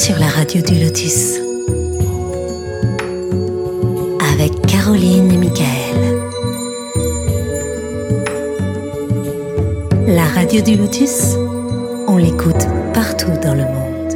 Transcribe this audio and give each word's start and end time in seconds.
sur 0.00 0.18
la 0.18 0.28
radio 0.28 0.62
du 0.62 0.82
Lotus. 0.82 1.36
Avec 4.32 4.62
Caroline 4.66 5.30
et 5.30 5.36
Michael. 5.36 6.16
La 10.06 10.24
radio 10.24 10.62
du 10.62 10.76
Lotus, 10.76 11.34
on 12.08 12.16
l'écoute 12.16 12.66
partout 12.94 13.38
dans 13.42 13.54
le 13.54 13.64
monde. 13.64 14.14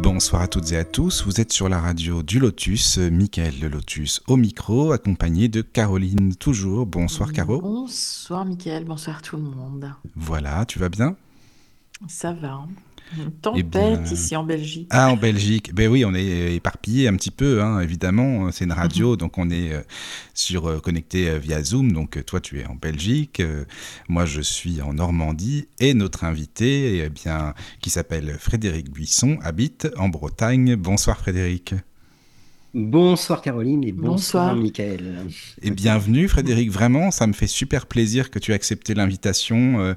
Bonsoir 0.00 0.42
à 0.42 0.46
toutes 0.46 0.70
et 0.70 0.76
à 0.76 0.84
tous, 0.84 1.24
vous 1.24 1.40
êtes 1.40 1.52
sur 1.52 1.68
la 1.68 1.80
radio 1.80 2.22
du 2.22 2.38
Lotus, 2.38 2.98
Michael 2.98 3.54
le 3.60 3.66
Lotus 3.66 4.22
au 4.28 4.36
micro, 4.36 4.92
accompagné 4.92 5.48
de 5.48 5.62
Caroline 5.62 6.36
toujours. 6.36 6.86
Bonsoir 6.86 7.32
Caro. 7.32 7.60
Bonsoir 7.60 8.44
Michael, 8.44 8.84
bonsoir 8.84 9.20
tout 9.20 9.36
le 9.36 9.42
monde. 9.42 9.90
Voilà, 10.14 10.64
tu 10.64 10.78
vas 10.78 10.90
bien? 10.90 11.16
Ça 12.06 12.32
va. 12.32 12.60
Une 13.16 13.30
tempête 13.30 14.10
ici 14.10 14.34
en 14.34 14.44
Belgique. 14.44 14.88
Ah, 14.90 15.10
en 15.10 15.16
Belgique. 15.16 15.74
Ben 15.74 15.88
oui, 15.88 16.04
on 16.04 16.14
est 16.14 16.54
éparpillé 16.54 17.06
un 17.06 17.16
petit 17.16 17.30
peu, 17.30 17.62
hein, 17.62 17.80
évidemment. 17.80 18.50
C'est 18.50 18.64
une 18.64 18.72
radio, 18.72 19.16
donc 19.16 19.38
on 19.38 19.50
est 19.50 19.72
euh, 19.72 19.82
sur 20.32 20.68
euh, 20.68 20.80
connecté 20.80 21.28
euh, 21.28 21.38
via 21.38 21.62
Zoom. 21.62 21.92
Donc 21.92 22.24
toi, 22.24 22.40
tu 22.40 22.60
es 22.60 22.66
en 22.66 22.74
Belgique, 22.74 23.40
euh, 23.40 23.64
moi, 24.08 24.24
je 24.24 24.40
suis 24.40 24.80
en 24.82 24.94
Normandie, 24.94 25.68
et 25.80 25.94
notre 25.94 26.24
invité, 26.24 27.04
eh 27.04 27.08
bien, 27.08 27.54
qui 27.80 27.90
s'appelle 27.90 28.36
Frédéric 28.38 28.90
Buisson, 28.90 29.38
habite 29.42 29.88
en 29.96 30.08
Bretagne. 30.08 30.74
Bonsoir 30.74 31.18
Frédéric. 31.18 31.74
Bonsoir 32.76 33.40
Caroline 33.40 33.84
et 33.84 33.92
bonsoir, 33.92 34.54
Bonsoir. 34.54 34.56
Michael. 34.56 35.26
Et 35.62 35.70
bienvenue 35.70 36.26
Frédéric, 36.26 36.72
vraiment, 36.72 37.12
ça 37.12 37.28
me 37.28 37.32
fait 37.32 37.46
super 37.46 37.86
plaisir 37.86 38.32
que 38.32 38.40
tu 38.40 38.50
aies 38.50 38.56
accepté 38.56 38.94
l'invitation. 38.94 39.94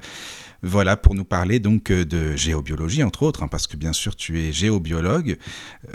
Voilà, 0.62 0.96
pour 0.96 1.14
nous 1.14 1.24
parler 1.24 1.60
donc 1.60 1.90
euh, 1.90 2.04
de 2.04 2.36
géobiologie, 2.36 3.02
entre 3.02 3.22
autres, 3.22 3.42
hein, 3.42 3.48
parce 3.48 3.66
que 3.66 3.76
bien 3.76 3.92
sûr 3.92 4.16
tu 4.16 4.40
es 4.40 4.52
géobiologue, 4.52 5.38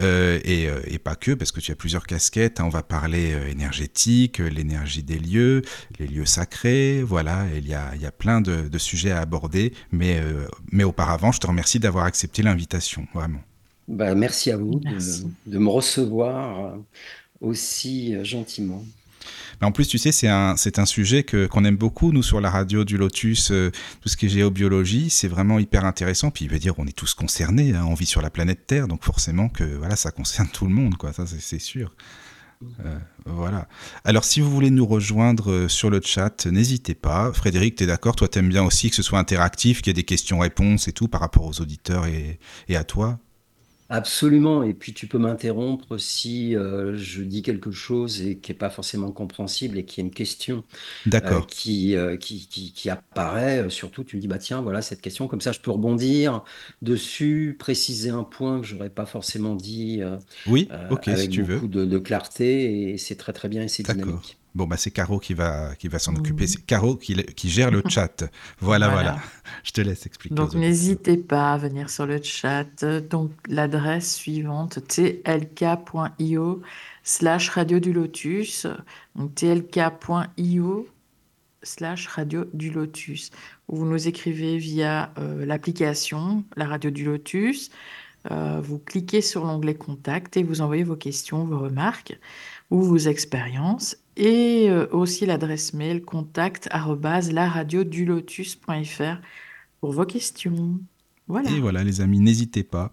euh, 0.02 0.40
et, 0.44 0.68
euh, 0.70 0.80
et 0.88 1.00
pas 1.00 1.16
que, 1.16 1.32
parce 1.32 1.52
que 1.52 1.60
tu 1.60 1.72
as 1.72 1.76
plusieurs 1.76 2.06
casquettes. 2.08 2.60
hein. 2.60 2.66
on 2.66 2.70
va 2.70 2.84
parler 2.84 3.34
euh, 3.34 3.48
énergétique, 3.50 4.40
l'énergie 4.40 5.04
des 5.04 5.20
lieux, 5.20 5.62
les 6.00 6.08
lieux 6.08 6.26
sacrés, 6.26 7.04
voilà, 7.04 7.46
il 7.56 7.68
y 7.68 7.74
a, 7.74 7.92
il 7.96 8.02
y 8.02 8.06
a 8.06 8.12
plein 8.12 8.42
de, 8.42 8.68
de 8.70 8.78
sujets 8.78 9.12
à 9.12 9.20
aborder, 9.22 9.74
mais, 9.92 10.20
euh, 10.20 10.48
mais 10.72 10.84
auparavant, 10.84 11.32
je 11.32 11.40
te 11.40 11.48
remercie 11.48 11.80
d'avoir 11.80 12.06
accepté 12.06 12.42
l'invitation, 12.44 13.08
vraiment. 13.14 13.42
Bah, 13.88 14.16
merci 14.16 14.52
à 14.52 14.58
vous 14.58 14.80
de, 14.80 14.90
Merci. 14.90 15.24
de 15.46 15.58
me 15.58 15.70
recevoir 15.70 16.78
aussi 17.42 18.24
gentiment. 18.26 18.86
Mais 19.64 19.68
en 19.68 19.72
plus, 19.72 19.88
tu 19.88 19.98
sais, 19.98 20.12
c'est 20.12 20.28
un, 20.28 20.86
sujet 20.86 21.24
que, 21.24 21.48
qu'on 21.48 21.64
aime 21.64 21.78
beaucoup, 21.78 22.12
nous, 22.12 22.22
sur 22.22 22.42
la 22.42 22.50
radio 22.50 22.84
du 22.84 22.98
Lotus, 22.98 23.50
euh, 23.52 23.72
tout 24.02 24.10
ce 24.10 24.18
qui 24.18 24.26
est 24.26 24.30
géobiologie, 24.30 25.10
c'est 25.10 25.30
vraiment 25.30 25.58
hyper 25.58 25.86
intéressant. 25.86 26.32
Puis, 26.32 26.44
il 26.44 26.52
veut 26.52 26.60
dire, 26.60 26.74
on 26.80 26.86
est 26.86 26.92
tous 26.92 27.14
concernés, 27.14 27.74
hein, 27.74 27.86
on 27.88 27.94
vit 27.94 28.06
sur 28.06 28.22
la 28.22 28.30
planète 28.30 28.68
Terre, 28.68 28.90
donc 28.90 29.06
forcément 29.06 29.48
que 29.48 29.64
voilà, 29.64 29.96
ça 29.96 30.12
concerne 30.12 30.50
tout 30.50 30.66
le 30.66 30.74
monde, 30.74 30.96
ça, 31.14 31.24
c'est, 31.26 31.60
sûr. 31.60 31.94
Euh, 32.86 33.00
voilà. 33.26 33.70
Alors, 34.04 34.26
si 34.26 34.42
vous 34.42 34.52
voulez 34.52 34.70
nous 34.70 34.86
rejoindre 34.86 35.50
euh, 35.50 35.70
sur 35.70 35.90
le 35.90 36.02
chat, 36.04 36.46
n'hésitez 36.46 36.94
pas. 36.94 37.32
Frédéric, 37.32 37.76
tu 37.76 37.86
es 37.86 37.88
d'accord? 37.88 38.18
Toi, 38.18 38.28
t'aimes 38.28 38.50
bien 38.50 38.66
aussi 38.66 38.90
que 38.90 38.98
ce 38.98 39.02
soit 39.02 39.20
interactif, 39.20 39.82
qu'il 39.82 39.92
y 39.92 39.92
ait 39.92 39.94
des 39.94 40.04
questions-réponses 40.04 40.90
et 40.90 40.92
tout 40.92 41.08
par 41.08 41.22
rapport 41.22 41.46
aux 41.46 41.62
auditeurs 41.62 42.06
et 42.06 42.76
à 42.76 42.84
toi? 42.84 43.18
Absolument. 43.96 44.64
Et 44.64 44.74
puis 44.74 44.92
tu 44.94 45.08
peux 45.08 45.20
m'interrompre 45.20 45.98
si 46.00 46.56
euh, 46.56 46.98
je 46.98 47.22
dis 47.22 47.44
quelque 47.44 47.70
chose 47.72 48.22
et 48.24 48.40
qui 48.40 48.52
n'est 48.52 48.58
pas 48.58 48.72
forcément 48.72 49.12
compréhensible 49.12 49.78
et 49.78 49.86
qui 49.86 50.02
est 50.02 50.04
une 50.04 50.10
question 50.12 50.64
euh, 51.24 51.42
D'accord. 51.42 51.48
qui, 51.48 51.96
euh, 51.96 52.18
qui, 52.18 52.48
qui, 52.48 52.74
qui 52.74 52.90
apparaît. 52.90 53.70
Surtout, 53.70 54.04
tu 54.04 54.18
me 54.18 54.22
dis, 54.22 54.28
bah 54.28 54.40
tiens, 54.40 54.62
voilà 54.62 54.82
cette 54.82 55.02
question. 55.02 55.28
Comme 55.28 55.42
ça, 55.42 55.52
je 55.52 55.60
peux 55.62 55.72
rebondir 55.72 56.44
dessus, 56.82 57.56
préciser 57.60 58.10
un 58.12 58.24
point 58.24 58.62
que 58.62 58.68
j'aurais 58.68 58.90
pas 58.92 59.06
forcément 59.06 59.56
dit 59.56 60.02
euh, 60.04 60.18
Oui, 60.46 60.72
euh, 60.72 60.90
ok, 60.90 61.04
si 61.06 61.12
avec 61.12 61.30
tu 61.30 61.44
veux. 61.44 61.62
beaucoup 61.62 61.68
de, 61.68 61.86
de 61.86 62.00
clarté. 62.00 62.92
Et 62.94 62.98
c'est 62.98 63.18
très 63.18 63.34
très 63.34 63.50
bien 63.50 63.64
et 63.64 63.68
c'est 63.70 63.84
D'accord. 63.84 63.94
dynamique. 63.94 64.40
Bon, 64.56 64.68
bah, 64.68 64.78
c'est 64.78 64.92
Caro 64.92 65.20
qui 65.20 65.34
va, 65.34 65.76
qui 65.76 65.88
va 65.88 65.98
s'en 65.98 66.16
occuper. 66.16 66.46
C'est 66.46 66.64
Caro 66.66 66.96
qui, 66.96 67.16
qui 67.16 67.50
gère 67.50 67.72
le 67.72 67.82
chat. 67.90 68.24
Voilà, 68.60 68.88
voilà. 68.88 69.12
Voilà. 69.14 69.24
Je 69.64 69.72
te 69.72 69.82
laisse 69.82 70.06
expliquer. 70.06 70.36
Donc 70.36 70.54
n'hésitez 70.54 71.18
pas 71.18 71.54
à 71.54 71.58
venir 71.58 71.90
sur 71.90 72.06
le 72.06 72.22
chat. 72.22 72.86
Donc 73.10 73.32
l'adresse 73.48 74.16
suivante, 74.16 74.80
tlk.io 74.88 76.62
slash 77.04 77.50
radio 77.50 77.80
du 77.80 77.94
lotus. 77.94 78.68
Donc 79.16 79.34
tlk.io 79.34 80.88
slash 81.64 82.08
radio 82.08 82.46
du 82.54 82.70
lotus. 82.70 83.32
Vous 83.68 83.86
nous 83.86 84.08
écrivez 84.08 84.58
via 84.58 85.12
euh, 85.18 85.46
l'application, 85.46 86.44
la 86.56 86.66
radio 86.66 86.92
du 86.92 87.06
lotus. 87.06 87.72
Euh, 88.32 88.62
vous 88.62 88.78
cliquez 88.80 89.22
sur 89.22 89.46
l'onglet 89.46 89.76
contact 89.76 90.38
et 90.38 90.44
vous 90.44 90.62
envoyez 90.62 90.84
vos 90.84 90.96
questions, 90.96 91.44
vos 91.46 91.60
remarques 91.60 92.18
ou 92.70 92.82
vos 92.82 92.98
expériences. 92.98 93.98
Et 94.16 94.68
euh, 94.70 94.86
aussi 94.92 95.26
l'adresse 95.26 95.74
mail 95.74 96.04
contact 96.04 96.70
laradiodulotus.fr 96.72 99.22
pour 99.80 99.92
vos 99.92 100.06
questions. 100.06 100.80
Voilà. 101.28 101.50
Et 101.52 101.60
voilà, 101.60 101.84
les 101.84 102.02
amis, 102.02 102.20
n'hésitez 102.20 102.64
pas. 102.64 102.92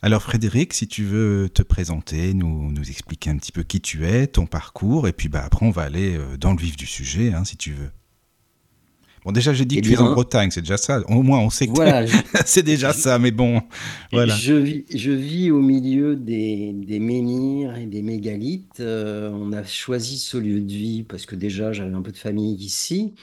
Alors, 0.00 0.22
Frédéric, 0.22 0.72
si 0.72 0.88
tu 0.88 1.04
veux 1.04 1.50
te 1.52 1.62
présenter, 1.62 2.32
nous, 2.34 2.72
nous 2.72 2.90
expliquer 2.90 3.30
un 3.30 3.36
petit 3.36 3.52
peu 3.52 3.62
qui 3.62 3.80
tu 3.80 4.06
es, 4.06 4.26
ton 4.26 4.46
parcours, 4.46 5.06
et 5.06 5.12
puis 5.12 5.28
bah, 5.28 5.42
après, 5.44 5.66
on 5.66 5.70
va 5.70 5.82
aller 5.82 6.16
euh, 6.16 6.36
dans 6.38 6.52
le 6.52 6.58
vif 6.58 6.76
du 6.76 6.86
sujet, 6.86 7.34
hein, 7.34 7.44
si 7.44 7.56
tu 7.56 7.72
veux. 7.72 7.90
Bon, 9.28 9.32
déjà, 9.32 9.52
j'ai 9.52 9.66
dit 9.66 9.76
Eh 9.76 9.82
que 9.82 9.86
tu 9.86 9.92
es 9.92 9.98
en 9.98 10.08
Bretagne, 10.08 10.50
c'est 10.50 10.62
déjà 10.62 10.78
ça. 10.78 11.02
Au 11.06 11.22
moins, 11.22 11.38
on 11.40 11.50
sait 11.50 11.66
que 11.66 11.72
voilà, 11.74 12.06
je- 12.06 12.16
c'est 12.46 12.62
déjà 12.62 12.94
ça, 12.94 13.18
mais 13.18 13.30
bon, 13.30 13.60
voilà. 14.10 14.34
Je 14.36 14.54
vis, 14.54 14.84
je 14.94 15.10
vis 15.10 15.50
au 15.50 15.60
milieu 15.60 16.16
des, 16.16 16.72
des 16.72 16.98
menhirs 16.98 17.76
et 17.76 17.84
des 17.86 18.00
mégalithes. 18.00 18.80
Euh, 18.80 19.30
on 19.30 19.52
a 19.52 19.62
choisi 19.64 20.18
ce 20.18 20.38
lieu 20.38 20.60
de 20.60 20.72
vie 20.72 21.02
parce 21.04 21.26
que 21.26 21.36
déjà 21.36 21.72
j'avais 21.74 21.94
un 21.94 22.00
peu 22.00 22.10
de 22.12 22.16
famille 22.16 22.54
ici. 22.56 23.14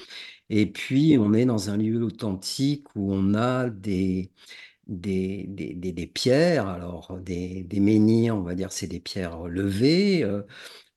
Et 0.49 0.67
puis 0.67 1.17
on 1.19 1.33
est 1.33 1.45
dans 1.45 1.69
un 1.71 1.77
lieu 1.77 2.03
authentique 2.03 2.85
où 2.95 3.13
on 3.13 3.33
a 3.35 3.69
des, 3.69 4.31
des, 4.87 5.45
des, 5.49 5.73
des- 5.75 5.91
des 5.93 6.07
pierres. 6.07 6.67
Alors 6.67 7.17
des, 7.21 7.63
des 7.63 7.79
menhirs, 7.81 8.35
on 8.37 8.43
va 8.43 8.55
dire, 8.55 8.71
c'est 8.71 8.87
des 8.87 8.99
pierres 9.01 9.43
levées. 9.47 10.23
Euh, 10.23 10.43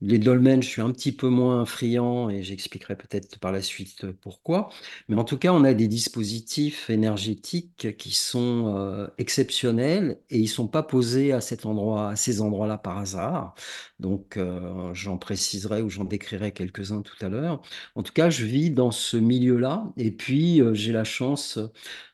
les 0.00 0.18
dolmens, 0.18 0.62
je 0.62 0.68
suis 0.68 0.82
un 0.82 0.92
petit 0.92 1.10
peu 1.10 1.28
moins 1.28 1.64
friand 1.66 2.30
et 2.30 2.42
j'expliquerai 2.44 2.94
peut-être 2.96 3.38
par 3.40 3.50
la 3.50 3.62
suite 3.62 4.04
euh, 4.04 4.12
pourquoi. 4.20 4.68
Mais 5.08 5.16
en 5.16 5.24
tout 5.24 5.38
cas, 5.38 5.52
on 5.52 5.64
a 5.64 5.74
des 5.74 5.88
dispositifs 5.88 6.88
énergétiques 6.88 7.96
qui 7.96 8.12
sont 8.12 8.76
euh, 8.76 9.08
exceptionnels 9.18 10.20
et 10.30 10.38
ils 10.38 10.46
sont 10.48 10.68
pas 10.68 10.84
posés 10.84 11.32
à 11.32 11.40
cet 11.40 11.66
endroit, 11.66 12.10
à 12.10 12.16
ces 12.16 12.40
endroits-là 12.40 12.78
par 12.78 12.98
hasard. 12.98 13.54
Donc, 13.98 14.36
euh, 14.36 14.94
j'en 14.94 15.18
préciserai 15.18 15.82
ou 15.82 15.90
j'en 15.90 16.04
décrirai 16.04 16.52
quelques-uns 16.52 17.02
tout 17.02 17.16
à 17.20 17.28
l'heure. 17.28 17.60
En 17.96 18.04
tout 18.04 18.12
cas, 18.12 18.30
je 18.30 18.44
vis 18.44 18.70
dans 18.70 18.92
ce 18.92 19.16
milieu-là 19.16 19.92
et 19.96 20.12
puis 20.12 20.62
j'ai 20.74 20.92
la 20.92 21.04
chance 21.04 21.58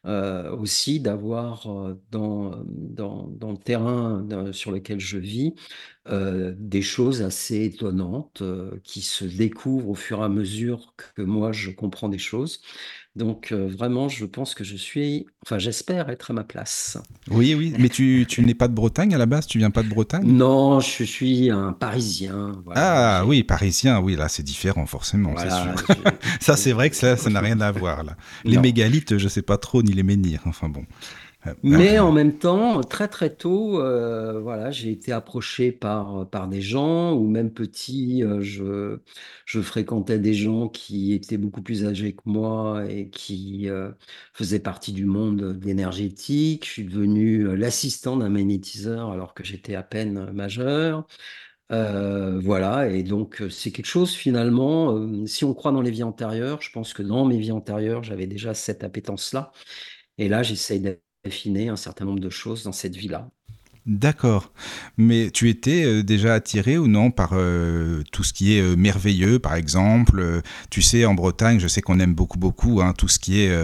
aussi 0.05 1.01
d'avoir 1.01 1.67
dans, 2.11 2.65
le 2.67 3.57
terrain 3.59 4.27
sur 4.53 4.71
lequel 4.71 5.01
je 5.01 5.19
vis 5.19 5.55
euh, 6.09 6.55
des 6.59 6.83
choses 6.83 7.23
assez 7.23 7.65
étonnantes 7.65 8.43
euh, 8.43 8.79
qui 8.85 9.01
se 9.03 9.25
découvrent 9.25 9.91
au 9.91 9.95
fur 9.95 10.21
et 10.21 10.25
à 10.25 10.29
mesure 10.29 10.95
que 10.97 11.23
moi 11.23 11.53
je 11.53 11.71
comprends 11.71 12.09
des 12.09 12.19
choses. 12.19 12.61
Donc 13.17 13.53
euh, 13.53 13.69
vraiment, 13.69 14.09
je 14.09 14.25
pense 14.27 14.55
que 14.55 14.65
je 14.65 14.77
suis, 14.77 15.27
enfin 15.45 15.59
j'espère 15.59 16.11
être 16.11 16.31
à 16.33 16.35
ma 16.35 16.45
place. 16.45 16.99
Oui, 17.31 17.55
oui, 17.55 17.75
mais 17.79 17.89
tu, 17.91 18.25
tu 18.29 18.43
n'es 18.45 18.55
pas 18.55 18.69
de 18.69 18.75
Bretagne 18.75 19.15
à 19.15 19.19
la 19.19 19.27
base, 19.27 19.47
tu 19.47 19.59
viens 19.59 19.71
pas 19.71 19.83
de 19.83 19.89
Bretagne? 19.89 20.35
Non, 20.39 20.81
je 20.81 21.05
suis 21.05 21.51
un 21.51 21.73
Parisien. 21.73 22.61
Voilà, 22.65 22.97
Ah 22.97 23.23
oui, 23.25 23.45
parisien, 23.45 24.01
oui, 24.01 24.17
là 24.17 24.29
c'est 24.29 24.43
différent 24.43 24.85
forcément, 24.87 25.37
c'est 25.37 25.51
sûr. 25.51 25.77
je- 25.89 26.03
Ça 26.41 26.57
c'est 26.57 26.73
vrai 26.73 26.91
que 26.91 26.97
ça 26.97 27.17
ça 27.17 27.31
n'a 27.31 27.39
rien 27.41 27.61
à 27.61 27.71
voir 27.71 28.03
là. 28.03 28.17
Les 28.49 28.57
Non. 28.57 28.59
mégalithes, 28.59 29.17
je 29.17 29.29
sais 29.29 29.43
pas 29.43 29.59
trop, 29.59 29.85
ni 29.85 29.93
les 29.93 30.03
menhirs, 30.03 30.41
enfin 30.47 30.69
bon. 30.69 30.85
Mais 31.63 31.99
en 31.99 32.11
même 32.13 32.39
temps, 32.39 32.81
très 32.83 33.07
très 33.09 33.35
tôt, 33.35 33.79
euh, 33.81 34.41
voilà, 34.41 34.71
j'ai 34.71 34.91
été 34.91 35.13
approché 35.13 35.73
par, 35.73 36.29
par 36.31 36.49
des 36.49 36.63
gens, 36.63 37.13
ou 37.15 37.29
même 37.29 37.53
petit, 37.53 38.23
euh, 38.25 38.41
je, 38.41 38.99
je 39.45 39.61
fréquentais 39.61 40.19
des 40.19 40.33
gens 40.33 40.69
qui 40.69 41.13
étaient 41.13 41.37
beaucoup 41.37 41.61
plus 41.63 41.85
âgés 41.87 42.15
que 42.15 42.23
moi 42.25 42.85
et 42.91 43.11
qui 43.11 43.69
euh, 43.69 43.91
faisaient 44.33 44.59
partie 44.61 44.93
du 44.93 45.05
monde 45.05 45.61
énergétique. 45.67 46.65
Je 46.65 46.71
suis 46.71 46.85
devenu 46.85 47.55
l'assistant 47.57 48.17
d'un 48.17 48.31
magnétiseur 48.31 49.11
alors 49.11 49.35
que 49.35 49.45
j'étais 49.45 49.75
à 49.75 49.83
peine 49.83 50.31
majeur. 50.33 51.07
Voilà, 51.71 52.89
et 52.89 53.03
donc 53.03 53.43
c'est 53.51 53.73
quelque 53.73 53.87
chose 53.87 54.13
finalement, 54.15 55.27
si 55.27 55.45
on 55.45 55.55
croit 55.55 55.73
dans 55.73 55.81
les 55.83 55.91
vies 55.91 56.03
antérieures, 56.05 56.63
je 56.63 56.71
pense 56.71 56.93
que 56.95 57.03
dans 57.03 57.25
mes 57.27 57.39
vies 57.39 57.53
antérieures, 57.53 58.03
j'avais 58.05 58.27
déjà 58.27 58.55
cette 58.55 58.85
appétence-là. 58.85 59.53
Et 60.19 60.29
là, 60.29 60.43
j'essaye 60.43 60.81
d'affiner 61.25 61.69
un 61.69 61.77
certain 61.77 62.05
nombre 62.05 62.21
de 62.21 62.31
choses 62.31 62.65
dans 62.65 62.73
cette 62.73 62.97
vie-là. 62.97 63.29
D'accord. 63.87 64.51
Mais 64.97 65.31
tu 65.31 65.51
étais 65.51 65.85
euh, 65.85 66.03
déjà 66.03 66.33
attiré 66.33 66.79
ou 66.79 66.87
non 66.87 67.11
par 67.11 67.33
euh, 67.35 68.03
tout 68.13 68.25
ce 68.25 68.33
qui 68.33 68.57
est 68.57 68.63
euh, 68.63 68.77
merveilleux, 68.77 69.39
par 69.39 69.57
exemple 69.57 70.41
Tu 70.71 70.81
sais, 70.81 71.05
en 71.05 71.13
Bretagne, 71.13 71.61
je 71.61 71.69
sais 71.69 71.83
qu'on 71.83 72.01
aime 72.01 72.15
beaucoup, 72.15 72.39
beaucoup 72.39 72.81
hein, 72.81 72.95
tout 72.97 73.09
ce 73.09 73.19
qui 73.19 73.43
est 73.43 73.55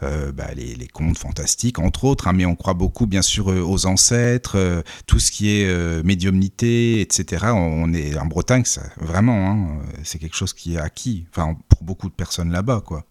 bah, 0.00 0.46
les, 0.54 0.76
les, 0.76 0.86
contes 0.86 1.18
fantastiques, 1.18 1.80
entre 1.80 2.04
autres, 2.04 2.28
hein, 2.28 2.32
mais 2.32 2.46
on 2.46 2.54
croit 2.54 2.74
beaucoup, 2.74 3.06
bien 3.06 3.22
sûr, 3.22 3.48
aux 3.48 3.86
ancêtres, 3.86 4.84
tout 5.06 5.18
ce 5.18 5.32
qui 5.32 5.50
est 5.50 6.04
médiumnité, 6.04 7.00
etc. 7.00 7.46
On 7.52 7.92
est 7.92 8.16
en 8.16 8.26
Bretagne, 8.26 8.64
ça, 8.64 8.82
vraiment, 8.98 9.50
hein, 9.50 9.82
c'est 10.04 10.18
quelque 10.18 10.36
chose 10.36 10.52
qui 10.52 10.74
est 10.74 10.78
acquis, 10.78 11.26
enfin, 11.30 11.56
pour 11.68 11.82
beaucoup 11.82 12.08
de 12.08 12.14
personnes 12.14 12.52
là-bas, 12.52 12.82
quoi. 12.84 13.04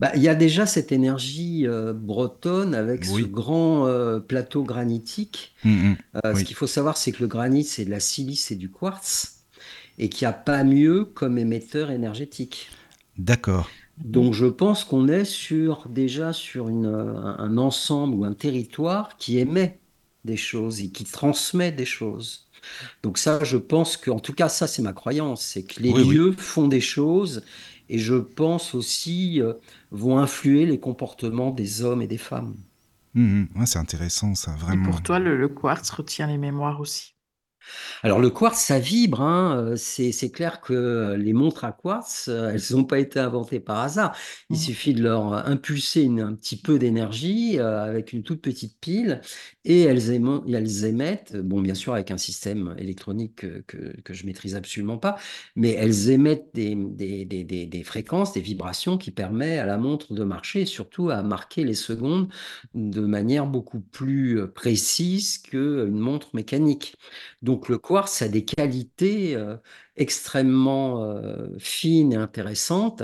Bah, 0.00 0.10
il 0.14 0.22
y 0.22 0.28
a 0.28 0.34
déjà 0.34 0.64
cette 0.64 0.92
énergie 0.92 1.66
euh, 1.66 1.92
bretonne 1.92 2.74
avec 2.74 3.04
ce 3.04 3.20
grand 3.20 3.86
euh, 3.86 4.18
plateau 4.18 4.62
granitique. 4.62 5.54
Mmh, 5.62 5.70
mmh. 5.70 5.96
Euh, 6.24 6.34
ce 6.34 6.44
qu'il 6.44 6.56
faut 6.56 6.66
savoir, 6.66 6.96
c'est 6.96 7.12
que 7.12 7.20
le 7.20 7.26
granit, 7.26 7.64
c'est 7.64 7.84
de 7.84 7.90
la 7.90 8.00
silice 8.00 8.50
et 8.50 8.56
du 8.56 8.70
quartz, 8.70 9.42
et 9.98 10.08
qu'il 10.08 10.26
n'y 10.26 10.30
a 10.30 10.32
pas 10.32 10.64
mieux 10.64 11.04
comme 11.04 11.36
émetteur 11.36 11.90
énergétique. 11.90 12.70
D'accord. 13.18 13.68
Donc 13.98 14.32
je 14.32 14.46
pense 14.46 14.84
qu'on 14.84 15.06
est 15.08 15.26
sur, 15.26 15.86
déjà 15.90 16.32
sur 16.32 16.70
une, 16.70 16.86
un 16.86 17.58
ensemble 17.58 18.14
ou 18.14 18.24
un 18.24 18.32
territoire 18.32 19.18
qui 19.18 19.38
émet 19.38 19.78
des 20.24 20.38
choses 20.38 20.80
et 20.80 20.88
qui 20.88 21.04
transmet 21.04 21.72
des 21.72 21.84
choses. 21.84 22.46
Donc 23.02 23.18
ça, 23.18 23.44
je 23.44 23.58
pense 23.58 23.98
que, 23.98 24.10
en 24.10 24.20
tout 24.20 24.32
cas, 24.32 24.48
ça 24.48 24.66
c'est 24.66 24.80
ma 24.80 24.94
croyance, 24.94 25.42
c'est 25.42 25.64
que 25.64 25.82
les 25.82 25.92
lieux 25.92 26.32
font 26.32 26.68
des 26.68 26.80
choses 26.80 27.42
et 27.90 27.98
je 27.98 28.14
pense 28.14 28.74
aussi 28.74 29.42
vont 29.90 30.18
influer 30.18 30.66
les 30.66 30.78
comportements 30.78 31.50
des 31.50 31.82
hommes 31.82 32.02
et 32.02 32.06
des 32.06 32.18
femmes. 32.18 32.56
Mmh, 33.14 33.44
mmh. 33.54 33.66
c'est 33.66 33.78
intéressant 33.78 34.34
ça, 34.34 34.52
vraiment. 34.52 34.84
Et 34.84 34.86
pour 34.86 35.02
toi, 35.02 35.18
le 35.18 35.48
quartz 35.48 35.90
retient 35.90 36.26
les 36.26 36.38
mémoires 36.38 36.80
aussi. 36.80 37.16
Alors 38.02 38.18
le 38.20 38.30
quartz, 38.30 38.58
ça 38.58 38.78
vibre. 38.78 39.20
Hein, 39.20 39.72
euh, 39.72 39.76
c'est 39.76 40.30
clair 40.30 40.60
que 40.60 41.14
les 41.18 41.32
montres 41.32 41.64
à 41.64 41.72
quartz, 41.72 42.28
euh, 42.28 42.50
elles 42.50 42.76
n'ont 42.76 42.84
pas 42.84 42.98
été 42.98 43.18
inventées 43.18 43.60
par 43.60 43.80
hasard. 43.80 44.16
Il 44.48 44.56
mmh. 44.56 44.58
suffit 44.58 44.94
de 44.94 45.02
leur 45.02 45.46
impulser 45.46 46.08
un 46.08 46.34
petit 46.34 46.56
peu 46.56 46.78
d'énergie 46.78 47.58
euh, 47.58 47.84
avec 47.84 48.12
une 48.12 48.22
toute 48.22 48.40
petite 48.40 48.78
pile 48.80 49.20
et 49.64 49.82
elles, 49.82 50.12
émettent, 50.12 51.36
bon 51.36 51.60
bien 51.60 51.74
sûr 51.74 51.92
avec 51.92 52.10
un 52.10 52.16
système 52.16 52.74
électronique 52.78 53.36
que, 53.66 53.94
que, 54.02 54.14
je 54.14 54.26
maîtrise 54.26 54.56
absolument 54.56 54.96
pas, 54.96 55.16
mais 55.54 55.70
elles 55.72 56.10
émettent 56.10 56.48
des, 56.54 56.74
des, 56.74 57.24
des, 57.24 57.44
des, 57.44 57.84
fréquences, 57.84 58.32
des 58.32 58.40
vibrations 58.40 58.96
qui 58.96 59.10
permettent 59.10 59.60
à 59.60 59.66
la 59.66 59.76
montre 59.76 60.14
de 60.14 60.24
marcher 60.24 60.62
et 60.62 60.66
surtout 60.66 61.10
à 61.10 61.22
marquer 61.22 61.64
les 61.64 61.74
secondes 61.74 62.28
de 62.74 63.00
manière 63.00 63.46
beaucoup 63.46 63.80
plus 63.80 64.48
précise 64.48 65.38
qu'une 65.38 65.98
montre 65.98 66.30
mécanique. 66.34 66.96
Donc 67.42 67.59
le 67.68 67.78
quartz 67.78 68.22
a 68.22 68.28
des 68.28 68.44
qualités 68.44 69.34
euh, 69.36 69.56
extrêmement 69.96 71.04
euh, 71.04 71.48
fines 71.58 72.12
et 72.12 72.16
intéressantes. 72.16 73.02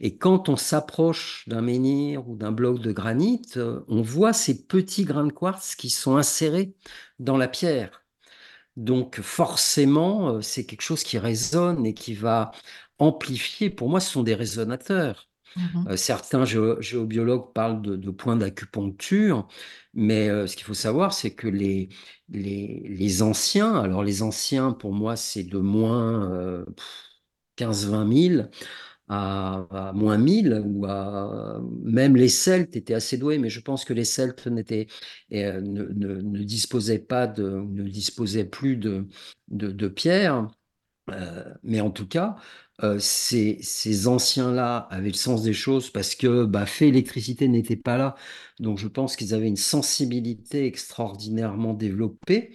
Et 0.00 0.16
quand 0.16 0.48
on 0.48 0.56
s'approche 0.56 1.44
d'un 1.48 1.62
menhir 1.62 2.28
ou 2.28 2.36
d'un 2.36 2.52
bloc 2.52 2.80
de 2.80 2.92
granit, 2.92 3.42
euh, 3.56 3.80
on 3.88 4.02
voit 4.02 4.32
ces 4.32 4.66
petits 4.66 5.04
grains 5.04 5.26
de 5.26 5.32
quartz 5.32 5.74
qui 5.76 5.90
sont 5.90 6.16
insérés 6.16 6.74
dans 7.18 7.36
la 7.36 7.48
pierre. 7.48 8.04
Donc 8.76 9.20
forcément, 9.22 10.42
c'est 10.42 10.66
quelque 10.66 10.82
chose 10.82 11.02
qui 11.02 11.18
résonne 11.18 11.86
et 11.86 11.94
qui 11.94 12.14
va 12.14 12.52
amplifier. 12.98 13.70
Pour 13.70 13.88
moi, 13.88 14.00
ce 14.00 14.10
sont 14.12 14.22
des 14.22 14.34
résonateurs. 14.34 15.28
Mmh 15.54 15.96
certains 15.96 16.44
géobiologues 16.44 17.52
parlent 17.54 17.80
de, 17.80 18.10
points 18.10 18.36
d'acupuncture, 18.36 19.46
mais 19.94 20.28
ce 20.46 20.54
qu'il 20.56 20.64
faut 20.64 20.74
savoir, 20.74 21.14
c'est 21.14 21.34
que 21.34 21.48
les, 21.48 21.88
les, 22.28 23.22
anciens, 23.22 23.74
alors 23.74 24.02
les 24.02 24.22
anciens, 24.22 24.72
pour 24.72 24.92
moi, 24.92 25.16
c'est 25.16 25.44
de 25.44 25.58
moins 25.58 26.64
15-20 27.56 28.28
000 28.36 28.48
à, 29.08 29.92
moins 29.94 30.18
1000, 30.18 30.62
ou 30.64 30.86
à, 30.86 31.60
même 31.84 32.16
les 32.16 32.28
Celtes 32.28 32.76
étaient 32.76 32.94
assez 32.94 33.18
doués, 33.18 33.38
mais 33.38 33.50
je 33.50 33.60
pense 33.60 33.84
que 33.84 33.92
les 33.92 34.04
Celtes 34.04 34.46
n'étaient, 34.46 34.88
ne, 35.30 35.60
ne, 35.60 36.42
disposaient 36.42 36.98
pas 36.98 37.26
de, 37.26 37.48
ne 37.48 37.84
disposaient 37.88 38.44
plus 38.44 38.76
de, 38.76 39.06
de, 39.48 39.70
de 39.70 39.88
pierres. 39.88 40.48
mais 41.62 41.80
en 41.80 41.90
tout 41.90 42.08
cas, 42.08 42.36
euh, 42.82 42.98
ces, 42.98 44.06
anciens-là 44.06 44.88
avaient 44.90 45.08
le 45.08 45.14
sens 45.14 45.42
des 45.42 45.54
choses 45.54 45.90
parce 45.90 46.14
que 46.14 46.44
bah, 46.44 46.66
fait 46.66 46.88
électricité 46.88 47.48
n'était 47.48 47.76
pas 47.76 47.96
là. 47.96 48.16
Donc 48.60 48.78
je 48.78 48.88
pense 48.88 49.16
qu'ils 49.16 49.34
avaient 49.34 49.48
une 49.48 49.56
sensibilité 49.56 50.66
extraordinairement 50.66 51.74
développée. 51.74 52.52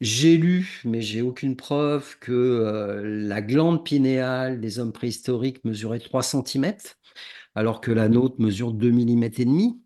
J'ai 0.00 0.36
lu, 0.36 0.82
mais 0.84 1.00
j'ai 1.00 1.22
aucune 1.22 1.56
preuve, 1.56 2.18
que 2.18 2.32
euh, 2.32 3.02
la 3.26 3.40
glande 3.42 3.84
pinéale 3.84 4.60
des 4.60 4.78
hommes 4.78 4.92
préhistoriques 4.92 5.64
mesurait 5.64 6.00
3 6.00 6.22
cm, 6.22 6.74
alors 7.54 7.80
que 7.80 7.90
la 7.92 8.08
nôtre 8.08 8.36
mesure 8.40 8.72
2 8.72 8.90
mm 8.92 9.24
et 9.24 9.44
demi 9.46 9.80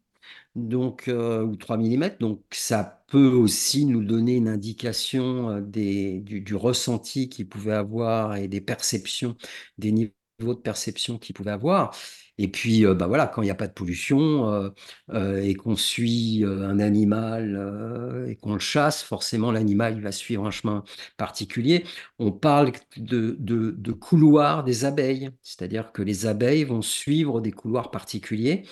donc, 0.54 1.08
euh, 1.08 1.42
ou 1.44 1.56
3 1.56 1.76
mm. 1.78 2.10
Donc, 2.20 2.42
ça 2.50 2.99
peut 3.10 3.28
aussi 3.28 3.86
nous 3.86 4.04
donner 4.04 4.36
une 4.36 4.48
indication 4.48 5.50
euh, 5.50 5.60
du, 5.62 6.54
ressenti 6.54 7.28
qu'il 7.28 7.48
pouvait 7.48 7.72
avoir 7.74 8.36
et 8.36 8.48
des 8.48 8.60
perceptions, 8.62 9.36
des 9.78 9.92
niveaux 9.92 10.12
de 10.54 10.54
perception 10.54 11.18
qu'il 11.18 11.34
pouvait 11.34 11.50
avoir. 11.50 11.94
Et 12.38 12.48
puis, 12.48 12.86
euh, 12.86 12.94
bah 12.94 13.06
voilà, 13.06 13.26
quand 13.26 13.42
il 13.42 13.46
n'y 13.46 13.50
a 13.50 13.54
pas 13.54 13.66
de 13.68 13.72
pollution 13.74 14.72
et 15.12 15.54
qu'on 15.54 15.76
suit 15.76 16.42
un 16.46 16.78
animal 16.78 18.24
et 18.28 18.36
qu'on 18.36 18.54
le 18.54 18.58
chasse, 18.60 19.02
forcément, 19.02 19.52
l'animal 19.52 20.00
va 20.00 20.12
suivre 20.12 20.46
un 20.46 20.50
chemin 20.50 20.84
particulier. 21.18 21.84
On 22.18 22.32
parle 22.32 22.72
de, 22.96 23.36
de 23.38 23.92
couloirs 23.92 24.64
des 24.64 24.84
abeilles, 24.86 25.30
c'est-à-dire 25.42 25.92
que 25.92 26.02
les 26.02 26.26
abeilles 26.26 26.64
vont 26.64 26.82
suivre 26.82 27.40
des 27.42 27.52
couloirs 27.52 27.90
particuliers 27.90 28.64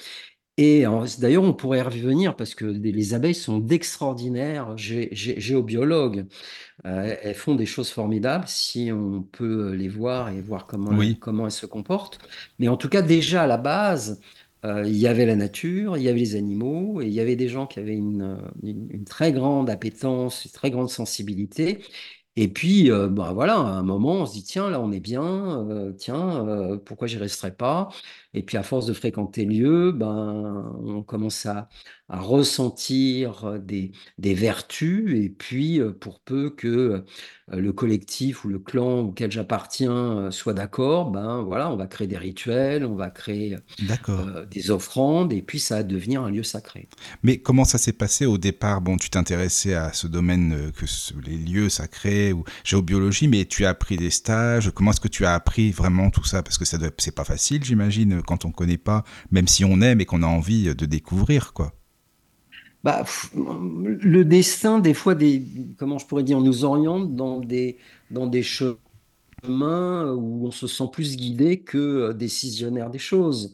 et 0.58 0.84
d'ailleurs, 1.20 1.44
on 1.44 1.54
pourrait 1.54 1.78
y 1.78 1.82
revenir 1.82 2.34
parce 2.36 2.54
que 2.56 2.64
les 2.64 3.14
abeilles 3.14 3.34
sont 3.34 3.58
d'extraordinaires 3.58 4.76
géobiologues. 4.76 6.26
Euh, 6.86 7.16
elles 7.22 7.34
font 7.34 7.54
des 7.54 7.66
choses 7.66 7.90
formidables 7.90 8.46
si 8.48 8.90
on 8.92 9.22
peut 9.22 9.72
les 9.74 9.88
voir 9.88 10.30
et 10.30 10.40
voir 10.42 10.66
comment, 10.66 10.94
elles, 10.94 11.18
comment 11.18 11.46
elles 11.46 11.52
se 11.52 11.66
comportent. 11.66 12.20
Mais 12.58 12.68
en 12.68 12.76
tout 12.76 12.88
cas, 12.88 13.02
déjà 13.02 13.44
à 13.44 13.46
la 13.46 13.58
base, 13.58 14.20
euh, 14.64 14.84
il 14.86 14.96
y 14.96 15.06
avait 15.06 15.26
la 15.26 15.36
nature, 15.36 15.96
il 15.96 16.02
y 16.04 16.08
avait 16.08 16.18
les 16.20 16.36
animaux, 16.36 17.00
et 17.02 17.06
il 17.06 17.12
y 17.12 17.20
avait 17.20 17.36
des 17.36 17.48
gens 17.48 17.66
qui 17.66 17.78
avaient 17.80 17.96
une, 17.96 18.38
une 18.64 19.04
très 19.04 19.32
grande 19.32 19.70
appétence, 19.70 20.44
une 20.44 20.50
très 20.52 20.70
grande 20.70 20.90
sensibilité, 20.90 21.80
et 22.40 22.46
puis, 22.46 22.90
euh, 22.92 23.08
bah 23.08 23.32
voilà, 23.34 23.54
à 23.56 23.58
un 23.78 23.82
moment, 23.82 24.12
on 24.22 24.26
se 24.26 24.34
dit, 24.34 24.44
tiens, 24.44 24.70
là, 24.70 24.80
on 24.80 24.92
est 24.92 25.00
bien, 25.00 25.68
euh, 25.70 25.92
tiens, 25.92 26.46
euh, 26.46 26.76
pourquoi 26.78 27.08
j'y 27.08 27.16
resterai 27.18 27.50
pas? 27.52 27.88
Et 28.38 28.42
puis, 28.42 28.56
à 28.56 28.62
force 28.62 28.86
de 28.86 28.92
fréquenter 28.92 29.44
le 29.44 29.52
lieu, 29.52 29.92
ben, 29.92 30.72
on 30.84 31.02
commence 31.02 31.44
à, 31.46 31.68
ressentir 32.08 33.58
des, 33.58 33.92
des, 34.16 34.32
vertus. 34.32 35.14
Et 35.14 35.28
puis, 35.28 35.80
pour 36.00 36.20
peu 36.20 36.48
que 36.48 37.04
le 37.52 37.72
collectif 37.72 38.44
ou 38.44 38.48
le 38.48 38.58
clan 38.58 39.00
auquel 39.00 39.30
j'appartiens 39.30 40.30
soit 40.30 40.54
d'accord, 40.54 41.10
ben 41.10 41.42
voilà, 41.42 41.70
on 41.70 41.76
va 41.76 41.86
créer 41.86 42.06
des 42.06 42.16
rituels, 42.16 42.84
on 42.84 42.94
va 42.94 43.10
créer 43.10 43.56
des 44.50 44.70
offrandes, 44.70 45.32
et 45.32 45.42
puis 45.42 45.58
ça 45.58 45.76
va 45.76 45.82
devenir 45.82 46.22
un 46.22 46.30
lieu 46.30 46.42
sacré. 46.42 46.88
Mais 47.22 47.38
comment 47.38 47.64
ça 47.64 47.78
s'est 47.78 47.92
passé 47.92 48.26
au 48.26 48.38
départ? 48.38 48.80
Bon, 48.80 48.96
tu 48.96 49.10
t'intéressais 49.10 49.74
à 49.74 49.92
ce 49.92 50.06
domaine 50.06 50.72
que 50.72 50.86
les 51.26 51.36
lieux 51.36 51.68
sacrés 51.68 52.32
ou 52.32 52.44
géobiologie, 52.64 53.28
mais 53.28 53.44
tu 53.44 53.64
as 53.64 53.70
appris 53.70 53.96
des 53.96 54.10
stages. 54.10 54.70
Comment 54.74 54.90
est-ce 54.90 55.00
que 55.00 55.08
tu 55.08 55.24
as 55.24 55.34
appris 55.34 55.70
vraiment 55.70 56.10
tout 56.10 56.24
ça? 56.24 56.42
Parce 56.42 56.58
que 56.58 56.64
ça 56.64 56.78
c'est 56.98 57.14
pas 57.14 57.24
facile, 57.24 57.64
j'imagine, 57.64 58.22
quand 58.28 58.44
on 58.44 58.52
connaît 58.52 58.78
pas, 58.78 59.04
même 59.30 59.48
si 59.48 59.64
on 59.64 59.80
aime 59.80 60.02
et 60.02 60.04
qu'on 60.04 60.22
a 60.22 60.26
envie 60.26 60.74
de 60.74 60.86
découvrir, 60.86 61.54
quoi. 61.54 61.72
Bah, 62.84 63.04
le 63.34 64.24
destin, 64.24 64.78
des 64.78 64.94
fois, 64.94 65.16
comment 65.78 65.98
je 65.98 66.06
pourrais 66.06 66.22
dire, 66.22 66.40
nous 66.40 66.64
oriente 66.64 67.16
dans 67.16 67.40
des, 67.40 67.78
dans 68.10 68.26
des 68.28 68.44
chemins 68.44 70.12
où 70.12 70.46
on 70.46 70.50
se 70.50 70.66
sent 70.66 70.88
plus 70.92 71.16
guidé 71.16 71.60
que 71.60 71.78
euh, 71.78 72.12
décisionnaire 72.12 72.90
des 72.90 73.00
choses. 73.00 73.52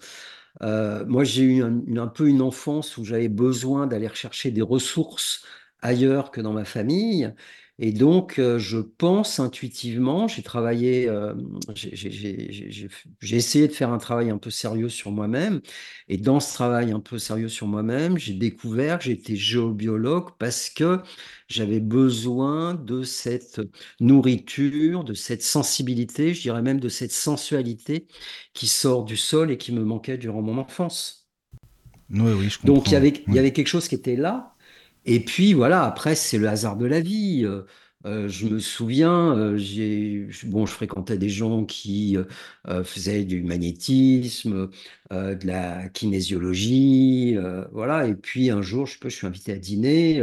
Euh, 0.62 1.04
moi, 1.06 1.24
j'ai 1.24 1.42
eu 1.42 1.62
un, 1.62 2.06
peu 2.06 2.28
une 2.28 2.42
enfance 2.42 2.96
où 2.96 3.04
j'avais 3.04 3.28
besoin 3.28 3.86
d'aller 3.86 4.08
rechercher 4.08 4.50
des 4.50 4.62
ressources 4.62 5.42
ailleurs 5.80 6.30
que 6.30 6.40
dans 6.40 6.52
ma 6.52 6.64
famille. 6.64 7.32
Et 7.80 7.90
donc, 7.92 8.38
euh, 8.38 8.58
je 8.58 8.78
pense 8.78 9.40
intuitivement, 9.40 10.28
j'ai 10.28 10.42
travaillé, 10.42 11.08
euh, 11.08 11.34
j'ai 11.74 13.36
essayé 13.36 13.66
de 13.66 13.72
faire 13.72 13.90
un 13.90 13.98
travail 13.98 14.30
un 14.30 14.38
peu 14.38 14.50
sérieux 14.50 14.88
sur 14.88 15.10
moi-même. 15.10 15.60
Et 16.08 16.16
dans 16.16 16.38
ce 16.38 16.54
travail 16.54 16.92
un 16.92 17.00
peu 17.00 17.18
sérieux 17.18 17.48
sur 17.48 17.66
moi-même, 17.66 18.16
j'ai 18.16 18.34
découvert 18.34 18.98
que 18.98 19.04
j'étais 19.06 19.34
géobiologue 19.34 20.30
parce 20.38 20.70
que 20.70 21.00
j'avais 21.48 21.80
besoin 21.80 22.74
de 22.74 23.02
cette 23.02 23.60
nourriture, 23.98 25.02
de 25.02 25.14
cette 25.14 25.42
sensibilité, 25.42 26.32
je 26.32 26.42
dirais 26.42 26.62
même 26.62 26.78
de 26.78 26.88
cette 26.88 27.12
sensualité 27.12 28.06
qui 28.52 28.68
sort 28.68 29.04
du 29.04 29.16
sol 29.16 29.50
et 29.50 29.58
qui 29.58 29.72
me 29.72 29.84
manquait 29.84 30.16
durant 30.16 30.42
mon 30.42 30.58
enfance. 30.58 31.28
Oui, 32.10 32.32
oui, 32.32 32.50
je 32.50 32.64
Donc, 32.64 32.86
il 32.88 32.92
y 32.92 32.96
avait, 32.96 33.24
il 33.26 33.34
y 33.34 33.38
avait 33.38 33.52
quelque 33.52 33.66
chose 33.66 33.88
qui 33.88 33.94
était 33.94 34.16
là, 34.16 34.53
Et 35.04 35.20
puis 35.24 35.52
voilà, 35.54 35.84
après, 35.84 36.14
c'est 36.14 36.38
le 36.38 36.48
hasard 36.48 36.76
de 36.76 36.86
la 36.86 37.00
vie. 37.00 37.46
Je 38.04 38.46
me 38.46 38.58
souviens, 38.58 39.56
j'ai, 39.56 40.28
bon, 40.44 40.66
je 40.66 40.72
fréquentais 40.74 41.16
des 41.18 41.28
gens 41.30 41.64
qui 41.64 42.16
faisaient 42.84 43.24
du 43.24 43.42
magnétisme, 43.42 44.70
de 45.10 45.46
la 45.46 45.88
kinésiologie, 45.90 47.36
voilà. 47.72 48.06
Et 48.06 48.14
puis 48.14 48.50
un 48.50 48.62
jour, 48.62 48.86
je, 48.86 48.98
je 49.04 49.08
suis 49.08 49.26
invité 49.26 49.52
à 49.52 49.56
dîner 49.58 50.22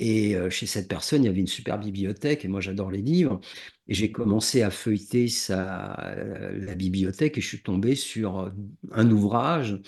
et 0.00 0.36
euh, 0.36 0.50
chez 0.50 0.66
cette 0.66 0.88
personne, 0.88 1.22
il 1.24 1.26
y 1.26 1.28
avait 1.30 1.40
une 1.40 1.46
super 1.46 1.78
bibliothèque 1.78 2.44
et 2.44 2.48
moi, 2.48 2.60
j'adore 2.60 2.90
les 2.90 3.02
livres. 3.02 3.40
Et 3.88 3.94
j'ai 3.94 4.12
commencé 4.12 4.62
à 4.62 4.70
feuilleter 4.70 5.28
sa, 5.28 6.14
la 6.52 6.74
bibliothèque 6.76 7.38
et 7.38 7.40
je 7.40 7.48
suis 7.48 7.62
tombé 7.62 7.94
sur 7.96 8.52
un 8.92 9.10
ouvrage 9.10 9.78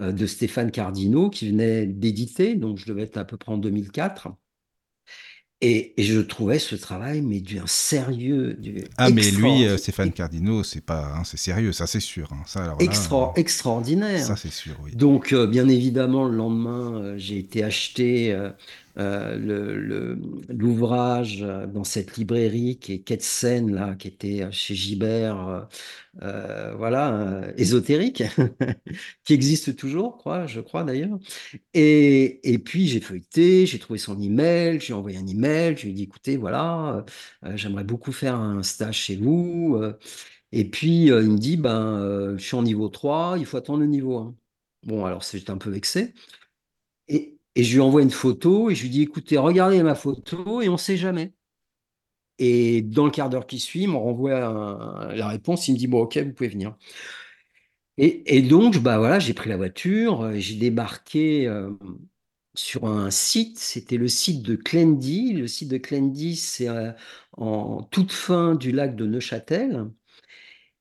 euh, 0.00 0.12
de 0.12 0.26
Stéphane 0.26 0.70
Cardino 0.70 1.30
qui 1.30 1.50
venait 1.50 1.86
d'éditer, 1.86 2.54
donc 2.56 2.78
je 2.78 2.86
devais 2.86 3.02
être 3.02 3.16
à 3.18 3.24
peu 3.24 3.36
près 3.36 3.52
en 3.52 3.58
2004. 3.58 4.28
Et, 5.60 6.00
et 6.00 6.04
je 6.04 6.20
trouvais 6.20 6.58
ce 6.60 6.76
travail, 6.76 7.20
mais 7.20 7.40
d'un 7.40 7.66
sérieux, 7.66 8.54
du 8.54 8.84
Ah, 8.98 9.08
mais 9.10 9.30
lui, 9.30 9.64
euh, 9.66 9.76
Stéphane 9.78 10.12
Cardino, 10.12 10.62
c'est 10.62 10.80
pas, 10.80 11.14
hein, 11.14 11.24
c'est 11.24 11.36
sérieux, 11.36 11.72
ça 11.72 11.86
c'est 11.86 12.00
sûr. 12.00 12.32
hein. 12.32 12.42
Ça, 12.46 12.64
alors 12.64 12.82
là, 12.82 13.00
extra- 13.00 13.32
euh, 13.34 13.34
extraordinaire. 13.36 14.26
ça 14.26 14.36
c'est 14.36 14.50
sûr, 14.50 14.78
oui. 14.82 14.92
Donc, 14.92 15.32
euh, 15.32 15.46
bien 15.46 15.68
évidemment, 15.68 16.26
le 16.26 16.36
lendemain, 16.36 16.94
euh, 17.02 17.18
j'ai 17.18 17.38
été 17.38 17.62
acheter 17.64 18.32
euh, 18.98 20.16
l'ouvrage 20.48 21.42
euh, 21.42 21.66
dans 21.66 21.84
cette 21.84 22.16
librairie 22.16 22.78
qui 22.78 22.94
est 22.94 22.98
Ketsen, 23.00 23.72
là, 23.74 23.94
qui 23.94 24.08
était 24.08 24.42
euh, 24.42 24.50
chez 24.50 24.74
Gibert, 24.74 25.68
voilà, 26.76 27.12
euh, 27.20 27.52
ésotérique, 27.56 28.22
qui 29.24 29.34
existe 29.34 29.76
toujours, 29.76 30.18
quoi, 30.18 30.46
je 30.46 30.60
crois 30.60 30.84
d'ailleurs. 30.84 31.18
Et, 31.74 32.40
et 32.52 32.58
puis, 32.58 32.88
j'ai 32.88 33.00
feuilleté, 33.00 33.66
j'ai 33.66 33.78
trouvé 33.78 33.98
son 33.98 34.20
email, 34.20 34.80
j'ai 34.80 34.92
envoyé 34.94 35.18
un 35.18 35.26
email, 35.26 35.76
je 35.76 35.86
lui 35.86 35.94
dit, 35.94 36.04
écoutez, 36.04 36.36
voilà, 36.36 37.04
j'aimerais 37.56 37.84
beaucoup 37.84 38.12
faire 38.12 38.36
un 38.36 38.62
stage 38.62 38.96
chez 38.98 39.16
vous. 39.16 39.80
et 40.52 40.64
puis, 40.70 41.06
il 41.06 41.12
me 41.14 41.38
dit, 41.38 41.56
ben, 41.56 42.36
je 42.38 42.42
suis 42.44 42.56
en 42.56 42.62
niveau 42.62 42.88
3, 42.88 43.36
il 43.38 43.46
faut 43.46 43.56
attendre 43.58 43.80
le 43.80 43.86
niveau 43.86 44.16
1. 44.18 44.36
Bon, 44.84 45.04
alors 45.04 45.24
c'est- 45.24 45.38
j'étais 45.38 45.50
un 45.50 45.58
peu 45.58 45.70
vexé. 45.70 46.14
Et, 47.08 47.37
et 47.58 47.64
je 47.64 47.74
lui 47.74 47.80
envoie 47.80 48.02
une 48.02 48.10
photo 48.10 48.70
et 48.70 48.76
je 48.76 48.82
lui 48.84 48.90
dis, 48.90 49.02
écoutez, 49.02 49.36
regardez 49.36 49.82
ma 49.82 49.96
photo 49.96 50.62
et 50.62 50.68
on 50.68 50.74
ne 50.74 50.78
sait 50.78 50.96
jamais. 50.96 51.32
Et 52.38 52.82
dans 52.82 53.04
le 53.04 53.10
quart 53.10 53.28
d'heure 53.30 53.48
qui 53.48 53.58
suit, 53.58 53.82
il 53.82 53.88
me 53.88 53.96
renvoie 53.96 54.38
la 55.14 55.26
réponse, 55.26 55.66
il 55.66 55.72
me 55.74 55.78
dit, 55.78 55.88
bon, 55.88 56.02
ok, 56.02 56.18
vous 56.18 56.32
pouvez 56.32 56.50
venir. 56.50 56.76
Et, 57.96 58.42
donc, 58.42 58.78
bah 58.78 58.98
voilà, 58.98 59.18
j'ai 59.18 59.34
pris 59.34 59.50
la 59.50 59.56
voiture, 59.56 60.22
euh, 60.22 60.34
j'ai 60.36 60.54
débarqué 60.54 61.48
euh, 61.48 61.70
sur 62.54 62.86
un 62.86 63.10
site, 63.10 63.58
c'était 63.58 63.96
le 63.96 64.06
site 64.08 64.42
de 64.42 64.54
Clendy. 64.54 65.32
Le 65.32 65.48
site 65.48 65.68
de 65.68 65.78
Clendy, 65.78 66.36
c'est 66.36 66.68
euh, 66.68 66.92
en 67.36 67.82
toute 67.82 68.12
fin 68.12 68.54
du 68.54 68.70
lac 68.70 68.94
de 68.94 69.06
Neuchâtel. 69.06 69.90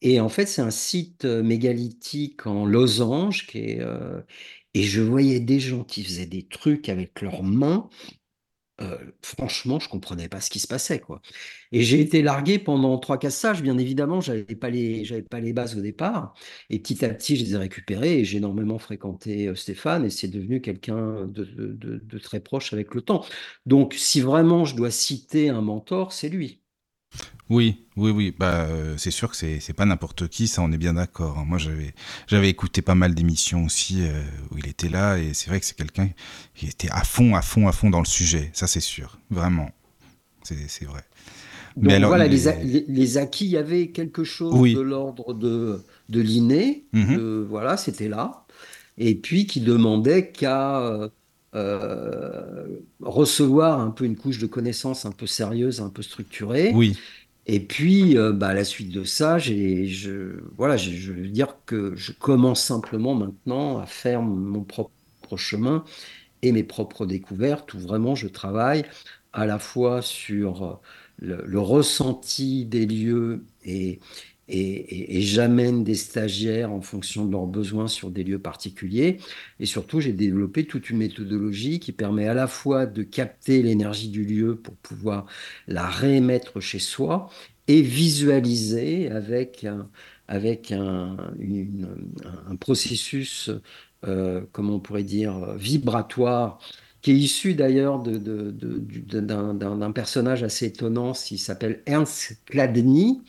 Et 0.02 0.20
en 0.20 0.30
fait, 0.30 0.46
c'est 0.46 0.62
un 0.62 0.70
site 0.72 1.26
mégalithique 1.26 2.46
en 2.46 2.66
losange 2.68 3.48
qui 3.48 3.58
est, 3.60 3.82
et 4.74 4.84
je 4.84 5.02
voyais 5.02 5.40
des 5.40 5.60
gens 5.60 5.84
qui 5.84 6.04
faisaient 6.04 6.26
des 6.26 6.48
trucs 6.48 6.90
avec 6.90 7.22
leurs 7.22 7.44
mains. 7.44 7.90
Euh, 8.80 8.98
franchement, 9.24 9.80
je 9.80 9.90
comprenais 9.90 10.30
pas 10.30 10.40
ce 10.40 10.52
qui 10.52 10.60
se 10.60 10.68
passait, 10.68 11.00
quoi. 11.00 11.22
Et 11.72 11.82
j'ai 11.82 12.00
été 12.00 12.22
largué 12.22 12.60
pendant 12.60 13.00
trois 13.00 13.18
cassages. 13.18 13.64
Bien 13.64 13.78
évidemment, 13.80 14.22
j'avais 14.22 14.44
pas 14.56 14.70
les, 14.70 15.04
j'avais 15.04 15.24
pas 15.24 15.40
les 15.40 15.52
bases 15.52 15.76
au 15.76 15.82
départ. 15.82 16.36
Et 16.70 16.78
petit 16.80 17.04
à 17.04 17.10
petit, 17.10 17.38
je 17.38 17.44
les 17.46 17.54
ai 17.56 17.58
récupérées 17.58 18.20
et 18.20 18.26
j'ai 18.26 18.38
énormément 18.38 18.78
fréquenté 18.78 19.48
euh, 19.48 19.56
Stéphane 19.56 20.06
et 20.06 20.12
c'est 20.12 20.28
devenu 20.28 20.62
quelqu'un 20.62 21.26
de 21.28 22.18
très 22.20 22.40
proche 22.40 22.72
avec 22.74 22.94
le 22.94 23.02
temps. 23.02 23.26
Donc, 23.66 23.96
si 23.96 24.22
vraiment 24.22 24.66
je 24.66 24.76
dois 24.76 24.92
citer 24.92 25.50
un 25.50 25.62
mentor, 25.62 26.14
c'est 26.14 26.30
lui. 26.30 26.62
Oui, 27.50 27.86
oui, 27.96 28.12
oui. 28.12 28.36
Bah, 28.38 28.66
euh, 28.70 28.96
c'est 28.98 29.12
sûr 29.12 29.30
que 29.32 29.38
c'est 29.38 29.62
c'est 29.62 29.72
pas 29.74 29.86
n'importe 29.86 30.28
qui, 30.28 30.48
ça, 30.48 30.62
on 30.62 30.72
est 30.74 30.78
bien 30.78 30.96
d'accord. 30.96 31.38
hein. 31.40 31.46
Moi, 31.48 31.58
j'avais 31.58 31.94
j'avais 32.28 32.50
écouté 32.50 32.82
pas 32.82 32.96
mal 32.96 33.16
d'émissions 33.16 33.64
aussi 33.66 34.02
euh, 34.02 34.22
où 34.52 34.58
il 34.58 34.68
était 34.68 34.90
là, 34.90 35.18
et 35.18 35.34
c'est 35.34 35.50
vrai 35.50 35.60
que 35.62 35.66
c'est 35.66 35.78
quelqu'un 35.78 36.10
qui 36.56 36.68
était 36.68 36.90
à 36.92 37.04
fond, 37.06 37.36
à 37.36 37.42
fond, 37.42 37.68
à 37.68 37.72
fond 37.72 37.90
dans 37.90 38.00
le 38.00 38.06
sujet. 38.06 38.50
Ça, 38.54 38.68
c'est 38.68 38.82
sûr, 38.82 39.18
vraiment. 39.30 39.70
C'est 40.44 40.68
c'est 40.68 40.86
vrai. 40.86 41.02
Mais 41.78 41.84
Donc 41.84 41.92
alors, 41.94 42.10
voilà, 42.10 42.26
mais- 42.26 42.32
les, 42.32 42.48
a- 42.50 42.56
les- 42.64 42.86
les 42.88 43.18
acquis, 43.18 43.46
il 43.46 43.52
y 43.52 43.58
avait 43.58 43.92
quelque 43.92 44.24
chose 44.26 44.54
Oui. 44.54 44.74
de 44.74 44.82
l'ordre 44.82 45.34
de, 45.34 45.84
de 46.10 46.20
l'inné, 46.22 46.86
Mhm. 46.92 47.16
de- 47.16 47.46
voilà, 47.50 47.78
c'était 47.78 48.10
là, 48.10 48.46
et 48.98 49.16
puis 49.16 49.46
qui 49.48 49.62
demandait 49.62 50.32
qu'à 50.32 51.10
euh, 51.58 52.80
recevoir 53.02 53.80
un 53.80 53.92
peu 53.92 54.06
une 54.06 54.18
couche 54.18 54.40
de 54.40 54.48
connaissances 54.48 55.06
un 55.06 55.12
peu 55.12 55.28
sérieuse, 55.28 55.82
un 55.82 55.90
peu 55.90 56.02
structurée. 56.04 56.72
Oui, 56.74 56.98
Et 57.46 57.60
puis, 57.62 58.18
euh, 58.18 58.34
bah, 58.34 58.50
à 58.50 58.54
la 58.54 58.64
suite 58.66 58.92
de 58.92 59.04
ça, 59.04 59.40
je, 59.40 60.40
voilà, 60.58 60.78
je 60.78 61.14
veux 61.14 61.28
dire 61.30 61.56
que 61.66 61.96
je 61.96 62.12
commence 62.12 62.64
simplement 62.64 63.16
maintenant 63.16 63.80
à 63.80 63.86
faire 63.86 64.22
mon 64.22 64.64
propre 64.64 64.92
chemin 65.38 65.84
et 66.42 66.52
mes 66.52 66.64
propres 66.64 67.06
découvertes 67.06 67.74
où 67.74 67.80
vraiment 67.80 68.16
je 68.16 68.28
travaille 68.28 68.86
à 69.34 69.46
la 69.46 69.60
fois 69.60 70.02
sur 70.02 70.82
le, 71.18 71.44
le 71.46 71.60
ressenti 71.60 72.66
des 72.66 72.86
lieux 72.86 73.46
et, 73.64 74.00
et, 74.50 75.22
j'amène 75.22 75.84
des 75.84 75.96
stagiaires 75.96 76.72
en 76.72 76.82
fonction 76.82 77.26
de 77.26 77.32
leurs 77.32 77.48
besoins 77.48 77.88
sur 77.88 78.10
des 78.10 78.24
lieux 78.24 78.40
particuliers. 78.40 79.18
Et 79.60 79.66
surtout, 79.66 80.00
j'ai 80.00 80.14
développé 80.14 80.66
toute 80.66 80.90
une 80.90 80.98
méthodologie 80.98 81.80
qui 81.80 81.92
permet 81.92 82.28
à 82.28 82.34
la 82.34 82.48
fois 82.48 82.86
de 82.86 83.04
capter 83.04 83.62
l'énergie 83.62 84.10
du 84.10 84.24
lieu 84.24 84.56
pour 84.56 84.76
pouvoir 84.76 85.26
la 85.68 85.88
réémettre 85.88 86.62
chez 86.62 86.80
soi 86.80 87.30
et 87.68 87.82
visualiser 87.82 89.10
avec 89.10 89.66
un, 89.66 89.90
avec 90.28 90.72
un, 90.72 91.18
processus 92.60 93.52
euh, 94.06 94.42
comment 94.52 94.76
on 94.76 94.80
pourrait 94.80 95.04
dire, 95.04 95.54
vibratoire, 95.56 96.60
qui 97.02 97.12
est 97.12 97.16
issu 97.16 97.54
d'ailleurs 97.54 98.00
d'un 98.00 99.92
personnage 99.92 100.44
assez 100.44 100.66
étonnant, 100.66 101.14
il 101.32 101.38
s'appelle 101.38 101.82
Ernst 101.86 102.42
Chladni, 102.46 103.22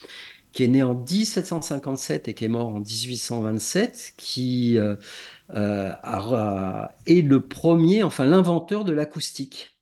qui 0.59 0.65
est 0.65 0.69
né 0.69 0.83
en 0.83 0.95
1757 0.95 2.27
et 2.27 2.35
qui 2.35 2.45
est 2.45 2.49
mort 2.49 2.67
en 2.69 2.81
1827, 2.81 4.15
qui 4.17 4.77
euh, 4.77 4.97
euh, 5.55 5.93
a- 6.03 6.97
est 7.07 7.23
le 7.23 7.41
premier, 7.47 8.03
enfin 8.03 8.25
l'inventeur 8.25 8.85
de 8.85 8.93
l'acoustique. 8.93 9.77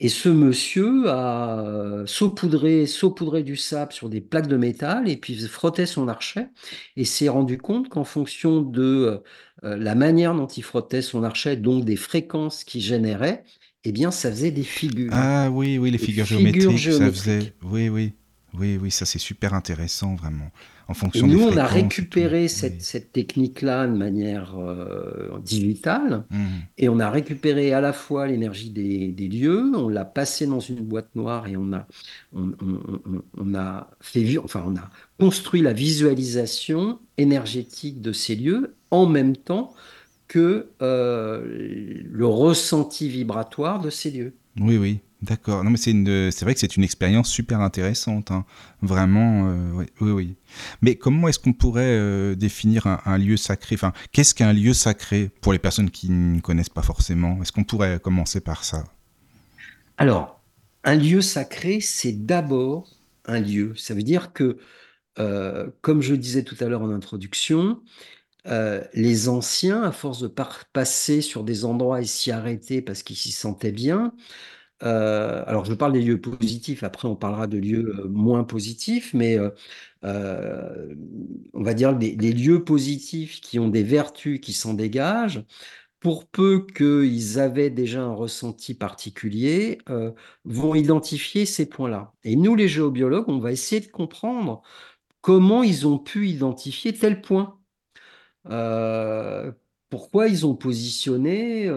Et 0.00 0.08
ce 0.08 0.30
monsieur 0.30 1.10
a 1.10 1.60
euh, 1.60 2.06
saupoudré, 2.06 2.86
saupoudré 2.86 3.42
du 3.42 3.56
sable 3.56 3.92
sur 3.92 4.08
des 4.08 4.22
plaques 4.22 4.48
de 4.48 4.56
métal 4.56 5.08
et 5.10 5.16
puis 5.18 5.36
frottait 5.46 5.86
son 5.86 6.08
archet 6.08 6.48
et 6.96 7.04
s'est 7.04 7.28
rendu 7.28 7.58
compte 7.58 7.90
qu'en 7.90 8.04
fonction 8.04 8.62
de 8.62 9.22
la 9.62 9.94
manière 9.94 10.34
dont 10.34 10.46
il 10.48 10.62
frottait 10.64 11.02
son 11.02 11.22
archet, 11.22 11.56
donc 11.56 11.84
des 11.84 11.96
fréquences 11.96 12.64
qu'il 12.64 12.80
générait, 12.80 13.44
eh 13.84 13.92
bien, 13.92 14.10
ça 14.10 14.30
faisait 14.30 14.50
des 14.50 14.64
figures. 14.64 15.12
Ah 15.12 15.50
oui, 15.52 15.78
oui, 15.78 15.90
les 15.90 15.98
figures 15.98 16.26
figures 16.26 16.76
géométriques, 16.76 16.92
ça 16.92 17.10
faisait. 17.12 17.54
Oui, 17.62 17.88
oui, 17.88 18.16
oui, 18.54 18.78
oui, 18.80 18.90
ça 18.90 19.06
c'est 19.06 19.18
super 19.18 19.54
intéressant, 19.54 20.14
vraiment. 20.14 20.50
En 20.88 20.92
Et 20.92 20.96
fonction 20.96 21.26
nous, 21.26 21.38
des 21.38 21.44
on 21.44 21.56
a 21.56 21.66
récupéré 21.66 22.48
cette, 22.48 22.74
Oui. 22.74 22.80
cette 22.80 23.12
technique-là 23.12 23.86
de 23.86 23.96
manière 23.96 24.58
euh, 24.58 25.38
digitale. 25.40 26.24
Mhm. 26.30 26.46
Et 26.76 26.88
on 26.88 26.98
a 27.00 27.08
récupéré 27.10 27.72
à 27.72 27.80
la 27.80 27.92
fois 27.94 28.26
l'énergie 28.26 28.70
des, 28.70 29.08
des 29.12 29.28
lieux, 29.28 29.72
on 29.74 29.88
l'a 29.88 30.04
passé 30.04 30.46
dans 30.46 30.60
une 30.60 30.80
boîte 30.84 31.14
noire 31.14 31.46
et 31.48 31.56
on 31.56 31.72
a, 31.72 31.86
on, 32.34 32.52
on- 32.60 33.00
on- 33.06 33.22
on 33.38 33.54
a 33.54 33.90
fait, 34.00 34.36
enfin, 34.38 34.64
on 34.66 34.76
a 34.76 34.90
construit 35.18 35.62
la 35.62 35.72
visualisation 35.72 36.98
énergétique 37.16 38.00
de 38.00 38.12
ces 38.12 38.36
lieux 38.36 38.74
en 38.90 39.06
même 39.06 39.36
temps 39.36 39.72
que 40.28 40.68
euh, 40.82 42.02
le 42.04 42.26
ressenti 42.26 43.08
vibratoire 43.08 43.80
de 43.80 43.90
ces 43.90 44.10
lieux. 44.10 44.34
Oui, 44.60 44.76
oui, 44.76 45.00
d'accord. 45.22 45.64
Non, 45.64 45.70
mais 45.70 45.76
c'est 45.76 45.92
une, 45.92 46.30
c'est 46.30 46.44
vrai 46.44 46.54
que 46.54 46.60
c'est 46.60 46.76
une 46.76 46.84
expérience 46.84 47.30
super 47.30 47.60
intéressante, 47.60 48.30
hein. 48.30 48.44
Vraiment, 48.82 49.48
euh, 49.48 49.84
oui, 50.00 50.10
oui. 50.10 50.34
Mais 50.82 50.96
comment 50.96 51.28
est-ce 51.28 51.38
qu'on 51.38 51.52
pourrait 51.52 51.96
euh, 51.98 52.34
définir 52.34 52.86
un, 52.86 53.18
lieu 53.18 53.36
sacré? 53.36 53.76
Enfin, 53.76 53.92
qu'est-ce 54.12 54.34
qu'un 54.34 54.52
lieu 54.52 54.74
sacré 54.74 55.30
pour 55.40 55.52
les 55.52 55.58
personnes 55.58 55.90
qui 55.90 56.10
ne 56.10 56.40
connaissent 56.40 56.68
pas 56.68 56.82
forcément? 56.82 57.40
Est-ce 57.40 57.52
qu'on 57.52 57.64
pourrait 57.64 58.00
commencer 58.00 58.40
par 58.40 58.64
ça? 58.64 58.84
Alors, 59.96 60.42
un 60.84 60.96
lieu 60.96 61.20
sacré, 61.20 61.80
c'est 61.80 62.12
d'abord 62.26 62.88
un 63.26 63.40
lieu. 63.40 63.74
Ça 63.76 63.94
veut 63.94 64.02
dire 64.02 64.32
que, 64.32 64.58
euh, 65.18 65.68
comme 65.80 66.02
je 66.02 66.14
disais 66.14 66.42
tout 66.42 66.56
à 66.60 66.64
l'heure 66.66 66.82
en 66.82 66.90
introduction, 66.90 67.80
euh, 68.48 68.82
les 68.94 69.28
anciens, 69.28 69.82
à 69.82 69.92
force 69.92 70.20
de 70.20 70.28
passer 70.72 71.20
sur 71.20 71.44
des 71.44 71.64
endroits 71.64 72.00
et 72.00 72.04
s'y 72.04 72.32
arrêter 72.32 72.82
parce 72.82 73.02
qu'ils 73.04 73.16
s'y 73.16 73.30
sentaient 73.30 73.72
bien, 73.72 74.12
euh, 74.82 75.44
alors 75.46 75.64
je 75.64 75.74
parle 75.74 75.92
des 75.92 76.02
lieux 76.02 76.20
positifs, 76.20 76.82
après 76.82 77.06
on 77.08 77.16
parlera 77.16 77.46
de 77.46 77.58
lieux 77.58 77.94
euh, 78.00 78.08
moins 78.08 78.44
positifs, 78.44 79.14
mais 79.14 79.38
euh, 80.04 80.94
on 81.52 81.62
va 81.62 81.74
dire 81.74 81.96
les 81.96 82.32
lieux 82.32 82.64
positifs 82.64 83.40
qui 83.40 83.58
ont 83.58 83.68
des 83.68 83.82
vertus 83.82 84.40
qui 84.40 84.52
s'en 84.52 84.74
dégagent, 84.74 85.44
pour 86.00 86.26
peu 86.26 86.66
qu'ils 86.66 87.38
avaient 87.38 87.70
déjà 87.70 88.02
un 88.02 88.14
ressenti 88.14 88.74
particulier, 88.74 89.78
vont 90.44 90.74
identifier 90.74 91.46
ces 91.46 91.66
points-là. 91.68 92.12
Et 92.24 92.34
nous, 92.36 92.56
les 92.56 92.68
géobiologues, 92.68 93.28
on 93.28 93.38
va 93.38 93.52
essayer 93.52 93.80
de 93.80 93.86
comprendre 93.86 94.62
comment 95.20 95.62
ils 95.62 95.86
ont 95.86 95.98
pu 95.98 96.28
identifier 96.28 96.92
tel 96.92 97.20
point. 97.22 97.58
Pourquoi 99.90 100.28
ils 100.28 100.46
ont 100.46 100.56
positionné 100.56 101.70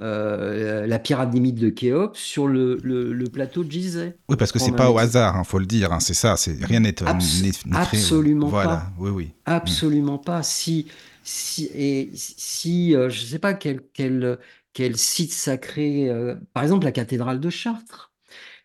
euh, 0.00 0.82
euh, 0.82 0.86
la 0.86 0.98
pyramide 0.98 1.56
de 1.56 1.70
Khéops 1.70 2.16
sur 2.16 2.46
le, 2.46 2.78
le, 2.82 3.24
plateau 3.24 3.64
de 3.64 3.70
Gizeh. 3.70 4.14
Oui, 4.28 4.36
parce 4.36 4.52
que 4.52 4.58
c'est 4.58 4.72
pas 4.72 4.90
au 4.90 4.98
hasard, 4.98 5.34
il 5.34 5.40
hein, 5.40 5.44
faut 5.44 5.58
le 5.58 5.66
dire, 5.66 5.92
hein, 5.92 6.00
c'est 6.00 6.14
ça, 6.14 6.36
c'est 6.36 6.56
rien 6.64 6.80
n'est 6.80 6.94
Absolument 7.02 8.48
pas. 8.48 8.62
Voilà, 8.62 8.86
oui, 8.98 9.10
oui. 9.10 9.30
Absolument 9.44 10.18
pas. 10.18 10.42
Si, 10.44 10.86
si, 11.24 11.68
et 11.74 12.10
si 12.14 12.92
je 12.92 13.06
ne 13.06 13.10
sais 13.10 13.38
pas 13.40 13.54
quel, 13.54 13.80
quel, 13.92 14.38
quel 14.72 14.96
site 14.96 15.32
sacré, 15.32 16.10
par 16.54 16.62
exemple 16.62 16.84
la 16.84 16.92
cathédrale 16.92 17.40
de 17.40 17.50
Chartres. 17.50 18.12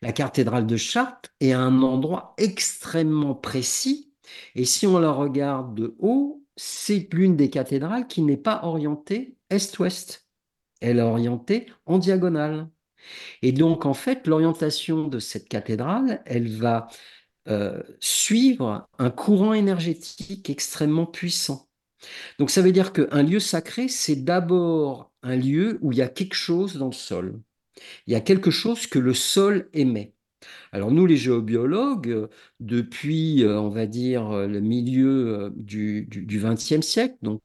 La 0.03 0.11
cathédrale 0.11 0.67
de 0.67 0.77
Chartres 0.77 1.31
est 1.39 1.53
un 1.53 1.81
endroit 1.81 2.35
extrêmement 2.37 3.33
précis, 3.33 4.11
et 4.55 4.65
si 4.65 4.85
on 4.85 4.99
la 4.99 5.11
regarde 5.11 5.73
de 5.73 5.95
haut, 5.99 6.43
c'est 6.55 7.07
l'une 7.11 7.35
des 7.35 7.49
cathédrales 7.49 8.07
qui 8.07 8.21
n'est 8.21 8.37
pas 8.37 8.61
orientée 8.63 9.35
est-ouest. 9.49 10.22
Elle 10.83 10.99
est 10.99 11.01
orientée 11.01 11.67
en 11.85 11.97
diagonale. 11.97 12.67
Et 13.41 13.51
donc, 13.51 13.85
en 13.85 13.93
fait, 13.93 14.27
l'orientation 14.27 15.07
de 15.07 15.19
cette 15.19 15.47
cathédrale, 15.49 16.21
elle 16.25 16.49
va 16.49 16.87
euh, 17.47 17.81
suivre 17.99 18.87
un 18.99 19.09
courant 19.09 19.53
énergétique 19.53 20.49
extrêmement 20.49 21.05
puissant. 21.05 21.67
Donc, 22.37 22.49
ça 22.49 22.61
veut 22.61 22.71
dire 22.71 22.93
qu'un 22.93 23.23
lieu 23.23 23.39
sacré, 23.39 23.87
c'est 23.87 24.17
d'abord 24.17 25.11
un 25.21 25.35
lieu 25.37 25.79
où 25.81 25.91
il 25.91 25.97
y 25.99 26.01
a 26.01 26.09
quelque 26.09 26.35
chose 26.35 26.77
dans 26.77 26.87
le 26.87 26.93
sol. 26.93 27.41
Il 28.07 28.13
y 28.13 28.15
a 28.15 28.21
quelque 28.21 28.51
chose 28.51 28.87
que 28.87 28.99
le 28.99 29.13
sol 29.13 29.69
émet. 29.73 30.13
Alors 30.73 30.91
nous, 30.91 31.05
les 31.05 31.17
géobiologues, 31.17 32.09
euh, 32.09 32.27
depuis, 32.59 33.43
euh, 33.43 33.59
on 33.59 33.69
va 33.69 33.85
dire, 33.85 34.31
euh, 34.31 34.47
le 34.47 34.59
milieu 34.59 35.53
du 35.55 36.07
XXe 36.27 36.81
siècle, 36.81 37.15
donc 37.21 37.41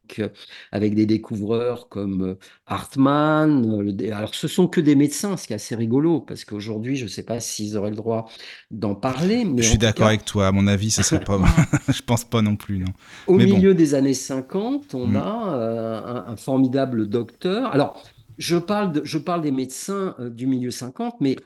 avec 0.72 0.94
des 0.94 1.04
découvreurs 1.04 1.88
comme 1.88 2.36
Hartmann, 2.66 3.94
alors 4.12 4.34
ce 4.34 4.48
sont 4.48 4.66
que 4.66 4.80
des 4.80 4.94
médecins, 4.94 5.36
ce 5.36 5.46
qui 5.46 5.52
est 5.52 5.56
assez 5.56 5.74
rigolo, 5.74 6.20
parce 6.20 6.44
qu'aujourd'hui, 6.44 6.96
je 6.96 7.04
ne 7.04 7.08
sais 7.08 7.22
pas 7.22 7.38
s'ils 7.40 7.76
auraient 7.76 7.90
le 7.90 7.96
droit 7.96 8.30
d'en 8.70 8.94
parler. 8.94 9.44
Mais 9.44 9.62
je 9.62 9.68
suis 9.68 9.78
d'accord 9.78 10.06
avec 10.06 10.24
toi, 10.24 10.46
à 10.46 10.52
mon 10.52 10.66
avis, 10.66 10.90
ce 10.90 11.02
serait 11.02 11.24
pas... 11.24 11.38
je 11.88 12.02
pense 12.02 12.24
pas 12.24 12.40
non 12.40 12.56
plus, 12.56 12.78
non. 12.78 12.92
Au 13.26 13.34
milieu 13.34 13.74
des 13.74 13.94
années 13.94 14.14
50, 14.14 14.94
on 14.94 15.06
mm. 15.06 15.16
a 15.16 16.24
un, 16.28 16.36
formidable 16.36 17.08
docteur. 17.08 17.72
Alors, 17.72 18.02
je 18.38 18.56
parle, 18.56 18.92
de, 18.92 19.00
je 19.04 19.18
parle 19.18 19.42
des 19.42 19.50
médecins 19.50 20.14
du 20.18 20.46
milieu 20.46 20.70
50, 20.70 21.16
mais 21.20 21.36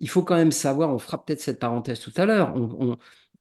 il 0.00 0.08
faut 0.08 0.22
quand 0.22 0.36
même 0.36 0.52
savoir, 0.52 0.92
on 0.92 0.98
fera 0.98 1.24
peut-être 1.24 1.40
cette 1.40 1.58
parenthèse 1.58 2.00
tout 2.00 2.12
à 2.16 2.24
l'heure, 2.26 2.54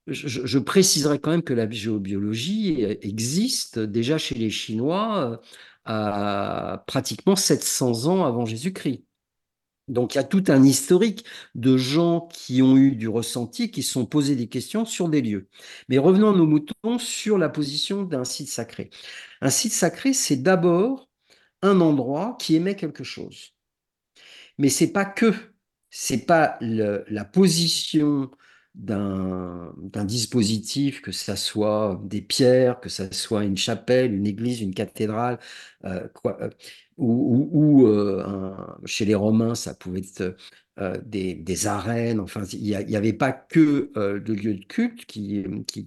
je, 0.07 0.59
préciserai 0.59 1.19
quand 1.19 1.31
même 1.31 1.43
que 1.43 1.53
la 1.53 1.69
géobiologie 1.69 2.83
existe 3.01 3.79
déjà 3.79 4.17
chez 4.17 4.35
les 4.35 4.49
Chinois 4.49 5.31
euh, 5.31 5.37
à 5.85 6.83
pratiquement 6.87 7.35
700 7.35 8.07
ans 8.07 8.25
avant 8.25 8.45
Jésus-Christ. 8.45 9.03
Donc 9.87 10.13
il 10.13 10.17
y 10.19 10.21
a 10.21 10.23
tout 10.23 10.43
un 10.49 10.63
historique 10.63 11.25
de 11.55 11.75
gens 11.77 12.27
qui 12.31 12.61
ont 12.61 12.77
eu 12.77 12.95
du 12.95 13.07
ressenti, 13.07 13.71
qui 13.71 13.81
se 13.81 13.93
sont 13.93 14.05
posés 14.05 14.35
des 14.35 14.47
questions 14.47 14.85
sur 14.85 15.09
des 15.09 15.21
lieux. 15.21 15.49
Mais 15.89 15.97
revenons 15.97 16.31
à 16.31 16.37
nos 16.37 16.45
moutons 16.45 16.99
sur 16.99 17.37
la 17.37 17.49
position 17.49 18.03
d'un 18.03 18.23
site 18.23 18.49
sacré. 18.49 18.91
Un 19.41 19.49
site 19.49 19.73
sacré, 19.73 20.13
c'est 20.13 20.37
d'abord 20.37 21.09
un 21.63 21.81
endroit 21.81 22.37
qui 22.39 22.55
émet 22.55 22.75
quelque 22.75 23.03
chose. 23.03 23.55
Mais 24.59 24.69
c'est 24.69 24.91
pas 24.91 25.05
que 25.05 25.33
c'est 25.89 26.25
pas 26.25 26.57
la 26.61 27.25
position 27.25 28.29
d'un 28.75 30.05
dispositif, 30.05 31.01
que 31.01 31.11
ça 31.11 31.35
soit 31.35 31.99
des 32.05 32.21
pierres, 32.21 32.79
que 32.79 32.89
ça 32.89 33.11
soit 33.11 33.43
une 33.43 33.57
chapelle, 33.57 34.13
une 34.13 34.27
église, 34.27 34.61
une 34.61 34.73
cathédrale, 34.73 35.39
euh, 35.85 36.07
euh, 36.25 36.49
ou, 36.97 37.87
euh, 37.87 38.53
chez 38.85 39.05
les 39.05 39.15
Romains, 39.15 39.55
ça 39.55 39.73
pouvait 39.73 39.99
être 39.99 40.35
des, 41.05 41.67
arènes, 41.67 42.19
enfin, 42.19 42.43
il 42.53 42.61
n'y 42.61 42.95
avait 42.95 43.13
pas 43.13 43.33
que 43.33 43.91
de 43.95 44.33
lieux 44.33 44.55
de 44.55 44.65
culte 44.65 45.05
qui, 45.05 45.43
qui, 45.67 45.85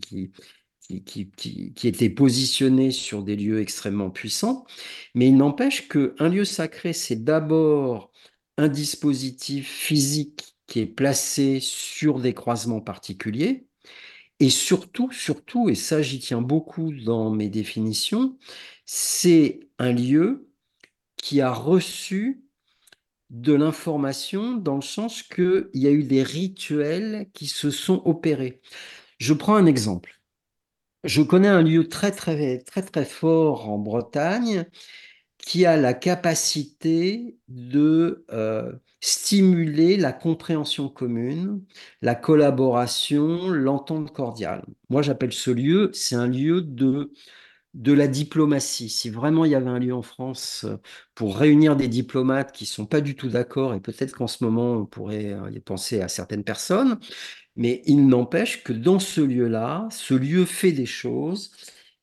qui, 1.00 2.92
sur 2.92 3.22
des 3.22 3.36
lieux 3.36 3.60
extrêmement 3.60 4.10
puissants, 4.10 4.66
mais 5.14 5.28
il 5.28 5.36
n'empêche 5.36 5.88
qu'un 5.88 6.28
lieu 6.28 6.44
sacré, 6.44 6.92
c'est 6.92 7.24
d'abord 7.24 8.12
un 8.58 8.68
dispositif 8.68 9.68
physique 9.70 10.56
qui 10.66 10.80
est 10.80 10.86
placé 10.86 11.60
sur 11.60 12.20
des 12.20 12.34
croisements 12.34 12.80
particuliers. 12.80 13.66
Et 14.40 14.50
surtout, 14.50 15.10
surtout, 15.12 15.68
et 15.68 15.74
ça 15.74 16.02
j'y 16.02 16.20
tiens 16.20 16.42
beaucoup 16.42 16.92
dans 16.92 17.30
mes 17.30 17.48
définitions, 17.48 18.38
c'est 18.86 19.60
un 19.78 19.92
lieu 19.92 20.48
qui 21.16 21.40
a 21.40 21.52
reçu 21.52 22.44
de 23.30 23.52
l'information 23.54 24.54
dans 24.54 24.76
le 24.76 24.82
sens 24.82 25.22
qu'il 25.22 25.68
y 25.74 25.86
a 25.86 25.90
eu 25.90 26.04
des 26.04 26.22
rituels 26.22 27.28
qui 27.34 27.46
se 27.46 27.70
sont 27.70 28.02
opérés. 28.04 28.60
Je 29.18 29.34
prends 29.34 29.56
un 29.56 29.66
exemple. 29.66 30.20
Je 31.04 31.22
connais 31.22 31.48
un 31.48 31.62
lieu 31.62 31.88
très 31.88 32.12
très 32.12 32.58
très 32.58 32.82
très 32.82 33.04
fort 33.04 33.68
en 33.68 33.78
Bretagne 33.78 34.66
qui 35.42 35.66
a 35.66 35.76
la 35.76 35.94
capacité 35.94 37.37
de 37.48 38.24
euh, 38.33 38.72
stimuler 39.00 39.98
la 39.98 40.12
compréhension 40.14 40.88
commune, 40.88 41.62
la 42.02 42.14
collaboration, 42.14 43.50
l'entente 43.50 44.12
cordiale. 44.14 44.64
Moi, 44.90 45.02
j'appelle 45.02 45.33
ce 45.33 45.50
lieu, 45.50 45.90
c'est 45.94 46.14
un 46.16 46.28
lieu 46.28 46.62
de, 46.62 47.12
de 47.74 47.92
la 47.92 48.09
diplomatie. 48.09 48.90
Si 48.90 49.11
vraiment 49.11 49.44
il 49.44 49.52
y 49.52 49.55
avait 49.55 49.70
un 49.70 49.78
lieu 49.78 49.94
en 49.94 50.02
France 50.02 50.64
euh, 50.64 50.76
pour 51.14 51.37
réunir 51.38 51.76
des 51.76 51.88
diplomates 51.88 52.52
qui 52.52 52.64
ne 52.64 52.68
sont 52.68 52.87
pas 52.87 53.00
du 53.00 53.16
tout 53.16 53.28
d'accord, 53.28 53.74
et 53.74 53.81
peut-être 53.81 54.12
qu'en 54.16 54.28
ce 54.28 54.44
moment, 54.44 54.72
on 54.74 54.87
pourrait 54.87 55.33
euh, 55.33 55.50
y 55.50 55.61
penser 55.61 56.00
à 56.02 56.09
certaines 56.09 56.44
personnes, 56.44 56.98
mais 57.57 57.83
il 57.87 58.07
n'empêche 58.09 58.64
que 58.64 58.72
dans 58.72 58.98
ce 58.98 59.20
lieu-là, 59.20 59.88
ce 59.90 60.14
lieu 60.14 60.44
fait 60.44 60.72
des 60.72 60.87
choses, 60.87 61.52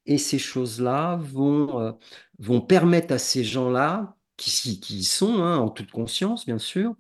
et 0.10 0.18
ces 0.18 0.40
choses-là 0.40 1.18
vont 1.22 1.98
vont 2.40 2.62
permettre 2.62 3.14
à 3.14 3.20
ces 3.20 3.44
gens-là, 3.46 4.18
qui, 4.38 4.80
qui 4.82 5.04
sont, 5.06 5.44
hein, 5.44 5.58
en 5.58 5.70
toute 5.70 5.92
conscience 5.92 6.46
bien 6.46 6.60
sûr, 6.60 6.96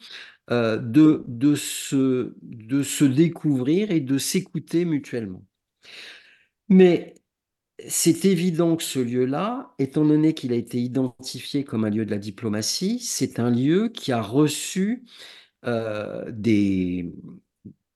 euh, 0.52 0.78
de, 0.78 1.24
de, 1.28 1.56
se, 1.56 2.36
de 2.42 2.84
se 2.84 3.06
découvrir 3.06 3.92
et 3.92 4.02
de 4.02 4.18
s'écouter 4.18 4.86
mutuellement. 4.86 5.44
Mais 6.70 7.16
c'est 7.88 8.26
évident 8.26 8.76
que 8.78 8.84
ce 8.84 9.00
lieu-là, 9.00 9.74
étant 9.80 10.06
donné 10.06 10.34
qu'il 10.34 10.54
a 10.54 10.58
été 10.58 10.80
identifié 10.80 11.64
comme 11.66 11.86
un 11.86 11.92
lieu 11.92 12.06
de 12.06 12.12
la 12.12 12.20
diplomatie, 12.20 13.00
c'est 13.00 13.40
un 13.40 13.52
lieu 13.52 13.90
qui 13.90 14.12
a 14.12 14.22
reçu 14.22 15.06
euh, 15.66 16.26
des, 16.32 17.12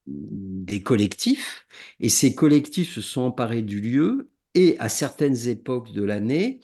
des 0.07 0.83
collectifs, 0.83 1.65
et 1.99 2.09
ces 2.09 2.35
collectifs 2.35 2.93
se 2.93 3.01
sont 3.01 3.21
emparés 3.21 3.61
du 3.61 3.81
lieu, 3.81 4.29
et 4.55 4.77
à 4.79 4.89
certaines 4.89 5.47
époques 5.47 5.91
de 5.91 6.03
l'année, 6.03 6.59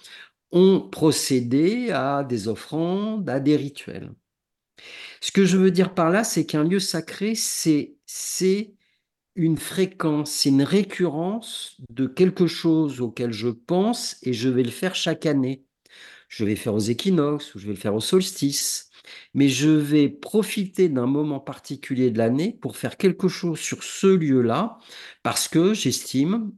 ont 0.52 0.82
procédé 0.82 1.92
à 1.92 2.24
des 2.24 2.48
offrandes, 2.48 3.30
à 3.30 3.40
des 3.40 3.56
rituels. 3.56 4.12
Ce 5.22 5.32
que 5.32 5.46
je 5.46 5.58
veux 5.58 5.72
dire 5.72 5.94
par 5.94 6.10
là, 6.10 6.24
c'est 6.24 6.46
qu'un 6.46 6.64
lieu 6.64 6.80
sacré, 6.80 7.34
c'est 7.36 7.96
une 9.36 9.58
fréquence, 9.58 10.32
c'est 10.32 10.50
une 10.50 10.64
récurrence 10.64 11.78
de 11.90 12.08
quelque 12.08 12.48
chose 12.48 13.02
auquel 13.02 13.32
je 13.32 13.50
pense 13.50 14.18
et 14.24 14.34
je 14.34 14.50
vais 14.50 14.64
le 14.64 14.72
faire 14.72 14.96
chaque 14.96 15.26
année. 15.26 15.66
Je 16.28 16.46
vais 16.46 16.52
le 16.52 16.58
faire 16.58 16.76
aux 16.76 16.80
équinoxes 16.80 17.56
ou 17.56 17.60
je 17.60 17.68
vais 17.68 17.74
le 17.74 17.80
faire 17.80 17.96
au 17.96 18.02
solstice. 18.02 18.90
Mais 19.34 19.50
je 19.50 19.70
vais 19.70 20.10
profiter 20.10 20.90
d'un 20.90 21.08
moment 21.08 21.40
particulier 21.40 22.12
de 22.12 22.18
l'année 22.18 22.58
pour 22.62 22.78
faire 22.78 22.98
quelque 22.98 23.28
chose 23.28 23.60
sur 23.60 23.84
ce 23.84 24.08
lieu-là 24.08 24.78
parce 25.24 25.48
que 25.48 25.74
j'estime 25.74 26.52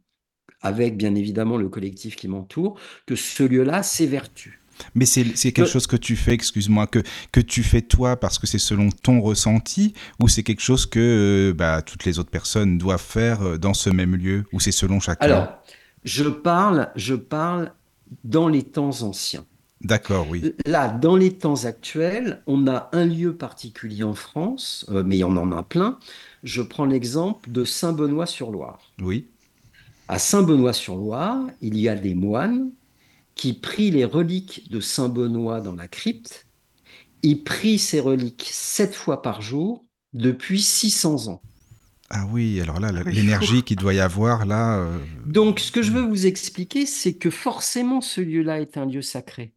avec 0.62 0.98
bien 0.98 1.16
évidemment 1.16 1.58
le 1.58 1.70
collectif 1.70 2.16
qui 2.16 2.28
m'entoure, 2.28 2.78
que 3.06 3.16
ce 3.16 3.44
lieu-là 3.44 3.84
s'évertue. 3.84 4.62
Mais 4.96 5.06
c'est 5.06 5.24
quelque 5.52 5.66
chose 5.66 5.88
que 5.88 5.96
tu 5.96 6.16
fais, 6.16 6.34
excuse-moi, 6.34 6.88
que, 6.88 7.00
que 7.32 7.40
tu 7.40 7.64
fais 7.64 7.82
toi 7.82 8.18
parce 8.18 8.40
que 8.40 8.48
c'est 8.48 8.58
selon 8.58 8.90
ton 8.90 9.22
ressenti 9.22 9.94
ou 10.20 10.28
c'est 10.28 10.44
quelque 10.44 10.62
chose 10.62 10.86
que 10.86 11.52
euh, 11.52 11.54
bah, 11.54 11.82
toutes 11.82 12.06
les 12.06 12.20
autres 12.20 12.32
personnes 12.32 12.78
doivent 12.78 13.02
faire 13.02 13.42
euh, 13.44 13.58
dans 13.58 13.74
ce 13.74 13.90
même 13.90 14.16
lieu 14.16 14.46
ou 14.52 14.60
c'est 14.60 14.72
selon 14.72 15.00
chacun? 15.00 15.26
Alors, 15.26 15.50
je 16.04 16.24
parle, 16.24 16.90
je 16.96 17.14
parle 17.14 17.74
dans 18.24 18.48
les 18.48 18.64
temps 18.64 19.04
anciens. 19.04 19.46
D'accord, 19.82 20.28
oui. 20.30 20.54
Là, 20.66 20.90
dans 20.90 21.16
les 21.16 21.34
temps 21.34 21.66
actuels, 21.66 22.44
on 22.46 22.68
a 22.68 22.90
un 22.94 23.06
lieu 23.06 23.36
particulier 23.36 24.04
en 24.04 24.14
France, 24.14 24.86
euh, 24.90 25.04
mais 25.04 25.24
on 25.24 25.36
en 25.38 25.52
a 25.52 25.64
plein. 25.64 25.98
Je 26.44 26.62
prends 26.62 26.86
l'exemple 26.86 27.50
de 27.52 27.64
Saint-Benoît-sur-Loire. 27.66 28.80
Oui. 29.02 29.28
À 30.12 30.20
Saint-Benoît-sur-Loire, 30.20 31.48
il 31.62 31.78
y 31.78 31.90
a 31.90 31.96
des 31.96 32.14
moines 32.14 32.72
qui 33.36 33.54
prit 33.54 33.92
les 33.92 34.06
reliques 34.06 34.70
de 34.72 34.80
Saint 34.80 35.10
Benoît 35.10 35.62
dans 35.62 35.76
la 35.76 35.88
crypte. 35.88 36.48
Il 37.24 37.44
prit 37.44 37.80
ces 37.80 38.00
reliques 38.00 38.50
sept 38.52 38.96
fois 38.96 39.22
par 39.22 39.42
jour 39.42 39.86
depuis 40.14 40.62
600 40.62 41.28
ans. 41.30 41.42
Ah 42.10 42.26
oui, 42.30 42.60
alors 42.60 42.80
là, 42.80 42.92
Ah 42.94 43.10
l'énergie 43.10 43.64
qu'il 43.64 43.78
doit 43.78 43.94
y 43.94 44.00
avoir 44.02 44.46
là. 44.46 44.80
euh, 44.80 44.98
Donc, 45.26 45.60
ce 45.60 45.72
que 45.72 45.82
je 45.82 45.92
veux 45.92 46.02
vous 46.02 46.26
expliquer, 46.26 46.86
c'est 46.86 47.14
que 47.14 47.30
forcément, 47.30 48.02
ce 48.02 48.22
lieu-là 48.22 48.60
est 48.62 48.78
un 48.78 48.86
lieu 48.86 49.02
sacré. 49.02 49.54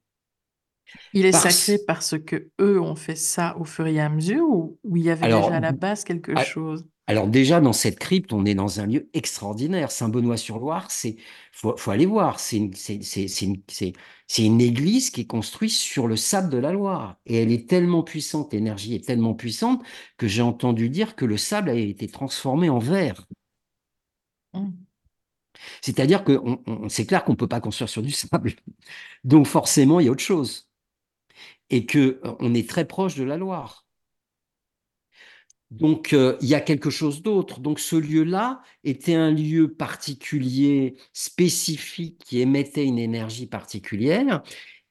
Il 1.15 1.25
est 1.27 1.33
Parce- 1.33 1.45
sacré 1.55 1.79
parce 1.87 2.19
que 2.19 2.51
eux 2.61 2.81
ont 2.81 2.95
fait 2.97 3.17
ça 3.17 3.57
au 3.59 3.65
fur 3.65 3.87
et 3.87 4.01
à 4.01 4.09
mesure 4.09 4.45
ou, 4.49 4.79
ou 4.85 4.97
il 4.97 5.05
y 5.05 5.11
avait 5.11 5.27
Alors, 5.27 5.43
déjà 5.43 5.57
à 5.57 5.61
la 5.61 5.73
base 5.73 6.05
quelque 6.05 6.37
chose? 6.37 6.87
Alors 7.07 7.29
déjà, 7.29 7.61
dans 7.61 7.73
cette 7.75 7.99
crypte, 7.99 8.33
on 8.33 8.47
est 8.47 8.55
dans 8.55 8.81
un 8.81 8.87
lieu 8.87 9.11
extraordinaire. 9.13 9.91
Saint-Benoît-sur-Loire, 9.93 10.91
c'est 10.91 11.17
faut, 11.53 11.77
faut 11.77 11.91
aller 11.91 12.07
voir. 12.07 12.41
C'est 12.41 12.57
une, 12.57 12.73
c'est, 12.75 13.03
c'est, 13.03 13.29
c'est 13.29 13.45
une, 13.45 13.63
c'est, 13.69 13.93
c'est 14.27 14.45
une 14.45 14.61
église 14.61 15.11
qui 15.11 15.23
est 15.23 15.27
construite 15.27 15.71
sur 15.73 16.07
le 16.09 16.17
sable 16.17 16.49
de 16.51 16.57
la 16.59 16.73
Loire. 16.73 17.17
Et 17.27 17.37
elle 17.43 17.53
est 17.53 17.69
tellement 17.69 18.03
puissante, 18.05 18.53
l'énergie 18.55 18.95
est 18.95 19.05
tellement 19.05 19.35
puissante 19.35 19.83
que 20.17 20.27
j'ai 20.29 20.43
entendu 20.43 20.89
dire 20.89 21.15
que 21.15 21.27
le 21.27 21.37
sable 21.37 21.71
a 21.71 21.75
été 21.75 22.09
transformé 22.09 22.71
en 22.71 22.79
verre. 22.79 23.27
Hmm. 24.53 24.87
C'est-à-dire 25.83 26.25
que 26.25 26.33
on- 26.45 26.63
on- 26.67 26.89
c'est 26.89 27.07
clair 27.07 27.25
qu'on 27.25 27.33
ne 27.33 27.37
peut 27.37 27.49
pas 27.49 27.61
construire 27.61 27.89
sur 27.89 28.03
du 28.03 28.11
sable. 28.11 28.55
Donc 29.25 29.47
forcément, 29.47 30.01
il 30.01 30.07
y 30.07 30.09
a 30.09 30.13
autre 30.13 30.23
chose. 30.25 30.69
Et 31.71 31.85
que 31.87 32.21
euh, 32.25 32.35
on 32.41 32.55
est 32.55 32.67
très 32.69 32.87
proche 32.87 33.17
de 33.17 33.25
la 33.25 33.37
Loire. 33.37 33.84
Donc, 35.81 36.13
euh, 36.13 36.37
il 36.41 36.49
y 36.49 36.55
a 36.55 36.61
quelque 36.61 36.91
chose 36.91 37.23
d'autre. 37.23 37.61
Donc, 37.61 37.81
ce 37.81 37.97
lieu-là 37.97 38.63
était 38.85 39.15
un 39.15 39.33
lieu 39.33 39.73
particulier, 39.73 40.97
spécifique, 41.13 42.23
qui 42.25 42.41
émettait 42.41 42.85
une 42.85 42.99
énergie 42.99 43.47
particulière. 43.47 44.43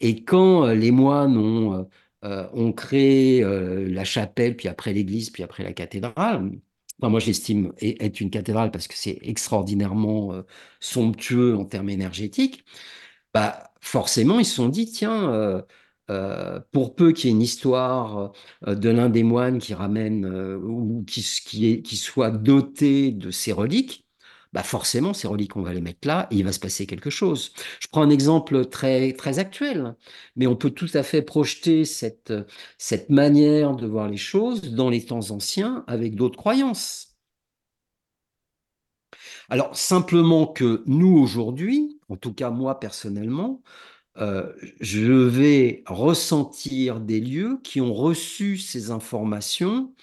Et 0.01 0.23
quand 0.23 0.65
euh, 0.65 0.75
les 0.75 0.91
moines 0.91 1.37
ont, 1.37 1.87
euh, 2.25 2.71
créé 2.73 3.41
la 3.43 4.03
chapelle, 4.03 4.55
puis 4.55 4.67
après 4.67 4.93
l'église, 4.93 5.29
puis 5.29 5.43
après 5.43 5.63
la 5.63 5.73
cathédrale, 5.73 6.51
enfin, 6.99 7.09
moi, 7.09 7.19
j'estime 7.19 7.73
être 7.81 8.19
une 8.21 8.29
cathédrale 8.29 8.71
parce 8.71 8.87
que 8.87 8.95
c'est 8.95 9.19
extraordinairement 9.21 10.43
somptueux 10.79 11.55
en 11.55 11.65
termes 11.65 11.89
énergétiques, 11.89 12.63
bah, 13.33 13.71
forcément, 13.81 14.39
ils 14.39 14.45
se 14.45 14.55
sont 14.55 14.69
dit, 14.69 14.89
tiens, 14.91 15.63
euh, 16.09 16.59
pour 16.71 16.95
peu 16.95 17.13
qu'il 17.13 17.29
y 17.29 17.33
ait 17.33 17.35
une 17.35 17.41
histoire 17.41 18.33
euh, 18.67 18.75
de 18.75 18.89
l'un 18.89 19.09
des 19.09 19.23
moines 19.23 19.59
qui 19.59 19.73
ramène 19.73 20.25
euh, 20.25 20.57
ou 20.57 21.05
qui, 21.07 21.23
soit 21.95 22.31
doté 22.31 23.11
de 23.11 23.31
ces 23.31 23.53
reliques, 23.53 24.05
bah 24.51 24.63
forcément, 24.63 25.13
ces 25.13 25.27
reliques, 25.27 25.55
on 25.55 25.61
va 25.63 25.73
les 25.73 25.81
mettre 25.81 26.07
là 26.07 26.27
et 26.29 26.35
il 26.35 26.43
va 26.43 26.51
se 26.51 26.59
passer 26.59 26.85
quelque 26.85 27.09
chose. 27.09 27.53
Je 27.79 27.87
prends 27.87 28.03
un 28.03 28.09
exemple 28.09 28.65
très, 28.67 29.13
très 29.13 29.39
actuel, 29.39 29.95
mais 30.35 30.45
on 30.47 30.55
peut 30.55 30.71
tout 30.71 30.89
à 30.93 31.03
fait 31.03 31.21
projeter 31.21 31.85
cette 31.85 33.09
manière 33.09 33.75
de 33.75 33.87
voir 33.87 34.09
les 34.09 34.17
choses 34.17 34.73
dans 34.73 34.89
les 34.89 35.05
temps 35.05 35.31
anciens 35.31 35.83
avec 35.87 36.15
d'autres 36.15 36.37
croyances. 36.37 37.13
Alors, 39.49 39.75
simplement 39.77 40.47
que 40.47 40.83
nous, 40.85 41.17
aujourd'hui, 41.17 41.99
en 42.09 42.17
tout 42.17 42.33
cas 42.33 42.49
moi 42.49 42.79
personnellement, 42.79 43.61
euh, 44.17 44.51
je 44.79 45.11
vais 45.11 45.83
ressentir 45.87 46.99
des 46.99 47.19
lieux 47.19 47.59
qui 47.63 47.81
ont 47.81 47.93
reçu 47.93 48.57
ces 48.57 48.91
informations 48.91 49.93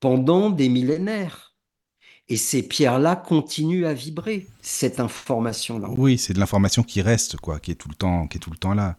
pendant 0.00 0.50
des 0.50 0.68
millénaires. 0.68 1.54
Et 2.30 2.36
ces 2.36 2.62
pierres-là 2.62 3.16
continuent 3.16 3.86
à 3.86 3.94
vibrer, 3.94 4.46
cette 4.60 5.00
information-là. 5.00 5.88
Oui, 5.96 6.18
c'est 6.18 6.34
de 6.34 6.38
l'information 6.38 6.82
qui 6.82 7.00
reste, 7.00 7.36
quoi, 7.36 7.58
qui 7.58 7.70
est 7.70 7.74
tout 7.74 7.88
le 7.88 7.94
temps, 7.94 8.26
qui 8.26 8.36
est 8.36 8.40
tout 8.40 8.50
le 8.50 8.58
temps 8.58 8.74
là. 8.74 8.98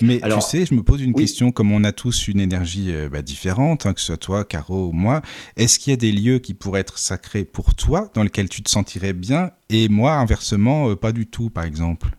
Mais 0.00 0.20
Alors, 0.22 0.44
tu 0.44 0.50
sais, 0.50 0.66
je 0.66 0.74
me 0.74 0.82
pose 0.82 1.00
une 1.00 1.12
oui. 1.14 1.22
question, 1.22 1.52
comme 1.52 1.72
on 1.72 1.84
a 1.84 1.92
tous 1.92 2.28
une 2.28 2.40
énergie 2.40 2.92
euh, 2.92 3.08
bah, 3.08 3.22
différente, 3.22 3.86
hein, 3.86 3.94
que 3.94 4.00
ce 4.00 4.06
soit 4.06 4.16
toi, 4.16 4.44
Caro 4.44 4.88
ou 4.88 4.92
moi, 4.92 5.22
est-ce 5.56 5.78
qu'il 5.78 5.92
y 5.92 5.94
a 5.94 5.96
des 5.96 6.12
lieux 6.12 6.38
qui 6.38 6.54
pourraient 6.54 6.80
être 6.80 6.98
sacrés 6.98 7.44
pour 7.44 7.74
toi, 7.74 8.10
dans 8.14 8.22
lesquels 8.22 8.48
tu 8.48 8.62
te 8.62 8.70
sentirais 8.70 9.12
bien, 9.12 9.50
et 9.68 9.88
moi, 9.88 10.14
inversement, 10.14 10.90
euh, 10.90 10.96
pas 10.96 11.12
du 11.12 11.26
tout, 11.26 11.50
par 11.50 11.64
exemple? 11.64 12.10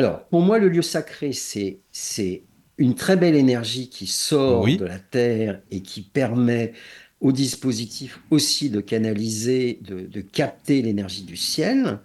Alors, 0.00 0.24
pour 0.28 0.40
moi, 0.40 0.58
le 0.58 0.70
lieu 0.70 0.80
sacré, 0.80 1.32
c'est 1.34 1.82
c'est 1.92 2.44
une 2.78 2.94
très 2.94 3.16
belle 3.18 3.34
énergie 3.34 3.90
qui 3.90 4.06
sort 4.06 4.62
Oui. 4.62 4.78
de 4.78 4.86
la 4.86 4.98
terre 4.98 5.60
et 5.70 5.82
qui 5.82 6.00
permet 6.00 6.72
au 7.20 7.32
dispositif 7.32 8.18
aussi 8.30 8.70
de 8.70 8.80
canaliser, 8.80 9.78
de, 9.82 10.00
de 10.06 10.20
capter 10.22 10.80
l'énergie 10.80 11.24
du 11.24 11.36
ciel. 11.36 12.00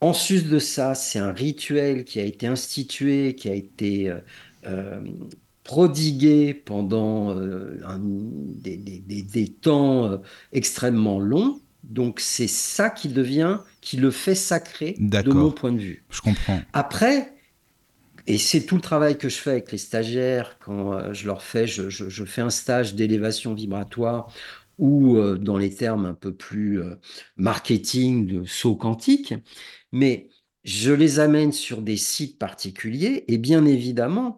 En 0.00 0.12
sus 0.12 0.42
de 0.44 0.58
ça, 0.58 0.94
c'est 0.94 1.18
un 1.18 1.32
rituel 1.32 2.04
qui 2.04 2.20
a 2.20 2.24
été 2.24 2.46
institué, 2.46 3.34
qui 3.34 3.48
a 3.50 3.54
été 3.54 4.08
euh, 4.08 4.20
euh, 4.66 5.00
prodigué 5.64 6.54
pendant 6.54 7.36
euh, 7.36 7.80
un- 7.84 7.98
des, 8.00 8.76
des- 8.76 9.00
des- 9.00 9.22
des 9.22 9.48
temps 9.48 10.20
extrêmement 10.52 11.18
longs. 11.20 11.60
Donc, 11.88 12.20
c'est 12.20 12.48
ça 12.48 12.90
qui 12.90 13.08
devient, 13.08 13.58
qui 13.80 13.96
le 13.96 14.10
fait 14.10 14.34
sacré 14.34 14.94
de 15.24 15.32
mon 15.32 15.50
point 15.52 15.72
de 15.72 15.78
vue. 15.78 16.04
Je 16.10 16.20
comprends. 16.20 16.60
Après, 16.72 17.32
et 18.26 18.36
c'est 18.38 18.66
tout 18.66 18.74
le 18.76 18.82
travail 18.82 19.16
que 19.16 19.28
je 19.28 19.36
fais 19.36 19.50
avec 19.50 19.72
les 19.72 19.78
stagiaires 19.78 20.58
quand 20.60 20.92
euh, 20.92 21.12
je 21.14 21.26
leur 21.26 21.42
fais, 21.42 21.66
je, 21.66 21.88
je- 21.88 22.08
je 22.08 22.24
fais 22.24 22.42
un 22.42 22.50
stage 22.50 22.94
d'élévation 22.94 23.54
vibratoire 23.54 24.32
ou 24.76 25.16
euh, 25.16 25.38
dans 25.38 25.56
les 25.56 25.74
termes 25.74 26.04
un 26.06 26.14
peu 26.14 26.32
plus 26.34 26.80
euh, 26.82 26.96
marketing 27.36 28.26
de 28.26 28.44
saut 28.44 28.76
quantique, 28.76 29.34
mais 29.92 30.28
je 30.64 30.92
les 30.92 31.20
amène 31.20 31.52
sur 31.52 31.80
des 31.80 31.96
sites 31.96 32.38
particuliers 32.38 33.24
et 33.28 33.38
bien 33.38 33.64
évidemment, 33.64 34.36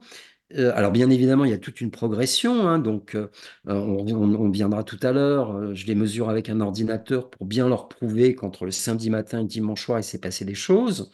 alors 0.56 0.90
bien 0.92 1.10
évidemment, 1.10 1.44
il 1.44 1.50
y 1.50 1.54
a 1.54 1.58
toute 1.58 1.80
une 1.80 1.90
progression, 1.90 2.68
hein, 2.68 2.78
donc 2.78 3.14
euh, 3.14 3.28
on, 3.66 4.06
on- 4.08 4.34
on 4.34 4.50
viendra 4.50 4.82
tout 4.84 4.98
à 5.02 5.12
l'heure, 5.12 5.52
euh, 5.56 5.74
je 5.74 5.86
les 5.86 5.94
mesure 5.94 6.28
avec 6.28 6.48
un 6.48 6.60
ordinateur 6.60 7.30
pour 7.30 7.46
bien 7.46 7.68
leur 7.68 7.88
prouver 7.88 8.34
qu'entre 8.34 8.64
le 8.64 8.70
samedi 8.72 9.10
matin 9.10 9.38
et 9.38 9.42
le 9.42 9.48
dimanche 9.48 9.84
soir, 9.84 10.00
il 10.00 10.04
s'est 10.04 10.18
passé 10.18 10.44
des 10.44 10.54
choses. 10.54 11.10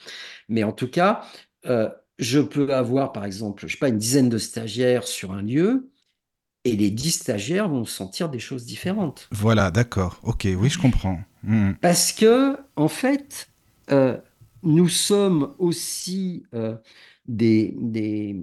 Mais 0.48 0.64
en 0.64 0.72
tout 0.72 0.88
cas, 0.88 1.22
euh, 1.66 1.90
je 2.18 2.40
peux 2.40 2.72
avoir, 2.74 3.12
par 3.12 3.24
exemple, 3.24 3.66
je 3.66 3.72
sais 3.72 3.78
pas, 3.78 3.88
une 3.88 3.98
dizaine 3.98 4.28
de 4.30 4.38
stagiaires 4.38 5.06
sur 5.06 5.32
un 5.32 5.42
lieu, 5.42 5.90
et 6.64 6.76
les 6.76 6.90
dix 6.90 7.12
stagiaires 7.12 7.68
vont 7.68 7.84
sentir 7.84 8.28
des 8.28 8.40
choses 8.40 8.64
différentes. 8.66 9.28
Voilà, 9.30 9.70
d'accord. 9.70 10.18
Ok, 10.24 10.48
oui, 10.58 10.68
je 10.68 10.78
comprends. 10.78 11.20
Hmm. 11.44 11.72
Parce 11.80 12.12
que, 12.12 12.56
en 12.74 12.88
fait, 12.88 13.48
euh, 13.92 14.16
nous 14.64 14.88
sommes 14.88 15.54
aussi 15.58 16.44
euh, 16.54 16.76
des, 17.28 17.74
des, 17.78 18.40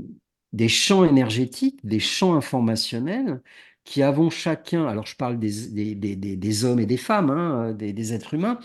des 0.54 0.70
champs 0.70 1.06
énergétiques, 1.06 1.80
des 1.86 2.00
champs 2.00 2.36
informationnels 2.36 3.42
qui 3.86 4.02
avons 4.04 4.30
chacun, 4.30 4.88
alors 4.88 5.06
je 5.08 5.16
parle 5.18 5.39
des, 5.39 5.70
des, 5.96 6.16
des, 6.16 6.66
hommes 6.66 6.80
et 6.80 6.86
des 6.86 6.98
femmes, 6.98 7.30
hein, 7.32 7.74
des, 7.74 7.94
des 7.94 8.13
êtres 8.13 8.34
humains, 8.36 8.60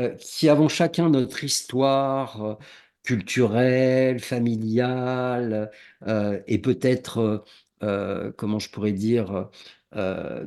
euh, 0.00 0.14
qui 0.16 0.48
avons 0.48 0.68
chacun 0.68 1.10
notre 1.10 1.44
histoire 1.44 2.42
euh, 2.44 2.54
culturelle, 3.02 4.20
familiale, 4.20 5.70
euh, 6.06 6.40
et 6.46 6.58
peut-être, 6.58 7.18
euh, 7.18 7.38
euh, 7.82 8.32
comment 8.36 8.58
je 8.58 8.70
pourrais 8.70 8.92
dire, 8.92 9.48
euh, 9.96 10.46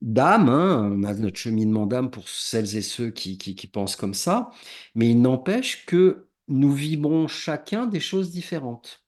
d'âme. 0.00 0.48
hein. 0.48 0.90
Notre 1.18 1.38
cheminement 1.38 1.86
d'âme 1.86 2.10
pour 2.10 2.28
celles 2.28 2.76
et 2.76 2.82
ceux 2.82 3.10
qui, 3.10 3.38
qui, 3.38 3.54
qui 3.54 3.66
pensent 3.66 3.96
comme 3.96 4.14
ça, 4.14 4.50
mais 4.94 5.10
il 5.10 5.20
n'empêche 5.22 5.86
que 5.86 6.28
nous 6.48 6.72
vibrons 6.72 7.28
chacun 7.28 7.86
des 7.86 8.00
choses 8.00 8.30
différentes. 8.30 9.01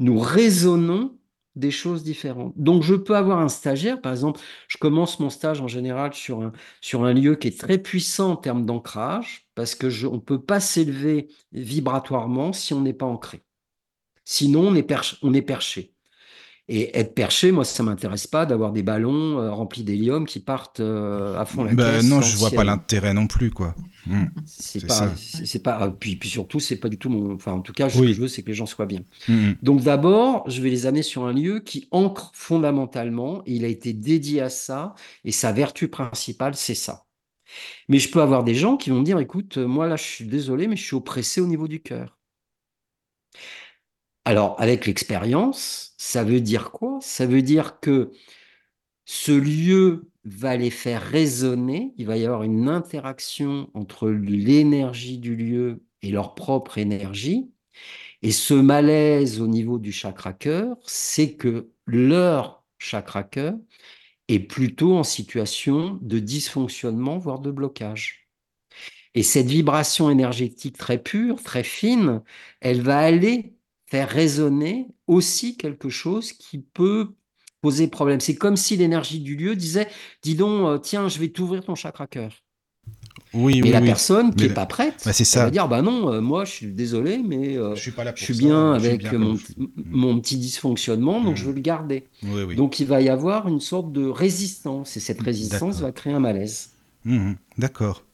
Nous 0.00 0.18
raisonnons 0.18 1.16
des 1.56 1.70
choses 1.70 2.02
différentes. 2.02 2.54
Donc, 2.56 2.82
je 2.82 2.94
peux 2.94 3.16
avoir 3.16 3.38
un 3.38 3.48
stagiaire, 3.48 4.00
par 4.00 4.12
exemple, 4.12 4.40
je 4.66 4.78
commence 4.78 5.20
mon 5.20 5.30
stage 5.30 5.60
en 5.60 5.68
général 5.68 6.14
sur 6.14 6.42
un, 6.42 7.12
lieu 7.12 7.36
qui 7.36 7.48
est 7.48 7.60
très 7.60 7.78
puissant 7.78 8.32
en 8.32 8.36
termes 8.36 8.66
d'ancrage, 8.66 9.48
parce 9.54 9.74
que 9.74 9.90
je, 9.90 10.06
on 10.06 10.14
ne 10.14 10.20
peut 10.20 10.40
pas 10.40 10.60
s'élever 10.60 11.28
vibratoirement 11.52 12.52
si 12.52 12.74
on 12.74 12.80
n'est 12.80 12.94
pas 12.94 13.06
ancré. 13.06 13.42
Sinon, 14.24 14.72
on 15.22 15.34
est 15.34 15.42
perché. 15.42 15.94
Et 16.72 16.96
être 16.98 17.14
perché, 17.14 17.50
moi, 17.50 17.64
ça 17.64 17.82
m'intéresse 17.82 18.28
pas 18.28 18.46
d'avoir 18.46 18.70
des 18.72 18.84
ballons 18.84 19.40
euh, 19.40 19.50
remplis 19.50 19.82
d'hélium 19.82 20.24
qui 20.24 20.38
partent 20.40 20.78
euh, 20.80 21.36
à 21.36 21.44
fond 21.44 21.64
la 21.64 21.74
Bah, 21.74 21.84
caisse. 21.94 22.04
non, 22.04 22.20
je 22.22 22.36
vois 22.36 22.52
pas 22.52 22.64
l'intérêt 22.64 23.12
non 23.12 23.26
plus, 23.26 23.50
quoi. 23.50 23.74
Hmm. 24.06 24.26
C'est 24.46 24.86
pas, 24.86 25.14
c'est 25.16 25.62
pas, 25.62 25.82
euh, 25.86 25.90
puis, 25.90 26.16
puis 26.16 26.28
surtout, 26.28 26.60
c'est 26.60 26.76
pas 26.76 26.88
du 26.88 26.96
tout 26.98 27.10
mon, 27.10 27.34
enfin, 27.34 27.52
en 27.52 27.60
tout 27.60 27.72
cas, 27.72 27.90
ce 27.90 28.02
Oui. 28.02 28.06
que 28.06 28.12
je 28.12 28.20
veux, 28.20 28.28
c'est 28.28 28.42
que 28.42 28.48
les 28.48 28.54
gens 28.54 28.66
soient 28.66 28.86
bien. 28.86 29.02
Hmm. 29.28 29.52
Donc 29.62 29.82
d'abord, 29.82 30.48
je 30.48 30.62
vais 30.62 30.70
les 30.70 30.86
amener 30.86 31.02
sur 31.02 31.24
un 31.26 31.32
lieu 31.32 31.60
qui 31.60 31.88
ancre 31.90 32.30
fondamentalement, 32.34 33.42
et 33.46 33.54
il 33.56 33.64
a 33.64 33.68
été 33.68 33.92
dédié 33.92 34.40
à 34.40 34.48
ça, 34.50 34.94
et 35.24 35.32
sa 35.32 35.52
vertu 35.52 35.88
principale, 35.88 36.54
c'est 36.54 36.74
ça. 36.76 37.06
Mais 37.88 37.98
je 37.98 38.10
peux 38.10 38.22
avoir 38.22 38.44
des 38.44 38.54
gens 38.54 38.76
qui 38.76 38.90
vont 38.90 39.00
me 39.00 39.04
dire, 39.04 39.18
écoute, 39.20 39.58
moi 39.58 39.88
là, 39.88 39.96
je 39.96 40.04
suis 40.04 40.26
désolé, 40.26 40.68
mais 40.68 40.76
je 40.76 40.84
suis 40.84 40.96
oppressé 40.96 41.40
au 41.40 41.46
niveau 41.46 41.68
du 41.68 41.82
cœur. 41.82 42.18
Alors, 44.24 44.60
avec 44.60 44.86
l'expérience, 44.86 45.94
ça 45.98 46.24
veut 46.24 46.40
dire 46.40 46.70
quoi? 46.72 46.98
Ça 47.00 47.26
veut 47.26 47.42
dire 47.42 47.80
que 47.80 48.12
ce 49.04 49.32
lieu 49.32 50.10
va 50.24 50.56
les 50.56 50.70
faire 50.70 51.02
résonner, 51.02 51.94
il 51.96 52.06
va 52.06 52.16
y 52.16 52.24
avoir 52.24 52.42
une 52.42 52.68
interaction 52.68 53.70
entre 53.74 54.08
l'énergie 54.10 55.18
du 55.18 55.34
lieu 55.34 55.82
et 56.02 56.10
leur 56.10 56.34
propre 56.34 56.78
énergie. 56.78 57.50
Et 58.22 58.32
ce 58.32 58.54
malaise 58.54 59.40
au 59.40 59.46
niveau 59.48 59.78
du 59.78 59.92
chakra 59.92 60.32
cœur, 60.32 60.76
c'est 60.86 61.34
que 61.34 61.70
leur 61.86 62.62
chakra 62.78 63.22
cœur 63.24 63.54
est 64.28 64.40
plutôt 64.40 64.96
en 64.96 65.04
situation 65.04 65.98
de 66.02 66.18
dysfonctionnement, 66.18 67.18
voire 67.18 67.40
de 67.40 67.50
blocage. 67.50 68.28
Et 69.14 69.22
cette 69.22 69.48
vibration 69.48 70.10
énergétique 70.10 70.78
très 70.78 71.02
pure, 71.02 71.42
très 71.42 71.64
fine, 71.64 72.22
elle 72.60 72.82
va 72.82 72.98
aller 72.98 73.54
faire 73.90 74.08
résonner 74.08 74.86
aussi 75.06 75.56
quelque 75.56 75.88
chose 75.88 76.32
qui 76.32 76.58
peut 76.58 77.08
poser 77.60 77.88
problème. 77.88 78.20
C'est 78.20 78.36
comme 78.36 78.56
si 78.56 78.76
l'énergie 78.76 79.20
du 79.20 79.36
lieu 79.36 79.54
disait, 79.56 79.88
dis 80.22 80.34
donc, 80.34 80.66
euh, 80.66 80.78
tiens, 80.78 81.08
je 81.08 81.18
vais 81.18 81.28
t'ouvrir 81.28 81.64
ton 81.64 81.74
chakra 81.74 82.06
cœur. 82.06 82.32
Oui, 83.34 83.60
mais 83.60 83.68
oui, 83.68 83.70
la 83.70 83.80
oui. 83.80 83.86
personne 83.86 84.34
qui 84.34 84.48
n'est 84.48 84.54
pas 84.54 84.66
prête, 84.66 85.02
bah, 85.04 85.12
c'est 85.12 85.22
elle 85.22 85.26
ça. 85.26 85.44
va 85.44 85.50
dire, 85.50 85.68
bah 85.68 85.82
non, 85.82 86.12
euh, 86.12 86.20
moi 86.20 86.44
je 86.44 86.50
suis 86.52 86.66
désolé, 86.72 87.18
mais 87.18 87.56
euh, 87.56 87.74
Je 87.76 87.80
suis 87.80 87.90
pas 87.92 88.02
là 88.02 88.12
pour 88.12 88.18
je 88.18 88.24
suis 88.24 88.34
ça, 88.34 88.40
bien 88.40 88.74
je 88.74 88.80
suis 88.80 88.88
avec 88.88 89.00
bien 89.02 89.18
mon, 89.76 90.20
petit 90.20 90.36
dysfonctionnement, 90.38 91.20
donc 91.22 91.34
Mm. 91.34 91.36
je 91.36 91.44
veux 91.44 91.52
le 91.52 91.60
garder. 91.60 92.04
Oui. 92.24 92.56
Donc 92.56 92.80
il 92.80 92.86
va 92.86 93.00
y 93.02 93.08
avoir 93.08 93.46
une 93.46 93.60
sorte 93.60 93.92
de 93.92 94.06
résistance, 94.06 94.96
et 94.96 95.00
cette 95.00 95.20
résistance 95.20 95.76
D'accord. 95.76 95.82
va 95.82 95.92
créer 95.92 96.12
un 96.12 96.20
malaise. 96.20 96.70
Mhm, 97.04 97.36
D'accord. 97.58 98.04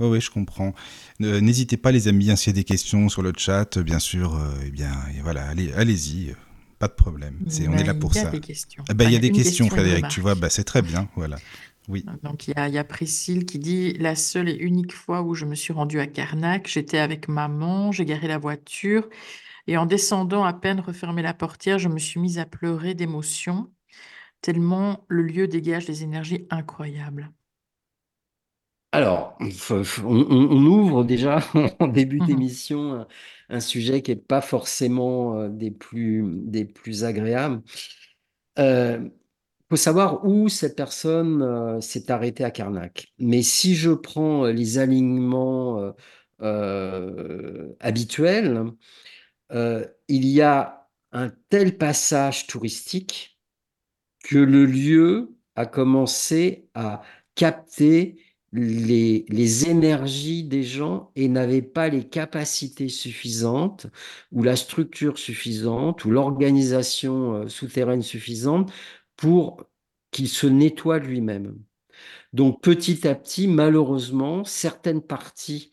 Oui, 0.00 0.06
oui, 0.08 0.20
je 0.20 0.30
comprends. 0.30 0.74
Euh, 1.22 1.40
N'hésitez 1.40 1.76
pas, 1.76 1.90
les 1.92 2.06
amis, 2.08 2.30
hein, 2.30 2.36
s'il 2.36 2.50
y 2.52 2.54
a 2.56 2.60
des 2.60 2.64
questions 2.64 3.08
sur 3.08 3.22
le 3.22 3.32
chat, 3.36 3.76
euh, 3.76 3.82
bien 3.82 3.98
sûr, 3.98 4.34
euh, 4.36 4.54
eh 4.64 4.70
bien, 4.70 4.92
et 5.16 5.20
voilà, 5.22 5.46
allez, 5.48 5.72
allez-y, 5.72 6.30
euh, 6.30 6.34
pas 6.78 6.86
de 6.88 6.92
problème. 6.94 7.44
On 7.68 7.76
est 7.76 7.84
là 7.84 7.94
pour 7.94 8.14
il 8.14 8.18
y 8.18 8.20
a 8.20 8.24
ça. 8.24 8.30
des 8.30 8.40
questions. 8.40 8.84
Ah 8.88 8.94
ben, 8.94 9.04
il 9.06 9.12
y 9.12 9.16
a 9.16 9.18
Enfin, 9.18 9.20
des 9.20 9.32
questions, 9.32 9.66
question, 9.66 9.68
Frédéric, 9.68 10.08
tu 10.08 10.20
vois, 10.20 10.34
bah, 10.36 10.50
c'est 10.50 10.64
très 10.64 10.82
bien, 10.82 11.08
voilà. 11.16 11.42
Oui. 11.88 12.10
Donc, 12.22 12.48
il 12.48 12.52
y 12.56 12.60
a, 12.60 12.68
il 12.68 12.74
y 12.74 12.78
a 12.78 12.84
Priscille 12.84 13.46
qui 13.46 13.58
dit 13.58 13.94
La 13.94 14.14
seule 14.14 14.48
et 14.48 14.54
unique 14.56 14.92
fois 14.94 15.22
où 15.22 15.34
je 15.34 15.44
me 15.46 15.54
suis 15.54 15.72
rendue 15.72 16.00
à 16.00 16.06
Carnac, 16.06 16.68
j'étais 16.68 16.98
avec 16.98 17.28
maman, 17.28 17.92
j'ai 17.92 18.04
garé 18.04 18.28
la 18.28 18.38
voiture 18.38 19.08
et 19.68 19.76
en 19.78 19.86
descendant 19.86 20.44
à 20.44 20.52
peine 20.54 20.80
refermer 20.80 21.22
la 21.22 21.34
portière, 21.34 21.78
je 21.78 21.88
me 21.88 21.98
suis 21.98 22.20
mise 22.20 22.38
à 22.38 22.46
pleurer 22.46 22.94
d'émotion, 22.94 23.72
tellement 24.42 25.04
le 25.08 25.22
lieu 25.22 25.48
dégage 25.48 25.86
des 25.86 26.02
énergies 26.04 26.46
incroyables. 26.50 27.30
Alors, 28.92 29.36
on, 30.04 30.66
ouvre 30.66 31.04
déjà 31.04 31.40
en 31.78 31.88
début 31.88 32.20
Mhm. 32.20 32.26
d'émission 32.26 33.06
un, 33.50 33.60
sujet 33.60 34.02
qui 34.02 34.12
n'est 34.12 34.16
pas 34.16 34.40
forcément 34.40 35.38
euh, 35.38 35.48
des 35.48 35.70
plus, 35.70 36.24
des 36.44 36.64
plus 36.64 37.04
agréables. 37.04 37.62
Il 38.56 39.76
faut 39.76 39.76
savoir 39.76 40.24
où 40.24 40.48
cette 40.48 40.76
personne 40.76 41.42
euh, 41.42 41.80
s'est 41.82 42.10
arrêtée 42.10 42.42
à 42.44 42.50
Carnac. 42.50 43.12
Mais 43.18 43.42
si 43.42 43.74
je 43.74 43.90
prends 43.90 44.46
euh, 44.46 44.52
les 44.52 44.78
alignements 44.78 45.78
euh, 45.78 45.92
euh, 46.40 47.74
habituels, 47.80 48.64
euh, 49.52 49.86
il 50.08 50.26
y 50.26 50.40
a 50.40 50.88
un 51.12 51.30
tel 51.50 51.76
passage 51.76 52.46
touristique 52.46 53.38
que 54.24 54.38
le 54.38 54.64
lieu 54.66 55.36
a 55.54 55.66
commencé 55.66 56.68
à 56.74 57.02
capter 57.34 58.22
les, 58.52 59.68
énergies 59.68 60.44
des 60.44 60.62
gens 60.62 61.10
et 61.16 61.28
n'avait 61.28 61.62
pas 61.62 61.88
les 61.88 62.08
capacités 62.08 62.88
suffisantes 62.88 63.86
ou 64.32 64.42
la 64.42 64.56
structure 64.56 65.18
suffisante 65.18 66.04
ou 66.04 66.10
l'organisation 66.10 67.34
euh, 67.34 67.48
souterraine 67.48 68.02
suffisante 68.02 68.72
pour 69.16 69.64
qu'il 70.10 70.28
se 70.28 70.46
nettoie 70.46 70.98
lui-même. 70.98 71.58
Donc 72.32 72.62
petit 72.62 73.06
à 73.06 73.14
petit, 73.14 73.48
malheureusement, 73.48 74.44
certaines 74.44 75.02
parties 75.02 75.70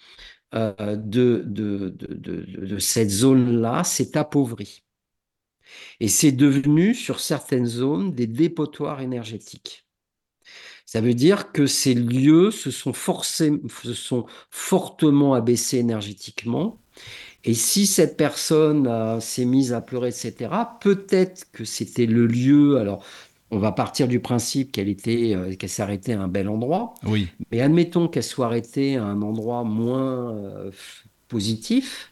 euh, 0.53 0.95
de, 0.95 1.43
de, 1.45 1.89
de, 1.89 2.65
de 2.65 2.79
cette 2.79 3.09
zone-là 3.09 3.83
s'est 3.83 4.17
appauvrie. 4.17 4.83
Et 5.99 6.07
c'est 6.07 6.31
devenu, 6.31 6.93
sur 6.93 7.19
certaines 7.19 7.65
zones, 7.65 8.13
des 8.13 8.27
dépotoirs 8.27 9.01
énergétiques. 9.01 9.84
Ça 10.85 11.01
veut 11.01 11.15
dire 11.15 11.51
que 11.51 11.65
ces 11.65 11.93
lieux 11.93 12.51
se 12.51 12.69
sont, 12.69 12.93
forcés, 12.93 13.51
se 13.83 13.93
sont 13.93 14.25
fortement 14.51 15.33
abaissés 15.33 15.79
énergétiquement. 15.79 16.79
Et 17.43 17.53
si 17.53 17.85
cette 17.85 18.17
personne 18.17 18.87
euh, 18.87 19.19
s'est 19.19 19.45
mise 19.45 19.73
à 19.73 19.81
pleurer, 19.81 20.09
etc., 20.09 20.49
peut-être 20.81 21.51
que 21.51 21.63
c'était 21.63 22.05
le 22.05 22.25
lieu. 22.25 22.77
Alors, 22.77 23.03
on 23.51 23.59
va 23.59 23.71
partir 23.71 24.07
du 24.07 24.19
principe 24.19 24.71
qu'elle 24.71 24.89
était, 24.89 25.33
euh, 25.35 25.55
qu'elle 25.55 25.69
s'est 25.69 25.83
arrêtée 25.83 26.13
à 26.13 26.21
un 26.21 26.27
bel 26.27 26.49
endroit. 26.49 26.95
Oui. 27.03 27.27
Mais 27.51 27.61
admettons 27.61 28.07
qu'elle 28.07 28.23
soit 28.23 28.47
arrêtée 28.47 28.97
à 28.97 29.03
un 29.03 29.21
endroit 29.21 29.63
moins 29.63 30.35
euh, 30.35 30.71
positif. 31.27 32.11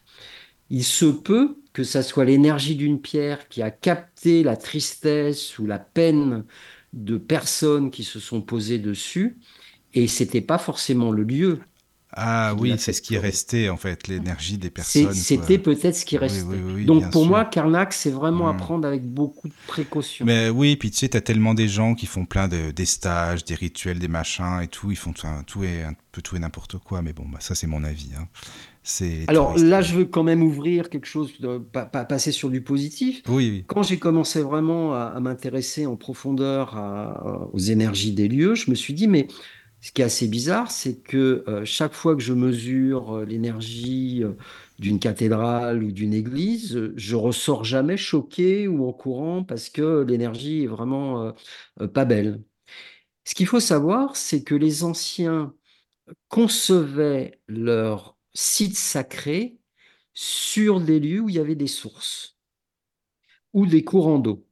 Il 0.70 0.84
se 0.84 1.06
peut 1.06 1.56
que 1.72 1.82
ça 1.82 2.02
soit 2.02 2.24
l'énergie 2.24 2.76
d'une 2.76 3.00
pierre 3.00 3.48
qui 3.48 3.60
a 3.62 3.70
capté 3.70 4.44
la 4.44 4.56
tristesse 4.56 5.58
ou 5.58 5.66
la 5.66 5.80
peine 5.80 6.44
de 6.94 7.18
personnes 7.18 7.90
qui 7.90 8.04
se 8.04 8.20
sont 8.20 8.42
posées 8.42 8.78
dessus, 8.78 9.38
et 9.94 10.08
c'était 10.08 10.40
pas 10.42 10.58
forcément 10.58 11.12
le 11.12 11.24
lieu. 11.24 11.60
Ah 12.16 12.54
oui, 12.56 12.78
c'est 12.78 12.92
ce 12.92 13.02
qui 13.02 13.14
est 13.16 13.18
resté, 13.18 13.68
en 13.70 13.76
fait, 13.76 14.06
l'énergie 14.08 14.56
des 14.58 14.70
personnes. 14.70 15.12
C'était 15.14 15.58
peut-être 15.58 15.96
ce 15.96 16.04
qui 16.04 16.16
restait. 16.16 16.46
oui, 16.56 16.62
oui, 16.62 16.86
Donc 16.86 17.10
pour 17.10 17.22
sûr. 17.22 17.30
moi, 17.30 17.44
Karnak, 17.44 17.92
c'est 17.92 18.10
vraiment 18.10 18.48
à 18.48 18.54
Mm. 18.54 18.56
prendre 18.56 18.86
avec 18.88 19.04
beaucoup 19.04 19.48
de 19.48 19.54
précaution. 19.66 20.26
Mais 20.26 20.48
oui, 20.48 20.76
puis 20.76 20.90
tu 20.90 20.98
sais, 20.98 21.08
t'as 21.10 21.20
tellement 21.20 21.54
des 21.54 21.68
gens 21.68 21.94
qui 21.94 22.06
font 22.06 22.24
plein 22.24 22.48
de 22.48 22.70
des 22.70 22.86
stages, 22.86 23.44
des 23.44 23.54
rituels, 23.54 23.98
des 23.98 24.08
machins 24.08 24.60
et 24.62 24.68
tout. 24.68 24.90
Ils 24.90 24.96
font 24.96 25.12
tout, 25.12 25.26
tout 25.46 25.64
et 25.64 25.82
un 25.82 25.94
peu 26.12 26.22
tout 26.22 26.36
et 26.36 26.38
n'importe 26.38 26.78
quoi. 26.78 27.02
Mais 27.02 27.12
bon, 27.12 27.28
bah, 27.28 27.38
ça 27.40 27.54
c'est 27.54 27.66
mon 27.66 27.84
avis. 27.84 28.10
hein. 28.16 28.28
Alors 29.26 29.56
là, 29.56 29.80
je 29.80 29.94
veux 29.94 30.04
quand 30.04 30.22
même 30.22 30.42
ouvrir 30.42 30.90
quelque 30.90 31.06
chose, 31.06 31.38
de, 31.40 31.58
pas, 31.58 31.86
pas- 31.86 32.04
passer 32.04 32.32
sur 32.32 32.50
du 32.50 32.62
positif. 32.62 33.22
Oui, 33.28 33.50
oui. 33.50 33.64
Quand 33.66 33.82
j'ai 33.82 33.98
commencé 33.98 34.42
vraiment 34.42 34.94
à, 34.94 35.04
à 35.16 35.20
m'intéresser 35.20 35.86
en 35.86 35.96
profondeur 35.96 36.76
à- 36.76 37.48
aux 37.52 37.58
énergies 37.58 38.12
des 38.12 38.28
lieux, 38.28 38.54
je 38.54 38.70
me 38.70 38.74
suis 38.74 38.92
dit, 38.94 39.08
mais 39.08 39.26
ce 39.80 39.92
qui 39.92 40.02
est 40.02 40.04
assez 40.04 40.28
bizarre, 40.28 40.70
c'est 40.70 41.00
que 41.02 41.44
euh, 41.48 41.64
chaque 41.64 41.94
fois 41.94 42.14
que 42.16 42.22
je 42.22 42.32
mesure 42.34 43.16
euh, 43.18 43.24
l'énergie 43.24 44.22
euh, 44.24 44.32
d'une 44.78 44.98
cathédrale 44.98 45.82
ou 45.82 45.92
d'une 45.92 46.12
église, 46.14 46.92
je 46.96 47.16
ressors 47.16 47.64
jamais 47.64 47.96
choqué 47.96 48.68
ou 48.68 48.86
en 48.86 48.92
courant 48.92 49.42
parce 49.44 49.68
que 49.70 50.02
l'énergie 50.06 50.64
est 50.64 50.66
vraiment 50.66 51.32
pas 51.94 52.04
belle. 52.04 52.42
Ce 53.24 53.34
qu'il 53.34 53.46
faut 53.46 53.60
savoir, 53.60 54.16
c'est 54.16 54.42
que 54.44 54.54
les 54.54 54.84
anciens 54.84 55.54
concevaient 56.28 57.40
leurs 57.48 58.13
sites 58.34 58.76
sacrés 58.76 59.56
sur 60.12 60.80
des 60.80 61.00
lieux 61.00 61.20
où 61.20 61.28
il 61.28 61.36
y 61.36 61.40
avait 61.40 61.54
des 61.54 61.66
sources 61.66 62.36
ou 63.52 63.66
des 63.66 63.84
courants 63.84 64.18
d'eau. 64.18 64.46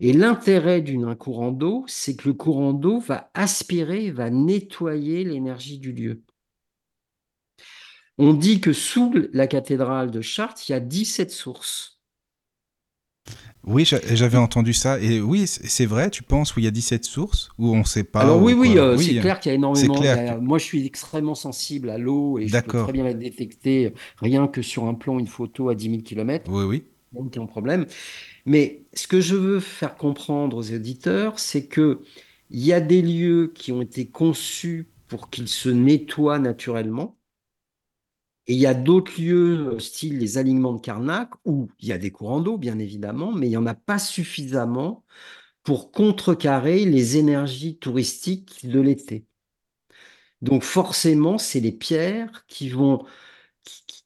Et 0.00 0.12
l'intérêt 0.12 0.80
d'un 0.80 1.16
courant 1.16 1.50
d'eau, 1.50 1.84
c'est 1.88 2.16
que 2.16 2.28
le 2.28 2.34
courant 2.34 2.72
d'eau 2.72 3.00
va 3.00 3.30
aspirer, 3.34 4.10
va 4.10 4.30
nettoyer 4.30 5.24
l'énergie 5.24 5.78
du 5.78 5.92
lieu. 5.92 6.22
On 8.18 8.34
dit 8.34 8.60
que 8.60 8.72
sous 8.72 9.12
la 9.32 9.46
cathédrale 9.46 10.10
de 10.10 10.20
Chartres, 10.20 10.68
il 10.68 10.72
y 10.72 10.74
a 10.74 10.80
17 10.80 11.30
sources. 11.30 11.97
Oui, 13.68 13.84
j'a- 13.84 14.00
j'avais 14.14 14.38
entendu 14.38 14.72
ça. 14.72 14.98
Et 15.00 15.20
oui, 15.20 15.46
c'est 15.46 15.86
vrai, 15.86 16.10
tu 16.10 16.22
penses 16.22 16.56
où 16.56 16.60
il 16.60 16.64
y 16.64 16.68
a 16.68 16.70
17 16.70 17.04
sources 17.04 17.50
Où 17.58 17.74
on 17.74 17.84
sait 17.84 18.02
pas 18.04 18.20
Alors 18.20 18.40
ou 18.40 18.46
oui, 18.46 18.54
oui, 18.54 18.78
euh, 18.78 18.96
Oui, 18.96 19.04
c'est 19.04 19.18
hein. 19.18 19.20
clair 19.20 19.40
qu'il 19.40 19.50
y 19.50 19.52
a 19.52 19.56
énormément. 19.56 19.94
clair 19.94 20.16
il 20.16 20.26
y 20.26 20.28
a- 20.30 20.34
que- 20.36 20.40
Moi, 20.40 20.58
je 20.58 20.64
suis 20.64 20.86
extrêmement 20.86 21.34
sensible 21.34 21.90
à 21.90 21.98
l'eau 21.98 22.38
et 22.38 22.48
je 22.48 22.58
peux 22.58 22.82
très 22.82 22.92
bien 22.92 23.04
la 23.04 23.14
détecter 23.14 23.92
rien 24.16 24.48
que 24.48 24.62
sur 24.62 24.84
un 24.86 24.94
plan, 24.94 25.18
une 25.18 25.26
photo 25.26 25.68
à 25.68 25.74
10 25.74 25.90
000 25.90 26.02
km. 26.02 26.50
Oui, 26.50 26.64
oui. 26.64 26.84
aucun 27.14 27.46
problème. 27.46 27.86
Mais 28.46 28.84
ce 28.94 29.06
que 29.06 29.20
je 29.20 29.34
veux 29.34 29.60
faire 29.60 29.96
comprendre 29.96 30.56
aux 30.56 30.72
auditeurs, 30.72 31.38
c'est 31.38 31.66
que 31.66 32.00
il 32.50 32.64
y 32.64 32.72
a 32.72 32.80
des 32.80 33.02
lieux 33.02 33.52
qui 33.54 33.72
ont 33.72 33.82
été 33.82 34.06
conçus 34.06 34.88
pour 35.08 35.28
qu'ils 35.30 35.48
se 35.48 35.68
nettoient 35.68 36.38
naturellement. 36.38 37.17
Et 38.48 38.54
il 38.54 38.58
y 38.58 38.66
a 38.66 38.74
d'autres 38.74 39.12
lieux, 39.20 39.74
euh, 39.74 39.78
style 39.78 40.18
les 40.18 40.38
alignements 40.38 40.72
de 40.72 40.80
Karnak, 40.80 41.30
où 41.44 41.68
il 41.80 41.88
y 41.88 41.92
a 41.92 41.98
des 41.98 42.10
courants 42.10 42.40
d'eau, 42.40 42.56
bien 42.56 42.78
évidemment, 42.78 43.30
mais 43.32 43.46
il 43.46 43.50
n'y 43.50 43.56
en 43.58 43.66
a 43.66 43.74
pas 43.74 43.98
suffisamment 43.98 45.04
pour 45.64 45.92
contrecarrer 45.92 46.86
les 46.86 47.18
énergies 47.18 47.76
touristiques 47.76 48.66
de 48.66 48.80
l'été. 48.80 49.26
Donc 50.40 50.62
forcément, 50.62 51.36
c'est 51.36 51.60
les 51.60 51.72
pierres 51.72 52.44
qui 52.46 52.70
vont, 52.70 53.04
qui- 53.64 53.82
qui- 53.86 54.04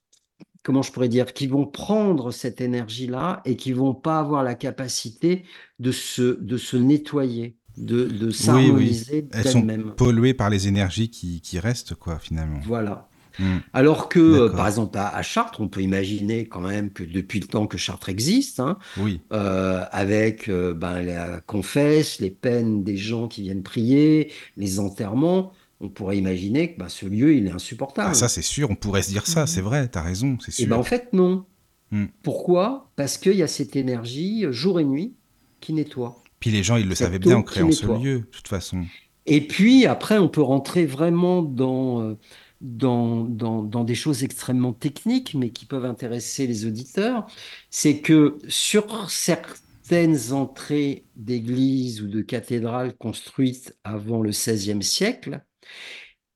comment 0.65 0.83
je 0.83 0.91
pourrais 0.91 1.09
dire, 1.09 1.33
qui 1.35 1.47
vont 1.47 1.67
prendre 1.67 2.33
cette 2.33 2.61
énergie-là 2.61 3.43
et 3.45 3.57
qui 3.57 3.73
vont 3.73 3.95
pas 3.95 4.19
avoir 4.19 4.43
la 4.43 4.55
capacité 4.55 5.45
de 5.79 5.93
se, 5.93 6.41
de 6.41 6.57
se 6.57 6.77
nettoyer, 6.77 7.57
de, 7.77 8.07
de 8.07 8.31
s'harmoniser 8.31 9.29
Elles 9.33 9.45
sont 9.49 9.67
polluées 9.97 10.35
par 10.35 10.51
les 10.51 10.69
énergies 10.69 11.11
qui, 11.11 11.41
qui 11.43 11.59
restent, 11.61 11.95
quoi, 11.95 12.19
finalement. 12.19 12.61
Voilà. 12.65 13.09
Hmm. 13.39 13.59
Alors 13.73 14.09
que, 14.09 14.19
euh, 14.19 14.49
par 14.49 14.67
exemple, 14.67 14.99
à, 14.99 15.09
à 15.15 15.23
Chartres, 15.23 15.61
on 15.61 15.69
peut 15.69 15.81
imaginer 15.81 16.47
quand 16.47 16.61
même 16.61 16.91
que 16.91 17.03
depuis 17.03 17.41
le 17.41 17.47
temps 17.47 17.67
que 17.67 17.79
Chartres 17.79 18.09
existe, 18.09 18.61
hein, 18.61 18.79
Oui. 18.99 19.21
euh, 19.33 19.85
avec 19.91 20.49
euh, 20.49 20.75
ben, 20.75 21.03
la 21.03 21.41
confesse, 21.41 22.21
les 22.21 22.31
peines 22.31 22.85
des 22.85 22.97
gens 22.97 23.29
qui 23.29 23.43
viennent 23.43 23.63
prier, 23.63 24.31
les 24.57 24.81
enterrements, 24.81 25.53
on 25.81 25.89
pourrait 25.89 26.17
imaginer 26.17 26.73
que 26.75 26.79
bah, 26.79 26.89
ce 26.89 27.07
lieu, 27.07 27.35
il 27.35 27.47
est 27.47 27.53
insupportable. 27.53 28.11
Ah, 28.11 28.15
ça, 28.15 28.29
c'est 28.29 28.43
sûr, 28.43 28.71
on 28.71 28.77
pourrait 28.77 29.03
se 29.03 29.11
dire 29.11 29.27
ça, 29.27 29.47
c'est 29.47 29.61
vrai, 29.61 29.89
tu 29.89 29.99
as 29.99 30.03
raison, 30.03 30.39
c'est 30.41 30.53
sûr. 30.53 30.65
Et 30.65 30.69
ben 30.69 30.77
en 30.77 30.85
fait, 30.85 31.13
non. 31.13 31.45
Hmm. 31.91 32.07
Pourquoi? 32.23 32.91
Parce 32.97 33.19
qu'il 33.19 33.37
y 33.37 33.43
a 33.43 33.49
cette 33.49 33.77
énergie, 33.77 34.47
euh, 34.47 34.53
jour 34.53 34.79
et 34.81 34.85
nuit, 34.85 35.15
qui 35.61 35.73
nettoie. 35.73 36.23
Puis 36.41 36.51
les 36.51 36.63
gens, 36.63 36.77
ils 36.77 36.89
le 36.89 36.95
savaient 36.95 37.19
bien 37.19 37.37
en 37.37 37.43
créant 37.43 37.71
ce 37.71 37.87
lieu, 37.87 38.21
de 38.21 38.25
toute 38.25 38.49
façon. 38.49 38.85
Et 39.27 39.41
puis 39.41 39.87
après, 39.87 40.19
on 40.19 40.29
peut 40.29 40.43
rentrer 40.43 40.87
vraiment 40.87 41.43
dans, 41.43 42.17
dans, 42.63 43.85
des 43.85 43.95
choses 43.95 44.23
extrêmement 44.25 44.73
techniques, 44.73 45.35
mais 45.35 45.51
qui 45.51 45.67
peuvent 45.67 45.85
intéresser 45.85 46.47
les 46.47 46.65
auditeurs. 46.65 47.27
C'est 47.71 48.01
que 48.01 48.39
sur 48.49 49.11
certaines 49.11 50.33
entrées 50.33 51.05
d'églises 51.17 52.01
ou 52.01 52.09
de 52.09 52.23
cathédrales 52.23 52.95
construites 52.97 53.77
avant 53.85 54.23
le 54.23 54.31
XVIe 54.31 54.83
siècle, 54.83 55.43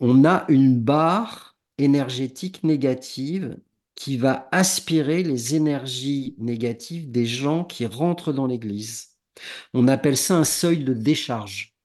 on 0.01 0.25
a 0.25 0.45
une 0.49 0.79
barre 0.79 1.57
énergétique 1.79 2.65
négative 2.65 3.57
qui 3.95 4.17
va 4.17 4.49
aspirer 4.53 5.23
les 5.23 5.55
énergies 5.55 6.35
négatives 6.39 7.11
des 7.11 7.25
gens 7.25 7.65
qui 7.65 7.87
rentrent 7.87 8.33
dans 8.33 8.47
l'église. 8.47 9.17
On 9.75 9.89
appelle 9.89 10.17
ça 10.17 10.37
un 10.37 10.45
seuil 10.45 10.85
de 10.85 10.93
décharge. 10.93 11.76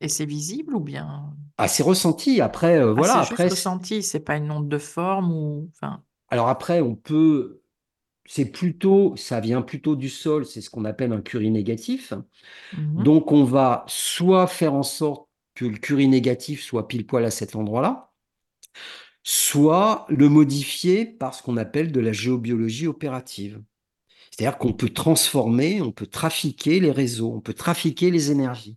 Et 0.00 0.08
c'est 0.08 0.24
visible 0.24 0.74
ou 0.74 0.80
bien? 0.80 1.36
Ah, 1.58 1.68
c'est 1.68 1.82
ressenti. 1.82 2.40
Après, 2.40 2.78
euh, 2.78 2.92
Ah, 2.96 3.02
voilà. 3.02 3.18
c'est 3.20 3.20
Après, 3.20 3.48
ressenti, 3.48 4.02
c'est 4.02 4.20
pas 4.20 4.36
une 4.36 4.50
onde 4.50 4.68
de 4.68 4.78
forme 4.78 5.32
ou 5.32 5.68
enfin. 5.72 6.02
alors 6.28 6.48
après, 6.48 6.80
on 6.80 6.94
peut. 6.96 7.62
C'est 8.26 8.46
plutôt, 8.46 9.16
ça 9.16 9.40
vient 9.40 9.62
plutôt 9.62 9.96
du 9.96 10.08
sol. 10.10 10.46
C'est 10.46 10.60
ce 10.62 10.70
qu'on 10.70 10.84
appelle 10.86 11.12
un 11.12 11.22
curie 11.22 11.50
négatif. 11.50 12.14
mhm. 12.72 13.06
Donc, 13.06 13.32
on 13.32 13.44
va 13.44 13.84
soit 13.88 14.46
faire 14.48 14.74
en 14.74 14.82
sorte 14.84 15.28
que 15.54 15.66
le 15.66 15.78
curie 15.78 16.08
négatif 16.08 16.62
soit 16.64 16.88
pile 16.88 17.06
poil 17.06 17.24
à 17.26 17.30
cet 17.32 17.56
endroit-là, 17.56 18.12
soit 19.22 20.06
le 20.08 20.28
modifier 20.28 21.04
par 21.06 21.34
ce 21.34 21.42
qu'on 21.42 21.56
appelle 21.56 21.92
de 21.92 22.00
la 22.00 22.12
géobiologie 22.12 22.86
opérative. 22.86 23.62
C'est-à-dire 24.30 24.58
qu'on 24.58 24.72
peut 24.74 24.90
transformer, 24.90 25.82
on 25.82 25.92
peut 25.92 26.06
trafiquer 26.06 26.80
les 26.80 26.92
réseaux, 26.92 27.32
on 27.34 27.40
peut 27.40 27.54
trafiquer 27.54 28.10
les 28.10 28.30
énergies. 28.32 28.76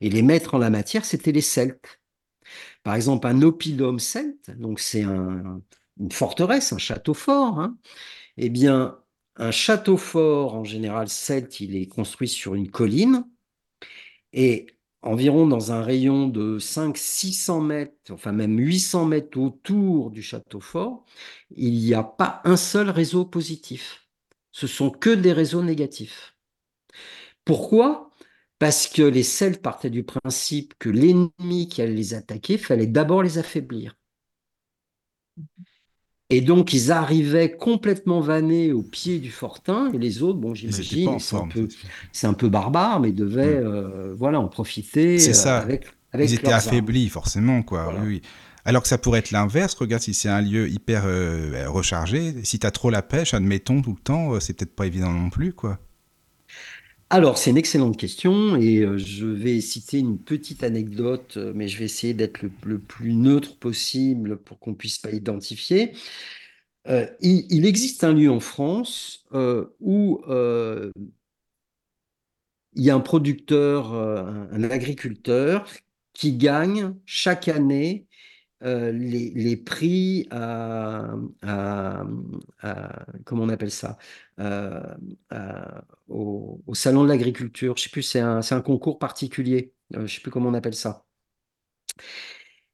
Et 0.00 0.10
les 0.10 0.22
maîtres 0.22 0.54
en 0.54 0.58
la 0.58 0.70
matière, 0.70 1.04
c'était 1.04 1.32
les 1.32 1.40
Celtes. 1.40 2.00
Par 2.82 2.94
exemple, 2.94 3.26
un 3.26 3.42
oppidum 3.42 3.98
celte, 3.98 4.50
donc 4.58 4.80
c'est 4.80 5.02
un- 5.02 5.62
une 6.00 6.12
forteresse, 6.12 6.72
un 6.72 6.78
château 6.78 7.14
fort. 7.14 7.60
hein. 7.60 7.78
Eh 8.38 8.50
bien, 8.50 8.98
un 9.36 9.50
château 9.52 9.96
fort, 9.98 10.54
en 10.56 10.64
général 10.64 11.08
celte, 11.08 11.60
il 11.60 11.76
est 11.76 11.86
construit 11.88 12.28
sur 12.28 12.54
une 12.56 12.70
colline. 12.70 13.24
Et 14.32 14.66
environ 15.02 15.46
dans 15.46 15.72
un 15.72 15.82
rayon 15.82 16.28
de 16.28 16.58
500-600 16.58 17.60
mètres, 17.60 17.94
enfin 18.12 18.32
même 18.32 18.58
800 18.58 19.04
mètres 19.04 19.38
autour 19.38 20.10
du 20.10 20.22
château 20.22 20.60
fort, 20.60 21.04
il 21.50 21.72
n'y 21.78 21.94
a 21.94 22.02
pas 22.02 22.40
un 22.44 22.56
seul 22.56 22.90
réseau 22.90 23.24
positif. 23.24 24.06
Ce 24.52 24.66
sont 24.66 24.90
que 24.90 25.10
des 25.10 25.32
réseaux 25.32 25.62
négatifs. 25.62 26.34
Pourquoi? 27.44 28.07
Parce 28.58 28.88
que 28.88 29.02
les 29.02 29.22
Celtes 29.22 29.62
partaient 29.62 29.90
du 29.90 30.02
principe 30.02 30.74
que 30.78 30.88
l'ennemi 30.88 31.68
qui 31.68 31.80
allait 31.82 31.94
les 31.94 32.14
attaquer, 32.14 32.58
fallait 32.58 32.86
d'abord 32.86 33.22
les 33.22 33.38
affaiblir. 33.38 33.94
Et 36.30 36.42
donc, 36.42 36.74
ils 36.74 36.92
arrivaient 36.92 37.56
complètement 37.56 38.20
vannés 38.20 38.72
au 38.72 38.82
pied 38.82 39.18
du 39.18 39.30
fortin, 39.30 39.90
et 39.94 39.98
les 39.98 40.22
autres, 40.22 40.38
bon, 40.38 40.54
j'imagine, 40.54 41.18
c'est 41.18 41.36
un 41.36 41.46
peu, 41.46 41.68
un 42.22 42.34
peu 42.34 42.48
barbare, 42.50 43.00
mais 43.00 43.12
devaient, 43.12 43.56
euh, 43.56 44.14
voilà, 44.14 44.38
en 44.38 44.48
profiter 44.48 45.18
C'est 45.18 45.30
euh, 45.30 45.32
ça. 45.32 45.58
avec, 45.58 45.86
avec 46.12 46.28
Ils 46.28 46.34
étaient 46.34 46.52
armes. 46.52 46.58
affaiblis, 46.68 47.08
forcément, 47.08 47.62
quoi. 47.62 47.84
Voilà. 47.84 48.00
Oui, 48.00 48.06
oui. 48.06 48.22
Alors 48.66 48.82
que 48.82 48.88
ça 48.88 48.98
pourrait 48.98 49.20
être 49.20 49.30
l'inverse. 49.30 49.74
Regarde 49.74 50.02
si 50.02 50.12
c'est 50.12 50.28
un 50.28 50.42
lieu 50.42 50.68
hyper 50.68 51.04
euh, 51.06 51.64
rechargé. 51.70 52.44
Si 52.44 52.58
t'as 52.58 52.70
trop 52.70 52.90
la 52.90 53.00
pêche, 53.00 53.32
admettons, 53.32 53.80
tout 53.80 53.94
le 53.94 54.00
temps, 54.02 54.38
c'est 54.40 54.52
peut-être 54.52 54.76
pas 54.76 54.86
évident 54.86 55.10
non 55.12 55.30
plus, 55.30 55.54
quoi. 55.54 55.78
Alors, 57.10 57.38
c'est 57.38 57.50
une 57.50 57.56
excellente 57.56 57.96
question 57.96 58.56
et 58.56 58.80
euh, 58.80 58.98
je 58.98 59.26
vais 59.26 59.60
citer 59.62 59.98
une 59.98 60.18
petite 60.18 60.62
anecdote, 60.62 61.38
euh, 61.38 61.52
mais 61.54 61.66
je 61.66 61.78
vais 61.78 61.86
essayer 61.86 62.12
d'être 62.12 62.42
le, 62.62 62.78
plus 62.78 63.14
neutre 63.14 63.58
possible 63.58 64.36
pour 64.36 64.58
qu'on 64.58 64.74
puisse 64.74 64.98
pas 64.98 65.10
identifier. 65.12 65.92
Euh, 66.86 67.06
il, 67.20 67.66
existe 67.66 68.04
un 68.04 68.12
lieu 68.12 68.30
en 68.30 68.40
France 68.40 69.26
où 69.80 70.22
il 72.74 72.84
y 72.84 72.90
a 72.90 72.94
un 72.94 73.00
producteur, 73.00 73.94
un 73.94 74.62
agriculteur 74.64 75.66
qui 76.12 76.34
gagne 76.36 76.94
chaque 77.06 77.48
année 77.48 78.07
euh, 78.64 78.90
les, 78.92 79.56
prix 79.56 80.26
à, 80.30 81.14
comment 83.24 83.44
on 83.44 83.48
appelle 83.48 83.70
ça 83.70 83.98
Euh, 84.40 85.80
au, 86.08 86.60
salon 86.74 87.04
de 87.04 87.08
l'agriculture. 87.08 87.76
Je 87.76 87.84
sais 87.84 87.90
plus, 87.90 88.02
c'est 88.02 88.20
un, 88.20 88.60
concours 88.60 88.98
particulier. 88.98 89.72
Euh, 89.96 90.06
je 90.06 90.14
sais 90.14 90.20
plus 90.20 90.30
comment 90.30 90.48
on 90.50 90.54
appelle 90.54 90.74
ça. 90.74 91.04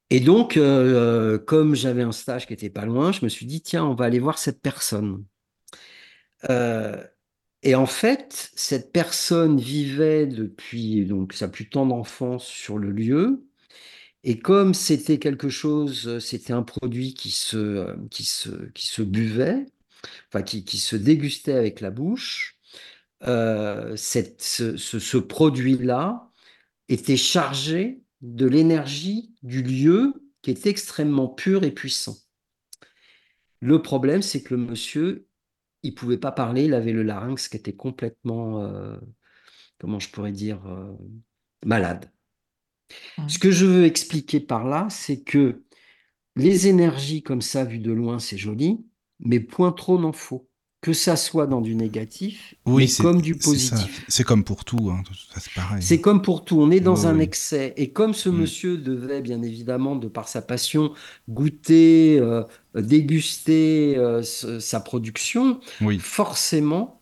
Et 0.09 0.19
donc, 0.19 0.57
euh, 0.57 1.39
comme 1.39 1.75
j'avais 1.75 2.03
un 2.03 2.11
stage 2.11 2.45
qui 2.47 2.53
était 2.53 2.69
pas 2.69 2.85
loin, 2.85 3.11
je 3.11 3.25
me 3.25 3.29
suis 3.29 3.45
dit, 3.45 3.61
tiens, 3.61 3.85
on 3.85 3.95
va 3.95 4.05
aller 4.05 4.19
voir 4.19 4.37
cette 4.37 4.61
personne. 4.61 5.25
Et 7.63 7.73
en 7.73 7.87
fait, 7.87 8.51
cette 8.55 8.91
personne 8.91 9.59
vivait 9.59 10.27
depuis 10.27 11.05
donc 11.05 11.33
sa 11.33 11.47
plus 11.47 11.67
tendre 11.67 11.95
enfance 11.95 12.45
sur 12.45 12.77
le 12.77 12.91
lieu. 12.91 13.43
Et 14.25 14.39
comme 14.39 14.73
c'était 14.73 15.19
quelque 15.19 15.49
chose, 15.49 16.07
euh, 16.07 16.19
c'était 16.19 16.53
un 16.53 16.63
produit 16.63 17.13
qui 17.13 17.31
se, 17.31 17.57
euh, 17.57 17.95
qui 18.11 18.25
se, 18.25 18.49
qui 18.73 18.87
se 18.87 19.03
buvait, 19.03 19.67
enfin 20.29 20.43
qui, 20.43 20.65
qui 20.65 20.79
se 20.79 20.95
dégustait 20.97 21.53
avec 21.53 21.81
la 21.81 21.91
bouche, 21.91 22.57
euh, 23.25 23.95
cette, 23.97 24.41
ce, 24.41 24.77
ce- 24.77 25.17
produit-là 25.17 26.31
était 26.89 27.17
chargé 27.17 28.03
de 28.21 28.47
l'énergie 28.47 29.33
du 29.43 29.63
lieu 29.63 30.13
qui 30.43 30.51
est 30.51 30.67
extrêmement 30.67 31.29
pur 31.29 31.63
et 31.63 31.71
puissant. 31.71 32.17
Le 33.61 33.81
problème, 33.81 34.21
c'est 34.21 34.43
que 34.43 34.53
le 34.55 34.61
monsieur, 34.61 35.27
il 35.83 35.95
pouvait 35.95 36.17
pas 36.17 36.31
parler, 36.31 36.65
il 36.65 36.73
avait 36.73 36.93
le 36.93 37.03
larynx 37.03 37.49
qui 37.49 37.57
était 37.57 37.75
complètement, 37.75 38.63
comment 39.79 39.99
je 39.99 40.09
pourrais 40.09 40.31
dire, 40.31 40.61
malade. 41.65 42.11
Ce 43.27 43.39
que 43.39 43.51
je 43.51 43.65
veux 43.65 43.85
expliquer 43.85 44.39
par 44.39 44.65
là, 44.65 44.87
c'est 44.89 45.21
que 45.21 45.61
les 46.35 46.67
énergies 46.67 47.23
comme 47.23 47.41
ça, 47.41 47.63
vues 47.63 47.79
de 47.79 47.91
loin, 47.91 48.19
c'est 48.19 48.37
joli, 48.37 48.85
mais 49.19 49.39
point 49.39 49.71
trop 49.71 49.99
n'en 49.99 50.11
faut. 50.11 50.47
Que 50.81 50.93
ça 50.93 51.15
soit 51.15 51.47
dans 51.47 51.61
du 51.61 51.75
négatif, 51.75 52.53
Oui, 52.67 52.83
mais 52.83 52.87
c'est 52.87 53.01
comme 53.01 53.19
du 53.19 53.33
positif. 53.35 54.05
C'est 54.07 54.23
comme 54.23 54.43
pour 54.43 54.63
tout, 54.65 54.91
hein. 54.91 55.01
C'est 55.35 55.51
pareil. 55.53 55.81
C'est 55.81 55.99
comme 55.99 56.21
pour 56.21 56.45
tout, 56.45 56.61
on 56.61 56.69
est 56.69 56.79
dans 56.79 57.07
un 57.07 57.15
oui. 57.17 57.23
excès. 57.23 57.73
Et 57.75 57.91
comme 57.91 58.13
ce 58.13 58.29
Mm. 58.29 58.37
monsieur 58.37 58.77
devait, 58.77 59.21
bien 59.21 59.41
évidemment, 59.41 59.95
de 59.95 60.07
par 60.07 60.27
sa 60.27 60.43
passion, 60.43 60.93
goûter, 61.27 62.19
euh, 62.19 62.43
déguster 62.75 63.95
euh, 63.97 64.21
ce- 64.21 64.59
sa 64.59 64.79
production, 64.79 65.59
Oui. 65.81 65.97
forcément, 65.97 67.01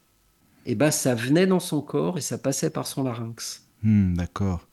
eh 0.66 0.76
ben, 0.76 0.92
ça 0.92 1.14
venait 1.14 1.48
dans 1.48 1.60
son 1.60 1.82
corps 1.82 2.18
et 2.18 2.22
ça 2.22 2.38
passait 2.38 2.70
par 2.70 2.88
son 2.88 3.04
larynx. 3.04 3.68
Hmm, 3.82 4.14
D'accord. 4.16 4.66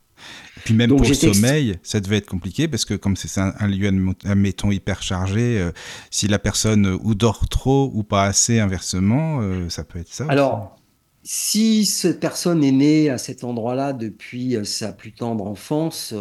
Et 0.57 0.61
puis 0.61 0.75
même 0.75 0.91
Donc 0.91 0.99
pour 0.99 1.09
le 1.09 1.15
ext- 1.15 1.33
sommeil, 1.33 1.79
ça 1.83 2.01
devait 2.01 2.17
être 2.19 2.27
compliqué 2.29 2.69
parce 2.69 2.85
que 2.85 2.95
comme 2.95 3.17
c'est 3.17 3.41
un, 3.41 3.55
un 3.59 3.67
lieu, 3.69 3.89
admettons, 4.25 4.71
hyper 4.73 5.03
chargé, 5.03 5.59
euh, 5.59 5.73
si 6.11 6.29
la 6.29 6.39
personne 6.39 6.87
euh, 6.87 6.99
ou 7.03 7.15
dort 7.15 7.49
trop 7.49 7.91
ou 7.95 8.03
pas 8.03 8.25
assez, 8.25 8.59
inversement, 8.61 9.41
euh, 9.43 9.69
ça 9.69 9.85
peut 9.85 9.99
être 9.99 10.13
ça. 10.13 10.25
aussi. 10.25 10.33
Alors, 10.33 10.77
si 11.23 11.87
cette 11.87 12.21
personne 12.21 12.65
est 12.65 12.73
née 12.73 13.11
à 13.11 13.19
cet 13.19 13.45
endroit-là 13.45 13.93
depuis 13.93 14.57
sa 14.65 14.93
plus 14.93 15.13
tendre 15.13 15.47
enfance, 15.47 16.15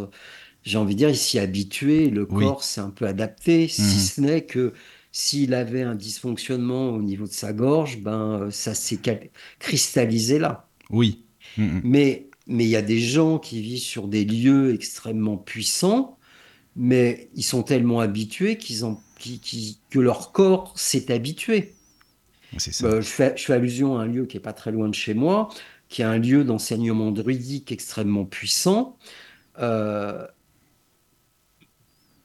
j'ai 0.63 0.77
envie 0.77 0.95
de 0.95 0.99
dire, 0.99 1.09
il 1.09 1.17
s'y 1.17 1.37
est 1.37 1.41
habitué, 1.41 2.09
le 2.09 2.27
Oui. 2.29 2.45
corps 2.45 2.63
s'est 2.63 2.81
un 2.81 2.89
peu 2.91 3.07
adapté, 3.07 3.67
si 3.67 3.81
Mhm. 3.81 3.99
ce 3.99 4.21
n'est 4.21 4.45
que 4.45 4.73
s'il 5.11 5.53
avait 5.53 5.83
un 5.83 5.95
dysfonctionnement 5.95 6.89
au 6.91 7.01
niveau 7.01 7.25
de 7.27 7.31
sa 7.33 7.53
gorge, 7.53 7.99
ben, 8.01 8.49
ça 8.51 8.75
s'est 8.75 8.99
cristallisé 9.59 10.39
là. 10.39 10.69
Oui. 10.89 11.25
Hmm. 11.57 11.79
Mais 11.83 12.28
mais 12.49 12.65
il 12.65 12.71
y 12.71 12.77
a 12.77 12.83
des 12.83 12.99
gens 13.01 13.39
qui 13.39 13.61
vivent 13.61 13.79
sur 13.81 14.09
des 14.09 14.25
lieux 14.25 14.73
extrêmement 14.75 15.37
puissants, 15.37 16.19
mais 16.75 17.29
ils 17.35 17.43
sont 17.43 17.63
tellement 17.63 18.01
habitués 18.01 18.57
qu'ils 18.57 18.85
en, 18.85 19.01
qui- 19.19 19.39
qui- 19.41 19.81
que 19.91 19.99
leur 19.99 20.31
corps 20.33 20.73
s'est 20.77 21.11
habitué. 21.13 21.75
Ça. 22.57 22.87
Euh, 22.87 23.01
je 23.01 23.07
fais, 23.07 23.33
je 23.37 23.43
fais 23.45 23.53
allusion 23.53 23.97
à 23.97 24.03
un 24.03 24.07
lieu 24.07 24.25
qui 24.25 24.37
est 24.37 24.39
pas 24.39 24.53
très 24.53 24.71
loin 24.71 24.87
de 24.89 24.95
chez 24.95 25.13
moi, 25.13 25.49
qui 25.89 26.01
est 26.01 26.05
un 26.05 26.17
lieu 26.17 26.43
d'enseignement 26.43 27.11
druidique 27.11 27.71
extrêmement 27.71 28.25
puissant. 28.25 28.97
Euh, 29.59 30.25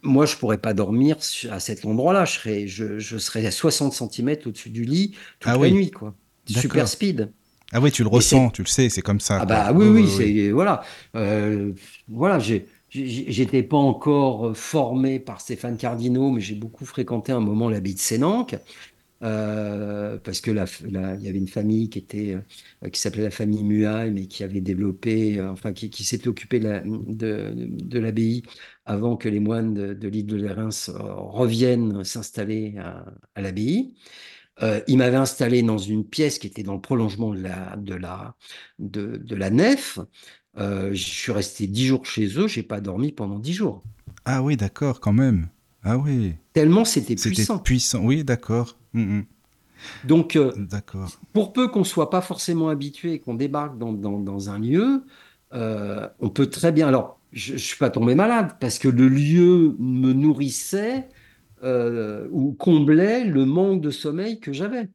moi, 0.02 0.26
je 0.26 0.36
pourrais 0.36 0.58
pas 0.58 0.74
dormir 0.74 1.16
à 1.50 1.60
cet 1.60 1.84
endroit-là. 1.84 2.24
Je 2.24 2.32
serais, 2.32 2.66
je, 2.68 2.98
je 2.98 3.16
serais 3.18 3.46
à 3.46 3.50
60 3.50 3.92
cm 3.94 4.46
au-dessus 4.46 4.70
du 4.70 4.84
lit 4.84 5.16
toute 5.40 5.52
Ah 5.52 5.58
la 5.58 5.68
oui. 5.68 5.70
nuit, 5.70 5.90
quoi. 5.90 6.14
Super 6.46 6.86
speed. 6.88 7.32
Ah 7.74 7.80
oui, 7.80 7.90
tu 7.90 8.02
le 8.02 8.08
ressens, 8.08 8.50
tu 8.50 8.62
le 8.62 8.68
sais, 8.68 8.88
c'est 8.88 9.02
comme 9.02 9.20
ça. 9.20 9.38
Ah 9.40 9.46
bah 9.46 9.72
oui, 9.74 9.86
oui, 9.88 10.08
c'est 10.08 10.50
voilà, 10.50 10.82
Euh, 11.16 11.72
voilà, 12.08 12.38
j'ai 12.38 12.66
j'étais 12.90 13.64
pas 13.64 13.76
encore 13.76 14.56
formé 14.56 15.18
par 15.18 15.40
Stéphane 15.40 15.76
Cardinaux, 15.76 16.30
mais 16.30 16.40
j'ai 16.40 16.54
beaucoup 16.54 16.86
fréquenté 16.86 17.32
un 17.32 17.40
moment 17.40 17.68
l'abbaye 17.68 17.94
de 17.94 17.98
Sénanque. 17.98 18.56
Euh, 19.22 20.18
parce 20.18 20.40
que 20.42 20.50
il 20.50 21.22
y 21.22 21.28
avait 21.28 21.38
une 21.38 21.48
famille 21.48 21.88
qui 21.88 21.98
était 21.98 22.36
euh, 22.84 22.90
qui 22.90 23.00
s'appelait 23.00 23.22
la 23.22 23.30
famille 23.30 23.64
Muay, 23.64 24.10
mais 24.10 24.26
qui 24.26 24.44
avait 24.44 24.60
développé, 24.60 25.38
euh, 25.38 25.50
enfin 25.50 25.72
qui, 25.72 25.88
qui 25.88 26.04
s'était 26.04 26.28
occupé 26.28 26.60
de, 26.60 26.82
de, 27.54 27.98
l'abbaye 27.98 28.42
avant 28.84 29.16
que 29.16 29.28
les 29.30 29.40
moines 29.40 29.72
de, 29.74 30.08
l'île 30.08 30.26
de 30.26 30.36
Lérins 30.36 30.68
reviennent 30.98 32.04
s'installer 32.04 32.74
à, 32.78 33.06
à 33.34 33.40
l'abbaye. 33.40 33.94
Il 34.60 34.98
m'avait 34.98 35.16
installé 35.16 35.62
dans 35.62 35.78
une 35.78 36.04
pièce 36.04 36.38
qui 36.38 36.46
était 36.46 36.62
dans 36.62 36.74
le 36.74 36.80
prolongement 36.80 37.34
de 37.34 37.42
la, 37.42 37.76
de 37.76 37.94
la, 37.94 38.34
de, 38.78 39.16
de 39.16 39.34
la 39.34 39.50
nef. 39.50 39.98
je 40.56 40.92
suis 40.94 41.32
resté 41.32 41.66
dix 41.66 41.86
jours 41.86 42.06
chez 42.06 42.26
eux, 42.38 42.46
j'ai 42.46 42.62
pas 42.62 42.80
dormi 42.80 43.12
pendant 43.12 43.38
dix 43.38 43.52
jours. 43.52 43.82
Ah 44.24 44.42
oui, 44.42 44.56
d'accord, 44.56 45.00
quand 45.00 45.12
même. 45.12 45.48
Ah 45.82 45.98
oui. 45.98 46.34
Tellement 46.54 46.84
c'était 46.84 47.14
puissant. 47.14 47.54
C'était 47.54 47.62
puissant, 47.62 48.04
oui, 48.04 48.24
d'accord. 48.24 48.76
Mm, 48.94 49.18
mm. 49.18 49.24
Donc, 50.04 50.36
euh, 50.36 50.52
pour 51.32 51.52
peu 51.52 51.68
qu'on 51.68 51.84
soit 51.84 52.08
pas 52.08 52.22
forcément 52.22 52.68
habitué, 52.68 53.18
qu'on 53.18 53.34
débarque 53.34 53.76
dans, 53.78 53.92
dans, 53.92 54.50
un 54.50 54.58
lieu, 54.58 55.04
euh, 55.52 56.08
on 56.20 56.30
peut 56.30 56.46
très 56.46 56.72
bien. 56.72 56.88
Alors, 56.88 57.18
je 57.32 57.54
ne 57.54 57.58
suis 57.58 57.76
pas 57.76 57.90
tombé 57.90 58.14
malade 58.14 58.56
parce 58.60 58.78
que 58.78 58.88
le 58.88 59.08
lieu 59.08 59.76
me 59.78 60.12
nourrissait 60.12 61.08
euh, 61.64 62.28
ou 62.30 62.52
comblait 62.52 63.24
le 63.24 63.44
manque 63.44 63.80
de 63.80 63.90
sommeil 63.90 64.38
que 64.38 64.52
j'avais. 64.52 64.88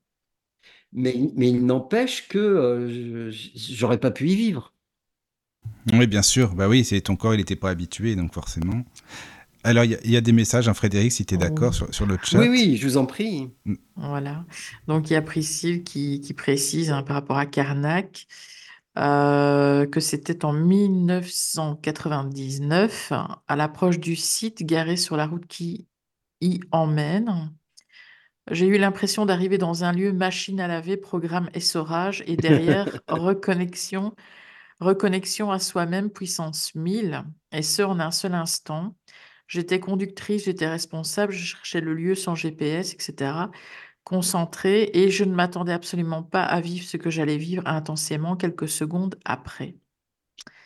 Mais, 0.93 1.15
mais 1.35 1.49
il 1.49 1.65
n'empêche 1.65 2.27
que 2.27 3.29
j'aurais 3.55 3.99
pas 3.99 4.11
pu 4.11 4.29
y 4.29 4.35
vivre. 4.35 4.73
Oui, 5.93 6.07
bien 6.07 6.21
sûr. 6.21 6.55
Bah 6.55 6.67
oui, 6.67 6.83
c'est 6.83 6.99
ton 7.01 7.15
corps, 7.15 7.33
il 7.33 7.37
n'était 7.37 7.55
pas 7.55 7.69
habitué, 7.69 8.15
donc 8.15 8.33
forcément. 8.33 8.83
Alors, 9.63 9.83
il 9.83 10.09
y, 10.09 10.15
a 10.15 10.21
des 10.21 10.31
messages, 10.31 10.69
hein, 10.69 10.73
Frédéric, 10.73 11.11
si 11.11 11.25
tu 11.25 11.33
es 11.33 11.37
oh. 11.37 11.41
d'accord, 11.41 11.73
sur, 11.73 12.05
le 12.05 12.17
chat. 12.23 12.39
Oui, 12.39 12.47
oui, 12.47 12.77
je 12.77 12.87
vous 12.87 12.95
en 12.95 13.05
prie. 13.05 13.49
Mm. 13.65 13.75
Voilà. 13.97 14.45
Donc, 14.87 15.09
il 15.09 15.13
y 15.13 15.17
a 15.17 15.21
Priscille 15.21 15.83
qui, 15.83 16.33
précise 16.35 16.91
hein, 16.91 17.03
par 17.03 17.15
rapport 17.15 17.37
à 17.37 17.45
Carnac 17.45 18.25
euh, 18.97 19.85
que 19.85 19.99
c'était 19.99 20.45
en 20.45 20.53
1999, 20.53 23.11
à 23.47 23.55
l'approche 23.57 23.99
du 23.99 24.15
site 24.15 24.63
garé 24.63 24.95
sur 24.95 25.17
la 25.17 25.27
route 25.27 25.45
qui 25.45 25.88
y 26.41 26.59
emmène. 26.71 27.53
J'ai 28.51 28.67
eu 28.67 28.77
l'impression 28.77 29.25
d'arriver 29.25 29.57
dans 29.57 29.83
un 29.83 29.91
lieu 29.91 30.11
machine 30.11 30.59
à 30.59 30.67
laver, 30.67 30.97
programme 30.97 31.49
essorage 31.53 32.23
et 32.25 32.35
derrière 32.35 32.99
reconnexion, 33.07 34.15
reconnexion 34.79 35.51
à 35.51 35.59
soi-même 35.59 36.09
puissance 36.09 36.73
1000 36.75 37.23
et 37.51 37.61
ce 37.61 37.83
en 37.83 37.99
un 37.99 38.11
seul 38.11 38.33
instant. 38.33 38.95
J'étais 39.47 39.79
conductrice, 39.79 40.45
j'étais 40.45 40.67
responsable, 40.67 41.33
je 41.33 41.43
cherchais 41.45 41.81
le 41.81 41.93
lieu 41.93 42.15
sans 42.15 42.35
GPS, 42.35 42.93
etc. 42.93 43.51
Concentrée 44.03 44.89
et 44.93 45.11
je 45.11 45.23
ne 45.23 45.35
m'attendais 45.35 45.73
absolument 45.73 46.23
pas 46.23 46.43
à 46.43 46.61
vivre 46.61 46.85
ce 46.85 46.97
que 46.97 47.09
j'allais 47.09 47.37
vivre 47.37 47.63
intensément 47.67 48.35
quelques 48.35 48.69
secondes 48.69 49.19
après. 49.25 49.75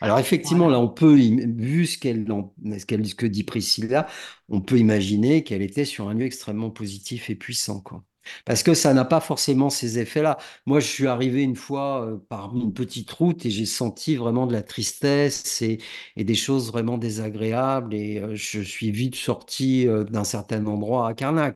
Alors 0.01 0.19
effectivement, 0.19 0.67
là, 0.67 0.79
on 0.79 0.89
peut, 0.89 1.15
vu 1.15 1.85
ce 1.85 1.97
qu'elle, 1.97 2.25
ce 2.27 3.15
que 3.15 3.25
dit 3.25 3.43
Priscilla, 3.43 4.07
on 4.49 4.61
peut 4.61 4.77
imaginer 4.77 5.43
qu'elle 5.43 5.61
était 5.61 5.85
sur 5.85 6.09
un 6.09 6.13
lieu 6.13 6.25
extrêmement 6.25 6.69
positif 6.69 7.29
et 7.29 7.35
puissant, 7.35 7.79
quoi. 7.79 8.03
Parce 8.45 8.63
que 8.63 8.73
ça 8.73 8.93
n'a 8.93 9.05
pas 9.05 9.19
forcément 9.19 9.69
ces 9.69 9.99
effets-là. 9.99 10.37
Moi, 10.65 10.79
je 10.79 10.87
suis 10.87 11.07
arrivé 11.07 11.43
une 11.43 11.55
fois 11.55 12.05
euh, 12.05 12.17
par 12.29 12.55
une 12.55 12.73
petite 12.73 13.11
route 13.11 13.45
et 13.45 13.49
j'ai 13.49 13.65
senti 13.65 14.15
vraiment 14.15 14.47
de 14.47 14.53
la 14.53 14.63
tristesse 14.63 15.61
et, 15.61 15.79
des 16.15 16.35
choses 16.35 16.71
vraiment 16.71 16.97
désagréables. 16.97 17.93
Et 17.93 18.19
euh, 18.19 18.35
je 18.35 18.61
suis 18.61 18.91
vite 18.91 19.15
sorti 19.15 19.87
euh, 19.87 20.03
d'un 20.03 20.23
certain 20.23 20.65
endroit 20.65 21.07
à 21.07 21.13
Carnac. 21.13 21.55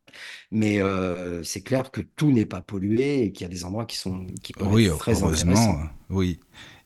Mais 0.51 0.79
c'est 1.43 1.61
clair 1.61 1.91
que 1.91 2.01
tout 2.01 2.31
n'est 2.31 2.45
pas 2.45 2.61
pollué 2.61 3.23
et 3.23 3.31
qu'il 3.31 3.43
y 3.43 3.45
a 3.45 3.53
des 3.53 3.65
endroits 3.65 3.85
qui 3.85 3.97
sont 3.97 4.25
qui 4.41 4.53
peuvent 4.53 4.71
oui, 4.71 4.85
être 4.85 4.97
très 4.97 5.21
heureusement, 5.21 5.79
oui. 6.09 6.39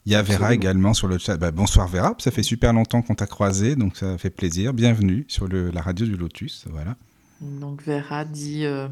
Il 0.06 0.12
y 0.12 0.16
a 0.16 0.24
Vera 0.24 0.54
également 0.54 0.96
sur 0.96 1.08
le 1.08 1.20
chat. 1.20 1.38
Bah, 1.38 1.52
bonsoir 1.52 1.88
Vera, 1.88 2.16
ça 2.18 2.32
fait 2.32 2.42
super 2.42 2.74
longtemps 2.74 3.04
qu'on 3.04 3.14
t'a 3.14 3.28
croisé, 3.28 3.76
donc 3.76 3.98
ça 3.98 4.18
fait 4.18 4.32
plaisir. 4.32 4.74
Bienvenue 4.74 5.26
sur 5.28 5.48
le, 5.48 5.70
la 5.70 5.82
radio 5.82 6.08
du 6.08 6.18
Lotus, 6.18 6.66
voilà. 6.72 6.96
Donc 7.40 7.84
Vera 7.84 8.26
dit 8.26 8.66
euh, 8.66 8.88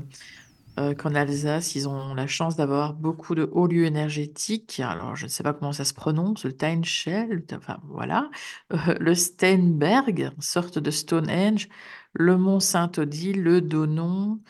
qu'en 0.93 1.15
Alsace, 1.15 1.73
ils 1.73 1.89
ont 1.89 2.13
la 2.13 2.27
chance 2.27 2.55
d'avoir 2.55 2.93
beaucoup 2.93 3.33
de 3.33 3.49
hauts 3.51 3.65
lieux 3.65 3.85
énergétiques. 3.85 4.79
Alors, 4.85 5.15
je 5.15 5.25
ne 5.25 5.29
sais 5.31 5.41
pas 5.41 5.53
comment 5.53 5.73
ça 5.73 5.83
se 5.83 5.95
prononce, 5.95 6.45
le 6.45 6.53
Teinschell, 6.53 7.43
enfin 7.53 7.79
voilà, 7.87 8.29
euh, 8.73 8.77
le 8.99 9.15
Steinberg, 9.15 10.31
sorte 10.39 10.77
de 10.77 10.91
Stonehenge, 10.91 11.69
le 12.13 12.37
Mont 12.37 12.59
Saint-Odile, 12.59 13.41
le 13.41 13.61
Donon. 13.61 14.41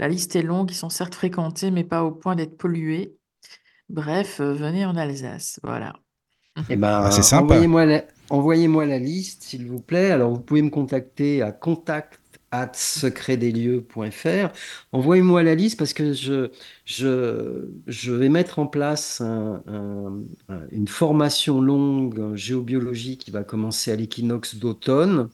La 0.00 0.08
liste 0.08 0.34
est 0.34 0.42
longue, 0.42 0.72
ils 0.72 0.74
sont 0.74 0.88
certes 0.88 1.14
fréquentés, 1.14 1.70
mais 1.70 1.84
pas 1.84 2.02
au 2.02 2.10
point 2.10 2.34
d'être 2.34 2.56
pollués. 2.56 3.14
Bref, 3.90 4.40
euh, 4.40 4.54
venez 4.54 4.84
en 4.86 4.96
Alsace, 4.96 5.60
voilà. 5.62 5.94
Eh 6.68 6.76
ben, 6.76 7.02
ah, 7.04 7.10
c'est 7.10 7.22
sympa. 7.22 7.54
Envoyez-moi 7.54 7.86
la, 7.86 8.04
envoyez 8.30 8.68
la 8.68 8.98
liste, 8.98 9.42
s'il 9.44 9.66
vous 9.66 9.80
plaît. 9.80 10.10
Alors, 10.10 10.30
vous 10.30 10.40
pouvez 10.40 10.62
me 10.62 10.70
contacter 10.70 11.42
à 11.42 11.52
contact 11.52 12.20
at 12.50 12.72
secretdeslieux.fr. 12.74 14.52
Envoyez-moi 14.92 15.42
la 15.42 15.54
liste 15.54 15.78
parce 15.78 15.92
que 15.92 16.12
je, 16.12 16.50
je, 16.84 17.68
je 17.86 18.12
vais 18.12 18.28
mettre 18.28 18.58
en 18.58 18.66
place 18.66 19.22
une 20.72 20.88
formation 20.88 21.60
longue 21.60 22.18
en 22.18 22.36
géobiologie 22.36 23.18
qui 23.18 23.30
va 23.30 23.44
commencer 23.44 23.92
à 23.92 23.96
l'équinoxe 23.96 24.56
d'automne. 24.56 25.28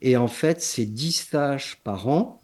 Et 0.00 0.16
en 0.16 0.28
fait, 0.28 0.62
c'est 0.62 0.86
10 0.86 1.12
stages 1.12 1.80
par 1.82 2.08
an, 2.08 2.40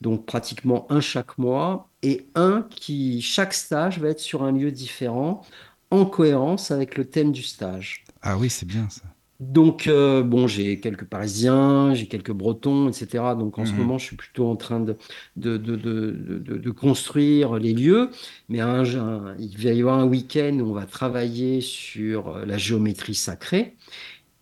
donc 0.00 0.26
pratiquement 0.26 0.86
un 0.90 1.00
chaque 1.00 1.38
mois, 1.38 1.90
et 2.04 2.26
un 2.34 2.66
qui, 2.70 3.22
chaque 3.22 3.54
stage 3.54 3.98
va 3.98 4.10
être 4.10 4.20
sur 4.20 4.42
un 4.42 4.52
lieu 4.52 4.70
différent, 4.70 5.42
en 5.90 6.04
cohérence 6.04 6.70
avec 6.70 6.96
le 6.96 7.06
thème 7.06 7.32
du 7.32 7.42
stage. 7.42 8.04
Ah 8.22 8.36
oui, 8.36 8.50
c'est 8.50 8.66
bien 8.66 8.88
ça. 8.90 9.02
Donc, 9.40 9.86
euh, 9.86 10.22
bon, 10.22 10.46
j'ai 10.46 10.80
quelques 10.80 11.06
Parisiens, 11.06 11.92
j'ai 11.94 12.06
quelques 12.06 12.32
Bretons, 12.32 12.88
etc. 12.88 13.24
Donc, 13.38 13.58
en 13.58 13.64
ce 13.64 13.72
mhm. 13.72 13.78
moment, 13.78 13.98
je 13.98 14.06
suis 14.06 14.16
plutôt 14.16 14.48
en 14.48 14.56
train 14.56 14.80
de, 14.80 14.96
de, 15.36 15.56
de, 15.56 15.76
de 16.38 16.70
construire 16.70 17.54
les 17.54 17.72
lieux. 17.72 18.10
Mais 18.48 18.60
un, 18.60 18.84
il 19.38 19.56
va 19.58 19.72
y 19.72 19.80
avoir 19.80 19.98
un 19.98 20.06
week-end 20.06 20.58
où 20.60 20.70
on 20.70 20.72
va 20.72 20.86
travailler 20.86 21.60
sur 21.60 22.38
la 22.46 22.58
géométrie 22.58 23.14
sacrée 23.14 23.76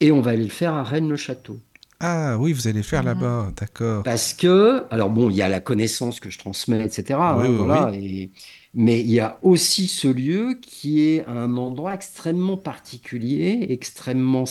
et 0.01 0.13
on 0.13 0.21
va 0.21 0.33
aller 0.33 0.45
le 0.45 0.51
faire 0.51 0.75
à 0.75 0.83
Rennes-le-Château. 0.83 1.59
Ah 2.05 2.37
oui, 2.37 2.53
vous 2.53 2.67
allez 2.67 2.79
le 2.79 2.83
faire 2.83 3.05
là-bas, 3.05 3.53
d'accord. 3.57 4.03
Parce 4.03 4.35
que, 4.35 4.85
alors 4.91 5.09
bon, 5.09 5.31
il 5.31 5.37
y 5.37 5.43
a 5.43 5.49
la 5.49 5.61
connaissance 5.61 6.19
que 6.19 6.31
je 6.31 6.39
transmets, 6.39 6.85
etc. 6.85 7.17
Oui, 7.37 7.47
hein, 7.47 7.51
voilà, 7.57 7.93
Et, 7.95 8.33
mais 8.75 9.01
il 9.01 9.11
y 9.11 9.21
a 9.21 9.39
aussi 9.43 9.87
ce 9.87 10.09
lieu 10.09 10.59
qui 10.61 11.03
est 11.03 11.25
un 11.29 11.57
endroit 11.57 11.95
extrêmement 11.95 12.57
particulier, 12.57 13.67
extrêmement 13.69 14.47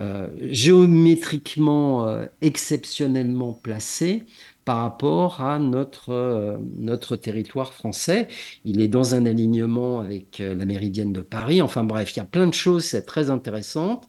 euh, 0.00 0.28
géométriquement 0.40 2.08
euh, 2.08 2.24
exceptionnellement 2.40 3.52
placé 3.52 4.24
par 4.64 4.78
rapport 4.78 5.42
à 5.42 5.58
notre, 5.58 6.10
euh, 6.10 6.56
notre 6.78 7.16
territoire 7.16 7.74
français. 7.74 8.28
Il 8.64 8.80
est 8.80 8.88
dans 8.88 9.14
un 9.14 9.26
alignement 9.26 10.00
avec 10.00 10.38
la 10.38 10.64
méridienne 10.64 11.12
de 11.12 11.20
Paris. 11.20 11.60
Enfin 11.60 11.84
bref, 11.84 12.16
il 12.16 12.20
y 12.20 12.22
a 12.22 12.24
plein 12.24 12.46
de 12.46 12.54
choses, 12.54 12.84
c'est 12.86 13.02
très 13.04 13.28
intéressant. 13.28 14.00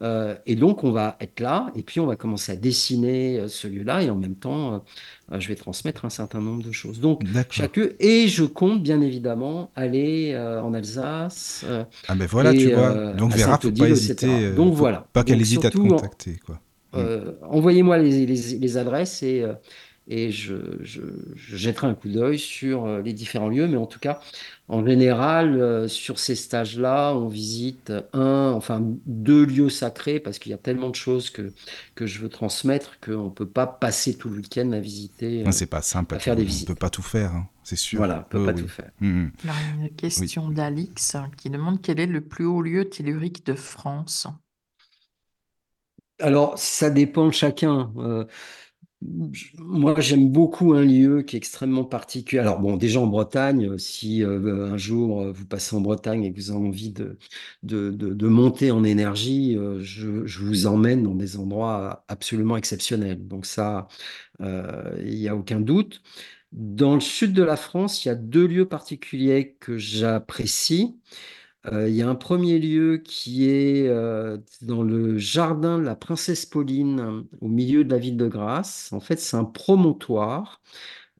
Euh, 0.00 0.36
et 0.46 0.54
donc, 0.54 0.84
on 0.84 0.92
va 0.92 1.16
être 1.20 1.40
là, 1.40 1.72
et 1.74 1.82
puis 1.82 1.98
on 1.98 2.06
va 2.06 2.16
commencer 2.16 2.52
à 2.52 2.56
dessiner 2.56 3.38
euh, 3.38 3.48
ce 3.48 3.66
lieu-là, 3.66 4.02
et 4.02 4.10
en 4.10 4.14
même 4.14 4.36
temps, 4.36 4.84
euh, 5.32 5.40
je 5.40 5.48
vais 5.48 5.56
transmettre 5.56 6.04
un 6.04 6.10
certain 6.10 6.40
nombre 6.40 6.62
de 6.62 6.70
choses. 6.70 7.00
Donc, 7.00 7.22
chaque 7.50 7.78
et 7.98 8.28
je 8.28 8.44
compte 8.44 8.82
bien 8.82 9.00
évidemment 9.00 9.70
aller 9.74 10.36
en 10.36 10.72
Alsace. 10.72 11.64
ah 12.06 12.14
ben 12.14 12.26
voilà, 12.26 12.52
tu 12.52 12.72
vois. 12.72 13.12
Donc 13.12 13.34
Vera, 13.34 13.58
faut 13.58 13.70
pas 13.72 13.88
hésiter. 13.88 14.52
Donc 14.52 14.74
voilà. 14.74 15.06
Pas 15.12 15.24
qu'elle 15.24 15.40
hésite 15.40 15.64
à 15.64 15.70
te 15.70 15.76
contacter, 15.78 16.36
quoi. 16.44 16.60
Envoyez-moi 17.42 17.98
les, 17.98 18.26
les, 18.26 18.58
les, 18.58 18.76
adresses 18.76 19.22
et 19.22 19.44
et 20.08 20.30
je, 20.30 20.54
je, 20.80 21.02
jetterai 21.34 21.86
un 21.86 21.94
coup 21.94 22.08
d'œil 22.08 22.38
sur 22.38 22.86
euh, 22.86 23.02
les 23.02 23.12
différents 23.12 23.48
lieux. 23.48 23.68
Mais 23.68 23.76
en 23.76 23.86
tout 23.86 23.98
cas, 23.98 24.20
en 24.68 24.84
général, 24.84 25.60
euh, 25.60 25.86
sur 25.86 26.18
ces 26.18 26.34
stages-là, 26.34 27.14
on 27.14 27.28
visite 27.28 27.92
un, 28.14 28.52
enfin 28.54 28.80
deux 29.06 29.44
lieux 29.44 29.68
sacrés 29.68 30.18
parce 30.18 30.38
qu'il 30.38 30.50
y 30.50 30.54
a 30.54 30.58
tellement 30.58 30.88
de 30.88 30.94
choses 30.94 31.28
que, 31.30 31.52
que 31.94 32.06
je 32.06 32.20
veux 32.20 32.30
transmettre 32.30 32.98
qu'on 33.00 33.26
ne 33.26 33.30
peut 33.30 33.48
pas 33.48 33.66
passer 33.66 34.16
tout 34.16 34.30
le 34.30 34.36
week-end 34.36 34.72
à 34.72 34.80
visiter. 34.80 35.44
c'est 35.52 35.66
pas 35.66 35.82
simple. 35.82 36.14
À 36.14 36.18
faire 36.18 36.36
des 36.36 36.44
visites. 36.44 36.68
On 36.68 36.72
ne 36.72 36.74
peut 36.74 36.80
pas 36.80 36.90
tout 36.90 37.02
faire, 37.02 37.32
hein, 37.34 37.46
c'est 37.62 37.76
sûr. 37.76 37.98
Voilà, 37.98 38.26
on 38.32 38.38
ne 38.38 38.44
peut 38.44 38.52
pas 38.52 38.58
tout 38.58 38.68
faire. 38.68 38.90
Mmh, 39.00 39.08
mmh. 39.08 39.30
une 39.82 39.90
question 39.90 40.48
d'Alix 40.48 41.16
qui 41.36 41.50
demande 41.50 41.82
quel 41.82 42.00
est 42.00 42.06
le 42.06 42.22
plus 42.22 42.46
haut 42.46 42.62
lieu 42.62 42.88
tellurique 42.88 43.44
de 43.44 43.54
France? 43.54 44.26
Alors, 46.20 46.58
ça 46.58 46.90
dépend 46.90 47.26
de 47.26 47.32
chacun. 47.32 47.92
Euh, 47.98 48.24
Moi, 49.00 50.00
j'aime 50.00 50.28
beaucoup 50.32 50.72
un 50.74 50.82
lieu 50.84 51.22
qui 51.22 51.36
est 51.36 51.38
extrêmement 51.38 51.84
particulier. 51.84 52.40
Alors, 52.40 52.58
bon, 52.58 52.76
déjà 52.76 53.00
en 53.00 53.06
Bretagne, 53.06 53.78
si 53.78 54.24
euh, 54.24 54.72
un 54.72 54.76
jour 54.76 55.22
euh, 55.22 55.32
vous 55.32 55.46
passez 55.46 55.76
en 55.76 55.80
Bretagne 55.80 56.24
et 56.24 56.32
que 56.32 56.36
vous 56.40 56.50
avez 56.50 56.58
envie 56.66 56.90
de, 56.90 57.16
de, 57.62 57.90
de- 57.92 58.28
monter 58.28 58.72
en 58.72 58.82
énergie, 58.82 59.56
euh, 59.56 59.78
je, 59.82 60.26
je 60.26 60.40
vous 60.44 60.66
emmène 60.66 61.04
dans 61.04 61.14
des 61.14 61.36
endroits 61.36 62.04
absolument 62.08 62.56
exceptionnels. 62.56 63.26
Donc 63.28 63.46
ça, 63.46 63.86
euh, 64.42 64.96
il 65.04 65.16
n'y 65.18 65.28
a 65.28 65.36
aucun 65.36 65.60
doute. 65.60 66.02
Dans 66.52 66.94
le 66.94 67.00
sud 67.00 67.34
de 67.34 67.42
la 67.44 67.56
France, 67.56 68.04
il 68.04 68.08
y 68.08 68.10
a 68.10 68.14
deux 68.16 68.46
lieux 68.46 68.68
particuliers 68.68 69.56
que 69.60 69.78
j'apprécie. 69.78 70.98
Euh, 71.66 71.88
il 71.88 71.94
y 71.96 72.02
a 72.02 72.08
un 72.08 72.14
premier 72.14 72.58
lieu 72.58 72.98
qui 72.98 73.48
est 73.50 73.88
euh, 73.88 74.38
dans 74.62 74.82
le 74.82 75.18
jardin 75.18 75.78
de 75.78 75.84
la 75.84 75.96
Princesse 75.96 76.46
Pauline, 76.46 77.24
au 77.40 77.48
milieu 77.48 77.84
de 77.84 77.90
la 77.90 77.98
ville 77.98 78.16
de 78.16 78.28
Grasse. 78.28 78.92
En 78.92 79.00
fait, 79.00 79.18
c'est 79.18 79.36
un 79.36 79.44
promontoire 79.44 80.60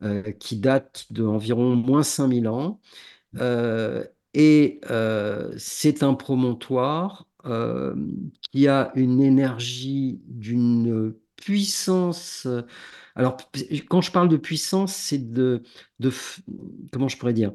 euh, 0.03 0.33
qui 0.33 0.57
date 0.57 1.07
d'environ 1.11 1.75
moins 1.77 2.03
5000 2.03 2.49
ans. 2.49 2.81
Et 4.35 4.81
c'est 5.59 6.03
un 6.03 6.15
promontoire 6.15 7.27
qui 8.53 8.69
a 8.69 8.93
une 8.95 9.21
énergie 9.23 10.21
d'une 10.27 11.15
puissance. 11.37 12.47
Alors, 13.15 13.37
quand 13.89 14.01
je 14.01 14.13
parle 14.13 14.29
de 14.29 14.37
puissance, 14.37 14.95
c'est 14.95 15.33
de, 15.33 15.63
comment 16.93 17.09
je 17.09 17.17
pourrais 17.17 17.33
dire, 17.33 17.53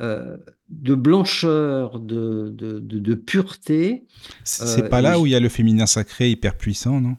euh, 0.00 0.36
de 0.68 0.94
blancheur, 0.94 2.00
de, 2.00 2.50
de, 2.50 2.78
de- 2.80 2.98
de 2.98 3.14
pureté. 3.14 4.06
C'est 4.44 4.66
c'est 4.66 4.82
Euh, 4.82 4.88
pas 4.88 5.02
là 5.02 5.20
où 5.20 5.26
il 5.26 5.32
y 5.32 5.34
a 5.34 5.40
le 5.40 5.50
féminin 5.50 5.84
sacré 5.84 6.30
hyper 6.30 6.56
puissant, 6.56 7.02
non? 7.02 7.18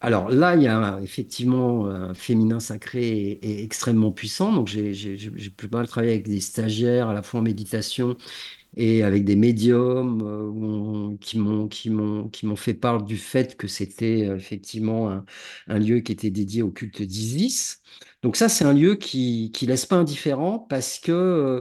Alors 0.00 0.28
là, 0.30 0.54
il 0.56 0.62
y 0.62 0.68
a 0.68 1.00
effectivement 1.02 1.86
un 1.88 2.12
féminin 2.14 2.60
sacré 2.60 3.02
et, 3.08 3.60
et 3.60 3.64
extrêmement 3.64 4.12
puissant. 4.12 4.52
Donc, 4.52 4.68
j'ai 4.68 5.50
pas 5.50 5.78
mal 5.78 5.88
travailler 5.88 6.12
avec 6.12 6.28
des 6.28 6.40
stagiaires 6.40 7.08
à 7.08 7.14
la 7.14 7.22
fois 7.22 7.40
en 7.40 7.42
méditation 7.42 8.16
et 8.76 9.02
avec 9.04 9.24
des 9.24 9.36
médiums 9.36 10.22
euh, 10.22 10.50
on- 10.50 11.16
qui 11.18 11.38
m'ont 11.38 11.68
qui 11.68 11.90
m'ont 11.90 12.28
qui 12.30 12.46
m'ont 12.46 12.56
fait 12.56 12.74
part 12.74 13.02
du 13.04 13.16
fait 13.18 13.56
que 13.56 13.68
c'était 13.68 14.26
euh, 14.28 14.36
effectivement 14.36 15.10
un, 15.10 15.24
un 15.68 15.78
lieu 15.80 16.00
qui 16.00 16.12
était 16.12 16.30
dédié 16.30 16.62
au 16.62 16.70
culte 16.72 17.02
d'Isis. 17.02 17.82
Donc 18.22 18.36
ça, 18.36 18.48
c'est 18.48 18.64
un 18.66 18.74
lieu 18.74 18.96
qui 18.96 19.50
qui 19.54 19.66
laisse 19.66 19.86
pas 19.86 19.96
indifférent 19.96 20.58
parce 20.60 20.98
que 21.00 21.12
euh, 21.12 21.60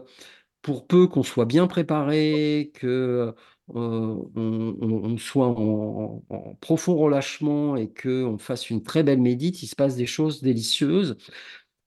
pour 0.66 0.88
peu 0.88 1.05
qu'on 1.07 1.22
soit 1.22 1.45
bien 1.45 1.68
préparé, 1.68 2.72
que 2.74 3.36
euh, 3.76 4.18
on, 4.36 5.16
soit 5.20 5.47
en, 5.47 6.24
profond 6.59 6.95
relâchement 6.95 7.76
et 7.76 7.88
que 7.91 8.24
on 8.24 8.39
fasse 8.39 8.72
une 8.72 8.82
très 8.82 9.03
belle 9.03 9.22
médite, 9.22 9.61
il 9.61 9.68
se 9.68 9.76
passe 9.76 9.95
des 9.95 10.07
choses 10.07 10.41
délicieuses. 10.41 11.18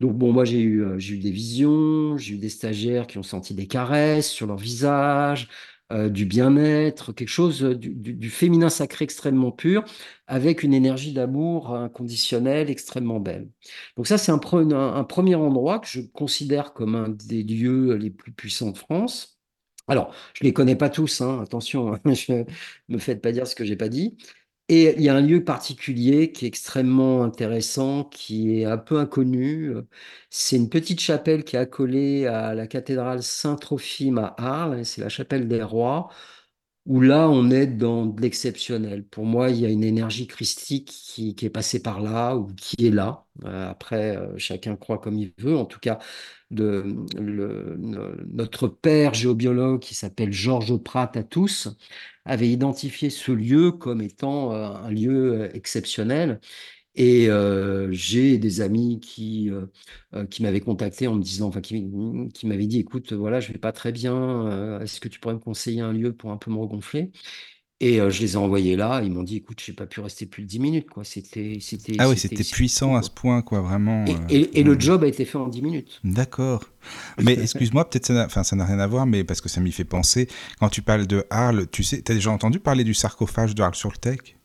Donc 0.01 0.17
bon, 0.17 0.33
moi 0.33 0.45
j'ai 0.45 0.61
eu, 0.61 0.85
euh, 0.85 0.99
j'ai 0.99 1.17
eu 1.17 1.19
des 1.19 1.33
visions, 1.33 2.17
j'ai 2.19 2.35
eu 2.35 2.39
des 2.39 2.49
stagiaires 2.51 3.09
qui 3.09 3.19
ont 3.19 3.25
senti 3.25 3.53
des 3.55 3.67
caresses 3.67 4.31
sur 4.31 4.47
leur 4.47 4.59
visage, 4.59 5.49
euh, 5.93 6.09
du 6.11 6.27
bien-être, 6.27 7.13
quelque 7.13 7.29
chose 7.29 7.65
euh, 7.65 7.75
du, 7.77 8.31
féminin 8.31 8.69
sacré 8.71 9.05
extrêmement 9.05 9.53
pur, 9.53 9.85
avec 10.27 10.63
une 10.63 10.75
énergie 10.75 11.13
d'amour 11.13 11.75
inconditionnel 11.75 12.71
extrêmement 12.71 13.21
belle. 13.21 13.49
Donc 13.97 14.07
ça, 14.07 14.19
c'est 14.19 14.33
un, 14.33 14.39
pre- 14.39 14.73
un- 14.75 14.95
un 14.97 15.05
premier 15.05 15.35
endroit 15.35 15.79
que 15.81 15.89
je 15.89 16.01
considère 16.03 16.73
comme 16.75 16.95
un 16.95 17.09
des 17.09 17.43
lieux 17.43 17.95
les 17.95 18.11
plus 18.11 18.33
puissants 18.33 18.71
de 18.71 18.79
France. 18.79 19.39
Alors, 19.89 20.15
je 20.35 20.45
les 20.45 20.53
connais 20.53 20.77
pas 20.77 20.91
tous, 20.91 21.21
hein, 21.23 21.41
attention, 21.43 21.95
hein, 21.95 22.01
je 22.15 22.45
me 22.89 22.99
faites 22.99 23.23
pas 23.23 23.33
dire 23.33 23.47
ce 23.47 23.55
que 23.55 23.65
j'ai 23.65 23.77
pas 23.77 23.89
dit. 23.89 24.17
Et 24.71 24.95
il 24.97 25.03
y 25.03 25.09
a 25.09 25.15
un 25.17 25.23
lieu 25.23 25.43
particulier 25.45 26.31
qui 26.31 26.45
est 26.45 26.49
extrêmement 26.49 27.23
intéressant, 27.25 28.05
qui 28.05 28.61
est 28.61 28.65
un 28.67 28.77
peu 28.77 28.99
inconnu. 28.99 29.73
C'est 30.29 30.57
une 30.57 30.69
petite 30.69 31.01
chapelle 31.01 31.43
qui 31.45 31.57
est 31.57 31.59
accolée 31.59 32.27
à 32.27 32.55
la 32.55 32.67
cathédrale 32.67 33.23
Saint-Trophime 33.23 34.19
à 34.19 34.35
Arles, 34.37 34.85
c'est 34.85 35.01
la 35.01 35.09
chapelle 35.09 35.49
des 35.49 35.63
rois, 35.63 36.11
où 36.89 37.03
là, 37.03 37.29
on 37.29 37.51
est 37.51 37.67
dans 37.67 38.07
de 38.07 38.21
l'exceptionnel. 38.23 39.05
Pour 39.05 39.27
moi, 39.27 39.51
il 39.51 39.61
y 39.61 39.67
a 39.67 39.69
une 39.69 39.85
énergie 39.85 40.27
christique 40.27 40.89
qui, 40.89 41.37
est 41.43 41.51
passée 41.51 41.83
par 41.83 42.01
là, 42.01 42.35
ou 42.35 42.49
qui 42.57 42.87
est 42.87 42.91
là. 42.91 43.27
Euh, 43.45 43.71
après, 43.71 44.17
euh, 44.17 44.39
chacun 44.39 44.75
croit 44.75 44.99
comme 44.99 45.19
il 45.19 45.33
veut. 45.39 45.57
En 45.57 45.67
tout 45.67 45.81
cas, 45.81 45.99
notre 46.51 48.69
père 48.69 49.13
géobiologue, 49.13 49.81
qui 49.81 49.95
s'appelle 49.95 50.33
Georges 50.33 50.79
Prat 50.79 51.13
à 51.15 51.23
tous, 51.23 51.69
avait 52.25 52.49
identifié 52.49 53.11
ce 53.11 53.33
lieu 53.33 53.73
comme 53.73 54.01
étant 54.01 54.55
euh, 54.55 54.73
un 54.73 54.91
lieu 54.91 55.55
exceptionnel. 55.55 56.41
Et 56.99 57.31
euh, 57.31 57.89
j'ai 57.93 58.37
des 58.39 58.61
amis 58.61 59.01
qui, 59.01 59.51
euh, 59.51 60.27
qui 60.27 60.43
m'avaient 60.43 60.61
contacté 60.61 61.07
en 61.07 61.15
me 61.15 61.23
disant, 61.23 61.49
enfin, 61.49 61.61
qui, 61.61 61.91
qui 62.35 62.47
m'avaient 62.47 62.67
dit, 62.67 62.81
écoute, 62.81 63.13
voilà, 63.13 63.41
je 63.41 63.53
vais 63.53 63.59
pas 63.59 63.73
très 63.73 63.93
bien, 63.93 64.81
est-ce 64.81 65.01
que 65.01 65.09
tu 65.09 65.21
pourrais 65.21 65.35
me 65.35 65.41
conseiller 65.41 65.81
un 65.81 65.93
lieu 65.93 66.13
pour 66.13 66.33
un 66.33 66.37
peu 66.37 66.51
me 66.51 66.59
regonfler? 66.59 67.13
Et 67.81 68.01
euh, 68.01 68.11
je 68.11 68.21
les 68.23 68.33
ai 68.33 68.37
envoyés 68.37 68.75
là, 68.75 69.03
ils 69.05 69.13
m'ont 69.13 69.23
dit, 69.23 69.37
écoute, 69.37 69.63
j'ai 69.65 69.73
pas 69.73 69.87
pu 69.87 70.01
rester 70.01 70.27
plus 70.27 70.43
de 70.43 70.49
10 70.49 70.59
minutes, 70.59 70.91
quoi. 70.91 71.05
C'était, 71.05 71.59
c'était, 71.61 71.95
Ah 71.99 72.09
oui, 72.09 72.19
c'était, 72.19 72.43
puissant 72.43 72.97
à 72.97 73.03
ce 73.03 73.11
point, 73.11 73.41
quoi, 73.41 73.61
vraiment. 73.61 74.05
Et, 74.29 74.51
euh, 74.57 74.65
le 74.65 74.81
job 74.81 75.05
a 75.05 75.07
été 75.07 75.25
fait 75.25 75.39
en 75.39 75.47
10 75.47 75.63
minutes. 75.63 76.01
D'accord. 76.03 76.65
Mais 77.23 77.35
excuse-moi, 77.35 77.89
peut-être 77.89 78.07
ça 78.07 78.25
enfin, 78.25 78.43
ça 78.43 78.57
n'a 78.57 78.65
rien 78.65 78.81
à 78.81 78.87
voir, 78.89 79.07
mais 79.07 79.23
parce 79.23 79.41
que 79.41 79.49
ça 79.49 79.61
m'y 79.61 79.71
fait 79.71 79.85
penser. 79.85 80.27
Quand 80.59 80.69
tu 80.69 80.83
parles 80.83 81.07
de 81.07 81.25
Arles, 81.31 81.69
tu 81.71 81.85
sais, 81.85 82.03
t'as 82.03 82.15
déjà 82.15 82.33
entendu 82.33 82.59
parler 82.59 82.83
du 82.83 82.95
sarcophage 82.95 83.55
de 83.55 83.63
Arles-sur-le-Tech 83.63 84.38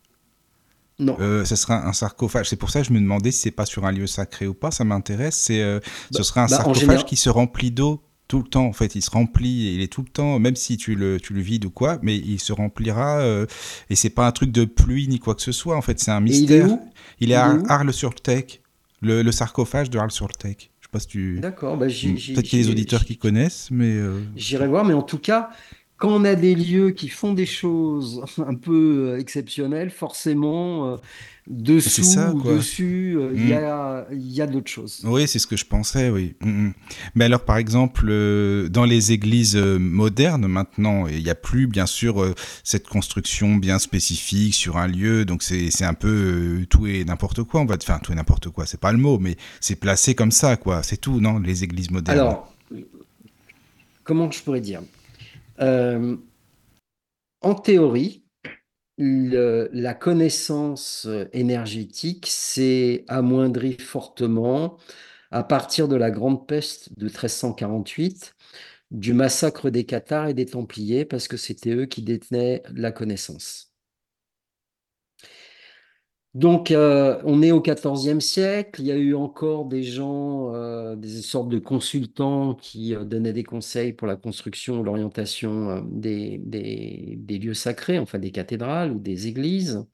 Non. 0.98 1.16
Euh, 1.20 1.44
ce 1.44 1.56
sera 1.56 1.86
un 1.88 1.92
sarcophage. 1.92 2.48
C'est 2.48 2.56
pour 2.56 2.70
ça 2.70 2.80
que 2.82 2.86
je 2.88 2.92
me 2.92 3.00
demandais 3.00 3.30
si 3.32 3.40
c'est 3.40 3.50
pas 3.50 3.66
sur 3.66 3.84
un 3.84 3.92
lieu 3.92 4.06
sacré 4.06 4.46
ou 4.46 4.54
pas. 4.54 4.70
Ça 4.70 4.84
m'intéresse. 4.84 5.36
C'est, 5.36 5.60
euh, 5.60 5.80
ce 6.12 6.18
Bah- 6.18 6.24
sera 6.24 6.40
un 6.42 6.44
bah, 6.46 6.56
sarcophage 6.56 6.80
général- 6.80 7.04
qui 7.04 7.16
se 7.16 7.28
remplit 7.30 7.70
d'eau 7.72 8.00
tout 8.28 8.38
le 8.38 8.48
temps. 8.48 8.66
En 8.66 8.72
fait, 8.72 8.94
il 8.94 9.02
se 9.02 9.10
remplit. 9.10 9.66
et 9.68 9.74
Il 9.74 9.80
est 9.82 9.92
tout 9.92 10.02
le 10.02 10.08
temps, 10.08 10.38
même 10.38 10.54
si 10.56 10.76
tu 10.76 10.94
le, 10.94 11.18
tu 11.20 11.32
le 11.34 11.40
vides 11.40 11.64
ou 11.64 11.70
quoi, 11.70 11.98
mais 12.02 12.16
il 12.16 12.38
se 12.40 12.52
remplira. 12.52 13.18
euh, 13.18 13.44
et 13.90 13.96
c'est 13.96 14.10
pas 14.10 14.26
un 14.26 14.32
truc 14.32 14.52
de 14.52 14.64
pluie 14.64 15.08
ni 15.08 15.18
quoi 15.18 15.34
que 15.34 15.42
ce 15.42 15.50
soit. 15.52 15.76
En 15.76 15.82
fait, 15.82 15.98
c'est 15.98 16.12
un 16.12 16.24
Et 16.26 16.30
il 16.30 16.52
est 16.52 16.60
mystère. 16.62 16.70
où? 16.70 16.92
Il 17.20 17.32
est 17.32 17.34
à 17.36 17.54
où? 17.54 17.62
Arles-sur-le-Tech. 17.68 18.60
Le, 19.02 19.22
le 19.22 19.32
sarcophage 19.32 19.90
de 19.90 19.98
Arles-sur-le-Tech. 19.98 20.56
Je 20.80 20.86
sais 20.86 20.90
pas 20.92 21.00
si 21.00 21.06
tu. 21.08 21.40
D'accord, 21.40 21.76
bah, 21.76 21.86
Hmm. 21.86 22.14
Peut-être 22.14 22.42
qu'il 22.46 22.58
y 22.60 22.62
a 22.62 22.64
des 22.66 22.70
auditeurs 22.70 23.04
qui 23.04 23.18
connaissent, 23.18 23.68
mais. 23.70 23.90
euh, 23.92 24.20
J'irai 24.36 24.68
voir, 24.68 24.84
mais 24.84 24.94
en 24.94 25.02
tout 25.02 25.18
cas, 25.18 25.50
quand 25.96 26.10
on 26.10 26.24
a 26.24 26.34
des 26.34 26.54
lieux 26.54 26.90
qui 26.90 27.08
font 27.08 27.32
des 27.34 27.46
choses 27.46 28.22
un 28.38 28.54
peu 28.54 29.12
euh, 29.12 29.18
exceptionnelles, 29.18 29.90
forcément, 29.90 30.88
euh, 30.88 30.96
dessous 31.46 32.02
ça, 32.02 32.32
ou 32.32 32.42
dessus, 32.42 33.16
euh, 33.18 33.32
il 33.34 33.48
y 33.48 33.52
a, 33.52 34.06
il 34.12 34.32
y 34.32 34.40
a 34.40 34.46
d'autres 34.46 34.70
choses. 34.70 35.00
Oui, 35.04 35.28
c'est 35.28 35.38
ce 35.38 35.46
que 35.46 35.56
je 35.56 35.66
pensais, 35.66 36.08
oui. 36.08 36.34
Mm, 36.40 36.48
mm. 36.48 36.74
Mais 37.14 37.26
alors, 37.26 37.44
par 37.44 37.58
exemple, 37.58 38.06
euh, 38.08 38.68
dans 38.68 38.84
les 38.84 39.12
églises 39.12 39.56
modernes, 39.56 40.46
maintenant, 40.46 41.06
il 41.06 41.22
n'y 41.22 41.30
a 41.30 41.34
plus, 41.34 41.66
bien 41.66 41.86
sûr, 41.86 42.22
euh, 42.22 42.34
cette 42.62 42.88
construction 42.88 43.56
bien 43.56 43.78
spécifique 43.78 44.54
sur 44.54 44.78
un 44.78 44.86
lieu. 44.86 45.24
Donc, 45.24 45.42
c'est 45.42 45.70
c'est 45.70 45.84
un 45.84 45.94
peu 45.94 46.64
tout 46.70 46.86
et 46.86 47.04
n'importe 47.04 47.42
quoi. 47.42 47.60
On 47.60 47.66
va, 47.66 47.76
enfin, 47.76 47.98
tout 48.02 48.12
et 48.12 48.14
n'importe 48.14 48.48
quoi, 48.48 48.64
c'est 48.64 48.80
pas 48.80 48.92
le 48.92 48.98
mot, 48.98 49.18
mais 49.18 49.36
c'est 49.60 49.76
placé 49.76 50.14
comme 50.14 50.30
ça, 50.30 50.56
quoi. 50.56 50.82
C'est 50.82 50.96
tout, 50.96 51.20
non 51.20 51.38
Les 51.38 51.62
églises 51.62 51.90
modernes. 51.90 52.18
Alors, 52.18 52.54
comment 54.02 54.30
je 54.30 54.42
pourrais 54.42 54.60
dire? 54.60 54.80
Euh, 55.60 56.16
en 57.42 57.54
théorie, 57.54 58.24
la 58.98 59.94
connaissance 59.94 61.08
énergétique 61.32 62.26
s'est 62.28 63.04
amoindrie 63.08 63.78
fortement 63.78 64.78
à 65.30 65.42
partir 65.44 65.88
de 65.88 65.96
la 65.96 66.10
Grande 66.10 66.46
Peste 66.46 66.96
de 66.98 67.06
1348, 67.06 68.34
du 68.92 69.14
massacre 69.14 69.70
des 69.70 69.84
Cathares 69.86 70.28
et 70.28 70.34
des 70.34 70.46
Templiers, 70.46 71.04
parce 71.06 71.28
que 71.28 71.36
c'était 71.36 71.74
eux 71.74 71.86
qui 71.86 72.02
détenaient 72.02 72.62
la 72.74 72.92
connaissance. 72.92 73.73
Donc, 76.34 76.72
euh, 76.72 77.20
on 77.24 77.42
est 77.42 77.52
au 77.52 77.60
XIVe 77.60 78.18
siècle. 78.20 78.80
Il 78.80 78.86
y 78.86 78.92
a 78.92 78.96
eu 78.96 79.14
encore 79.14 79.66
des 79.66 79.84
gens, 79.84 80.52
euh, 80.52 80.96
des 80.96 81.22
sortes 81.22 81.48
de 81.48 81.60
consultants 81.60 82.54
qui 82.56 82.92
euh, 82.94 83.04
donnaient 83.04 83.32
des 83.32 83.44
conseils 83.44 83.92
pour 83.92 84.08
la 84.08 84.16
construction 84.16 84.80
ou 84.80 84.82
l'orientation 84.82 85.70
euh, 85.70 85.80
des, 85.86 86.38
des- 86.38 87.14
des 87.18 87.38
lieux 87.38 87.54
sacrés, 87.54 87.98
enfin 88.00 88.18
des 88.18 88.32
cathédrales 88.32 88.90
ou 88.92 88.98
des 88.98 89.28
églises. 89.28 89.84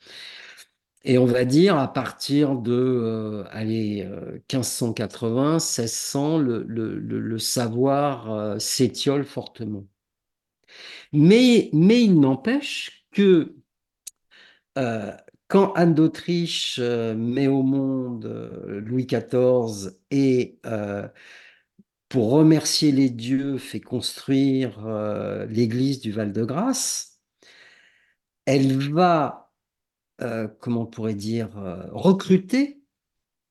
Et 1.05 1.17
on 1.19 1.25
va 1.27 1.45
dire 1.47 1.77
à 1.79 1.93
partir 1.93 2.57
de 2.57 2.73
euh, 2.73 3.45
allez, 3.51 4.03
euh, 4.07 4.39
1580, 4.49 5.59
1600, 5.59 6.39
le, 6.39 6.63
le- 6.69 6.99
le- 6.99 7.21
le 7.21 7.39
savoir 7.39 8.61
s'étiole 8.61 9.25
fortement. 9.25 9.85
Mais, 11.13 11.71
mais 11.73 12.03
il 12.05 12.21
n'empêche 12.21 13.07
que 13.13 13.55
euh, 14.79 15.13
quand 15.51 15.73
Anne 15.73 15.95
d'Autriche 15.95 16.79
euh, 16.79 17.15
met 17.15 17.49
au 17.49 17.63
monde 17.63 18.25
euh, 18.25 18.81
Louis 18.81 19.07
XIV 19.07 19.91
et 20.13 20.61
euh, 20.65 21.09
pour 22.09 22.31
remercier 22.31 22.93
les 22.93 23.11
dieux 23.11 23.59
fait 23.59 23.81
construire 23.81 24.81
l'église 25.49 26.01
du 26.01 26.11
Val-de-Grâce, 26.11 27.21
elle 28.47 28.77
va, 28.91 29.53
comment 30.59 30.83
on 30.83 30.87
pourrait 30.87 31.15
dire, 31.15 31.51
recruter 31.93 32.83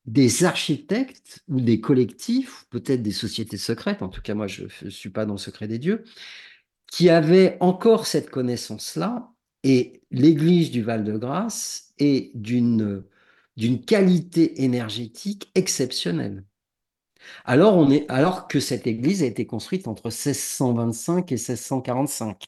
des 0.05 0.43
architectes 0.43 1.41
ou 1.47 1.61
des 1.61 1.79
collectifs, 1.79 2.65
peut-être 2.69 3.01
des 3.01 3.13
sociétés 3.13 3.55
secrètes, 3.55 4.01
en 4.01 4.09
tout 4.09 4.21
cas 4.21 4.33
moi 4.33 4.47
je 4.47 4.65
ne 4.83 4.89
suis 4.89 5.09
pas 5.09 5.25
dans 5.25 5.35
le 5.35 5.39
secret 5.39 5.69
des 5.69 5.79
dieux, 5.79 6.03
qui 6.91 7.09
avaient 7.09 7.55
encore 7.61 8.07
cette 8.07 8.29
connaissance-là, 8.29 9.31
et 9.63 10.01
l'église 10.11 10.71
du 10.71 10.81
Val-de-Grâce 10.83 11.93
est 11.99 12.31
d'une 12.35 13.03
qualité 13.85 14.63
énergétique 14.63 15.51
exceptionnelle. 15.55 16.45
Alors, 17.45 17.75
on 17.75 17.91
est, 17.91 18.09
alors 18.09 18.47
que 18.47 18.59
cette 18.59 18.87
église 18.87 19.23
a 19.23 19.25
été 19.25 19.45
construite 19.45 19.87
entre 19.87 20.07
1625 20.07 21.31
et 21.31 21.35
1645. 21.35 22.43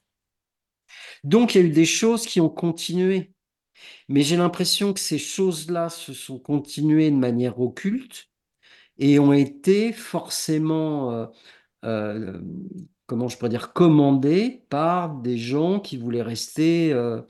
Donc, 1.23 1.55
il 1.55 1.61
y 1.61 1.63
a 1.63 1.67
eu 1.67 1.71
des 1.71 1.85
choses 1.85 2.25
qui 2.25 2.41
ont 2.41 2.49
continué. 2.49 3.33
Mais 4.09 4.21
j'ai 4.21 4.37
l'impression 4.37 4.93
que 4.93 4.99
ces 4.99 5.17
choses-là 5.17 5.89
se 5.89 6.13
sont 6.13 6.39
continuées 6.39 7.09
de 7.11 7.15
manière 7.15 7.59
occulte 7.59 8.29
et 8.97 9.19
ont 9.19 9.33
été 9.33 9.93
forcément, 9.93 11.11
euh, 11.11 11.25
euh, 11.85 12.41
comment 13.11 13.27
je 13.27 13.35
pourrais 13.35 13.49
dire, 13.49 13.73
commandées 13.73 14.63
par 14.69 15.15
des 15.15 15.37
gens 15.37 15.81
qui 15.81 15.97
voulaient 15.97 16.21
rester 16.21 16.93
euh, 16.93 17.21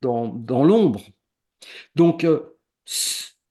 dans, 0.00 0.28
dans 0.28 0.64
l'ombre. 0.64 1.02
Donc, 1.94 2.26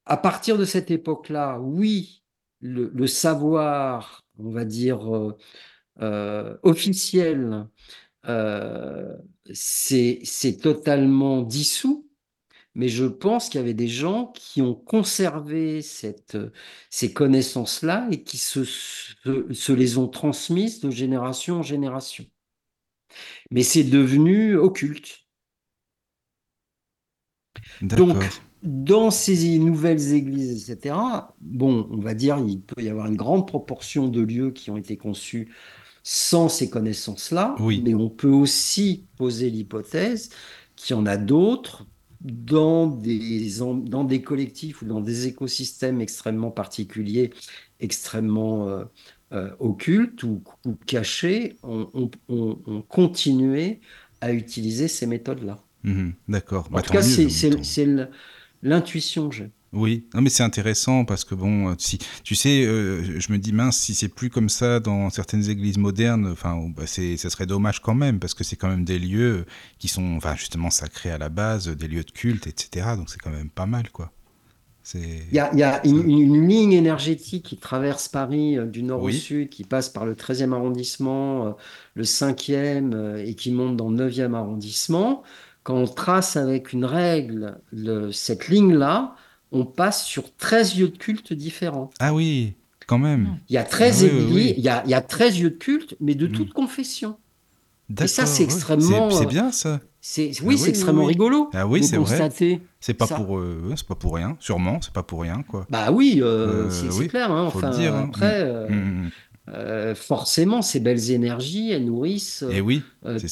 à 0.05 0.17
partir 0.17 0.57
de 0.57 0.65
cette 0.65 0.89
époque-là, 0.89 1.59
oui, 1.59 2.23
le, 2.61 3.05
savoir, 3.05 4.25
on 4.39 4.49
va 4.49 4.65
dire, 4.65 5.07
officiel 6.63 7.67
euh, 8.27 9.15
c'est 9.53 10.59
totalement 10.61 11.41
dissous, 11.41 12.07
mais 12.75 12.87
je 12.87 13.05
pense 13.05 13.49
qu'il 13.49 13.59
y 13.59 13.63
avait 13.63 13.73
des 13.73 13.87
gens 13.87 14.27
qui 14.33 14.61
ont 14.61 14.75
conservé 14.75 15.81
cette, 15.81 16.37
ces 16.89 17.13
connaissances-là 17.13 18.07
et 18.11 18.23
qui 18.23 18.37
se, 18.37 18.63
se, 18.63 19.71
les 19.73 19.97
ont 19.97 20.07
transmises 20.07 20.79
de 20.79 20.89
génération 20.91 21.59
en 21.59 21.63
génération. 21.63 22.25
Mais 23.51 23.63
c'est 23.63 23.83
devenu 23.83 24.55
occulte. 24.57 25.27
Donc, 27.81 28.23
dans 28.63 29.11
ces 29.11 29.57
nouvelles 29.59 30.13
églises, 30.13 30.69
etc., 30.69 30.95
bon, 31.39 31.87
on 31.91 31.99
va 31.99 32.13
dire, 32.13 32.37
il 32.39 32.61
peut 32.61 32.81
y 32.81 32.89
avoir 32.89 33.07
une 33.07 33.15
grande 33.15 33.47
proportion 33.47 34.07
de 34.07 34.21
lieux 34.21 34.51
qui 34.51 34.69
ont 34.71 34.77
été 34.77 34.97
conçus 34.97 35.53
sans 36.03 36.49
ces 36.49 36.69
connaissances-là, 36.69 37.63
mais 37.75 37.93
on 37.93 38.09
peut 38.09 38.29
aussi 38.29 39.09
poser 39.17 39.49
l'hypothèse 39.49 40.29
qu'il 40.75 40.95
y 40.95 40.99
en 40.99 41.05
a 41.05 41.17
d'autres 41.17 41.87
dans 42.23 42.87
des, 42.87 43.49
dans 43.59 44.03
des 44.03 44.21
collectifs 44.21 44.81
ou 44.81 44.85
dans 44.85 45.01
des 45.01 45.27
écosystèmes 45.27 46.01
extrêmement 46.01 46.51
particuliers, 46.51 47.31
extrêmement 47.79 48.67
euh, 48.67 48.85
euh, 49.33 49.51
occultes 49.59 50.23
ou, 50.23 50.43
cachés, 50.85 51.57
ont 51.63 52.11
on, 52.27 52.81
continué 52.87 53.81
à 54.21 54.33
utiliser 54.33 54.87
ces 54.87 55.07
méthodes-là. 55.07 55.63
Mhm, 55.83 56.13
d'accord. 56.27 56.67
En 56.67 56.75
bah, 56.75 56.81
tout 56.81 56.93
cas, 56.93 57.01
c'est 57.01 57.87
l'intuition 58.61 59.29
que 59.29 59.35
j'ai. 59.35 59.51
Oui, 59.73 60.05
non 60.13 60.21
mais 60.21 60.29
c'est 60.29 60.43
intéressant 60.43 61.05
parce 61.05 61.23
que 61.23 61.33
bon, 61.33 61.69
euh, 61.69 61.75
si 61.77 61.97
tu 62.25 62.35
sais, 62.35 62.65
euh, 62.65 63.19
je 63.19 63.31
me 63.31 63.37
dis 63.37 63.53
mince, 63.53 63.77
si 63.77 63.95
c'est 63.95 64.09
plus 64.09 64.29
comme 64.29 64.49
ça 64.49 64.81
dans 64.81 65.09
certaines 65.09 65.49
églises 65.49 65.77
modernes, 65.77 66.27
enfin, 66.29 66.61
bah, 66.75 66.83
c'est, 66.85 67.15
ça 67.15 67.29
serait 67.29 67.45
dommage 67.45 67.79
quand 67.81 67.95
même 67.95 68.19
parce 68.19 68.33
que 68.33 68.43
c'est 68.43 68.57
quand 68.57 68.67
même 68.67 68.83
des 68.83 68.99
lieux 68.99 69.45
qui 69.79 69.87
sont, 69.87 70.17
enfin, 70.17 70.35
justement 70.35 70.69
sacrés 70.69 71.11
à 71.11 71.17
la 71.17 71.29
base, 71.29 71.69
des 71.69 71.87
lieux 71.87 72.03
de 72.03 72.11
culte, 72.11 72.47
etc. 72.47 72.95
Donc 72.97 73.09
c'est 73.09 73.19
quand 73.19 73.29
même 73.31 73.49
pas 73.49 73.65
mal, 73.65 73.89
quoi. 73.91 74.11
Il 74.95 75.31
y 75.31 75.39
a, 75.39 75.55
y 75.55 75.63
a 75.63 75.85
une, 75.85 76.47
ligne 76.47 76.73
énergétique 76.73 77.45
qui 77.45 77.55
traverse 77.55 78.09
Paris 78.09 78.57
euh, 78.57 78.65
du 78.65 78.83
nord 78.83 79.03
au 79.03 79.11
sud, 79.11 79.49
qui 79.49 79.63
passe 79.63 79.87
par 79.87 80.05
le 80.05 80.15
13e 80.15 80.53
arrondissement, 80.53 81.55
le 81.93 82.03
5e 82.03 83.17
et 83.23 83.35
qui 83.35 83.51
monte 83.51 83.77
dans 83.77 83.89
le 83.89 84.09
9e 84.09 84.33
arrondissement. 84.33 85.23
Quand 85.63 85.75
on 85.75 85.87
trace 85.87 86.35
avec 86.35 86.73
une 86.73 86.83
règle 86.83 87.59
le, 87.71 88.11
cette 88.11 88.49
ligne-là, 88.49 89.15
on 89.51 89.65
passe 89.65 90.05
sur 90.05 90.35
13 90.35 90.77
lieux 90.77 90.89
de 90.89 90.97
culte 90.97 91.33
différents. 91.33 91.89
Ah 91.99 92.13
oui, 92.13 92.55
quand 92.87 92.97
même. 92.97 93.39
Il 93.49 93.53
y 93.53 93.57
a 93.57 93.63
13 93.63 94.03
ah 94.03 94.07
églises, 94.07 94.53
Il, 94.57 94.63
y 94.63 94.69
a, 94.69 94.83
il 94.85 94.91
y 94.91 94.93
a 94.93 95.01
13 95.01 95.39
lieux 95.41 95.49
de 95.49 95.55
culte, 95.55 95.95
mais 95.99 96.15
de 96.15 96.27
toute 96.27 96.49
mm. 96.49 96.53
confession. 96.53 97.17
Et 97.99 98.07
ça, 98.07 98.25
c'est 98.25 98.43
extrêmement. 98.43 99.09
C'est 99.11 99.25
bien 99.25 99.51
ça. 99.51 99.79
C'est 100.03 100.31
oui, 100.41 100.55
ah 100.57 100.63
c'est 100.63 100.69
extrêmement 100.69 101.05
rigolo. 101.05 101.49
Ah 101.53 101.67
oui, 101.67 101.83
c'est 101.83 101.97
vrai. 101.97 102.29
C'est 102.79 102.93
pas 102.95 103.05
pour 103.05 103.37
euh, 103.37 103.73
c'est 103.75 103.85
pas 103.85 103.95
pour 103.95 104.15
rien, 104.15 104.35
sûrement, 104.39 104.79
c'est 104.81 104.93
pas 104.93 105.03
pour 105.03 105.21
rien 105.21 105.43
quoi. 105.47 105.67
Bah 105.69 105.91
oui, 105.91 106.19
euh, 106.21 106.69
euh, 106.69 106.69
c'est 106.71 107.07
clair. 107.07 107.31
Hein, 107.31 107.43
enfin, 107.45 107.69
dire, 107.69 107.93
hein. 107.93 108.05
après. 108.07 108.67
Mm, 109.47 109.95
forcément, 109.95 110.61
ces 110.61 110.79
belles 110.79 111.11
énergies, 111.11 111.71
elles 111.71 111.85
nourrissent 111.85 112.45
Et 112.51 112.61
oui, 112.61 112.83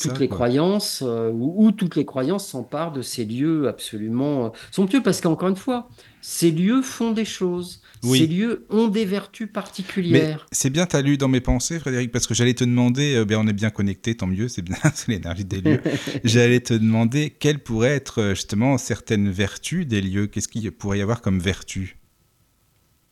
toutes 0.01 0.19
les 0.19 0.27
croyances, 0.27 1.03
ou, 1.03 1.71
toutes 1.71 1.95
les 1.95 2.05
croyances 2.05 2.47
s'emparent 2.47 2.91
de 2.91 3.01
ces 3.01 3.25
lieux 3.25 3.67
absolument 3.67 4.51
somptueux, 4.71 5.01
parce 5.01 5.21
qu'encore 5.21 5.49
une 5.49 5.55
fois, 5.55 5.89
ces 6.21 6.51
lieux 6.51 6.81
font 6.81 7.11
des 7.11 7.25
choses. 7.25 7.81
Ces 8.01 8.27
lieux 8.27 8.65
ont 8.69 8.87
des 8.87 9.05
vertus 9.05 9.49
particulières. 9.51 10.45
C'est 10.51 10.69
bien, 10.69 10.85
tu 10.85 10.95
as 10.95 11.01
lu 11.01 11.17
dans 11.17 11.27
mes 11.27 11.41
pensées, 11.41 11.79
Frédéric, 11.79 12.11
parce 12.11 12.27
que 12.27 12.33
j'allais 12.33 12.53
te 12.53 12.63
demander, 12.63 13.15
euh, 13.15 13.25
ben, 13.25 13.37
on 13.37 13.47
est 13.47 13.53
bien 13.53 13.69
connecté, 13.69 14.15
tant 14.15 14.27
mieux, 14.27 14.47
c'est 14.47 14.61
bien, 14.61 14.77
c'est 14.93 15.09
l'énergie 15.09 15.45
des 15.45 15.61
lieux. 15.61 15.81
j'allais 16.23 16.61
te 16.61 16.73
demander 16.73 17.29
quelles 17.29 17.59
pourraient 17.59 17.95
être 17.95 18.21
euh, 18.21 18.35
justement 18.35 18.77
certaines 18.77 19.29
vertus 19.29 19.85
des 19.85 20.01
lieux? 20.01 20.27
Qu'est-ce 20.27 20.47
qu'il 20.47 20.69
pourrait 20.71 20.99
y 20.99 21.01
avoir 21.01 21.21
comme 21.21 21.39
vertu 21.39 21.97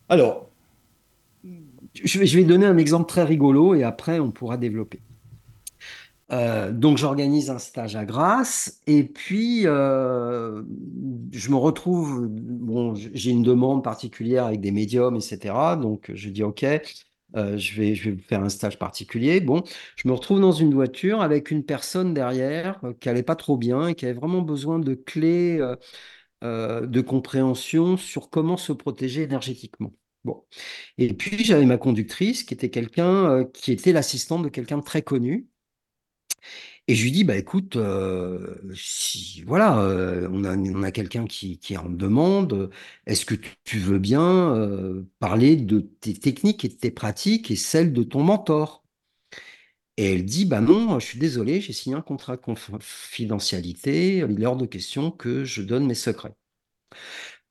Alors, 0.10 0.47
je 2.04 2.38
vais 2.38 2.44
donner 2.44 2.66
un 2.66 2.78
exemple 2.78 3.08
très 3.08 3.24
rigolo 3.24 3.76
et 3.76 3.84
après 3.84 4.20
on 4.20 4.32
pourra 4.32 4.58
développer. 4.58 5.02
Euh, 6.34 6.74
donc 6.74 6.98
j'organise 6.98 7.50
un 7.50 7.58
stage 7.58 7.96
à 7.96 8.04
Grasse 8.04 8.82
et 8.86 9.04
puis 9.06 9.66
euh, 9.66 10.62
je 11.32 11.50
me 11.50 11.56
retrouve, 11.56 12.28
bon, 12.28 12.96
j'ai 12.96 13.32
une 13.32 13.44
demande 13.44 13.82
particulière 13.84 14.46
avec 14.46 14.60
des 14.60 14.72
médiums, 14.72 15.16
etc. 15.16 15.56
Donc 15.82 16.12
je 16.14 16.30
dis 16.30 16.44
ok, 16.44 16.66
euh, 17.36 17.58
je 17.58 17.76
vais, 17.80 17.96
je 17.96 18.12
faire 18.28 18.44
un 18.44 18.50
stage 18.50 18.78
particulier. 18.78 19.40
Bon, 19.40 19.64
je 19.96 20.08
me 20.08 20.14
retrouve 20.14 20.42
dans 20.42 20.52
une 20.52 20.74
voiture 20.74 21.22
avec 21.22 21.50
une 21.50 21.64
personne 21.64 22.14
derrière 22.14 22.82
qui 23.00 23.08
allait 23.10 23.24
pas 23.24 23.36
trop 23.36 23.58
bien 23.58 23.88
et 23.88 23.96
qui 23.96 24.06
avait 24.06 24.14
vraiment 24.14 24.42
besoin 24.42 24.80
de 24.80 24.96
clés 24.96 25.60
de 26.42 27.02
compréhension 27.02 27.98
sur 27.98 28.30
comment 28.30 28.58
se 28.58 28.74
protéger 28.74 29.24
énergétiquement. 29.24 29.92
Et 30.98 31.14
puis 31.14 31.44
j'avais 31.44 31.66
ma 31.66 31.78
conductrice 31.78 32.44
qui 32.44 32.54
était 32.54 32.70
quelqu'un 32.70 33.46
qui 33.54 33.72
était 33.72 33.94
l'assistante 33.94 34.44
de 34.44 34.50
quelqu'un 34.50 34.78
de 34.78 34.84
très 34.84 35.02
connu. 35.02 35.48
Et 36.88 36.96
je 36.96 37.04
lui 37.04 37.12
dis, 37.12 37.24
bah 37.26 37.36
écoute, 37.36 37.76
euh, 37.76 38.56
si, 38.74 39.42
voilà, 39.46 39.80
euh, 39.82 40.30
on 40.32 40.46
a, 40.46 40.56
on 40.56 40.84
a 40.84 40.92
quelqu'un 40.92 41.26
qui, 41.26 41.60
qui 41.60 41.78
en 41.78 41.90
demande, 41.90 42.70
est-ce 43.06 43.26
que 43.26 43.36
tu, 43.66 43.78
veux 43.80 44.00
bien 44.00 44.56
euh, 44.56 45.06
parler 45.20 45.58
de 45.58 45.82
tes 45.82 46.14
techniques 46.14 46.64
et 46.64 46.70
de 46.70 46.76
tes 46.76 46.92
pratiques 46.92 47.52
et 47.52 47.58
celles 47.58 47.92
de 47.92 48.04
ton 48.04 48.24
mentor? 48.24 48.86
Et 49.98 50.14
elle 50.14 50.26
dit, 50.26 50.46
bah 50.46 50.62
non, 50.62 51.00
je 51.00 51.06
suis 51.06 51.20
désolé, 51.20 51.60
j'ai 51.62 51.74
signé 51.74 51.96
un 51.96 52.02
contrat 52.02 52.36
de 52.38 52.42
confidentialité, 52.42 54.18
il 54.18 54.42
est 54.42 54.46
hors 54.46 54.56
de 54.56 54.66
question 54.66 55.12
que 55.12 55.44
je 55.44 55.62
donne 55.62 55.86
mes 55.88 55.96
secrets. 55.96 56.36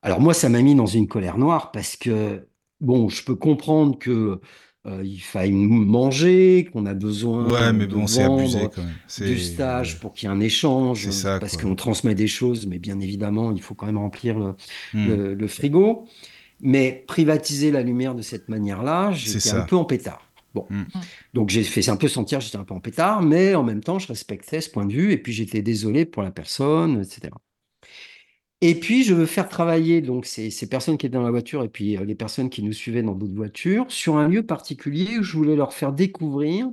Alors 0.01 0.21
moi, 0.21 0.33
ça 0.33 0.49
m'a 0.49 0.61
mis 0.61 0.75
dans 0.75 0.85
une 0.85 1.07
colère 1.07 1.37
noire 1.37 1.71
parce 1.71 1.95
que, 1.97 2.47
bon, 2.81 3.09
je 3.09 3.23
peux 3.23 3.35
comprendre 3.35 3.97
que 3.97 4.39
euh, 4.87 5.01
il 5.03 5.19
faille 5.19 5.51
manger, 5.51 6.69
qu'on 6.71 6.85
a 6.85 6.93
besoin 6.93 7.43
de 7.43 7.49
vendre 7.49 8.71
du 9.19 9.39
stage 9.39 9.99
pour 9.99 10.13
qu'il 10.13 10.29
y 10.29 10.31
ait 10.31 10.35
un 10.35 10.39
échange, 10.39 11.09
parce 11.23 11.57
qu'on 11.57 11.75
transmet 11.75 12.15
des 12.15 12.27
choses, 12.27 12.67
mais 12.67 12.79
bien 12.79 12.99
évidemment, 12.99 13.51
il 13.51 13.61
faut 13.61 13.75
quand 13.75 13.87
même 13.87 13.97
remplir 13.97 14.37
le, 14.39 14.55
hmm. 14.93 15.47
frigo. 15.47 16.05
Mais 16.59 17.03
privatiser 17.07 17.69
la 17.69 17.83
lumière 17.83 18.15
de 18.15 18.23
cette 18.23 18.49
manière-là, 18.49 19.11
j'étais 19.11 19.51
un 19.51 19.61
peu 19.61 19.75
en 19.75 19.85
pétard. 19.85 20.23
Bon. 20.55 20.65
Hmm. 20.69 20.85
Donc 21.35 21.49
j'ai 21.49 21.63
fait 21.63 21.87
un 21.89 21.97
peu 21.97 22.07
sentir 22.07 22.39
j'étais 22.39 22.57
un 22.57 22.63
peu 22.63 22.73
en 22.73 22.79
pétard, 22.79 23.21
mais 23.21 23.53
en 23.53 23.63
même 23.63 23.83
temps, 23.83 23.99
je 23.99 24.07
respectais 24.07 24.61
ce 24.61 24.69
point 24.69 24.85
de 24.85 24.93
vue, 24.93 25.11
et 25.11 25.17
puis 25.17 25.33
j'étais 25.33 25.61
désolé 25.61 26.05
pour 26.05 26.23
la 26.23 26.31
personne, 26.31 27.01
etc. 27.01 27.29
Et 28.61 28.79
puis, 28.79 29.03
je 29.03 29.13
veux 29.13 29.27
faire 29.27 29.49
travailler 29.49 30.01
donc 30.01 30.25
ces, 30.25 30.49
personnes 30.69 30.97
qui 30.97 31.05
étaient 31.05 31.17
dans 31.17 31.23
la 31.23 31.29
voiture 31.31 31.63
et 31.63 31.69
puis 31.69 31.95
euh, 31.97 32.05
les 32.05 32.15
personnes 32.15 32.49
qui 32.49 32.63
nous 32.63 32.73
suivaient 32.73 33.03
dans 33.03 33.13
d'autres 33.13 33.35
voitures 33.35 33.85
sur 33.91 34.17
un 34.17 34.27
lieu 34.27 34.43
particulier 34.45 35.19
où 35.19 35.23
je 35.23 35.33
voulais 35.37 35.55
leur 35.55 35.73
faire 35.73 35.93
découvrir 35.93 36.67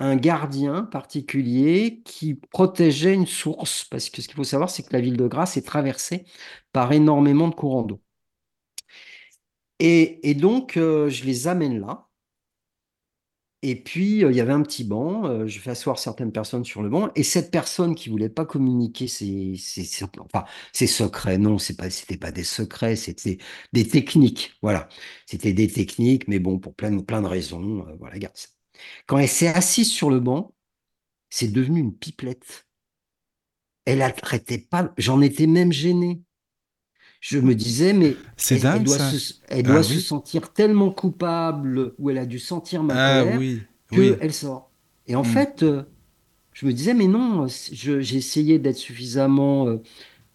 un 0.00 0.16
gardien 0.16 0.84
particulier 0.84 2.02
qui 2.04 2.34
protégeait 2.34 3.14
une 3.14 3.26
source. 3.26 3.84
Parce 3.84 4.10
que 4.10 4.22
ce 4.22 4.28
qu'il 4.28 4.36
faut 4.36 4.44
savoir, 4.44 4.70
c'est 4.70 4.82
que 4.84 4.92
la 4.94 5.00
ville 5.00 5.16
de 5.16 5.26
Grasse 5.28 5.56
est 5.56 5.66
traversée 5.66 6.24
par 6.72 6.92
énormément 6.92 7.48
de 7.48 7.54
courants 7.54 7.82
d'eau. 7.84 8.00
Et, 9.80 10.30
et 10.30 10.34
donc, 10.34 10.76
euh, 10.78 11.08
je 11.10 11.24
les 11.24 11.46
amène 11.48 11.80
là. 11.80 12.08
Et 13.64 13.76
puis, 13.80 14.24
euh, 14.24 14.32
il 14.32 14.36
y 14.36 14.40
avait 14.40 14.52
un 14.52 14.62
petit 14.62 14.82
banc. 14.84 15.24
euh, 15.26 15.46
je 15.46 15.60
fais 15.60 15.70
asseoir 15.70 15.98
certaines 15.98 16.32
personnes 16.32 16.64
sur 16.64 16.82
le 16.82 16.88
banc. 16.88 17.10
Et 17.14 17.22
cette 17.22 17.50
personne 17.52 17.94
qui 17.94 18.08
voulait 18.10 18.28
pas 18.28 18.44
communiquer 18.44 19.06
ses, 19.06 19.54
enfin, 20.18 20.44
secrets, 20.74 21.38
non, 21.38 21.58
c'est 21.58 21.76
pas, 21.76 21.88
c'était 21.90 22.16
pas 22.16 22.32
des 22.32 22.42
secrets, 22.44 22.96
c'était 22.96 23.38
des 23.72 23.86
techniques. 23.86 24.54
Voilà. 24.62 24.88
C'était 25.26 25.52
des 25.52 25.68
techniques, 25.68 26.26
mais 26.28 26.40
bon, 26.40 26.58
pour 26.58 26.74
plein, 26.74 26.98
plein 27.00 27.22
de 27.22 27.28
raisons. 27.28 27.86
euh, 27.88 27.94
voilà, 28.00 28.18
garde 28.18 28.36
ça. 28.36 28.48
Quand 29.06 29.18
elle 29.18 29.28
s'est 29.28 29.48
assise 29.48 29.90
sur 29.92 30.10
le 30.10 30.20
banc, 30.20 30.54
c'est 31.30 31.48
devenu 31.52 31.80
une 31.80 31.96
pipelette. 31.96 32.66
Elle 33.84 33.98
n'arrêtait 33.98 34.58
pas. 34.58 34.92
J'en 34.98 35.20
étais 35.20 35.46
même 35.46 35.70
gêné. 35.72 36.20
Je 37.22 37.38
me 37.38 37.54
disais, 37.54 37.94
mais 37.94 38.26
C'est 38.36 38.56
elle, 38.56 38.66
elle 38.70 38.82
dingue 38.82 38.84
doit 38.84 38.98
ça. 38.98 39.10
se, 39.18 39.34
elle 39.48 39.64
Ah 39.64 39.68
doit 39.68 39.82
se 39.84 39.98
oui. 39.98 40.00
sentir 40.00 40.52
tellement 40.52 40.92
coupable, 40.92 41.94
ou 41.98 42.10
elle 42.10 42.18
a 42.18 42.26
dû 42.26 42.38
sentir 42.40 42.82
ma 42.84 42.96
Ah 42.96 43.24
colère, 43.24 43.38
oui, 43.38 43.70
oui. 43.92 44.20
qu'elle 44.20 44.34
sort. 44.34 44.72
Et 45.06 45.16
en 45.16 45.22
Hmm. 45.22 45.24
fait, 45.24 45.62
euh, 45.64 45.84
je 46.52 46.66
me 46.66 46.72
disais, 46.74 46.94
mais 46.94 47.08
non, 47.08 47.46
j'ai 47.48 48.16
essayé 48.16 48.58
d'être 48.60 48.76
suffisamment 48.78 49.68
euh, 49.68 49.82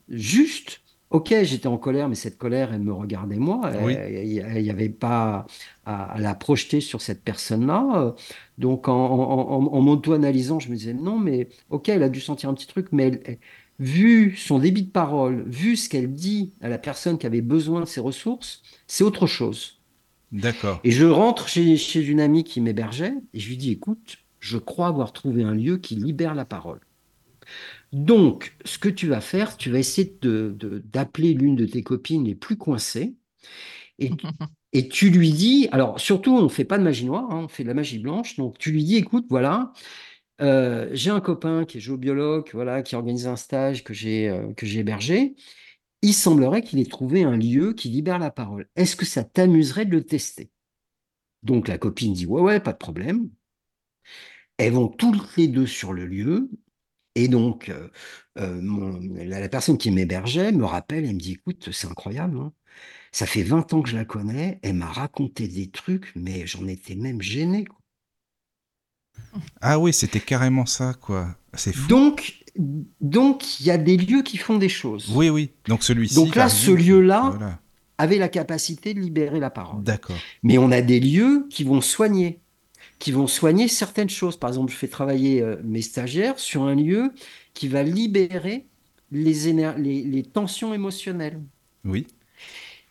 juste. 0.09 0.81
Ok, 1.11 1.33
j'étais 1.43 1.67
en 1.67 1.77
colère, 1.77 2.09
mais 2.09 2.15
cette 2.15 2.37
colère, 2.37 2.73
elle 2.73 2.81
me 2.81 2.93
regardait 2.93 3.37
moi. 3.37 3.71
Elle- 3.73 4.27
Il 4.27 4.63
n'y 4.63 4.69
avait 4.71 4.89
pas 4.89 5.45
à, 5.85 6.13
à 6.13 6.19
la 6.19 6.35
projeter 6.35 6.81
sur 6.81 7.01
cette 7.01 7.23
personne-là. 7.23 7.85
Euh, 7.95 8.13
Donc, 8.57 8.87
en, 8.89 8.93
en- 8.95 9.51
en- 9.51 9.73
en 9.73 9.81
m'auto-analysant, 9.81 10.59
je 10.59 10.69
me 10.69 10.75
disais, 10.75 10.93
non, 10.93 11.19
mais 11.19 11.49
ok, 11.69 11.89
elle 11.89 12.03
a 12.03 12.09
dû 12.09 12.19
sentir 12.21 12.49
un 12.49 12.53
petit 12.55 12.67
truc, 12.67 12.87
mais 12.91 13.03
elle- 13.07 13.21
elle- 13.25 13.39
vu 13.79 14.35
son 14.37 14.59
débit 14.59 14.83
de 14.83 14.91
parole, 14.91 15.43
vu 15.49 15.75
ce 15.77 15.89
qu'elle 15.89 16.13
dit 16.13 16.53
à 16.61 16.69
la 16.69 16.77
personne 16.79 17.17
qui 17.17 17.25
avait 17.27 17.41
besoin 17.41 17.81
de 17.81 17.85
ses 17.85 18.01
ressources, 18.01 18.61
c'est 18.87 19.03
autre 19.03 19.27
chose. 19.27 19.79
D'accord. 20.31 20.79
Et 20.83 20.89
je 20.91 21.05
rentre 21.05 21.47
chez, 21.47 21.77
chez 21.77 22.03
une 22.03 22.19
amie 22.19 22.43
qui 22.43 22.61
m'hébergeait 22.61 23.13
et 23.33 23.39
je 23.39 23.47
lui 23.49 23.57
dis, 23.57 23.71
écoute, 23.71 24.17
je 24.39 24.57
crois 24.57 24.87
avoir 24.87 25.13
trouvé 25.13 25.43
un 25.43 25.53
lieu 25.53 25.77
qui 25.77 25.95
libère 25.95 26.33
la 26.33 26.45
parole. 26.45 26.79
Donc, 27.93 28.55
ce 28.65 28.77
que 28.77 28.89
tu 28.89 29.07
vas 29.07 29.21
faire, 29.21 29.57
tu 29.57 29.69
vas 29.69 29.79
essayer 29.79 30.17
de, 30.21 30.53
de- 30.57 30.79
d'appeler 30.85 31.33
l'une 31.33 31.55
de 31.55 31.65
tes 31.65 31.83
copines 31.83 32.25
les 32.25 32.35
plus 32.35 32.57
coincées 32.57 33.15
et, 33.99 34.19
et 34.73 34.89
tu 34.89 35.09
lui 35.11 35.31
dis, 35.31 35.69
alors 35.71 35.99
surtout, 36.01 36.31
on 36.35 36.43
ne 36.43 36.49
fait 36.49 36.65
pas 36.65 36.77
de 36.79 36.83
magie 36.83 37.05
noire, 37.05 37.27
hein, 37.31 37.41
on 37.45 37.47
fait 37.49 37.63
de 37.63 37.69
la 37.69 37.75
magie 37.75 37.99
blanche, 37.99 38.37
donc 38.37 38.57
tu 38.59 38.71
lui 38.71 38.83
dis, 38.85 38.97
écoute, 38.97 39.25
voilà, 39.29 39.73
euh, 40.41 40.89
j'ai 40.93 41.09
un 41.09 41.19
copain 41.21 41.65
qui 41.65 41.77
est 41.77 41.81
géobiologue, 41.81 42.49
voilà, 42.53 42.83
qui 42.83 42.95
organise 42.95 43.27
un 43.27 43.35
stage 43.35 43.83
que 43.83 43.93
j'ai 43.93 44.29
euh, 44.29 44.53
que 44.53 44.65
j'ai 44.65 44.79
hébergé. 44.79 45.35
Il 46.01 46.13
semblerait 46.13 46.61
qu'il 46.61 46.79
ait 46.79 46.85
trouvé 46.85 47.23
un 47.23 47.37
lieu 47.37 47.73
qui 47.73 47.89
libère 47.89 48.19
la 48.19 48.31
parole. 48.31 48.69
Est-ce 48.75 48.95
que 48.95 49.05
ça 49.05 49.23
t'amuserait 49.23 49.85
de 49.85 49.91
le 49.91 50.03
tester? 50.05 50.51
Donc 51.43 51.67
la 51.67 51.77
copine 51.77 52.13
dit 52.13 52.25
ouais 52.25 52.41
ouais 52.41 52.59
pas 52.59 52.73
de 52.73 52.77
problème. 52.77 53.29
Elles 54.57 54.73
vont 54.73 54.87
toutes 54.87 55.35
les 55.37 55.47
deux 55.47 55.67
sur 55.67 55.93
le 55.93 56.05
lieu 56.05 56.49
et 57.15 57.27
donc 57.27 57.69
euh, 57.69 57.89
la, 59.15 59.49
personne 59.49 59.77
qui 59.77 59.91
m'hébergeait 59.91 60.51
me 60.51 60.65
rappelle 60.65 61.05
et 61.05 61.13
me 61.13 61.19
dit 61.19 61.33
écoute 61.33 61.71
c'est 61.71 61.87
incroyable 61.87 62.37
hein. 62.39 62.53
Ça 63.11 63.25
fait 63.25 63.43
20 63.43 63.73
ans 63.73 63.81
que 63.81 63.89
je 63.89 63.95
la 63.97 64.05
connais, 64.05 64.59
elle 64.63 64.75
m'a 64.75 64.87
raconté 64.87 65.47
des 65.47 65.69
trucs 65.71 66.11
mais 66.15 66.45
j'en 66.47 66.67
étais 66.67 66.95
même 66.95 67.21
gêné. 67.21 67.65
Ah 69.61 69.79
oui, 69.79 69.93
c'était 69.93 70.19
carrément 70.19 70.65
ça, 70.65 70.93
quoi. 70.99 71.35
C'est 71.53 71.73
fou. 71.73 71.87
Donc 71.87 72.33
donc 73.01 73.59
il 73.59 73.67
y 73.67 73.71
a 73.71 73.77
des 73.77 73.97
lieux 73.97 74.23
qui 74.23 74.37
font 74.37 74.57
des 74.57 74.69
choses. 74.69 75.11
Oui, 75.13 75.29
oui. 75.29 75.51
Donc 75.67 75.83
celui-ci. 75.83 76.15
Donc 76.15 76.35
là, 76.35 76.49
ce 76.49 76.71
lieu-là- 76.71 77.31
Voilà. 77.35 77.59
Avait 77.99 78.17
la 78.19 78.29
capacité 78.29 78.93
de 78.93 78.99
libérer 78.99 79.39
la 79.39 79.49
parole. 79.49 79.83
D'accord. 79.83 80.17
Mais 80.43 80.59
on 80.59 80.71
a 80.71 80.81
des 80.81 80.99
lieux 80.99 81.47
qui 81.49 81.63
vont 81.63 81.81
soigner, 81.81 82.39
qui 82.99 83.11
vont 83.11 83.25
soigner 83.25 83.67
certaines 83.67 84.09
choses. 84.09 84.37
Par 84.37 84.51
exemple, 84.51 84.71
je 84.71 84.77
fais 84.77 84.87
travailler 84.87 85.41
euh, 85.41 85.55
mes 85.63 85.81
stagiaires 85.81 86.37
sur 86.37 86.61
un 86.63 86.75
lieu 86.75 87.11
qui 87.55 87.67
va 87.67 87.81
libérer 87.81 88.67
les, 89.11 89.33
les 90.03 90.23
tensions 90.23 90.75
émotionnelles. 90.75 91.41
Oui. 91.85 92.05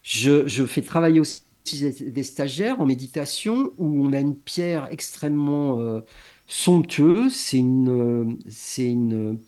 Je, 0.02 0.48
je 0.48 0.64
fais 0.66 0.82
travailler 0.82 1.20
aussi 1.20 1.42
des 1.74 2.22
stagiaires 2.22 2.80
en 2.80 2.86
méditation 2.86 3.72
où 3.78 4.04
on 4.06 4.12
a 4.12 4.20
une 4.20 4.36
pierre 4.38 4.88
extrêmement 4.90 5.80
euh, 5.80 6.00
somptueuse. 6.46 7.34
C'est 7.34 7.58
une, 7.58 7.88
euh, 7.90 8.36
une, 8.78 9.40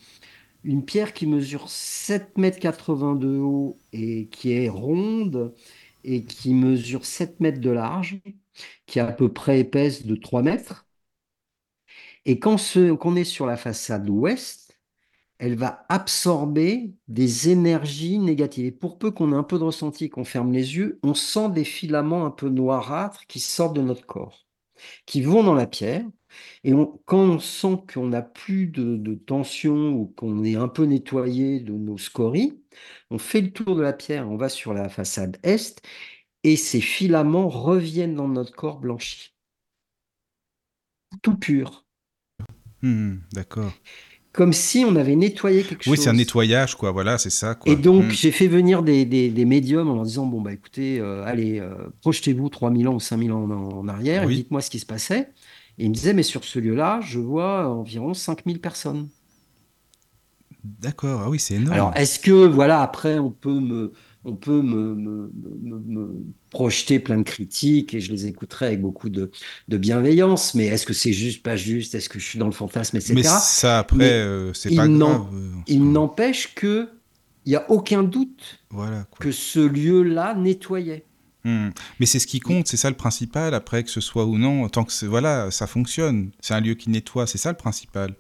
une 0.64 0.85
pierre 0.85 1.14
qui 1.14 1.27
mesure 1.27 1.69
7 1.71 2.39
mètres 2.39 2.59
80 2.61 3.16
de 3.16 3.39
haut 3.39 3.79
et 3.93 4.29
qui 4.29 4.53
est 4.53 4.69
ronde 4.69 5.55
et 6.05 6.25
qui 6.25 6.55
mesure 6.55 7.05
7 7.07 7.41
mètres 7.41 7.61
de 7.61 7.71
large, 7.71 8.21
qui 8.87 8.99
est 9.01 9.03
à 9.03 9.12
peu 9.12 9.33
près 9.33 9.61
épaisse 9.61 10.07
de 10.07 10.16
3 10.16 10.43
mètres. 10.43 10.87
Et 12.25 12.39
quand 12.39 12.57
on 12.77 13.16
est 13.16 13.25
sur 13.25 13.47
la 13.47 13.57
façade 13.57 14.09
ouest, 14.09 14.68
elle 15.39 15.57
va 15.57 15.86
absorber 15.89 16.93
des 17.09 17.51
énergies 17.51 18.18
négatives. 18.18 18.66
Et 18.66 18.72
pour 18.72 18.99
peu 18.99 19.11
qu'on 19.11 19.32
ait 19.32 19.36
un 19.36 19.43
peu 19.45 19.59
de 19.59 19.64
ressenti 19.64 20.11
qu'on 20.11 20.24
ferme 20.24 20.53
les 20.53 20.76
yeux, 20.76 20.99
on 21.03 21.14
sent 21.14 21.51
des 21.51 21.64
filaments 21.64 22.26
un 22.26 22.30
peu 22.30 22.49
noirâtres 22.49 23.26
qui 23.26 23.41
sortent 23.41 23.76
de 23.76 23.82
notre 23.82 24.07
corps, 24.07 24.47
qui 25.07 25.22
vont 25.22 25.45
dans 25.45 25.55
la 25.55 25.66
pierre. 25.66 26.05
Et 26.64 26.72
quand 27.07 27.18
on 27.20 27.39
sent 27.41 27.78
qu'on 27.93 28.09
n'a 28.09 28.22
plus 28.22 28.66
de, 28.68 28.97
de 28.97 29.14
tension 29.14 29.91
ou 29.93 30.07
qu'on 30.16 30.45
est 30.45 30.57
un 30.57 30.68
peu 30.68 30.84
nettoyé 30.84 31.61
de 31.61 31.72
nos 31.72 31.99
scories, 31.99 32.61
on 33.11 33.18
fait 33.18 33.41
le 33.41 33.53
tour 33.53 33.76
de 33.76 33.82
la 33.82 33.93
pierre, 33.93 34.30
on 34.30 34.36
va 34.36 34.49
sur 34.49 34.74
la 34.74 34.89
façade 34.89 35.39
est, 35.43 35.82
et 36.45 36.57
ces 36.57 36.80
filaments 36.80 37.49
reviennent 37.49 38.16
dans 38.16 38.28
notre 38.28 38.53
corps 38.55 38.78
blanchi. 38.80 39.34
Tout 41.22 41.36
pur. 41.39 41.84
Hmm, 42.82 43.18
D'accord. 43.32 43.72
Comme 44.39 44.53
si 44.53 44.84
on 44.86 44.95
avait 44.95 45.16
nettoyé 45.16 45.64
quelque 45.64 45.82
Oui, 45.91 45.97
chose. 45.97 46.05
c'est 46.05 46.11
un 46.11 46.12
nettoyage, 46.12 46.76
quoi. 46.76 46.93
Voilà, 46.93 47.18
c'est 47.18 47.28
ça, 47.28 47.57
quoi. 47.57 47.72
Et 47.72 47.74
donc, 47.74 48.05
Hmm. 48.05 48.11
j'ai 48.11 48.30
fait 48.30 48.47
venir 48.47 48.84
des, 48.84 49.05
des- 49.05 49.30
des 49.30 49.45
médiums 49.45 49.89
en 49.89 49.97
leur 49.97 50.05
disant, 50.05 50.26
bon, 50.26 50.41
bah 50.41 50.53
écoutez, 50.53 51.01
euh, 51.01 51.24
allez, 51.26 51.59
euh, 51.59 51.74
projetez-vous 52.03 52.49
3000 52.49 52.86
ans 52.86 52.95
ou 52.95 53.01
5000 53.01 53.32
ans 53.32 53.43
en, 53.51 53.51
en 53.80 53.89
arrière 53.89 54.24
Oui. 54.26 54.34
et 54.34 54.36
dites-moi 54.36 54.61
ce 54.61 54.70
qui 54.70 54.78
se 54.78 54.86
passait. 54.86 55.32
Et 55.76 55.86
ils 55.86 55.89
me 55.89 55.95
disaient, 55.95 56.12
mais 56.14 56.22
sur 56.22 56.45
ce 56.45 56.61
lieu-là, 56.61 57.01
je 57.03 57.18
vois 57.18 57.68
environ 57.68 58.14
5000 58.14 58.61
personnes. 58.61 59.09
D'accord. 60.62 61.22
Ah 61.24 61.30
oui, 61.30 61.39
c'est 61.41 61.55
énorme. 61.55 61.72
Alors, 61.74 61.93
est-ce 61.97 62.18
que, 62.20 62.30
voilà, 62.47 62.80
après, 62.82 63.18
on 63.18 63.30
peut 63.30 63.59
me, 63.59 63.93
on 64.29 64.35
peut 64.37 64.61
me, 64.62 64.95
me- 64.95 65.31
me- 65.62 65.79
me 65.81 66.14
projeter 66.51 66.99
plein 66.99 67.18
de 67.18 67.22
critiques 67.22 67.95
et 67.95 68.01
je 68.01 68.12
les 68.12 68.26
écouterai 68.26 68.66
avec 68.66 68.81
beaucoup 68.81 69.09
de, 69.09 69.31
de 69.68 69.76
bienveillance, 69.79 70.55
mais 70.55 70.66
est-ce 70.66 70.87
que 70.87 70.93
c'est 70.93 71.12
juste, 71.12 71.43
pas 71.43 71.57
juste, 71.57 71.95
est-ce 71.95 72.09
que 72.09 72.18
je 72.18 72.24
suis 72.24 72.39
dans 72.39 72.47
le 72.47 72.53
fantasme, 72.53 72.97
etc. 72.97 73.14
Mais 73.14 73.22
ça, 73.22 73.79
après, 73.79 74.11
euh, 74.12 74.53
c'est 74.55 74.74
pas 74.74 74.87
grave. 74.87 75.26
euh, 75.35 75.51
Il 75.66 75.91
n'empêche 75.93 76.55
que 76.55 76.89
il 77.47 77.51
n'y 77.51 77.57
a 77.57 77.70
aucun 77.70 78.03
doute 78.03 78.61
Voilà, 78.70 79.05
quoi. 79.11 79.18
que 79.20 79.33
ce 79.33 79.61
lieu-là 79.61 80.35
nettoyait. 80.35 81.05
Hmm. 81.45 81.68
Mais 81.99 82.05
c'est 82.07 82.18
ce 82.18 82.26
qui 82.26 82.41
compte, 82.41 82.66
c'est 82.66 82.76
ça 82.76 82.91
le 82.91 82.97
principal, 82.97 83.55
après 83.55 83.83
que 83.85 83.91
ce 83.91 84.01
soit 84.03 84.26
ou 84.26 84.37
non, 84.37 84.68
tant 84.68 84.85
que 84.85 85.07
voilà, 85.07 85.51
ça 85.51 85.66
fonctionne. 85.66 86.31
C'est 86.41 86.53
un 86.53 86.61
lieu 86.61 86.74
qui 86.74 86.91
nettoie, 86.91 87.26
c'est 87.26 87.39
ça 87.39 87.51
le 87.51 87.57
principal. 87.57 88.14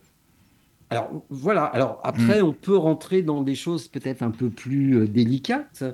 Alors 0.90 1.10
voilà, 1.28 1.64
alors 1.64 2.00
après 2.02 2.40
on 2.40 2.54
peut 2.54 2.76
rentrer 2.76 3.20
dans 3.20 3.42
des 3.42 3.54
choses 3.54 3.88
peut-être 3.88 4.22
un 4.22 4.30
peu 4.30 4.48
plus 4.48 4.96
euh, 4.96 5.06
délicates. 5.06 5.84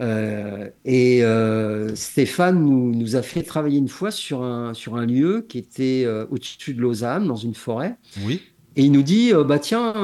Euh, 0.00 0.68
et 0.84 1.24
euh, 1.24 1.94
Stéphane 1.94 2.62
nous, 2.62 2.94
nous 2.94 3.16
a 3.16 3.22
fait 3.22 3.42
travailler 3.42 3.78
une 3.78 3.88
fois 3.88 4.10
sur 4.10 4.42
un, 4.42 4.74
sur 4.74 4.96
un 4.96 5.06
lieu 5.06 5.46
qui 5.48 5.56
était 5.56 6.02
euh, 6.04 6.26
au-dessus 6.30 6.74
de 6.74 6.82
Lausanne, 6.82 7.26
dans 7.26 7.36
une 7.36 7.54
forêt. 7.54 7.96
Oui. 8.22 8.42
Et 8.76 8.82
il 8.84 8.92
nous 8.92 9.02
dit, 9.02 9.32
bah 9.46 9.60
tiens, 9.60 9.94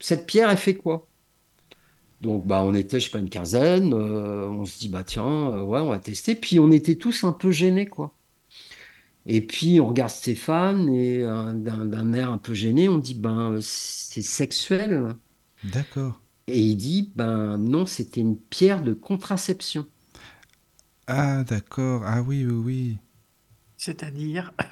cette 0.00 0.26
pierre, 0.26 0.50
elle 0.50 0.56
fait 0.56 0.74
quoi? 0.74 1.06
Donc 2.20 2.46
bah 2.46 2.62
on 2.64 2.74
était, 2.74 3.00
je 3.00 3.06
sais 3.06 3.10
pas, 3.10 3.18
une 3.18 3.30
quinzaine. 3.30 3.92
euh, 3.94 4.46
on 4.48 4.64
se 4.66 4.78
dit, 4.78 4.88
bah 4.88 5.04
tiens, 5.04 5.52
euh, 5.52 5.62
ouais, 5.62 5.80
on 5.80 5.90
va 5.90 5.98
tester. 5.98 6.34
Puis 6.34 6.58
on 6.58 6.70
était 6.70 6.96
tous 6.96 7.24
un 7.24 7.32
peu 7.32 7.50
gênés, 7.50 7.86
quoi. 7.86 8.14
Et 9.32 9.42
puis 9.42 9.80
on 9.80 9.86
regarde 9.86 10.10
Stéphane 10.10 10.92
et 10.92 11.22
euh, 11.22 11.52
d'un 11.52 12.12
air 12.14 12.32
un 12.32 12.38
peu 12.38 12.52
gêné, 12.52 12.88
on 12.88 12.98
dit, 12.98 13.14
ben 13.14 13.58
c'est 13.60 14.22
sexuel. 14.22 15.14
D'accord. 15.62 16.20
Et 16.48 16.58
il 16.58 16.74
dit, 16.74 17.12
ben 17.14 17.56
non, 17.56 17.86
c'était 17.86 18.22
une 18.22 18.36
pierre 18.36 18.82
de 18.82 18.92
contraception. 18.92 19.86
Ah, 21.06 21.44
d'accord. 21.44 22.02
Ah 22.04 22.22
oui, 22.22 22.44
oui, 22.44 22.52
oui. 22.52 22.98
C'est-à-dire. 23.76 24.52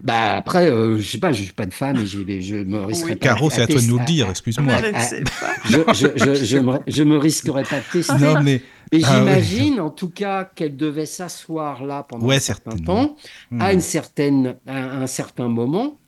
Bah 0.00 0.36
après, 0.36 0.70
euh, 0.70 0.96
je 0.98 1.02
sais 1.02 1.18
pas, 1.18 1.32
je 1.32 1.42
suis 1.42 1.52
pas 1.52 1.66
de 1.66 1.74
femme 1.74 1.96
et 1.96 2.06
je 2.06 2.18
me 2.18 2.84
risquerais 2.84 3.14
Oui. 3.14 3.18
pas 3.18 3.34
Caro, 3.34 3.50
c'est 3.50 3.62
à 3.62 3.66
toi 3.66 3.80
de 3.80 3.86
nous 3.86 3.98
le 3.98 4.04
dire, 4.04 4.30
excuse-moi. 4.30 4.80
Mais 4.80 4.92
je 4.92 5.16
ne 5.16 5.82
ah, 5.88 5.92
je, 5.92 6.06
je, 6.14 6.34
je, 6.36 6.44
je 6.44 6.58
me, 6.58 6.78
je 6.86 7.02
me 7.02 7.18
risquerais 7.18 7.64
pas 7.64 7.80
de 7.80 7.84
tester. 7.90 8.16
Non, 8.16 8.40
mais. 8.40 8.62
Mais 8.92 9.00
Ah 9.04 9.10
oui. 9.10 9.18
j'imagine 9.18 9.80
en 9.80 9.90
tout 9.90 10.08
cas 10.10 10.44
qu'elle 10.44 10.76
devait 10.76 11.06
s'asseoir 11.06 11.84
là 11.84 12.02
pendant 12.02 12.26
Ouais, 12.26 12.36
un 12.36 12.40
certain 12.40 12.76
temps, 12.76 13.16
Hmm. 13.50 13.60
à, 13.60 13.72
une 13.72 13.80
certaine, 13.80 14.56
à 14.66 14.76
un 15.02 15.06
certain 15.06 15.48
moment, 15.48 15.98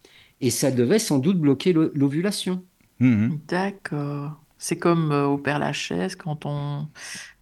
et 0.41 0.51
ça 0.51 0.71
devait 0.71 0.99
sans 0.99 1.19
doute 1.19 1.39
bloquer 1.39 1.73
l'o- 1.73 1.91
l'ovulation. 1.95 2.65
Hmm, 3.01 3.37
D'accord. 3.49 4.41
C'est 4.59 4.77
comme 4.77 5.11
euh, 5.13 5.27
au 5.27 5.39
Père 5.39 5.59
Lachaise, 5.59 6.17
quand 6.17 6.45
on. 6.45 6.87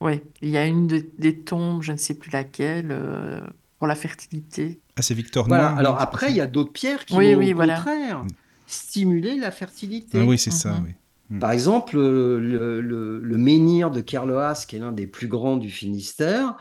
Oui, 0.01 0.21
il 0.41 0.51
y 0.51 0.57
a 0.57 0.67
une 0.67 0.87
de- 0.87 1.05
des 1.19 1.37
tombes, 1.41 1.83
je 1.83 1.91
ne 1.93 1.97
sais 1.97 2.15
plus 2.15 2.31
laquelle, 2.31 2.89
euh, 2.93 3.41
pour 3.79 3.89
la 3.89 3.97
fertilité. 3.97 4.81
Ah, 4.97 5.03
c'est 5.03 5.15
Victor 5.15 5.47
Voilà. 5.49 5.65
Noir. 5.71 5.79
Alors 5.79 6.01
après, 6.01 6.31
il 6.31 6.37
y 6.37 6.41
a 6.41 6.47
d'autres 6.47 6.73
pierres 6.73 7.05
qui 7.05 7.17
Oui, 7.17 7.35
vont 7.35 7.41
oui, 7.41 7.53
au 7.53 7.57
voilà. 7.57 7.77
contraire 7.77 8.25
stimuler 8.67 9.37
la 9.37 9.51
fertilité. 9.51 10.19
Ah 10.21 10.25
oui, 10.25 10.39
c'est 10.39 10.51
ça, 10.53 10.75
Mhm. 10.75 10.85
oui. 10.87 10.91
Mm. 11.31 11.39
Par 11.41 11.53
exemple, 11.53 11.97
le, 11.97 12.39
le- 12.41 12.81
le- 12.81 13.21
le 13.21 13.37
menhir 13.37 13.91
de 13.91 14.01
Kerloas, 14.01 14.65
qui 14.67 14.77
est 14.77 14.79
l'un 14.79 14.93
des 14.93 15.07
plus 15.07 15.29
grands 15.29 15.57
du 15.57 15.71
Finistère, 15.71 16.57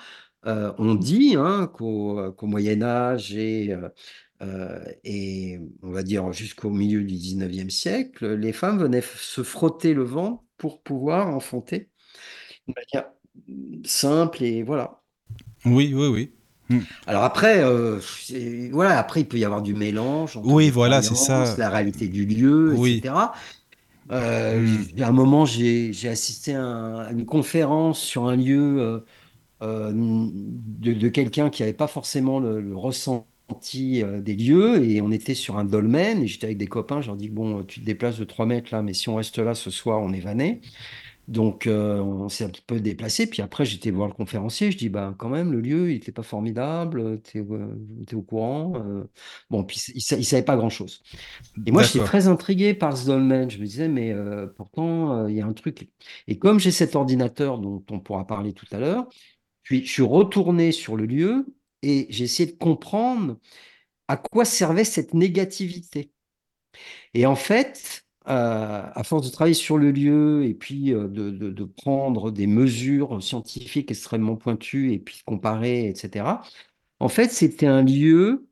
euh, 0.45 0.72
on 0.78 0.95
dit 0.95 1.36
hein, 1.38 1.68
qu'au 1.74 2.34
Moyen 2.43 2.82
Âge 2.82 3.36
et, 3.36 3.74
euh, 3.74 3.89
euh, 4.41 4.80
et 5.03 5.59
on 5.82 5.91
va 5.91 6.03
dire 6.03 6.32
jusqu'au 6.34 6.70
milieu 6.70 7.03
du 7.03 7.15
19e 7.15 7.70
siècle, 7.70 8.34
les 8.36 8.53
femmes 8.53 8.78
venaient 8.80 9.01
se 9.01 9.43
frotter 9.43 9.93
le 9.93 10.03
ventre 10.03 10.43
pour 10.57 10.82
pouvoir 10.82 11.28
enfanter 11.30 11.89
de 12.68 12.74
manière 12.76 13.09
simple 13.86 14.43
et 14.43 14.63
voilà. 14.63 15.01
Oui, 15.65 15.93
oui, 15.95 16.07
oui. 16.07 16.32
Alors 17.05 17.24
après, 17.24 17.63
euh, 17.63 17.99
voilà, 18.72 18.99
après 18.99 19.22
il 19.22 19.28
peut 19.28 19.38
y 19.38 19.45
avoir 19.45 19.61
du 19.61 19.74
mélange 19.74 20.36
entre 20.36 20.47
Oui, 20.47 20.70
voilà, 20.70 21.01
c'est 21.01 21.15
ça. 21.15 21.55
la 21.57 21.70
réalité 21.70 22.07
du 22.09 22.26
lieu, 22.26 22.74
Oui. 22.76 22.97
etc. 22.97 23.32
Euh, 24.11 24.65
Mm. 24.65 24.65
j- 24.65 25.03
à 25.03 25.09
un 25.09 25.11
moment, 25.11 25.45
j'ai 25.45 25.91
assisté 26.09 26.55
à, 26.55 26.63
un- 26.63 26.99
à 27.07 27.11
une 27.11 27.25
conférence 27.25 27.99
sur 28.01 28.25
un 28.27 28.35
lieu 28.37 28.79
euh, 28.81 28.99
euh, 29.63 29.91
de, 29.93 31.09
quelqu'un 31.09 31.49
qui 31.49 31.63
n'avait 31.63 31.73
pas 31.73 31.87
forcément 31.87 32.39
le, 32.39 32.61
le 32.61 32.75
ressenti 32.77 34.03
euh, 34.03 34.21
des 34.21 34.35
lieux 34.35 34.83
et 34.85 35.01
on 35.01 35.11
était 35.11 35.35
sur 35.35 35.57
un 35.57 35.65
dolmen 35.65 36.23
et 36.23 36.27
j'étais 36.27 36.45
avec 36.47 36.57
des 36.57 36.67
copains, 36.67 37.01
je 37.01 37.07
leur 37.07 37.17
dis 37.17 37.29
bon, 37.29 37.63
tu 37.63 37.81
te 37.81 37.85
déplaces 37.85 38.17
de 38.19 38.25
3 38.25 38.45
mètres 38.45 38.69
là, 38.73 38.81
mais 38.83 38.93
si 38.93 39.09
on 39.09 39.15
reste 39.15 39.39
là 39.39 39.55
ce 39.55 39.71
soir, 39.71 40.01
on 40.01 40.13
est 40.13 40.19
vanné. 40.21 40.61
Donc, 41.28 41.67
euh, 41.67 41.99
on 41.99 42.30
s'est 42.30 42.45
un 42.45 42.49
petit 42.49 42.61
peu 42.65 42.80
déplacé. 42.80 43.28
Puis 43.30 43.41
après, 43.41 43.65
j'étais 43.65 43.91
voir 43.91 44.07
le 44.07 44.13
conférencier. 44.13 44.71
Je 44.71 44.78
dis, 44.78 44.88
bah, 44.88 45.13
quand 45.17 45.28
même, 45.28 45.51
le 45.51 45.59
lieu, 45.59 45.89
il 45.91 45.95
n'était 45.95 46.13
pas 46.13 46.23
formidable. 46.23 47.21
Tu 47.23 47.39
es, 47.39 48.13
au 48.15 48.21
courant. 48.21 48.73
euh. 48.78 49.03
Bon, 49.49 49.63
puis 49.65 49.82
il 49.93 50.17
ne 50.17 50.23
savait 50.23 50.43
pas 50.43 50.55
grand-chose. 50.55 51.03
Et 51.65 51.71
moi, 51.71 51.84
j'étais 51.84 52.05
très 52.05 52.28
intrigué 52.28 52.73
par 52.73 52.95
ce 52.95 53.07
dolmen. 53.07 53.49
Je 53.49 53.59
me 53.59 53.65
disais, 53.65 53.89
mais 53.89 54.13
euh, 54.13 54.47
pourtant, 54.47 55.23
euh, 55.23 55.30
il 55.30 55.36
y 55.36 55.41
a 55.41 55.45
un 55.45 55.53
truc. 55.53 55.89
Et 56.28 56.39
comme 56.39 56.59
j'ai 56.59 56.71
cet 56.71 56.95
ordinateur 56.95 57.59
dont 57.59 57.84
on 57.91 57.99
pourra 57.99 58.25
parler 58.25 58.53
tout 58.53 58.67
à 58.71 58.80
l'heure, 58.80 59.07
puis 59.63 59.86
je 59.86 59.91
suis 59.91 60.03
retourné 60.03 60.71
sur 60.71 60.95
le 60.95 61.05
lieu 61.05 61.45
et 61.82 62.07
j'ai 62.09 62.23
essayé 62.23 62.49
de 62.49 62.57
comprendre 62.57 63.38
à 64.07 64.15
quoi 64.15 64.45
servait 64.45 64.86
cette 64.86 65.13
négativité. 65.13 66.11
Et 67.13 67.25
en 67.25 67.36
fait, 67.36 68.06
à 68.28 69.03
force 69.03 69.25
de 69.28 69.32
travailler 69.32 69.53
sur 69.53 69.78
le 69.78 69.91
lieu 69.91 70.43
et 70.45 70.53
puis 70.53 70.93
euh, 70.93 71.07
de, 71.07 71.63
prendre 71.65 72.32
des 72.32 72.47
mesures 72.47 73.21
scientifiques 73.23 73.91
extrêmement 73.91 74.36
pointues 74.36 74.93
et 74.93 74.99
puis 74.99 75.21
comparer, 75.25 75.88
etc., 75.89 76.43
en 76.99 77.09
fait, 77.09 77.30
c'était 77.32 77.67
un 77.67 77.84
lieu 77.84 78.47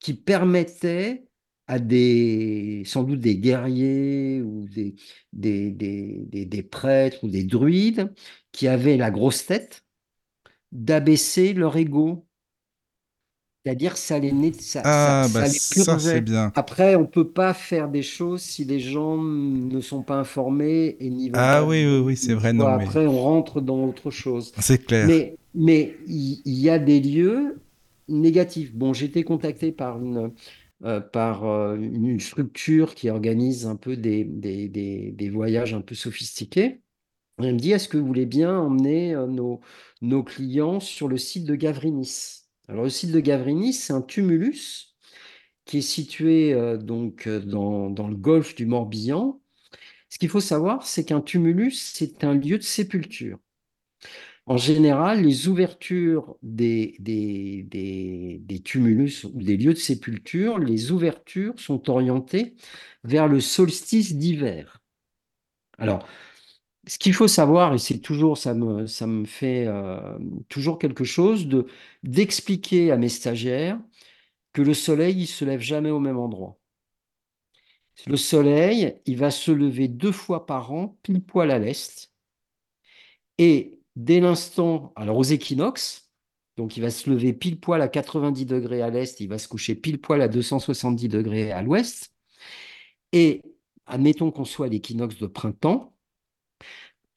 qui 0.00 0.14
permettait 0.14 1.24
à 1.68 1.78
des, 1.78 2.82
sans 2.86 3.04
doute 3.04 3.20
des 3.20 3.38
guerriers 3.38 4.42
ou 4.42 4.66
des, 4.68 4.94
des, 5.32 5.70
des, 5.72 6.18
des- 6.26 6.46
des 6.46 6.62
prêtres 6.62 7.24
ou 7.24 7.28
des 7.28 7.44
druides 7.44 8.12
qui 8.52 8.68
avaient 8.68 8.96
la 8.96 9.10
grosse 9.10 9.46
tête 9.46 9.84
d'abaisser 10.72 11.52
leur 11.54 11.76
ego. 11.76 12.26
C'est-à-dire, 13.64 13.96
ça 13.96 14.18
les, 14.18 14.32
net- 14.32 14.60
ça, 14.60 14.84
Ah, 14.84 15.28
ça 15.28 15.28
bah 15.32 15.44
ça, 15.46 16.20
bien. 16.20 16.52
Après, 16.54 16.96
on 16.96 17.06
peut 17.06 17.30
pas 17.30 17.54
faire 17.54 17.88
des 17.88 18.02
choses 18.02 18.42
si 18.42 18.64
les 18.64 18.80
gens 18.80 19.18
ne 19.22 19.80
sont 19.80 20.02
pas 20.02 20.16
informés 20.16 20.96
et 21.00 21.10
n'y 21.10 21.30
vont 21.30 21.44
Ah 21.44 21.48
pas 21.48 21.64
oui, 21.64 21.84
oui, 21.86 21.98
oui, 22.00 22.16
c'est 22.16 22.34
vrai, 22.34 22.52
non, 22.52 22.70
mais 22.70 22.86
Après, 22.86 23.06
on 23.06 23.18
rentre 23.20 23.60
dans 23.60 23.84
autre 23.84 24.10
chose. 24.10 24.52
c'est 24.60 24.78
clair. 24.84 25.10
Mais 25.54 25.96
il 26.06 26.40
y, 26.46 26.70
a 26.70 26.78
des 26.78 27.00
lieux 27.00 27.62
négatifs. 28.08 28.74
Bon, 28.74 28.92
j'ai 28.92 29.06
été 29.06 29.24
contacté 29.24 29.72
par 29.72 29.98
une 30.02 30.32
euh, 30.84 31.00
par 31.00 31.44
euh, 31.46 31.76
une 31.76 32.18
structure 32.20 32.94
qui 32.96 33.08
organise 33.10 33.66
un 33.66 33.76
peu 33.76 33.96
des, 33.96 34.24
des, 34.24 34.68
des, 34.68 35.12
des 35.12 35.30
voyages 35.30 35.74
un 35.74 35.80
peu 35.82 35.94
sophistiqués. 35.94 36.82
Elle 37.38 37.54
me 37.54 37.60
dit, 37.60 37.72
est-ce 37.72 37.88
que 37.88 37.98
vous 37.98 38.06
voulez 38.06 38.26
bien 38.26 38.58
emmener 38.58 39.14
euh, 39.14 39.26
nos, 39.28 39.60
nos 40.02 40.24
clients 40.24 40.80
sur 40.80 41.08
le 41.08 41.18
site 41.18 41.46
de 41.46 41.56
Gavrinis? 41.56 42.41
Alors, 42.68 42.84
le 42.84 42.90
site 42.90 43.12
de 43.12 43.20
Gavrinis, 43.20 43.72
c'est 43.72 43.92
un 43.92 44.02
tumulus 44.02 44.96
qui 45.64 45.78
est 45.78 45.82
situé 45.82 46.52
euh, 46.54 46.76
donc 46.76 47.26
euh, 47.26 47.40
dans, 47.40 47.90
dans 47.90 48.08
le 48.08 48.16
golfe 48.16 48.54
du 48.54 48.66
Morbihan. 48.66 49.40
Ce 50.08 50.18
qu'il 50.18 50.28
faut 50.28 50.40
savoir, 50.40 50.86
c'est 50.86 51.04
qu'un 51.04 51.20
tumulus, 51.20 51.92
c'est 51.94 52.24
un 52.24 52.34
lieu 52.34 52.58
de 52.58 52.62
sépulture. 52.62 53.38
En 54.46 54.56
général, 54.56 55.22
les 55.22 55.46
ouvertures 55.46 56.36
des, 56.42 56.96
des, 56.98 57.62
des, 57.62 58.40
des 58.42 58.60
tumulus 58.60 59.24
ou 59.24 59.40
des 59.42 59.56
lieux 59.56 59.72
de 59.72 59.78
sépulture, 59.78 60.58
les 60.58 60.90
ouvertures 60.90 61.58
sont 61.60 61.88
orientées 61.88 62.54
vers 63.04 63.28
le 63.28 63.40
solstice 63.40 64.16
d'hiver. 64.16 64.82
Alors, 65.78 66.06
ce 66.86 66.98
qu'il 66.98 67.14
faut 67.14 67.28
savoir, 67.28 67.74
et 67.74 67.78
c'est 67.78 67.98
toujours, 67.98 68.38
ça 68.38 68.54
me, 68.54 69.24
fait 69.24 69.66
euh, 69.66 70.18
toujours 70.48 70.78
quelque 70.78 71.04
chose, 71.04 71.46
de 71.46 71.66
d'expliquer 72.02 72.90
à 72.90 72.96
mes 72.96 73.08
stagiaires 73.08 73.78
que 74.52 74.62
le 74.62 74.74
soleil, 74.74 75.22
il 75.22 75.26
se 75.26 75.44
lève 75.44 75.60
jamais 75.60 75.90
au 75.90 76.00
même 76.00 76.18
endroit. 76.18 76.58
Le 78.06 78.16
soleil, 78.16 78.96
il 79.06 79.16
va 79.16 79.30
se 79.30 79.50
lever 79.52 79.88
deux 79.88 80.12
fois 80.12 80.46
par 80.46 80.72
an, 80.72 80.98
pile 81.02 81.22
poil 81.22 81.50
à 81.50 81.58
l'est. 81.58 82.10
Et 83.38 83.78
dès 83.96 84.20
l'instant, 84.20 84.92
alors 84.96 85.18
aux 85.18 85.22
équinoxes, 85.22 86.10
donc 86.56 86.76
il 86.76 86.80
va 86.80 86.90
se 86.90 87.08
lever 87.08 87.32
pile 87.32 87.60
poil 87.60 87.80
à 87.80 87.88
90 87.88 88.44
degrés 88.46 88.82
à 88.82 88.90
l'est, 88.90 89.20
il 89.20 89.28
va 89.28 89.38
se 89.38 89.48
coucher 89.48 89.74
pile 89.74 90.00
poil 90.00 90.20
à 90.20 90.28
270 90.28 91.08
degrés 91.08 91.52
à 91.52 91.62
l'ouest. 91.62 92.12
Et 93.12 93.42
admettons 93.86 94.30
qu'on 94.30 94.44
soit 94.44 94.66
à 94.66 94.68
l'équinoxe 94.68 95.18
de 95.18 95.26
printemps, 95.26 95.94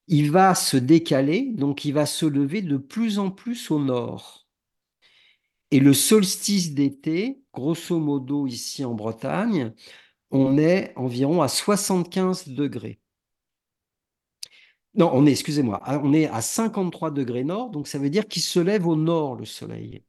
il 0.07 0.31
va 0.31 0.55
se 0.55 0.77
décaler, 0.77 1.51
donc 1.53 1.85
il 1.85 1.93
va 1.93 2.05
se 2.05 2.25
lever 2.25 2.61
de 2.61 2.77
plus 2.77 3.19
en 3.19 3.31
plus 3.31 3.71
au 3.71 3.79
nord. 3.79 4.47
Et 5.71 5.79
le 5.79 5.93
solstice 5.93 6.73
d'été, 6.73 7.41
grosso 7.53 7.99
modo 7.99 8.47
ici 8.47 8.85
en 8.85 8.93
Bretagne, 8.93 9.73
on 10.31 10.57
est 10.57 10.93
environ 10.95 11.41
à 11.41 11.47
75 11.47 12.49
degrés. 12.49 12.99
Non, 14.93 15.11
on 15.13 15.25
est, 15.25 15.31
excusez-moi, 15.31 15.81
on 16.03 16.13
est 16.13 16.27
à 16.27 16.41
53 16.41 17.11
degrés 17.11 17.43
nord, 17.43 17.69
donc 17.69 17.87
ça 17.87 17.99
veut 17.99 18.09
dire 18.09 18.27
qu'il 18.27 18.41
se 18.41 18.59
lève 18.59 18.87
au 18.87 18.95
nord 18.95 19.35
le 19.35 19.45
soleil. 19.45 20.03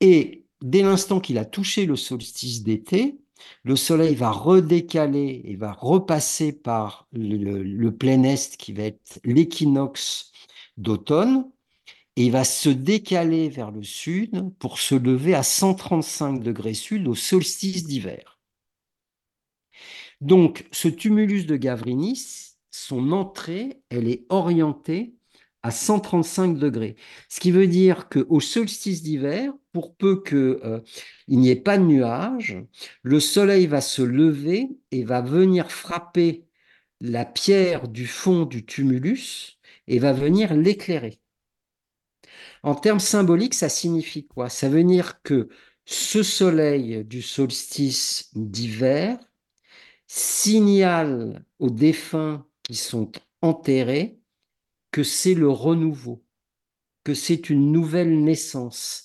Et 0.00 0.46
dès 0.62 0.82
l'instant 0.82 1.20
qu'il 1.20 1.38
a 1.38 1.44
touché 1.44 1.86
le 1.86 1.96
solstice 1.96 2.62
d'été, 2.62 3.18
le 3.62 3.76
soleil 3.76 4.14
va 4.14 4.30
redécaler 4.30 5.42
et 5.44 5.56
va 5.56 5.72
repasser 5.72 6.52
par 6.52 7.08
le, 7.12 7.36
le, 7.36 7.62
le 7.62 7.96
plein 7.96 8.22
est 8.24 8.56
qui 8.58 8.72
va 8.72 8.84
être 8.84 9.20
l'équinoxe 9.24 10.32
d'automne, 10.76 11.50
et 12.16 12.30
va 12.30 12.44
se 12.44 12.68
décaler 12.68 13.48
vers 13.48 13.70
le 13.70 13.82
sud 13.82 14.50
pour 14.58 14.78
se 14.78 14.94
lever 14.94 15.34
à 15.34 15.42
135 15.42 16.40
degrés 16.42 16.74
sud 16.74 17.08
au 17.08 17.14
solstice 17.14 17.84
d'hiver. 17.84 18.38
Donc, 20.20 20.66
ce 20.70 20.88
tumulus 20.88 21.44
de 21.44 21.56
Gavrinis, 21.56 22.54
son 22.70 23.12
entrée, 23.12 23.82
elle 23.90 24.08
est 24.08 24.26
orientée 24.28 25.14
à 25.62 25.70
135 25.70 26.56
degrés. 26.56 26.96
Ce 27.28 27.40
qui 27.40 27.50
veut 27.50 27.66
dire 27.66 28.08
qu'au 28.08 28.40
solstice 28.40 29.02
d'hiver, 29.02 29.52
pour 29.74 29.96
peu 29.96 30.22
qu'il 30.22 30.38
euh, 30.38 30.80
n'y 31.26 31.50
ait 31.50 31.56
pas 31.56 31.78
de 31.78 31.82
nuages, 31.82 32.56
le 33.02 33.18
soleil 33.18 33.66
va 33.66 33.80
se 33.80 34.02
lever 34.02 34.68
et 34.92 35.02
va 35.02 35.20
venir 35.20 35.70
frapper 35.72 36.46
la 37.00 37.24
pierre 37.24 37.88
du 37.88 38.06
fond 38.06 38.44
du 38.44 38.64
tumulus 38.64 39.58
et 39.88 39.98
va 39.98 40.12
venir 40.12 40.54
l'éclairer. 40.54 41.20
En 42.62 42.76
termes 42.76 43.00
symboliques, 43.00 43.54
ça 43.54 43.68
signifie 43.68 44.26
quoi? 44.26 44.48
Ça 44.48 44.68
veut 44.68 44.84
dire 44.84 45.20
que 45.22 45.48
ce 45.86 46.22
soleil 46.22 47.04
du 47.04 47.20
solstice 47.20 48.30
d'hiver 48.34 49.18
signale 50.06 51.44
aux 51.58 51.70
défunts 51.70 52.46
qui 52.62 52.76
sont 52.76 53.10
enterrés 53.42 54.20
que 54.92 55.02
c'est 55.02 55.34
le 55.34 55.48
renouveau, 55.50 56.24
que 57.02 57.12
c'est 57.12 57.50
une 57.50 57.72
nouvelle 57.72 58.22
naissance. 58.22 59.03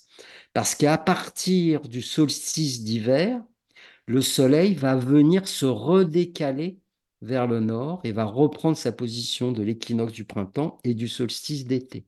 Parce 0.60 0.76
qu'à 0.76 0.98
partir 0.98 1.80
du 1.88 2.02
solstice 2.02 2.84
d'hiver, 2.84 3.42
le 4.08 4.20
soleil 4.20 4.74
va 4.74 4.98
venir 4.98 5.48
se 5.48 5.66
redécaler 5.66 6.80
vers 7.22 7.48
le 7.48 7.62
nord 7.62 8.02
et 8.04 8.12
va 8.12 8.26
reprendre 8.26 8.76
sa 8.76 8.92
position 8.92 9.54
de 9.54 9.64
l'équinoxe 9.64 10.12
du 10.12 10.26
printemps 10.26 10.78
et 10.84 10.96
du 10.96 11.08
solstice 11.08 11.64
d'été. 11.64 12.08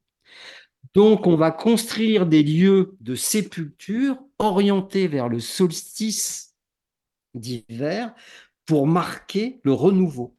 Donc, 0.93 1.27
on 1.27 1.37
va 1.37 1.51
construire 1.51 2.25
des 2.25 2.43
lieux 2.43 2.97
de 2.99 3.15
sépulture 3.15 4.19
orientés 4.37 5.07
vers 5.07 5.29
le 5.29 5.39
solstice 5.39 6.53
d'hiver 7.33 8.13
pour 8.65 8.85
marquer 8.85 9.61
le 9.63 9.71
renouveau. 9.71 10.35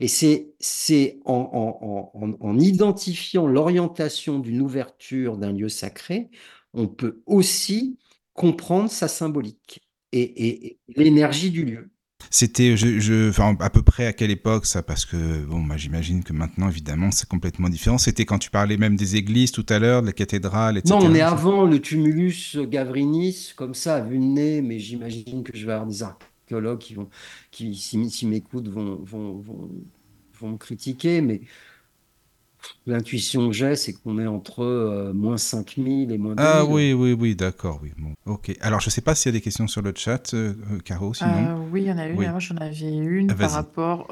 Et 0.00 0.08
c'est 0.08 1.20
en, 1.26 1.50
en, 1.52 2.10
en, 2.14 2.36
en, 2.40 2.58
identifiant 2.58 3.46
l'orientation 3.46 4.38
d'une 4.38 4.62
ouverture 4.62 5.36
d'un 5.36 5.52
lieu 5.52 5.68
sacré, 5.68 6.30
on 6.74 6.88
peut 6.88 7.22
aussi 7.26 7.98
comprendre 8.34 8.90
sa 8.90 9.08
symbolique 9.08 9.80
et, 10.12 10.78
l'énergie 10.96 11.50
du 11.50 11.64
lieu. 11.64 11.90
C'était, 12.30 12.76
je, 12.76 13.28
enfin, 13.28 13.56
à 13.60 13.70
peu 13.70 13.82
près 13.82 14.06
à 14.06 14.12
quelle 14.12 14.30
époque 14.30 14.66
ça? 14.66 14.82
Parce 14.82 15.04
que 15.04 15.44
bon, 15.44 15.62
bah, 15.62 15.76
j'imagine 15.76 16.24
que 16.24 16.32
maintenant, 16.32 16.68
évidemment, 16.68 17.10
c'est 17.10 17.28
complètement 17.28 17.68
différent. 17.68 17.98
C'était 17.98 18.24
quand 18.24 18.38
tu 18.38 18.50
parlais 18.50 18.76
même 18.76 18.96
des 18.96 19.16
églises 19.16 19.52
tout 19.52 19.66
à 19.68 19.78
l'heure, 19.78 20.02
de 20.02 20.06
la 20.06 20.12
cathédrale, 20.12 20.78
etc. 20.78 20.94
Non, 20.94 21.04
on 21.04 21.14
est 21.14 21.20
avant 21.20 21.64
le 21.64 21.80
tumulus 21.80 22.56
Gavrinis, 22.56 23.52
comme 23.56 23.74
ça, 23.74 23.96
à 23.96 24.00
vue 24.00 24.18
de 24.18 24.24
nez, 24.24 24.62
mais 24.62 24.78
j'imagine 24.78 25.42
que 25.42 25.56
je 25.56 25.66
vais 25.66 25.72
avoir 25.72 25.88
des 25.88 26.02
archéologues 26.02 26.78
qui 26.78 26.94
vont, 26.94 27.08
qui, 27.50 27.74
s'ils 27.74 28.28
m'écoutent, 28.28 28.68
vont, 28.68 28.96
vont, 29.02 29.34
vont, 29.34 29.70
vont 30.40 30.48
me 30.50 30.56
critiquer, 30.56 31.20
mais 31.20 31.42
L'intuition 32.86 33.48
que 33.48 33.54
j'ai, 33.54 33.76
c'est 33.76 33.92
qu'on 33.94 34.18
est 34.18 34.26
entre 34.26 34.62
euh, 34.62 35.12
moins 35.12 35.36
5000 35.36 36.12
et 36.12 36.18
moins 36.18 36.34
2000. 36.34 36.50
Ah 36.50 36.64
oui, 36.64 36.92
oui, 36.92 37.12
oui, 37.12 37.34
d'accord, 37.34 37.80
oui. 37.82 37.92
Bon, 37.96 38.14
ok. 38.26 38.56
Alors, 38.60 38.80
je 38.80 38.88
ne 38.88 38.90
sais 38.90 39.00
pas 39.00 39.14
s'il 39.14 39.32
y 39.32 39.34
a 39.34 39.38
des 39.38 39.42
questions 39.42 39.66
sur 39.66 39.82
le 39.82 39.92
chat, 39.96 40.34
euh, 40.34 40.54
euh, 40.72 40.78
Caro, 40.80 41.14
sinon. 41.14 41.68
oui, 41.72 41.82
il 41.82 41.86
y 41.88 41.92
en 41.92 41.98
a 41.98 42.06
une. 42.06 42.16
Moi, 42.16 42.38
j'en 42.38 42.56
avais 42.56 42.92
une 42.92 43.30
ah, 43.30 43.34
par 43.34 43.50
rapport. 43.50 44.08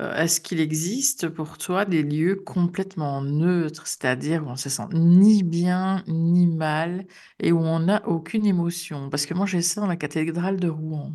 Est-ce 0.00 0.40
qu'il 0.40 0.58
existe 0.58 1.28
pour 1.28 1.56
toi 1.56 1.84
des 1.84 2.02
lieux 2.02 2.34
complètement 2.34 3.22
neutres, 3.22 3.86
c'est-à-dire 3.86 4.44
où 4.44 4.50
on 4.50 4.56
se 4.56 4.68
sent 4.68 4.88
ni 4.92 5.44
bien 5.44 6.02
ni 6.08 6.48
mal 6.48 7.06
et 7.38 7.52
où 7.52 7.60
on 7.60 7.78
n'a 7.78 8.04
aucune 8.08 8.44
émotion 8.44 9.08
Parce 9.08 9.24
que 9.24 9.34
moi, 9.34 9.46
j'ai 9.46 9.62
ça 9.62 9.80
dans 9.80 9.86
la 9.86 9.94
cathédrale 9.94 10.58
de 10.58 10.68
Rouen. 10.68 11.12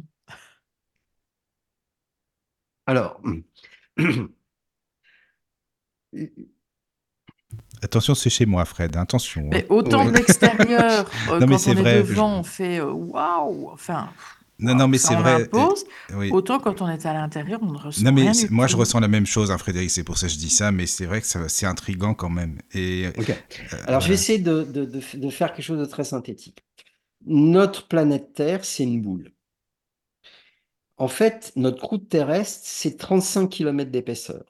Alors, 2.85 3.21
Attention, 7.81 8.13
c'est 8.13 8.29
chez 8.29 8.45
moi, 8.45 8.65
Fred. 8.65 8.95
Attention. 8.97 9.41
Hein. 9.41 9.49
Mais 9.51 9.65
autant 9.69 10.05
de 10.05 10.11
l'extérieur, 10.11 11.09
euh, 11.29 11.39
quand 11.39 11.47
mais 11.47 11.67
on 11.67 11.85
est 11.85 12.03
devant, 12.03 12.39
on 12.39 12.43
fait 12.43 12.79
euh, 12.79 12.91
waouh. 12.91 13.69
Enfin. 13.71 14.09
Non, 14.59 14.75
non, 14.75 14.89
mais 14.89 14.97
c'est 14.97 15.15
vrai. 15.15 15.49
Autant 16.31 16.59
quand 16.59 16.81
on 16.81 16.89
est 16.89 17.05
à 17.05 17.13
l'intérieur, 17.13 17.59
on 17.63 17.71
ne 17.71 17.77
ressent 17.77 18.03
non, 18.03 18.11
mais 18.11 18.29
rien 18.29 18.47
moi, 18.49 18.67
je 18.67 18.75
ressens 18.75 18.99
la 18.99 19.07
même 19.07 19.25
chose, 19.25 19.51
hein, 19.51 19.57
Frédéric. 19.57 19.89
C'est 19.89 20.03
pour 20.03 20.17
ça 20.17 20.27
que 20.27 20.33
je 20.33 20.37
dis 20.37 20.49
ça, 20.49 20.71
mais 20.73 20.85
c'est 20.85 21.05
vrai 21.05 21.21
que 21.21 21.27
c'est 21.47 21.65
intriguant 21.65 22.13
quand 22.13 22.29
même. 22.29 22.59
Et, 22.73 23.05
euh, 23.07 23.11
Alors, 23.87 24.01
je 24.01 24.09
vais 24.09 24.15
essayer 24.15 24.39
de, 24.39 24.63
de, 24.63 24.83
de, 24.83 25.29
faire 25.29 25.53
quelque 25.53 25.65
chose 25.65 25.79
de 25.79 25.85
très 25.85 26.03
synthétique. 26.03 26.65
Notre 27.25 27.87
planète 27.87 28.33
Terre, 28.33 28.65
c'est 28.65 28.83
une 28.83 29.01
boule. 29.01 29.31
En 30.97 31.07
fait, 31.07 31.53
notre 31.55 31.79
croûte 31.79 32.09
terrestre, 32.09 32.59
c'est 32.63 32.97
35 32.97 33.47
km 33.47 33.89
d'épaisseur 33.89 34.43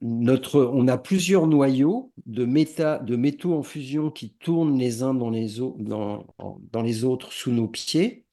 notre, 0.00 0.60
on 0.72 0.88
a 0.88 0.98
plusieurs 0.98 1.46
noyaux 1.46 2.12
de, 2.26 2.44
métaux 2.44 3.54
en 3.54 3.62
fusion 3.62 4.10
qui 4.10 4.30
tournent 4.30 4.78
les 4.78 5.02
uns 5.02 5.14
dans 5.14 5.30
les 5.30 7.04
autres 7.04 7.32
sous 7.32 7.50
nos 7.50 7.68
pieds. 7.68 8.24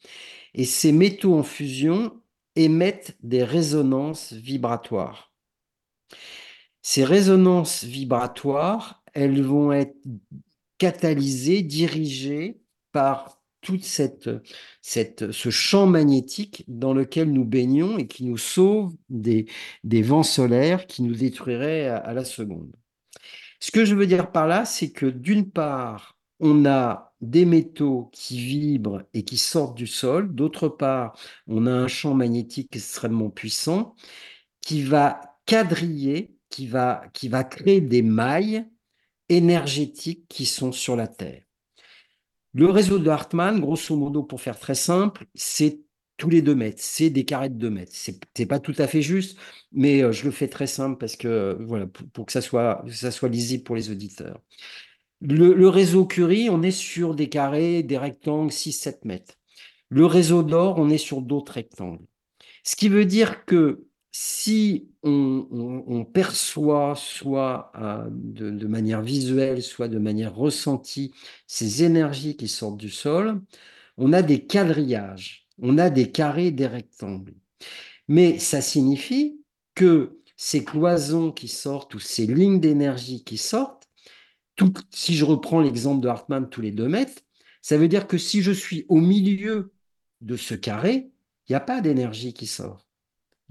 Et 0.53 0.65
ces 0.65 0.91
métaux 0.91 1.35
en 1.35 1.43
fusion 1.43 2.13
émettent 2.55 3.17
des 3.23 3.43
résonances 3.43 4.33
vibratoires. 4.33 5.31
Ces 6.81 7.05
résonances 7.05 7.83
vibratoires, 7.83 9.03
elles 9.13 9.41
vont 9.41 9.71
être 9.71 9.95
catalysées, 10.77 11.61
dirigées 11.61 12.61
par 12.91 13.40
tout 13.61 13.79
ce 13.81 15.49
champ 15.49 15.85
magnétique 15.85 16.63
dans 16.67 16.93
lequel 16.93 17.31
nous 17.31 17.45
baignons 17.45 17.97
et 17.97 18.07
qui 18.07 18.25
nous 18.25 18.37
sauve 18.37 18.93
des, 19.09 19.45
vents 19.83 20.23
solaires 20.23 20.87
qui 20.87 21.03
nous 21.03 21.15
détruiraient 21.15 21.87
à, 21.87 22.13
la 22.13 22.25
seconde. 22.25 22.71
Ce 23.59 23.71
que 23.71 23.85
je 23.85 23.95
veux 23.95 24.07
dire 24.07 24.31
par 24.31 24.47
là, 24.47 24.65
c'est 24.65 24.91
que 24.91 25.05
d'une 25.05 25.49
part, 25.49 26.17
on 26.39 26.65
a 26.65 27.13
des 27.21 27.45
métaux 27.45 28.09
qui 28.11 28.39
vibrent 28.39 29.03
et 29.13 29.23
qui 29.23 29.37
sortent 29.37 29.77
du 29.77 29.85
sol. 29.85 30.33
D'autre 30.33 30.67
part, 30.67 31.15
on 31.47 31.67
a 31.67 31.71
un 31.71 31.87
champ 31.87 32.15
magnétique 32.15 32.75
extrêmement 32.75 33.29
puissant 33.29 33.95
qui 34.61 34.81
va 34.81 35.21
quadriller, 35.45 36.35
qui 36.49 36.65
va 36.65 37.09
créer 37.49 37.81
des 37.81 38.01
mailles 38.01 38.65
énergétiques 39.29 40.27
qui 40.27 40.45
sont 40.45 40.71
sur 40.71 40.95
la 40.95 41.07
Terre. 41.07 41.43
Le 42.53 42.69
réseau 42.69 42.99
de 42.99 43.09
Hartmann, 43.09 43.59
grosso 43.59 43.95
modo, 43.95 44.23
pour 44.23 44.41
faire 44.41 44.59
très 44.59 44.75
simple, 44.75 45.25
c'est 45.35 45.79
tous 46.17 46.29
les 46.29 46.41
deux 46.41 46.53
mètres, 46.53 46.81
c'est 46.81 47.09
des 47.09 47.25
carrés 47.25 47.49
de 47.49 47.55
deux 47.55 47.69
mètres. 47.69 47.93
C'est 47.93 48.45
pas 48.45 48.59
tout 48.59 48.75
à 48.77 48.87
fait 48.87 49.01
juste, 49.01 49.39
mais 49.71 50.03
euh, 50.03 50.11
je 50.11 50.25
le 50.25 50.31
fais 50.31 50.47
très 50.47 50.67
simple 50.67 50.97
parce 50.99 51.15
que 51.15 51.27
euh, 51.27 51.55
voilà, 51.61 51.87
pour, 51.87 52.25
que 52.25 52.31
ça 52.31 52.41
soit, 52.41 52.85
ça 52.91 53.09
soit 53.09 53.29
lisible 53.29 53.63
pour 53.63 53.75
les 53.75 53.89
auditeurs. 53.89 54.39
Le, 55.21 55.67
réseau 55.67 56.05
Curie, 56.05 56.49
on 56.49 56.61
est 56.63 56.71
sur 56.71 57.15
des 57.15 57.29
carrés, 57.29 57.83
des 57.83 57.97
rectangles 57.97 58.51
6-7 58.51 58.99
mètres. 59.05 59.35
Le 59.89 60.05
réseau 60.05 60.43
d'or, 60.43 60.77
on 60.77 60.89
est 60.89 60.97
sur 60.97 61.21
d'autres 61.21 61.53
rectangles. 61.53 62.05
Ce 62.63 62.75
qui 62.75 62.89
veut 62.89 63.05
dire 63.05 63.45
que 63.45 63.85
si 64.11 64.89
on, 65.03 66.05
perçoit 66.13 66.95
soit 66.95 67.71
euh, 67.75 68.07
de, 68.11 68.67
manière 68.67 69.01
visuelle, 69.01 69.63
soit 69.63 69.87
de 69.87 69.99
manière 69.99 70.35
ressentie 70.35 71.13
ces 71.47 71.83
énergies 71.83 72.35
qui 72.35 72.47
sortent 72.47 72.77
du 72.77 72.89
sol, 72.89 73.41
on 73.97 74.13
a 74.13 74.21
des 74.21 74.45
quadrillages, 74.45 75.47
on 75.59 75.77
a 75.77 75.89
des 75.89 76.11
carrés, 76.11 76.51
des 76.51 76.67
rectangles. 76.67 77.33
Mais 78.07 78.39
ça 78.39 78.61
signifie 78.61 79.39
que 79.75 80.19
ces 80.35 80.65
cloisons 80.65 81.31
qui 81.31 81.47
sortent 81.47 81.95
ou 81.95 81.99
ces 81.99 82.25
lignes 82.25 82.59
d'énergie 82.59 83.23
qui 83.23 83.37
sortent, 83.37 83.87
si 84.91 85.15
je 85.15 85.25
reprends 85.25 85.61
l'exemple 85.61 86.01
de 86.01 86.07
Hartmann 86.09 86.49
tous 86.49 86.61
les 86.61 86.71
deux 86.71 86.87
mètres, 86.89 87.21
ça 87.61 87.77
veut 87.77 87.87
dire 87.87 88.07
que 88.07 88.17
si 88.17 88.41
je 88.41 88.51
suis 88.51 88.85
au 88.89 88.97
milieu 88.97 89.71
de 90.19 90.35
ce 90.35 90.53
carré, 90.55 91.11
il 91.47 91.51
n'y 91.51 91.55
a 91.55 91.61
pas 91.61 91.81
d'énergie 91.81 92.33
qui 92.33 92.47
sort. 92.47 92.90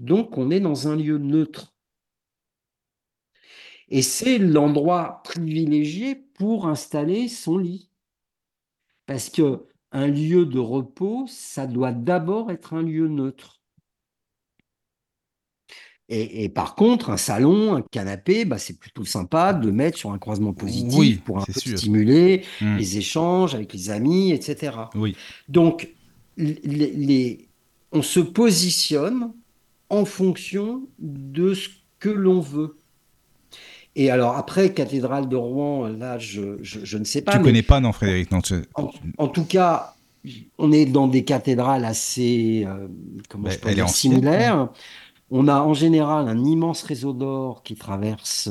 Donc, 0.01 0.39
on 0.39 0.49
est 0.49 0.59
dans 0.59 0.87
un 0.87 0.95
lieu 0.95 1.19
neutre. 1.19 1.75
Et 3.87 4.01
c'est 4.01 4.39
l'endroit 4.39 5.21
privilégié 5.23 6.15
pour 6.15 6.67
installer 6.67 7.27
son 7.27 7.59
lit. 7.59 7.91
Parce 9.05 9.29
que 9.29 9.67
un 9.91 10.07
lieu 10.07 10.47
de 10.47 10.57
repos, 10.57 11.25
ça 11.27 11.67
doit 11.67 11.91
d'abord 11.91 12.49
être 12.49 12.73
un 12.73 12.81
lieu 12.81 13.07
neutre. 13.07 13.61
Et, 16.13 16.49
par 16.49 16.75
contre, 16.75 17.09
un 17.09 17.15
salon, 17.15 17.73
un 17.73 17.81
canapé, 17.81 18.43
bah, 18.43 18.57
c'est 18.57 18.77
plutôt 18.77 19.05
sympa 19.05 19.53
de 19.53 19.71
mettre 19.71 19.97
sur 19.97 20.11
un 20.11 20.17
croisement 20.17 20.51
positif 20.51 21.21
pour 21.23 21.37
un 21.37 21.45
peu 21.45 21.53
stimuler 21.53 22.43
mmh. 22.59 22.75
les 22.75 22.97
échanges 22.97 23.55
avec 23.55 23.71
les 23.71 23.91
amis, 23.91 24.33
etc. 24.33 24.77
Oui. 24.95 25.15
Donc, 25.47 25.95
on 26.37 28.01
se 28.01 28.19
positionne 28.19 29.31
en 29.91 30.05
fonction 30.05 30.87
de 30.99 31.53
ce 31.53 31.69
que 31.99 32.09
l'on 32.09 32.39
veut. 32.39 32.77
Et 33.95 34.09
alors 34.09 34.37
après, 34.37 34.73
cathédrale 34.73 35.27
de 35.27 35.35
Rouen, 35.35 35.89
là, 35.89 36.17
je, 36.17 36.57
je, 36.61 36.97
ne 36.97 37.03
sais 37.03 37.21
pas. 37.21 37.33
Tu 37.33 37.39
ne 37.39 37.43
connais 37.43 37.61
pas, 37.61 37.81
non, 37.81 37.91
Frédéric 37.91 38.31
non, 38.31 38.39
en, 39.17 39.27
tout 39.27 39.43
cas, 39.43 39.95
on 40.57 40.71
est 40.71 40.85
dans 40.85 41.09
des 41.09 41.25
cathédrales 41.25 41.83
assez 41.83 42.63
euh, 42.65 42.87
comment 43.29 43.49
je 43.49 43.59
peux 43.59 43.73
dire, 43.73 43.89
similaires. 43.89 44.69
On 45.29 45.49
a 45.49 45.59
en 45.59 45.73
général 45.73 46.29
un 46.29 46.43
immense 46.43 46.83
réseau 46.83 47.11
d'or 47.11 47.63
qui 47.63 47.75
traverse, 47.75 48.49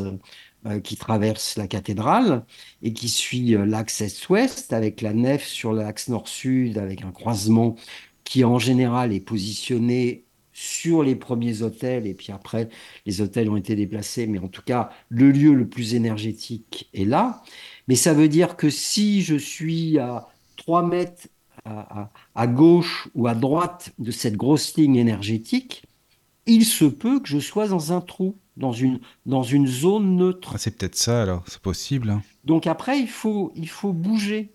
euh, 0.66 0.78
qui 0.80 0.96
traverse 0.96 1.56
la 1.56 1.66
cathédrale 1.66 2.44
et 2.82 2.92
qui 2.92 3.08
suit 3.08 3.54
euh, 3.54 3.64
l'axe 3.64 4.02
est-ouest 4.02 4.74
avec 4.74 5.00
la 5.00 5.14
nef 5.14 5.46
sur 5.46 5.72
l'axe 5.72 6.08
nord-sud 6.08 6.76
avec 6.76 7.02
un 7.02 7.12
croisement 7.12 7.76
qui 8.24 8.44
en 8.44 8.58
général 8.58 9.14
est 9.14 9.20
positionné 9.20 10.24
sur 10.60 11.02
les 11.02 11.16
premiers 11.16 11.62
hôtels, 11.62 12.06
et 12.06 12.12
puis 12.12 12.32
après, 12.32 12.68
les 13.06 13.22
hôtels 13.22 13.48
ont 13.48 13.56
été 13.56 13.74
déplacés, 13.74 14.26
mais 14.26 14.38
en 14.38 14.48
tout 14.48 14.60
cas, 14.60 14.90
le 15.08 15.30
lieu 15.30 15.54
le 15.54 15.66
plus 15.66 15.94
énergétique 15.94 16.90
est 16.92 17.06
là. 17.06 17.42
Mais 17.88 17.94
ça 17.96 18.12
veut 18.12 18.28
dire 18.28 18.56
que 18.56 18.68
si 18.68 19.22
je 19.22 19.36
suis 19.36 19.98
à 19.98 20.28
3 20.56 20.82
mètres 20.82 21.28
à, 21.64 22.46
gauche 22.46 23.08
ou 23.14 23.26
à 23.26 23.34
droite 23.34 23.94
de 23.98 24.10
cette 24.10 24.36
grosse 24.36 24.76
ligne 24.76 24.96
énergétique, 24.96 25.82
il 26.44 26.66
se 26.66 26.84
peut 26.84 27.20
que 27.20 27.28
je 27.28 27.38
sois 27.38 27.68
dans 27.68 27.94
un 27.94 28.02
trou, 28.02 28.36
dans 28.58 28.72
une, 28.72 29.00
dans 29.24 29.42
une 29.42 29.66
zone 29.66 30.16
neutre. 30.16 30.52
Ah, 30.54 30.58
c'est 30.58 30.76
peut-être 30.76 30.96
ça 30.96 31.22
alors, 31.22 31.42
c'est 31.46 31.62
possible. 31.62 32.10
Hein. 32.10 32.22
Donc 32.44 32.66
après, 32.66 33.00
il 33.00 33.08
faut, 33.08 33.50
il 33.56 33.68
faut 33.68 33.94
bouger. 33.94 34.52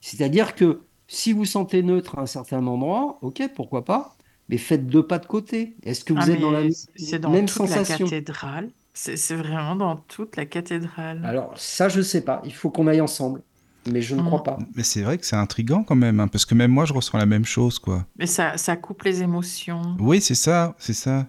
C'est-à-dire 0.00 0.54
que 0.54 0.82
si 1.08 1.32
vous 1.32 1.44
sentez 1.44 1.82
neutre 1.82 2.18
à 2.18 2.22
un 2.22 2.26
certain 2.26 2.64
endroit, 2.68 3.18
ok, 3.22 3.50
pourquoi 3.54 3.84
pas, 3.84 4.15
mais 4.48 4.58
faites 4.58 4.86
deux 4.86 5.06
pas 5.06 5.18
de 5.18 5.26
côté. 5.26 5.76
Est-ce 5.82 6.04
que 6.04 6.12
vous 6.12 6.20
ah, 6.22 6.30
êtes 6.30 6.40
dans 6.40 6.50
la 6.50 7.18
dans 7.18 7.30
même 7.30 7.46
toute 7.46 7.56
sensation 7.56 8.04
la 8.04 8.10
cathédrale 8.10 8.70
C'est 8.94 9.34
vraiment 9.34 9.76
dans 9.76 9.96
toute 9.96 10.36
la 10.36 10.46
cathédrale. 10.46 11.24
Alors 11.24 11.52
ça, 11.56 11.88
je 11.88 11.98
ne 11.98 12.02
sais 12.02 12.22
pas. 12.22 12.42
Il 12.44 12.54
faut 12.54 12.70
qu'on 12.70 12.86
aille 12.86 13.00
ensemble. 13.00 13.42
Mais 13.90 14.02
je 14.02 14.16
ne 14.16 14.22
crois 14.22 14.40
mm. 14.40 14.44
pas. 14.44 14.58
Mais 14.74 14.82
c'est 14.82 15.02
vrai 15.02 15.16
que 15.16 15.24
c'est 15.24 15.36
intriguant 15.36 15.84
quand 15.84 15.94
même, 15.94 16.18
hein, 16.18 16.26
parce 16.28 16.44
que 16.44 16.54
même 16.54 16.72
moi, 16.72 16.86
je 16.86 16.92
ressens 16.92 17.18
la 17.18 17.26
même 17.26 17.44
chose, 17.44 17.78
quoi. 17.78 18.04
Mais 18.18 18.26
ça, 18.26 18.56
ça 18.56 18.76
coupe 18.76 19.04
les 19.04 19.22
émotions. 19.22 19.96
Oui, 20.00 20.20
c'est 20.20 20.34
ça, 20.34 20.74
c'est 20.78 20.92
ça. 20.92 21.26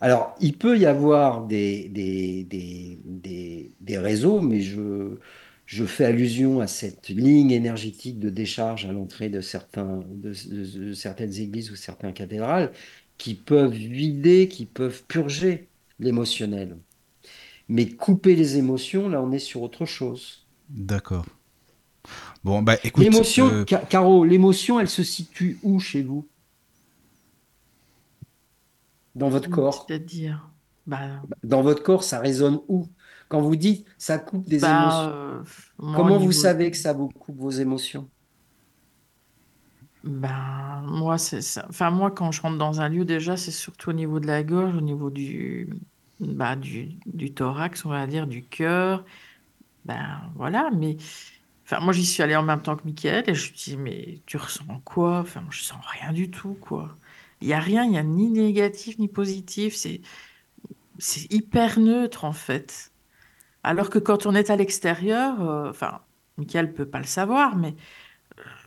Alors, 0.00 0.34
il 0.40 0.56
peut 0.56 0.78
y 0.78 0.86
avoir 0.86 1.42
des, 1.42 1.90
des, 1.90 2.44
des, 2.44 2.98
des, 3.04 3.72
des 3.78 3.98
réseaux, 3.98 4.40
mais 4.40 4.62
je, 4.62 5.18
je 5.70 5.84
fais 5.86 6.04
allusion 6.04 6.60
à 6.60 6.66
cette 6.66 7.08
ligne 7.08 7.52
énergétique 7.52 8.18
de 8.18 8.28
décharge 8.30 8.86
à 8.86 8.92
l'entrée 8.92 9.28
de, 9.30 9.40
certains, 9.40 10.00
de, 10.08 10.32
de- 10.50 10.88
de 10.88 10.92
certaines 10.94 11.34
églises 11.38 11.70
ou 11.70 11.76
certaines 11.76 12.12
cathédrales 12.12 12.72
qui 13.18 13.34
peuvent 13.36 13.72
vider, 13.72 14.48
qui 14.48 14.66
peuvent 14.66 15.04
purger 15.06 15.68
l'émotionnel. 16.00 16.76
Mais 17.68 17.88
couper 17.90 18.36
les 18.36 18.58
émotions, 18.58 19.08
là, 19.08 19.22
on 19.22 19.32
est 19.32 19.38
sur 19.40 19.62
autre 19.62 19.86
chose. 19.86 20.46
D'accord. 20.68 21.26
Bon, 22.44 22.62
bah 22.62 22.76
écoute, 22.84 23.06
L'émotion, 23.06 23.46
euh, 23.46 23.64
Ca- 23.68 23.84
Caro, 23.84 24.24
l'émotion, 24.24 24.80
elle 24.80 24.88
se 24.88 25.02
situe 25.02 25.58
où 25.62 25.78
chez 25.80 26.02
vous? 26.02 26.26
Dans 29.14 29.28
votre 29.28 29.48
corps? 29.50 29.86
C'est-à-dire, 29.86 30.50
bah, 30.86 31.22
Dans 31.44 31.62
votre 31.62 31.82
corps, 31.82 32.04
ça 32.04 32.18
résonne 32.20 32.60
où? 32.68 32.88
Quand 33.30 33.40
vous 33.42 33.56
dites 33.56 33.88
ça 33.98 34.18
coupe 34.20 34.48
des 34.48 34.68
bah, 34.68 34.70
émotions, 34.70 35.16
euh, 35.38 35.42
comment 35.92 36.18
vous 36.18 36.32
niveau, 36.32 36.32
savez 36.32 36.70
que 36.70 36.76
ça 36.78 36.92
vous 36.94 37.08
coupe 37.10 37.38
vos 37.38 37.50
émotions? 37.50 38.10
bah, 40.02 40.80
moi, 40.86 41.18
c'est 41.18 41.42
ça. 41.42 41.66
Enfin, 41.68 41.90
moi, 41.90 42.10
quand 42.10 42.32
je 42.32 42.40
rentre 42.42 42.58
dans 42.58 42.80
un 42.80 42.88
lieu, 42.88 43.04
déjà, 43.04 43.36
c'est 43.36 43.50
surtout 43.50 43.90
au 43.90 43.92
niveau 43.92 44.18
de 44.20 44.26
la 44.26 44.42
gorge, 44.42 44.74
au 44.76 44.80
niveau 44.80 45.10
du, 45.10 45.68
bah, 46.20 46.56
du, 46.56 46.98
du 47.06 47.34
thorax, 47.34 47.84
on 47.84 47.90
va 47.90 48.06
dire, 48.06 48.26
du 48.26 48.46
cœur. 48.46 49.04
Ben 49.86 50.32
voilà, 50.36 50.70
mais 50.74 50.96
enfin, 51.66 51.80
moi, 51.80 51.92
j'y 51.94 52.06
suis 52.06 52.22
allée 52.22 52.36
en 52.36 52.42
même 52.44 52.62
temps 52.62 52.76
que 52.76 52.84
Mickaël 52.86 53.24
et 53.28 53.34
je 53.34 53.48
lui 53.50 53.56
dis, 53.58 53.76
mais 53.78 54.22
tu 54.26 54.36
ressens 54.38 54.80
quoi? 54.84 55.20
Enfin, 55.20 55.44
je 55.50 55.62
sens 55.62 55.80
rien 56.00 56.12
du 56.12 56.30
tout, 56.30 56.54
quoi. 56.56 56.98
Il 57.42 57.48
n'y 57.48 57.54
a 57.54 57.60
rien, 57.60 57.84
il 57.84 57.90
n'y 57.92 57.98
a 57.98 58.02
ni 58.04 58.30
négatif 58.30 58.98
ni 58.98 59.08
positif. 59.08 59.74
C'est, 59.76 60.02
c'est 60.98 61.32
hyper 61.32 61.78
neutre, 61.80 62.24
en 62.24 62.32
fait. 62.32 62.89
Alors 63.62 63.90
que 63.90 63.98
quand 63.98 64.26
on 64.26 64.34
est 64.34 64.50
à 64.50 64.56
l'extérieur, 64.56 65.40
euh, 65.42 65.70
enfin, 65.70 66.00
Mickaël 66.38 66.72
peut 66.72 66.86
pas 66.88 66.98
le 66.98 67.04
savoir, 67.04 67.56
mais, 67.56 67.74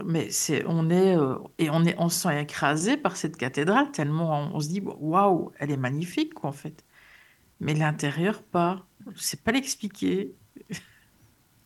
mais 0.06 0.30
c'est, 0.32 0.66
on 0.68 0.90
est, 0.90 1.16
euh, 1.18 1.38
et 1.60 1.70
on 1.70 1.86
est, 1.86 1.96
on 2.00 2.10
se 2.10 2.22
sent 2.22 2.42
écrasé 2.42 2.98
par 2.98 3.16
cette 3.18 3.38
cathédrale 3.38 3.92
tellement 3.92 4.32
on, 4.52 4.56
on 4.56 4.60
se 4.60 4.70
dit, 4.70 4.82
waouh, 4.84 5.52
elle 5.60 5.72
est 5.72 5.78
magnifique, 5.78 6.34
quoi, 6.34 6.50
en 6.50 6.54
fait. 6.54 6.84
Mais 7.60 7.74
l'intérieur, 7.76 8.44
pas. 8.44 8.86
Je 9.16 9.22
sais 9.22 9.38
pas 9.38 9.52
l'expliquer. 9.52 10.36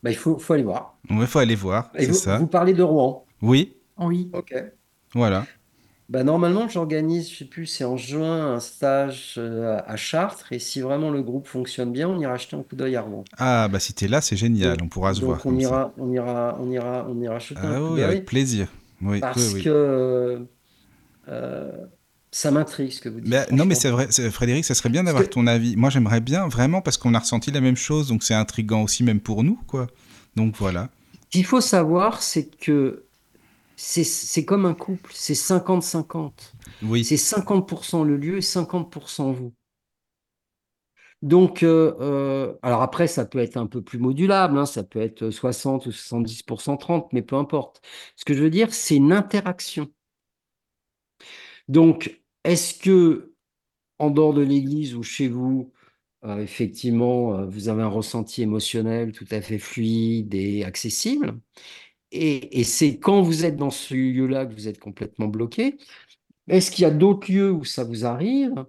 Bah, 0.03 0.11
il 0.11 0.15
faut, 0.17 0.38
faut 0.38 0.53
aller 0.53 0.63
voir. 0.63 0.97
il 1.09 1.25
faut 1.28 1.39
aller 1.39 1.55
voir, 1.55 1.89
Et 1.95 2.05
c'est 2.05 2.11
vous, 2.11 2.13
ça. 2.13 2.38
vous 2.38 2.47
parlez 2.47 2.73
de 2.73 2.84
Rouen? 2.84 3.25
Oui, 3.41 3.75
Oui. 3.97 4.30
Ok. 4.34 4.53
voilà. 5.13 5.45
Bah, 6.09 6.23
normalement, 6.23 6.67
j'organise, 6.69 7.29
je 7.31 7.37
sais 7.37 7.45
plus, 7.45 7.65
c'est 7.65 7.83
en 7.83 7.97
juin, 7.97 8.53
un 8.55 8.59
stage 8.59 9.35
euh, 9.37 9.79
à 9.85 9.95
Chartres. 9.97 10.51
Et 10.53 10.59
si 10.59 10.79
vraiment 10.81 11.11
le 11.11 11.21
groupe 11.21 11.47
fonctionne 11.47 11.91
bien, 11.91 12.07
on 12.09 12.19
ira 12.19 12.37
jeter 12.37 12.55
un 12.55 12.63
coup 12.63 12.75
d'œil 12.75 12.95
à 12.95 13.01
Rouen. 13.01 13.23
Ah, 13.37 13.67
bah 13.67 13.79
si 13.79 13.93
t'es 13.93 14.07
là, 14.07 14.21
c'est 14.21 14.37
génial, 14.37 14.77
Donc, 14.77 14.83
on 14.83 14.89
pourra 14.89 15.13
se 15.13 15.21
voir 15.21 15.39
donc 15.39 15.45
on 15.45 15.55
comme 15.55 15.61
ça. 15.61 15.75
ira, 15.75 15.93
on 15.97 16.11
ira, 16.11 16.57
on 16.59 16.71
ira, 16.71 17.05
on 17.09 17.21
ira 17.21 17.39
jeter 17.39 17.67
un 17.67 17.75
Ah 17.75 17.77
coup 17.77 17.93
oui, 17.93 18.01
d'œil 18.01 18.03
avec 18.03 18.25
plaisir. 18.25 18.67
Oui, 19.01 19.23
oui, 19.35 19.43
parce 19.43 19.53
oui. 19.53 19.63
que 19.63 20.47
euh, 21.29 21.87
ça 22.31 22.51
m'intrigue 22.51 22.91
ce 22.91 23.01
que 23.01 23.09
vous 23.09 23.21
dites, 23.21 23.29
Mais, 23.29 23.45
non, 23.51 23.65
mais 23.65 23.75
franchement. 23.75 23.81
c'est 23.81 23.89
vrai, 23.89 24.07
c'est- 24.09 24.29
Frédéric, 24.31 24.63
ça 24.65 24.75
serait 24.75 24.89
bien 24.89 25.03
Parce 25.03 25.05
d'avoir 25.05 25.23
que 25.27 25.29
ton 25.29 25.47
avis. 25.47 25.75
Moi, 25.75 25.89
j'aimerais 25.89 26.21
bien, 26.21 26.47
vraiment, 26.47 26.81
parce 26.81 26.97
qu'on 26.97 27.13
a 27.13 27.19
ressenti 27.19 27.51
la 27.51 27.61
même 27.61 27.75
chose, 27.75 28.07
donc 28.07 28.23
c'est 28.23 28.33
intriguant 28.35 28.83
aussi, 28.83 29.03
même 29.03 29.19
pour 29.19 29.43
nous, 29.43 29.59
quoi. 29.67 29.87
Donc 30.35 30.55
voilà. 30.57 30.89
ce 31.13 31.19
qu'il 31.29 31.45
faut 31.45 31.61
savoir, 31.61 32.21
c'est 32.21 32.49
que 32.49 33.06
c'est 33.78 34.45
comme 34.45 34.65
un 34.65 34.73
couple, 34.73 35.11
c'est 35.15 35.36
50-50. 35.36 36.53
Oui, 36.82 37.03
C'est 37.03 37.17
50% 37.17 38.03
le 38.03 38.17
lieu 38.17 38.38
et 38.38 38.41
50% 38.41 39.32
vous. 39.32 39.53
Donc, 41.23 41.63
euh, 41.63 41.95
euh, 41.99 42.55
alors 42.61 42.82
après, 42.84 43.07
ça 43.07 43.25
peut 43.25 43.39
être 43.39 43.57
un 43.57 43.65
peu 43.67 43.82
plus 43.82 43.97
modulable, 43.97 44.57
hein, 44.57 44.65
ça 44.67 44.84
peut 44.84 45.01
être 45.01 45.32
60 45.32 45.88
ou 45.88 45.91
70%, 45.91 46.78
30, 46.78 47.11
mais 47.13 47.23
peu 47.23 47.36
importe. 47.36 47.82
Ce 48.15 48.23
que 48.25 48.34
je 48.36 48.43
veux 48.43 48.49
dire, 48.51 48.73
c'est 48.73 48.95
une 48.97 49.11
interaction. 49.13 49.89
Donc, 51.67 52.21
est-ce 52.43 52.73
que 52.80 53.34
en 53.99 54.11
dehors 54.11 54.34
de 54.36 54.41
l'église 54.41 54.95
ou 54.95 55.03
chez 55.03 55.28
vous, 55.30 55.73
euh, 56.25 56.39
effectivement, 56.39 57.45
vous 57.47 57.69
avez 57.69 57.84
un 57.84 57.88
ressenti 57.89 58.41
émotionnel 58.43 59.11
tout 59.13 59.28
à 59.32 59.41
fait 59.41 59.59
fluide 59.59 60.34
et 60.36 60.65
accessible? 60.65 61.39
Et, 62.11 62.59
et 62.59 62.63
c'est 62.63 62.97
quand 62.97 63.21
vous 63.21 63.45
êtes 63.45 63.57
dans 63.57 63.69
ce 63.69 63.93
lieu-là 63.93 64.45
que 64.45 64.53
vous 64.53 64.67
êtes 64.67 64.79
complètement 64.79 65.27
bloqué. 65.27 65.77
Est-ce 66.47 66.71
qu'il 66.71 66.83
y 66.83 66.85
a 66.85 66.91
d'autres 66.91 67.31
lieux 67.31 67.51
où 67.51 67.65
ça 67.65 67.83
vous 67.83 68.05
arrive? 68.05 68.65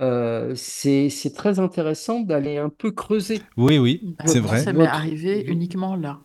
Euh, 0.00 0.54
c'est, 0.56 1.08
très 1.34 1.60
intéressant 1.60 2.20
d'aller 2.20 2.58
un 2.58 2.68
peu 2.68 2.90
creuser. 2.90 3.40
oui, 3.56 3.78
oui, 3.78 4.16
c'est 4.26 4.40
vrai. 4.40 4.60
ça 4.60 4.72
m'est 4.72 4.80
Votre, 4.80 4.92
arrivé 4.92 5.44
uniquement 5.46 5.96
là. 5.96 6.20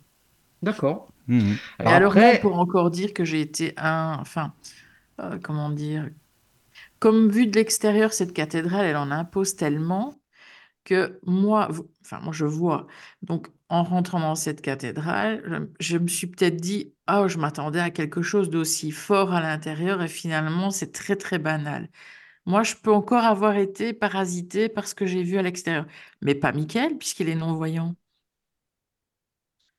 d'accord. 0.61 1.09
Et 1.29 1.57
Alors 1.77 2.15
pour 2.41 2.57
encore 2.57 2.89
dire 2.89 3.13
que 3.13 3.23
j'ai 3.23 3.41
été 3.41 3.73
un, 3.77 4.17
enfin, 4.19 4.53
euh, 5.21 5.37
comment 5.41 5.69
dire, 5.69 6.09
comme 6.97 7.29
vu 7.29 7.45
de 7.45 7.55
l'extérieur, 7.55 8.13
cette 8.13 8.33
cathédrale, 8.33 8.85
elle 8.85 8.97
en 8.97 9.11
impose 9.11 9.55
tellement 9.55 10.15
que 10.83 11.19
moi, 11.23 11.69
enfin 12.01 12.19
moi 12.21 12.33
je 12.33 12.45
vois. 12.45 12.87
Donc 13.21 13.49
en 13.69 13.83
rentrant 13.83 14.19
dans 14.19 14.35
cette 14.35 14.61
cathédrale, 14.61 15.69
je, 15.79 15.93
je 15.93 15.97
me 15.97 16.07
suis 16.07 16.27
peut-être 16.27 16.57
dit, 16.57 16.93
ah, 17.07 17.27
je 17.27 17.37
m'attendais 17.37 17.79
à 17.79 17.91
quelque 17.91 18.21
chose 18.21 18.49
d'aussi 18.49 18.91
fort 18.91 19.33
à 19.33 19.41
l'intérieur 19.41 20.01
et 20.01 20.07
finalement 20.07 20.71
c'est 20.71 20.91
très 20.91 21.15
très 21.15 21.39
banal. 21.39 21.89
Moi, 22.45 22.63
je 22.63 22.75
peux 22.75 22.91
encore 22.93 23.23
avoir 23.25 23.57
été 23.57 23.93
parasité 23.93 24.69
par 24.69 24.87
ce 24.87 24.95
que 24.95 25.05
j'ai 25.07 25.23
vu 25.23 25.37
à 25.37 25.43
l'extérieur, 25.43 25.85
mais 26.21 26.35
pas 26.35 26.51
Mickaël 26.53 26.97
puisqu'il 26.97 27.29
est 27.29 27.35
non-voyant. 27.35 27.95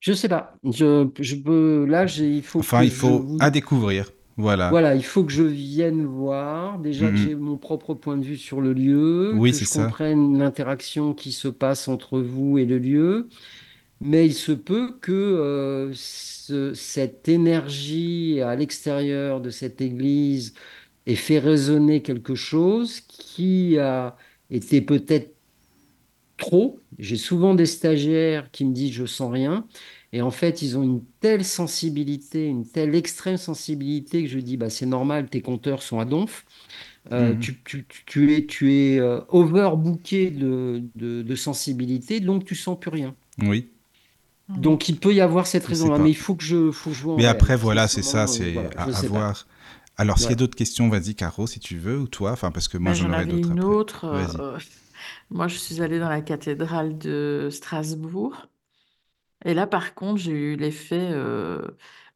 je 0.01 0.13
sais 0.13 0.29
pas. 0.29 0.55
Je, 0.65 1.09
je 1.19 1.37
peux, 1.37 1.85
là, 1.87 2.07
j'ai, 2.07 2.29
il 2.37 2.43
faut 2.43 2.63
Enfin, 2.63 2.83
que 2.83 2.85
il 2.85 2.91
faut 2.93 3.27
à 3.41 3.51
découvrir. 3.51 4.13
Voilà. 4.37 4.81
voilà, 4.81 4.95
il 4.95 5.05
faut 5.05 5.25
que 5.25 5.33
je 5.33 5.43
vienne 5.43 6.05
voir. 6.07 6.79
Déjà 6.79 7.11
que 7.11 7.17
Mhm. 7.17 7.19
j'ai 7.19 7.35
mon 7.35 7.57
propre 7.59 7.95
point 7.95 8.17
de 8.17 8.25
vue 8.25 8.37
sur 8.37 8.61
le 8.61 8.73
lieu, 8.73 9.41
Oui, 9.41 9.53
que 9.53 9.59
je 9.59 9.65
ça. 9.65 9.91
comprenne 9.91 10.39
l'interaction 10.39 11.13
qui 11.15 11.33
se 11.33 11.49
passe 11.49 11.89
entre 11.89 12.21
vous 12.21 12.57
et 12.59 12.67
le 12.67 12.79
lieu. 12.79 13.29
Mais 14.01 14.27
il 14.27 14.35
se 14.35 14.53
peut 14.53 14.99
que 15.01 15.13
euh, 15.13 15.93
ce- 15.95 16.73
cette 16.75 17.29
énergie 17.29 18.41
à 18.41 18.57
l'extérieur 18.57 19.41
de 19.43 19.51
cette 19.51 19.81
église 19.83 20.55
ait 21.07 21.17
fait 21.17 21.39
résonner 21.39 22.03
quelque 22.03 22.35
chose 22.35 23.01
qui 23.03 23.79
a 23.79 24.17
été 24.51 24.81
peut-être 24.83 25.35
trop. 26.37 26.81
J'ai 26.99 27.17
souvent 27.17 27.55
des 27.55 27.67
stagiaires 27.67 28.51
qui 28.51 28.65
me 28.65 28.73
disent 28.73 28.93
je 28.93 29.07
sens 29.07 29.33
rien. 29.33 29.67
Et 30.13 30.23
en 30.23 30.31
fait, 30.31 30.63
ils 30.63 30.77
ont 30.79 30.83
une 30.83 31.05
telle 31.21 31.45
sensibilité, 31.45 32.47
une 32.47 32.67
telle 32.67 32.95
extrême 32.95 33.37
sensibilité 33.37 34.23
que 34.25 34.29
je 34.29 34.39
dis 34.41 34.57
bah, 34.57 34.71
c'est 34.71 34.87
normal, 34.87 35.29
tes 35.31 35.41
compteurs 35.43 35.83
sont 35.83 36.01
à 36.01 36.05
donf. 36.05 36.45
Euh, 37.13 37.35
Mhm. 37.35 37.41
tu, 37.41 37.63
tu- 37.65 37.87
tu- 37.89 38.05
tu 38.07 38.35
es, 38.35 38.47
tu 38.47 38.75
es 38.75 39.01
euh, 39.01 39.21
overbooké 39.31 40.31
de, 40.33 40.83
de, 40.97 41.23
de 41.23 41.35
sensibilité, 41.37 42.21
donc 42.21 42.45
tu 42.45 42.55
sens 42.57 42.79
plus 42.81 42.91
rien. 42.91 43.17
Oui, 43.43 43.73
Hmm. 44.51 44.61
Donc 44.61 44.89
il 44.89 44.99
peut 44.99 45.15
y 45.15 45.21
avoir 45.21 45.47
cette 45.47 45.65
raison-là, 45.67 45.99
mais 45.99 46.11
il 46.11 46.17
faut 46.17 46.35
que 46.35 46.45
je, 46.45 46.71
faut 46.71 46.91
que 46.91 46.97
je 46.97 47.03
vois 47.03 47.17
Mais 47.17 47.27
après, 47.27 47.57
voilà, 47.57 47.89
c'est 47.89 48.03
ça, 48.03 48.25
euh, 48.25 48.27
c'est 48.27 48.53
voilà, 48.53 48.71
à, 48.77 48.91
voir. 49.07 49.47
Alors, 49.97 50.19
s'il 50.19 50.31
y 50.31 50.33
a 50.33 50.37
d'autres 50.37 50.57
questions, 50.57 50.89
vas-y, 50.89 51.15
Caro, 51.15 51.47
si 51.47 51.61
tu 51.61 51.79
veux, 51.79 51.99
ou 51.99 52.09
toi, 52.09 52.33
enfin, 52.33 52.51
parce 52.51 52.69
que 52.69 52.79
moi, 52.79 52.93
Mais 52.93 52.97
j'en 52.97 53.07
j'en 53.07 53.11
aurai 53.11 53.23
avais 53.23 53.33
d'autres 53.33 53.51
une 53.51 53.59
après. 53.59 53.71
autre. 53.71 54.05
Euh, 54.07 54.59
moi, 55.31 55.47
je 55.49 55.57
suis 55.57 55.83
allée 55.83 55.99
dans 55.99 56.09
la 56.09 56.23
cathédrale 56.23 56.99
de 56.99 57.49
Strasbourg. 57.51 58.49
Et 59.45 59.55
là, 59.55 59.67
par 59.67 59.95
contre, 59.95 60.21
j'ai 60.21 60.33
eu 60.33 60.57
l'effet 60.57 61.11
euh, 61.13 61.61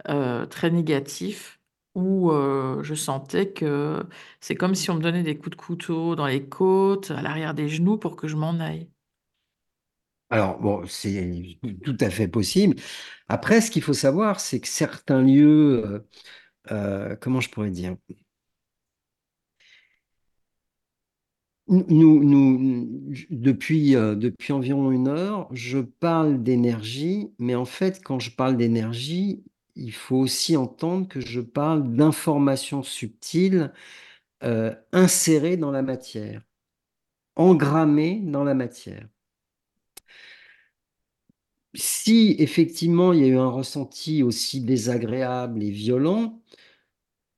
euh, 0.09 0.47
très 0.47 0.71
négatif 0.71 1.61
où 1.95 2.31
euh, 2.33 2.83
je 2.83 2.95
sentais 2.95 3.53
que 3.53 4.03
c'est 4.41 4.57
comme 4.57 4.75
si 4.75 4.91
on 4.91 4.97
me 4.97 5.01
donnait 5.03 5.23
des 5.23 5.37
coups 5.39 5.51
de 5.51 5.57
couteau 5.63 6.17
dans 6.17 6.27
les 6.27 6.49
côtes, 6.49 7.11
à 7.13 7.23
l'arrière 7.23 7.55
des 7.55 7.69
genoux 7.69 7.99
pour 7.99 8.17
que 8.17 8.29
je 8.29 8.37
m'en 8.37 8.59
aille. 8.61 8.91
Alors, 10.35 10.59
bon, 10.59 10.85
c'est 10.89 11.59
tout 11.85 11.97
à 12.01 12.11
fait 12.11 12.27
possible. 12.27 12.75
Après, 13.29 13.61
ce 13.61 13.71
qu'il 13.71 13.83
faut 13.83 13.93
savoir, 13.93 14.41
c'est 14.41 14.59
que 14.61 14.67
certains 14.67 15.23
lieux, 15.23 15.85
euh, 15.87 16.01
euh, 16.73 17.17
comment 17.17 17.41
je 17.41 17.51
pourrais 17.51 17.71
dire, 17.71 17.97
nous, 21.69 22.89
depuis, 23.31 23.95
euh, 23.97 24.15
depuis 24.17 24.53
environ 24.53 24.91
une 24.91 25.07
heure, 25.09 25.49
je 25.53 25.79
parle 25.79 26.43
d'énergie, 26.43 27.33
mais 27.39 27.55
en 27.55 27.65
fait, 27.65 28.03
quand 28.05 28.19
je 28.19 28.31
parle 28.33 28.57
d'énergie, 28.57 29.45
il 29.77 29.93
faut 29.93 30.17
aussi 30.17 30.57
entendre 30.57 31.07
que 31.09 31.21
je 31.21 31.41
parle 31.41 31.95
d'informations 31.95 32.83
subtiles 32.83 33.73
insérées 34.93 35.57
dans 35.57 35.71
la 35.71 35.83
matière, 35.83 36.43
engrammées 37.37 38.21
dans 38.25 38.45
la 38.45 38.55
matière. 38.55 39.09
Si 41.75 42.37
effectivement 42.39 43.13
il 43.13 43.21
y 43.21 43.25
a 43.25 43.29
eu 43.29 43.39
un 43.39 43.49
ressenti 43.49 44.23
aussi 44.23 44.61
désagréable 44.61 45.63
et 45.63 45.71
violent, 45.71 46.41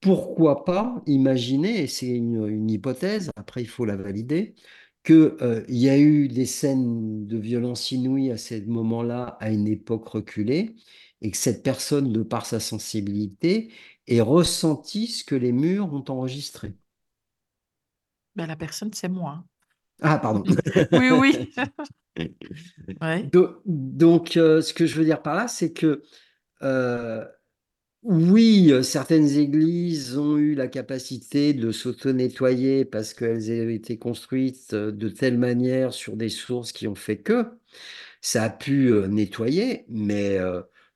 pourquoi 0.01 0.65
pas 0.65 1.03
imaginer, 1.07 1.83
et 1.83 1.87
c'est 1.87 2.09
une, 2.09 2.71
hypothèse, 2.71 3.31
après 3.37 3.63
il 3.63 3.69
faut 3.69 3.85
la 3.85 3.97
valider, 3.97 4.55
qu'il 5.05 5.37
euh, 5.41 5.65
y 5.69 5.89
a 5.89 5.99
eu 5.99 6.29
des 6.29 6.47
scènes 6.47 7.27
de 7.27 7.39
violence 7.39 7.91
inouïe 7.93 8.31
à 8.31 8.37
ce 8.37 8.55
moment-là, 8.67 9.37
à 9.41 9.51
une 9.51 9.69
époque 9.69 10.09
reculée, 10.09 10.77
et 11.23 11.31
que 11.31 11.37
cette 11.37 11.63
personne, 11.63 12.13
de 12.13 12.23
par 12.23 12.47
sa 12.47 12.61
sensibilité, 12.61 13.73
ait 14.07 14.21
ressenti 14.21 15.09
ce 15.09 15.25
que 15.25 15.35
les 15.35 15.53
murs 15.53 15.93
ont 15.93 16.05
enregistré. 16.09 16.75
Ben, 18.37 18.47
la 18.47 18.57
personne, 18.57 18.93
c'est 18.93 19.09
moi. 19.09 19.45
Ah, 20.03 20.19
pardon. 20.19 20.45
oui, 20.93 21.11
oui. 21.11 21.51
Donc, 23.67 24.37
euh, 24.37 24.63
ce 24.63 24.75
que 24.75 24.87
je 24.87 24.97
veux 24.97 25.05
dire 25.05 25.23
par 25.23 25.35
là, 25.35 25.49
c'est 25.49 25.73
que 25.73 26.03
euh, 26.63 27.25
oui, 28.03 28.73
certaines 28.83 29.29
églises 29.29 30.17
ont 30.17 30.37
eu 30.37 30.55
la 30.55 30.69
capacité 30.69 31.55
de 31.55 31.73
s'auto-nettoyer 31.73 32.85
parce 32.85 33.15
qu'elles 33.15 33.51
ont 33.51 33.71
été 33.71 33.99
construites 33.99 34.75
euh, 34.75 34.93
de 34.93 35.09
telle 35.09 35.39
manière 35.39 35.93
sur 35.93 36.17
des 36.17 36.29
sources 36.29 36.73
qui 36.73 36.87
ont 36.89 36.95
fait 36.95 37.19
que 37.19 37.47
ça 38.21 38.45
a 38.45 38.51
pu 38.51 38.93
nettoyer, 39.09 39.85
mais 39.89 40.39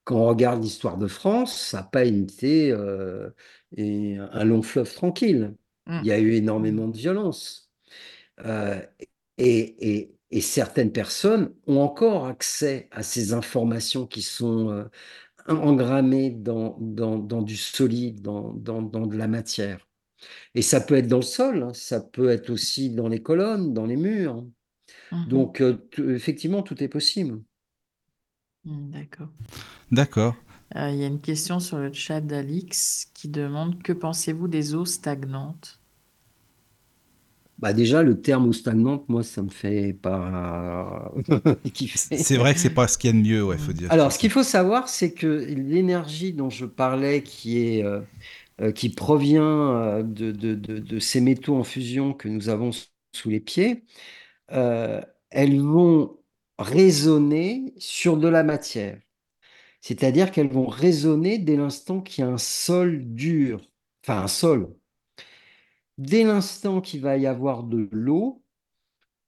quand 0.04 0.16
on 0.16 0.26
regarde 0.26 0.62
l'histoire 0.62 0.98
de 0.98 1.06
France, 1.06 1.56
ça 1.56 1.78
n'a 1.78 1.82
pas 1.84 2.04
été 2.04 2.72
un 2.72 4.44
long 4.44 4.62
fleuve 4.62 4.92
tranquille. 4.92 5.54
Il 5.86 6.08
y 6.08 6.12
a 6.12 6.18
eu 6.18 6.32
énormément 6.32 6.88
de 6.88 6.96
violence. 6.96 7.69
Et, 9.38 10.12
et 10.30 10.40
certaines 10.40 10.92
personnes 10.92 11.52
ont 11.66 11.80
encore 11.80 12.26
accès 12.26 12.88
à 12.92 13.02
ces 13.02 13.32
informations 13.32 14.06
qui 14.06 14.22
sont 14.22 14.70
euh, 14.70 14.84
engrammées 15.48 16.30
dans, 16.30 16.76
dans, 16.80 17.18
dans, 17.18 17.42
du 17.42 17.56
solide, 17.56 18.22
dans, 18.22 18.52
dans, 18.54 18.82
de 18.82 19.16
la 19.16 19.28
matière. 19.28 19.88
Et 20.54 20.62
ça 20.62 20.80
peut 20.80 20.96
être 20.96 21.08
dans 21.08 21.18
le 21.18 21.22
sol, 21.22 21.64
hein, 21.64 21.72
ça 21.74 22.00
peut 22.00 22.30
être 22.30 22.50
aussi 22.50 22.90
dans 22.90 23.08
les 23.08 23.22
colonnes, 23.22 23.74
dans 23.74 23.86
les 23.86 23.96
murs. 23.96 24.44
Mmh 25.12 25.26
Donc, 25.26 25.62
euh, 25.62 25.78
effectivement, 25.98 26.62
tout 26.62 26.82
est 26.82 26.88
possible. 26.88 27.42
Mmh, 28.64 28.90
d'accord. 28.92 29.28
D'accord. 29.90 30.34
Euh, 30.76 30.90
il 30.90 30.98
y 30.98 31.04
a 31.04 31.06
une 31.06 31.20
question 31.20 31.60
sur 31.60 31.78
le 31.78 31.92
chat 31.92 32.20
d'Alix 32.20 33.06
qui 33.14 33.28
demande 33.28 33.82
Que 33.82 33.92
pensez-vous 33.92 34.48
des 34.48 34.74
eaux 34.74 34.84
stagnantes? 34.84 35.79
Bah 37.60 37.74
déjà, 37.74 38.02
le 38.02 38.18
terme 38.22 38.48
eau 38.48 38.52
stagnante, 38.54 39.06
moi, 39.10 39.22
ça 39.22 39.42
me 39.42 39.50
fait 39.50 39.92
pas 39.92 41.12
C'est 41.74 42.36
vrai 42.38 42.54
que 42.54 42.60
c'est 42.60 42.70
pas 42.70 42.88
ce 42.88 42.96
qu'il 42.96 43.10
y 43.10 43.12
a 43.12 43.16
de 43.16 43.22
mieux, 43.22 43.44
ouais, 43.44 43.58
faut 43.58 43.74
dire. 43.74 43.92
Alors, 43.92 44.12
ce 44.12 44.18
qu'il 44.18 44.30
faut 44.30 44.42
savoir, 44.42 44.88
c'est 44.88 45.12
que 45.12 45.26
l'énergie 45.26 46.32
dont 46.32 46.48
je 46.48 46.64
parlais, 46.64 47.22
qui 47.22 47.58
est 47.58 47.84
euh, 47.84 48.00
euh, 48.62 48.72
qui 48.72 48.88
provient 48.88 49.74
euh, 49.74 50.02
de, 50.02 50.32
de, 50.32 50.54
de, 50.54 50.98
ces 50.98 51.20
métaux 51.20 51.56
en 51.56 51.64
fusion 51.64 52.14
que 52.14 52.28
nous 52.28 52.48
avons 52.48 52.70
sous 53.12 53.28
les 53.28 53.40
pieds, 53.40 53.84
elles 54.48 55.60
vont 55.60 56.18
résonner 56.58 57.74
sur 57.78 58.16
de 58.16 58.28
la 58.28 58.42
matière. 58.42 58.98
C'est-à-dire 59.82 60.30
qu'elles 60.30 60.52
vont 60.52 60.66
résonner 60.66 61.38
dès 61.38 61.56
l'instant 61.56 62.00
qu'il 62.00 62.24
y 62.24 62.26
a 62.26 62.30
un 62.30 62.38
sol 62.38 63.04
dur, 63.14 63.60
enfin 64.04 64.22
un 64.22 64.28
sol, 64.28 64.68
dès 66.00 66.24
l'instant 66.24 66.80
qu'il 66.80 67.02
va 67.02 67.16
y 67.18 67.26
avoir 67.26 67.62
de 67.62 67.88
l'eau, 67.92 68.42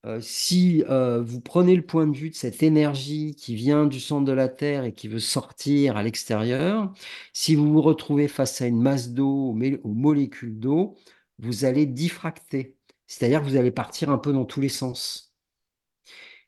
euh, 0.04 0.20
si 0.20 0.82
euh, 0.88 1.22
vous 1.22 1.40
prenez 1.40 1.76
le 1.76 1.86
point 1.86 2.06
de 2.06 2.16
vue 2.16 2.30
de 2.30 2.34
cette 2.34 2.62
énergie 2.62 3.36
qui 3.36 3.54
vient 3.54 3.86
du 3.86 4.00
centre 4.00 4.24
de 4.24 4.32
la 4.32 4.48
Terre 4.48 4.84
et 4.84 4.94
qui 4.94 5.06
veut 5.06 5.20
sortir 5.20 5.96
à 5.96 6.02
l'extérieur, 6.02 6.92
si 7.32 7.54
vous 7.54 7.70
vous 7.72 7.82
retrouvez 7.82 8.26
face 8.26 8.60
à 8.62 8.66
une 8.66 8.80
masse 8.80 9.10
d'eau, 9.10 9.54
aux 9.84 9.94
molécules 9.94 10.58
d'eau, 10.58 10.96
vous 11.38 11.64
allez 11.64 11.86
diffracter. 11.86 12.76
C'est-à-dire 13.06 13.42
que 13.42 13.46
vous 13.46 13.56
allez 13.56 13.70
partir 13.70 14.10
un 14.10 14.18
peu 14.18 14.32
dans 14.32 14.46
tous 14.46 14.60
les 14.60 14.68
sens. 14.70 15.34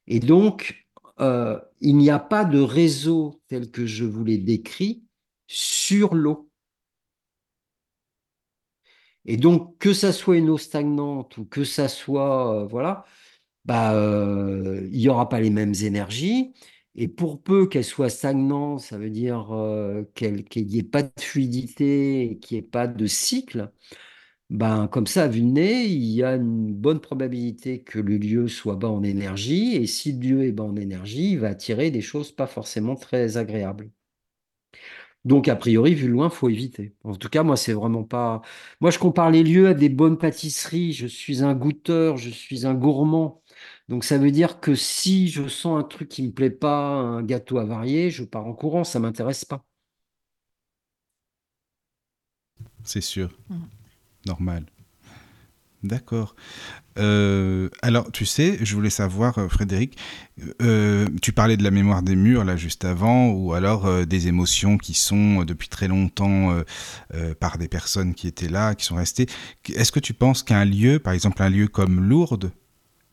Et 0.07 0.21
donc, 0.21 0.87
euh, 1.21 1.61
il 1.81 1.97
n'y 1.97 2.11
a 2.11 2.19
pas 2.19 2.45
de 2.45 2.61
réseau 2.61 3.43
tel 3.49 3.71
que 3.71 3.87
je 3.87 4.05
vous 4.05 4.25
l'ai 4.25 4.39
décrit 4.39 5.05
sur 5.47 6.15
l'eau. 6.15 6.44
Et 9.27 9.37
donc, 9.37 9.79
que 9.79 9.93
ça 9.93 10.13
soit 10.13 10.37
une 10.37 10.51
eau 10.51 10.59
stagnante 10.59 11.39
ou 11.39 11.45
que 11.47 11.65
ça 11.65 11.89
soit, 11.89 12.63
euh, 12.65 12.67
voilà, 12.67 13.05
bah, 13.65 13.95
euh, 13.95 14.89
il 14.93 14.99
n'y 14.99 15.09
aura 15.09 15.29
pas 15.29 15.41
les 15.41 15.51
mêmes 15.51 15.75
énergies. 15.83 16.55
Et 16.97 17.09
pour 17.09 17.43
peu 17.43 17.67
qu'elle 17.69 17.85
soit 17.85 18.11
stagnante, 18.11 18.81
ça 18.81 18.99
veut 18.99 19.11
dire 19.11 19.53
euh, 19.55 20.05
qu'il 20.15 20.45
n'y 20.69 20.79
ait 20.79 20.83
pas 20.83 21.03
de 21.03 21.13
fluidité, 21.21 22.39
qu'il 22.43 22.59
n'y 22.59 22.65
ait 22.65 22.69
pas 22.69 22.87
de 22.89 23.07
cycle. 23.07 23.73
Ben, 24.51 24.89
comme 24.89 25.07
ça, 25.07 25.25
à 25.25 25.29
vue 25.29 25.43
nez, 25.43 25.85
il 25.87 26.05
y 26.05 26.23
a 26.23 26.35
une 26.37 26.73
bonne 26.75 27.01
probabilité 27.01 27.83
que 27.83 27.99
le 27.99 28.17
lieu 28.19 28.49
soit 28.49 28.77
bas 28.77 28.89
en 28.91 29.03
énergie. 29.03 29.75
Et 29.77 29.87
si 29.87 30.13
le 30.13 30.21
lieu 30.21 30.45
est 30.45 30.53
bas 30.53 30.65
en 30.65 30.77
énergie, 30.77 31.33
il 31.33 31.41
va 31.41 31.49
attirer 31.51 31.91
des 31.91 32.03
choses 32.03 32.33
pas 32.33 32.47
forcément 32.47 32.95
très 32.97 33.37
agréables. 33.37 33.91
Donc, 35.25 35.49
a 35.49 35.57
priori, 35.57 35.95
vu 35.95 36.09
loin, 36.09 36.29
faut 36.31 36.49
éviter. 36.51 36.95
En 37.05 37.15
tout 37.15 37.29
cas, 37.31 37.43
moi, 37.43 37.57
c'est 37.57 37.73
vraiment 37.73 38.05
pas. 38.05 38.43
Moi, 38.81 38.91
je 38.91 38.99
compare 38.99 39.31
les 39.31 39.43
lieux 39.43 39.69
à 39.69 39.75
des 39.75 39.89
bonnes 39.89 40.19
pâtisseries. 40.19 40.93
Je 40.93 41.07
suis 41.07 41.43
un 41.43 41.55
goûteur, 41.55 42.17
je 42.19 42.31
suis 42.31 42.67
un 42.67 42.75
gourmand. 42.75 43.43
Donc, 43.89 44.05
ça 44.05 44.19
veut 44.19 44.31
dire 44.31 44.61
que 44.61 44.75
si 44.75 45.29
je 45.29 45.49
sens 45.49 45.79
un 45.81 45.85
truc 45.85 46.09
qui 46.09 46.23
me 46.23 46.33
plaît 46.33 46.51
pas, 46.51 46.89
un 46.97 47.23
gâteau 47.23 47.59
avarié, 47.59 48.11
je 48.11 48.25
pars 48.25 48.47
en 48.47 48.55
courant, 48.55 48.85
ça 48.85 49.01
m'intéresse 49.01 49.45
pas. 49.45 49.65
C'est 52.85 53.01
sûr. 53.01 53.31
Mmh. 53.49 53.57
Normal. 54.27 54.67
D'accord. 55.83 56.35
Euh, 56.99 57.69
alors, 57.83 58.11
tu 58.13 58.25
sais, 58.25 58.59
je 58.63 58.75
voulais 58.75 58.91
savoir, 58.91 59.39
euh, 59.39 59.49
Frédéric, 59.49 59.97
euh, 60.63 61.09
tu 61.23 61.33
parlais 61.33 61.57
de 61.57 61.63
la 61.63 61.71
mémoire 61.71 62.03
des 62.03 62.17
murs 62.17 62.45
là 62.45 62.57
juste 62.57 62.85
avant, 62.85 63.31
ou 63.31 63.53
alors 63.53 64.07
des 64.07 64.29
émotions 64.29 64.79
qui 64.79 64.95
sont 64.95 65.45
depuis 65.45 65.69
très 65.69 65.89
longtemps 65.89 66.57
par 67.41 67.59
des 67.59 67.69
personnes 67.69 68.15
qui 68.15 68.27
étaient 68.27 68.49
là, 68.49 68.75
qui 68.75 68.85
sont 68.85 68.97
restées. 68.97 69.27
Est-ce 69.75 69.93
que 69.93 70.01
tu 70.01 70.15
penses 70.15 70.43
qu'un 70.43 70.65
lieu, 70.65 70.99
par 70.99 71.13
exemple 71.13 71.43
un 71.43 71.51
lieu 71.51 71.69
comme 71.69 72.01
Lourdes, 72.01 72.51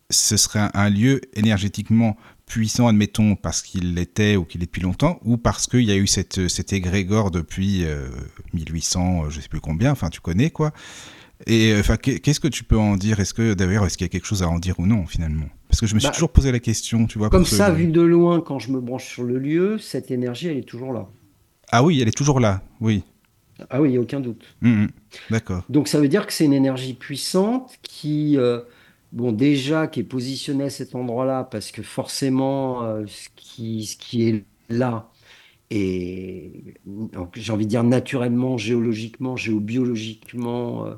ce 0.10 0.36
serait 0.36 0.70
un, 0.74 0.90
lieu 0.90 1.22
énergétiquement 1.34 2.18
puissant, 2.46 2.88
admettons, 2.88 3.36
parce 3.36 3.62
qu'il 3.62 3.94
l'était 3.94 4.36
ou 4.36 4.44
qu'il 4.44 4.62
est 4.62 4.66
depuis 4.66 4.82
longtemps, 4.82 5.20
ou 5.24 5.38
parce 5.38 5.68
qu'il 5.68 5.84
y 5.84 5.92
a 5.92 5.96
eu 5.96 6.08
cette, 6.08 6.50
cet 6.50 6.74
égrégore 6.74 7.32
depuis 7.32 7.86
1800, 8.54 9.30
je 9.30 9.42
sais 9.42 9.48
plus 9.48 9.62
combien, 9.62 9.92
enfin 9.92 10.10
tu 10.10 10.22
connais 10.22 10.50
quoi. 10.50 10.74
Et 11.48 11.76
enfin, 11.80 11.98
qu'est-ce 11.98 12.40
que 12.40 12.48
tu 12.48 12.64
peux 12.64 12.78
en 12.78 12.98
dire? 12.98 13.20
Est-ce 13.20 13.34
que 13.34 13.54
d'ailleurs, 13.54 13.86
est-ce 13.86 13.98
qu'il 13.98 14.06
y 14.06 14.10
a 14.10 14.12
quelque 14.12 14.28
chose 14.28 14.44
à 14.44 14.50
en 14.50 14.60
dire 14.60 14.80
ou 14.80 14.86
non 14.86 15.06
finalement? 15.06 15.48
Parce 15.68 15.80
que 15.80 15.88
je 15.88 15.96
me 15.96 16.00
suis 16.00 16.10
bah, 16.10 16.14
toujours 16.14 16.32
posé 16.32 16.52
la 16.52 16.60
question, 16.60 17.08
tu 17.08 17.18
vois. 17.18 17.30
Comme 17.30 17.46
ça, 17.46 17.72
vu 17.72 17.88
de 17.88 18.02
loin, 18.02 18.42
quand 18.42 18.60
je 18.60 18.72
me 18.72 18.80
branche 18.80 19.08
sur 19.08 19.24
le 19.24 19.40
lieu, 19.40 19.78
cette 19.78 20.12
énergie, 20.12 20.48
elle 20.48 20.58
est 20.58 20.68
toujours 20.68 20.94
là. 20.94 21.08
Ah 21.72 21.84
oui, 21.84 22.02
elle 22.02 22.08
est 22.08 22.18
toujours 22.18 22.40
là, 22.40 22.62
oui. 22.82 23.04
Ah 23.70 23.82
oui, 23.82 23.90
il 23.90 23.92
n'y 23.92 23.98
a 23.98 24.02
aucun 24.02 24.20
doute. 24.20 24.44
Hum, 24.64 24.84
hum. 24.84 24.90
D'accord. 25.30 25.64
Donc 25.70 25.88
ça 25.88 26.00
veut 26.00 26.08
dire 26.08 26.26
que 26.26 26.34
c'est 26.34 26.46
une 26.46 26.54
énergie 26.54 26.94
puissante 26.94 27.78
qui, 27.82 28.38
euh, 28.38 28.62
bon, 29.12 29.32
déjà, 29.32 29.88
qui 29.88 30.02
est 30.02 30.04
positionnée 30.04 30.66
à 30.66 30.70
cet 30.70 30.96
endroit-là, 30.96 31.44
parce 31.46 31.72
que 31.72 31.84
forcément, 31.84 32.84
euh, 32.84 33.06
ce, 33.08 33.30
qui, 33.36 33.86
ce 33.86 33.98
qui 33.98 34.28
est 34.28 34.44
là, 34.70 35.10
et 35.70 36.76
j'ai 37.36 37.54
envie 37.54 37.66
de 37.66 37.70
dire 37.70 37.84
naturellement, 37.84 38.58
géologiquement, 38.58 39.38
géobiologiquement, 39.38 40.86
euh, 40.86 40.96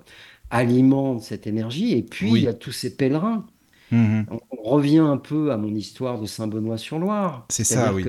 alimente 0.49 1.21
cette 1.21 1.47
énergie. 1.47 1.93
Et 1.93 2.03
puis, 2.03 2.31
il 2.31 2.43
y 2.43 2.47
a 2.47 2.53
tous 2.53 2.71
ces 2.71 2.95
pèlerins. 2.95 3.45
Mhm. 3.91 4.25
On, 4.29 4.63
revient 4.63 4.99
un 4.99 5.17
peu 5.17 5.51
à 5.51 5.57
mon 5.57 5.75
histoire 5.75 6.19
de 6.19 6.25
Saint-Benoît-sur-Loire. 6.25 7.45
C'est 7.49 7.63
ça, 7.63 7.93
oui. 7.93 8.05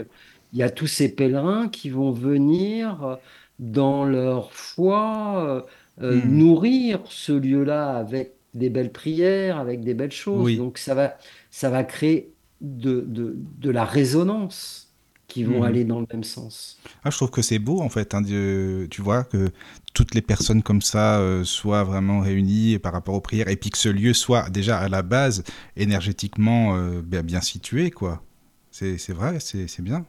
Il 0.52 0.59
y 0.59 0.62
a 0.62 0.70
tous 0.70 0.86
ces 0.86 1.09
pèlerins 1.09 1.69
qui 1.69 1.90
vont 1.90 2.12
venir 2.12 3.02
euh, 3.02 3.16
dans 3.59 4.05
leur 4.05 4.52
foi 4.52 5.66
euh, 6.01 6.23
mhm. 6.23 6.39
nourrir 6.39 7.01
ce 7.06 7.32
lieu-là 7.32 7.97
avec 7.97 8.35
des 8.55 8.70
belles 8.70 8.93
prières, 8.93 9.59
avec 9.59 9.81
des 9.81 9.94
belles 9.94 10.12
choses. 10.12 10.56
Donc 10.56 10.78
ça 10.78 10.94
va, 10.94 11.19
ça 11.51 11.70
va 11.70 11.82
créer 11.82 12.32
de, 12.61 13.05
de, 13.06 13.36
de 13.59 13.70
la 13.70 13.85
résonance 13.85 14.93
qui 15.27 15.43
vont 15.43 15.61
mhm. 15.61 15.65
aller 15.65 15.85
dans 15.85 16.01
le 16.01 16.06
même 16.12 16.23
sens. 16.23 16.78
Ah, 17.02 17.11
je 17.11 17.16
trouve 17.16 17.31
que 17.31 17.43
c'est 17.43 17.59
beau 17.59 17.81
en 17.81 17.89
fait, 17.89 18.15
hein, 18.15 18.23
tu 18.23 19.02
vois, 19.02 19.24
que 19.24 19.51
toutes 19.95 20.15
les 20.15 20.23
personnes 20.23 20.62
comme 20.62 20.83
ça 20.83 21.21
euh, 21.21 21.45
soient 21.45 21.85
vraiment 21.85 22.21
réunies 22.21 22.79
par 22.79 22.93
rapport 22.93 23.15
aux 23.15 23.21
prières 23.21 23.49
et 23.49 23.57
puis 23.57 23.71
que 23.71 23.79
ce 23.79 23.89
lieu 23.89 24.12
soit 24.12 24.51
déjà 24.51 24.79
à 24.79 24.89
la 24.89 25.03
base 25.03 25.45
énergétiquement 25.77 26.77
euh, 26.77 27.01
bien, 27.01 27.41
situé, 27.41 27.91
quoi. 27.91 28.23
C'est 28.71 29.12
vrai, 29.12 29.39
c'est 29.39 29.81
bien. 29.83 30.05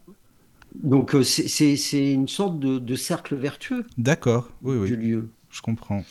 Donc 0.73 1.13
euh, 1.13 1.23
c'est 1.23 2.11
une 2.11 2.27
sorte 2.27 2.59
de, 2.59 2.95
cercle 2.95 3.35
vertueux. 3.35 3.85
D'accord, 3.97 4.49
oui, 4.63 4.75
oui. 4.75 4.87
Du 4.87 4.97
lieu. 4.97 5.29
Je 5.51 5.61
comprends. 5.61 6.03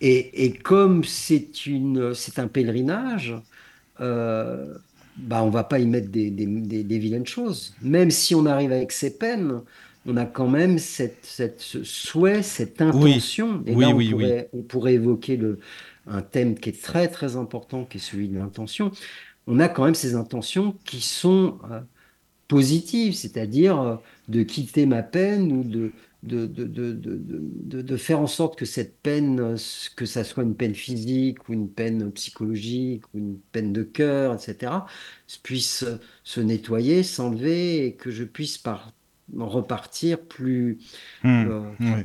Et, 0.00 0.44
et 0.44 0.52
comme 0.52 1.02
c'est 1.04 1.48
un 2.38 2.46
pèlerinage, 2.46 3.34
bah, 3.98 5.42
on 5.42 5.50
va 5.50 5.64
pas 5.64 5.80
y 5.80 5.86
mettre 5.86 6.08
des, 6.10 6.30
vilaines 6.98 7.26
choses. 7.26 7.74
Même 7.82 8.12
si 8.12 8.34
on 8.36 8.46
arrive 8.46 8.70
avec 8.70 8.92
ses 8.92 9.18
peines, 9.18 9.62
on 10.06 10.16
a 10.16 10.26
quand 10.26 10.48
même 10.48 10.78
cette, 10.78 11.24
cette, 11.24 11.60
ce 11.60 11.82
souhait, 11.84 12.42
cette 12.42 12.80
intention. 12.80 13.62
Et 13.66 13.74
oui, 13.74 13.84
là, 13.84 13.90
on 13.90 13.94
oui, 13.94 14.06
oui. 14.06 14.10
pourrait, 14.12 14.48
on 14.52 14.62
pourrait 14.62 14.94
évoquer 14.94 15.36
le, 15.36 15.58
un 16.06 16.22
thème 16.22 16.58
qui 16.58 16.70
est 16.70 16.82
très, 16.82 17.08
très 17.08 17.36
important, 17.36 17.84
qui 17.84 17.98
est 17.98 18.00
celui 18.00 18.28
de 18.28 18.38
l'intention. 18.38 18.92
On 19.46 19.60
a 19.60 19.68
quand 19.68 19.84
même 19.84 19.94
ces 19.94 20.14
intentions 20.14 20.72
qui 20.84 21.00
sont 21.00 21.58
euh, 21.70 21.80
positives, 22.48 23.14
c'est-à-dire 23.14 23.80
euh, 23.80 23.96
de 24.28 24.42
quitter 24.42 24.86
ma 24.86 25.02
peine 25.02 25.52
ou 25.52 25.64
de, 25.64 25.92
de, 26.22 26.46
de, 26.46 26.64
de, 26.64 26.92
de, 26.94 27.82
de 27.82 27.96
faire 27.96 28.20
en 28.20 28.26
sorte 28.26 28.58
que 28.58 28.64
cette 28.64 29.00
peine, 29.02 29.40
euh, 29.40 29.56
que 29.96 30.06
ça 30.06 30.24
soit 30.24 30.42
une 30.44 30.56
peine 30.56 30.74
physique 30.74 31.48
ou 31.48 31.52
une 31.54 31.70
peine 31.70 32.10
psychologique 32.12 33.04
ou 33.14 33.18
une 33.18 33.38
peine 33.52 33.72
de 33.72 33.82
cœur, 33.82 34.34
etc., 34.34 34.72
puisse 35.42 35.84
se 36.24 36.40
nettoyer, 36.40 37.02
s'enlever 37.02 37.86
et 37.86 37.94
que 37.96 38.10
je 38.10 38.24
puisse 38.24 38.58
par, 38.58 38.92
repartir 39.38 40.20
plus, 40.26 40.78
Hmm, 41.22 41.46
euh, 41.46 41.72
oui. 41.80 42.04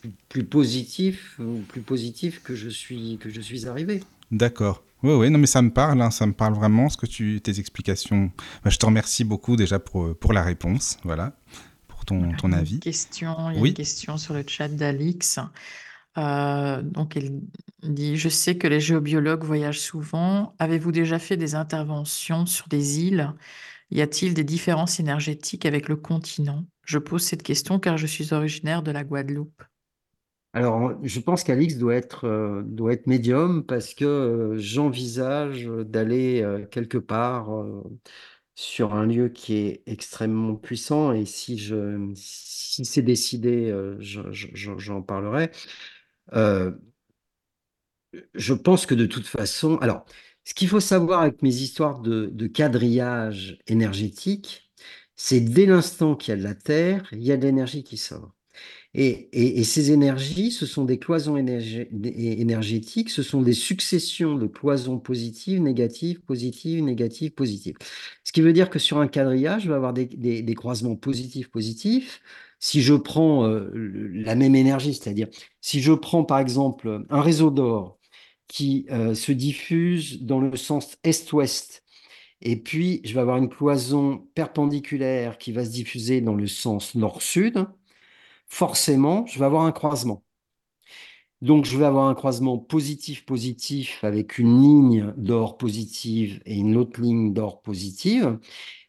plus, 0.00 0.12
plus 0.28 0.44
positif 0.44 1.38
ou 1.40 1.64
plus 1.64 1.82
positif 1.82 2.42
que 2.42 2.54
je 2.54 2.68
suis, 2.68 3.18
que 3.20 3.30
je 3.30 3.40
suis 3.40 3.66
arrivé. 3.68 4.08
D'accord. 4.30 4.84
Oui, 5.02 5.12
oui, 5.14 5.30
non, 5.30 5.38
mais 5.38 5.46
ça 5.46 5.62
me 5.62 5.70
parle, 5.72 6.00
hein, 6.00 6.10
ça 6.10 6.26
me 6.26 6.32
parle 6.32 6.54
vraiment, 6.54 6.88
ce 6.88 6.96
que 6.96 7.06
tu, 7.06 7.40
tes 7.42 7.58
explications. 7.58 8.32
Bah, 8.64 8.70
je 8.70 8.78
te 8.78 8.86
remercie 8.86 9.24
beaucoup 9.24 9.56
déjà 9.56 9.78
pour, 9.80 10.16
pour 10.16 10.32
la 10.32 10.42
réponse, 10.44 10.98
voilà, 11.04 11.36
pour 11.88 12.04
ton, 12.04 12.34
ton 12.34 12.52
Il 12.52 12.54
y 12.54 12.58
a 12.58 12.60
une 12.60 12.60
avis. 12.60 12.80
question, 12.80 13.50
il 13.50 13.56
y 13.56 13.58
a 13.58 13.62
Oui. 13.62 13.70
une 13.70 13.74
question 13.74 14.16
sur 14.18 14.34
le 14.34 14.44
chat 14.46 14.68
d'Alix. 14.68 15.38
Euh, 16.18 16.82
donc, 16.82 17.16
elle 17.16 17.40
dit, 17.82 18.16
je 18.16 18.28
sais 18.28 18.56
que 18.58 18.66
les 18.66 18.80
géobiologues 18.80 19.44
voyagent 19.44 19.80
souvent. 19.80 20.54
Avez-vous 20.58 20.92
déjà 20.92 21.18
fait 21.18 21.36
des 21.36 21.54
interventions 21.54 22.46
sur 22.46 22.68
des 22.68 23.00
îles? 23.00 23.32
Y 23.92 24.00
a-t-il 24.00 24.34
des 24.34 24.42
différences 24.42 24.98
énergétiques 24.98 25.66
avec 25.66 25.88
le 25.88 25.94
continent? 25.94 26.64
Je 26.84 26.98
pose 26.98 27.22
cette 27.22 27.44
question 27.44 27.78
car 27.78 27.96
je 27.96 28.08
suis 28.08 28.32
originaire 28.34 28.82
de 28.82 28.90
la 28.90 29.04
Guadeloupe. 29.04 29.62
Alors, 30.54 30.92
je 31.02 31.20
pense 31.20 31.44
qu'Alix 31.44 31.76
doit 31.78 31.94
être, 31.94 32.24
euh, 32.26 32.90
être 32.90 33.06
médium 33.06 33.64
parce 33.64 33.94
que 33.94 34.04
euh, 34.04 34.56
j'envisage 34.58 35.66
d'aller 35.66 36.42
euh, 36.42 36.66
quelque 36.66 36.98
part 36.98 37.48
sur 38.54 38.94
un 38.94 39.06
lieu 39.06 39.28
qui 39.30 39.56
est 39.56 39.82
extrêmement 39.86 40.56
puissant 40.56 41.12
et 41.12 41.24
si 41.26 41.58
si 42.16 42.84
c'est 42.84 43.02
décidé, 43.02 43.74
je- 44.00 44.30
je- 44.32 44.48
je- 44.54 44.78
j'en 44.78 45.02
parlerai. 45.02 45.50
Je 48.34 48.52
pense 48.54 48.86
que 48.86 48.94
de 48.94 49.06
toute 49.06 49.26
façon, 49.26 49.76
alors, 49.78 50.04
ce 50.44 50.54
qu'il 50.54 50.68
faut 50.68 50.80
savoir 50.80 51.22
avec 51.22 51.42
mes 51.42 51.54
histoires 51.54 52.00
de, 52.00 52.46
quadrillage 52.48 53.58
énergétique, 53.66 54.70
c'est 55.16 55.40
dès 55.40 55.66
l'instant 55.66 56.16
qu'il 56.16 56.32
y 56.32 56.34
a 56.34 56.38
de 56.38 56.42
la 56.44 56.54
Terre, 56.54 57.08
il 57.12 57.22
y 57.22 57.32
a 57.32 57.36
de 57.36 57.42
l'énergie 57.42 57.84
qui 57.84 57.96
sort. 57.96 58.32
Et, 58.94 59.64
ces 59.64 59.90
énergies, 59.90 60.50
ce 60.50 60.66
sont 60.66 60.84
des 60.84 60.98
cloisons 60.98 61.38
énergétiques, 61.38 63.08
ce 63.08 63.22
sont 63.22 63.40
des 63.40 63.54
successions 63.54 64.34
de 64.36 64.46
cloisons 64.46 64.98
positives, 64.98 65.62
négatives, 65.62 66.20
positives, 66.20 66.82
négatives, 66.84 67.32
positives. 67.32 67.76
Ce 68.24 68.32
qui 68.32 68.42
veut 68.42 68.52
dire 68.52 68.68
que 68.68 68.78
sur 68.78 68.98
un 68.98 69.08
quadrillage, 69.08 69.62
je 69.62 69.68
vais 69.68 69.74
avoir 69.74 69.94
des, 69.94 70.54
croisements 70.54 70.96
positifs, 70.96 71.50
positifs. 71.50 72.20
Si 72.58 72.82
je 72.82 72.94
prends 72.94 73.46
euh, 73.48 73.70
la 74.12 74.34
même 74.34 74.54
énergie, 74.54 74.94
c'est-à-dire 74.94 75.28
si 75.60 75.80
je 75.80 75.92
prends 75.92 76.24
par 76.24 76.38
exemple 76.38 77.04
un 77.08 77.20
réseau 77.22 77.50
d'or 77.50 77.98
qui 78.52 78.86
euh, 78.90 79.14
se 79.14 79.32
diffuse 79.32 80.22
dans 80.22 80.40
le 80.40 80.56
sens 80.56 80.98
est-ouest, 81.04 81.82
et 82.42 82.56
puis 82.56 83.00
je 83.04 83.14
vais 83.14 83.20
avoir 83.20 83.38
une 83.38 83.48
cloison 83.48 84.28
perpendiculaire 84.34 85.38
qui 85.38 85.52
va 85.52 85.64
se 85.64 85.70
diffuser 85.70 86.20
dans 86.20 86.34
le 86.34 86.46
sens 86.46 86.94
nord-sud, 86.94 87.66
forcément, 88.46 89.24
je 89.26 89.38
vais 89.38 89.46
avoir 89.46 89.64
un 89.64 89.72
croisement. 89.72 90.22
Donc, 91.40 91.64
je 91.64 91.76
vais 91.76 91.86
avoir 91.86 92.08
un 92.08 92.14
croisement 92.14 92.58
positif-positif 92.58 94.04
avec 94.04 94.38
une 94.38 94.62
ligne 94.62 95.12
d'or 95.16 95.58
positive 95.58 96.40
et 96.46 96.54
une 96.54 96.76
autre 96.76 97.00
ligne 97.00 97.32
d'or 97.32 97.62
positive. 97.62 98.38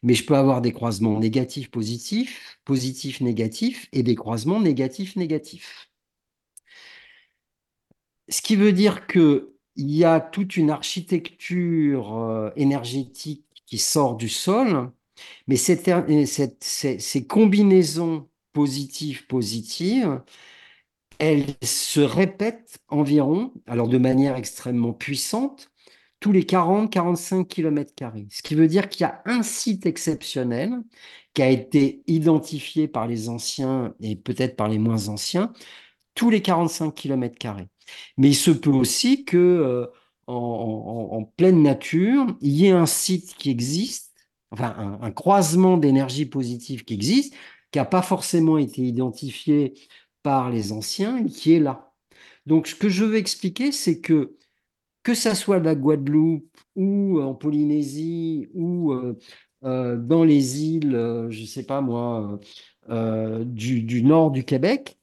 Mais 0.04 0.14
je 0.14 0.26
peux 0.26 0.36
avoir 0.36 0.62
des 0.62 0.72
croisements 0.72 1.20
négatifs-positifs, 1.20 2.60
positifs-négatifs 2.66 3.88
et 3.94 4.04
des 4.04 4.16
croisements 4.16 4.60
négatifs-négatifs. 4.60 5.90
Ce 8.30 8.42
qui 8.42 8.56
veut 8.56 8.72
dire 8.74 9.08
qu'il 9.76 9.92
y 9.92 10.04
a 10.06 10.20
toute 10.20 10.58
une 10.58 10.70
architecture 10.72 12.16
euh, 12.18 12.52
énergétique 12.56 13.46
qui 13.66 13.78
sort 13.78 14.16
du 14.16 14.30
sol, 14.30 14.92
mais 15.48 15.58
cette- 15.58 15.90
ces, 16.64 17.00
ces 17.00 17.28
combinaisons 17.28 18.30
positives-positives, 18.54 20.22
elles 21.20 21.46
se 21.64 22.00
répètent 22.02 22.80
environ, 22.90 23.54
alors 23.68 23.88
de 23.88 23.98
manière 23.98 24.36
extrêmement 24.36 24.94
puissante, 24.94 25.72
tous 26.20 26.32
les 26.32 26.46
40-45 26.46 27.46
km. 27.48 27.94
Ce 28.30 28.42
qui 28.42 28.56
veut 28.56 28.68
dire 28.68 28.90
qu'il 28.90 29.02
y 29.02 29.06
a 29.06 29.22
un 29.26 29.44
site 29.44 29.86
exceptionnel 29.86 30.72
qui 31.34 31.42
a 31.42 31.50
été 31.50 32.04
identifié 32.08 32.88
par 32.88 33.08
les 33.08 33.30
anciens 33.30 33.94
et 34.02 34.16
peut-être 34.16 34.56
par 34.56 34.70
les 34.70 34.80
moins 34.80 35.10
anciens, 35.10 35.52
tous 36.16 36.30
les 36.32 36.42
45 36.42 36.92
km. 36.94 37.36
Mais 38.18 38.30
il 38.30 38.36
se 38.36 38.52
peut 38.52 38.70
aussi 38.70 39.26
que 39.26 39.38
euh, 39.38 39.88
en, 40.28 41.24
pleine 41.38 41.62
nature, 41.62 42.28
il 42.42 42.52
y 42.52 42.68
ait 42.68 42.72
un 42.72 42.86
site 42.86 43.36
qui 43.36 43.50
existe, 43.50 44.14
enfin 44.52 44.98
un, 45.02 45.12
croisement 45.12 45.78
d'énergie 45.78 46.26
positive 46.26 46.86
qui 46.86 46.94
existe, 46.94 47.34
qui 47.72 47.80
n'a 47.80 47.86
pas 47.86 48.02
forcément 48.02 48.58
été 48.58 48.82
identifié 48.82 49.74
par 50.22 50.50
les 50.50 50.72
anciens, 50.72 51.18
et 51.26 51.30
qui 51.30 51.54
est 51.54 51.60
là. 51.60 51.92
Donc, 52.46 52.68
ce 52.68 52.76
que 52.76 52.90
je 52.90 53.04
veux 53.06 53.16
expliquer, 53.18 53.72
c'est 53.72 54.00
que 54.00 54.38
que 55.04 55.14
ça 55.14 55.36
soit 55.36 55.60
la 55.60 55.76
Guadeloupe 55.76 56.58
ou 56.76 57.20
en 57.22 57.36
Polynésie 57.36 58.48
ou 58.54 58.94
euh, 58.94 59.20
euh, 59.64 59.98
dans 59.98 60.24
les 60.24 60.64
îles, 60.64 60.96
euh, 60.96 61.30
je 61.30 61.42
ne 61.42 61.46
sais 61.46 61.66
pas 61.66 61.82
moi, 61.82 62.40
euh, 62.90 63.42
euh, 63.42 63.44
du 63.46 64.04
nord 64.04 64.32
du 64.32 64.44
Québec, 64.44 65.00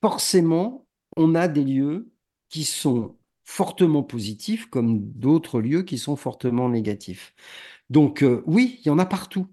forcément, 0.00 0.81
on 1.16 1.34
a 1.34 1.48
des 1.48 1.64
lieux 1.64 2.12
qui 2.48 2.64
sont 2.64 3.16
fortement 3.44 4.02
positifs 4.02 4.66
comme 4.66 5.00
d'autres 5.12 5.60
lieux 5.60 5.82
qui 5.82 5.98
sont 5.98 6.16
fortement 6.16 6.68
négatifs. 6.68 7.34
Donc 7.90 8.22
euh, 8.22 8.42
oui, 8.46 8.80
il 8.84 8.88
y 8.88 8.90
en 8.90 8.98
a 8.98 9.06
partout. 9.06 9.48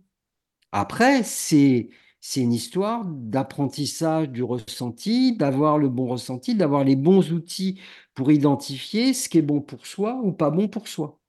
Après, 0.72 1.23
c'est 1.23 1.90
c'est 2.22 2.41
une 2.41 2.53
histoire 2.53 3.06
d'apprentissage 3.06 4.30
du 4.30 4.44
ressenti, 4.44 5.36
d'avoir 5.38 5.77
le 5.77 5.90
bon 5.90 6.07
ressenti, 6.07 6.56
d'avoir 6.56 6.84
les 6.84 6.95
bons 6.98 7.31
outils 7.31 7.80
pour 8.14 8.31
identifier 8.31 9.14
ce 9.14 9.30
qui 9.30 9.38
est 9.40 9.41
bon 9.41 9.61
pour 9.61 9.86
soi 9.88 10.19
ou 10.23 10.34
pas 10.34 10.49
bon 10.52 10.68
pour 10.68 10.88
soi. 10.90 11.19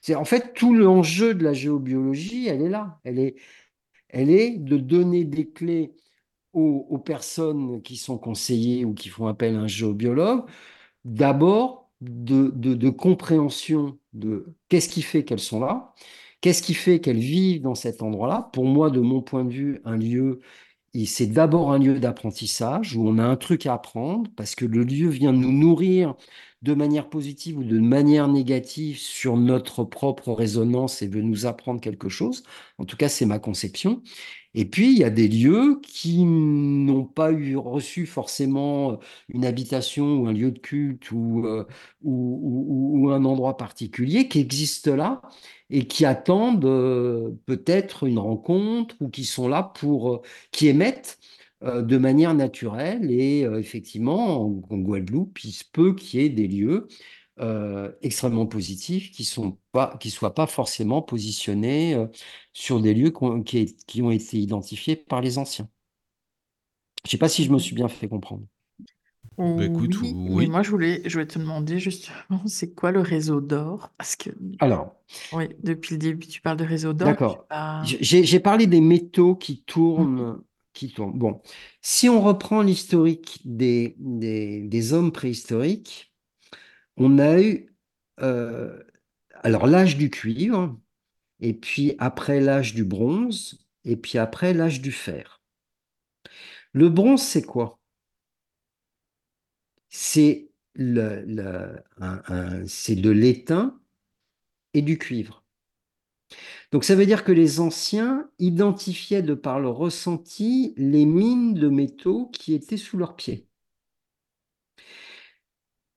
C'est 0.00 0.14
en 0.14 0.24
fait 0.24 0.54
tout 0.54 0.74
l'enjeu 0.74 1.34
de 1.34 1.44
la 1.44 1.52
géobiologie, 1.52 2.46
elle 2.48 2.62
est 2.62 2.68
là. 2.68 3.00
Elle 3.04 3.18
est, 3.18 3.36
elle 4.08 4.30
est 4.30 4.58
de 4.58 4.78
donner 4.78 5.24
des 5.24 5.50
clés 5.50 5.94
aux, 6.52 6.98
personnes 6.98 7.82
qui 7.82 7.96
sont 7.96 8.18
conseillées 8.18 8.84
ou 8.84 8.94
qui 8.94 9.08
font 9.08 9.26
appel 9.26 9.56
à 9.56 9.60
un 9.60 9.66
géobiologue, 9.66 10.44
d'abord 11.04 11.90
de, 12.00 12.90
compréhension 12.90 13.98
de 14.12 14.54
qu'est-ce 14.68 14.88
qui 14.88 15.02
fait 15.02 15.24
qu'elles 15.24 15.40
sont 15.40 15.60
là, 15.60 15.94
qu'est-ce 16.40 16.62
qui 16.62 16.74
fait 16.74 17.00
qu'elles 17.00 17.18
vivent 17.18 17.62
dans 17.62 17.74
cet 17.74 18.02
endroit-là. 18.02 18.50
Pour 18.52 18.64
moi, 18.64 18.90
de 18.90 19.00
mon 19.00 19.22
point 19.22 19.44
de 19.44 19.50
vue, 19.50 19.80
un 19.84 19.96
lieu, 19.96 20.40
c'est 21.06 21.26
d'abord 21.26 21.72
un 21.72 21.78
lieu 21.78 22.00
d'apprentissage 22.00 22.96
où 22.96 23.06
on 23.06 23.18
a 23.18 23.24
un 23.24 23.36
truc 23.36 23.66
à 23.66 23.74
apprendre 23.74 24.30
parce 24.36 24.54
que 24.54 24.64
le 24.64 24.82
lieu 24.82 25.08
vient 25.08 25.32
nous 25.32 25.52
nourrir 25.52 26.14
de 26.62 26.74
manière 26.74 27.08
positive 27.08 27.58
ou 27.58 27.64
de 27.64 27.78
manière 27.78 28.28
négative 28.28 28.98
sur 28.98 29.36
notre 29.36 29.84
propre 29.84 30.32
résonance 30.32 31.00
et 31.02 31.08
veut 31.08 31.22
nous 31.22 31.46
apprendre 31.46 31.80
quelque 31.80 32.08
chose. 32.08 32.42
En 32.78 32.84
tout 32.84 32.96
cas, 32.96 33.08
c'est 33.08 33.24
ma 33.26 33.38
conception. 33.38 34.02
Et 34.54 34.64
puis, 34.64 34.92
il 34.92 34.98
y 34.98 35.04
a 35.04 35.10
des 35.10 35.28
lieux 35.28 35.80
qui 35.82 36.24
n'ont 36.24 37.04
pas 37.04 37.30
eu 37.32 37.56
reçu 37.56 38.06
forcément 38.06 38.98
une 39.28 39.44
habitation 39.44 40.22
ou 40.22 40.26
un 40.28 40.32
lieu 40.32 40.50
de 40.50 40.58
culte 40.58 41.10
ou, 41.12 41.46
euh, 41.46 41.64
un 43.12 43.24
endroit 43.24 43.56
particulier 43.56 44.28
qui 44.28 44.40
existent 44.40 44.94
là 44.96 45.22
et 45.70 45.86
qui 45.86 46.04
attendent 46.04 46.64
euh, 46.64 47.30
peut-être 47.46 48.04
une 48.06 48.18
rencontre 48.18 48.96
ou 49.00 49.08
qui 49.08 49.24
sont 49.24 49.48
là 49.48 49.62
pour, 49.62 50.14
euh, 50.14 50.22
qui 50.52 50.68
émettent 50.68 51.18
euh, 51.62 51.82
de 51.82 51.96
manière 51.98 52.34
naturelle. 52.34 53.10
Et 53.10 53.44
euh, 53.44 53.58
effectivement, 53.58 54.46
en, 54.46 54.62
en 54.70 54.78
Guadeloupe, 54.78 55.42
il 55.44 55.52
se 55.52 55.64
peut 55.70 55.94
qu'il 55.94 56.20
y 56.20 56.24
ait 56.24 56.28
des 56.28 56.48
lieux 56.48 56.88
euh, 57.40 57.92
extrêmement 58.02 58.46
positifs 58.46 59.10
qui 59.12 59.24
sont 59.24 59.58
pas, 59.72 59.96
qui 59.98 60.10
soient 60.10 60.34
pas 60.34 60.46
forcément 60.46 61.02
positionnés 61.02 61.94
euh, 61.94 62.06
sur 62.52 62.80
des 62.80 62.94
lieux 62.94 63.10
qui 63.10 63.24
ont, 63.24 63.42
qui- 63.42 63.76
qui 63.86 64.02
ont 64.02 64.10
été 64.10 64.38
identifiés 64.38 64.96
par 64.96 65.20
les 65.22 65.38
anciens. 65.38 65.68
Je 67.04 67.10
sais 67.10 67.18
pas 67.18 67.28
si 67.28 67.44
je 67.44 67.50
me 67.52 67.58
suis 67.58 67.74
bien 67.74 67.88
fait 67.88 68.08
comprendre. 68.08 68.46
Bah, 69.56 69.64
écoute, 69.64 69.96
Oui, 70.26 70.46
moi 70.48 70.62
je 70.62 70.70
voulais, 70.70 71.02
je 71.08 71.12
voulais 71.14 71.26
te 71.26 71.38
demander 71.38 71.78
justement, 71.78 72.42
c'est 72.46 72.74
quoi 72.74 72.92
le 72.92 73.00
réseau 73.00 73.40
d'or? 73.40 73.92
Parce 73.96 74.16
que, 74.16 74.30
Alors, 74.58 74.96
oui, 75.32 75.48
depuis 75.62 75.94
le 75.94 75.98
début, 76.00 76.26
tu 76.28 76.40
parles 76.42 76.58
de 76.58 76.64
réseau 76.64 76.92
d'or, 76.94 77.16
d'accord. 77.20 77.48
pas. 77.48 77.94
J'ai 78.00 78.40
parlé 78.40 78.66
des 78.66 78.80
métaux 78.80 79.34
qui 79.36 79.62
Mhm. 79.96 80.10
tournent, 80.14 80.42
qui 80.72 80.92
tournent. 80.92 81.18
Bon, 81.18 81.40
si 81.82 82.08
on 82.08 82.20
reprend 82.22 82.62
l'historique 82.62 83.40
des, 83.44 83.96
des, 83.98 84.60
des 84.62 84.92
hommes 84.92 85.12
préhistoriques, 85.12 86.09
on 87.00 87.18
a 87.18 87.40
eu 87.40 87.74
euh, 88.20 88.84
alors 89.42 89.66
l'âge 89.66 89.96
du 89.96 90.10
cuivre, 90.10 90.78
et 91.40 91.54
puis 91.54 91.94
après 91.98 92.40
l'âge 92.40 92.74
du 92.74 92.84
bronze, 92.84 93.66
et 93.84 93.96
puis 93.96 94.18
après 94.18 94.52
l'âge 94.52 94.82
du 94.82 94.92
fer. 94.92 95.42
Le 96.72 96.90
bronze, 96.90 97.22
c'est 97.22 97.42
quoi? 97.42 97.80
C'est 99.88 100.52
de 100.76 101.24
l'étain 103.10 103.80
et 104.74 104.82
du 104.82 104.98
cuivre. 104.98 105.42
Donc 106.70 106.84
ça 106.84 106.94
veut 106.94 107.06
dire 107.06 107.24
que 107.24 107.32
les 107.32 107.60
anciens 107.60 108.30
identifiaient 108.38 109.22
de 109.22 109.34
par 109.34 109.58
leur 109.58 109.76
ressenti 109.76 110.74
les 110.76 111.06
mines 111.06 111.54
de 111.54 111.68
métaux 111.68 112.26
qui 112.26 112.52
étaient 112.52 112.76
sous 112.76 112.98
leurs 112.98 113.16
pieds. 113.16 113.49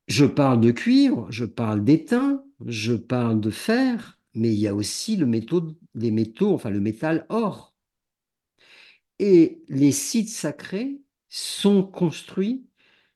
Je 0.08 0.24
parle 0.26 0.62
de 0.62 0.72
cuivre, 0.72 1.28
je 1.30 1.44
parle 1.44 1.84
d'étain, 1.84 2.44
je 2.66 2.94
parle 2.94 3.42
de 3.42 3.50
fer, 3.50 4.18
mais 4.34 4.54
il 4.54 4.60
y 4.60 4.68
a 4.70 4.76
aussi 4.76 5.18
le 5.18 5.26
métaux, 5.26 5.76
enfin 6.54 6.70
le 6.70 6.80
métal 6.80 7.26
or. 7.30 7.74
Et 9.20 9.62
les 9.70 9.92
sites 9.92 10.30
sacrés 10.30 11.00
sont 11.30 11.84
construits 11.84 12.66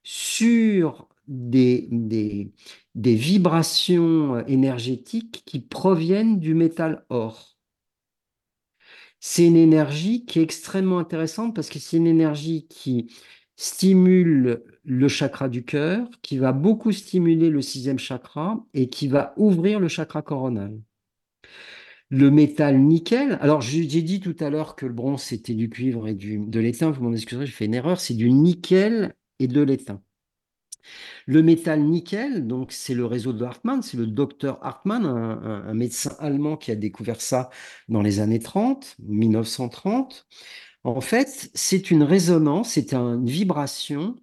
sur 0.04 1.10
des, 1.28 1.88
des, 1.92 2.52
des 2.96 3.16
vibrations 3.16 4.46
énergétiques 4.48 5.44
qui 5.46 5.60
proviennent 5.60 6.40
du 6.40 6.54
métal 6.54 7.06
or. 7.10 7.58
C'est 9.20 9.46
une 9.46 9.56
énergie 9.56 10.26
qui 10.26 10.40
est 10.40 10.44
extrêmement 10.44 11.00
intéressante 11.00 11.56
parce 11.56 11.70
que 11.70 11.80
c'est 11.80 11.98
une 11.98 12.08
énergie 12.08 12.68
qui 12.68 13.12
stimule 13.58 14.64
le 14.86 15.08
chakra 15.10 15.50
du 15.50 15.66
cœur, 15.66 16.08
qui 16.22 16.38
va 16.38 16.54
beaucoup 16.54 16.92
stimuler 16.94 17.50
le 17.50 17.62
sixième 17.62 18.00
chakra 18.00 18.64
et 18.74 18.88
qui 18.88 19.10
va 19.10 19.34
ouvrir 19.36 19.80
le 19.80 19.90
chakra 19.90 20.22
coronal. 20.22 20.80
Le 22.10 22.32
métal 22.32 22.80
nickel, 22.80 23.38
alors 23.42 23.60
j'ai 23.60 23.84
dit 23.84 24.22
tout 24.22 24.36
à 24.40 24.50
l'heure 24.50 24.78
que 24.78 24.86
le 24.86 24.94
bronze 24.94 25.24
c'était 25.24 25.56
du 25.56 25.70
cuivre 25.70 26.08
et 26.08 26.14
du, 26.14 26.40
de 26.40 26.60
l'étain, 26.62 26.90
vous 26.90 27.04
m'en 27.04 27.12
excuserez, 27.12 27.46
j'ai 27.46 27.52
fait 27.52 27.66
une 27.66 27.74
erreur, 27.74 28.00
c'est 28.00 28.14
du 28.14 28.32
nickel 28.32 29.14
et 29.40 29.48
de 29.48 29.62
l'étain. 29.62 30.02
Le 31.26 31.44
métal 31.44 31.84
nickel, 31.84 32.48
donc 32.48 32.72
c'est 32.72 32.94
le 32.94 33.06
réseau 33.06 33.34
de 33.34 33.44
Hartmann, 33.44 33.82
c'est 33.82 33.98
le 33.98 34.08
docteur 34.08 34.58
Hartmann, 34.66 35.06
un, 35.06 35.32
un, 35.44 35.68
un, 35.68 35.74
médecin 35.74 36.16
allemand 36.20 36.56
qui 36.56 36.72
a 36.72 36.76
découvert 36.76 37.20
ça 37.20 37.50
dans 37.90 38.02
les 38.02 38.22
années 38.22 38.40
30, 38.40 38.96
1930. 39.00 40.28
En 40.88 41.02
fait, 41.02 41.52
c'est 41.54 41.92
une 41.92 42.04
résonance, 42.04 42.72
c'est 42.74 42.94
une 42.94 43.26
vibration 43.28 44.16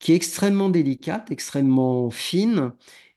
qui 0.00 0.12
est 0.12 0.16
extrêmement 0.16 0.70
délicate, 0.70 1.30
extrêmement 1.32 2.10
fine 2.10 2.72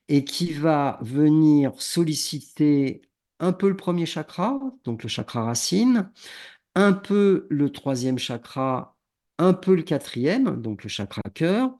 et 0.08 0.24
qui 0.24 0.52
va 0.52 0.98
venir 1.02 1.72
solliciter 1.82 3.02
un 3.40 3.52
peu 3.52 3.68
le 3.70 3.76
premier 3.76 4.06
chakra, 4.06 4.60
donc 4.84 5.02
le 5.04 5.08
chakra 5.10 5.44
racine, 5.44 6.10
un 6.76 6.92
peu 6.94 7.46
le 7.50 7.70
troisième 7.72 8.18
chakra, 8.18 8.96
un 9.38 9.54
peu 9.54 9.74
le 9.76 9.82
quatrième, 9.82 10.60
donc 10.62 10.84
le 10.84 10.90
chakra 10.90 11.22
cœur, 11.34 11.76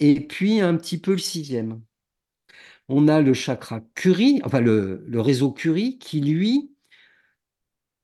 et 0.00 0.20
puis 0.26 0.60
un 0.60 0.76
petit 0.76 0.98
peu 0.98 1.12
le 1.12 1.18
sixième. 1.18 1.82
On 2.90 3.08
a 3.08 3.22
le 3.22 3.32
chakra 3.34 3.80
Curie, 3.94 4.40
enfin 4.44 4.60
le, 4.60 5.02
le 5.06 5.20
réseau 5.22 5.50
Curie, 5.52 5.98
qui 5.98 6.20
lui 6.20 6.70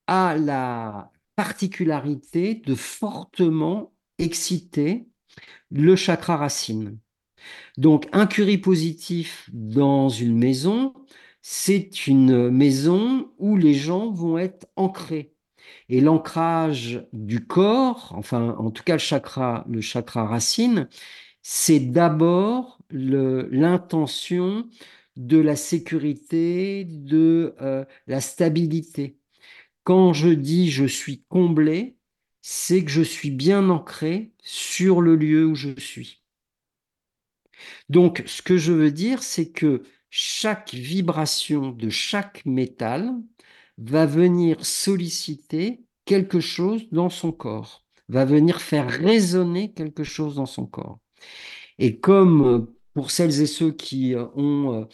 a 0.06 0.34
la 0.36 1.10
particularité 1.36 2.56
de 2.66 2.74
fortement 2.74 3.94
exciter 4.18 5.06
le 5.70 5.96
chakra 5.96 6.36
racine. 6.36 6.98
Donc 7.76 8.08
un 8.12 8.26
Curie 8.26 8.58
positif 8.58 9.48
dans 9.52 10.08
une 10.08 10.36
maison, 10.36 10.94
c'est 11.42 12.06
une 12.06 12.50
maison 12.50 13.30
où 13.38 13.56
les 13.56 13.74
gens 13.74 14.10
vont 14.10 14.38
être 14.38 14.66
ancrés. 14.76 15.32
Et 15.88 16.00
l'ancrage 16.00 17.06
du 17.12 17.46
corps, 17.46 18.12
enfin 18.16 18.56
en 18.58 18.70
tout 18.70 18.82
cas 18.82 18.94
le 18.94 18.98
chakra, 18.98 19.66
chakra 19.80 20.26
racine, 20.26 20.88
c'est 21.42 21.80
d'abord 21.80 22.78
l'intention 22.90 24.68
de 25.16 25.38
la 25.38 25.56
sécurité, 25.56 26.84
de 26.84 27.54
euh, 27.60 27.84
la 28.06 28.20
stabilité. 28.20 29.18
Quand 29.86 30.12
je 30.12 30.30
dis 30.30 30.68
je 30.68 30.84
suis 30.84 31.22
comblé, 31.28 31.96
c'est 32.42 32.84
que 32.84 32.90
je 32.90 33.02
suis 33.02 33.30
bien 33.30 33.70
ancré 33.70 34.32
sur 34.42 35.00
le 35.00 35.14
lieu 35.14 35.46
où 35.46 35.54
je 35.54 35.78
suis. 35.78 36.24
Donc, 37.88 38.24
ce 38.26 38.42
que 38.42 38.56
je 38.56 38.72
veux 38.72 38.90
dire, 38.90 39.22
c'est 39.22 39.52
que 39.52 39.84
chaque 40.10 40.74
vibration 40.74 41.70
de 41.70 41.88
chaque 41.88 42.44
métal 42.46 43.12
va 43.78 44.06
venir 44.06 44.66
solliciter 44.66 45.84
quelque 46.04 46.40
chose 46.40 46.88
dans 46.90 47.08
son 47.08 47.30
corps, 47.30 47.84
va 48.08 48.24
venir 48.24 48.60
faire 48.62 48.90
résonner 48.90 49.72
quelque 49.72 50.02
chose 50.02 50.34
dans 50.34 50.46
son 50.46 50.66
corps. 50.66 50.98
Et 51.78 52.00
comme 52.00 52.66
pour 52.92 53.12
celles 53.12 53.40
et 53.40 53.46
ceux 53.46 53.70
qui 53.70 54.16
ont, 54.16 54.88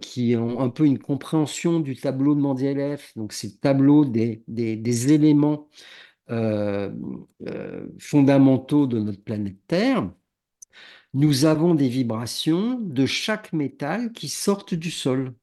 qui 0.00 0.36
ont 0.36 0.60
un 0.60 0.68
peu 0.70 0.86
une 0.86 0.98
compréhension 0.98 1.80
du 1.80 1.96
tableau 1.96 2.34
de 2.34 2.40
Mendeleev, 2.40 3.02
donc 3.16 3.32
c'est 3.32 3.48
le 3.48 3.58
tableau 3.58 4.04
des 4.04 5.12
éléments 5.12 5.68
euh, 6.30 6.90
euh, 7.48 7.86
fondamentaux 7.98 8.86
de 8.86 8.98
notre 9.00 9.22
planète 9.22 9.58
Terre, 9.66 10.10
nous 11.14 11.44
avons 11.44 11.74
des 11.74 11.88
vibrations 11.88 12.78
de 12.80 13.06
chaque 13.06 13.52
métal 13.52 14.12
qui 14.12 14.28
sortent 14.28 14.74
du 14.74 14.90
sol. 14.90 15.34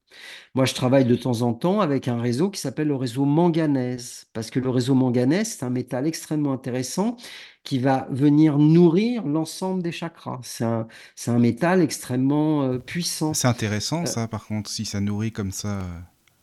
Moi, 0.54 0.64
je 0.64 0.74
travaille 0.74 1.04
de 1.04 1.14
temps 1.14 1.42
en 1.42 1.52
temps 1.52 1.80
avec 1.80 2.08
un 2.08 2.20
réseau 2.20 2.50
qui 2.50 2.60
s'appelle 2.60 2.88
le 2.88 2.96
réseau 2.96 3.24
manganèse, 3.24 4.26
parce 4.32 4.50
que 4.50 4.58
le 4.58 4.68
réseau 4.68 4.94
manganèse, 4.94 5.56
c'est 5.58 5.64
un 5.64 5.70
métal 5.70 6.06
extrêmement 6.06 6.52
intéressant 6.52 7.16
qui 7.62 7.78
va 7.78 8.08
venir 8.10 8.58
nourrir 8.58 9.24
l'ensemble 9.24 9.82
des 9.82 9.92
chakras. 9.92 10.40
C'est 10.42 10.64
un, 10.64 10.88
un, 11.26 11.38
métal 11.38 11.82
extrêmement 11.82 12.62
euh, 12.62 12.78
puissant. 12.78 13.34
C'est 13.34 13.48
intéressant, 13.48 14.02
euh, 14.02 14.06
ça, 14.06 14.28
par 14.28 14.46
contre, 14.46 14.70
si 14.70 14.84
ça 14.84 15.00
nourrit 15.00 15.32
comme 15.32 15.52
ça 15.52 15.80
euh, 15.80 15.82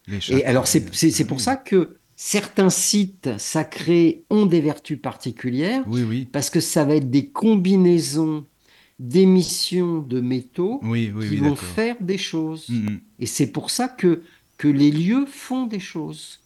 les 0.07 0.21
chakras. 0.21 0.41
Et 0.41 0.45
alors, 0.45 0.67
c'est 0.67 1.25
pour 1.25 1.41
ça 1.41 1.55
que 1.55 1.97
certains 2.15 2.69
sites 2.69 3.37
sacrés 3.37 4.25
ont 4.29 4.45
des 4.45 4.61
vertus 4.61 4.99
particulières, 5.01 5.83
oui, 5.87 6.03
oui. 6.03 6.25
parce 6.25 6.49
que 6.49 6.59
ça 6.59 6.85
va 6.85 6.95
être 6.95 7.09
des 7.09 7.29
combinaisons 7.29 8.45
d'émissions 8.99 9.99
de 10.01 10.21
métaux 10.21 10.79
oui, 10.83 11.11
oui, 11.15 11.27
qui 11.27 11.35
oui, 11.35 11.37
vont 11.37 11.55
faire 11.55 11.95
des 12.01 12.17
choses. 12.17 12.69
Mm 12.69 12.85
-hmm. 12.87 12.99
Et 13.19 13.25
c'est 13.25 13.51
pour 13.51 13.69
ça 13.69 13.87
que, 13.89 14.23
que 14.57 14.67
les 14.67 14.91
lieux 14.91 15.25
font 15.27 15.67
des 15.67 15.79
choses. 15.79 16.39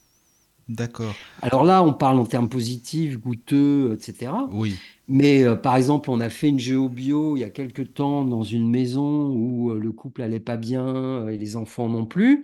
D'accord. 0.68 1.16
Alors 1.42 1.64
là, 1.66 1.84
on 1.84 1.94
parle 1.94 2.18
en 2.20 2.26
termes 2.26 2.48
positifs, 2.50 3.18
goûteux, 3.20 3.98
etc. 4.00 4.32
Oui. 4.52 4.80
Mais 5.08 5.44
euh, 5.44 5.56
par 5.56 5.76
exemple, 5.76 6.10
on 6.10 6.22
a 6.22 6.30
fait 6.30 6.48
une 6.50 6.60
géobio 6.60 7.36
il 7.36 7.42
y 7.42 7.44
a 7.44 7.50
quelque 7.50 7.82
temps 7.82 8.24
dans 8.24 8.44
une 8.44 8.70
maison 8.70 9.28
où 9.30 9.72
euh, 9.72 9.80
le 9.80 9.92
couple 9.92 10.22
allait 10.22 10.40
pas 10.40 10.56
bien 10.58 10.88
euh, 10.88 11.30
et 11.30 11.38
les 11.38 11.56
enfants 11.58 11.90
non 11.90 12.06
plus. 12.06 12.44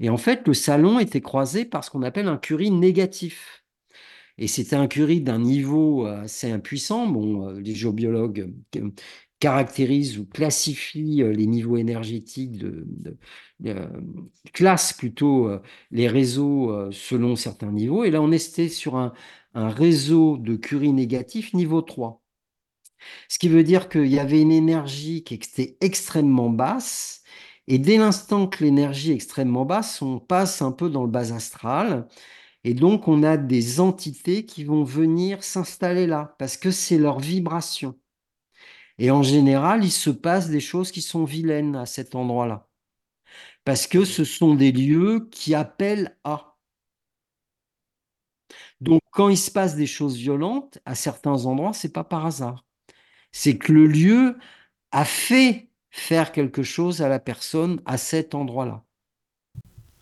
Et 0.00 0.10
en 0.10 0.16
fait, 0.16 0.46
le 0.48 0.54
salon 0.54 0.98
était 0.98 1.20
croisé 1.20 1.64
par 1.64 1.84
ce 1.84 1.90
qu'on 1.90 2.02
appelle 2.02 2.26
un 2.28 2.36
curie 2.38 2.70
négatif. 2.72 3.64
Et 4.38 4.48
c'était 4.48 4.76
un 4.76 4.86
curie 4.88 5.20
d'un 5.20 5.38
niveau 5.40 6.06
assez 6.06 6.50
impuissant. 6.50 7.06
Bon, 7.08 7.50
les 7.50 7.74
géobiologues 7.74 8.52
caractérisent 9.40 10.18
ou 10.18 10.26
classifient 10.26 11.22
les 11.22 11.46
niveaux 11.46 11.76
énergétiques, 11.76 12.58
de, 12.58 12.86
de 13.60 13.74
classent 14.52 14.92
plutôt 14.92 15.50
les 15.90 16.08
réseaux 16.08 16.90
selon 16.92 17.36
certains 17.36 17.72
niveaux. 17.72 18.04
Et 18.04 18.10
là, 18.10 18.20
on 18.22 18.32
était 18.32 18.68
sur 18.68 18.96
un, 18.96 19.12
un 19.54 19.68
réseau 19.68 20.36
de 20.38 20.56
curie 20.56 20.92
négatif 20.92 21.54
niveau 21.54 21.82
3. 21.82 22.22
Ce 23.28 23.38
qui 23.38 23.48
veut 23.48 23.64
dire 23.64 23.88
qu'il 23.88 24.06
y 24.06 24.18
avait 24.18 24.40
une 24.40 24.52
énergie 24.52 25.24
qui 25.24 25.34
était 25.34 25.76
extrêmement 25.80 26.50
basse. 26.50 27.22
Et 27.66 27.78
dès 27.78 27.98
l'instant 27.98 28.46
que 28.48 28.64
l'énergie 28.64 29.12
est 29.12 29.14
extrêmement 29.14 29.64
basse, 29.64 30.00
on 30.02 30.18
passe 30.18 30.62
un 30.62 30.72
peu 30.72 30.88
dans 30.90 31.04
le 31.04 31.10
bas 31.10 31.32
astral. 31.34 32.08
Et 32.64 32.74
donc, 32.74 33.08
on 33.08 33.22
a 33.22 33.36
des 33.36 33.80
entités 33.80 34.46
qui 34.46 34.64
vont 34.64 34.84
venir 34.84 35.44
s'installer 35.44 36.06
là, 36.06 36.36
parce 36.38 36.56
que 36.56 36.70
c'est 36.70 36.98
leur 36.98 37.20
vibration. 37.20 37.96
Et 38.98 39.10
en 39.10 39.22
général, 39.22 39.84
il 39.84 39.92
se 39.92 40.10
passe 40.10 40.48
des 40.50 40.60
choses 40.60 40.90
qui 40.92 41.02
sont 41.02 41.24
vilaines 41.24 41.76
à 41.76 41.86
cet 41.86 42.14
endroit-là. 42.14 42.68
Parce 43.64 43.86
que 43.86 44.04
ce 44.04 44.24
sont 44.24 44.54
des 44.54 44.72
lieux 44.72 45.28
qui 45.30 45.54
appellent 45.54 46.16
à. 46.24 46.56
Donc, 48.80 49.02
quand 49.10 49.28
il 49.28 49.36
se 49.38 49.50
passe 49.50 49.76
des 49.76 49.86
choses 49.86 50.16
violentes, 50.16 50.78
à 50.84 50.94
certains 50.94 51.46
endroits, 51.46 51.72
c'est 51.72 51.92
pas 51.92 52.04
par 52.04 52.26
hasard. 52.26 52.64
C'est 53.32 53.58
que 53.58 53.72
le 53.72 53.86
lieu 53.86 54.38
a 54.92 55.04
fait 55.04 55.70
faire 55.90 56.32
quelque 56.32 56.62
chose 56.64 57.02
à 57.02 57.08
la 57.08 57.20
personne 57.20 57.82
à 57.86 57.98
cet 57.98 58.34
endroit-là. 58.34 58.84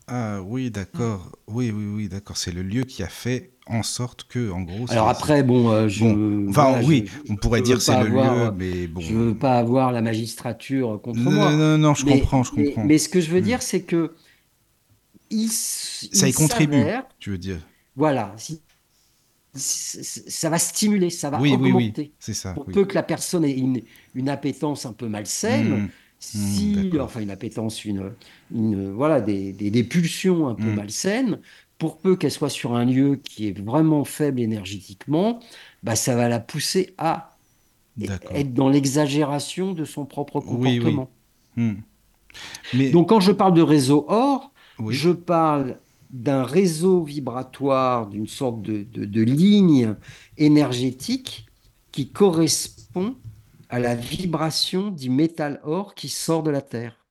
Ah 0.08 0.40
oui, 0.42 0.70
d'accord. 0.70 1.32
Oui, 1.48 1.70
oui, 1.70 1.84
oui, 1.86 2.08
d'accord. 2.08 2.36
C'est 2.36 2.52
le 2.52 2.62
lieu 2.62 2.84
qui 2.84 3.02
a 3.02 3.08
fait 3.08 3.50
en 3.66 3.82
sorte 3.82 4.24
que, 4.28 4.50
en 4.52 4.62
gros. 4.62 4.88
Alors 4.90 5.08
après, 5.08 5.42
bon, 5.42 5.70
euh, 5.70 5.88
je, 5.88 6.04
Bon, 6.04 6.48
enfin, 6.48 6.70
voilà, 6.70 6.86
oui, 6.86 7.04
je- 7.26 7.32
on 7.32 7.36
pourrait 7.36 7.60
dire 7.62 7.82
c'est 7.82 7.92
le 7.92 8.06
avoir, 8.06 8.52
lieu, 8.52 8.56
mais 8.56 8.86
bon. 8.86 9.00
je 9.00 9.14
veux 9.14 9.34
pas 9.34 9.58
avoir 9.58 9.90
la 9.90 10.02
magistrature 10.02 11.00
contre 11.02 11.18
non, 11.18 11.32
moi. 11.32 11.50
non, 11.50 11.56
non, 11.56 11.78
non, 11.78 11.94
je 11.94 12.04
Mais- 12.04 12.20
comprends, 12.20 12.44
je 12.44 12.52
comprends. 12.52 12.84
Mais, 12.84 12.98
ce 12.98 13.08
que 13.08 13.20
je 13.20 13.30
veux 13.32 13.40
Hmm. 13.40 13.44
dire, 13.44 13.62
c'est 13.62 13.82
que 13.82 14.14
il, 15.30 15.50
Ça 15.50 16.28
y 16.28 16.32
contribue, 16.32 16.84
tu 17.18 17.30
veux 17.30 17.38
dire. 17.38 17.60
voilà, 17.96 18.34
si- 18.36 18.62
ça 19.54 20.50
va 20.50 20.58
stimuler, 20.58 21.10
ça 21.10 21.30
va 21.30 21.40
Oui, 21.40 21.56
oui, 21.58 21.72
augmenter. 21.72 22.02
oui, 22.02 22.12
c'est 22.18 22.34
ça. 22.34 22.52
Pour 22.52 22.66
oui. 22.68 22.74
peu 22.74 22.84
que 22.84 22.94
la 22.94 23.02
personne 23.02 23.44
ait 23.44 23.52
une, 23.56 23.80
une 24.14 24.28
appétence 24.28 24.86
un 24.86 24.92
peu 24.92 25.08
malsaine, 25.08 25.84
Hmm, 25.84 25.88
si, 26.26 26.72
d'accord. 26.72 27.04
enfin 27.06 27.20
une 27.20 27.30
appétence, 27.30 27.84
une, 27.84 28.12
une- 28.54 28.90
voilà, 28.90 29.20
des, 29.20 29.52
des, 29.52 29.70
des 29.70 29.84
pulsions 29.84 30.48
un 30.48 30.54
peu 30.54 30.70
Mm. 30.70 30.74
malsaines, 30.74 31.40
pour 31.78 31.98
peu 31.98 32.16
qu'elle 32.16 32.30
soit 32.30 32.48
sur 32.48 32.74
un 32.74 32.84
lieu 32.84 33.16
qui 33.16 33.48
est 33.48 33.58
vraiment 33.60 34.04
faible 34.04 34.40
énergétiquement, 34.40 35.40
bah, 35.82 35.94
ça 35.96 36.16
va 36.16 36.28
la 36.28 36.40
pousser 36.40 36.94
à 36.98 37.36
être 38.34 38.52
dans 38.54 38.68
l'exagération 38.68 39.72
de 39.72 39.84
son 39.84 40.04
propre 40.06 40.42
Oui, 40.46 40.46
oui. 40.46 40.78
comportement. 40.78 41.10
Hmm. 41.56 41.74
Mais 42.74 42.90
Donc 42.90 43.08
quand 43.08 43.20
je 43.20 43.32
parle 43.32 43.54
de 43.54 43.62
réseau 43.62 44.04
or, 44.08 44.52
oui. 44.78 44.94
je 44.94 45.10
parle 45.10 45.78
d'un 46.10 46.44
réseau 46.44 47.02
vibratoire, 47.04 48.06
d'une 48.08 48.26
sorte 48.26 48.62
de, 48.62 48.82
de- 48.84 49.04
de 49.06 49.22
ligne 49.22 49.94
énergétique 50.38 51.46
qui 51.92 52.10
correspond 52.10 53.16
à 53.68 53.78
la 53.78 53.94
vibration 53.94 54.90
du 54.90 55.10
métal 55.10 55.60
or 55.64 55.94
qui 55.94 56.08
sort 56.08 56.42
de 56.42 56.50
la 56.50 56.62
Terre. 56.62 57.06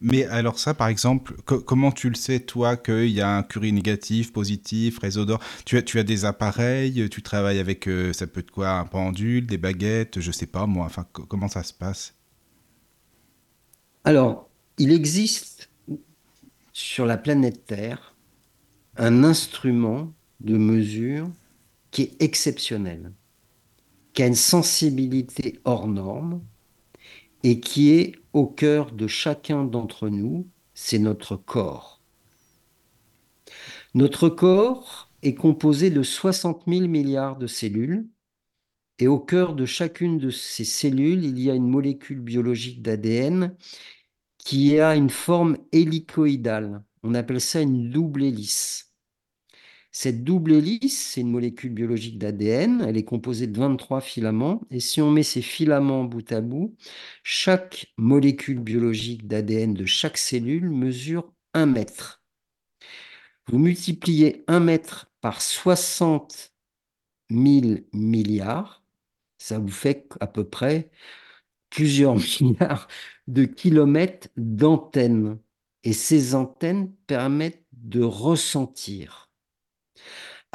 Mais 0.00 0.24
alors 0.26 0.58
ça, 0.58 0.74
par 0.74 0.88
exemple, 0.88 1.34
co- 1.46 1.60
comment 1.60 1.92
tu 1.92 2.08
le 2.08 2.14
sais, 2.14 2.40
toi, 2.40 2.76
qu'il 2.76 3.08
y 3.10 3.20
a 3.20 3.36
un 3.36 3.42
curie 3.42 3.72
négatif, 3.72 4.32
positif, 4.32 4.98
réseau 4.98 5.24
d'or? 5.24 5.40
Tu 5.64 5.76
as, 5.78 5.82
tu 5.82 5.98
as 5.98 6.02
des 6.02 6.24
appareils, 6.24 7.08
tu 7.10 7.22
travailles 7.22 7.58
avec, 7.58 7.88
euh, 7.88 8.12
ça 8.12 8.26
peut 8.26 8.40
être 8.40 8.50
quoi, 8.50 8.70
un 8.70 8.84
pendule, 8.86 9.46
des 9.46 9.58
baguettes, 9.58 10.20
je 10.20 10.30
sais 10.30 10.46
pas 10.46 10.66
moi, 10.66 10.86
enfin, 10.86 11.06
co- 11.12 11.24
comment 11.26 11.48
ça 11.48 11.62
se 11.62 11.72
passe? 11.72 12.14
Alors, 14.04 14.48
il 14.78 14.92
existe 14.92 15.68
sur 16.72 17.06
la 17.06 17.16
planète 17.16 17.64
Terre 17.66 18.14
un 18.96 19.24
instrument 19.24 20.12
de 20.40 20.56
mesure 20.58 21.30
qui 21.90 22.02
est 22.04 22.22
exceptionnel, 22.22 23.12
qui 24.14 24.22
a 24.22 24.26
une 24.26 24.34
sensibilité 24.34 25.60
hors 25.64 25.88
norme 25.88 26.42
et 27.42 27.60
qui 27.60 27.90
est 27.90 28.14
au 28.32 28.46
cœur 28.46 28.92
de 28.92 29.06
chacun 29.06 29.64
d'entre 29.64 30.08
nous, 30.08 30.48
c'est 30.74 30.98
notre 30.98 31.36
corps. 31.36 32.00
Notre 33.94 34.28
corps 34.28 35.10
est 35.22 35.34
composé 35.34 35.90
de 35.90 36.02
60 36.02 36.62
000 36.66 36.88
milliards 36.88 37.36
de 37.36 37.46
cellules 37.46 38.08
et 38.98 39.08
au 39.08 39.18
cœur 39.18 39.54
de 39.54 39.66
chacune 39.66 40.18
de 40.18 40.30
ces 40.30 40.64
cellules, 40.64 41.24
il 41.24 41.38
y 41.40 41.50
a 41.50 41.54
une 41.54 41.68
molécule 41.68 42.20
biologique 42.20 42.82
d'ADN 42.82 43.56
qui 44.38 44.78
a 44.80 44.94
une 44.96 45.10
forme 45.10 45.58
hélicoïdale. 45.72 46.84
On 47.02 47.14
appelle 47.14 47.40
ça 47.40 47.60
une 47.60 47.90
double 47.90 48.24
hélice. 48.24 48.83
Cette 49.96 50.24
double 50.24 50.54
hélice, 50.54 51.12
c'est 51.12 51.20
une 51.20 51.30
molécule 51.30 51.72
biologique 51.72 52.18
d'ADN. 52.18 52.84
Elle 52.86 52.96
est 52.96 53.04
composée 53.04 53.46
de 53.46 53.56
23 53.56 54.00
filaments. 54.00 54.60
Et 54.72 54.80
si 54.80 55.00
on 55.00 55.12
met 55.12 55.22
ces 55.22 55.40
filaments 55.40 56.02
bout 56.02 56.32
à 56.32 56.40
bout, 56.40 56.74
chaque 57.22 57.94
molécule 57.96 58.58
biologique 58.58 59.28
d'ADN 59.28 59.72
de 59.72 59.84
chaque 59.86 60.18
cellule 60.18 60.68
mesure 60.68 61.32
1 61.54 61.66
mètre. 61.66 62.24
Vous 63.46 63.58
multipliez 63.58 64.42
1 64.48 64.58
mètre 64.58 65.12
par 65.20 65.40
60 65.40 66.52
000 67.30 67.78
milliards, 67.92 68.82
ça 69.38 69.60
vous 69.60 69.68
fait 69.68 70.08
à 70.18 70.26
peu 70.26 70.42
près 70.42 70.90
plusieurs 71.70 72.16
milliards 72.40 72.88
de 73.28 73.44
kilomètres 73.44 74.28
d'antennes. 74.36 75.38
Et 75.84 75.92
ces 75.92 76.34
antennes 76.34 76.92
permettent 77.06 77.64
de 77.72 78.02
ressentir. 78.02 79.23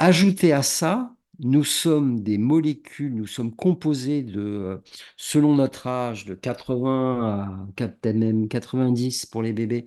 Ajoutez 0.02 0.52
à 0.54 0.62
ça, 0.62 1.14
nous 1.40 1.62
sommes 1.64 2.22
des 2.22 2.38
molécules, 2.38 3.14
nous 3.14 3.26
sommes 3.26 3.54
composés 3.54 4.22
de, 4.22 4.40
euh, 4.40 4.78
selon 5.18 5.54
notre 5.54 5.86
âge, 5.86 6.24
de 6.24 6.34
80 6.34 7.68
à 7.78 8.12
même 8.14 8.48
90 8.48 9.26
pour 9.26 9.42
les 9.42 9.52
bébés, 9.52 9.84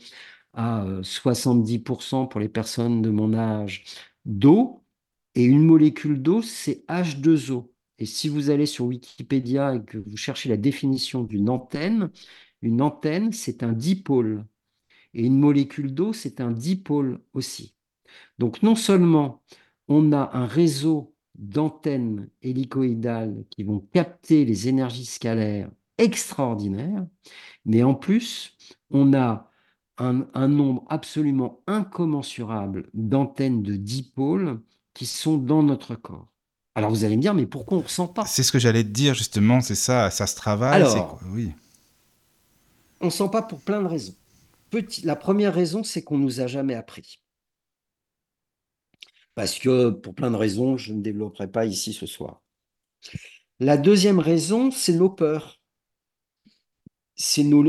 à 0.54 0.84
euh, 0.86 1.02
70% 1.04 2.28
pour 2.28 2.40
les 2.40 2.48
personnes 2.50 3.02
de 3.02 3.10
mon 3.10 3.34
âge, 3.34 3.86
d'eau. 4.26 4.84
Et 5.36 5.44
une 5.46 5.66
molécule 5.66 6.22
d'eau, 6.22 6.42
c'est 6.44 6.86
H2O. 6.88 7.72
Et 7.98 8.06
si 8.06 8.30
vous 8.30 8.50
allez 8.52 8.68
sur 8.68 8.86
Wikipédia 8.86 9.76
et 9.76 9.84
que 9.84 9.98
vous 9.98 10.18
cherchez 10.18 10.48
la 10.50 10.58
définition 10.58 11.24
d'une 11.24 11.50
antenne, 11.50 12.12
une 12.62 12.82
antenne, 12.84 13.32
c'est 13.34 13.64
un 13.64 13.74
dipôle. 13.74 14.46
Et 15.14 15.26
une 15.26 15.40
molécule 15.40 15.94
d'eau, 15.94 16.14
c'est 16.14 16.42
un 16.42 16.52
dipôle 16.52 17.22
aussi. 17.34 17.76
Donc 18.40 18.64
non 18.64 18.76
seulement 18.76 19.42
on 19.88 20.12
a 20.12 20.32
un 20.34 20.46
réseau 20.46 21.14
d'antennes 21.36 22.30
hélicoïdales 22.42 23.44
qui 23.50 23.64
vont 23.64 23.80
capter 23.94 24.46
les 24.46 24.68
énergies 24.68 25.06
scalaires 25.06 25.70
extraordinaires, 25.98 27.06
mais 27.66 27.84
en 27.84 27.96
plus, 27.96 28.56
on 28.92 29.14
a 29.14 29.50
un, 29.98 30.28
un 30.34 30.48
nombre 30.48 30.84
absolument 30.90 31.62
incommensurable 31.68 32.90
d'antennes 32.94 33.62
de 33.64 33.76
dipôles 33.76 34.62
qui 34.94 35.06
sont 35.06 35.38
dans 35.38 35.64
notre 35.64 35.96
corps. 35.96 36.28
Alors 36.76 36.90
vous 36.90 37.04
allez 37.04 37.16
me 37.18 37.22
dire, 37.22 37.34
mais 37.36 37.46
pourquoi 37.46 37.78
on 37.78 37.82
ne 37.82 37.86
ressent 37.86 38.08
pas? 38.08 38.26
C'est 38.26 38.42
ce 38.44 38.52
que 38.52 38.60
j'allais 38.60 38.84
te 38.84 38.90
dire 38.90 39.14
justement, 39.14 39.62
c'est 39.62 39.76
ça, 39.76 40.10
ça 40.10 40.26
se 40.28 40.36
travaille. 40.36 40.82
Alors, 40.82 41.20
oui. 41.32 41.52
On 43.02 43.06
ne 43.06 43.12
sent 43.12 43.30
pas 43.32 43.42
pour 43.42 43.60
plein 43.60 43.82
de 43.82 43.88
raisons. 43.88 44.16
Petit- 44.70 45.06
la 45.06 45.16
première 45.16 45.54
raison, 45.54 45.84
c'est 45.84 46.02
qu'on 46.02 46.18
nous 46.18 46.42
a 46.42 46.48
jamais 46.48 46.74
appris. 46.74 47.20
Parce 49.36 49.58
que, 49.58 49.90
pour 49.90 50.14
plein 50.14 50.32
de 50.32 50.36
raisons, 50.36 50.78
je 50.78 50.94
ne 50.94 51.02
développerai 51.02 51.48
pas 51.48 51.66
ici 51.66 51.94
ce 51.94 52.06
soir. 52.06 52.42
La 53.60 53.78
deuxième 53.78 54.20
raison, 54.20 54.72
c'est 54.72 54.94
nos 54.94 55.10
peurs. 55.10 55.60
C'est 57.16 57.44
nos, 57.44 57.64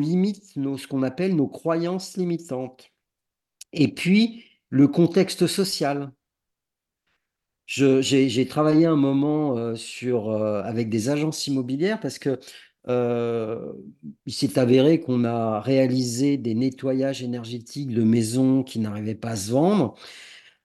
limites, 0.00 0.44
ce 0.54 0.86
qu'on 0.86 1.02
appelle 1.02 1.36
nos 1.36 1.48
croyances 1.48 2.16
limitantes. 2.16 2.90
Et 3.72 3.88
puis, 3.88 4.44
le 4.68 4.88
contexte 4.88 5.46
social. 5.46 6.12
J'ai 7.66 8.46
travaillé 8.46 8.86
un 8.86 8.96
moment 8.96 9.56
euh, 9.56 9.74
sur, 9.74 10.30
euh, 10.30 10.62
avec 10.62 10.88
des 10.88 11.08
agences 11.08 11.46
immobilières 11.48 11.98
parce 11.98 12.18
que 12.18 12.38
euh, 12.88 13.72
il 14.26 14.32
s'est 14.32 14.58
avéré 14.58 15.00
qu'on 15.00 15.24
a 15.24 15.60
réalisé 15.60 16.36
des 16.36 16.54
nettoyages 16.54 17.22
énergétiques 17.22 17.92
de 17.92 18.04
maisons 18.04 18.62
qui 18.62 18.78
n'arrivaient 18.78 19.16
pas 19.16 19.30
à 19.30 19.36
se 19.36 19.50
vendre. 19.50 19.96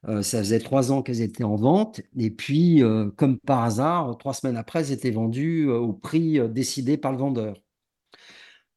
Euh, 0.07 0.23
ça 0.23 0.39
faisait 0.39 0.59
trois 0.59 0.91
ans 0.91 1.01
qu'elles 1.03 1.21
étaient 1.21 1.43
en 1.43 1.55
vente. 1.55 2.01
Et 2.17 2.31
puis, 2.31 2.83
euh, 2.83 3.09
comme 3.11 3.37
par 3.39 3.63
hasard, 3.63 4.17
trois 4.17 4.33
semaines 4.33 4.57
après, 4.57 4.79
elles 4.79 4.91
étaient 4.91 5.11
vendues 5.11 5.69
euh, 5.69 5.77
au 5.77 5.93
prix 5.93 6.39
décidé 6.49 6.97
par 6.97 7.11
le 7.11 7.17
vendeur. 7.19 7.61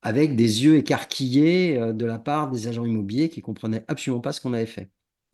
Avec 0.02 0.36
des 0.36 0.64
yeux 0.64 0.76
écarquillés 0.76 1.78
de 1.94 2.04
la 2.04 2.18
part 2.18 2.50
des 2.50 2.68
agents 2.68 2.84
immobiliers 2.84 3.30
qui 3.30 3.40
comprenaient 3.40 3.84
absolument 3.88 4.20
pas 4.20 4.32
ce 4.32 4.40
qu'on 4.40 4.52
avait 4.52 4.66
fait. 4.66 4.90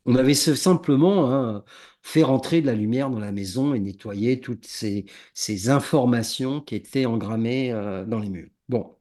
On 0.06 0.14
avait 0.14 0.34
simplement 0.34 1.30
hein, 1.32 1.64
fait 2.02 2.22
rentrer 2.22 2.60
de 2.62 2.66
la 2.66 2.74
lumière 2.74 3.10
dans 3.10 3.18
la 3.18 3.32
maison 3.32 3.74
et 3.74 3.80
nettoyer 3.80 4.40
toutes 4.40 4.66
ces, 4.66 5.06
ces 5.34 5.70
informations 5.70 6.60
qui 6.60 6.76
étaient 6.76 7.04
engrammées 7.06 7.72
dans 8.06 8.20
les 8.20 8.30
murs. 8.30 8.50
Bon. 8.68 8.96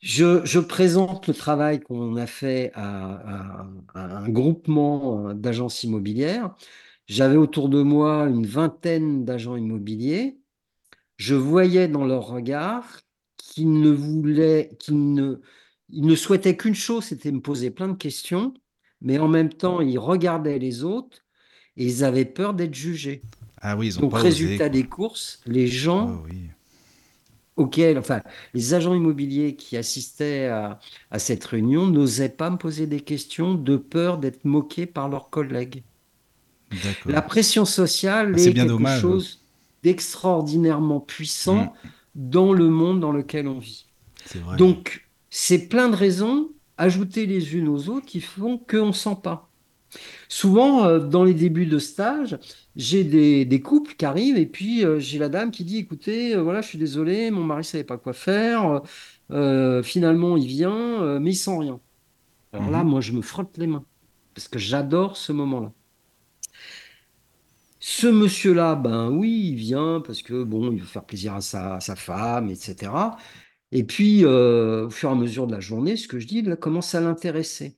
Je, 0.00 0.44
je 0.44 0.60
présente 0.60 1.26
le 1.26 1.34
travail 1.34 1.80
qu'on 1.80 2.16
a 2.16 2.26
fait 2.26 2.70
à, 2.74 3.62
à- 3.64 3.66
à 3.94 4.18
un 4.18 4.28
groupement 4.28 5.28
euh, 5.30 5.34
d'agences 5.34 5.82
immobilières. 5.82 6.54
J'avais 7.08 7.36
autour 7.36 7.68
de 7.68 7.82
moi 7.82 8.24
une 8.28 8.46
vingtaine 8.46 9.24
d'agents 9.24 9.56
immobiliers. 9.56 10.38
Je 11.16 11.34
voyais 11.34 11.88
dans 11.88 12.04
leur 12.06 12.26
regard 12.28 13.00
qu'ils 13.38 13.72
ne 13.72 13.90
voulaient, 13.90 14.70
qu'ils 14.78 15.14
ne, 15.14 15.40
ils 15.88 16.06
ne 16.06 16.14
souhaitaient 16.16 16.56
qu'une 16.56 16.74
chose, 16.74 17.04
c'était 17.06 17.32
me 17.32 17.40
poser 17.40 17.70
plein 17.70 17.88
de 17.88 17.96
questions, 17.96 18.54
mais 19.00 19.18
en 19.18 19.28
même 19.28 19.50
temps, 19.52 19.80
ils 19.80 19.98
regardaient 19.98 20.58
les 20.60 20.84
autres 20.84 21.24
et 21.76 21.86
ils 21.86 22.04
avaient 22.04 22.24
peur 22.24 22.54
d'être 22.54 22.74
jugés. 22.74 23.22
Ah 23.60 23.76
oui, 23.76 23.88
ils 23.88 23.98
ont 23.98 24.02
Donc, 24.02 24.12
pas 24.12 24.18
résultat 24.20 24.66
osé. 24.66 24.70
des 24.70 24.84
courses, 24.84 25.40
les 25.46 25.66
gens 25.66 26.10
Oh, 26.12 26.24
oui. 26.26 26.50
Auxquels, 27.58 27.98
enfin, 27.98 28.22
les 28.54 28.74
agents 28.74 28.94
immobiliers 28.94 29.56
qui 29.56 29.76
assistaient 29.76 30.46
à, 30.48 30.78
à 31.10 31.18
cette 31.18 31.44
réunion 31.44 31.86
n'osaient 31.88 32.28
pas 32.30 32.50
me 32.50 32.56
poser 32.58 32.86
des 32.86 33.00
questions 33.00 33.54
de 33.54 33.76
peur 33.76 34.18
d'être 34.18 34.44
moqués 34.44 34.86
par 34.86 35.08
leurs 35.08 35.30
collègues. 35.30 35.84
La 37.06 37.22
pression 37.22 37.64
sociale 37.64 38.34
Ah, 38.34 38.38
est 38.38 38.50
bien 38.52 38.64
quelque 38.64 38.68
dommage. 38.68 39.00
chose. 39.00 39.44
d'extraordinairement 39.84 41.00
puissant 41.00 41.72
Mm. 41.74 41.90
dans 42.14 42.52
le 42.52 42.68
monde 42.68 43.00
dans 43.00 43.12
lequel 43.12 43.46
on 43.48 43.58
vit. 43.60 43.86
Vrai. 44.34 44.56
Donc, 44.56 45.08
c'est 45.30 45.68
plein 45.68 45.88
de 45.88 45.96
raisons 45.96 46.50
ajoutées 46.76 47.26
les 47.26 47.54
unes 47.56 47.68
aux 47.68 47.88
autres 47.88 48.06
qui 48.06 48.20
font 48.20 48.58
qu'on 48.58 48.88
ne 48.88 48.92
sent 48.92 49.16
pas. 49.22 49.47
Souvent, 50.28 50.84
euh, 50.86 50.98
dans 51.00 51.24
les 51.24 51.34
débuts 51.34 51.66
de 51.66 51.78
stage, 51.78 52.38
j'ai 52.76 53.04
des, 53.04 53.44
des 53.44 53.60
couples 53.62 53.94
qui 53.96 54.04
arrivent 54.04 54.36
et 54.38 54.46
puis 54.46 54.84
euh, 54.84 54.98
j'ai 55.00 55.18
la 55.18 55.28
dame 55.28 55.50
qui 55.50 55.64
dit, 55.64 55.78
écoutez, 55.78 56.34
euh, 56.36 56.42
voilà, 56.42 56.60
je 56.62 56.68
suis 56.68 56.78
désolé, 56.78 57.30
mon 57.30 57.44
mari 57.44 57.60
ne 57.60 57.62
savait 57.64 57.84
pas 57.84 57.98
quoi 57.98 58.12
faire, 58.12 58.82
euh, 59.32 59.82
finalement 59.82 60.36
il 60.36 60.46
vient, 60.46 61.02
euh, 61.02 61.20
mais 61.20 61.32
il 61.32 61.36
sent 61.36 61.56
rien. 61.58 61.80
Alors 62.52 62.70
là, 62.70 62.84
Mhm. 62.84 62.84
moi, 62.84 63.00
je 63.02 63.12
me 63.12 63.22
frotte 63.22 63.58
les 63.58 63.66
mains 63.68 63.86
parce 64.34 64.48
que 64.48 64.58
j'adore 64.60 65.16
ce 65.16 65.32
moment-là. 65.32 65.72
Ce 67.80 68.06
monsieur-là, 68.08 68.74
ben 68.76 69.10
oui, 69.10 69.50
il 69.52 69.54
vient 69.56 70.00
parce 70.04 70.22
que 70.22 70.42
bon, 70.42 70.72
il 70.72 70.80
veut 70.80 70.86
faire 70.86 71.04
plaisir 71.06 71.34
à 71.34 71.40
sa, 71.40 71.76
à 71.76 71.80
sa 71.80 71.94
femme, 71.96 72.50
etc. 72.50 73.16
Et 73.72 73.84
puis, 73.84 74.24
euh, 74.24 74.86
au 74.86 74.90
fur 74.90 75.10
et 75.10 75.12
à 75.12 75.14
mesure 75.16 75.46
de 75.46 75.52
la 75.54 75.60
journée, 75.60 75.96
ce 75.96 76.08
que 76.08 76.18
je 76.18 76.26
dis, 76.26 76.42
là, 76.42 76.56
commence 76.56 76.94
à 76.94 77.00
l'intéresser. 77.00 77.77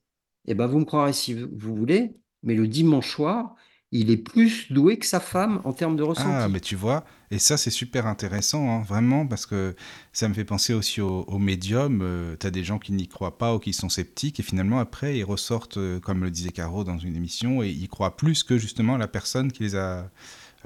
Et 0.50 0.54
ben, 0.54 0.66
vous 0.66 0.80
me 0.80 0.84
croirez 0.84 1.12
si 1.12 1.32
vous 1.34 1.74
voulez, 1.76 2.16
mais 2.42 2.54
le 2.54 2.66
dimanche 2.66 3.08
soir, 3.10 3.54
il 3.92 4.10
est 4.10 4.16
plus 4.16 4.70
doué 4.72 4.98
que 4.98 5.06
sa 5.06 5.20
femme 5.20 5.60
en 5.64 5.72
termes 5.72 5.96
de 5.96 6.02
Ah, 6.02 6.06
ressenti. 6.06 6.52
mais 6.52 6.60
tu 6.60 6.74
vois, 6.76 7.04
et 7.30 7.38
ça 7.38 7.56
c'est 7.56 7.70
super 7.70 8.06
intéressant, 8.06 8.68
hein, 8.70 8.82
vraiment, 8.82 9.26
parce 9.26 9.46
que 9.46 9.74
ça 10.12 10.28
me 10.28 10.34
fait 10.34 10.44
penser 10.44 10.74
aussi 10.74 11.00
aux, 11.00 11.22
aux 11.22 11.38
médiums. 11.38 12.36
tu 12.40 12.46
as 12.46 12.50
des 12.50 12.64
gens 12.64 12.78
qui 12.80 12.92
n'y 12.92 13.08
croient 13.08 13.38
pas 13.38 13.54
ou 13.54 13.58
qui 13.60 13.72
sont 13.72 13.88
sceptiques, 13.88 14.40
et 14.40 14.42
finalement 14.42 14.78
après 14.80 15.18
ils 15.18 15.24
ressortent, 15.24 15.76
euh, 15.78 16.00
comme 16.00 16.22
le 16.24 16.30
disait 16.30 16.50
Caro 16.52 16.82
dans 16.84 16.98
une 16.98 17.16
émission, 17.16 17.62
et 17.62 17.68
ils 17.70 17.88
croient 17.88 18.16
plus 18.16 18.42
que 18.44 18.58
justement 18.58 18.96
la 18.96 19.08
personne 19.08 19.52
qui 19.52 19.62
les 19.64 19.76
a, 19.76 20.10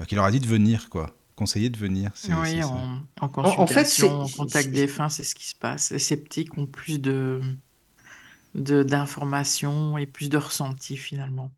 euh, 0.01 0.05
qui 0.07 0.15
leur 0.15 0.25
a 0.25 0.31
dit 0.31 0.39
de 0.39 0.47
venir, 0.47 0.89
quoi, 0.89 1.15
conseillé 1.35 1.69
de 1.69 1.77
venir. 1.77 2.11
Oui, 2.29 2.63
en, 2.63 3.01
en 3.21 3.27
En, 3.43 3.59
en 3.61 3.67
fait, 3.67 4.03
en 4.03 4.27
contact 4.27 4.65
c'est- 4.69 4.71
défunt, 4.71 5.09
c'est 5.09 5.23
ce 5.23 5.35
qui 5.35 5.47
se 5.47 5.55
passe. 5.55 5.91
Les 5.91 5.99
sceptiques 5.99 6.57
ont 6.57 6.67
plus 6.67 6.99
de, 6.99 7.41
de, 7.41 7.57
d'informations 8.55 9.97
et 9.97 10.05
plus 10.07 10.29
de 10.29 10.37
ressenti 10.37 10.97
finalement. 10.97 11.51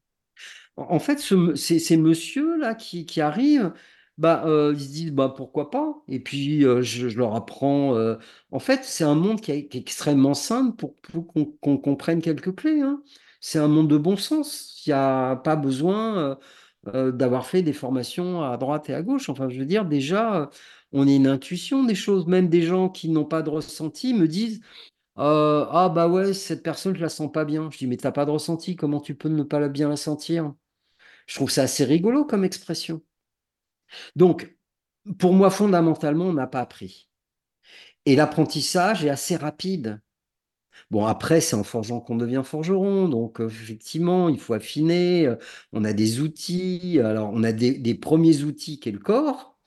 En 0.75 0.99
fait, 0.99 1.19
ce, 1.19 1.55
ces, 1.55 1.79
ces 1.79 1.97
messieurs-là 1.97 2.75
qui, 2.75 3.05
qui 3.05 3.21
arrivent, 3.21 3.73
bah, 4.17 4.43
euh, 4.45 4.73
ils 4.75 4.81
se 4.83 4.87
disent 4.89 5.11
bah, 5.11 5.33
pourquoi 5.35 5.71
pas? 5.71 5.95
Et 6.07 6.19
puis, 6.19 6.65
euh, 6.65 6.81
je, 6.81 7.07
leur 7.17 7.35
apprends. 7.35 7.95
euh, 7.95 8.15
En 8.51 8.59
fait, 8.59 8.83
c'est 8.83 9.03
un 9.03 9.15
monde 9.15 9.41
qui 9.41 9.51
est, 9.51 9.75
extrêmement 9.75 10.33
simple 10.35 10.75
pour, 10.75 10.95
pour 11.01 11.27
qu'on 11.59 11.77
comprenne 11.77 12.21
quelques 12.21 12.55
clés. 12.55 12.81
hein. 12.81 13.01
C'est 13.39 13.59
un 13.59 13.67
monde 13.67 13.87
de 13.89 13.97
bon 13.97 14.17
sens. 14.17 14.83
Il 14.85 14.89
n'y 14.89 14.93
a 14.93 15.35
pas 15.37 15.55
besoin 15.55 16.37
d'avoir 16.93 17.45
fait 17.45 17.61
des 17.63 17.73
formations 17.73 18.41
à 18.43 18.55
droite 18.57 18.89
et 18.89 18.93
à 18.93 19.01
gauche. 19.03 19.29
Enfin, 19.29 19.49
je 19.49 19.59
veux 19.59 19.65
dire, 19.65 19.85
déjà, 19.85 20.49
on 20.93 21.07
a 21.07 21.11
une 21.11 21.27
intuition 21.27 21.83
des 21.83 21.95
choses. 21.95 22.27
Même 22.27 22.49
des 22.49 22.61
gens 22.63 22.89
qui 22.89 23.09
n'ont 23.09 23.25
pas 23.25 23.41
de 23.41 23.49
ressenti 23.49 24.13
me 24.13 24.27
disent 24.27 24.61
euh, 25.19 25.65
Ah, 25.71 25.89
bah 25.89 26.07
ouais, 26.07 26.33
cette 26.33 26.63
personne, 26.63 26.95
je 26.95 27.01
la 27.01 27.09
sens 27.09 27.31
pas 27.31 27.45
bien. 27.45 27.69
Je 27.71 27.77
dis 27.77 27.87
Mais 27.87 27.97
t'as 27.97 28.11
pas 28.11 28.25
de 28.25 28.31
ressenti, 28.31 28.75
comment 28.75 28.99
tu 29.01 29.15
peux 29.15 29.29
ne 29.29 29.43
pas 29.43 29.67
bien 29.69 29.89
la 29.89 29.97
sentir? 29.97 30.53
Je 31.27 31.35
trouve 31.35 31.51
ça 31.51 31.63
assez 31.63 31.85
rigolo 31.85 32.25
comme 32.25 32.45
expression. 32.45 33.01
Donc, 34.15 34.55
pour 35.19 35.33
moi, 35.33 35.49
fondamentalement, 35.49 36.25
on 36.25 36.33
n'a 36.33 36.47
pas 36.47 36.61
appris. 36.61 37.09
Et 38.05 38.15
l'apprentissage 38.15 39.05
est 39.05 39.09
assez 39.09 39.35
rapide. 39.35 40.01
Bon, 40.91 41.05
après, 41.05 41.41
c'est 41.41 41.55
en 41.55 41.63
forgeant 41.63 41.99
qu'on 42.01 42.15
devient 42.15 42.43
forgeron. 42.45 43.09
Donc, 43.09 43.41
euh, 43.41 43.47
effectivement, 43.47 44.29
il 44.29 44.39
faut 44.39 44.53
affiner. 44.53 45.27
euh, 45.27 45.35
On 45.73 45.83
a 45.85 45.93
des 45.93 46.21
outils. 46.21 46.99
Alors, 47.03 47.31
on 47.33 47.43
a 47.43 47.51
des, 47.53 47.95
premiers 47.95 48.43
outils 48.43 48.79
qui 48.79 48.89
est 48.89 48.91
le 48.93 48.99
corps. 48.99 49.57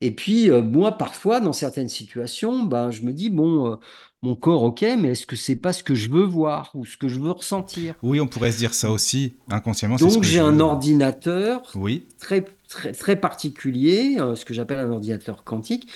Et 0.00 0.14
puis, 0.14 0.50
moi, 0.50 0.98
parfois, 0.98 1.40
dans 1.40 1.52
certaines 1.52 1.88
situations, 1.88 2.64
ben, 2.64 2.90
je 2.90 3.02
me 3.02 3.12
dis, 3.12 3.30
bon, 3.30 3.78
mon 4.22 4.36
corps, 4.36 4.62
ok, 4.62 4.82
mais 4.98 5.10
est-ce 5.10 5.26
que 5.26 5.34
c'est 5.34 5.56
pas 5.56 5.72
ce 5.72 5.82
que 5.82 5.94
je 5.94 6.08
veux 6.08 6.24
voir 6.24 6.70
ou 6.74 6.84
ce 6.84 6.96
que 6.96 7.08
je 7.08 7.18
veux 7.18 7.32
ressentir? 7.32 7.94
Oui, 8.02 8.20
on 8.20 8.28
pourrait 8.28 8.52
se 8.52 8.58
dire 8.58 8.72
ça 8.72 8.90
aussi, 8.90 9.34
inconsciemment, 9.50 9.96
Donc, 9.96 10.22
j'ai 10.22 10.38
un 10.38 10.60
ordinateur 10.60 11.62
Oui, 11.74 12.06
très, 12.20 12.44
très, 12.68 12.92
très 12.92 13.16
particulier, 13.16 14.16
euh, 14.20 14.36
ce 14.36 14.44
que 14.44 14.54
j'appelle 14.54 14.78
un 14.78 14.90
ordinateur 14.90 15.42
quantique, 15.42 15.88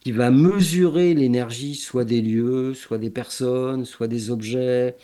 qui 0.00 0.12
va 0.12 0.30
mesurer 0.30 1.14
l'énergie 1.14 1.74
soit 1.74 2.04
des 2.04 2.22
lieux, 2.22 2.72
soit 2.74 2.98
des 2.98 3.10
personnes, 3.10 3.84
soit 3.84 4.08
des 4.08 4.30
objets, 4.30 4.96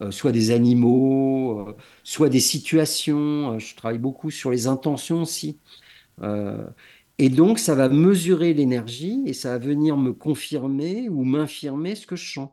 euh, 0.00 0.10
soit 0.10 0.32
des 0.32 0.50
animaux, 0.52 1.68
euh, 1.68 1.76
soit 2.02 2.30
des 2.30 2.40
situations. 2.40 3.58
Je 3.58 3.76
travaille 3.76 3.98
beaucoup 3.98 4.30
sur 4.30 4.50
les 4.50 4.66
intentions 4.66 5.22
aussi. 5.22 5.58
Euh, 6.22 6.64
et 7.22 7.28
donc, 7.28 7.60
ça 7.60 7.76
va 7.76 7.88
mesurer 7.88 8.52
l'énergie 8.52 9.22
et 9.26 9.32
ça 9.32 9.50
va 9.50 9.58
venir 9.58 9.96
me 9.96 10.12
confirmer 10.12 11.08
ou 11.08 11.22
m'infirmer 11.22 11.94
ce 11.94 12.04
que 12.04 12.16
je 12.16 12.32
sens. 12.32 12.48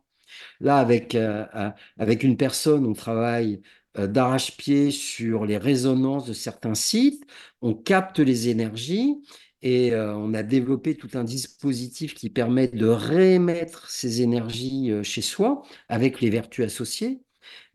Là, 0.59 0.77
avec, 0.77 1.15
euh, 1.15 1.43
euh, 1.55 1.71
avec 1.97 2.21
une 2.21 2.37
personne, 2.37 2.85
on 2.85 2.93
travaille 2.93 3.63
euh, 3.97 4.05
d'arrache-pied 4.05 4.91
sur 4.91 5.47
les 5.47 5.57
résonances 5.57 6.27
de 6.27 6.33
certains 6.33 6.75
sites, 6.75 7.23
on 7.63 7.73
capte 7.73 8.19
les 8.19 8.49
énergies 8.49 9.15
et 9.63 9.95
on 9.95 10.35
a 10.35 10.43
développé 10.43 10.95
tout 10.95 11.09
un 11.15 11.23
dispositif 11.23 12.13
qui 12.13 12.29
permet 12.29 12.67
de 12.67 12.85
réémettre 12.85 13.89
ces 13.89 14.21
énergies 14.21 14.91
chez 15.01 15.23
soi 15.23 15.63
avec 15.89 16.21
les 16.21 16.29
vertus 16.29 16.63
associées. 16.63 17.21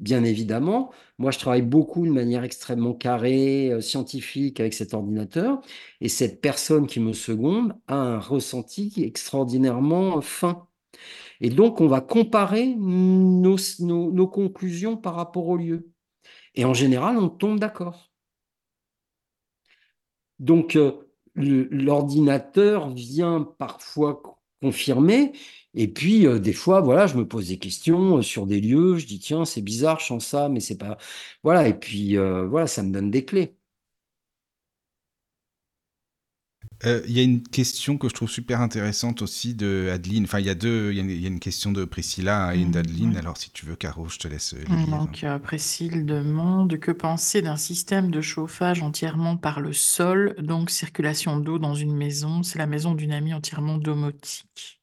Bien 0.01 0.25
évidemment, 0.25 0.93
moi 1.19 1.31
je 1.31 1.39
travaille 1.39 1.63
beaucoup 1.63 2.07
de 2.07 2.11
manière 2.13 2.45
extrêmement 2.45 2.95
carrée, 2.95 3.71
euh, 3.73 3.81
scientifique 3.81 4.61
avec 4.61 4.75
cet 4.75 4.95
ordinateur 4.95 5.61
et 6.01 6.09
cette 6.09 6.41
personne 6.41 6.87
qui 6.87 7.01
me 7.01 7.13
seconde 7.13 7.75
a 7.89 7.95
un 7.97 8.19
ressenti 8.19 8.93
extraordinairement 8.99 10.21
fin. 10.21 10.67
Et 11.41 11.51
donc, 11.51 11.81
on 11.81 11.89
va 11.89 12.01
comparer 12.01 12.75
nos, 12.77 13.57
conclusions 14.29 14.97
par 14.97 15.15
rapport 15.17 15.49
au 15.49 15.57
lieu. 15.57 15.91
Et 16.55 16.65
en 16.65 16.75
général, 16.75 17.19
on 17.19 17.29
tombe 17.31 17.61
d'accord. 17.61 18.13
Donc, 20.39 20.77
euh, 20.77 20.93
l'ordinateur 21.37 22.91
vient 22.91 23.43
parfois 23.59 24.21
co- 24.23 24.39
confirmer. 24.63 25.33
Et 25.75 25.89
puis, 25.89 26.27
euh, 26.27 26.39
des 26.39 26.53
fois, 26.53 26.81
voilà, 26.81 27.07
je 27.07 27.17
me 27.17 27.27
pose 27.27 27.49
des 27.49 27.59
questions 27.59 28.19
euh, 28.19 28.23
sur 28.23 28.47
des 28.47 28.61
lieux. 28.61 28.97
Je 28.99 29.07
dis, 29.07 29.19
tiens, 29.21 29.45
c'est 29.45 29.63
bizarre, 29.63 30.01
je 30.01 30.07
sens 30.07 30.27
ça, 30.27 30.49
mais 30.49 30.61
c'est 30.61 30.79
pas. 30.79 30.99
Voilà. 31.43 31.69
Et 31.69 31.75
puis, 31.79 32.17
euh, 32.17 32.47
voilà, 32.47 32.67
ça 32.67 32.83
me 32.83 32.93
donne 32.93 33.11
des 33.11 33.25
clés. 33.25 33.57
Euh, 36.85 37.03
il 37.07 37.13
y 37.13 37.19
a 37.21 37.23
une 37.23 37.43
question 37.43 37.99
que 37.99 38.09
je 38.09 38.15
trouve 38.15 38.31
super 38.31 38.61
intéressante 38.61 39.23
aussi 39.23 39.55
de 39.55 39.91
Adeline. 39.93 40.25
Enfin, 40.25 40.39
il 40.41 40.47
y 40.47 40.51
a 40.51 40.55
deux. 40.55 40.91
Il 40.93 40.97
y 40.97 41.01
a 41.01 41.03
une, 41.03 41.11
il 41.11 41.21
y 41.21 41.25
a 41.25 41.29
une 41.29 41.41
question 41.41 41.73
de 41.73 41.85
Priscilla 41.85 42.55
et 42.55 42.61
une 42.61 42.71
Mhm, 42.71 42.71
d'Adeline. 42.71 43.17
ouais. 43.17 43.17
Alors, 43.17 43.37
si 43.37 43.51
tu 43.51 43.67
veux, 43.67 43.77
Caro, 43.77 44.09
je 44.09 44.19
te 44.19 44.29
laisse 44.29 44.55
les 44.55 44.77
lire. 44.79 45.01
Donc, 45.01 45.25
euh, 45.25 45.39
Priscille 45.39 46.05
demande 46.07 46.79
que 46.79 46.91
penser 46.93 47.43
d'un 47.43 47.57
système 47.57 48.11
de 48.11 48.21
chauffage 48.21 48.83
entièrement 48.83 49.37
par 49.37 49.61
le 49.61 49.73
sol, 49.73 50.35
donc 50.39 50.71
circulation 50.71 51.39
d'eau 51.39 51.59
dans 51.59 51.75
une 51.75 51.95
maison? 51.95 52.43
C'est 52.43 52.59
la 52.59 52.67
maison 52.67 52.95
d'une 52.95 53.13
amie 53.13 53.35
entièrement 53.35 53.79
domotique. 53.79 54.83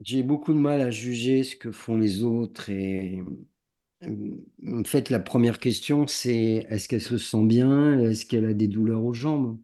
J'ai 0.00 0.22
beaucoup 0.22 0.52
de 0.54 0.58
mal 0.58 0.80
à 0.80 0.90
juger 0.90 1.44
ce 1.44 1.56
que 1.56 1.70
font 1.72 1.96
les 1.98 2.22
autres 2.24 2.70
et 2.70 3.22
euh, 4.04 4.36
en 4.68 4.84
fait, 4.84 5.10
la 5.10 5.20
première 5.20 5.58
question, 5.60 6.06
c'est 6.08 6.66
est-ce 6.70 6.88
qu'elle 6.88 7.02
se 7.02 7.18
sent 7.18 7.44
bien? 7.46 8.00
Est-ce 8.00 8.26
qu'elle 8.26 8.46
a 8.46 8.54
des 8.54 8.68
douleurs 8.68 9.04
aux 9.04 9.14
jambes? 9.14 9.58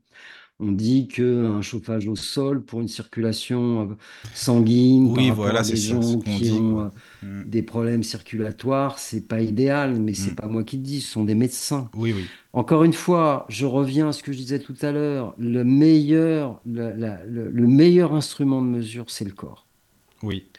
On 0.61 0.73
dit 0.73 1.09
qu'un 1.09 1.63
chauffage 1.63 2.09
au 2.09 2.17
sol 2.17 2.65
pour 2.65 2.81
une 2.83 2.89
circulation 2.89 3.91
euh, 3.93 3.97
sanguine 4.35 5.13
par 5.13 5.27
Oui, 5.27 5.31
rapport 5.31 5.57
voilà, 5.57 5.63
à 5.63 5.65
des 5.65 5.77
ça, 5.77 5.77
gens 5.81 6.21
qu'on 6.25 6.41
qui 6.41 6.51
ont 6.53 6.81
euh, 6.87 6.91
Mm. 7.23 7.45
des 7.45 7.63
problèmes 7.65 8.03
circulatoires, 8.05 8.99
c'est 9.01 9.27
pas 9.29 9.43
idéal, 9.43 10.01
mais 10.01 10.15
c'est 10.15 10.33
Mm. 10.33 10.37
pas 10.37 10.49
moi 10.49 10.65
qui 10.65 10.77
le 10.79 10.83
dis, 10.85 11.01
ce 11.03 11.13
sont 11.13 11.25
des 11.25 11.35
médecins. 11.37 11.91
Oui, 11.95 12.13
oui. 12.13 12.37
Encore 12.55 12.85
une 12.85 12.93
fois, 12.95 13.47
je 13.51 13.67
reviens 13.67 14.11
à 14.11 14.13
ce 14.13 14.23
que 14.25 14.33
je 14.33 14.39
disais 14.39 14.61
tout 14.61 14.77
à 14.83 14.93
l'heure, 14.93 15.35
le 15.39 15.65
meilleur, 15.65 16.61
le, 16.67 16.93
la- 16.95 17.25
le- 17.27 17.51
le 17.51 17.67
meilleur 17.69 18.15
instrument 18.15 18.63
de 18.63 18.69
mesure, 18.69 19.11
c'est 19.11 19.25
le 19.27 19.33
corps. 19.33 19.66
Oui. 20.23 20.51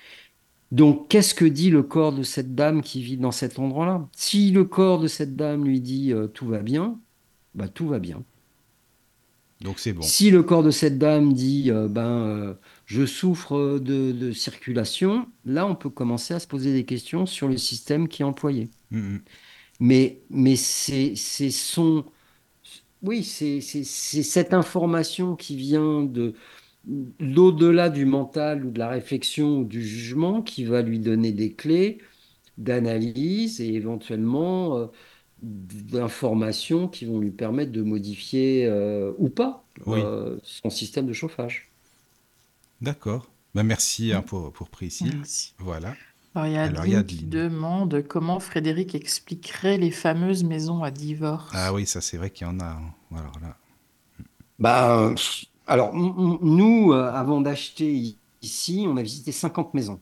Donc, 0.72 1.08
qu'est-ce 1.10 1.34
que 1.34 1.46
dit 1.46 1.70
le 1.70 1.82
corps 1.84 2.14
de 2.14 2.24
cette 2.24 2.54
dame 2.56 2.82
qui 2.82 3.02
vit 3.02 3.18
dans 3.18 3.32
cet 3.32 3.58
endroit-là? 3.60 4.08
Si 4.16 4.52
le 4.52 4.66
corps 4.66 5.00
de 5.00 5.08
cette 5.08 5.36
dame 5.36 5.66
lui 5.66 5.80
dit 5.82 6.12
euh, 6.14 6.28
tout 6.28 6.48
va 6.48 6.60
bien, 6.60 7.00
bah 7.56 7.70
tout 7.70 7.88
va 7.88 8.00
bien. 8.00 8.24
Donc, 9.62 9.80
c'est 9.80 9.94
bon. 9.94 10.02
Si 10.02 10.30
le 10.32 10.44
corps 10.44 10.64
de 10.64 10.72
cette 10.72 10.98
dame 11.00 11.34
dit 11.34 11.72
euh, 11.72 11.88
ben 11.88 12.02
euh, 12.28 12.54
je 12.86 13.06
souffre 13.06 13.80
de, 13.80 14.12
de 14.12 14.32
circulation, 14.32 15.28
là 15.46 15.66
on 15.68 15.76
peut 15.76 15.90
commencer 15.90 16.34
à 16.36 16.40
se 16.40 16.48
poser 16.48 16.74
des 16.74 16.86
questions 16.86 17.26
sur 17.26 17.48
le 17.48 17.58
système 17.58 18.08
qui 18.08 18.22
est 18.22 18.26
employé. 18.26 18.70
Mm, 18.92 18.98
mm. 19.00 19.24
Mais, 19.80 20.22
mais 20.30 20.56
c'est 20.56 21.16
c'est 21.16 21.52
son 21.52 22.06
oui, 23.04 23.24
c'est 23.24 23.62
c'est- 23.62 23.84
c'est 23.84 24.24
cette 24.24 24.54
information 24.54 25.36
qui 25.36 25.56
vient 25.56 26.04
de 26.04 26.34
l'au-delà 27.20 27.90
du 27.90 28.06
mental 28.06 28.66
ou 28.66 28.72
de 28.72 28.80
la 28.80 28.90
réflexion 28.90 29.60
ou 29.60 29.66
du 29.66 29.82
jugement 29.86 30.42
qui 30.42 30.64
va 30.66 30.82
lui 30.82 31.00
donner 31.00 31.32
des 31.32 31.54
clés 31.54 32.00
d'analyse 32.58 33.62
et 33.62 33.74
éventuellement 33.74 34.78
euh, 34.78 34.88
d'informations 35.42 36.88
qui 36.88 37.06
vont 37.06 37.20
lui 37.20 37.32
permettre 37.32 37.72
de 37.72 37.82
modifier 37.84 38.66
euh, 38.68 39.14
ou 39.20 39.30
pas 39.30 39.66
Oui. 39.86 40.00
euh, 40.04 40.38
son 40.44 40.70
système 40.70 41.08
de 41.08 41.14
chauffage. 41.14 41.72
D'accord. 42.82 43.30
Bah, 43.54 43.64
merci 43.64 44.14
hein, 44.14 44.22
pour, 44.22 44.52
pour 44.52 44.70
Priscille. 44.70 45.14
Merci. 45.18 45.54
Voilà. 45.60 45.96
Alors, 46.36 46.48
il 46.48 46.54
y 46.54 46.58
a 46.58 46.64
Alors, 46.64 46.84
Adeline 46.84 47.06
qui 47.06 47.26
demande 47.26 48.04
comment 48.08 48.40
Frédéric 48.40 48.96
expliquerait 48.96 49.78
les 49.78 49.92
fameuses 49.92 50.44
maisons 50.46 50.84
à 50.84 50.92
divorce. 50.92 51.52
Ah 51.52 51.74
oui, 51.74 51.86
ça 51.86 52.00
c'est 52.00 52.16
vrai 52.18 52.30
qu'il 52.30 52.48
y 52.48 52.50
en 52.50 52.60
a. 52.62 52.66
hein. 52.66 52.94
Alors 53.12 53.40
là. 53.42 53.58
Bah, 54.60 55.14
alors, 55.68 55.94
nous, 55.94 56.92
euh, 56.94 57.12
avant 57.12 57.42
d'acheter 57.42 58.18
ici, 58.42 58.86
on 58.88 58.98
a 58.98 59.02
visité 59.04 59.32
50 59.32 59.74
maisons. 59.74 60.02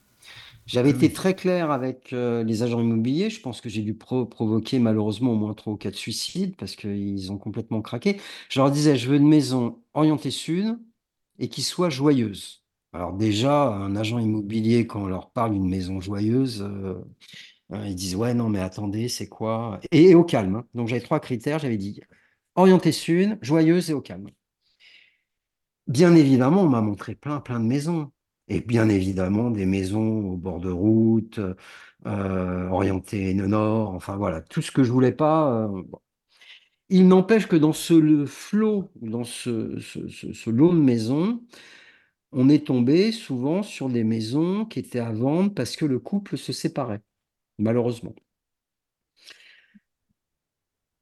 J'avais 0.68 0.90
Ah 0.90 0.92
été 0.92 1.14
très 1.14 1.36
clair 1.36 1.72
avec 1.72 2.14
euh, 2.14 2.44
les 2.44 2.64
agents 2.64 2.82
immobiliers. 2.82 3.30
Je 3.32 3.42
pense 3.42 3.62
que 3.62 3.70
j'ai 3.70 3.82
dû 3.84 3.96
pro- 3.96 4.26
provoquer 4.26 4.80
malheureusement 4.80 5.34
au 5.34 5.36
moins 5.38 5.54
trois 5.56 5.74
ou 5.74 5.78
quatre 5.78 5.96
suicides 5.96 6.56
parce 6.58 6.76
qu'ils 6.76 7.32
ont 7.32 7.38
complètement 7.40 7.82
craqué. 7.82 8.20
Je 8.50 8.60
leur 8.62 8.72
disais, 8.72 8.98
je 8.98 9.10
veux 9.10 9.18
une 9.18 9.28
maison 9.30 9.80
orientée 9.96 10.32
sud 10.32 10.78
et 11.40 11.50
qui 11.50 11.64
soit 11.64 11.90
joyeuse. 11.90 12.64
Alors 12.94 13.14
déjà, 13.14 13.68
un 13.68 13.96
agent 13.96 14.20
immobilier, 14.20 14.88
quand 14.88 15.04
on 15.04 15.08
leur 15.08 15.30
parle 15.32 15.52
d'une 15.54 15.68
maison 15.70 16.00
joyeuse, 16.00 16.62
euh, 16.64 16.96
euh, 17.74 17.88
ils 17.88 17.96
disent, 17.96 18.16
ouais, 18.16 18.34
non, 18.34 18.50
mais 18.50 18.60
attendez, 18.60 19.10
c'est 19.10 19.28
quoi? 19.30 19.80
Et, 19.92 20.12
et 20.12 20.16
au 20.16 20.24
calme. 20.26 20.56
hein. 20.58 20.68
Donc 20.76 20.88
j'avais 20.90 21.02
trois 21.02 21.20
critères. 21.22 21.60
J'avais 21.60 21.78
dit, 21.78 22.02
orientée 22.56 22.92
sud, 22.94 23.38
joyeuse 23.42 23.90
et 23.92 23.94
au 23.94 24.02
calme. 24.02 24.30
Bien 25.88 26.16
évidemment, 26.16 26.64
on 26.64 26.70
m'a 26.70 26.82
montré 26.82 27.16
plein, 27.16 27.40
plein 27.40 27.60
de 27.60 27.66
maisons. 27.66 28.12
Et 28.48 28.60
bien 28.62 28.90
évidemment, 28.90 29.50
des 29.52 29.66
maisons 29.66 30.30
au 30.32 30.38
bord 30.38 30.60
de 30.60 30.70
route, 30.70 31.40
euh, 32.08 32.70
orientées 32.70 33.34
nord, 33.34 33.92
enfin 33.94 34.16
voilà, 34.18 34.42
tout 34.42 34.62
ce 34.62 34.72
que 34.72 34.84
je 34.84 34.92
voulais 34.92 35.12
pas. 35.14 35.66
euh. 35.68 35.84
Il 36.90 37.08
n'empêche 37.08 37.48
que 37.48 37.56
dans 37.56 37.74
ce 37.74 38.26
flot, 38.26 38.92
dans 39.02 39.24
ce 39.24 40.50
lot 40.50 40.74
de 40.74 40.80
maisons, 40.80 41.44
on 42.34 42.50
est 42.50 42.68
tombé 42.68 43.12
souvent 43.14 43.64
sur 43.64 43.90
des 43.90 44.04
maisons 44.06 44.66
qui 44.66 44.80
étaient 44.80 45.00
à 45.00 45.12
vendre 45.14 45.54
parce 45.54 45.76
que 45.78 45.86
le 45.86 46.00
couple 46.00 46.38
se 46.38 46.54
séparait, 46.54 47.02
malheureusement. 47.60 48.16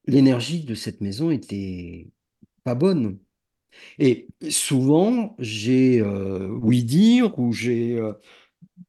L'énergie 0.05 0.63
de 0.63 0.75
cette 0.75 1.01
maison 1.01 1.29
était 1.31 2.07
pas 2.63 2.75
bonne. 2.75 3.19
Et 3.99 4.27
souvent, 4.49 5.35
j'ai 5.39 6.01
euh, 6.01 6.47
oui 6.61 6.83
dire 6.83 7.37
ou 7.39 7.53
j'ai 7.53 7.97
euh, 7.97 8.13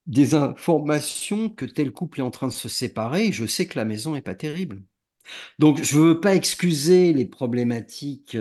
des 0.06 0.34
informations 0.34 1.50
que 1.50 1.64
tel 1.66 1.92
couple 1.92 2.20
est 2.20 2.22
en 2.22 2.30
train 2.30 2.48
de 2.48 2.52
se 2.52 2.68
séparer 2.68 3.26
et 3.28 3.32
je 3.32 3.46
sais 3.46 3.66
que 3.66 3.78
la 3.78 3.84
maison 3.84 4.14
n'est 4.14 4.22
pas 4.22 4.34
terrible. 4.34 4.82
Donc, 5.58 5.82
je 5.82 5.98
ne 5.98 6.04
veux 6.04 6.20
pas 6.20 6.34
excuser 6.34 7.12
les 7.12 7.26
problématiques 7.26 8.36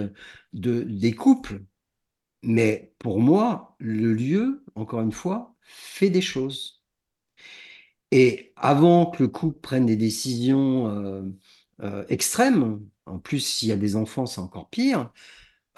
de, 0.54 0.84
des 0.84 1.14
couples, 1.14 1.64
mais 2.44 2.94
pour 3.00 3.20
moi, 3.22 3.76
le 3.80 4.14
lieu, 4.14 4.64
encore 4.76 5.02
une 5.02 5.12
fois, 5.12 5.56
fait 5.62 6.10
des 6.10 6.22
choses. 6.22 6.84
Et 8.12 8.54
avant 8.56 9.08
que 9.08 9.24
le 9.24 9.30
couple 9.30 9.60
prenne 9.60 9.86
des 9.86 9.96
décisions 9.96 10.88
euh, 10.88 11.24
euh, 11.82 12.06
extrêmes, 12.10 12.82
en 13.06 13.20
plus, 13.20 13.40
s'il 13.40 13.70
y 13.70 13.72
a 13.72 13.76
des 13.76 13.96
enfants, 13.96 14.26
c'est 14.26 14.42
encore 14.42 14.70
pire, 14.70 15.12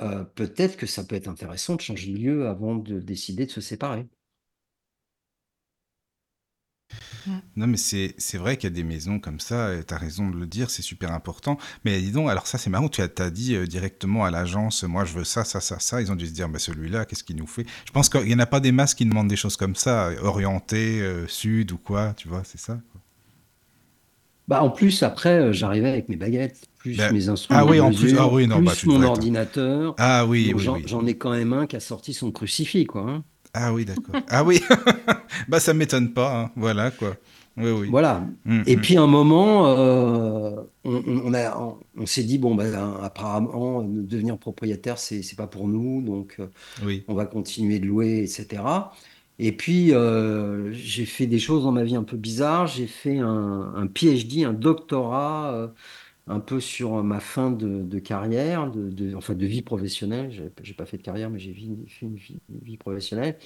euh, 0.02 0.24
peut-être 0.24 0.78
que 0.78 0.86
ça 0.86 1.04
peut 1.04 1.16
être 1.16 1.28
intéressant 1.28 1.76
de 1.76 1.82
changer 1.82 2.12
de 2.14 2.18
lieu 2.18 2.48
avant 2.48 2.76
de 2.76 3.00
décider 3.00 3.46
de 3.46 3.52
se 3.52 3.62
séparer. 3.62 4.08
Non, 7.56 7.68
mais 7.68 7.78
c'est 7.78 8.14
c'est 8.18 8.38
vrai 8.38 8.58
qu'il 8.58 8.70
y 8.70 8.74
a 8.74 8.76
des 8.76 8.84
maisons 8.84 9.20
comme 9.20 9.40
ça, 9.40 9.72
tu 9.88 9.94
as 9.94 9.98
raison 9.98 10.30
de 10.30 10.38
le 10.38 10.46
dire, 10.46 10.70
c'est 10.70 10.82
super 10.82 11.12
important. 11.14 11.58
Mais 11.84 12.00
dis 12.02 12.12
donc, 12.12 12.30
alors 12.30 12.48
ça 12.48 12.58
c'est 12.58 12.70
marrant, 12.70 12.90
tu 12.90 13.02
as, 13.02 13.08
t'as 13.08 13.30
dit 13.30 13.56
euh, 13.56 13.66
directement 13.66 14.26
à 14.26 14.32
l'agence, 14.32 14.84
moi 14.84 15.06
je 15.06 15.14
veux 15.14 15.24
ça, 15.24 15.44
ça, 15.44 15.60
ça, 15.62 15.80
ça. 15.80 16.02
Ils 16.02 16.12
ont 16.12 16.16
dû 16.16 16.28
se 16.28 16.32
dire, 16.34 16.50
bah, 16.50 16.60
celui-là, 16.60 17.06
qu'est-ce 17.06 17.24
qu'il 17.24 17.38
nous 17.38 17.48
fait? 17.48 17.66
Je 17.86 17.92
pense 17.92 18.10
qu'il 18.10 18.26
n'y 18.26 18.36
en 18.36 18.40
a 18.40 18.46
pas 18.46 18.60
des 18.60 18.72
masses 18.72 18.94
qui 18.94 19.06
demandent 19.06 19.28
des 19.30 19.36
choses 19.38 19.58
comme 19.58 19.76
ça, 19.76 20.08
euh, 20.08 20.22
orientées, 20.22 21.02
euh, 21.02 21.28
sud 21.28 21.72
ou 21.72 21.78
quoi, 21.78 22.14
tu 22.16 22.28
vois, 22.28 22.44
c'est 22.44 22.60
ça? 22.60 22.80
Bah, 24.48 24.62
en 24.64 24.70
plus, 24.70 25.02
après, 25.04 25.40
euh, 25.40 25.52
j'arrivais 25.54 25.90
avec 25.90 26.08
mes 26.10 26.18
baguettes, 26.18 26.62
plus 26.78 26.98
Ben, 26.98 27.12
mes 27.12 27.30
instruments 27.30 27.62
ah 27.62 27.66
oui, 27.66 27.78
de 27.78 27.82
en 27.82 27.92
plus, 27.92 28.16
ah 28.18 28.28
oui, 28.32 28.48
non, 28.48 28.58
plus 28.58 28.66
bah, 28.66 28.74
tu 28.78 28.88
mon 28.90 29.02
être- 29.02 29.10
ordinateur. 29.10 29.96
Ah 29.98 30.26
oui, 30.28 30.50
Donc, 30.52 30.60
oui, 30.60 30.84
j'en, 30.86 31.00
oui. 31.02 31.10
ai 31.10 31.18
quand 31.18 31.32
même 31.32 31.52
un 31.54 31.66
qui 31.66 31.76
a 31.76 31.80
sorti 31.80 32.14
son 32.14 32.32
crucifix, 32.32 32.86
quoi. 32.86 33.02
hein. 33.10 33.24
Ah 33.54 33.74
oui, 33.74 33.86
d'accord. 33.86 34.16
Ah 34.30 34.44
oui, 34.44 34.62
bah 35.48 35.60
ça 35.60 35.74
m'étonne 35.74 36.14
pas, 36.14 36.42
hein. 36.42 36.52
voilà 36.56 36.92
quoi. 36.92 37.16
Oui, 37.58 37.72
oui. 37.72 37.88
Voilà. 37.90 38.28
Mm, 38.44 38.62
Et 38.68 38.76
mm. 38.76 38.82
puis, 38.82 38.98
à 38.98 39.02
un 39.02 39.08
moment, 39.08 39.66
euh, 39.68 40.52
on, 40.84 40.96
on- 40.96 41.22
on 41.28 41.34
a, 41.34 41.58
on, 41.58 41.78
on 41.98 42.06
s'est 42.06 42.24
dit, 42.24 42.38
bon, 42.38 42.54
bah, 42.54 42.66
apparemment, 43.02 43.82
devenir 43.82 44.38
propriétaire, 44.38 44.98
c'est, 45.00 45.22
pas 45.38 45.48
pour 45.48 45.68
nous, 45.70 46.02
donc 46.02 46.36
euh, 46.40 46.48
Oui. 46.86 47.04
on 47.08 47.14
va 47.14 47.26
continuer 47.26 47.80
de 47.80 47.86
louer, 47.86 48.20
etc. 48.24 48.62
Et 49.38 49.52
puis, 49.52 49.94
euh, 49.94 50.72
j'ai 50.72 51.06
fait 51.06 51.28
des 51.28 51.40
choses 51.40 51.64
dans 51.64 51.72
ma 51.72 51.84
vie 51.84 51.95
un 51.95 52.03
peu 52.03 52.18
bizarres. 52.18 52.68
J'ai 52.68 52.88
fait 52.88 53.20
un, 53.20 53.88
PhD, 53.94 54.45
un 54.45 54.53
doctorat, 54.53 55.53
euh, 55.53 55.68
un 56.28 56.40
peu 56.40 56.60
sur 56.62 57.03
ma 57.03 57.20
fin 57.20 57.52
de, 57.52 57.99
carrière, 57.99 58.72
enfin 59.16 59.36
de 59.36 59.45
vie 59.45 59.62
professionnelle. 59.62 60.32
J'ai, 60.32 60.52
j'ai 60.64 60.74
pas 60.74 60.86
fait 60.86 60.98
de 60.98 61.03
carrière, 61.03 61.30
mais 61.30 61.40
j'ai 61.40 61.53
fait 61.53 62.06
une 62.06 62.16
vie, 62.16 62.78
professionnelle. 62.78 63.38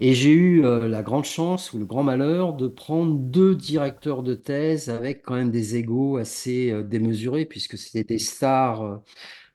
Et 0.00 0.14
j'ai 0.14 0.30
eu 0.30 0.64
euh, 0.64 0.88
la 0.88 1.02
grande 1.02 1.24
chance 1.24 1.72
ou 1.72 1.78
le 1.78 1.86
grand 1.86 2.04
malheur 2.04 2.54
de 2.54 2.68
prendre 2.68 3.14
deux 3.14 3.56
directeurs 3.56 4.22
de 4.22 4.34
thèse 4.34 4.90
avec 4.90 5.22
quand 5.22 5.34
même 5.34 5.50
des 5.50 5.76
égos 5.76 6.18
assez 6.18 6.82
démesurés, 6.84 7.46
puisque 7.46 7.78
c'était 7.78 8.04
des 8.04 8.18
stars 8.18 9.02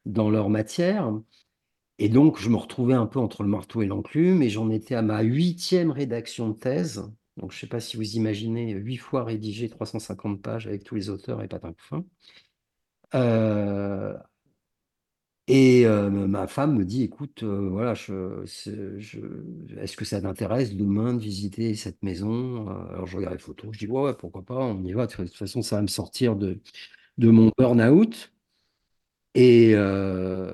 dans 0.05 0.29
leur 0.29 0.49
matière. 0.49 1.13
Et 1.99 2.09
donc, 2.09 2.39
je 2.39 2.49
me 2.49 2.55
retrouvais 2.57 2.93
un 2.93 3.05
peu 3.07 3.19
entre 3.19 3.41
le 3.43 3.49
marteau 3.49 3.81
et 3.81 3.85
l'enclume, 3.87 4.41
et 4.43 4.49
j'en 4.49 4.69
étais 4.69 4.93
à 4.95 5.01
ma 5.01 5.21
huitième 5.21 5.89
rédaction 5.91 6.49
de 6.49 6.53
thèse. 6.57 7.09
Donc, 7.37 7.51
je 7.51 7.57
ne 7.57 7.59
sais 7.61 7.67
pas 7.67 7.79
si 7.79 7.97
vous 7.97 8.15
imaginez, 8.15 8.71
huit 8.73 8.97
fois 8.97 9.23
rédigé 9.23 9.69
350 9.69 10.41
pages 10.41 10.67
avec 10.67 10.83
tous 10.83 10.95
les 10.95 11.09
auteurs 11.09 11.41
et 11.41 11.47
pas 11.47 11.59
d'un 11.59 11.73
couffin. 11.73 12.03
Euh, 13.15 14.17
et 15.47 15.85
euh, 15.85 16.09
ma 16.09 16.47
femme 16.47 16.75
me 16.77 16.85
dit, 16.85 17.03
écoute, 17.03 17.43
euh, 17.43 17.69
voilà, 17.69 17.93
est-ce 17.95 19.97
que 19.97 20.05
ça 20.05 20.21
t'intéresse 20.21 20.73
demain 20.75 21.13
de 21.13 21.19
visiter 21.19 21.75
cette 21.75 22.01
maison? 22.03 22.69
Euh, 22.69 22.93
Alors, 22.93 23.07
je 23.07 23.17
regarde 23.17 23.33
les 23.33 23.39
photos, 23.39 23.69
je 23.73 23.79
dis, 23.79 23.87
ouais, 23.87 24.01
ouais, 24.03 24.13
pourquoi 24.13 24.43
pas, 24.43 24.55
on 24.55 24.81
y 24.83 24.93
va. 24.93 25.05
De 25.07 25.11
toute 25.13 25.35
façon, 25.35 25.61
ça 25.61 25.75
va 25.77 25.81
me 25.81 25.87
sortir 25.87 26.35
de, 26.37 26.61
de 27.19 27.31
mon 27.31 27.51
burn-out. 27.57 28.33
Et 29.35 29.71
euh, 29.73 30.51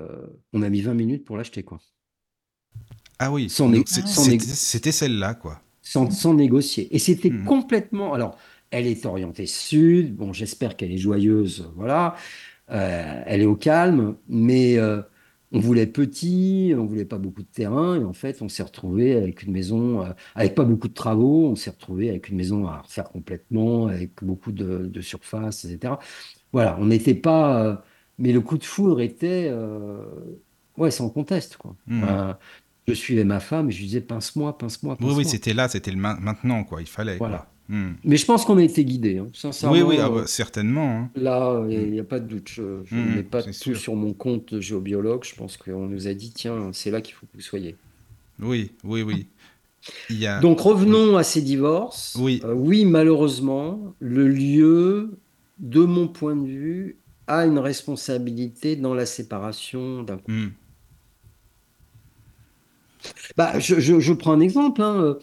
on 0.52 0.62
a 0.62 0.68
mis 0.70 0.80
20 0.80 0.94
minutes 0.94 1.24
pour 1.24 1.36
l'acheter, 1.36 1.62
quoi. 1.62 1.80
Ah 3.18 3.30
oui, 3.30 3.50
c'était 3.50 4.92
celle-là 4.92 5.34
quoi. 5.34 5.60
sans, 5.82 6.10
sans 6.10 6.34
négocier. 6.34 6.94
Et 6.94 6.98
c'était 6.98 7.30
Mhm. 7.30 7.44
complètement. 7.44 8.14
Alors, 8.14 8.38
elle 8.70 8.86
est 8.86 9.04
orientée 9.04 9.46
sud. 9.46 10.14
Bon, 10.16 10.32
j'espère 10.32 10.76
qu'elle 10.76 10.92
est 10.92 10.96
joyeuse. 10.98 11.70
Voilà. 11.76 12.14
Euh, 12.70 13.22
elle 13.26 13.42
est 13.42 13.46
au 13.46 13.56
calme. 13.56 14.16
Mais 14.28 14.78
euh, 14.78 15.02
on 15.52 15.58
voulait 15.60 15.86
petit, 15.86 16.72
on 16.78 16.86
voulait 16.86 17.04
pas 17.04 17.18
beaucoup 17.18 17.42
de 17.42 17.48
terrain. 17.48 18.00
Et 18.00 18.04
en 18.04 18.12
fait, 18.14 18.40
on 18.40 18.48
s'est 18.48 18.62
retrouvé 18.62 19.14
avec 19.16 19.42
une 19.42 19.52
maison 19.52 20.02
euh, 20.02 20.12
avec 20.34 20.54
pas 20.54 20.64
beaucoup 20.64 20.88
de 20.88 20.94
travaux. 20.94 21.48
On 21.48 21.56
s'est 21.56 21.70
retrouvé 21.70 22.08
avec 22.10 22.28
une 22.30 22.36
maison 22.36 22.66
à 22.68 22.78
refaire 22.82 23.10
complètement, 23.10 23.88
avec 23.88 24.22
beaucoup 24.24 24.52
de, 24.52 24.86
de 24.86 25.00
surface, 25.02 25.64
etc. 25.66 25.94
Voilà. 26.52 26.78
On 26.80 26.86
n'était 26.86 27.14
pas. 27.14 27.84
Mais 28.20 28.32
le 28.32 28.40
coup 28.40 28.58
de 28.58 28.64
foudre 28.64 29.00
était. 29.00 29.48
euh, 29.50 30.04
ouais, 30.76 30.90
sans 30.92 31.10
conteste, 31.10 31.56
quoi. 31.56 31.74
Euh, 31.90 32.32
je 32.88 32.94
suivais 32.94 33.24
ma 33.24 33.40
femme 33.40 33.68
et 33.68 33.72
je 33.72 33.78
lui 33.78 33.86
disais 33.86 34.00
pince-moi, 34.00 34.56
pince-moi, 34.58 34.96
Oui, 35.00 35.12
oui, 35.16 35.24
c'était 35.24 35.54
là, 35.54 35.68
c'était 35.68 35.90
le 35.90 35.96
main- 35.98 36.18
maintenant 36.20 36.62
quoi, 36.64 36.80
il 36.80 36.86
fallait 36.88 37.16
Voilà. 37.18 37.38
quoi. 37.38 37.46
Hmm. 37.76 37.92
Mais 38.02 38.16
je 38.16 38.26
pense 38.26 38.44
qu'on 38.44 38.58
a 38.58 38.64
été 38.64 38.84
guidés, 38.84 39.18
hein. 39.18 39.28
Sincèrement. 39.32 39.76
Oui, 39.76 39.82
oui, 39.82 39.96
ah 40.00 40.08
bah, 40.08 40.16
euh, 40.22 40.26
certainement. 40.26 40.90
hein. 41.02 41.10
Là, 41.14 41.64
il 41.70 41.92
n'y 41.92 42.00
a 42.00 42.04
pas 42.04 42.18
de 42.18 42.26
doute. 42.26 42.48
Je, 42.48 42.80
je 42.84 42.94
ne 42.96 43.00
Mhm, 43.00 43.14
mets 43.14 43.22
pas 43.22 43.44
tout 43.44 43.52
sûr. 43.52 43.76
sur 43.76 43.94
mon 43.94 44.12
compte 44.12 44.54
de 44.54 44.60
géobiologue. 44.60 45.22
Je 45.24 45.36
pense 45.36 45.56
qu'on 45.56 45.86
nous 45.86 46.08
a 46.08 46.14
dit, 46.14 46.32
tiens, 46.32 46.70
c'est 46.72 46.90
là 46.90 47.00
qu'il 47.00 47.14
faut 47.14 47.26
que 47.26 47.32
vous 47.36 47.40
soyez. 47.42 47.76
Oui, 48.40 48.72
oui, 48.82 49.02
oui. 49.02 49.28
Il 50.10 50.18
y 50.18 50.26
a... 50.26 50.40
Donc 50.40 50.60
revenons 50.60 51.16
à 51.16 51.22
ces 51.22 51.42
divorces. 51.42 52.16
Oui. 52.20 52.40
Euh, 52.44 52.52
oui, 52.54 52.84
malheureusement, 52.86 53.94
le 54.00 54.26
lieu, 54.28 55.18
de 55.58 55.80
mon 55.84 56.08
point 56.08 56.34
de 56.34 56.46
vue, 56.48 56.96
a 57.30 57.46
une 57.46 57.58
responsabilité 57.58 58.76
dans 58.76 58.94
la 58.94 59.06
séparation 59.06 60.02
d'un 60.02 60.18
couple. 60.18 60.32
Hmm. 60.32 60.54
Bah, 63.36 63.58
je, 63.58 63.80
je- 63.80 64.00
je 64.00 64.12
prends 64.12 64.32
un 64.32 64.40
exemple. 64.40 64.82
hein, 64.82 65.16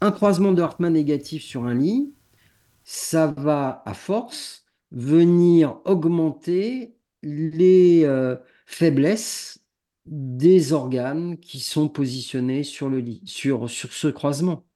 Un 0.00 0.12
croisement 0.12 0.52
de 0.52 0.62
Hartmann 0.62 0.92
négatif 0.94 1.42
sur 1.44 1.64
un 1.66 1.74
lit, 1.74 2.14
ça 2.84 3.28
va 3.28 3.82
à 3.86 3.94
force 3.94 4.64
venir 4.92 5.80
augmenter 5.86 6.96
les 7.22 8.04
euh, 8.04 8.36
faiblesses 8.66 9.60
des 10.06 10.72
organes 10.74 11.38
qui 11.40 11.60
sont 11.60 11.88
positionnés 11.88 12.64
sur 12.64 12.90
le 12.90 13.00
lit, 13.00 13.22
sur, 13.26 13.70
sur 13.70 13.92
ce 13.94 14.08
croisement. 14.08 14.66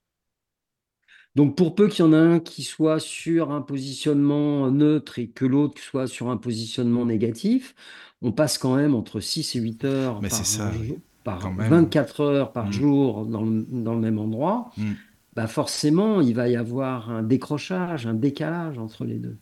Donc, 1.35 1.56
pour 1.56 1.74
peu 1.74 1.89
qu'il 1.89 2.05
y 2.05 2.09
en 2.09 2.12
a 2.12 2.19
un 2.19 2.39
qui 2.40 2.62
soit 2.62 3.01
sur 3.01 3.51
un 3.51 3.61
positionnement 3.61 4.70
neutre 4.70 5.19
et 5.19 5.27
que 5.28 5.44
l'autre 5.44 5.81
soit 5.82 6.06
sur 6.06 6.28
un 6.31 6.36
positionnement 6.36 7.05
négatif, 7.06 7.74
on 8.23 8.31
passe 8.32 8.56
quand 8.59 8.77
même 8.77 8.94
entre 8.94 9.20
6 9.20 9.56
et 9.56 9.61
8 9.61 9.85
heures 9.85 10.23
Mais 10.23 10.28
par, 10.28 10.47
ça, 10.47 10.73
jour- 10.73 10.97
par 11.24 11.39
Quand 11.40 11.52
même. 11.52 11.70
24 11.70 12.20
heures 12.20 12.52
par 12.52 12.70
jour 12.70 13.27
dans 13.27 13.43
le, 13.43 13.66
dans 13.69 13.94
le 13.94 14.01
même 14.01 14.19
endroit. 14.19 14.70
Mm. 14.77 14.93
Bah 15.35 15.48
forcément, 15.48 16.20
il 16.20 16.35
va 16.35 16.48
y 16.48 16.55
avoir 16.55 17.11
un 17.11 17.23
décrochage, 17.24 18.06
un 18.06 18.15
décalage 18.15 18.78
entre 18.78 19.05
les 19.05 19.16
deux. 19.16 19.36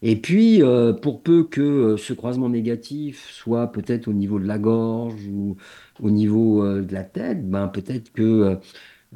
Et 0.00 0.16
puis, 0.16 0.62
euh, 0.62 0.92
pour 0.92 1.22
peu 1.22 1.44
que 1.44 1.60
euh, 1.60 1.96
ce 1.96 2.12
croisement 2.12 2.48
négatif 2.48 3.28
soit 3.30 3.70
peut-être 3.70 4.08
au 4.08 4.12
niveau 4.12 4.40
de 4.40 4.46
la 4.46 4.58
gorge 4.58 5.26
ou 5.30 5.56
au 6.00 6.10
niveau 6.10 6.64
euh, 6.64 6.82
de 6.82 6.92
la 6.92 7.04
tête, 7.04 7.48
ben 7.48 7.68
peut-être 7.68 8.10
que 8.12 8.58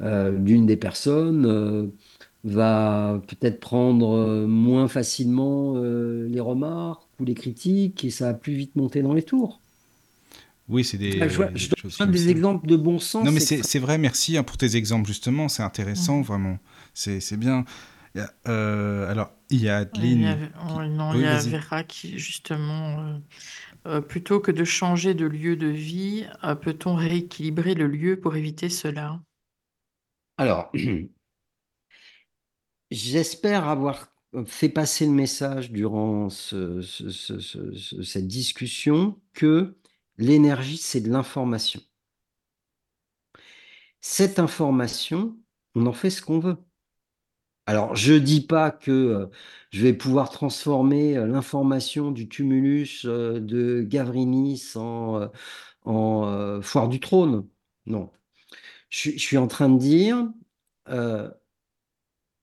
euh, 0.01 0.31
l'une 0.31 0.65
des 0.65 0.77
personnes 0.77 1.45
euh, 1.45 1.87
va 2.43 3.21
peut-être 3.27 3.59
prendre 3.59 4.11
euh, 4.17 4.47
moins 4.47 4.87
facilement 4.87 5.75
euh, 5.77 6.27
les 6.29 6.39
remarques 6.39 7.03
ou 7.19 7.25
les 7.25 7.33
critiques 7.35 8.05
et 8.05 8.09
ça 8.11 8.27
va 8.27 8.33
plus 8.35 8.53
vite 8.53 8.75
monter 8.75 9.01
dans 9.01 9.13
les 9.13 9.23
tours. 9.23 9.61
Oui, 10.69 10.83
c'est 10.83 10.97
des, 10.97 11.29
je, 11.29 11.35
vois- 11.37 11.47
des 11.53 11.59
je 11.59 11.69
choses 11.77 11.97
donne 11.97 12.07
comme 12.07 12.11
des 12.11 12.25
ça. 12.25 12.31
exemples 12.31 12.67
de 12.67 12.75
bon 12.75 12.99
sens. 12.99 13.25
Non, 13.25 13.31
mais 13.31 13.39
c'est 13.39 13.79
vrai, 13.79 13.97
merci 13.97 14.37
hein, 14.37 14.43
pour 14.43 14.57
tes 14.57 14.75
exemples, 14.75 15.07
justement, 15.07 15.47
c'est 15.49 15.63
intéressant, 15.63 16.21
vraiment. 16.21 16.59
C'est 16.93 17.37
bien. 17.37 17.65
Il 18.15 18.19
y 18.19 18.21
a, 18.21 18.33
euh, 18.47 19.09
alors, 19.09 19.31
il 19.49 19.61
y 19.61 19.69
a 19.69 19.77
Il 19.93 20.21
y 20.21 20.25
Adeline. 20.25 20.25
a, 20.25 20.37
qui- 20.67 20.77
non, 20.77 21.13
Oui, 21.13 21.19
il 21.19 21.21
y 21.23 21.25
a. 21.27 21.41
Vera 21.41 21.83
qui, 21.83 22.17
justement, 22.19 22.99
euh, 23.01 23.19
euh, 23.87 24.01
plutôt 24.01 24.39
que 24.39 24.51
de 24.51 24.63
changer 24.65 25.13
de 25.13 25.25
lieu 25.25 25.55
de 25.57 25.67
vie, 25.67 26.25
euh, 26.43 26.55
peut-on 26.55 26.95
rééquilibrer 26.95 27.75
le 27.75 27.87
lieu 27.87 28.19
pour 28.19 28.35
éviter 28.37 28.69
cela? 28.69 29.21
Alors, 30.37 30.71
j'espère 32.91 33.67
avoir 33.67 34.07
fait 34.45 34.69
passer 34.69 35.05
le 35.05 35.11
message 35.11 35.71
durant 35.71 36.29
ce- 36.29 36.81
ce- 36.81 37.09
ce- 37.09 37.39
ce- 37.39 37.73
ce- 37.73 38.01
cette 38.03 38.27
discussion 38.27 39.19
que 39.33 39.77
l'énergie, 40.17 40.77
c'est 40.77 41.01
de 41.01 41.09
l'information. 41.09 41.81
Cette 44.01 44.39
information, 44.39 45.37
on 45.75 45.85
en 45.85 45.93
fait 45.93 46.09
ce 46.09 46.21
qu'on 46.23 46.39
veut. 46.39 46.57
Alors, 47.65 47.95
je 47.95 48.13
dis 48.13 48.41
pas 48.45 48.71
que 48.71 48.91
euh, 48.91 49.25
je 49.71 49.81
vais 49.83 49.93
pouvoir 49.93 50.29
transformer 50.29 51.17
euh, 51.17 51.27
l'information 51.27 52.11
du 52.11 52.29
tumulus 52.29 53.03
euh, 53.05 53.39
de 53.41 53.81
Gavrinis 53.81 54.71
en, 54.75 55.29
foire 56.61 56.87
du 56.89 56.99
trône. 56.99 57.47
Non. 57.85 58.11
Je, 58.89 59.11
suis- 59.11 59.37
en 59.37 59.47
train 59.47 59.69
de 59.69 59.77
dire, 59.79 60.29
euh, 60.89 61.29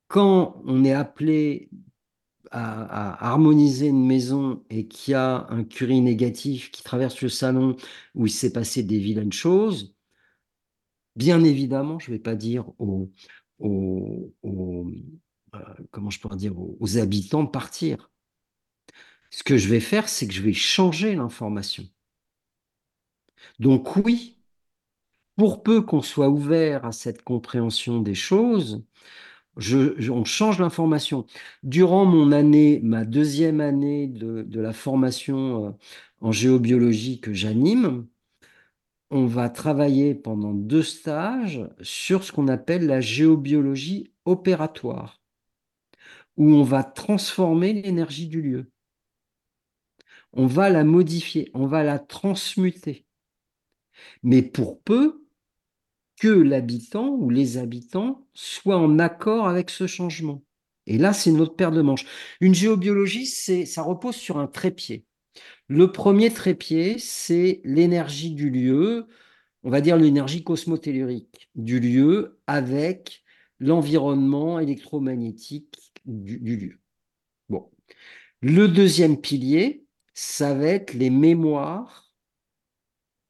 quand 0.08 0.62
on 0.64 0.84
est 0.84 0.92
appelé 0.92 1.70
à, 2.50 3.26
harmoniser 3.30 3.88
une 3.88 4.06
maison 4.06 4.64
et 4.70 4.86
qu'il 4.88 5.12
y 5.12 5.14
a 5.14 5.46
un 5.50 5.64
curry 5.64 6.00
négatif 6.00 6.70
qui 6.70 6.82
traverse 6.82 7.20
le 7.22 7.28
salon 7.28 7.76
où 8.14 8.26
il 8.26 8.30
s'est 8.32 8.52
passé 8.52 8.82
des 8.82 8.98
vilaines 8.98 9.32
choses, 9.32 9.94
bien 11.16 11.42
évidemment, 11.44 11.98
je 11.98 12.10
ne 12.10 12.16
vais 12.16 12.22
pas 12.22 12.34
dire 12.36 12.66
aux, 12.78 13.10
euh, 13.64 14.30
comment 15.90 16.10
je 16.10 16.20
pourrais 16.20 16.36
dire, 16.36 16.54
aux 16.58 16.98
habitants 16.98 17.44
de 17.44 17.50
partir. 17.50 18.10
Ce 19.30 19.42
que 19.42 19.56
je 19.58 19.68
vais 19.68 19.80
faire, 19.80 20.08
c'est 20.08 20.26
que 20.26 20.32
je 20.32 20.42
vais 20.42 20.52
changer 20.52 21.14
l'information. 21.14 21.84
Donc 23.58 23.96
oui, 23.96 24.36
pour 25.36 25.62
peu 25.62 25.82
qu'on 25.82 26.02
soit 26.02 26.28
ouvert 26.28 26.84
à 26.84 26.92
cette 26.92 27.22
compréhension 27.22 28.00
des 28.00 28.14
choses, 28.14 28.84
on 29.56 30.24
change 30.24 30.58
l'information. 30.58 31.26
Durant 31.62 32.04
mon 32.04 32.32
année, 32.32 32.80
ma 32.82 33.04
deuxième 33.04 33.60
année 33.60 34.06
de, 34.06 34.42
de 34.42 34.60
la 34.60 34.72
formation 34.72 35.66
euh, 35.66 35.70
en 36.20 36.32
géobiologie 36.32 37.20
que 37.20 37.32
j'anime, 37.32 38.06
on 39.10 39.26
va 39.26 39.48
travailler 39.48 40.14
pendant 40.14 40.52
deux 40.52 40.82
stages 40.82 41.68
sur 41.82 42.24
ce 42.24 42.32
qu'on 42.32 42.48
appelle 42.48 42.86
la 42.86 43.00
géobiologie 43.00 44.12
opératoire, 44.24 45.22
où 46.36 46.50
on 46.50 46.64
va 46.64 46.82
transformer 46.82 47.72
l'énergie 47.74 48.26
du 48.26 48.42
lieu. 48.42 48.70
On 50.32 50.46
va 50.46 50.68
la 50.68 50.82
modifier, 50.82 51.50
on 51.54 51.66
va 51.66 51.84
la 51.84 52.00
transmuter. 52.00 53.06
Mais 54.24 54.42
pour 54.42 54.82
peu 54.82 55.23
que 56.18 56.28
l'habitant 56.28 57.08
ou 57.08 57.30
les 57.30 57.58
habitants 57.58 58.26
soient 58.34 58.78
en 58.78 58.98
accord 58.98 59.48
avec 59.48 59.70
ce 59.70 59.86
changement. 59.86 60.42
Et 60.86 60.98
là, 60.98 61.12
c'est 61.12 61.32
notre 61.32 61.56
paire 61.56 61.72
de 61.72 61.82
manches. 61.82 62.06
Une 62.40 62.54
géobiologie, 62.54 63.26
ça 63.26 63.82
repose 63.82 64.16
sur 64.16 64.38
un 64.38 64.46
trépied. 64.46 65.04
Le 65.68 65.90
premier 65.90 66.32
trépied, 66.32 66.98
c'est 66.98 67.60
l'énergie 67.64 68.32
du 68.32 68.50
lieu, 68.50 69.06
on 69.62 69.70
va 69.70 69.80
dire 69.80 69.96
l'énergie 69.96 70.44
cosmotellurique 70.44 71.50
du 71.54 71.80
lieu 71.80 72.38
avec 72.46 73.24
l'environnement 73.58 74.60
électromagnétique 74.60 75.92
du, 76.04 76.38
lieu. 76.38 76.80
Le 78.46 78.68
deuxième 78.68 79.18
pilier, 79.18 79.86
ça 80.12 80.52
va 80.52 80.66
être 80.66 80.92
les 80.92 81.08
mémoires 81.08 82.12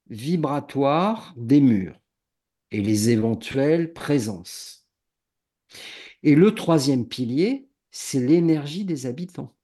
vibratoires 0.09 1.33
des 1.37 1.61
murs 1.61 2.01
et 2.75 2.81
les 2.81 3.11
éventuelles 3.11 3.93
présences. 3.93 4.85
Et 6.25 6.35
le 6.35 6.57
troisième 6.57 7.07
pilier, 7.07 7.69
c'est 7.93 8.19
l'énergie 8.19 8.85
des 8.85 9.07
habitants. 9.07 9.55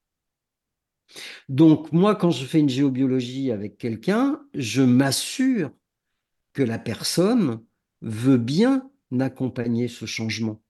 Donc 1.48 1.90
moi, 1.90 2.14
quand 2.14 2.30
je 2.30 2.44
fais 2.44 2.60
une 2.60 2.68
géobiologie 2.68 3.50
avec 3.50 3.78
quelqu'un, 3.78 4.40
je 4.54 4.82
m'assure 4.82 5.72
que 6.52 6.62
la 6.62 6.78
personne 6.78 7.64
veut 8.00 8.36
bien 8.36 8.88
accompagner 9.18 9.88
ce 9.88 10.06
changement. 10.06 10.62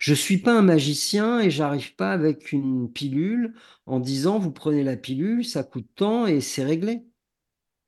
Je 0.00 0.10
ne 0.10 0.16
suis 0.16 0.38
pas 0.38 0.58
un 0.58 0.62
magicien 0.62 1.38
et 1.38 1.48
j'arrive 1.52 1.94
pas 1.94 2.10
avec 2.10 2.50
une 2.50 2.92
pilule 2.92 3.54
en 3.86 4.00
disant 4.00 4.40
vous 4.40 4.50
prenez 4.50 4.82
la 4.82 4.96
pilule, 4.96 5.44
ça 5.44 5.62
coûte 5.62 5.86
tant 5.94 6.26
et 6.26 6.40
c'est 6.40 6.64
réglé. 6.64 7.04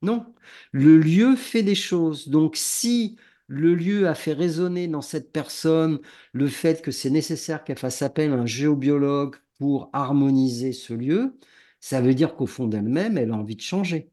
Non, 0.00 0.32
le 0.70 0.96
lieu 0.96 1.34
fait 1.34 1.64
des 1.64 1.74
choses. 1.74 2.28
Donc 2.28 2.54
si 2.54 3.16
le 3.48 3.74
lieu 3.74 4.06
a 4.06 4.14
fait 4.14 4.34
résonner 4.34 4.88
dans 4.88 5.02
cette 5.02 5.32
personne 5.32 5.98
le 6.32 6.48
fait 6.48 6.82
que 6.82 6.90
c'est 6.90 7.10
nécessaire 7.10 7.64
qu'elle 7.64 7.78
fasse 7.78 8.02
appel 8.02 8.32
à 8.32 8.36
un 8.36 8.46
géobiologue 8.46 9.36
pour 9.58 9.90
harmoniser 9.92 10.72
ce 10.72 10.92
lieu, 10.92 11.36
ça 11.80 12.00
veut 12.00 12.14
dire 12.14 12.36
qu'au 12.36 12.46
fond 12.46 12.66
d'elle-même, 12.66 13.18
elle 13.18 13.32
a 13.32 13.36
envie 13.36 13.56
de 13.56 13.62
changer. 13.62 14.10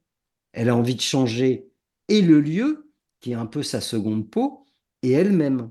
Elle 0.53 0.69
a 0.69 0.75
envie 0.75 0.95
de 0.95 1.01
changer 1.01 1.69
et 2.07 2.21
le 2.21 2.39
lieu, 2.39 2.91
qui 3.19 3.31
est 3.31 3.35
un 3.35 3.45
peu 3.45 3.61
sa 3.61 3.81
seconde 3.81 4.29
peau, 4.29 4.65
et 5.03 5.11
elle-même. 5.11 5.69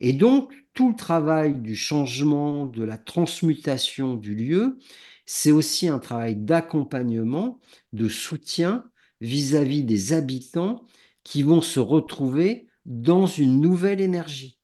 Et 0.00 0.12
donc, 0.12 0.52
tout 0.72 0.88
le 0.88 0.96
travail 0.96 1.54
du 1.54 1.76
changement, 1.76 2.66
de 2.66 2.82
la 2.82 2.98
transmutation 2.98 4.14
du 4.14 4.34
lieu, 4.34 4.78
c'est 5.26 5.52
aussi 5.52 5.88
un 5.88 5.98
travail 5.98 6.36
d'accompagnement, 6.36 7.60
de 7.92 8.08
soutien 8.08 8.84
vis-à-vis 9.20 9.84
des 9.84 10.12
habitants 10.12 10.86
qui 11.24 11.42
vont 11.42 11.62
se 11.62 11.80
retrouver 11.80 12.68
dans 12.86 13.26
une 13.26 13.60
nouvelle 13.60 14.00
énergie. 14.00 14.58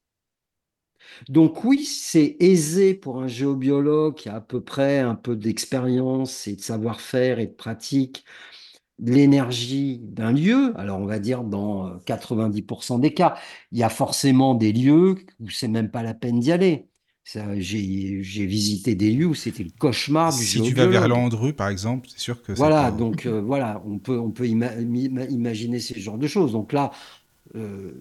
Donc 1.29 1.65
oui, 1.65 1.85
c'est 1.85 2.37
aisé 2.41 2.95
pour 2.95 3.21
un 3.23 3.29
géobiologue 3.29 4.15
qui 4.17 4.29
a 4.29 4.37
à 4.37 4.41
peu 4.41 4.61
près 4.63 4.99
un 5.01 5.15
peu 5.15 5.37
d'expérience 5.37 6.47
et 6.47 6.57
de 6.57 6.61
savoir-faire 6.61 7.39
et 7.39 7.47
de 7.47 7.53
pratique 7.53 8.25
l'énergie 9.01 10.01
d'un 10.03 10.33
lieu, 10.33 10.75
alors 10.79 11.01
on 11.01 11.07
va 11.07 11.21
dire 11.21 11.45
dans 11.45 11.89
euh, 11.89 11.99
90% 12.07 13.01
des 13.01 13.15
cas, 13.15 13.37
il 13.73 13.79
y 13.79 13.85
a 13.85 13.91
forcément 13.91 14.55
des 14.55 14.73
lieux 14.73 15.17
où 15.41 15.51
c'est 15.51 15.69
même 15.69 15.91
pas 15.91 16.03
la 16.05 16.15
peine 16.15 16.41
d'y 16.41 16.53
aller. 16.53 16.90
J'ai 17.25 18.23
j'ai 18.23 18.47
visité 18.47 18.95
des 18.95 19.13
lieux 19.13 19.27
où 19.27 19.35
c'était 19.35 19.63
le 19.63 19.71
cauchemar 19.79 20.37
du 20.37 20.43
Si 20.45 20.61
tu 20.63 20.75
vas 20.75 20.87
vers. 20.87 21.07
Landru, 21.07 21.53
par 21.53 21.69
exemple, 21.69 22.09
c'est 22.11 22.19
sûr 22.19 22.43
que 22.43 22.53
Voilà, 22.53 22.91
donc 22.91 23.27
euh, 23.27 23.41
voilà, 23.41 23.81
on 23.87 23.99
peut, 23.99 24.19
on 24.19 24.31
peut 24.31 24.47
ima- 24.47 24.77
ima- 24.81 25.29
imaginer 25.31 25.79
ce 25.79 25.97
genre 25.99 26.19
de 26.19 26.27
choses. 26.27 26.53
Donc 26.53 26.73
là, 26.73 26.91
euh, 27.57 27.93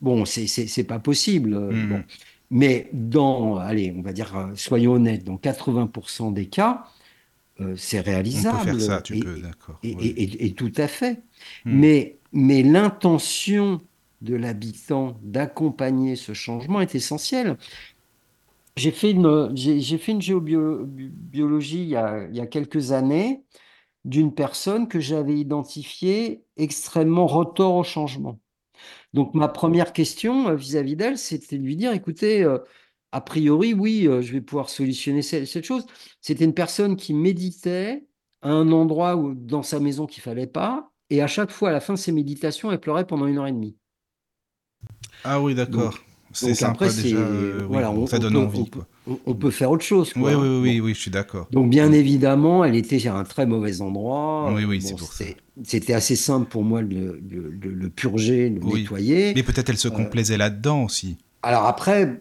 bon, 0.00 0.24
c'est 0.24 0.46
c'est- 0.46 0.66
c'est 0.68 0.84
pas 0.84 0.98
possible. 1.00 1.54
euh, 1.54 1.86
bon. 1.88 2.02
Mais 2.50 2.88
dans, 2.92 3.56
allez, 3.56 3.92
on 3.96 4.02
va 4.02 4.12
dire, 4.12 4.36
euh, 4.36 4.52
soyons 4.56 4.92
honnêtes, 4.94 5.24
dans 5.24 5.36
80% 5.36 6.30
des 6.32 6.46
cas, 6.46 6.84
euh, 7.60 7.74
c'est 7.76 8.00
on 8.00 8.02
peut 8.04 8.10
réalisable. 8.10 8.64
faire 8.64 8.80
ça, 8.80 9.02
tu 9.02 9.16
Et- 9.18 9.20
peux, 9.20 9.40
d'accord. 9.40 9.78
et, 9.82 9.94
oui. 9.96 10.06
et- 10.16 10.22
et- 10.24 10.46
et 10.46 10.52
tout 10.52 10.72
à 10.76 10.88
fait. 10.88 11.22
Hmm. 11.64 11.78
Mais, 11.80 12.18
mais 12.32 12.62
l'intention 12.62 13.80
de 14.22 14.34
l'habitant 14.36 15.18
d'accompagner 15.22 16.16
ce 16.16 16.34
changement 16.34 16.80
est 16.80 16.94
essentielle. 16.94 17.56
J'ai 18.80 18.92
fait 18.92 19.10
une, 19.10 19.54
j'ai, 19.54 19.78
j'ai 19.80 19.98
fait 19.98 20.12
une 20.12 20.22
géobiologie 20.22 21.82
il 21.82 21.88
y 21.88 21.96
a, 21.96 22.26
il 22.30 22.34
y 22.34 22.40
a 22.40 22.46
quelques 22.46 22.92
années 22.92 23.44
d'une 24.06 24.32
personne 24.34 24.88
que 24.88 25.00
j'avais 25.00 25.36
identifiée 25.36 26.44
extrêmement 26.56 27.26
retort 27.26 27.74
au 27.74 27.84
changement. 27.84 28.40
Donc, 29.12 29.34
ma 29.34 29.48
première 29.48 29.92
question 29.92 30.48
euh, 30.48 30.54
vis-à-vis 30.54 30.96
d'elle, 30.96 31.18
c'était 31.18 31.58
de 31.58 31.62
lui 31.62 31.76
dire, 31.76 31.92
écoutez, 31.92 32.42
euh, 32.42 32.56
a 33.12 33.20
priori, 33.20 33.74
oui, 33.74 34.08
euh, 34.08 34.22
je 34.22 34.32
vais 34.32 34.40
pouvoir 34.40 34.70
solutionner 34.70 35.20
cette, 35.20 35.46
cette 35.46 35.66
chose. 35.66 35.84
C'était 36.22 36.46
une 36.46 36.54
personne 36.54 36.96
qui 36.96 37.12
méditait 37.12 38.06
à 38.40 38.48
un 38.48 38.72
endroit 38.72 39.14
où, 39.16 39.34
dans 39.34 39.62
sa 39.62 39.78
maison 39.78 40.06
qu'il 40.06 40.22
fallait 40.22 40.46
pas, 40.46 40.90
et 41.10 41.20
à 41.20 41.26
chaque 41.26 41.50
fois, 41.50 41.68
à 41.68 41.72
la 41.72 41.80
fin 41.80 41.92
de 41.92 41.98
ses 41.98 42.12
méditations, 42.12 42.72
elle 42.72 42.80
pleurait 42.80 43.06
pendant 43.06 43.26
une 43.26 43.36
heure 43.36 43.46
et 43.46 43.52
demie. 43.52 43.76
Ah 45.22 45.38
oui, 45.42 45.54
d'accord. 45.54 45.98
C'est 46.32 46.46
Donc 46.48 46.56
sympa 46.56 46.72
après, 46.72 46.90
c'est 46.90 47.02
déjà. 47.02 47.16
euh, 47.16 47.58
oui, 47.62 47.66
voilà, 47.70 47.90
on, 47.90 48.06
ça 48.06 48.16
on 48.16 48.20
donne 48.20 48.36
envie, 48.36 48.60
on, 48.60 48.64
peut- 48.64 48.80
on- 49.08 49.18
on 49.26 49.34
peut 49.34 49.50
faire 49.50 49.70
autre 49.70 49.82
chose, 49.84 50.12
Oui, 50.14 50.22
quoi. 50.22 50.36
oui, 50.36 50.48
oui, 50.48 50.58
oui, 50.62 50.78
Bon. 50.80 50.86
oui, 50.86 50.94
je 50.94 51.00
suis 51.00 51.10
d'accord. 51.10 51.48
Donc, 51.50 51.70
bien 51.70 51.90
évidemment, 51.92 52.64
elle 52.64 52.76
était 52.76 53.04
à 53.08 53.16
un 53.16 53.24
très 53.24 53.46
mauvais 53.46 53.80
endroit. 53.80 54.52
Oui, 54.54 54.64
oui, 54.64 54.78
Bon, 54.78 54.86
c'est 54.86 54.96
pour 54.96 55.12
ça. 55.12 55.24
c'était 55.64 55.92
assez 55.92 56.14
simple 56.16 56.48
pour 56.48 56.62
moi 56.62 56.82
de 56.82 56.94
le, 56.94 57.20
le- 57.28 57.50
le- 57.50 57.70
le 57.74 57.88
purger, 57.90 58.48
le 58.48 58.60
Oui. 58.62 58.82
nettoyer. 58.82 59.32
Mais 59.34 59.42
peut-être 59.42 59.70
elle 59.70 59.78
se 59.78 59.88
Euh, 59.88 59.90
complaisait 59.90 60.36
là-dedans 60.36 60.84
aussi. 60.84 61.16
Alors 61.42 61.64
après, 61.66 62.20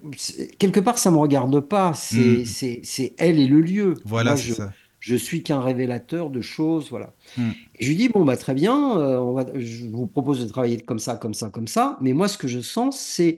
quelque 0.58 0.80
part, 0.80 0.98
ça 0.98 1.12
me 1.12 1.18
regarde 1.18 1.60
pas. 1.60 1.94
C'est 1.94 2.44
Mm. 2.46 3.08
elle 3.18 3.40
et 3.40 3.48
le 3.48 3.62
lieu. 3.62 3.94
Voilà, 4.06 4.36
c'est 4.38 4.44
je 4.50 4.54
ça. 4.54 4.72
je 5.00 5.16
suis 5.16 5.44
qu'un 5.44 5.60
révélateur 5.62 6.30
de 6.30 6.42
choses, 6.42 6.90
voilà. 6.90 7.14
Mm. 7.38 7.50
Et 7.80 7.84
je 7.86 7.90
lui 7.90 7.96
dis 7.98 8.10
bon 8.10 8.24
bah 8.26 8.38
très 8.38 8.54
bien, 8.54 8.98
euh, 8.98 9.18
on 9.20 9.34
va, 9.34 9.46
je 9.56 9.86
vous 9.88 10.08
propose 10.08 10.40
de 10.42 10.48
travailler 10.50 10.78
comme 10.80 11.00
ça, 11.00 11.16
comme 11.16 11.34
ça, 11.34 11.50
comme 11.50 11.68
ça. 11.68 11.98
Mais 12.02 12.14
moi, 12.14 12.28
ce 12.28 12.38
que 12.38 12.48
je 12.48 12.60
sens, 12.62 12.98
c'est 13.00 13.38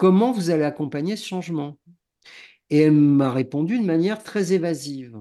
comment 0.00 0.32
vous 0.32 0.48
allez 0.48 0.64
accompagner 0.64 1.14
ce 1.14 1.26
changement? 1.26 1.76
Et 2.70 2.78
elle 2.78 2.92
m'a 2.92 3.30
répondu 3.30 3.78
de 3.78 3.84
manière 3.84 4.22
très 4.22 4.54
évasive. 4.54 5.20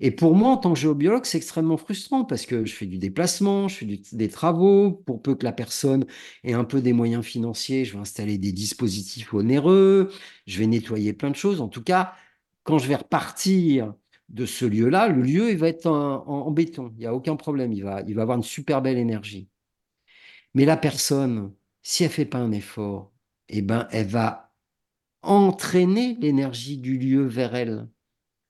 Et 0.00 0.10
pour 0.12 0.34
moi, 0.34 0.52
en 0.52 0.56
tant 0.56 0.72
que 0.72 0.78
géobiologue, 0.78 1.26
c'est 1.26 1.36
extrêmement 1.36 1.76
frustrant 1.76 2.24
parce 2.24 2.46
que 2.46 2.64
je 2.64 2.72
fais 2.74 2.86
du 2.86 2.96
déplacement, 2.96 3.68
je 3.68 3.76
fais 3.76 4.00
des 4.12 4.28
travaux. 4.30 4.92
Pour 4.92 5.20
peu 5.20 5.34
que 5.34 5.44
la 5.44 5.52
personne 5.52 6.06
ait 6.42 6.54
un 6.54 6.64
peu 6.64 6.80
des 6.80 6.94
moyens 6.94 7.22
financiers, 7.22 7.84
je 7.84 7.92
vais 7.92 7.98
installer 7.98 8.38
des 8.38 8.52
dispositifs 8.52 9.34
onéreux, 9.34 10.10
je 10.46 10.58
vais 10.58 10.66
nettoyer 10.68 11.12
plein 11.12 11.30
de 11.30 11.36
choses. 11.36 11.60
En 11.60 11.68
tout 11.68 11.82
cas, 11.82 12.14
quand 12.62 12.78
je 12.78 12.88
vais 12.88 12.96
repartir 12.96 13.92
de 14.30 14.46
ce 14.46 14.64
lieu-là, 14.64 15.08
le 15.08 15.20
lieu, 15.20 15.50
il 15.50 15.58
va 15.58 15.68
être 15.68 15.86
en, 15.86 16.50
béton. 16.50 16.92
Il 16.96 17.00
n'y 17.00 17.06
a 17.06 17.14
aucun 17.14 17.36
problème. 17.36 17.74
Il 17.74 17.82
va, 17.84 18.02
il 18.06 18.14
va 18.14 18.22
avoir 18.22 18.38
une 18.38 18.42
super 18.42 18.80
belle 18.80 18.98
énergie. 18.98 19.48
Mais 20.54 20.64
la 20.64 20.78
personne, 20.78 21.52
si 21.82 22.04
elle 22.04 22.10
fait 22.10 22.24
pas 22.24 22.38
un 22.38 22.52
effort, 22.52 23.13
eh 23.48 23.62
ben, 23.62 23.88
elle 23.90 24.08
va 24.08 24.54
entraîner 25.22 26.16
l'énergie 26.20 26.78
du 26.78 26.98
lieu 26.98 27.26
vers 27.26 27.54
elle 27.54 27.88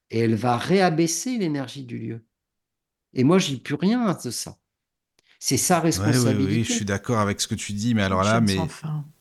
et 0.09 0.19
elle 0.19 0.35
va 0.35 0.57
réabaisser 0.57 1.37
l'énergie 1.37 1.85
du 1.85 1.97
lieu. 1.97 2.25
Et 3.13 3.23
moi, 3.23 3.39
j'y 3.39 3.59
peux 3.59 3.75
rien 3.75 4.13
de 4.13 4.29
ça. 4.29 4.59
C'est 5.39 5.57
sa 5.57 5.79
Ouais, 5.83 5.89
oui, 5.91 5.97
oui, 5.99 6.05
responsabilité. 6.05 6.63
je 6.63 6.71
suis 6.73 6.85
d'accord 6.85 7.19
avec 7.19 7.39
ce 7.41 7.47
que 7.47 7.55
tu 7.55 7.73
dis, 7.73 7.93
mais 7.93 8.01
alors 8.01 8.23
là, 8.23 8.41
mais 8.41 8.57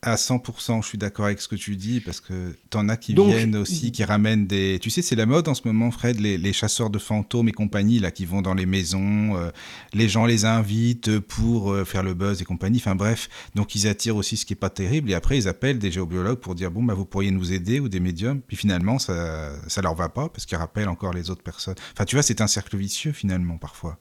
à 0.00 0.16
100%, 0.16 0.82
je 0.82 0.88
suis 0.88 0.96
d'accord 0.98 1.26
avec 1.26 1.40
ce 1.40 1.48
que 1.48 1.56
tu 1.56 1.76
dis, 1.76 2.00
parce 2.00 2.20
que 2.20 2.56
t'en 2.70 2.88
as 2.88 2.96
qui 2.96 3.14
Donc- 3.14 3.28
viennent 3.28 3.56
aussi, 3.56 3.90
qui 3.92 4.04
ramènent 4.04 4.46
des... 4.46 4.78
Tu 4.80 4.90
sais, 4.90 5.02
c'est 5.02 5.16
la 5.16 5.26
mode 5.26 5.48
en 5.48 5.54
ce 5.54 5.62
moment, 5.66 5.90
Fred, 5.90 6.20
les, 6.20 6.38
les 6.38 6.52
chasseurs 6.52 6.88
de 6.90 6.98
fantômes 6.98 7.48
et 7.48 7.52
compagnie, 7.52 7.98
là, 7.98 8.10
qui 8.10 8.24
vont 8.26 8.40
dans 8.42 8.54
les 8.54 8.64
maisons, 8.66 9.36
euh, 9.36 9.50
les 9.92 10.08
gens 10.08 10.24
les 10.24 10.44
invitent 10.44 11.18
pour 11.18 11.72
euh, 11.72 11.84
faire 11.84 12.02
le 12.02 12.14
buzz 12.14 12.40
et 12.40 12.44
compagnie, 12.44 12.78
enfin 12.78 12.94
bref, 12.94 13.28
donc 13.54 13.74
ils 13.74 13.86
attirent 13.88 14.16
aussi 14.16 14.36
ce 14.36 14.46
qui 14.46 14.52
est 14.52 14.56
pas 14.56 14.70
terrible, 14.70 15.10
et 15.10 15.14
après 15.14 15.36
ils 15.36 15.48
appellent 15.48 15.78
des 15.78 15.90
géobiologues 15.90 16.38
pour 16.38 16.54
dire, 16.54 16.70
bon, 16.70 16.82
bah 16.82 16.94
vous 16.94 17.04
pourriez 17.06 17.30
nous 17.32 17.52
aider, 17.52 17.80
ou 17.80 17.88
des 17.88 18.00
médiums, 18.00 18.40
puis 18.40 18.56
finalement, 18.56 18.98
ça, 18.98 19.50
ça 19.68 19.82
leur 19.82 19.94
va 19.94 20.08
pas, 20.08 20.28
parce 20.28 20.46
qu'ils 20.46 20.58
rappellent 20.58 20.88
encore 20.88 21.12
les 21.12 21.28
autres 21.30 21.42
personnes. 21.42 21.74
Enfin, 21.92 22.04
tu 22.04 22.16
vois, 22.16 22.22
c'est 22.22 22.40
un 22.40 22.46
cercle 22.46 22.76
vicieux, 22.76 23.12
finalement, 23.12 23.58
parfois. 23.58 23.98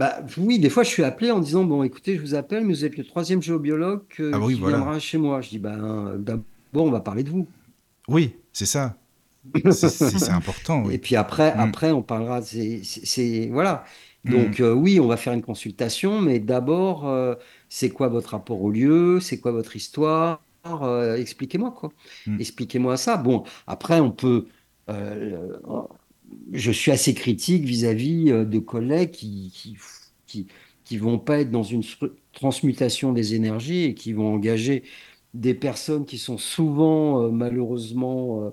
Bah, 0.00 0.20
oui, 0.38 0.58
des 0.58 0.70
fois, 0.70 0.82
je 0.82 0.88
suis 0.88 1.04
appelé 1.04 1.30
en 1.30 1.40
disant, 1.40 1.64
bon, 1.64 1.82
écoutez, 1.84 2.16
je 2.16 2.22
vous 2.22 2.34
appelle, 2.34 2.64
mais 2.64 2.72
vous 2.74 2.84
êtes 2.86 2.96
le 2.96 3.04
troisième 3.04 3.42
géobiologue 3.42 4.02
euh, 4.20 4.32
Ah 4.34 4.40
oui, 4.40 4.54
qui 4.54 4.60
voilà. 4.60 4.78
viendra 4.78 4.98
chez 4.98 5.18
moi. 5.18 5.42
Je 5.42 5.50
dis, 5.50 5.58
ben, 5.60 6.16
d'abord, 6.18 6.44
on 6.86 6.90
va 6.90 7.00
parler 7.00 7.22
de 7.22 7.30
vous. 7.30 7.46
Oui, 8.08 8.34
c'est 8.52 8.66
ça. 8.66 8.96
C'est- 9.72 10.28
important, 10.30 10.90
Et 10.90 10.98
puis 10.98 11.16
après, 11.16 11.54
Mm. 11.56 11.60
après, 11.60 11.90
on 11.92 12.02
parlera. 12.02 12.42
C'est, 12.42 13.48
voilà. 13.52 13.84
Mm. 14.24 14.30
Donc 14.32 14.60
euh, 14.60 14.72
oui, 14.74 15.00
on 15.00 15.06
va 15.06 15.16
faire 15.16 15.32
une 15.32 15.42
consultation, 15.42 16.20
mais 16.20 16.40
d'abord, 16.40 17.08
euh, 17.08 17.34
c'est 17.70 17.90
quoi 17.90 18.08
votre 18.08 18.30
rapport 18.32 18.60
au 18.62 18.70
lieu? 18.70 19.20
C'est 19.20 19.40
quoi 19.40 19.52
votre 19.52 19.76
histoire? 19.76 20.42
Euh, 20.66 21.16
expliquez-moi 21.16 21.72
quoi. 21.72 21.90
Mm. 22.26 22.40
Expliquez-moi 22.40 22.96
ça. 22.98 23.16
Bon, 23.16 23.44
après, 23.66 24.00
on 24.00 24.10
peut. 24.12 24.46
euh, 24.90 25.58
je 26.52 26.70
suis 26.70 26.90
assez 26.90 27.14
critique 27.14 27.64
vis-à-vis 27.64 28.30
euh, 28.30 28.44
de 28.44 28.58
collègues 28.58 29.10
qui, 29.12 29.50
qui, 29.54 29.76
qui, 30.26 30.46
qui 30.84 30.98
vont 30.98 31.18
pas 31.18 31.40
être 31.40 31.50
dans 31.50 31.62
une 31.62 31.82
transmutation 32.32 33.12
des 33.12 33.34
énergies 33.34 33.84
et 33.84 33.94
qui 33.94 34.12
vont 34.12 34.32
engager 34.34 34.84
des 35.34 35.54
personnes 35.54 36.04
qui 36.06 36.18
sont 36.18 36.38
souvent, 36.38 37.22
euh, 37.22 37.30
malheureusement, 37.30 38.44
euh, 38.46 38.50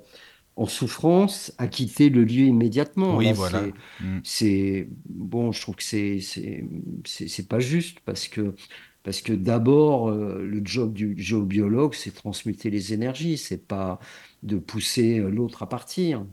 en 0.55 0.65
souffrance 0.65 1.53
à 1.59 1.67
quitter 1.67 2.09
le 2.09 2.23
lieu 2.23 2.45
immédiatement. 2.45 3.17
Oui, 3.17 3.25
Là, 3.25 3.33
voilà. 3.33 3.63
c'est, 3.63 3.73
Mm. 4.05 4.19
c'est, 4.23 4.89
bon, 5.09 5.51
je 5.51 5.61
trouve 5.61 5.75
que 5.75 5.83
c'est, 5.83 6.19
c'est, 6.21 7.47
pas 7.47 7.59
juste 7.59 7.99
parce 8.05 8.27
que, 8.27 8.55
parce 9.03 9.21
que 9.21 9.33
d'abord, 9.33 10.09
euh, 10.09 10.43
le 10.43 10.61
job 10.63 10.93
du 10.93 11.15
géobiologue, 11.17 11.93
c'est 11.93 12.11
transmuter 12.11 12.69
les 12.69 12.93
énergies, 12.93 13.37
c'est 13.37 13.65
pas 13.67 13.99
de 14.43 14.57
pousser 14.57 15.19
l'autre 15.19 15.63
à 15.63 15.69
partir. 15.69 16.25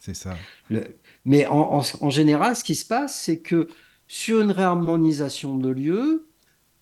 C'est 0.00 0.14
ça. 0.14 0.48
Le- 0.70 0.98
mais 1.24 1.46
en, 1.46 1.78
en- 1.80 1.82
en 2.00 2.10
général, 2.10 2.56
ce 2.56 2.64
qui 2.64 2.74
se 2.74 2.86
passe, 2.86 3.20
c'est 3.20 3.40
que 3.40 3.68
sur 4.06 4.40
une 4.40 4.50
réharmonisation 4.50 5.56
de 5.58 5.68
lieu, 5.70 6.28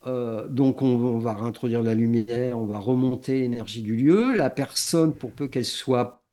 euh, 0.06 0.48
donc 0.48 0.82
on, 0.82 0.88
on 0.88 1.18
va 1.18 1.34
réintroduire 1.34 1.82
la 1.82 1.94
lumière, 1.94 2.58
on 2.58 2.66
va 2.66 2.78
remonter 2.80 3.40
l'énergie 3.40 3.82
du 3.82 3.96
lieu. 3.96 4.34
La 4.36 4.50
personne, 4.50 5.14
pour 5.14 5.32
peu 5.34 5.48
qu'elle 5.48 5.64
soit, 5.66 6.24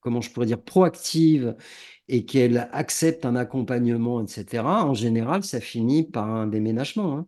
comment 0.00 0.20
je 0.22 0.30
pourrais 0.32 0.46
dire, 0.46 0.62
proactive 0.62 1.56
et 2.08 2.26
qu'elle 2.26 2.68
accepte 2.72 3.26
un 3.26 3.36
accompagnement, 3.36 4.22
etc., 4.24 4.84
en 4.84 4.94
général, 4.94 5.44
ça 5.44 5.60
finit 5.60 6.04
par 6.04 6.28
un 6.30 6.46
déménagement. 6.48 7.18
hein. 7.18 7.26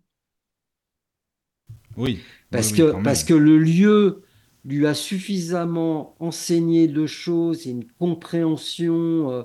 Oui. 1.96 2.26
Parce 2.50 2.72
oui, 2.72 2.74
oui, 2.74 2.84
que, 2.84 2.92
quand 2.92 3.02
parce 3.02 3.24
que 3.24 3.34
le 3.34 3.58
lieu 3.58 4.22
lui 4.66 4.86
a 4.86 4.94
suffisamment 4.94 6.14
enseigné 6.20 6.88
de 6.88 7.06
choses 7.06 7.66
et 7.66 7.70
une 7.70 7.84
compréhension 7.98 9.30
euh, 9.30 9.42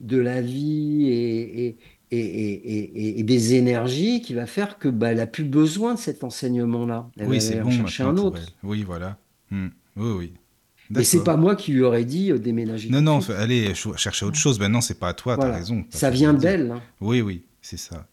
de 0.00 0.18
la 0.18 0.40
vie 0.42 1.06
et, 1.08 1.66
et, 1.66 1.78
et, 2.10 2.18
et- 2.18 3.00
et- 3.08 3.20
et 3.20 3.22
des 3.22 3.54
énergies 3.54 4.20
qui 4.20 4.34
va 4.34 4.46
faire 4.46 4.78
que 4.78 4.88
bah, 4.88 5.10
elle 5.12 5.18
n'a 5.18 5.26
plus 5.26 5.44
besoin 5.44 5.94
de 5.94 5.98
cet 5.98 6.24
enseignement-là. 6.24 7.08
Elle 7.18 7.28
Oui, 7.28 7.40
c'est 7.40 7.60
bon 7.60 7.70
chercher 7.70 8.02
un 8.02 8.16
autre. 8.16 8.38
elle. 8.40 8.48
Oui, 8.62 8.82
voilà. 8.84 9.18
Hmm. 9.50 9.68
Oui, 9.96 10.10
oui. 10.18 10.32
Mais 10.90 11.02
c'est 11.02 11.24
pas 11.24 11.36
moi 11.36 11.56
qui 11.56 11.72
lui 11.72 11.82
aurais 11.82 12.04
dit 12.04 12.30
euh, 12.30 12.38
déménager 12.38 12.90
Non, 12.90 13.00
non, 13.00 13.18
allez 13.30 13.74
ch- 13.74 13.88
chercher 13.96 14.24
autre 14.26 14.36
chose. 14.38 14.58
Ben 14.58 14.68
non, 14.70 14.80
c'est 14.80 14.98
pas 15.00 15.08
à 15.08 15.14
toi, 15.14 15.34
Voilà. 15.34 15.52
t'as 15.52 15.58
raison. 15.58 15.84
Ça 15.90 16.10
vient 16.10 16.32
d'elle. 16.34 16.70
hein. 16.70 16.82
Oui, 17.00 17.20
oui, 17.22 17.42
c'est 17.60 17.76
ça. 17.78 18.06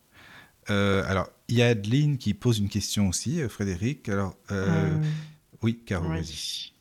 Euh, 0.72 1.04
alors, 1.08 1.30
il 1.50 1.58
y 1.58 1.62
a 1.62 1.68
Adeline 1.68 2.18
qui 2.18 2.34
pose 2.34 2.58
une 2.60 2.70
question 2.70 3.10
aussi, 3.10 3.42
euh, 3.42 3.50
Frédéric. 3.50 4.10
Alors, 4.10 4.36
euh, 4.52 4.66
Euh, 4.68 4.98
oui, 5.64 5.84
Caro, 5.84 6.10
oui. 6.10 6.14
vas-y. 6.14 6.74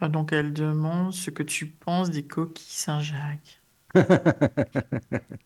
Ah, 0.00 0.08
Donc 0.08 0.32
elle 0.32 0.52
demande 0.52 1.12
ce 1.12 1.30
que 1.30 1.42
tu 1.44 1.66
penses 1.70 2.10
des 2.10 2.26
coquilles 2.26 2.64
Saint-Jacques. 2.68 3.62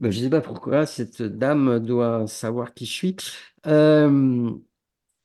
Ben, 0.00 0.10
je 0.10 0.18
ne 0.18 0.24
sais 0.24 0.30
pas 0.30 0.40
pourquoi 0.40 0.86
cette 0.86 1.22
dame 1.22 1.78
doit 1.78 2.26
savoir 2.26 2.72
qui 2.74 2.86
je 2.86 2.92
suis. 2.92 3.16
Euh, 3.66 4.50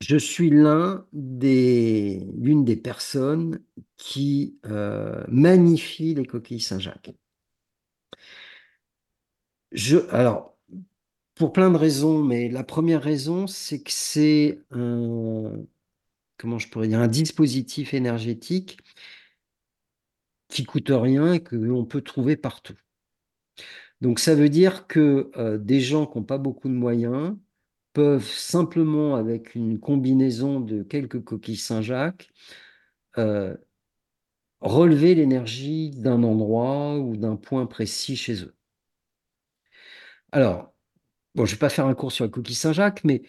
je 0.02 0.18
suis 0.18 0.50
l'un 0.52 1.06
des, 1.14 2.28
l'une 2.38 2.66
des 2.66 2.78
personnes 2.78 3.62
qui 3.98 4.60
euh, 4.66 5.24
magnifie 5.30 6.16
les 6.16 6.26
coquilles 6.26 6.62
Saint-Jacques. 6.62 7.12
Je, 9.72 9.98
alors, 10.12 10.58
pour 11.36 11.54
plein 11.54 11.72
de 11.72 11.78
raisons, 11.78 12.24
mais 12.24 12.50
la 12.50 12.64
première 12.64 13.04
raison, 13.04 13.48
c'est 13.48 13.82
que 13.84 13.92
c'est 13.92 14.62
un, 14.72 15.54
comment 16.40 16.58
je 16.58 16.70
pourrais 16.70 16.88
dire, 16.88 17.00
un 17.00 17.08
dispositif 17.08 17.94
énergétique 17.94 18.80
qui 20.48 20.64
coûte 20.64 20.90
rien 20.90 21.34
et 21.34 21.42
que 21.42 21.56
l'on 21.56 21.86
peut 21.86 22.02
trouver 22.02 22.36
partout. 22.36 22.78
Donc 24.02 24.20
ça 24.20 24.34
veut 24.34 24.50
dire 24.50 24.88
que 24.88 25.30
euh, 25.38 25.58
des 25.58 25.82
gens 25.82 26.08
qui 26.08 26.18
n'ont 26.18 26.24
pas 26.24 26.38
beaucoup 26.38 26.70
de 26.70 26.74
moyens 26.74 27.36
peuvent 27.94 28.30
simplement, 28.32 29.16
avec 29.16 29.56
une 29.56 29.80
combinaison 29.80 30.60
de 30.62 30.84
quelques 30.84 31.24
coquilles 31.24 31.58
Saint-Jacques, 31.58 32.30
euh, 33.18 33.56
relever 34.62 35.16
l'énergie 35.16 35.92
d'un 35.92 36.24
endroit 36.24 36.98
ou 37.00 37.18
d'un 37.18 37.36
point 37.36 37.66
précis 37.66 38.16
chez 38.16 38.44
eux. 38.44 38.56
Alors, 40.32 40.74
bon, 41.36 41.46
je 41.46 41.52
ne 41.52 41.56
vais 41.56 41.60
pas 41.60 41.70
faire 41.70 41.88
un 41.88 41.96
cours 41.96 42.12
sur 42.12 42.26
la 42.26 42.30
coquille 42.32 42.56
Saint-Jacques, 42.56 43.04
mais 43.04 43.24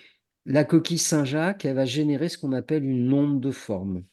la 0.47 0.65
coquille 0.65 0.99
Saint-Jacques, 0.99 1.65
elle 1.65 1.77
va 1.77 1.85
générer 1.85 2.29
ce 2.29 2.39
qu'on 2.39 2.53
appelle 2.53 2.85
une 2.85 3.13
onde 3.13 3.41
de 3.41 3.51
forme. 3.51 4.05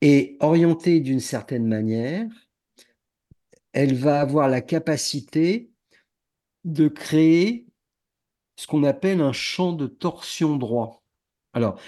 Et 0.00 0.36
orientée 0.40 1.00
d'une 1.00 1.20
certaine 1.20 1.66
manière, 1.66 2.28
elle 3.72 3.94
va 3.94 4.20
avoir 4.20 4.48
la 4.48 4.60
capacité 4.60 5.70
de 6.64 6.88
créer 6.88 7.66
ce 8.56 8.66
qu'on 8.66 8.84
appelle 8.84 9.20
un 9.20 9.32
champ 9.32 9.72
de 9.72 9.86
torsion 9.86 10.56
droit. 10.56 11.04
Alors, 11.52 11.80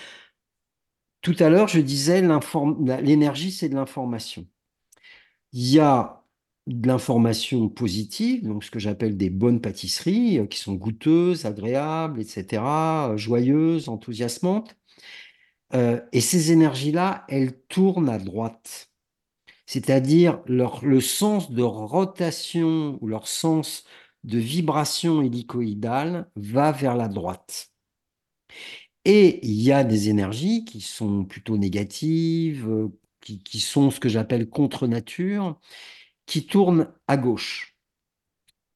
tout 1.20 1.36
à 1.38 1.50
l'heure, 1.50 1.68
je 1.68 1.80
disais 1.80 2.22
l'énergie, 2.22 3.52
c'est 3.52 3.68
de 3.68 3.74
l'information. 3.74 4.46
Il 5.52 5.68
y 5.68 5.80
a 5.80 6.19
de 6.70 6.88
l'information 6.88 7.68
positive, 7.68 8.46
donc 8.46 8.64
ce 8.64 8.70
que 8.70 8.78
j'appelle 8.78 9.16
des 9.16 9.30
bonnes 9.30 9.60
pâtisseries, 9.60 10.38
euh, 10.38 10.46
qui 10.46 10.58
sont 10.58 10.74
goûteuses, 10.74 11.44
agréables, 11.46 12.20
etc., 12.20 12.62
euh, 13.10 13.16
joyeuses, 13.16 13.88
enthousiasmantes. 13.88 14.76
Euh, 15.74 16.00
et 16.12 16.20
ces 16.20 16.52
énergies-là, 16.52 17.24
elles 17.28 17.58
tournent 17.68 18.08
à 18.08 18.18
droite. 18.18 18.90
C'est-à-dire 19.66 20.40
le 20.46 21.00
sens 21.00 21.52
de 21.52 21.62
rotation 21.62 22.98
ou 23.00 23.06
leur 23.06 23.28
sens 23.28 23.84
de 24.24 24.38
vibration 24.38 25.22
hélicoïdale 25.22 26.28
va 26.36 26.72
vers 26.72 26.96
la 26.96 27.08
droite. 27.08 27.70
Et 29.04 29.46
il 29.46 29.62
y 29.62 29.72
a 29.72 29.84
des 29.84 30.08
énergies 30.08 30.64
qui 30.64 30.80
sont 30.80 31.24
plutôt 31.24 31.56
négatives, 31.56 32.68
qui, 33.20 33.42
qui 33.42 33.60
sont 33.60 33.90
ce 33.90 34.00
que 34.00 34.08
j'appelle 34.08 34.48
contre-nature, 34.50 35.58
qui 36.30 36.46
tournent 36.46 36.86
à 37.08 37.16
gauche. 37.16 37.76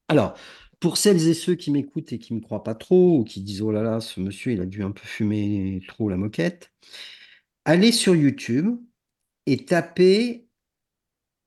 Alors, 0.09 0.37
pour 0.81 0.97
celles 0.97 1.25
et 1.29 1.33
ceux 1.33 1.55
qui 1.55 1.71
m'écoutent 1.71 2.11
et 2.11 2.19
qui 2.19 2.33
ne 2.33 2.39
me 2.39 2.43
croient 2.43 2.65
pas 2.65 2.75
trop, 2.75 3.19
ou 3.19 3.23
qui 3.23 3.39
disent 3.41 3.61
oh 3.61 3.71
là 3.71 3.81
là, 3.81 4.01
ce 4.01 4.19
monsieur, 4.19 4.51
il 4.51 4.59
a 4.59 4.65
dû 4.65 4.83
un 4.83 4.91
peu 4.91 5.05
fumer 5.05 5.81
trop 5.87 6.09
la 6.09 6.17
moquette, 6.17 6.73
allez 7.63 7.93
sur 7.93 8.13
YouTube 8.13 8.77
et 9.45 9.63
tapez 9.63 10.49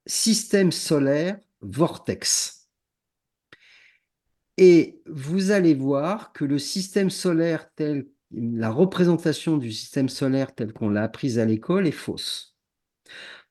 système 0.06 0.72
solaire 0.72 1.38
vortex. 1.60 2.70
Et 4.56 5.02
vous 5.04 5.50
allez 5.50 5.74
voir 5.74 6.32
que 6.32 6.46
le 6.46 6.58
système 6.58 7.10
solaire 7.10 7.70
tel, 7.74 8.08
la 8.30 8.70
représentation 8.70 9.58
du 9.58 9.72
système 9.72 10.08
solaire 10.08 10.54
tel 10.54 10.72
qu'on 10.72 10.88
l'a 10.88 11.02
apprise 11.02 11.38
à 11.38 11.44
l'école 11.44 11.86
est 11.86 11.92
fausse. 11.92 12.56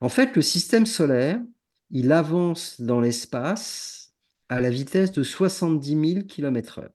En 0.02 0.10
fait, 0.10 0.36
le 0.36 0.42
système 0.42 0.88
solaire, 0.88 1.40
il 1.90 2.12
avance 2.12 2.82
dans 2.82 3.00
l'espace 3.00 4.14
à 4.50 4.62
la 4.62 4.70
vitesse 4.70 5.12
de 5.12 5.24
70 5.24 6.14
000 6.14 6.26
km/h. 6.26 6.90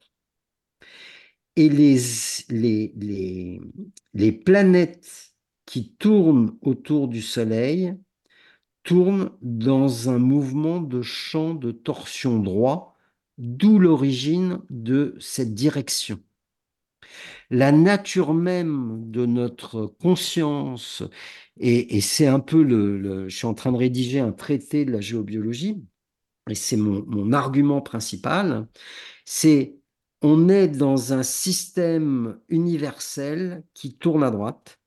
Et 1.56 1.68
les, 1.68 1.98
les, 2.48 3.60
les, 4.14 4.32
planètes 4.32 5.34
qui 5.66 5.92
tournent 5.92 6.56
autour 6.62 7.08
du 7.08 7.20
Soleil 7.20 7.94
tournent 8.84 9.30
dans 9.42 10.08
un 10.08 10.18
mouvement 10.18 10.80
de 10.80 11.02
champ 11.02 11.54
de 11.54 11.70
torsion 11.70 12.38
droit, 12.38 12.96
d'où 13.36 13.78
l'origine 13.78 14.60
de 14.70 15.14
cette 15.20 15.54
direction. 15.54 16.20
La 17.52 17.70
nature 17.70 18.32
même 18.32 19.10
de 19.10 19.26
notre 19.26 19.84
conscience, 19.86 21.02
et, 21.60 22.00
c'est 22.00 22.26
un 22.26 22.40
peu 22.40 22.62
le, 22.62 23.28
Je 23.28 23.36
suis 23.36 23.46
en 23.46 23.52
train 23.52 23.72
de 23.72 23.76
rédiger 23.76 24.20
un 24.20 24.32
traité 24.32 24.86
de 24.86 24.90
la 24.90 25.02
géobiologie, 25.02 25.84
et 26.48 26.54
c'est 26.54 26.78
mon, 26.78 27.32
argument 27.34 27.82
principal, 27.82 28.68
c'est 29.26 29.76
on 30.22 30.48
est 30.48 30.68
dans 30.68 31.12
un 31.12 31.22
système 31.22 32.40
universel 32.48 33.64
qui 33.74 33.98
tourne 33.98 34.24
à 34.24 34.30
droite. 34.30 34.80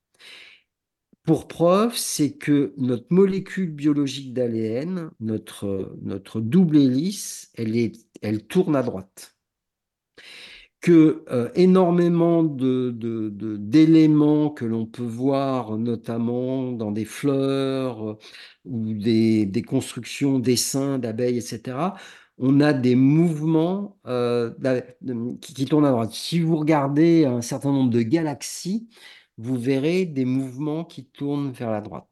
Pour 1.24 1.48
preuve, 1.48 1.96
c'est 1.96 2.32
que 2.36 2.74
notre 2.78 3.08
molécule 3.12 3.72
biologique 3.72 4.34
d'ADN, 4.34 5.12
notre, 5.20 5.96
notre 6.02 6.42
double 6.42 6.78
hélice, 6.78 7.52
elle, 7.56 7.78
est, 7.78 7.94
elle 8.24 8.48
tourne 8.48 8.76
à 8.76 8.82
droite 8.82 9.35
que 10.82 11.24
euh, 11.32 11.50
énormément 11.56 12.44
d'éléments 12.44 14.46
de, 14.46 14.54
que 14.54 14.66
l'on 14.66 14.86
peut 14.86 15.04
voir, 15.04 15.78
notamment 15.78 16.72
dans 16.72 16.92
des 16.92 17.06
fleurs 17.06 18.12
euh, 18.12 18.18
ou 18.66 18.94
des, 18.94 19.64
constructions, 19.68 20.40
dessins 20.40 21.00
d'abeilles, 21.00 21.38
etc., 21.38 21.78
on 22.38 22.60
a 22.60 22.74
des 22.74 22.96
mouvements 22.96 23.98
euh, 24.08 24.52
qui, 25.42 25.54
qui, 25.54 25.66
tournent 25.66 25.86
à 25.86 25.92
droite. 25.92 26.12
Si 26.12 26.40
vous 26.42 26.58
regardez 26.58 27.26
un 27.26 27.42
certain 27.42 27.72
nombre 27.72 27.92
de 27.92 28.02
galaxies, 28.02 28.90
vous 29.38 29.58
verrez 29.58 30.06
des 30.06 30.26
mouvements 30.26 30.84
qui 30.84 31.06
tournent 31.06 31.52
vers 31.52 31.72
la 31.72 31.82
droite. 31.82 32.08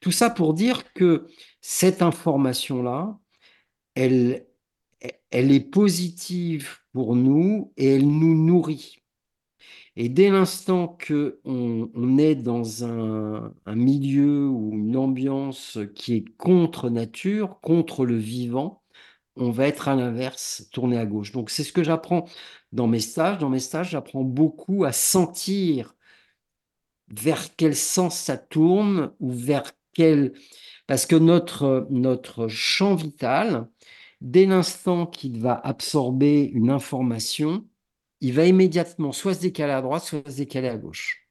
Tout 0.00 0.12
ça 0.12 0.30
pour 0.30 0.54
dire 0.54 0.92
que 0.92 1.26
cette 1.60 2.02
information-là, 2.02 3.18
elle, 3.94 4.46
elle 5.30 5.52
est 5.52 5.60
positive 5.60 6.79
pour 6.92 7.16
nous 7.16 7.72
et 7.76 7.94
elle 7.94 8.06
nous 8.06 8.34
nourrit. 8.34 9.00
Et 9.96 10.08
dès 10.08 10.30
l'instant 10.30 10.88
que 10.88 11.40
on, 11.44 12.18
est 12.18 12.36
dans 12.36 12.84
un, 12.84 13.52
milieu 13.66 14.48
ou 14.48 14.72
une 14.72 14.96
ambiance 14.96 15.78
qui 15.94 16.14
est 16.14 16.24
contre 16.36 16.90
nature, 16.90 17.60
contre 17.60 18.06
le 18.06 18.16
vivant, 18.16 18.82
on 19.36 19.50
va 19.50 19.66
être 19.66 19.88
à 19.88 19.96
l'inverse, 19.96 20.68
tourné 20.72 20.98
à 20.98 21.06
gauche. 21.06 21.32
Donc 21.32 21.50
c'est 21.50 21.64
ce 21.64 21.72
que 21.72 21.82
j'apprends 21.82 22.26
dans 22.72 22.86
mes 22.86 23.00
stages. 23.00 23.38
Dans 23.38 23.50
mes 23.50 23.60
stages, 23.60 23.90
j'apprends 23.90 24.24
beaucoup 24.24 24.84
à 24.84 24.92
sentir 24.92 25.94
vers 27.08 27.54
quel 27.56 27.74
sens 27.76 28.16
ça 28.16 28.36
tourne 28.36 29.12
ou 29.20 29.30
vers 29.30 29.72
quel... 29.92 30.32
Parce 30.86 31.06
que 31.06 31.16
notre, 31.16 31.86
notre 31.90 32.48
champ 32.48 32.94
vital, 32.94 33.68
dès 34.20 34.46
l'instant 34.46 35.06
qu'il 35.06 35.40
va 35.40 35.54
absorber 35.54 36.44
une 36.44 36.70
information, 36.70 37.66
il 38.20 38.34
va 38.34 38.46
immédiatement 38.46 39.12
soit 39.12 39.34
se 39.34 39.40
décaler 39.40 39.72
à 39.72 39.82
droite, 39.82 40.04
soit 40.04 40.28
se 40.30 40.36
décaler 40.36 40.68
à 40.68 40.76
gauche. 40.76 41.28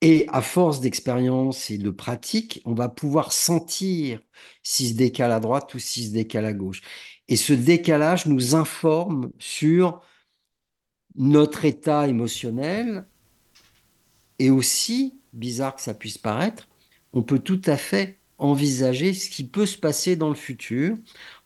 Et 0.00 0.26
à 0.28 0.42
force 0.42 0.80
d'expérience 0.80 1.70
et 1.70 1.78
de 1.78 1.90
pratique, 1.90 2.60
on 2.64 2.74
va 2.74 2.88
pouvoir 2.88 3.32
sentir 3.32 4.20
s'il 4.62 4.90
se 4.90 4.94
décale 4.94 5.32
à 5.32 5.40
droite 5.40 5.72
ou 5.74 5.78
s'il 5.78 6.08
se 6.08 6.12
décale 6.12 6.44
à 6.44 6.52
gauche. 6.52 6.82
Et 7.28 7.36
ce 7.36 7.52
décalage 7.52 8.26
nous 8.26 8.54
informe 8.54 9.32
sur 9.38 10.02
notre 11.16 11.64
état 11.64 12.06
émotionnel 12.06 13.06
et 14.38 14.50
aussi, 14.50 15.20
bizarre 15.32 15.74
que 15.74 15.80
ça 15.80 15.94
puisse 15.94 16.18
paraître, 16.18 16.68
on 17.12 17.22
peut 17.22 17.38
tout 17.38 17.62
à 17.64 17.76
fait 17.76 18.20
envisager 18.38 19.14
ce 19.14 19.30
qui 19.30 19.44
peut 19.44 19.66
se 19.66 19.78
passer 19.78 20.16
dans 20.16 20.28
le 20.28 20.34
futur 20.34 20.96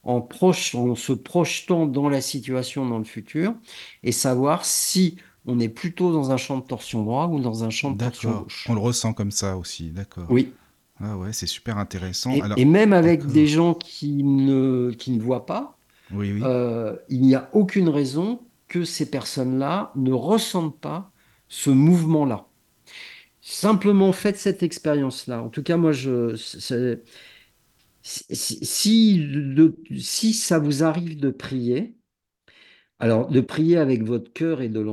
en, 0.02 0.26
en 0.40 0.94
se 0.94 1.12
projetant 1.12 1.86
dans 1.86 2.08
la 2.08 2.20
situation 2.20 2.86
dans 2.86 2.98
le 2.98 3.04
futur 3.04 3.54
et 4.02 4.12
savoir 4.12 4.64
si 4.64 5.16
on 5.46 5.60
est 5.60 5.68
plutôt 5.68 6.12
dans 6.12 6.30
un 6.30 6.36
champ 6.36 6.58
de 6.58 6.66
torsion 6.66 7.04
droit 7.04 7.28
ou 7.28 7.40
dans 7.40 7.64
un 7.64 7.70
champ 7.70 7.90
de 7.92 7.98
torsion 7.98 8.42
gauche. 8.42 8.66
On 8.68 8.74
le 8.74 8.80
ressent 8.80 9.12
comme 9.12 9.30
ça 9.30 9.56
aussi, 9.56 9.90
d'accord. 9.90 10.26
Oui. 10.30 10.52
Ah 11.00 11.16
ouais, 11.16 11.32
c'est 11.32 11.46
super 11.46 11.78
intéressant. 11.78 12.32
Et, 12.32 12.42
et 12.56 12.64
même 12.64 12.92
avec 12.92 13.24
des 13.26 13.46
gens 13.46 13.74
qui 13.74 14.24
ne, 14.24 14.90
qui 14.98 15.12
ne 15.12 15.22
voient 15.22 15.46
pas, 15.46 15.78
oui, 16.10 16.32
oui. 16.32 16.40
Euh, 16.42 16.96
il 17.08 17.20
n'y 17.20 17.34
a 17.34 17.48
aucune 17.52 17.88
raison 17.88 18.40
que 18.66 18.84
ces 18.84 19.10
personnes-là 19.10 19.92
ne 19.94 20.12
ressentent 20.12 20.80
pas 20.80 21.12
ce 21.48 21.70
mouvement-là. 21.70 22.47
Simplement 23.50 24.12
faites 24.12 24.36
cette 24.36 24.62
expérience-là. 24.62 25.42
En 25.42 25.48
tout 25.48 25.62
cas, 25.62 25.78
moi, 25.78 25.92
je, 25.92 26.36
si, 28.02 29.26
si 29.98 30.34
ça 30.34 30.58
vous 30.58 30.84
arrive 30.84 31.18
de 31.18 31.30
prier, 31.30 31.94
alors 32.98 33.30
de 33.30 33.40
prier 33.40 33.78
avec 33.78 34.04
votre 34.04 34.30
cœur 34.34 34.60
et 34.60 34.68
de, 34.68 34.84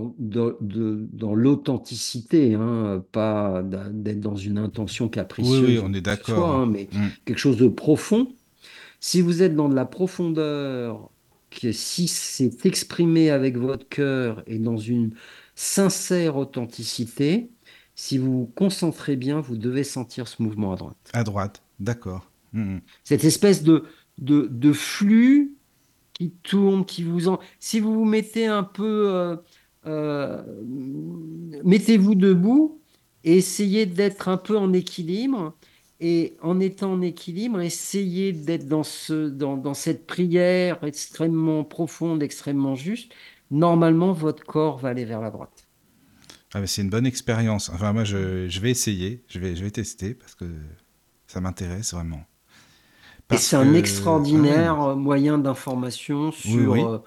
dans 1.11 1.35
l'authenticité, 1.35 2.53
hein, 2.53 3.03
pas 3.11 3.61
d'être 3.91 4.21
dans 4.21 4.37
une 4.37 4.57
intention 4.57 5.09
capricieuse. 5.09 5.61
Oui, 5.61 5.79
on 5.83 5.93
est 5.93 5.99
d'accord. 5.99 6.55
Hein, 6.55 6.65
mais 6.65 6.87
mm. 6.93 7.07
quelque 7.25 7.39
chose 7.39 7.57
de 7.57 7.67
profond. 7.67 8.29
Si 9.01 9.19
vous 9.19 9.43
êtes 9.43 9.53
dans 9.53 9.67
de 9.67 9.75
la 9.75 9.85
profondeur, 9.85 11.09
que 11.49 11.73
si 11.73 12.07
c'est 12.07 12.65
exprimé 12.65 13.31
avec 13.31 13.57
votre 13.57 13.89
cœur 13.89 14.43
et 14.47 14.59
dans 14.59 14.77
une 14.77 15.11
sincère 15.55 16.37
authenticité, 16.37 17.49
si 17.95 18.17
vous 18.17 18.39
vous 18.39 18.45
concentrez 18.45 19.15
bien, 19.15 19.39
vous 19.39 19.57
devez 19.57 19.83
sentir 19.83 20.27
ce 20.27 20.43
mouvement 20.43 20.73
à 20.73 20.75
droite. 20.75 21.11
À 21.13 21.23
droite, 21.23 21.63
d'accord. 21.79 22.29
Mm, 22.53 22.75
mm. 22.75 22.81
Cette 23.03 23.23
espèce 23.23 23.63
de, 23.63 23.85
de, 24.17 24.73
flux 24.73 25.55
qui 26.13 26.31
tourne, 26.43 26.85
qui 26.85 27.03
vous 27.03 27.29
en... 27.29 27.39
Si 27.59 27.79
vous 27.79 27.93
vous 27.93 28.05
mettez 28.05 28.47
un 28.47 28.63
peu... 28.63 29.09
Euh, 29.13 29.35
euh, 29.87 30.43
mettez-vous 31.63 32.15
debout 32.15 32.81
et 33.23 33.37
essayez 33.37 33.85
d'être 33.85 34.27
un 34.27 34.37
peu 34.37 34.57
en 34.57 34.73
équilibre. 34.73 35.55
Et 36.01 36.35
en 36.41 36.59
étant 36.59 36.91
en 36.93 37.01
équilibre, 37.01 37.61
essayez 37.61 38.33
d'être 38.33 38.67
dans, 38.67 38.83
ce, 38.83 39.29
dans, 39.29 39.55
dans 39.55 39.73
cette 39.73 40.05
prière 40.05 40.83
extrêmement 40.83 41.63
profonde, 41.63 42.21
extrêmement 42.21 42.75
juste. 42.75 43.13
Normalement, 43.49 44.11
votre 44.11 44.43
corps 44.43 44.77
va 44.77 44.89
aller 44.89 45.05
vers 45.05 45.21
la 45.21 45.31
droite. 45.31 45.64
Ah, 46.55 46.65
c'est 46.67 46.81
une 46.81 46.89
bonne 46.89 47.05
expérience. 47.05 47.67
Enfin, 47.67 47.91
moi, 47.91 48.05
je, 48.05 48.47
je, 48.47 48.59
vais 48.61 48.71
essayer, 48.71 49.25
je 49.27 49.39
vais, 49.39 49.57
je 49.57 49.63
vais 49.65 49.71
tester 49.71 50.13
parce 50.13 50.35
que 50.35 50.45
ça 51.27 51.41
m'intéresse 51.41 51.93
vraiment. 51.93 52.23
Et 53.33 53.35
c'est 53.35 53.57
un 53.57 53.73
extraordinaire 53.73 54.79
ah 54.79 54.95
moyen 54.95 55.37
d'information 55.37 56.31
sur, 56.31 56.75
euh, 56.75 57.03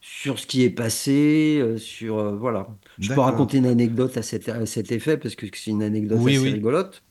sur 0.00 0.38
ce 0.38 0.46
qui 0.46 0.62
est 0.62 0.70
passé, 0.70 1.58
euh, 1.60 1.78
sur 1.78 2.20
euh, 2.20 2.36
voilà. 2.36 2.68
Je 3.00 3.12
peux 3.12 3.20
raconter 3.20 3.58
une 3.58 3.66
anecdote 3.66 4.16
à 4.18 4.22
cet, 4.22 4.48
à 4.48 4.66
cet 4.66 4.92
effet 4.92 5.16
parce 5.16 5.34
que 5.34 5.46
c'est 5.52 5.72
une 5.72 5.82
anecdote 5.82 6.20
assez 6.20 6.38
oui. 6.38 6.52
rigolote. 6.52 7.02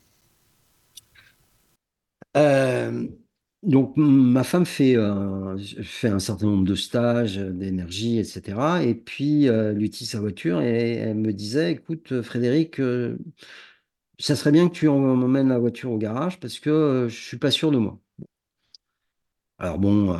Donc 3.62 3.94
ma 3.96 4.44
femme 4.44 4.66
fait, 4.66 4.96
euh, 4.96 5.56
fait 5.82 6.08
un 6.08 6.18
certain 6.20 6.46
nombre 6.46 6.64
de 6.64 6.74
stages 6.76 7.38
euh, 7.38 7.50
d'énergie, 7.50 8.18
etc. 8.18 8.84
Et 8.84 8.94
puis 8.94 9.48
euh, 9.48 9.72
elle 9.72 9.82
utilise 9.82 10.10
sa 10.12 10.20
voiture 10.20 10.60
et 10.60 10.92
elle 10.94 11.16
me 11.16 11.32
disait, 11.32 11.72
écoute 11.72 12.22
Frédéric, 12.22 12.80
ça 14.18 14.36
serait 14.36 14.52
bien 14.52 14.68
que 14.68 14.74
tu 14.74 14.88
emmènes 14.88 15.48
la 15.48 15.58
voiture 15.58 15.90
au 15.92 15.98
garage 15.98 16.38
parce 16.40 16.58
que 16.58 16.70
euh, 16.70 17.08
je 17.08 17.16
suis 17.20 17.38
pas 17.38 17.50
sûr 17.50 17.70
de 17.70 17.78
moi. 17.78 17.98
Alors 19.58 19.78
bon, 19.78 20.16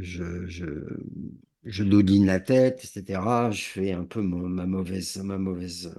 je, 0.00 0.46
je, 0.46 1.82
la 2.24 2.40
tête, 2.40 2.84
etc. 2.84 3.50
Je 3.50 3.64
fais 3.64 3.92
un 3.92 4.04
peu 4.04 4.22
ma 4.22 4.66
mauvaise, 4.66 5.16
ma 5.18 5.38
mauvaise 5.38 5.92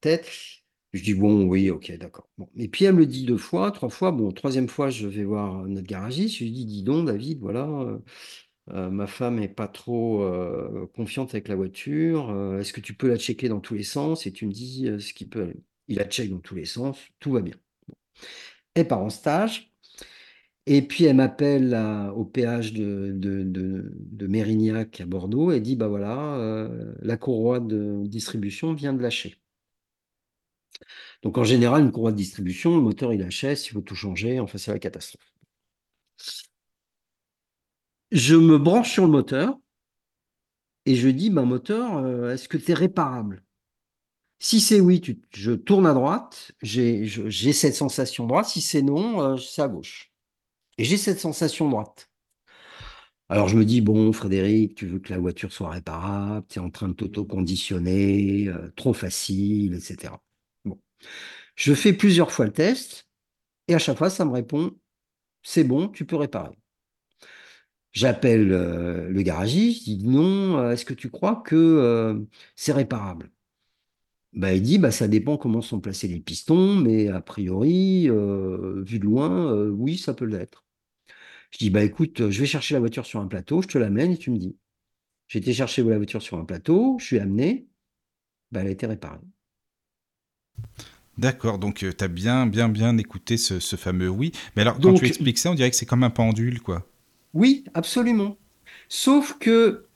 tête. 0.00 0.59
Je 0.92 1.02
dis 1.02 1.14
bon, 1.14 1.44
oui, 1.46 1.70
ok, 1.70 1.96
d'accord. 1.98 2.28
Bon. 2.36 2.48
Et 2.56 2.68
puis 2.68 2.84
elle 2.84 2.94
me 2.94 3.00
le 3.00 3.06
dit 3.06 3.24
deux 3.24 3.36
fois, 3.36 3.70
trois 3.70 3.90
fois. 3.90 4.10
Bon, 4.10 4.32
troisième 4.32 4.68
fois, 4.68 4.90
je 4.90 5.06
vais 5.06 5.24
voir 5.24 5.66
notre 5.68 5.86
garagiste. 5.86 6.38
Je 6.38 6.44
lui 6.44 6.50
dis, 6.50 6.64
dis 6.64 6.82
donc, 6.82 7.06
David, 7.06 7.38
voilà, 7.40 7.66
euh, 7.68 7.98
euh, 8.72 8.90
ma 8.90 9.06
femme 9.06 9.38
est 9.38 9.48
pas 9.48 9.68
trop 9.68 10.22
euh, 10.22 10.86
confiante 10.94 11.30
avec 11.34 11.48
la 11.48 11.54
voiture. 11.56 12.30
Est-ce 12.58 12.72
que 12.72 12.80
tu 12.80 12.94
peux 12.94 13.08
la 13.08 13.18
checker 13.18 13.48
dans 13.48 13.60
tous 13.60 13.74
les 13.74 13.84
sens? 13.84 14.26
Et 14.26 14.32
tu 14.32 14.46
me 14.46 14.52
dis 14.52 14.88
ce 14.98 15.14
qui 15.14 15.26
peut. 15.26 15.54
Il 15.88 15.98
la 15.98 16.04
check 16.04 16.30
dans 16.30 16.38
tous 16.40 16.54
les 16.54 16.64
sens, 16.64 16.98
tout 17.20 17.32
va 17.32 17.40
bien. 17.40 17.54
Elle 18.74 18.88
part 18.88 19.02
en 19.02 19.10
stage. 19.10 19.72
Et 20.66 20.82
puis 20.82 21.04
elle 21.04 21.16
m'appelle 21.16 21.74
au 22.16 22.24
péage 22.24 22.72
de, 22.72 24.26
Mérignac 24.28 25.00
à 25.00 25.06
Bordeaux 25.06 25.52
et 25.52 25.60
dit, 25.60 25.76
bah 25.76 25.88
voilà, 25.88 26.68
la 27.02 27.16
courroie 27.16 27.60
de 27.60 28.02
distribution 28.06 28.74
vient 28.74 28.92
de 28.92 29.02
lâcher. 29.02 29.39
Donc 31.22 31.38
en 31.38 31.44
général, 31.44 31.82
une 31.82 31.92
courroie 31.92 32.12
de 32.12 32.16
distribution, 32.16 32.76
le 32.76 32.82
moteur 32.82 33.12
il 33.12 33.22
achète, 33.22 33.66
il 33.66 33.70
faut 33.70 33.82
tout 33.82 33.94
changer, 33.94 34.40
enfin 34.40 34.58
c'est 34.58 34.72
la 34.72 34.78
catastrophe. 34.78 35.32
Je 38.10 38.34
me 38.34 38.58
branche 38.58 38.90
sur 38.90 39.04
le 39.04 39.10
moteur 39.10 39.58
et 40.86 40.96
je 40.96 41.08
dis, 41.08 41.30
bah 41.30 41.44
moteur, 41.44 41.98
euh, 41.98 42.32
est-ce 42.32 42.48
que 42.48 42.56
tu 42.56 42.70
es 42.70 42.74
réparable? 42.74 43.44
Si 44.38 44.60
c'est 44.60 44.80
oui, 44.80 45.02
je 45.34 45.52
tourne 45.52 45.86
à 45.86 45.92
droite, 45.92 46.52
j'ai 46.62 47.06
cette 47.52 47.74
sensation 47.74 48.26
droite, 48.26 48.46
si 48.46 48.62
c'est 48.62 48.82
non, 48.82 49.20
euh, 49.22 49.36
c'est 49.36 49.62
à 49.62 49.68
gauche. 49.68 50.10
Et 50.78 50.84
j'ai 50.84 50.96
cette 50.96 51.20
sensation 51.20 51.68
droite. 51.68 52.10
Alors 53.28 53.48
je 53.48 53.56
me 53.56 53.64
dis, 53.64 53.80
bon, 53.80 54.12
Frédéric, 54.12 54.74
tu 54.74 54.86
veux 54.86 54.98
que 54.98 55.12
la 55.12 55.18
voiture 55.18 55.52
soit 55.52 55.70
réparable, 55.70 56.46
tu 56.48 56.58
es 56.58 56.62
en 56.62 56.70
train 56.70 56.88
de 56.88 56.94
t'auto-conditionner, 56.94 58.48
euh, 58.48 58.70
trop 58.76 58.92
facile, 58.92 59.74
etc. 59.74 60.14
Je 61.56 61.74
fais 61.74 61.92
plusieurs 61.92 62.32
fois 62.32 62.46
le 62.46 62.52
test 62.52 63.06
et 63.68 63.74
à 63.74 63.78
chaque 63.78 63.98
fois, 63.98 64.10
ça 64.10 64.24
me 64.24 64.32
répond, 64.32 64.72
c'est 65.42 65.64
bon, 65.64 65.88
tu 65.88 66.04
peux 66.04 66.16
réparer. 66.16 66.56
J'appelle 67.92 68.52
euh, 68.52 69.08
le 69.08 69.22
garagiste, 69.22 69.80
je 69.80 69.84
dis, 69.96 70.04
non, 70.04 70.58
euh, 70.58 70.72
est-ce 70.72 70.84
que 70.84 70.94
tu 70.94 71.10
crois 71.10 71.36
que 71.44 71.56
euh, 71.56 72.20
c'est 72.54 72.72
réparable? 72.72 73.30
Bah, 74.32 74.54
il 74.54 74.62
dit, 74.62 74.78
bah, 74.78 74.92
ça 74.92 75.08
dépend 75.08 75.36
comment 75.36 75.60
sont 75.60 75.80
placés 75.80 76.06
les 76.06 76.20
pistons, 76.20 76.76
mais 76.76 77.08
a 77.08 77.20
priori, 77.20 78.04
vu 78.04 78.98
de 78.98 79.04
loin, 79.04 79.52
oui, 79.70 79.98
ça 79.98 80.14
peut 80.14 80.24
l'être. 80.24 80.64
Je 81.50 81.58
dis, 81.58 81.70
bah 81.70 81.82
écoute, 81.82 82.30
je 82.30 82.40
vais 82.40 82.46
chercher 82.46 82.74
la 82.74 82.80
voiture 82.80 83.06
sur 83.06 83.20
un 83.20 83.26
plateau, 83.26 83.60
je 83.62 83.68
te 83.68 83.78
l'amène 83.78 84.12
et 84.12 84.18
tu 84.18 84.30
me 84.30 84.38
dis. 84.38 84.56
J'ai 85.26 85.40
été 85.40 85.52
chercher 85.52 85.82
la 85.82 85.96
voiture 85.96 86.22
sur 86.22 86.38
un 86.38 86.44
plateau, 86.44 86.96
je 87.00 87.06
suis 87.06 87.18
amené, 87.18 87.66
bah, 88.52 88.60
elle 88.60 88.68
a 88.68 88.70
été 88.70 88.86
réparée. 88.86 89.18
D'accord, 91.18 91.58
donc 91.58 91.76
tu 91.76 92.04
as 92.04 92.08
bien, 92.08 92.46
bien, 92.46 92.68
bien 92.68 92.96
écouté 92.96 93.36
ce, 93.36 93.60
ce 93.60 93.76
fameux 93.76 94.08
oui. 94.08 94.32
Mais 94.56 94.62
alors, 94.62 94.74
quand 94.80 94.80
Donc- 94.80 95.00
tu 95.00 95.06
expliques 95.06 95.38
ça, 95.38 95.50
on 95.50 95.54
dirait 95.54 95.70
que 95.70 95.76
c'est 95.76 95.86
comme 95.86 96.02
un 96.02 96.10
pendule, 96.10 96.60
quoi. 96.62 96.86
Oui, 97.34 97.64
absolument. 97.74 98.38
Sauf 98.88 99.38
que 99.38 99.86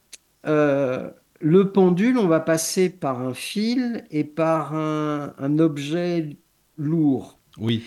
euh, 0.46 1.10
le 1.40 1.72
pendule, 1.72 2.18
on 2.18 2.28
va 2.28 2.40
passer 2.40 2.90
par 2.90 3.20
un 3.22 3.34
fil 3.34 4.04
et 4.10 4.24
par 4.24 4.74
un, 4.74 5.34
un 5.38 5.58
objet 5.58 6.36
lourd. 6.76 7.38
Oui, 7.58 7.84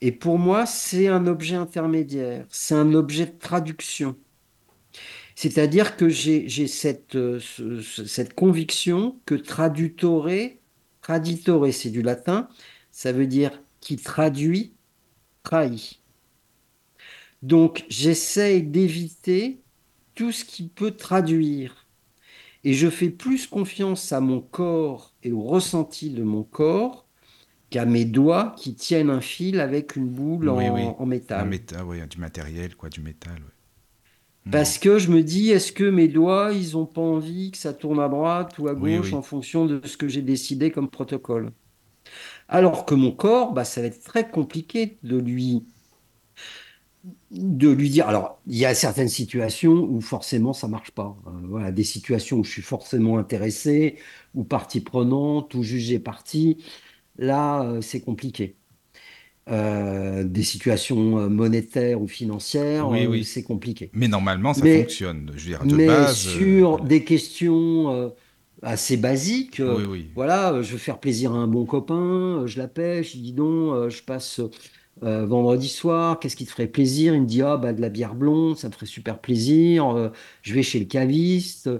Et 0.00 0.12
pour 0.12 0.38
moi, 0.38 0.66
c'est 0.66 1.08
un 1.08 1.26
objet 1.26 1.56
intermédiaire, 1.56 2.46
c'est 2.50 2.74
un 2.74 2.94
objet 2.94 3.26
de 3.26 3.38
traduction. 3.38 4.16
C'est-à-dire 5.34 5.96
que 5.96 6.08
j'ai 6.08 6.48
cette, 6.66 7.14
euh, 7.16 7.40
ce- 7.40 7.80
ce- 7.80 8.04
cette 8.04 8.34
conviction 8.34 9.18
que 9.26 9.34
tradutore, 9.34 10.28
traditore, 11.02 11.66
c'est 11.72 11.90
du 11.90 12.02
latin, 12.02 12.48
ça 12.92 13.12
veut 13.12 13.26
dire 13.26 13.60
qui 13.80 13.96
traduit, 13.96 14.74
trahit. 15.44 16.00
Donc 17.42 17.84
j'essaye 17.88 18.62
d'éviter 18.62 19.60
tout 20.14 20.32
ce 20.32 20.44
qui 20.44 20.68
peut 20.68 20.92
traduire. 20.92 21.86
Et 22.64 22.74
je 22.74 22.90
fais 22.90 23.10
plus 23.10 23.46
confiance 23.46 24.12
à 24.12 24.20
mon 24.20 24.40
corps 24.40 25.14
et 25.22 25.32
au 25.32 25.42
ressenti 25.42 26.10
de 26.10 26.22
mon 26.24 26.44
corps 26.44 27.06
qu'à 27.70 27.86
mes 27.86 28.04
doigts 28.06 28.54
qui 28.58 28.74
tiennent 28.74 29.10
un 29.10 29.20
fil 29.22 29.60
avec 29.60 29.96
une 29.96 30.08
boule 30.08 30.48
Oui, 30.48 30.68
en, 30.68 30.74
oui. 30.74 30.94
en 30.98 31.06
un 31.34 31.44
métal. 31.44 31.50
du 32.06 32.18
matériel, 32.18 32.76
quoi, 32.76 32.88
du 32.90 33.00
métal. 33.00 33.40
Mhm. 34.44 34.52
Parce 34.52 34.78
que 34.78 34.98
je 34.98 35.10
me 35.10 35.22
dis, 35.22 35.50
est-ce 35.50 35.72
que 35.72 35.84
mes 35.84 36.08
doigts, 36.08 36.52
ils 36.52 36.72
n'ont 36.74 36.86
pas 36.86 37.00
envie 37.00 37.50
que 37.52 37.58
ça 37.58 37.72
tourne 37.74 38.00
à 38.00 38.08
droite 38.08 38.58
ou 38.58 38.68
à 38.68 38.74
Oui, 38.74 38.98
gauche 38.98 39.12
oui. 39.12 39.14
en 39.14 39.22
fonction 39.22 39.66
de 39.66 39.80
ce 39.86 39.96
que 39.96 40.08
j'ai 40.08 40.22
décidé 40.22 40.70
comme 40.70 40.90
protocole? 40.90 41.52
Alors 42.48 42.84
que 42.84 42.94
mon 42.94 43.12
corps, 43.12 43.52
bah, 43.54 43.64
ça 43.64 43.80
va 43.80 43.86
être 43.86 44.02
très 44.04 44.28
compliqué 44.30 44.98
de 45.02 45.16
lui, 45.16 45.64
de 47.30 47.68
lui 47.68 47.90
dire. 47.90 48.08
Alors, 48.08 48.40
il 48.46 48.56
y 48.56 48.66
a 48.66 48.74
certaines 48.74 49.08
situations 49.08 49.72
où 49.72 50.00
forcément 50.00 50.52
ça 50.52 50.68
marche 50.68 50.90
pas. 50.90 51.16
Euh, 51.26 51.30
voilà, 51.44 51.70
des 51.72 51.84
situations 51.84 52.38
où 52.38 52.44
je 52.44 52.50
suis 52.50 52.62
forcément 52.62 53.18
intéressé, 53.18 53.98
ou 54.34 54.44
partie 54.44 54.80
prenante, 54.80 55.54
ou 55.54 55.62
jugé 55.62 55.98
partie. 55.98 56.62
Là, 57.18 57.64
euh, 57.64 57.82
c'est 57.82 58.02
compliqué. 58.02 58.56
Euh, 59.50 60.22
des 60.22 60.44
situations 60.44 61.18
euh, 61.18 61.28
monétaires 61.28 62.00
ou 62.00 62.06
financières, 62.06 62.88
Oui, 62.88 63.04
euh, 63.04 63.08
oui. 63.08 63.24
c'est 63.24 63.42
compliqué. 63.42 63.90
Mais 63.94 64.06
normalement, 64.06 64.54
ça 64.54 64.62
Mais- 64.62 64.82
fonctionne. 64.82 65.32
Je 65.34 65.40
veux 65.42 65.48
dire, 65.56 65.64
de 65.64 65.74
Mais 65.74 65.86
base. 65.86 66.16
sur 66.16 66.78
des 66.80 67.02
questions 67.02 68.12
assez 68.62 68.96
basiques, 68.96 69.60
Oui, 69.88 70.10
voilà, 70.14 70.62
je 70.62 70.72
veux 70.72 70.78
faire 70.78 70.98
plaisir 71.00 71.32
à 71.32 71.38
un 71.38 71.46
bon 71.48 71.64
copain, 71.64 72.42
je 72.46 72.58
l'appelle, 72.58 73.02
je 73.02 73.14
lui 73.14 73.20
dis 73.20 73.32
donc, 73.32 73.88
je 73.88 74.02
passe 74.02 74.40
euh, 75.02 75.24
vendredi 75.26 75.68
soir, 75.68 76.20
qu'est-ce 76.20 76.36
qui 76.36 76.44
te 76.44 76.50
ferait 76.50 76.66
plaisir? 76.66 77.14
Il 77.14 77.22
me 77.22 77.26
dit, 77.26 77.40
ah, 77.40 77.56
bah, 77.56 77.72
de 77.72 77.80
la 77.80 77.88
bière 77.88 78.14
blonde, 78.14 78.58
ça 78.58 78.68
me 78.68 78.72
ferait 78.74 78.84
super 78.86 79.18
plaisir. 79.18 79.88
Euh, 79.96 80.10
je 80.42 80.52
vais 80.52 80.62
chez 80.62 80.78
le 80.78 80.84
caviste, 80.84 81.70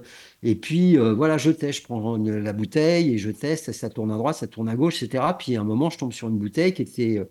et 0.42 0.54
puis 0.54 0.96
euh, 0.98 1.12
voilà, 1.12 1.36
je 1.36 1.50
teste, 1.50 1.80
je 1.80 1.84
prends 1.84 2.16
une- 2.16 2.38
la 2.38 2.52
bouteille 2.54 3.12
et 3.14 3.18
je 3.18 3.30
teste, 3.30 3.72
ça 3.72 3.90
tourne 3.90 4.10
à 4.10 4.16
droite, 4.16 4.36
ça 4.36 4.46
tourne 4.46 4.70
à 4.70 4.74
gauche, 4.74 5.02
etc. 5.02 5.22
Puis 5.38 5.54
à 5.56 5.60
un 5.60 5.64
moment, 5.64 5.90
je 5.90 5.98
tombe 5.98 6.12
sur 6.14 6.28
une 6.28 6.38
bouteille 6.38 6.72
qui 6.72 6.80
était, 6.82 7.22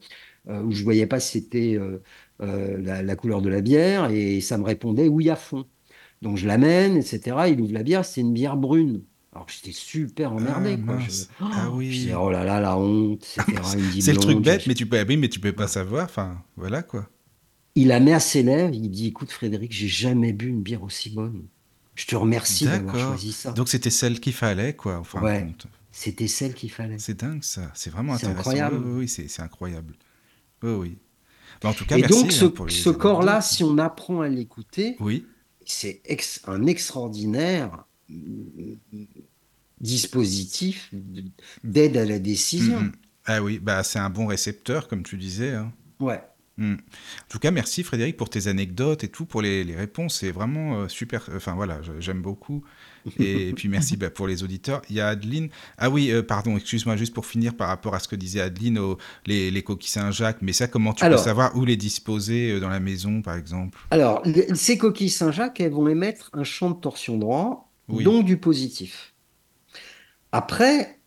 où 0.64 0.72
je 0.72 0.84
voyais 0.84 1.06
pas 1.08 1.20
si 1.20 1.40
c'était 1.40 1.76
euh, 1.78 2.02
euh, 2.42 2.78
la, 2.82 3.02
la 3.04 3.16
couleur 3.16 3.42
de 3.42 3.50
la 3.50 3.62
bière, 3.62 4.10
et 4.12 4.42
ça 4.42 4.58
me 4.58 4.64
répondait 4.64 5.08
oui 5.08 5.30
à 5.30 5.36
fond. 5.36 5.66
Donc 6.22 6.38
je 6.38 6.48
l'amène, 6.48 6.98
etc. 6.98 7.38
Il 7.50 7.62
ouvre 7.62 7.74
la 7.74 7.84
bière, 7.84 8.04
c'est 8.06 8.22
une 8.22 8.34
bière 8.34 8.58
brune. 8.58 9.04
Alors 9.34 9.46
j'étais 9.48 9.72
super 9.72 10.34
emmerdé, 10.34 10.78
Ah, 10.82 10.86
quoi. 10.86 11.00
Je, 11.00 11.12
Ah 11.40 11.70
oui. 11.72 11.92
je 11.92 12.00
disais, 12.00 12.14
oh 12.16 12.30
là 12.32 12.44
là, 12.44 12.60
la 12.60 12.78
honte, 12.78 13.38
dit, 13.94 14.02
C'est 14.02 14.14
le 14.14 14.18
truc 14.20 14.40
bête, 14.40 14.66
mais 14.68 14.74
tu 14.74 14.86
peux, 14.86 14.98
ah 15.00 15.04
oui, 15.08 15.18
mais 15.18 15.30
tu 15.30 15.40
peux 15.40 15.54
pas 15.54 15.68
savoir. 15.68 16.06
Enfin, 16.06 16.42
voilà, 16.58 16.82
quoi. 16.84 17.08
Il 17.76 17.88
la 17.90 18.00
met 18.00 18.14
à 18.14 18.20
ses 18.20 18.42
lèvres, 18.44 18.74
il 18.74 18.90
dit, 18.90 19.08
écoute 19.08 19.32
Frédéric, 19.32 19.72
j'ai 19.72 19.88
jamais 19.88 20.34
bu 20.34 20.48
une 20.48 20.62
bière 20.62 20.84
aussi 20.84 21.12
bonne. 21.12 21.44
Je 21.96 22.06
te 22.08 22.16
remercie 22.16 22.66
d'avoir 22.66 22.98
choisi 22.98 23.32
ça. 23.32 23.52
Donc 23.52 23.70
c'était 23.70 23.90
celle 23.90 24.20
qu'il 24.20 24.34
fallait, 24.34 24.74
quoi. 24.74 24.98
Enfin, 24.98 25.22
Ouais. 25.22 25.48
C'était 25.92 26.28
celle 26.28 26.54
qu'il 26.54 26.72
fallait. 26.72 26.98
C'est 26.98 27.20
dingue, 27.20 27.44
ça. 27.44 27.72
C'est 27.76 27.90
vraiment 27.90 28.14
intéressant. 28.14 28.40
incroyable. 28.40 28.78
Oui, 28.86 29.08
c'est 29.08 29.42
incroyable. 29.42 29.94
Oui, 30.64 30.72
oui. 30.72 30.98
Bah, 31.62 31.70
en 31.70 31.74
tout 31.74 31.86
cas, 31.86 31.98
Et 31.98 32.02
merci 32.02 32.22
donc 32.24 32.32
ce, 32.32 32.46
hein, 32.46 32.50
pour 32.50 32.70
ce 32.72 32.90
corps-là, 32.90 33.42
si 33.42 33.64
on 33.64 33.78
apprend 33.78 34.22
à 34.22 34.30
l'écouter, 34.30 34.96
Oui, 35.00 35.26
c'est 35.66 36.02
ex- 36.06 36.42
un 36.48 36.66
extraordinaire 36.68 37.86
mm, 38.10 38.76
dispositif 39.82 40.90
de- 40.94 41.24
d'aide 41.64 41.98
à 41.98 42.06
la 42.06 42.20
décision. 42.20 42.80
Mhm. 42.82 42.92
Ah 43.26 43.44
oui, 43.44 43.60
bah 43.60 43.84
c'est 43.84 44.00
un 44.00 44.10
bon 44.10 44.26
récepteur, 44.26 44.88
comme 44.88 45.04
tu 45.04 45.18
disais. 45.18 45.54
hein. 45.54 45.72
Ouais. 46.00 46.22
Hmm. 46.58 46.74
En 46.74 47.30
tout 47.30 47.40
cas, 47.40 47.52
merci 47.52 47.84
Frédéric 47.84 48.18
pour 48.18 48.30
tes 48.30 48.48
anecdotes 48.48 49.04
et 49.04 49.08
tout, 49.08 49.26
pour 49.26 49.42
les, 49.42 49.64
réponses. 49.76 50.20
C'est 50.20 50.32
vraiment 50.32 50.82
euh, 50.82 50.88
super. 50.90 51.30
Enfin 51.36 51.54
voilà, 51.54 51.80
j'aime 52.00 52.22
beaucoup. 52.22 52.64
Et, 53.20 53.54
puis 53.54 53.68
merci 53.70 53.98
bah, 53.98 54.10
pour 54.10 54.28
les 54.28 54.44
auditeurs. 54.44 54.82
Il 54.90 54.96
y 54.96 55.02
a 55.02 55.10
Adeline. 55.10 55.50
Ah 55.78 55.90
oui, 55.90 56.12
euh, 56.12 56.24
pardon, 56.24 56.58
excuse-moi, 56.58 56.96
juste 56.96 57.14
pour 57.14 57.26
finir 57.26 57.56
par 57.56 57.68
rapport 57.68 57.96
à 57.96 58.00
ce 58.00 58.08
que 58.08 58.16
disait 58.16 58.42
Adeline, 58.42 58.80
les, 59.26 59.64
coquilles 59.64 59.90
Saint-Jacques. 59.90 60.42
Mais 60.42 60.54
ça, 60.54 60.68
comment 60.68 60.94
tu 60.94 61.06
peux 61.06 61.18
savoir 61.18 61.56
où 61.56 61.66
les 61.66 61.78
disposer 61.78 62.52
euh, 62.52 62.60
dans 62.60 62.70
la 62.70 62.80
maison, 62.80 63.22
par 63.22 63.36
exemple? 63.36 63.78
Alors, 63.92 64.24
ces 64.54 64.78
coquilles 64.78 65.10
Saint-Jacques, 65.10 65.60
elles 65.60 65.72
vont 65.72 65.88
émettre 65.88 66.30
un 66.34 66.44
champ 66.44 66.72
de 66.72 66.80
torsion 66.80 67.18
droit, 67.18 67.72
donc 67.88 68.26
du 68.26 68.38
positif. 68.38 69.14
Après, 70.32 71.00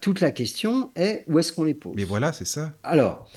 toute 0.00 0.20
la 0.20 0.30
question 0.30 0.90
est 0.96 1.24
où 1.28 1.38
est-ce 1.38 1.52
qu'on 1.52 1.64
les 1.64 1.74
pose? 1.74 1.94
Mais 1.96 2.04
voilà, 2.04 2.32
c'est 2.32 2.46
ça. 2.46 2.72
Alors, 2.82 3.28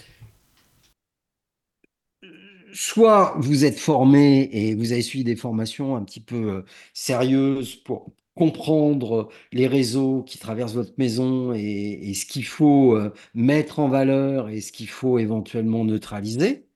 soit 2.73 3.35
vous 3.37 3.65
êtes 3.65 3.79
formé 3.79 4.49
et 4.51 4.75
vous 4.75 4.91
avez 4.91 5.01
suivi 5.01 5.23
des 5.23 5.35
formations 5.35 5.95
un 5.95 6.03
petit 6.03 6.21
peu 6.21 6.35
euh, 6.35 6.65
sérieuses 6.93 7.75
pour 7.75 8.13
comprendre 8.35 9.29
les 9.51 9.67
réseaux 9.67 10.23
qui 10.23 10.37
traversent 10.37 10.73
votre 10.73 10.93
maison 10.97 11.53
et, 11.53 12.13
ce 12.13 12.25
qu'il 12.25 12.45
faut 12.45 12.95
euh, 12.95 13.13
mettre 13.33 13.79
en 13.79 13.89
valeur 13.89 14.49
et 14.49 14.61
ce 14.61 14.71
qu'il 14.71 14.89
faut 14.89 15.19
éventuellement 15.19 15.83
neutraliser, 15.85 16.67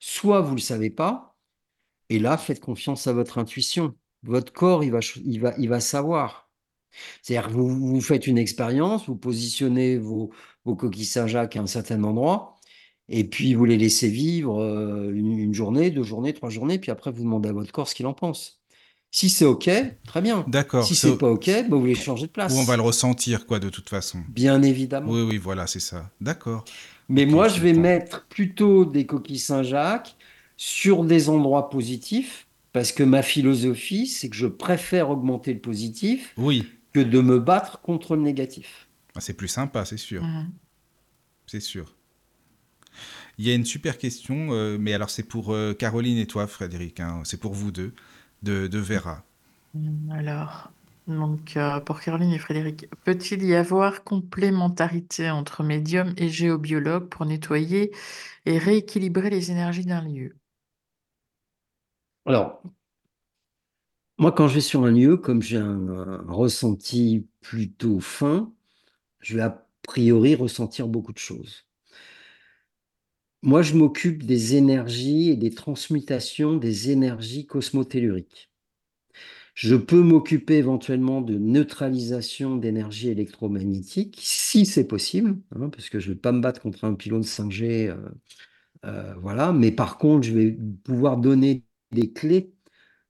soit 0.00 0.40
vous 0.40 0.52
ne 0.52 0.56
le 0.56 0.60
savez 0.62 0.90
pas, 0.90 1.36
et 2.10 2.18
là, 2.18 2.36
faites 2.36 2.60
confiance 2.60 3.06
à 3.06 3.12
votre 3.12 3.38
intuition. 3.38 3.94
Votre 4.24 4.52
corps, 4.52 4.84
il 4.84 4.90
va, 4.92 5.00
il 5.24 5.40
va, 5.40 5.54
il 5.58 5.68
va 5.68 5.80
savoir. 5.80 6.50
C'est-à-dire 7.22 7.50
vous, 7.50 7.68
vous 7.68 8.00
faites 8.00 8.26
une 8.26 8.38
expérience, 8.38 9.06
vous 9.06 9.16
positionnez 9.16 9.96
vos, 9.98 10.30
vos 10.64 10.74
coquilles 10.76 11.04
Saint-Jacques 11.04 11.56
à 11.56 11.60
un 11.60 11.66
certain 11.66 12.02
endroit, 12.04 12.59
et 13.10 13.24
puis 13.24 13.54
vous 13.54 13.64
les 13.64 13.76
laissez 13.76 14.08
vivre 14.08 14.62
euh, 14.62 15.12
une, 15.12 15.52
journée, 15.52 15.90
deux 15.90 16.04
journées, 16.04 16.32
trois 16.32 16.48
journées, 16.48 16.78
puis 16.78 16.92
après 16.92 17.10
vous 17.10 17.24
demandez 17.24 17.48
à 17.48 17.52
votre 17.52 17.72
corps 17.72 17.88
ce 17.88 17.94
qu'il 17.94 18.06
en 18.06 18.14
pense. 18.14 18.60
Si 19.10 19.28
c'est 19.28 19.44
OK, 19.44 19.68
très 20.06 20.22
bien. 20.22 20.44
D'accord. 20.46 20.84
Si 20.84 20.94
c'est 20.94 21.18
pas 21.18 21.28
OK, 21.28 21.50
bah, 21.68 21.76
vous 21.76 21.84
les 21.84 21.96
changez 21.96 22.28
de 22.28 22.32
place. 22.32 22.54
Ou 22.54 22.58
on 22.58 22.64
va 22.64 22.76
le 22.76 22.82
ressentir, 22.82 23.44
quoi, 23.44 23.58
de 23.58 23.68
toute 23.68 23.88
façon. 23.88 24.20
Bien 24.28 24.62
évidemment. 24.62 25.10
Oui, 25.10 25.22
oui, 25.22 25.36
voilà, 25.36 25.66
c'est 25.66 25.80
ça. 25.80 26.08
D'accord. 26.20 26.64
Mais 27.08 27.26
moi, 27.26 27.48
je 27.48 27.60
vais 27.60 27.72
mettre 27.72 28.26
plutôt 28.28 28.84
des 28.84 29.06
coquilles 29.06 29.40
Saint-Jacques 29.40 30.16
sur 30.56 31.02
des 31.02 31.28
endroits 31.28 31.70
positifs, 31.70 32.46
parce 32.72 32.92
que 32.92 33.02
ma 33.02 33.22
philosophie, 33.22 34.06
c'est 34.06 34.28
que 34.28 34.36
je 34.36 34.46
préfère 34.46 35.10
augmenter 35.10 35.52
le 35.52 35.58
positif 35.58 36.32
oui. 36.36 36.64
que 36.92 37.00
de 37.00 37.20
me 37.20 37.40
battre 37.40 37.80
contre 37.80 38.14
le 38.14 38.22
négatif. 38.22 38.86
Ah, 39.16 39.20
c'est 39.20 39.34
plus 39.34 39.48
sympa, 39.48 39.84
c'est 39.84 39.96
sûr. 39.96 40.22
Mmh. 40.22 40.52
C'est 41.46 41.60
sûr. 41.60 41.96
Il 43.40 43.46
y 43.48 43.50
a 43.50 43.54
une 43.54 43.64
super 43.64 43.96
question, 43.96 44.52
euh, 44.52 44.76
mais 44.78 44.92
alors 44.92 45.08
c'est 45.08 45.22
pour 45.22 45.54
euh, 45.54 45.72
Caroline 45.72 46.18
et 46.18 46.26
toi, 46.26 46.46
Frédéric. 46.46 47.00
Hein, 47.00 47.22
c'est 47.24 47.40
pour 47.40 47.54
vous 47.54 47.70
deux, 47.72 47.94
de, 48.42 48.66
de 48.66 48.78
Vera. 48.78 49.24
Alors, 50.10 50.70
donc 51.06 51.56
euh, 51.56 51.80
pour 51.80 52.00
Caroline 52.00 52.32
et 52.32 52.38
Frédéric, 52.38 52.86
peut-il 53.04 53.44
y 53.44 53.54
avoir 53.54 54.04
complémentarité 54.04 55.30
entre 55.30 55.62
médium 55.62 56.12
et 56.18 56.28
géobiologue 56.28 57.08
pour 57.08 57.24
nettoyer 57.24 57.90
et 58.46 58.58
rééquilibrer 58.58 59.30
les 59.30 59.50
énergies 59.50 59.86
d'un 59.86 60.02
lieu? 60.02 60.36
Alors, 62.24 62.62
moi, 64.18 64.32
quand 64.32 64.46
je 64.48 64.54
vais 64.54 64.60
sur 64.60 64.84
un 64.84 64.90
lieu, 64.92 65.16
comme 65.16 65.42
j'ai 65.42 65.56
un 65.56 66.22
ressenti 66.28 67.26
plutôt 67.40 68.00
fin, 68.00 68.52
je 69.20 69.36
vais 69.36 69.42
a 69.42 69.66
priori 69.82 70.34
ressentir 70.36 70.88
beaucoup 70.88 71.12
de 71.12 71.18
choses. 71.18 71.66
Moi, 73.42 73.60
je 73.60 73.74
m'occupe 73.74 74.24
des 74.24 74.56
énergies 74.56 75.28
et 75.28 75.36
des 75.36 75.50
transmutations 75.54 76.56
des 76.56 76.90
énergies 76.90 77.44
cosmotelluriques. 77.44 78.50
Je 79.54 79.74
peux 79.74 80.00
m'occuper 80.02 80.54
éventuellement 80.56 81.20
de 81.20 81.36
neutralisation 81.36 82.56
d'énergie 82.56 83.08
électromagnétique, 83.08 84.18
si 84.22 84.64
c'est 84.64 84.86
possible, 84.86 85.36
hein, 85.56 85.68
parce 85.70 85.90
que 85.90 85.98
je 86.00 86.08
ne 86.08 86.14
vais 86.14 86.20
pas 86.20 86.32
me 86.32 86.40
battre 86.40 86.60
contre 86.62 86.84
un 86.84 86.94
pylône 86.94 87.24
5G, 87.24 87.88
euh, 87.88 87.96
euh, 88.86 89.14
voilà. 89.20 89.52
Mais 89.52 89.72
par 89.72 89.98
contre, 89.98 90.26
je 90.26 90.32
vais 90.34 90.52
pouvoir 90.84 91.18
donner 91.18 91.64
des 91.92 92.12
clés 92.12 92.54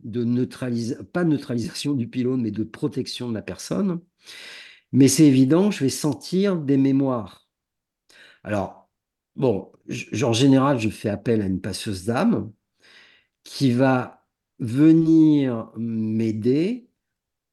de 0.04 0.24
neutralisation, 0.24 1.04
pas 1.04 1.24
neutralisation 1.24 1.94
du 1.94 2.08
pylône, 2.08 2.42
mais 2.42 2.50
de 2.52 2.64
protection 2.64 3.28
de 3.30 3.34
la 3.34 3.42
personne. 3.42 4.00
Mais 4.92 5.08
c'est 5.08 5.26
évident, 5.26 5.70
je 5.70 5.84
vais 5.84 5.90
sentir 5.90 6.56
des 6.58 6.76
mémoires. 6.78 7.48
Alors, 8.44 8.79
Bon, 9.40 9.72
en 10.22 10.32
général, 10.34 10.78
je 10.78 10.90
fais 10.90 11.08
appel 11.08 11.40
à 11.40 11.46
une 11.46 11.62
passeuse 11.62 12.04
d'âme 12.04 12.52
qui 13.42 13.72
va 13.72 14.26
venir 14.58 15.72
m'aider 15.78 16.90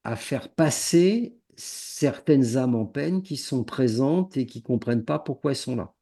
à 0.03 0.17
faire 0.17 0.53
passer 0.53 1.37
certaines 1.55 2.57
âmes 2.57 2.75
en 2.75 2.85
peine 2.85 3.23
qui 3.23 3.37
sont 3.37 3.63
présentes 3.63 4.35
et 4.35 4.45
qui 4.45 4.57
ne 4.57 4.63
comprennent 4.63 5.05
pas 5.05 5.17
pourquoi 5.17 5.51
elles 5.51 5.57
sont 5.57 5.77
là. 5.77 5.93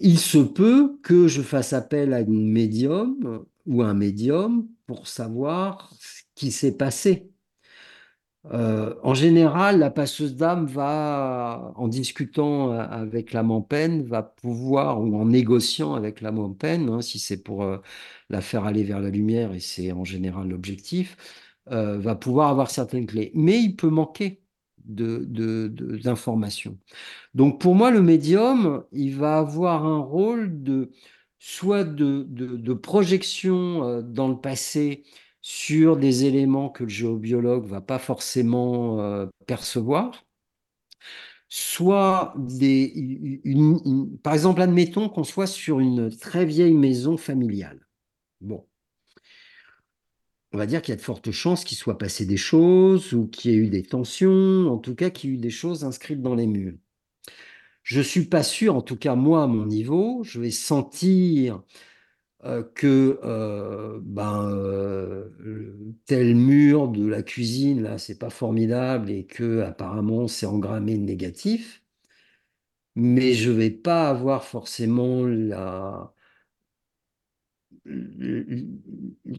Il 0.00 0.18
se 0.18 0.36
peut 0.36 0.98
que 1.02 1.26
je 1.26 1.40
fasse 1.40 1.72
appel 1.72 2.12
à 2.12 2.20
une 2.20 2.52
médium 2.52 3.46
ou 3.64 3.80
un 3.80 3.94
médium 3.94 4.68
pour 4.86 5.08
savoir 5.08 5.90
ce 5.98 6.24
qui 6.34 6.52
s'est 6.52 6.76
passé 6.76 7.31
euh, 8.50 8.94
en 9.04 9.14
général, 9.14 9.78
la 9.78 9.90
passeuse 9.90 10.34
d'âme 10.34 10.66
va, 10.66 11.72
en 11.76 11.86
discutant 11.86 12.72
euh, 12.72 12.80
avec 12.80 13.32
l'âme 13.32 13.52
en 13.52 13.62
peine, 13.62 14.02
va 14.02 14.22
pouvoir, 14.24 15.00
ou 15.00 15.16
en 15.16 15.26
négociant 15.26 15.94
avec 15.94 16.20
l'âme 16.20 16.40
en 16.40 16.50
peine, 16.52 17.00
si 17.02 17.20
c'est 17.20 17.40
pour 17.42 17.62
euh, 17.62 17.78
la 18.30 18.40
faire 18.40 18.64
aller 18.64 18.82
vers 18.82 18.98
la 19.00 19.10
lumière, 19.10 19.52
et 19.54 19.60
c'est 19.60 19.92
en 19.92 20.04
général 20.04 20.48
l'objectif, 20.48 21.16
va 21.66 22.16
pouvoir 22.16 22.48
avoir 22.50 22.70
certaines 22.70 23.06
clés. 23.06 23.30
Mais 23.34 23.60
il 23.60 23.76
peut 23.76 23.88
manquer 23.88 24.42
d'informations. 24.84 26.76
Donc 27.34 27.60
pour 27.60 27.76
moi, 27.76 27.90
le 27.92 28.02
médium, 28.02 28.84
il 28.92 29.16
va 29.16 29.38
avoir 29.38 29.86
un 29.86 30.00
rôle 30.00 30.62
de 30.62 30.90
soit 31.38 31.84
de 31.84 32.72
projection 32.74 34.02
dans 34.02 34.26
le 34.28 34.40
passé 34.40 35.04
sur 35.42 35.96
des 35.96 36.24
éléments 36.24 36.70
que 36.70 36.84
le 36.84 36.88
géobiologue 36.88 37.66
va 37.66 37.80
pas 37.80 37.98
forcément 37.98 39.00
euh, 39.00 39.26
percevoir, 39.46 40.24
soit 41.48 42.32
des, 42.38 43.40
par 44.22 44.32
exemple, 44.32 44.62
admettons 44.62 45.08
qu'on 45.10 45.24
soit 45.24 45.46
sur 45.46 45.80
une 45.80 46.16
très 46.16 46.46
vieille 46.46 46.74
maison 46.74 47.16
familiale. 47.16 47.86
Bon. 48.40 48.66
On 50.52 50.58
va 50.58 50.66
dire 50.66 50.82
qu'il 50.82 50.92
y 50.92 50.94
a 50.94 50.96
de 50.96 51.02
fortes 51.02 51.30
chances 51.30 51.64
qu'il 51.64 51.76
soit 51.76 51.98
passé 51.98 52.26
des 52.26 52.36
choses 52.36 53.12
ou 53.14 53.26
qu'il 53.26 53.50
y 53.50 53.54
ait 53.54 53.56
eu 53.58 53.68
des 53.68 53.82
tensions, 53.82 54.68
en 54.70 54.78
tout 54.78 54.94
cas 54.94 55.10
qu'il 55.10 55.30
y 55.30 55.32
ait 55.32 55.36
eu 55.36 55.38
des 55.40 55.50
choses 55.50 55.84
inscrites 55.84 56.22
dans 56.22 56.34
les 56.34 56.46
murs. 56.46 56.76
Je 57.82 57.98
ne 57.98 58.04
suis 58.04 58.26
pas 58.26 58.42
sûr, 58.42 58.76
en 58.76 58.82
tout 58.82 58.96
cas 58.96 59.14
moi 59.14 59.42
à 59.42 59.46
mon 59.46 59.66
niveau, 59.66 60.22
je 60.24 60.40
vais 60.40 60.50
sentir 60.50 61.62
que 62.74 63.20
euh, 63.22 64.00
ben, 64.02 64.50
euh, 64.50 65.94
tel 66.06 66.34
mur 66.34 66.88
de 66.88 67.06
la 67.06 67.22
cuisine, 67.22 67.82
là, 67.82 67.98
c'est 67.98 68.18
pas 68.18 68.30
formidable 68.30 69.10
et 69.10 69.26
que 69.26 69.60
apparemment 69.60 70.26
c'est 70.28 70.46
engrammé 70.46 70.98
négatif, 70.98 71.84
mais 72.96 73.34
je 73.34 73.50
vais 73.50 73.70
pas 73.70 74.08
avoir 74.08 74.44
forcément 74.44 75.24
la 75.26 76.14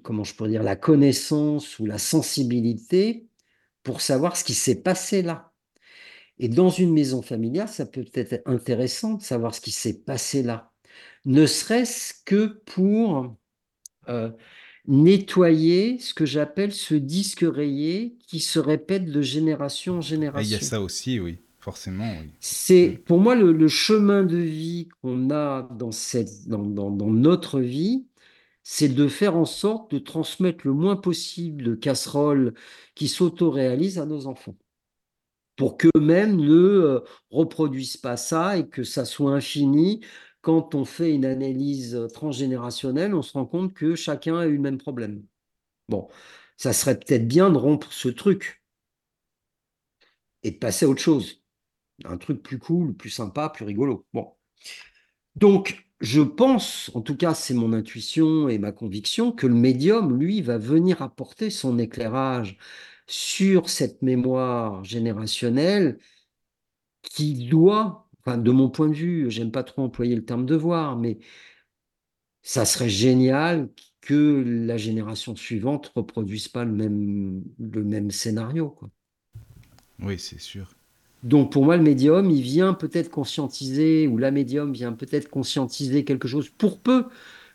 comment 0.04 0.24
je 0.24 0.36
pourrais 0.36 0.50
dire 0.50 0.64
la 0.64 0.76
connaissance 0.76 1.80
ou 1.80 1.86
la 1.86 1.98
sensibilité 1.98 3.28
pour 3.84 4.02
savoir 4.02 4.38
ce 4.38 4.44
qui 4.44 4.54
s'est 4.54 4.82
passé 4.82 5.22
là. 5.22 5.54
Et 6.40 6.50
dans 6.50 6.70
une 6.70 6.94
maison 6.94 7.22
familiale, 7.22 7.70
ça 7.70 7.86
peut 7.86 8.06
être 8.14 8.42
intéressant 8.46 9.16
de 9.16 9.24
savoir 9.24 9.56
ce 9.56 9.62
qui 9.62 9.72
s'est 9.72 10.00
passé 10.04 10.44
là 10.44 10.73
ne 11.26 11.46
serait-ce 11.46 12.14
que 12.26 12.62
pour 12.66 13.36
euh, 14.10 14.30
nettoyer 14.88 16.00
ce 16.00 16.14
que 16.14 16.26
j'appelle 16.26 16.74
ce 16.74 16.96
disque 16.96 17.46
rayé 17.48 18.18
qui 18.28 18.40
se 18.40 18.60
répète 18.60 19.06
de 19.06 19.22
génération 19.22 19.98
en 19.98 20.02
génération. 20.02 20.50
il 20.50 20.52
y 20.52 20.56
a 20.56 20.62
ça 20.62 20.82
aussi, 20.82 21.20
oui, 21.20 21.40
forcément. 21.60 22.14
C'est 22.40 22.90
mm. 22.90 22.98
pour 23.04 23.20
moi 23.20 23.36
le, 23.36 23.68
chemin 23.68 24.24
de 24.24 24.38
vie 24.38 24.90
qu'on 25.02 25.30
a 25.32 25.64
dans, 25.64 25.92
cette, 25.92 26.48
dans, 26.48 26.60
dans 26.60 27.12
notre 27.12 27.60
vie, 27.60 28.06
c'est 28.64 28.90
de 28.90 29.08
faire 29.08 29.36
en 29.36 29.46
sorte 29.46 29.92
de 29.92 30.00
transmettre 30.00 30.66
le 30.66 30.74
moins 30.74 30.96
possible 30.96 31.64
de 31.64 31.76
casseroles 31.76 32.54
qui 32.96 33.08
s'auto-réalisent 33.08 34.00
à 34.00 34.06
nos 34.06 34.28
enfants 34.28 34.56
pour 35.56 35.78
qu'eux-mêmes 35.78 36.38
ne 36.38 36.54
euh, 36.54 37.00
reproduisent 37.30 37.98
pas 37.98 38.18
ça 38.18 38.58
et 38.58 38.68
que 38.68 38.84
ça 38.84 39.06
soit 39.06 39.34
infini 39.34 40.02
quand 40.44 40.76
on 40.76 40.84
fait 40.86 41.14
une 41.14 41.26
analyse 41.26 41.98
transgénérationnelle, 42.14 43.16
on 43.16 43.22
se 43.22 43.34
rend 43.34 43.46
compte 43.46 43.74
que 43.74 43.96
chacun 43.96 44.38
a 44.38 44.46
eu 44.46 44.56
le 44.58 44.62
même 44.62 44.78
problème. 44.78 45.24
Bon, 45.88 46.10
ça 46.58 46.74
serait 46.74 47.00
peut-être 47.00 47.28
bien 47.28 47.50
de 47.50 47.58
rompre 47.58 47.94
ce 47.94 48.10
truc 48.10 48.62
et 50.44 50.52
de 50.52 50.58
passer 50.58 50.86
à 50.86 50.90
autre 50.90 51.02
chose. 51.02 51.42
Un 52.04 52.18
truc 52.18 52.44
plus 52.44 52.60
cool, 52.60 52.94
plus 52.94 53.10
sympa, 53.10 53.50
plus 53.50 53.64
rigolo. 53.64 54.06
Bon. 54.14 54.34
Donc, 55.36 55.88
je 56.02 56.22
pense, 56.22 56.92
en 56.94 57.02
tout 57.02 57.16
cas, 57.16 57.34
c'est 57.34 57.54
mon 57.54 57.72
intuition 57.72 58.50
et 58.50 58.58
ma 58.58 58.74
conviction, 58.74 59.32
que 59.32 59.48
le 59.48 59.56
médium, 59.56 60.20
lui, 60.20 60.42
va 60.42 60.58
venir 60.58 61.02
apporter 61.02 61.50
son 61.52 61.80
éclairage 61.80 62.58
sur 63.08 63.70
cette 63.70 64.02
mémoire 64.02 64.84
générationnelle 64.84 66.00
qui 67.02 67.48
doit, 67.48 68.03
enfin, 68.26 68.38
de 68.38 68.52
mon 68.52 68.70
point 68.70 68.90
de 68.90 68.94
vue, 68.96 69.30
j'aime 69.32 69.52
pas 69.52 69.64
trop 69.64 69.84
employer 69.84 70.16
le 70.16 70.26
terme 70.26 70.46
devoir, 70.46 70.98
mais 70.98 71.20
ça 72.44 72.66
serait 72.66 72.90
génial 72.90 73.70
que 74.02 74.44
la 74.46 74.78
génération 74.78 75.36
suivante 75.36 75.92
reproduise 75.96 76.48
pas 76.48 76.64
le 76.66 76.72
même, 76.74 77.44
le 77.60 77.84
même 77.84 78.12
scénario. 78.12 78.70
Quoi. 78.70 78.90
Oui, 80.00 80.20
c'est 80.20 80.40
sûr. 80.40 80.76
Donc 81.24 81.52
pour 81.54 81.64
moi, 81.64 81.78
le 81.78 81.84
médium, 81.84 82.30
il 82.30 82.42
vient 82.42 82.74
peut-être 82.74 83.10
conscientiser, 83.10 84.08
ou 84.08 84.18
la 84.18 84.30
médium 84.32 84.74
vient 84.74 84.92
peut-être 84.92 85.30
conscientiser 85.30 86.04
quelque 86.04 86.28
chose 86.28 86.50
pour 86.50 86.82
peu 86.82 87.06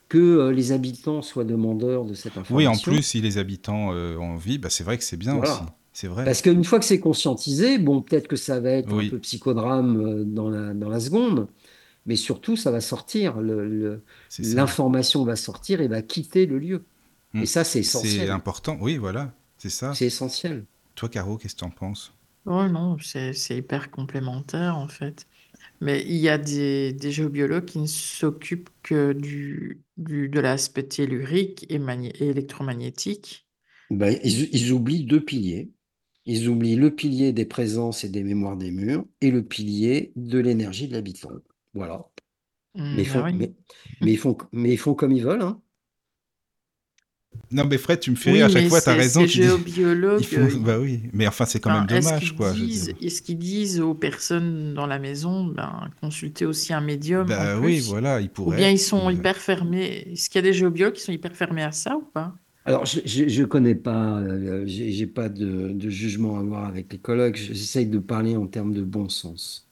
que 0.09 0.19
euh, 0.19 0.53
les 0.53 0.73
habitants 0.73 1.23
soient 1.23 1.45
demandeurs 1.45 2.05
de 2.05 2.15
cette 2.15 2.39
information. 2.39 2.57
Oui, 2.57 2.67
en 2.67 2.79
plus, 2.79 3.03
si 3.03 3.21
les 3.21 3.39
habitants 3.39 3.93
euh, 3.93 4.17
ont 4.17 4.33
envie, 4.35 4.59
bah, 4.59 4.71
c'est 4.71 4.85
vrai 4.85 4.99
que 4.99 5.05
c'est 5.05 5.17
bien 5.17 5.37
Voilà. 5.37 5.53
aussi. 5.55 5.65
C'est 6.01 6.07
vrai. 6.07 6.25
Parce 6.25 6.43
qu'une 6.43 6.63
fois 6.63 6.79
que 6.79 6.85
c'est 6.85 7.01
conscientisé, 7.01 7.79
bon, 7.79 8.03
peut-être 8.03 8.29
que 8.29 8.37
ça 8.37 8.61
va 8.61 8.71
être 8.71 8.93
Oui. 8.95 9.07
un 9.07 9.11
peu 9.11 9.19
psychodrame 9.19 9.97
euh, 10.01 10.25
dans 10.25 10.49
la, 10.49 10.73
dans 10.73 10.89
la 10.89 11.01
seconde, 11.01 11.49
mais 12.07 12.17
surtout, 12.17 12.57
ça 12.57 12.71
va 12.71 12.81
sortir. 12.81 13.41
le- 13.41 13.69
le- 13.69 14.05
C'est 14.29 14.45
ça. 14.45 14.55
L'information 14.57 15.25
va 15.25 15.37
sortir 15.37 15.81
et 15.81 15.89
va 15.89 16.03
quitter 16.03 16.47
le 16.47 16.59
lieu. 16.59 16.85
Mm. 17.35 17.43
Et 17.43 17.47
ça, 17.47 17.65
c'est 17.65 17.81
C'est 17.81 17.81
essentiel. 17.81 18.31
important. 18.31 18.79
Oui, 18.81 18.97
voilà. 18.97 19.35
C'est 19.59 19.71
ça. 19.71 19.93
C'est 19.95 20.07
essentiel. 20.07 20.67
Toi, 20.95 21.09
Caro, 21.09 21.37
qu'est-ce 21.37 21.55
que 21.55 21.61
tu 21.61 21.65
en 21.65 21.71
penses? 21.71 22.13
Oh 22.47 22.67
non, 22.69 22.97
c'est 22.99 23.33
c'est 23.35 23.57
hyper 23.59 23.91
complémentaire 23.91 24.77
en 24.77 24.89
fait. 24.89 25.27
Mais 25.81 26.03
il 26.07 26.17
y 26.17 26.29
a 26.31 26.39
des, 26.39 26.93
des 26.95 27.13
géobiologues 27.13 27.67
qui 27.67 27.81
ne 27.81 27.87
s'occupent 27.87 28.71
que 28.83 29.13
du, 29.15 29.83
du, 29.99 30.29
de 30.31 30.41
l'aspect 30.41 30.85
tellurique 30.89 31.67
et, 31.71 31.79
magné- 31.81 32.13
et 32.23 32.29
électromagnétique. 32.29 33.49
Ben, 33.91 34.19
ils, 34.25 34.49
ils 34.55 34.73
oublient 34.73 35.05
deux 35.05 35.23
piliers. 35.25 35.71
Ils 36.29 36.49
oublient 36.49 36.77
le 36.77 36.95
pilier 36.95 37.33
des 37.33 37.45
présences 37.45 38.05
et 38.05 38.09
des 38.09 38.23
mémoires 38.23 38.57
des 38.57 38.71
murs 38.71 39.05
et 39.21 39.33
le 39.33 39.43
pilier 39.45 40.13
de 40.15 40.39
l'énergie 40.39 40.87
de 40.87 40.93
l'habitant. 40.95 41.31
Voilà. 41.75 42.07
Hmm, 42.75 42.95
Mais 42.97 43.03
ils 43.03 43.09
ah 43.11 43.13
font, 43.13 43.25
oui. 43.25 43.33
mais, 43.35 43.53
mais 44.01 44.13
ils 44.13 44.19
font, 44.19 44.39
mais 44.53 44.73
ils 44.75 44.79
font 44.79 44.95
comme 44.95 45.13
ils 45.13 45.25
veulent. 45.25 45.43
hein. 45.43 45.61
Non, 47.51 47.65
mais 47.67 47.79
Fred, 47.79 48.01
tu 48.01 48.11
me 48.11 48.17
fais 48.17 48.31
Oui, 48.31 48.37
rire 48.39 48.47
à 48.47 48.49
chaque 48.51 48.69
fois, 48.69 48.81
tu 48.81 48.91
as 48.91 48.95
raison. 48.95 49.21
ces 49.23 49.27
tu 49.27 49.39
dis- 49.39 49.45
géobiologues, 49.47 50.23
font- 50.23 50.41
euh, 50.43 50.59
Bah 50.59 50.79
oui, 50.79 51.01
mais 51.15 51.27
enfin, 51.27 51.47
c'est 51.47 51.61
quand 51.61 51.71
Enfin, 51.71 51.81
même 51.81 51.99
est-ce 51.99 52.09
dommage, 52.09 52.29
qu'ils 52.31 52.37
quoi. 52.37 52.53
disent, 52.53 52.95
est-ce 53.01 53.23
qu'ils 53.23 53.39
disent 53.39 53.81
aux 53.81 53.95
personnes 53.95 54.75
dans 54.75 54.87
la 54.87 54.99
maison, 54.99 55.45
ben, 55.45 55.91
consultez 56.01 56.45
aussi 56.47 56.73
un 56.75 56.81
médium 56.81 57.27
Bah 57.27 57.57
en 57.57 57.63
oui, 57.65 57.81
voilà, 57.81 58.21
ils 58.21 58.29
ou 58.29 58.33
pourraient. 58.35 58.57
bien 58.57 58.71
ils 58.71 58.79
sont 58.79 59.11
hyper 59.11 59.37
fermés? 59.37 60.11
Est-ce 60.13 60.29
qu'il 60.31 60.37
y 60.37 60.41
a 60.41 60.43
des 60.43 60.53
géobiologues 60.53 60.95
qui 60.95 61.03
sont 61.03 61.13
hyper 61.13 61.35
fermés 61.37 61.63
à 61.63 61.73
ça 61.73 61.97
ou 61.97 62.03
pas? 62.03 62.35
Alors, 62.69 62.85
je 62.85 63.41
ne 63.41 63.47
connais 63.47 63.75
pas, 63.75 64.19
euh, 64.21 64.65
j'ai 64.67 65.07
pas 65.07 65.31
de, 65.31 65.89
jugement 65.89 66.37
à 66.37 66.41
avoir 66.41 66.67
avec 66.67 66.93
les 66.93 66.99
collègues. 66.99 67.35
J'essaye 67.35 67.87
de 67.87 67.99
parler 67.99 68.37
en 68.37 68.47
termes 68.47 68.75
de 68.75 68.83
bon 68.83 69.09
sens. 69.09 69.67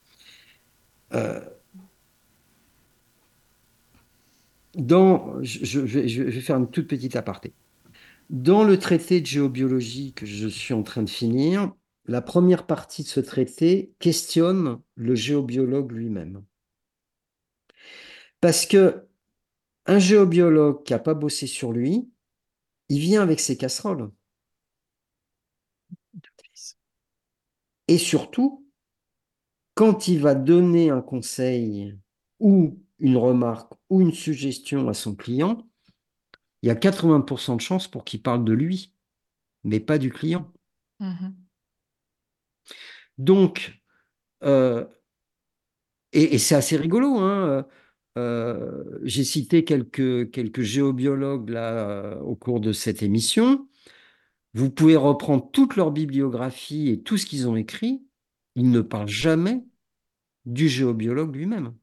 Euh, 1.13 1.39
dans, 4.77 5.43
je, 5.43 5.63
je 5.67 5.81
vais, 5.81 6.09
je 6.09 6.23
vais 6.23 6.41
faire 6.41 6.57
une 6.57 6.71
toute 6.71 6.89
petite 6.89 7.17
aparté. 7.17 7.53
Dans 8.31 8.65
le 8.65 8.79
traité 8.79 9.21
de 9.21 9.27
géobiologie 9.27 10.15
que 10.15 10.25
je 10.25 10.49
suis 10.49 10.73
en 10.73 10.83
train 10.83 11.03
de 11.03 11.11
finir, 11.11 11.75
la 12.07 12.23
première 12.23 12.65
partie 12.65 13.03
de 13.03 13.09
ce 13.09 13.21
traité 13.21 13.93
questionne 13.99 14.79
le 14.95 15.15
géobiologue 15.15 15.93
lui-même. 15.93 16.43
Parce 18.41 18.65
que 18.65 19.05
un 19.85 19.99
géobiologue 19.99 20.83
qui 20.83 20.95
n'a 20.95 20.99
pas 20.99 21.13
bossé 21.13 21.47
sur 21.47 21.73
lui, 21.73 22.09
il 22.89 22.99
vient 23.01 23.23
avec 23.23 23.41
ses 23.41 23.57
casseroles. 23.57 24.11
Et 27.89 27.99
surtout, 27.99 28.65
quand 29.75 30.09
il 30.09 30.21
va 30.21 30.35
donner 30.35 30.91
un 30.91 31.03
conseil 31.03 31.97
ou 32.41 32.79
une 32.99 33.17
remarque 33.17 33.73
ou 33.91 34.01
une 34.01 34.13
suggestion 34.13 34.89
à 34.89 34.95
son 34.95 35.15
client, 35.15 35.69
il 36.63 36.69
y 36.69 36.71
a 36.71 36.75
80% 36.75 37.57
de 37.57 37.61
chances 37.61 37.89
pour 37.89 38.05
qu'il 38.05 38.23
parle 38.23 38.45
de 38.45 38.53
lui, 38.53 38.93
mais 39.65 39.81
pas 39.81 39.99
du 39.99 40.11
client. 40.11 40.53
Mhm. 41.01 41.37
Donc, 43.19 43.81
euh, 44.45 44.87
et, 46.13 46.35
et 46.35 46.39
c'est 46.39 46.55
assez 46.55 46.77
rigolo, 46.77 47.19
hein, 47.19 47.67
euh, 48.17 48.83
j'ai 49.03 49.25
cité 49.25 49.65
quelques, 49.65 50.31
quelques 50.31 50.63
géobiologues 50.63 51.51
là, 51.51 51.89
euh, 51.91 52.21
au 52.21 52.35
cours 52.35 52.61
de 52.61 52.73
cette 52.73 53.03
émission. 53.03 53.69
Vous 54.55 54.71
pouvez 54.71 54.97
reprendre 54.97 55.51
toute 55.51 55.77
leur 55.77 55.91
bibliographie 55.91 56.89
et 56.89 57.03
tout 57.03 57.19
ce 57.19 57.27
qu'ils 57.27 57.49
ont 57.49 57.57
écrit. 57.57 58.03
Ils 58.55 58.71
ne 58.71 58.81
parlent 58.81 59.09
jamais 59.09 59.65
du 60.47 60.69
géobiologue 60.69 61.37
lui-même. 61.37 61.75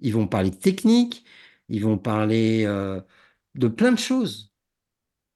Ils 0.00 0.12
vont 0.12 0.28
parler 0.28 0.50
de 0.50 0.56
technique, 0.56 1.24
ils 1.68 1.82
vont 1.82 1.98
parler 1.98 2.64
euh, 2.66 3.00
de 3.54 3.68
plein 3.68 3.92
de 3.92 3.98
choses. 3.98 4.52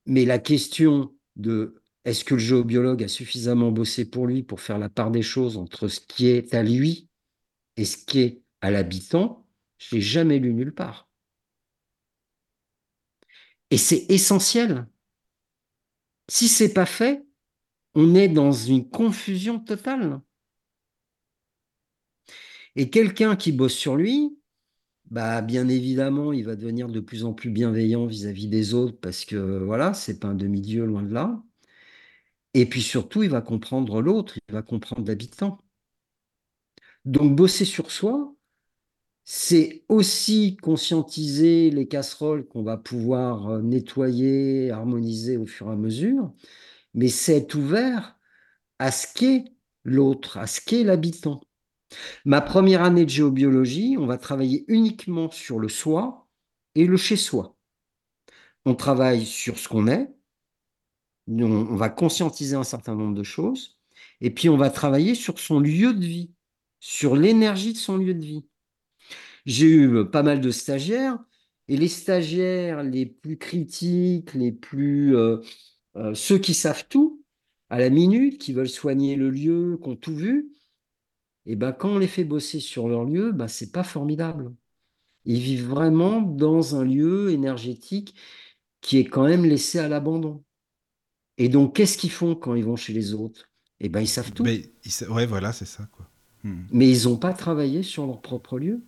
Mais 0.06 0.24
la 0.24 0.38
question 0.38 1.14
de 1.34 1.82
est-ce 2.04 2.24
que 2.24 2.34
le 2.34 2.40
géobiologue 2.40 3.02
a 3.02 3.08
suffisamment 3.08 3.72
bossé 3.72 4.08
pour 4.08 4.28
lui 4.28 4.44
pour 4.44 4.60
faire 4.60 4.78
la 4.78 4.88
part 4.88 5.10
des 5.10 5.22
choses 5.22 5.56
entre 5.56 5.88
ce 5.88 5.98
qui 5.98 6.28
est 6.28 6.54
à 6.54 6.62
lui 6.62 7.08
et 7.76 7.84
ce 7.84 7.96
qui 7.96 8.20
est 8.20 8.42
à 8.60 8.70
l'habitant, 8.70 9.45
je 9.78 9.96
l'ai 9.96 10.02
jamais 10.02 10.38
lu 10.38 10.52
nulle 10.54 10.74
part. 10.74 11.08
Et 13.70 13.78
c'est 13.78 14.06
essentiel. 14.10 14.86
Si 16.28 16.48
c'est 16.48 16.72
pas 16.72 16.86
fait, 16.86 17.26
on 17.94 18.14
est 18.14 18.28
dans 18.28 18.52
une 18.52 18.88
confusion 18.88 19.60
totale. 19.60 20.20
Et 22.76 22.90
quelqu'un 22.90 23.36
qui 23.36 23.52
bosse 23.52 23.74
sur 23.74 23.96
lui, 23.96 24.38
bah 25.10 25.42
bien 25.42 25.68
évidemment, 25.68 26.32
il 26.32 26.44
va 26.44 26.56
devenir 26.56 26.88
de 26.88 27.00
plus 27.00 27.24
en 27.24 27.34
plus 27.34 27.50
bienveillant 27.50 28.06
vis-à-vis 28.06 28.48
des 28.48 28.74
autres 28.74 28.98
parce 29.00 29.24
que 29.24 29.36
voilà, 29.64 29.94
c'est 29.94 30.20
pas 30.20 30.28
un 30.28 30.34
demi-dieu 30.34 30.84
loin 30.86 31.02
de 31.02 31.12
là. 31.14 31.42
Et 32.54 32.66
puis 32.68 32.82
surtout, 32.82 33.22
il 33.22 33.30
va 33.30 33.40
comprendre 33.40 34.02
l'autre, 34.02 34.36
il 34.48 34.52
va 34.52 34.62
comprendre 34.62 35.06
l'habitant. 35.06 35.60
Donc 37.06 37.34
bosser 37.34 37.64
sur 37.64 37.90
soi, 37.90 38.35
c'est 39.28 39.84
aussi 39.88 40.56
conscientiser 40.56 41.70
les 41.70 41.88
casseroles 41.88 42.46
qu'on 42.46 42.62
va 42.62 42.76
pouvoir 42.76 43.48
euh, 43.48 43.60
nettoyer, 43.60 44.70
harmoniser 44.70 45.36
au 45.36 45.46
fur 45.46 45.66
et 45.68 45.72
à 45.72 45.76
mesure, 45.76 46.32
mais 46.94 47.08
c'est 47.08 47.52
ouvert 47.54 48.16
à 48.78 48.92
ce 48.92 49.08
qu'est 49.12 49.44
l'autre, 49.84 50.38
à 50.38 50.46
ce 50.46 50.60
qu'est 50.60 50.84
l'habitant. 50.84 51.40
Ma 52.24 52.40
première 52.40 52.82
année 52.82 53.04
de 53.04 53.10
géobiologie, 53.10 53.96
on 53.98 54.06
va 54.06 54.16
travailler 54.16 54.64
uniquement 54.68 55.28
sur 55.30 55.58
le 55.58 55.68
soi 55.68 56.28
et 56.76 56.86
le 56.86 56.96
chez-soi. 56.96 57.56
On 58.64 58.76
travaille 58.76 59.26
sur 59.26 59.58
ce 59.58 59.68
qu'on 59.68 59.88
est, 59.88 60.08
on 61.28 61.74
va 61.74 61.88
conscientiser 61.88 62.54
un 62.54 62.64
certain 62.64 62.94
nombre 62.94 63.16
de 63.16 63.24
choses, 63.24 63.80
et 64.20 64.30
puis 64.30 64.48
on 64.48 64.56
va 64.56 64.70
travailler 64.70 65.16
sur 65.16 65.40
son 65.40 65.58
lieu 65.58 65.94
de 65.94 66.06
vie, 66.06 66.32
sur 66.78 67.16
l'énergie 67.16 67.72
de 67.72 67.78
son 67.78 67.96
lieu 67.96 68.14
de 68.14 68.24
vie. 68.24 68.46
J'ai 69.46 69.68
eu 69.68 70.04
pas 70.10 70.22
mal 70.22 70.40
de 70.40 70.50
stagiaires, 70.50 71.18
et 71.68 71.76
les 71.76 71.88
stagiaires 71.88 72.82
les 72.82 73.06
plus 73.06 73.38
critiques, 73.38 74.34
les 74.34 74.52
plus 74.52 75.16
euh, 75.16 75.38
euh, 75.96 76.14
ceux 76.14 76.38
qui 76.38 76.54
savent 76.54 76.86
tout 76.88 77.22
à 77.70 77.78
la 77.78 77.90
minute, 77.90 78.38
qui 78.38 78.52
veulent 78.52 78.68
soigner 78.68 79.16
le 79.16 79.30
lieu, 79.30 79.78
qui 79.82 79.88
ont 79.88 79.96
tout 79.96 80.14
vu, 80.14 80.52
et 81.46 81.56
ben 81.56 81.72
quand 81.72 81.90
on 81.90 81.98
les 81.98 82.08
fait 82.08 82.24
bosser 82.24 82.60
sur 82.60 82.88
leur 82.88 83.04
lieu, 83.04 83.32
ben 83.32 83.48
c'est 83.48 83.70
pas 83.72 83.84
formidable. 83.84 84.52
Ils 85.24 85.40
vivent 85.40 85.68
vraiment 85.68 86.20
dans 86.22 86.76
un 86.76 86.84
lieu 86.84 87.30
énergétique 87.30 88.14
qui 88.80 88.98
est 88.98 89.04
quand 89.04 89.24
même 89.24 89.44
laissé 89.44 89.78
à 89.78 89.88
l'abandon. 89.88 90.44
Et 91.38 91.48
donc, 91.48 91.76
qu'est-ce 91.76 91.98
qu'ils 91.98 92.10
font 92.10 92.34
quand 92.34 92.54
ils 92.54 92.64
vont 92.64 92.76
chez 92.76 92.92
les 92.92 93.14
autres? 93.14 93.48
Eh 93.80 93.88
ben, 93.88 94.00
ils 94.00 94.08
savent 94.08 94.32
tout, 94.32 94.44
mais, 94.44 94.58
Mais, 94.58 94.70
ils 94.84 94.90
sa- 94.90 95.10
ouais, 95.10 95.26
voilà, 95.26 95.52
c'est 95.52 95.66
ça, 95.66 95.88
quoi. 95.92 96.08
Hmm. 96.44 96.64
ils 96.72 97.04
n'ont 97.04 97.16
pas 97.16 97.32
travaillé 97.32 97.82
sur 97.82 98.06
leur 98.06 98.22
propre 98.22 98.58
lieu. 98.58 98.80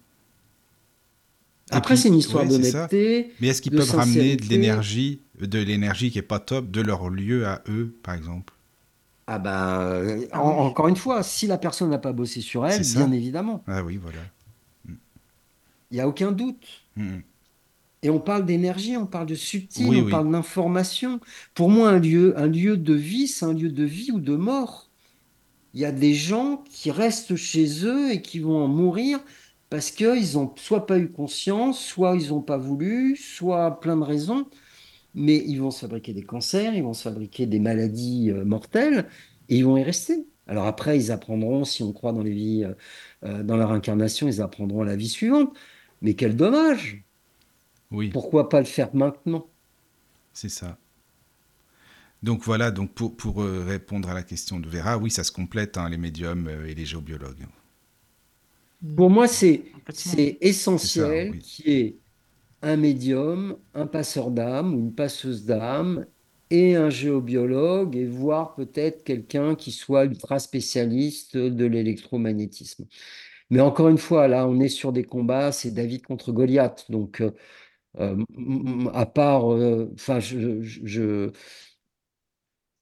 Après, 1.70 1.96
c'est 1.96 2.08
une 2.08 2.16
histoire 2.16 2.44
ouais, 2.44 2.48
d'honnêteté. 2.48 3.32
Mais 3.40 3.48
est-ce 3.48 3.62
qu'ils 3.62 3.72
peuvent 3.74 3.90
ramener 3.92 4.36
de 4.36 4.46
l'énergie, 4.46 5.22
de 5.40 5.58
l'énergie 5.58 6.10
qui 6.10 6.18
est 6.18 6.22
pas 6.22 6.40
top, 6.40 6.70
de 6.70 6.80
leur 6.80 7.10
lieu 7.10 7.46
à 7.46 7.62
eux, 7.68 7.98
par 8.02 8.14
exemple? 8.14 8.54
Ah 9.26 9.38
ben, 9.38 9.80
euh, 9.80 10.26
Ah 10.32 10.42
en- 10.42 10.50
oui. 10.62 10.66
encore 10.66 10.88
une 10.88 10.96
fois, 10.96 11.22
si 11.22 11.46
la 11.46 11.58
personne 11.58 11.90
n'a 11.90 11.98
pas 11.98 12.12
bossé 12.12 12.40
sur 12.40 12.66
elle, 12.66 12.88
bien 12.88 13.12
évidemment, 13.12 13.64
Ah 13.66 13.82
oui, 13.84 13.96
voilà. 13.98 14.32
il 15.90 15.94
n'y 15.96 16.00
a 16.00 16.08
aucun 16.08 16.32
doute. 16.32 16.66
Hmm. 16.96 17.20
Et 18.02 18.10
on 18.10 18.20
parle 18.20 18.46
d'énergie, 18.46 18.96
on 18.96 19.06
parle 19.06 19.26
de 19.26 19.34
subtil, 19.34 19.86
Oui, 19.88 20.00
on 20.00 20.04
oui. 20.04 20.10
parle 20.10 20.30
d'information. 20.30 21.20
Pour 21.54 21.68
moi, 21.68 21.90
un 21.90 21.98
lieu, 21.98 22.38
un 22.38 22.46
lieu 22.46 22.76
de 22.76 22.94
vie, 22.94 23.26
c'est 23.26 23.44
un 23.44 23.52
lieu 23.54 23.70
de 23.70 23.84
vie 23.84 24.12
ou 24.12 24.20
de 24.20 24.36
mort. 24.36 24.88
Il 25.74 25.80
y 25.80 25.84
a 25.86 25.92
des 25.92 26.14
gens 26.14 26.64
qui 26.70 26.90
restent 26.90 27.36
chez 27.36 27.84
eux 27.86 28.12
et 28.12 28.22
qui 28.22 28.40
vont 28.40 28.64
en 28.64 28.68
mourir 28.68 29.20
parce 29.70 29.90
qu'ils 29.90 30.34
n'ont 30.34 30.54
soit 30.56 30.86
pas 30.86 30.98
eu 30.98 31.10
conscience, 31.12 31.80
soit 31.84 32.16
ils 32.16 32.30
n'ont 32.30 32.42
pas 32.42 32.58
voulu, 32.58 33.16
soit 33.16 33.80
plein 33.80 33.96
de 33.96 34.04
raisons, 34.04 34.48
mais 35.14 35.36
ils 35.46 35.58
vont 35.60 35.70
se 35.70 35.80
fabriquer 35.80 36.14
des 36.14 36.24
cancers, 36.24 36.74
ils 36.74 36.82
vont 36.82 36.94
se 36.94 37.02
fabriquer 37.04 37.46
des 37.46 37.60
maladies 37.60 38.30
euh, 38.30 38.44
mortelles, 38.44 39.08
et 39.48 39.58
ils 39.58 39.64
vont 39.64 39.76
y 39.78 39.82
rester. 39.84 40.26
Alors 40.46 40.66
après, 40.66 40.98
ils 40.98 41.12
apprendront, 41.12 41.64
si 41.64 41.82
on 41.82 41.92
croit 41.92 42.12
dans 42.12 42.22
les 42.22 42.32
vies, 42.34 42.64
euh, 42.64 42.74
euh, 43.24 43.42
dans 43.42 43.56
leur 43.56 43.72
incarnation, 43.72 44.28
ils 44.28 44.40
apprendront 44.42 44.82
la 44.84 44.96
vie 44.96 45.08
suivante. 45.08 45.56
Mais 46.02 46.14
quel 46.14 46.36
dommage! 46.36 47.04
Oui, 47.90 48.14
Pourquoi 48.14 48.50
pas 48.50 48.60
le 48.60 48.66
faire 48.66 48.94
maintenant? 48.94 49.50
c'est 50.32 50.48
ça. 50.48 50.78
Donc 52.22 52.42
voilà, 52.44 52.70
donc 52.70 52.92
pour, 52.94 53.16
pour 53.16 53.42
répondre 53.44 54.08
à 54.08 54.14
la 54.14 54.22
question 54.22 54.58
de 54.60 54.68
Vera, 54.68 54.98
oui, 54.98 55.10
ça 55.10 55.24
se 55.24 55.32
complète, 55.32 55.76
hein, 55.76 55.88
les 55.88 55.98
médiums 55.98 56.48
et 56.66 56.74
les 56.74 56.84
géobiologues. 56.84 57.46
Pour 58.96 59.10
moi, 59.10 59.26
c'est 59.28 59.72
essentiel 60.40 61.30
oui. 61.30 61.40
qu'il 61.40 61.68
y 61.68 61.72
ait 61.80 61.98
un 62.62 62.76
médium, 62.76 63.58
un 63.74 63.86
passeur 63.86 64.30
d'âme 64.30 64.74
ou 64.74 64.80
une 64.80 64.94
passeuse 64.94 65.46
d'âme 65.46 66.06
et 66.50 66.76
un 66.76 66.90
géobiologue 66.90 67.96
et 67.96 68.06
voire 68.06 68.54
peut-être 68.54 69.04
quelqu'un 69.04 69.54
qui 69.56 69.72
soit 69.72 70.04
ultra 70.06 70.38
spécialiste 70.40 71.36
de 71.36 71.64
l'électromagnétisme. 71.66 72.86
Mais 73.50 73.60
encore 73.60 73.88
une 73.88 73.98
fois, 73.98 74.28
là, 74.28 74.46
on 74.48 74.60
est 74.60 74.68
sur 74.68 74.92
des 74.92 75.04
combats, 75.04 75.52
c'est 75.52 75.72
David 75.72 76.02
contre 76.06 76.32
Goliath. 76.32 76.86
Donc, 76.90 77.20
euh, 77.22 77.32
euh, 78.00 78.16
à 78.94 79.06
part, 79.06 79.52
euh, 79.52 79.90
enfin, 79.94 80.20
je- 80.20 80.62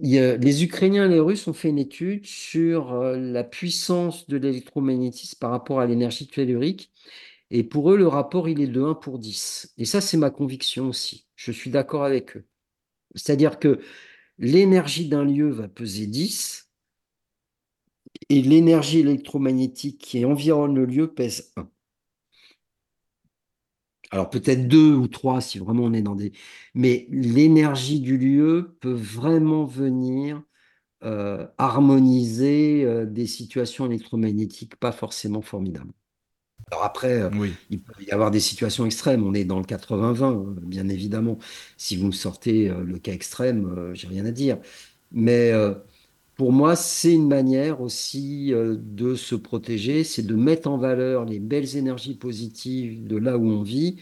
les 0.01 0.65
Ukrainiens 0.65 1.07
et 1.07 1.15
les 1.15 1.21
Russes 1.21 1.47
ont 1.49 1.53
fait 1.53 1.69
une 1.71 1.79
étude 1.79 2.27
sur 2.27 2.93
euh, 2.93 3.17
la 3.19 3.45
puissance 3.45 4.29
de 4.29 4.37
l'électromagnétisme 4.37 5.39
par 5.39 5.51
rapport 5.51 5.81
à 5.81 5.87
l'énergie 5.87 6.27
tellurique. 6.29 6.93
Et 7.51 7.65
pour 7.65 7.93
eux, 7.93 7.97
le 7.97 8.09
rapport, 8.09 8.49
il 8.49 8.61
est 8.61 8.67
de 8.67 8.83
1 8.83 8.95
pour 8.95 9.19
10. 9.19 9.75
Et 9.79 9.85
ça, 9.85 10.01
c'est 10.01 10.17
ma 10.17 10.31
conviction 10.31 10.89
aussi. 10.89 11.27
Je 11.37 11.53
suis 11.53 11.71
d'accord 11.71 12.05
avec 12.05 12.37
eux. 12.37 12.47
C'est-à-dire 13.15 13.59
que 13.59 13.81
l'énergie 14.39 15.09
d'un 15.09 15.25
lieu 15.25 15.51
va 15.51 15.69
peser 15.69 16.07
10 16.07 16.71
et 18.29 18.43
l'énergie 18.43 19.01
électromagnétique 19.01 19.99
qui 20.01 20.25
environne 20.25 20.75
le 20.77 20.87
lieu 20.87 21.13
pèse 21.13 21.53
1. 21.57 21.69
Alors 24.11 24.31
peut-être 24.31 24.69
2 24.69 24.95
ou 24.95 25.09
3 25.09 25.41
si 25.41 25.59
vraiment 25.59 25.85
on 25.85 25.93
est 25.93 26.03
dans 26.03 26.15
des... 26.15 26.33
Mais 26.75 27.07
l'énergie 27.11 28.01
du 28.01 28.19
lieu 28.19 28.77
peut 28.81 28.93
vraiment 28.93 29.65
venir 29.65 30.43
euh, 31.05 31.47
harmoniser 31.59 32.85
euh, 32.85 33.07
des 33.07 33.27
situations 33.27 33.87
électromagnétiques 33.87 34.77
pas 34.77 34.93
forcément 34.93 35.43
formidables. 35.43 35.93
Alors 36.71 36.85
après, 36.85 37.23
euh, 37.23 37.31
Oui, 37.31 37.59
il 37.71 37.83
peut 37.83 38.03
y 38.03 38.11
avoir 38.13 38.31
des 38.31 38.41
situations 38.41 38.87
extrêmes. 38.87 39.25
On 39.25 39.35
est 39.35 39.45
dans 39.45 39.59
le 39.59 39.65
80-20, 39.65 40.25
hein, 40.49 40.57
bien 40.63 40.89
évidemment. 40.89 41.39
Si 41.77 41.97
vous 41.97 42.07
me 42.09 42.13
sortez 42.13 42.69
le 42.69 42.99
cas 42.99 43.13
extrême, 43.13 43.93
j'ai 43.95 44.09
rien 44.09 44.27
à 44.27 44.33
dire. 44.33 44.59
Mais 45.13 45.53
pour 46.37 46.53
moi, 46.53 46.77
c'est 46.77 47.15
une 47.15 47.29
manière 47.29 47.81
aussi 47.81 48.53
euh, 48.53 48.77
de 48.79 49.15
se 49.15 49.35
protéger, 49.35 50.05
c'est 50.05 50.23
de 50.23 50.35
mettre 50.35 50.69
en 50.69 50.79
valeur 50.79 51.25
les 51.25 51.41
belles 51.41 51.77
énergies 51.77 52.15
positives 52.15 53.07
de 53.07 53.17
là 53.17 53.39
où 53.39 53.49
on 53.49 53.63
vit 53.63 53.97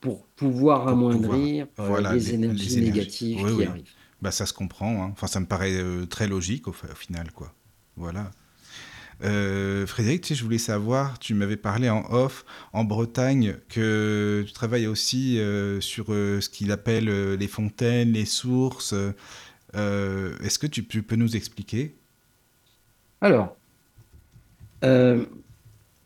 pour 0.00 0.26
pouvoir 0.28 0.82
pour 0.82 0.90
amoindrir 0.90 1.66
euh, 1.80 1.86
voilà, 1.88 2.12
les 2.14 2.20
les, 2.20 2.34
énergies 2.34 2.68
les 2.68 2.78
énergies. 2.78 2.92
négatives 2.92 3.38
Oui, 3.42 3.50
qui 3.50 3.56
oui. 3.56 3.64
arrivent. 3.64 3.94
Bah 4.22 4.30
ça 4.30 4.46
se 4.46 4.52
comprend, 4.52 5.02
hein. 5.04 5.10
Enfin, 5.12 5.26
ça 5.26 5.40
me 5.40 5.46
paraît 5.46 5.74
euh, 5.74 6.06
très 6.06 6.26
logique 6.26 6.68
au, 6.68 6.72
final, 6.72 7.30
quoi. 7.32 7.52
Voilà. 7.96 8.30
Euh, 9.24 9.86
Frédéric, 9.86 10.22
tu 10.22 10.28
sais, 10.28 10.34
je 10.34 10.44
voulais 10.44 10.58
savoir, 10.58 11.18
tu 11.18 11.34
m'avais 11.34 11.56
parlé 11.56 11.88
en 11.88 12.04
off, 12.10 12.44
en 12.72 12.84
Bretagne, 12.84 13.56
que 13.68 14.44
tu 14.46 14.52
travailles 14.52 14.86
aussi 14.86 15.38
euh, 15.38 15.80
sur 15.80 16.06
ce 16.08 16.48
qu'il 16.48 16.70
appelle 16.70 17.06
les 17.34 17.48
fontaines, 17.48 18.12
les 18.12 18.26
sources. 18.26 18.94
Euh, 19.74 20.36
Est-ce 20.40 20.58
que 20.58 20.66
tu, 20.66 20.82
peux 20.82 21.16
nous 21.16 21.36
expliquer? 21.36 21.94
Alors, 23.20 23.56
euh, 24.84 25.24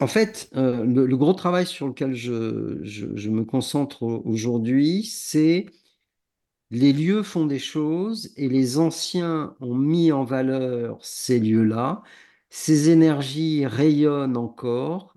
en 0.00 0.06
fait, 0.06 0.50
euh, 0.56 0.84
le, 0.84 1.16
gros 1.16 1.34
travail 1.34 1.66
sur 1.66 1.88
lequel 1.88 2.14
je, 2.14 2.78
je- 2.84 3.30
me 3.30 3.44
concentre 3.44 4.02
au- 4.04 4.22
aujourd'hui, 4.26 5.04
c'est 5.04 5.66
les 6.72 6.92
lieux 6.92 7.22
font 7.22 7.46
des 7.46 7.58
choses 7.60 8.32
et 8.36 8.48
les 8.48 8.78
anciens 8.78 9.54
ont 9.60 9.74
mis 9.76 10.10
en 10.12 10.24
valeur 10.24 11.04
ces 11.04 11.38
lieux-là. 11.40 12.02
Ces 12.50 12.90
énergies 12.90 13.66
rayonnent 13.66 14.36
encore. 14.36 15.14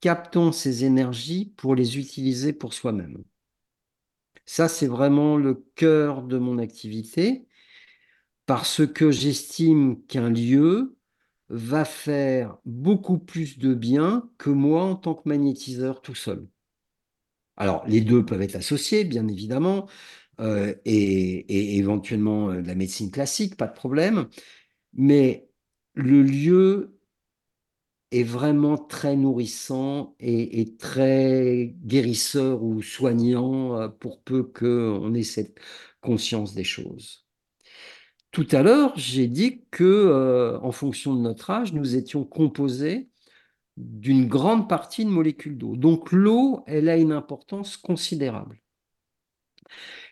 Captons 0.00 0.52
ces 0.52 0.84
énergies 0.84 1.54
pour 1.56 1.74
les 1.76 1.98
utiliser 1.98 2.52
pour 2.54 2.74
soi-même. 2.74 3.24
Ça, 4.46 4.68
c'est 4.68 4.86
vraiment 4.86 5.36
le 5.36 5.54
cœur 5.74 6.22
de 6.22 6.38
mon 6.38 6.58
activité 6.58 7.46
parce 8.46 8.86
que 8.86 9.10
j'estime 9.10 10.04
qu'un 10.06 10.30
lieu 10.30 10.96
va 11.48 11.84
faire 11.84 12.58
beaucoup 12.64 13.18
plus 13.18 13.58
de 13.58 13.74
bien 13.74 14.28
que 14.38 14.50
moi 14.50 14.84
en 14.84 14.96
tant 14.96 15.14
que 15.14 15.28
magnétiseur 15.28 16.02
tout 16.02 16.14
seul. 16.14 16.46
Alors, 17.56 17.86
les 17.86 18.00
deux 18.00 18.24
peuvent 18.24 18.42
être 18.42 18.56
associés, 18.56 19.04
bien 19.04 19.28
évidemment, 19.28 19.88
euh, 20.40 20.74
et, 20.84 21.76
éventuellement 21.78 22.50
euh, 22.50 22.62
de 22.62 22.66
la 22.66 22.74
médecine 22.74 23.10
classique, 23.10 23.56
pas 23.56 23.68
de 23.68 23.74
problème, 23.74 24.28
mais 24.94 25.48
le 25.94 26.22
lieu 26.22 26.98
est 28.10 28.24
vraiment 28.24 28.78
très 28.78 29.16
nourrissant 29.16 30.16
et, 30.20 30.60
et 30.60 30.76
très 30.76 31.74
guérisseur 31.84 32.62
ou 32.62 32.82
soignant 32.82 33.76
euh, 33.78 33.88
pour 33.88 34.22
peu 34.22 34.44
qu'on 34.44 35.14
ait 35.14 35.22
cette 35.22 35.58
conscience 36.00 36.54
des 36.54 36.64
choses. 36.64 37.23
Tout 38.34 38.48
à 38.50 38.62
l'heure, 38.62 38.92
j'ai 38.96 39.28
dit 39.28 39.62
que, 39.70 39.84
euh, 39.84 40.58
en 40.58 40.72
fonction 40.72 41.14
de 41.14 41.20
notre 41.20 41.50
âge, 41.50 41.72
nous 41.72 41.94
étions 41.94 42.24
composés 42.24 43.08
d'une 43.76 44.26
grande 44.26 44.68
partie 44.68 45.04
de 45.04 45.10
molécules 45.10 45.56
d'eau. 45.56 45.76
Donc 45.76 46.10
l'eau, 46.10 46.64
elle 46.66 46.88
a 46.88 46.96
une 46.96 47.12
importance 47.12 47.76
considérable. 47.76 48.60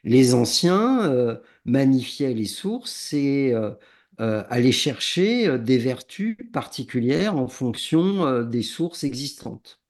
Les 0.05 0.35
anciens 0.35 1.03
euh, 1.11 1.37
magnifiaient 1.65 2.33
les 2.33 2.47
sources 2.47 3.13
et 3.13 3.53
euh, 3.55 3.75
allaient 4.19 4.71
chercher 4.71 5.59
des 5.59 5.79
vertus 5.79 6.37
particulières 6.53 7.37
en 7.37 7.49
fonction 7.49 8.45
des 8.45 8.63
sources 8.63 9.03
existantes. 9.03 9.81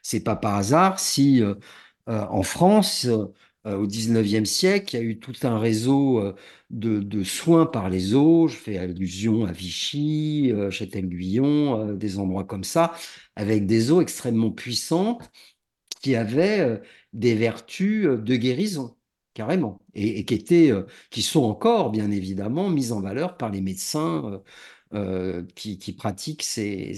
C'est 0.00 0.22
pas 0.22 0.36
par 0.36 0.54
hasard 0.54 1.00
si 1.00 1.42
en 2.06 2.42
France, 2.44 3.08
au 3.64 3.86
19e 3.86 4.44
siècle, 4.44 4.94
il 4.96 4.98
y 4.98 5.02
a 5.02 5.04
eu 5.04 5.18
tout 5.18 5.34
un 5.42 5.58
réseau 5.58 6.18
euh, 6.20 6.34
de, 6.70 7.22
soins 7.24 7.66
par 7.66 7.88
les 7.90 8.14
eaux. 8.14 8.48
Je 8.48 8.56
fais 8.56 8.78
allusion 8.78 9.44
à 9.46 9.52
Vichy, 9.52 10.50
euh, 10.52 10.70
Châtel-Guyon, 10.70 11.90
euh, 11.90 11.94
des 11.96 12.18
endroits 12.18 12.44
comme 12.44 12.64
ça, 12.64 12.92
avec 13.36 13.66
des 13.66 13.90
eaux 13.90 14.00
extrêmement 14.02 14.50
puissantes 14.50 15.30
qui 16.02 16.16
avaient 16.16 16.60
euh, 16.60 16.78
des 17.12 17.34
vertus 17.34 18.06
euh, 18.06 18.16
de 18.18 18.36
guérison, 18.36 18.96
carrément, 19.34 19.80
et, 19.94 20.24
qui 20.24 20.70
euh, 20.70 20.84
sont 21.18 21.44
encore, 21.44 21.90
bien 21.90 22.10
évidemment, 22.10 22.68
mises 22.70 22.92
en 22.92 23.00
valeur 23.00 23.36
par 23.36 23.50
les 23.50 23.60
médecins 23.60 24.42
euh, 24.94 25.42
euh, 25.42 25.44
qui, 25.54 25.92
pratiquent 25.94 26.44
euh, 26.58 26.94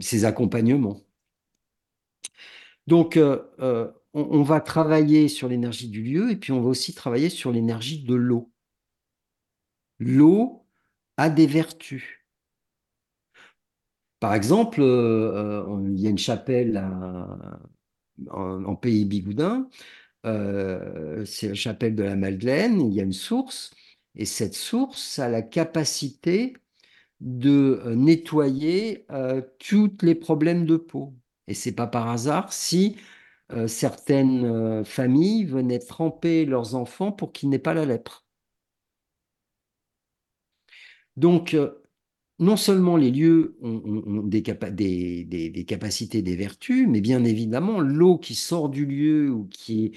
ces 0.00 0.24
accompagnements. 0.24 1.00
Donc, 2.86 3.16
euh, 3.16 3.42
euh, 3.60 3.90
on, 4.14 4.42
va 4.42 4.60
travailler 4.60 5.28
sur 5.28 5.48
l'énergie 5.48 5.88
du 5.88 6.02
lieu 6.02 6.30
et 6.30 6.36
puis 6.36 6.52
on 6.52 6.62
va 6.62 6.68
aussi 6.68 6.94
travailler 6.94 7.28
sur 7.28 7.52
l'énergie 7.52 8.04
de 8.04 8.14
l'eau. 8.14 8.52
L'eau 9.98 10.64
a 11.16 11.30
des 11.30 11.46
vertus. 11.46 12.04
Par 14.20 14.34
exemple, 14.34 14.80
euh, 14.80 15.64
il 15.94 16.00
y 16.00 16.06
a 16.06 16.10
une 16.10 16.18
chapelle 16.18 16.78
en, 18.30 18.76
pays 18.76 19.04
bigoudin, 19.04 19.68
c'est 20.24 21.48
la 21.48 21.54
chapelle 21.54 21.94
de 21.94 22.02
la 22.02 22.16
Madeleine, 22.16 22.80
il 22.80 22.94
y 22.94 23.00
a 23.00 23.04
une 23.04 23.12
source, 23.12 23.74
et 24.14 24.24
cette 24.24 24.54
source 24.54 25.18
a 25.18 25.28
la 25.28 25.42
capacité 25.42 26.54
de 27.20 27.82
nettoyer 27.94 29.06
tous 29.58 29.98
les 30.02 30.14
problèmes 30.14 30.64
de 30.64 30.76
peau. 30.76 31.14
Et 31.48 31.54
c'est 31.54 31.72
pas 31.72 31.86
par 31.86 32.08
hasard 32.08 32.52
si 32.52 32.96
euh, 33.52 33.68
certaines 33.68 34.44
euh, 34.46 34.84
familles 34.84 35.44
venaient 35.46 35.78
tremper 35.80 36.46
leurs 36.46 36.74
enfants 36.76 37.12
pour 37.12 37.32
qu'ils 37.32 37.48
n'aient 37.50 37.58
pas 37.60 37.74
la 37.74 37.86
lèpre. 37.86 38.26
Donc, 41.16 41.54
euh, 41.54 41.70
non 42.38 42.56
seulement 42.56 42.96
les 42.96 43.10
lieux 43.10 43.56
ont, 43.62 44.22
des, 44.24 44.42
capa- 44.42 44.70
des- 44.70 45.24
des- 45.24 45.50
des 45.50 45.64
capacités, 45.64 46.22
des 46.22 46.36
vertus, 46.36 46.86
mais 46.88 47.00
bien 47.00 47.24
évidemment, 47.24 47.80
l'eau 47.80 48.18
qui 48.18 48.34
sort 48.34 48.68
du 48.70 48.86
lieu 48.86 49.30
ou 49.32 49.46
qui, 49.48 49.92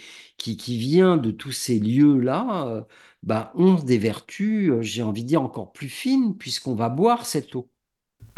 vient 0.78 1.18
de 1.18 1.32
tous 1.32 1.52
ces 1.52 1.80
lieux-là, 1.80 2.88
bah, 3.24 3.52
ont 3.56 3.76
des 3.76 3.98
vertus, 3.98 4.74
j'ai 4.82 5.04
envie 5.04 5.24
de 5.24 5.30
dire, 5.30 5.42
encore 5.42 5.74
plus 5.74 5.90
fines, 5.90 6.38
puisqu'on 6.38 6.76
va 6.76 6.90
boire 6.90 7.26
cette 7.26 7.56
eau. 7.56 7.70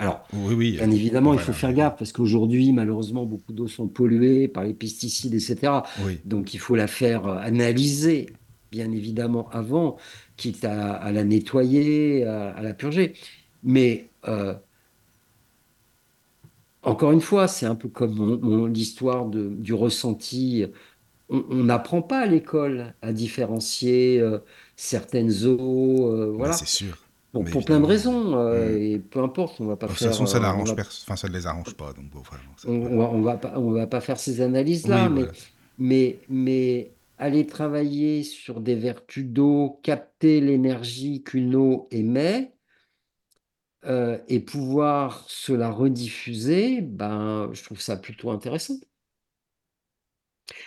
Alors, 0.02 0.28
Oui, 0.34 0.56
oui. 0.56 0.72
bien 0.78 0.90
évidemment, 0.92 1.34
il 1.34 1.40
faut 1.40 1.54
faire 1.54 1.74
gaffe 1.74 1.98
parce 1.98 2.12
qu'aujourd'hui, 2.12 2.72
malheureusement, 2.72 3.26
beaucoup 3.26 3.54
d'eau 3.54 3.68
sont 3.68 3.88
polluées 3.88 4.48
par 4.48 4.64
les 4.64 4.74
pesticides, 4.74 5.34
etc. 5.36 5.84
Oui. 6.04 6.20
Donc, 6.26 6.54
il 6.54 6.60
faut 6.60 6.76
la 6.76 6.88
faire 6.88 7.28
euh, 7.28 7.38
analyser, 7.38 8.34
bien 8.72 8.92
évidemment, 8.92 9.48
avant, 9.50 9.98
quitte 10.38 10.66
à, 10.66 10.94
à 10.94 11.12
la 11.12 11.24
nettoyer, 11.24 12.26
à, 12.26 12.50
à 12.52 12.62
la 12.64 12.74
purger. 12.74 13.14
Mais 13.64 14.10
euh, 14.28 14.56
encore 16.84 17.12
une 17.12 17.22
fois, 17.22 17.48
c'est 17.48 17.66
un 17.66 17.76
peu 17.76 17.90
comme 17.90 18.68
l'histoire 18.74 19.28
du 19.28 19.74
ressenti. 19.74 20.66
On 21.30 21.64
n'apprend 21.64 22.02
pas 22.02 22.22
à 22.22 22.26
l'école 22.28 22.96
à 23.02 23.14
différencier 23.14 24.20
euh, 24.22 24.40
certaines 24.76 25.46
eaux, 25.48 26.12
euh, 26.14 26.32
voilà, 26.38 26.54
c'est 26.54 26.68
sûr. 26.68 26.98
Pour, 27.32 27.44
Mais 27.44 27.52
pour 27.52 27.66
plein 27.66 27.80
de 27.80 27.86
raisons. 27.86 28.36
euh, 28.38 28.78
Mm. 28.78 28.82
et 28.82 29.00
peu 29.00 29.20
importe, 29.24 29.60
on 29.62 29.66
va 29.66 29.78
pas 29.78 29.88
De 29.88 29.92
toute 29.92 30.00
faire. 30.00 30.10
façon, 30.10 30.26
ça 30.26 30.38
euh, 30.38 30.42
va- 30.42 30.74
enfin, 30.84 31.16
ça 31.16 31.28
ne 31.28 31.34
les 31.34 31.48
arrange 31.48 31.76
pas. 31.76 31.94
Donc, 31.94 32.10
bon, 32.10 32.22
vraiment, 32.22 32.56
ça- 32.58 32.70
on, 32.70 32.74
on 32.74 32.98
va, 32.98 33.10
on 33.12 33.22
va 33.22 33.38
pas, 33.38 33.54
on 33.58 33.72
va 33.72 33.88
pas 33.88 34.02
faire 34.02 34.20
ces 34.20 34.42
analyses-là, 34.42 35.08
Oui, 35.08 35.14
mais, 35.16 35.22
voilà. 35.24 35.32
mais, 35.78 36.20
mais 36.30 36.92
aller 37.18 37.46
travailler 37.48 38.24
sur 38.24 38.62
des 38.62 38.76
vertus 38.76 39.26
d'eau, 39.26 39.80
capter 39.84 40.42
l'énergie 40.42 41.24
qu'une 41.24 41.56
eau 41.56 41.88
émet 41.92 42.54
euh, 43.86 44.20
et 44.28 44.40
pouvoir 44.40 45.26
se 45.30 45.54
la 45.54 45.72
rediffuser, 45.72 46.82
ben, 46.82 47.50
je 47.54 47.64
trouve 47.64 47.82
ça 47.82 47.98
plutôt 47.98 48.30
intéressant. 48.32 48.76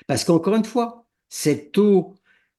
Parce 0.06 0.24
qu'encore 0.24 0.54
une 0.56 0.64
fois, 0.64 1.06
cette 1.28 1.76
eau 1.78 2.14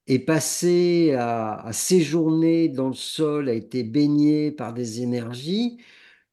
est 0.07 0.19
passée 0.19 1.13
à, 1.13 1.55
à 1.65 1.73
séjourner 1.73 2.69
dans 2.69 2.87
le 2.89 2.93
sol, 2.95 3.49
a 3.49 3.53
été 3.53 3.83
baignée 3.83 4.51
par 4.51 4.73
des 4.73 5.01
énergies 5.01 5.77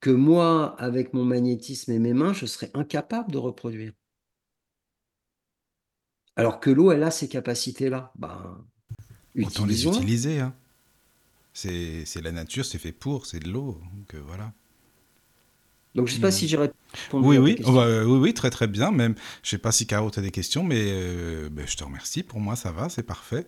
que 0.01 0.11
moi, 0.11 0.77
avec 0.81 1.15
mon 1.15 1.25
magnétisme 1.25 1.93
et 1.93 1.99
mes 2.01 2.15
mains, 2.15 2.33
je 2.35 2.47
serais 2.47 2.71
incapable 2.75 3.33
de 3.33 3.39
reproduire. 3.39 3.93
Alors 6.37 6.61
que 6.61 6.71
l'eau, 6.71 6.93
elle 6.93 7.03
a 7.03 7.11
ces 7.11 7.29
capacités-là. 7.29 8.13
Ben, 8.19 8.65
Autant 9.41 9.67
les 9.67 9.85
utiliser. 9.87 10.41
Hein. 10.41 10.55
C'est 11.53 12.21
la 12.23 12.33
nature, 12.33 12.65
c'est 12.65 12.79
fait 12.79 12.93
pour, 12.93 13.27
c'est 13.27 13.41
de 13.41 13.49
l'eau. 13.51 13.81
Donc, 13.95 14.15
euh, 14.15 14.23
voilà. 14.27 14.53
Donc, 15.95 16.07
je 16.09 16.13
ne 16.13 16.17
sais 16.17 16.21
pas 16.23 16.31
si 16.31 16.49
j'ai 16.49 16.57
répondu 16.57 17.27
Oui, 17.29 17.37
à 17.37 17.41
oui, 17.41 17.57
oh, 17.65 17.73
bah, 17.73 17.85
euh, 17.85 18.05
oui, 18.05 18.19
oui, 18.19 18.35
très 18.35 18.51
très 18.51 18.67
bien. 18.67 18.91
Même, 18.91 19.15
je 19.43 19.51
sais 19.51 19.59
pas 19.59 19.73
si 19.73 19.87
Caro, 19.87 20.11
tu 20.11 20.19
as 20.19 20.23
des 20.23 20.31
questions, 20.31 20.65
mais 20.65 20.81
euh, 20.89 21.49
ben, 21.51 21.67
je 21.67 21.77
te 21.77 21.85
remercie. 21.85 22.23
Pour 22.23 22.41
moi, 22.41 22.57
ça 22.57 22.73
va, 22.73 22.89
c'est 22.89 23.03
parfait. 23.03 23.47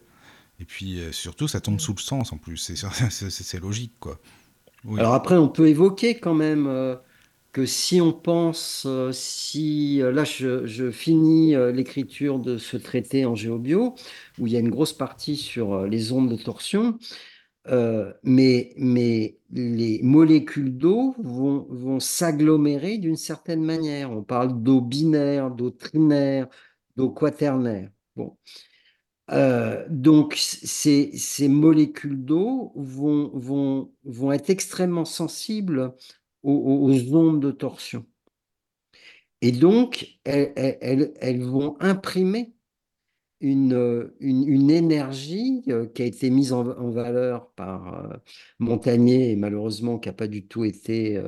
Et 0.61 0.65
puis 0.65 1.01
euh, 1.01 1.13
surtout, 1.13 1.49
ça 1.49 1.61
tombe 1.61 1.81
sous 1.81 1.95
le 1.95 2.01
sens 2.01 2.33
en 2.33 2.39
plus. 2.39 2.73
C'est 3.11 3.61
logique, 3.61 3.95
quoi. 4.01 4.19
Oui. 4.85 5.01
Alors 5.01 5.15
après, 5.15 5.37
on 5.37 5.49
peut 5.49 5.69
évoquer 5.69 6.19
quand 6.19 6.35
même 6.35 6.67
euh, 6.69 6.97
que 7.53 7.67
si 7.67 8.01
on 8.01 8.13
pense, 8.13 8.85
euh, 8.87 9.11
si 9.13 10.01
euh, 10.03 10.13
là 10.13 10.25
je, 10.25 10.67
je 10.67 10.91
finis 10.91 11.55
euh, 11.57 11.73
l'écriture 11.73 12.39
de 12.39 12.59
ce 12.59 12.77
traité 12.77 13.27
en 13.27 13.35
géobio, 13.35 13.95
où 14.39 14.47
il 14.47 14.53
y 14.53 14.57
a 14.57 14.61
une 14.61 14.71
grosse 14.71 14.93
partie 14.93 15.37
sur 15.37 15.75
euh, 15.75 15.89
les 15.89 16.13
ondes 16.13 16.31
de 16.31 16.37
torsion, 16.41 16.99
euh, 17.69 18.13
mais, 18.25 18.75
mais 18.79 19.39
les 19.53 20.01
molécules 20.03 20.77
d'eau 20.79 21.15
vont, 21.19 21.67
vont 21.71 22.01
s'agglomérer 22.01 22.99
d'une 22.99 23.17
certaine 23.17 23.65
manière. 23.65 24.11
On 24.13 24.23
parle 24.25 24.63
d'eau 24.63 24.81
binaire, 24.83 25.51
d'eau 25.51 25.71
trinaire, 25.71 26.49
d'eau 26.97 27.11
quaternaire. 27.11 27.91
Bon. 28.17 28.37
Euh, 29.31 29.87
donc, 29.89 30.35
ces, 30.37 31.17
ces 31.17 31.49
molécules 31.49 32.25
d'eau 32.25 32.73
vont, 32.77 33.31
vont, 33.35 33.93
vont 34.05 34.33
être 34.33 34.51
extrêmement 34.51 35.05
sensibles 35.07 35.95
aux, 36.43 36.91
ondes 37.15 37.41
de 37.41 37.51
torsion. 37.51 38.07
Et 39.41 39.53
donc, 39.53 40.19
elles, 40.25 40.53
elles- 40.57 40.79
elles- 40.81 41.15
elles 41.21 41.43
vont 41.43 41.77
imprimer 41.81 42.55
une, 43.41 44.11
une, 44.21 44.49
une 44.49 44.71
énergie 44.71 45.63
euh, 45.69 45.87
qui 45.87 46.03
a 46.03 46.07
été 46.07 46.31
mise 46.31 46.53
en, 46.53 46.67
en 46.69 46.91
valeur 46.91 47.51
par 47.53 48.13
euh, 48.13 48.17
Montagnier 48.61 49.33
et 49.33 49.37
malheureusement 49.37 49.99
qui 49.99 50.09
n'a 50.09 50.15
pas 50.15 50.29
du 50.29 50.47
tout 50.49 50.65
été 50.65 51.19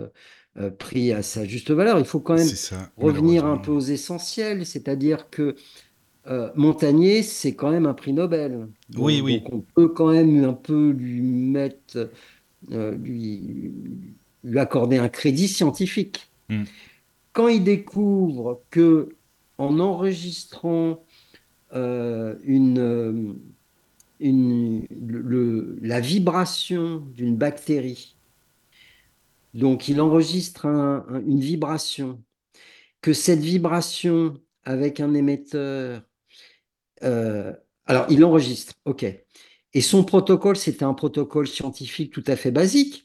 euh, 0.59 0.70
pris 0.70 1.12
à 1.12 1.23
sa 1.23 1.44
juste 1.44 1.70
valeur. 1.70 1.98
Il 1.98 2.05
faut 2.06 2.20
quand 2.20 2.35
même 2.36 2.48
ça. 2.56 2.90
revenir 2.97 3.44
un 3.47 3.59
peu 3.59 3.73
aux 3.73 3.81
essentiels, 3.81 4.66
c'est-à-dire 4.66 5.31
que 5.31 5.56
euh, 6.28 6.51
Montagnier, 6.57 7.23
c'est 7.23 7.55
quand 7.55 7.70
même 7.70 7.86
un 7.86 7.94
prix 7.94 8.12
Nobel. 8.12 8.69
Donc, 8.90 9.05
Oui, 9.05 9.20
oui. 9.20 9.40
donc 9.40 9.53
on 9.53 9.61
peut 9.61 9.89
quand 9.89 10.12
même 10.12 10.44
un 10.44 10.53
peu 10.53 10.90
lui 10.90 11.20
mettre, 11.23 12.11
euh, 12.73 12.93
lui, 12.97 13.73
lui 14.44 14.59
accorder 14.59 14.98
un 14.98 15.09
crédit 15.09 15.48
scientifique. 15.48 16.31
Mm. 16.48 16.65
Quand 17.32 17.48
il 17.48 17.62
découvre 17.65 18.62
que 18.70 19.11
en 19.59 19.78
enregistrant 19.81 21.05
euh, 21.74 22.35
une, 22.44 22.78
euh, 22.78 23.32
une, 24.20 24.86
le- 24.90 25.20
le- 25.20 25.78
la 25.82 26.01
vibration 26.01 26.98
d'une 27.15 27.36
bactérie, 27.36 28.16
donc 29.55 29.89
il 29.89 30.01
enregistre 30.01 30.66
un- 30.66 31.05
un- 31.09 31.20
une 31.20 31.40
vibration, 31.40 32.20
que 33.01 33.12
cette 33.12 33.40
vibration 33.40 34.35
avec 34.65 35.01
un 35.01 35.15
émetteur 35.15 36.03
euh, 37.02 37.52
alors, 37.86 38.06
il 38.10 38.24
enregistre, 38.24 38.74
ok. 38.85 39.05
Et 39.74 39.81
son 39.81 40.05
protocole, 40.05 40.56
c'était 40.56 40.85
un 40.85 40.94
protocole 40.94 41.47
scientifique 41.47 42.12
tout 42.12 42.24
à 42.27 42.36
fait 42.36 42.51
basique. 42.51 43.05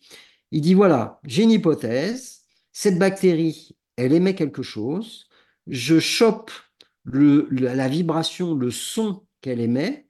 Il 0.52 0.62
dit, 0.62 0.74
voilà, 0.74 1.20
j'ai 1.26 1.44
une 1.44 1.52
hypothèse, 1.52 2.42
cette 2.72 2.98
bactérie, 2.98 3.76
elle 3.98 4.14
émet 4.14 4.36
quelque 4.36 4.64
chose, 4.64 5.28
je 5.68 6.00
chope 6.00 6.52
la 7.06 7.88
vibration, 7.88 8.56
le 8.56 8.72
son 8.72 9.24
qu'elle 9.42 9.60
émet, 9.60 10.08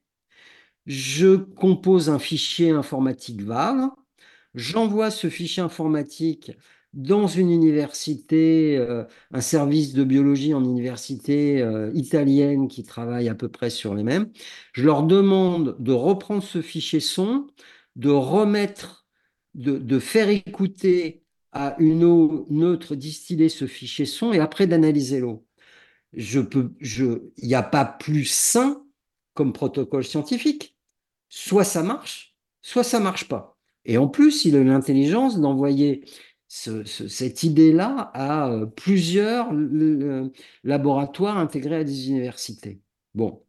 je 0.85 1.35
compose 1.35 2.09
un 2.09 2.19
fichier 2.19 2.71
informatique 2.71 3.41
VAR, 3.41 3.95
j'envoie 4.55 5.11
ce 5.11 5.29
fichier 5.29 5.63
informatique 5.63 6.51
dans 6.93 7.27
une 7.27 7.51
université, 7.51 8.77
euh, 8.77 9.05
un 9.31 9.41
service 9.41 9.93
de 9.93 10.03
biologie 10.03 10.53
en 10.53 10.63
université 10.63 11.61
euh, 11.61 11.89
italienne 11.93 12.67
qui 12.67 12.83
travaille 12.83 13.29
à 13.29 13.35
peu 13.35 13.49
près 13.49 13.69
sur 13.69 13.95
les 13.95 14.03
mêmes. 14.03 14.29
Je 14.73 14.85
leur 14.85 15.03
demande 15.03 15.77
de 15.79 15.93
reprendre 15.93 16.43
ce 16.43 16.61
fichier 16.61 16.99
son, 16.99 17.47
de 17.95 18.09
remettre, 18.09 19.07
de, 19.53 19.99
faire 19.99 20.29
écouter 20.29 21.23
à 21.51 21.75
une 21.79 22.03
eau 22.03 22.45
neutre 22.49 22.95
distillée 22.95 23.49
ce 23.49 23.67
fichier 23.67 24.05
son 24.05 24.33
et 24.33 24.39
après 24.39 24.67
d'analyser 24.67 25.19
l'eau. 25.19 25.45
Il 26.13 27.21
n'y 27.43 27.55
a 27.55 27.63
pas 27.63 27.85
plus 27.85 28.25
sain 28.25 28.83
comme 29.33 29.53
protocole 29.53 30.03
scientifique. 30.03 30.75
Soit 31.29 31.63
ça 31.63 31.83
marche, 31.83 32.35
soit 32.61 32.83
ça 32.83 32.99
marche 32.99 33.27
pas. 33.27 33.57
Et 33.85 33.97
en 33.97 34.07
plus, 34.07 34.45
il 34.45 34.55
a 34.55 34.63
l'intelligence 34.63 35.39
d'envoyer 35.39 36.03
ce- 36.53 36.83
ce- 36.85 37.07
cette 37.07 37.43
idée-là 37.43 38.11
à 38.13 38.49
euh, 38.51 38.65
plusieurs 38.65 39.51
euh, 39.53 40.29
laboratoires 40.65 41.37
intégrés 41.37 41.77
à 41.77 41.83
des 41.85 42.09
universités. 42.09 42.81
Bon. 43.15 43.41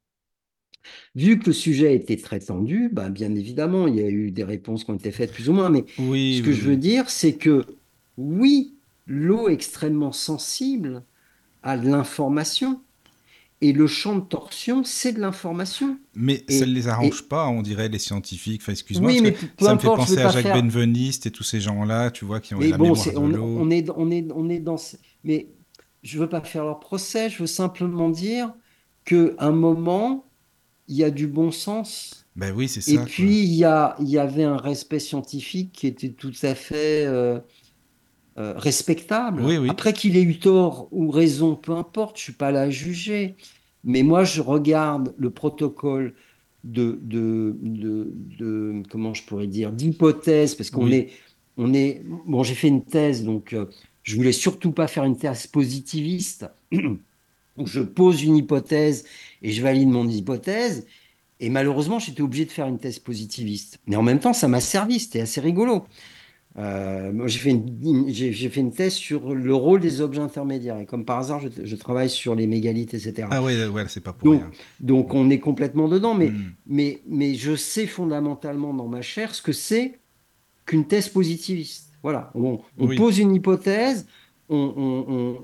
Vu 1.15 1.39
que 1.39 1.47
le 1.47 1.53
sujet 1.53 1.95
était 1.95 2.17
très 2.17 2.41
tendu, 2.41 2.89
bah, 2.93 3.09
bien 3.11 3.35
évidemment, 3.35 3.87
il 3.87 3.97
y 3.97 4.01
a 4.03 4.09
eu 4.09 4.31
des 4.31 4.45
réponses 4.45 4.85
qui 4.85 4.91
ont 4.91 4.95
été 4.97 5.11
faites 5.13 5.33
plus 5.33 5.49
ou 5.49 5.53
moins, 5.53 5.71
mais 5.71 5.85
Oui, 5.97 6.19
ce 6.29 6.43
que 6.43 6.53
oui, 6.53 6.53
je 6.53 6.63
veux 6.65 6.77
dire, 6.77 7.11
c'est 7.11 7.37
que 7.37 7.65
oui, 8.17 8.75
l'eau 9.07 9.49
est 9.49 9.55
extrêmement 9.55 10.13
sensible 10.13 11.05
à 11.63 11.77
l'information, 11.77 12.83
et 13.63 13.73
le 13.73 13.87
champ 13.87 14.17
de 14.17 14.21
torsion, 14.21 14.83
c'est 14.85 15.13
de 15.13 15.21
l'information. 15.21 15.97
Mais 16.15 16.45
Et- 16.49 16.59
ça 16.59 16.67
ne 16.67 16.73
les 16.73 16.89
arrange 16.89 17.23
pas, 17.23 17.47
on 17.49 17.63
dirait, 17.63 17.89
les 17.89 17.99
scientifiques. 17.99 18.61
Enfin, 18.63 18.73
excuse-moi, 18.73 19.11
Oui, 19.11 19.21
mais 19.23 19.35
ça 19.59 19.75
me 19.75 19.79
fait 19.79 19.87
penser 19.87 20.19
à 20.19 20.29
Jacques 20.31 20.43
faire- 20.43 20.55
Benveniste 20.61 21.27
et 21.27 21.31
tous 21.31 21.45
ces 21.45 21.61
gens-là, 21.61 22.11
tu 22.11 22.25
vois, 22.25 22.41
qui 22.41 22.55
ont 22.55 22.59
Mais 22.59 22.69
la 22.69 22.77
bon, 22.77 22.93
mémoire 22.93 23.07
de 23.07 23.17
on, 23.17 23.71
est, 23.71 23.89
on 23.97 24.11
est, 24.11 24.27
on 24.35 24.49
est 24.51 24.59
dans. 24.59 24.77
Mais 25.25 25.47
je 26.03 26.19
veux 26.19 26.29
pas 26.29 26.41
faire 26.43 26.65
leur 26.65 26.81
procès, 26.81 27.31
je 27.31 27.39
veux 27.39 27.47
simplement 27.47 28.11
dire 28.11 28.53
qu'à 29.05 29.17
un 29.39 29.53
moment, 29.53 30.27
il 30.89 30.97
y 30.97 31.05
a 31.05 31.11
du 31.11 31.27
bon 31.29 31.51
sens. 31.53 32.27
Ben 32.35 32.53
oui, 32.57 32.67
c'est 32.69 32.81
ça. 32.81 32.93
Et 32.93 32.99
puis, 32.99 33.43
il 33.45 33.55
y 33.55 33.65
a, 33.65 33.95
y 34.01 34.19
avait 34.19 34.43
un 34.45 34.57
respect 34.57 34.99
scientifique 34.99 35.71
qui 35.73 35.87
était 35.87 36.09
tout 36.11 36.33
à 36.43 36.55
fait 36.57 37.05
euh, 37.07 37.39
euh, 38.39 38.55
respectable. 38.57 39.43
Oui, 39.43 39.57
oui. 39.59 39.69
Après 39.69 39.93
qu'il 39.93 40.17
ait 40.17 40.23
eu 40.23 40.39
tort 40.39 40.89
ou 40.93 41.11
raison, 41.11 41.57
peu 41.57 41.73
importe, 41.73 42.19
je 42.19 42.23
suis 42.25 42.33
pas 42.33 42.51
là 42.51 42.63
à 42.63 42.71
juger. 42.71 43.37
Mais 43.85 44.03
moi, 44.03 44.25
je 44.25 44.41
regarde 44.41 45.15
le 45.19 45.31
protocole 45.31 46.15
de, 46.65 46.99
de, 47.03 47.57
de, 47.63 48.13
de- 48.15 48.83
comment 48.91 49.15
je 49.15 49.25
pourrais 49.25 49.49
dire, 49.49 49.73
d'hypothèse, 49.73 50.55
parce 50.55 50.71
qu'on 50.71 50.87
Oui. 50.87 50.95
est, 50.95 51.11
on 51.57 51.75
est, 51.75 52.03
bon, 52.05 52.43
j'ai 52.45 52.55
fait 52.55 52.69
une 52.69 52.85
thèse, 52.85 53.25
donc 53.25 53.53
euh, 53.53 53.67
je 54.05 54.15
voulais 54.17 54.33
surtout 54.33 54.73
pas 54.73 54.87
faire 54.87 55.05
une 55.05 55.17
thèse 55.19 55.47
positiviste, 55.49 56.47
où 57.57 57.67
je 57.67 57.81
pose 57.81 58.23
une 58.23 58.37
hypothèse 58.37 59.05
et 59.43 59.53
je 59.53 59.63
valide 59.63 59.89
mon 59.89 60.09
hypothèse. 60.09 60.87
Et 61.41 61.51
malheureusement, 61.51 61.99
j'étais 62.01 62.23
obligé 62.23 62.47
de 62.47 62.53
faire 62.53 62.69
une 62.69 62.79
thèse 62.79 62.99
positiviste. 63.01 63.79
Mais 63.87 63.97
en 63.97 64.03
même 64.03 64.21
temps, 64.21 64.33
ça 64.33 64.49
m'a 64.49 64.61
servi, 64.61 65.01
c'était 65.01 65.21
assez 65.23 65.41
rigolo. 65.41 65.87
Euh, 66.59 67.27
j'ai 67.27 67.39
fait, 67.39 67.51
une, 67.51 68.09
j'ai, 68.09 68.33
fait 68.33 68.61
une 68.61 68.73
thèse 68.73 68.93
sur 68.93 69.35
le 69.35 69.55
rôle 69.55 69.81
des 69.81 70.03
objets 70.03 70.21
intermédiaires. 70.21 70.79
Et 70.79 70.87
comme 70.87 71.05
par 71.05 71.19
hasard, 71.19 71.41
je, 71.41 71.49
je 71.65 71.77
travaille 71.77 72.11
sur 72.11 72.35
les 72.35 72.47
mégalithes, 72.47 72.93
etc. 72.93 73.29
Ah 73.31 73.43
ouais, 73.43 73.67
ouais 73.67 73.85
c'est 73.89 74.03
pas 74.03 74.13
pour 74.13 74.31
donc, 74.31 74.41
rien. 74.43 74.51
Donc 74.81 75.15
on 75.15 75.31
est 75.31 75.39
complètement 75.39 75.89
dedans. 75.89 76.15
Mais, 76.15 76.29
mm. 76.29 76.53
mais, 76.67 77.03
mais 77.07 77.35
je 77.35 77.57
sais 77.57 77.87
fondamentalement 77.87 78.75
dans 78.75 78.89
ma 78.89 79.01
chair 79.01 79.35
ce 79.35 79.41
que 79.41 79.53
c'est 79.53 79.99
qu'une 80.67 80.87
thèse 80.87 81.09
positiviste. 81.09 81.91
Voilà, 82.03 82.31
on, 82.35 82.61
on 82.79 82.89
pose 82.97 83.19
une 83.19 83.35
hypothèse, 83.35 84.07
on, 84.49 84.75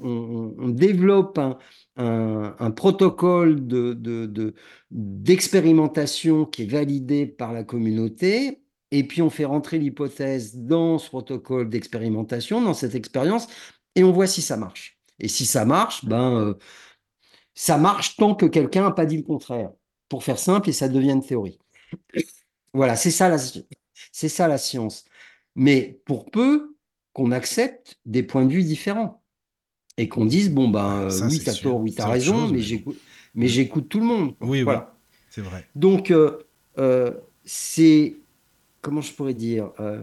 on, 0.02 0.54
on 0.58 0.68
développe 0.68 1.38
un, 1.38 1.56
un, 1.96 2.54
un 2.58 2.70
protocole 2.70 3.66
de, 3.66 3.94
de, 3.94 4.54
d'expérimentation 4.90 6.44
qui 6.44 6.64
est 6.64 6.70
validé 6.70 7.26
par 7.26 7.52
la 7.52 7.62
communauté 7.62 8.60
et 8.90 9.04
puis 9.04 9.22
on 9.22 9.30
fait 9.30 9.44
rentrer 9.44 9.78
l'hypothèse 9.78 10.56
dans 10.56 10.98
ce 10.98 11.08
protocole 11.08 11.68
d'expérimentation, 11.68 12.60
dans 12.60 12.74
cette 12.74 12.94
expérience, 12.94 13.46
et 13.94 14.04
on 14.04 14.12
voit 14.12 14.26
si 14.26 14.42
ça 14.42 14.56
marche. 14.56 14.98
Et 15.18 15.28
si 15.28 15.46
ça 15.46 15.64
marche, 15.64 16.04
ben, 16.04 16.36
euh, 16.36 16.54
ça 17.54 17.76
marche 17.76 18.16
tant 18.16 18.34
que 18.34 18.46
quelqu'un 18.46 18.82
n'a 18.82 18.92
pas 18.92 19.06
dit 19.06 19.16
le 19.16 19.24
contraire. 19.24 19.70
Pour 20.08 20.24
faire 20.24 20.38
simple, 20.38 20.70
et 20.70 20.72
ça 20.72 20.88
devient 20.88 21.10
une 21.10 21.24
théorie. 21.24 21.58
Voilà, 22.72 22.96
c'est 22.96 23.10
ça, 23.10 23.28
la, 23.28 23.36
c'est 24.12 24.28
ça 24.28 24.48
la 24.48 24.56
science. 24.56 25.04
Mais 25.54 26.00
pour 26.06 26.30
peu 26.30 26.76
qu'on 27.12 27.32
accepte 27.32 27.98
des 28.06 28.22
points 28.22 28.46
de 28.46 28.52
vue 28.52 28.62
différents 28.62 29.22
et 29.96 30.08
qu'on 30.08 30.24
dise, 30.24 30.50
bon, 30.50 30.68
ben, 30.68 31.10
euh, 31.10 31.28
oui, 31.28 31.42
t'as 31.44 31.54
tort, 31.54 31.80
oui, 31.80 31.92
t'as 31.92 32.08
raison, 32.08 32.48
mais, 32.48 32.60
j'écoute, 32.60 32.96
mais 33.34 33.48
j'écoute 33.48 33.88
tout 33.88 33.98
le 33.98 34.06
monde. 34.06 34.34
Oui, 34.40 34.62
voilà. 34.62 34.96
c'est 35.28 35.42
vrai. 35.42 35.68
Donc, 35.74 36.10
euh, 36.10 36.38
c'est 37.44 38.16
comment 38.88 39.00
je 39.02 39.12
pourrais 39.12 39.34
dire 39.34 39.70
euh, 39.80 40.02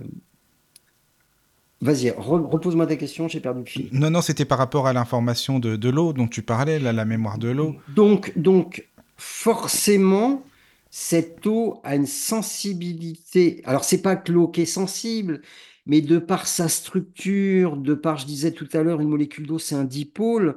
Vas-y, 1.81 2.11
repose-moi 2.11 2.87
ta 2.87 2.95
question, 2.95 3.27
j'ai 3.27 3.39
perdu 3.39 3.59
le 3.61 3.65
fil. 3.65 3.89
Non, 3.91 4.09
non, 4.09 4.21
c'était 4.21 4.45
par 4.45 4.57
rapport 4.57 4.87
à 4.87 4.93
l'information 4.93 5.59
de, 5.59 5.89
l'eau 5.89 6.13
dont 6.13 6.27
tu 6.27 6.41
parlais, 6.41 6.79
la 6.79 7.05
mémoire 7.05 7.37
de 7.37 7.49
l'eau. 7.49 7.75
Donc, 7.89 8.31
donc, 8.37 8.87
forcément, 9.17 10.43
cette 10.89 11.45
eau 11.45 11.81
a 11.83 11.95
une 11.95 12.05
sensibilité. 12.05 13.61
Alors, 13.65 13.83
c'est 13.83 14.01
pas 14.01 14.15
que 14.15 14.31
l'eau 14.31 14.47
qui 14.47 14.61
est 14.61 14.65
sensible, 14.65 15.41
mais 15.85 16.01
de 16.01 16.17
par 16.17 16.47
sa 16.47 16.69
structure, 16.69 17.77
de 17.77 17.93
par, 17.93 18.17
je 18.17 18.25
disais 18.25 18.51
tout 18.51 18.69
à 18.73 18.81
l'heure, 18.81 19.01
une 19.01 19.09
molécule 19.09 19.45
d'eau, 19.45 19.59
c'est 19.59 19.75
un 19.75 19.83
dipôle, 19.83 20.55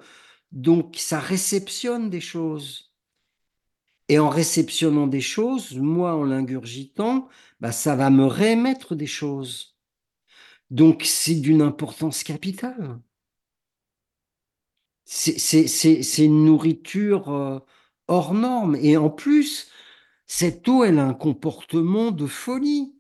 donc 0.52 0.94
ça 0.96 1.18
réceptionne 1.18 2.10
des 2.10 2.20
choses. 2.20 2.92
Et 4.08 4.18
en 4.18 4.30
réceptionnant 4.30 5.06
des 5.06 5.20
choses, 5.20 5.76
moi, 5.76 6.14
en 6.14 6.24
l'ingurgitant, 6.24 7.28
bah, 7.60 7.72
ça 7.72 7.96
va 7.96 8.10
me 8.10 8.24
réémettre 8.24 8.94
des 8.94 9.06
choses. 9.06 9.76
Donc, 10.70 11.02
c'est 11.04 11.34
d'une 11.34 11.62
importance 11.62 12.22
capitale. 12.22 13.00
C'est 15.04 15.64
une 16.18 16.44
nourriture 16.44 17.30
euh, 17.30 17.60
hors 18.06 18.34
norme. 18.34 18.76
Et 18.76 18.96
en 18.96 19.08
plus, 19.08 19.70
cette 20.26 20.68
eau, 20.68 20.84
elle 20.84 20.98
a 20.98 21.06
un 21.06 21.14
comportement 21.14 22.10
de 22.10 22.26
folie. 22.26 22.94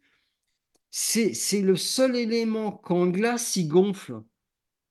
C'est 0.90 1.60
le 1.60 1.76
seul 1.76 2.16
élément 2.16 2.72
qu'en 2.72 3.06
glace, 3.06 3.56
il 3.56 3.68
gonfle. 3.68 4.22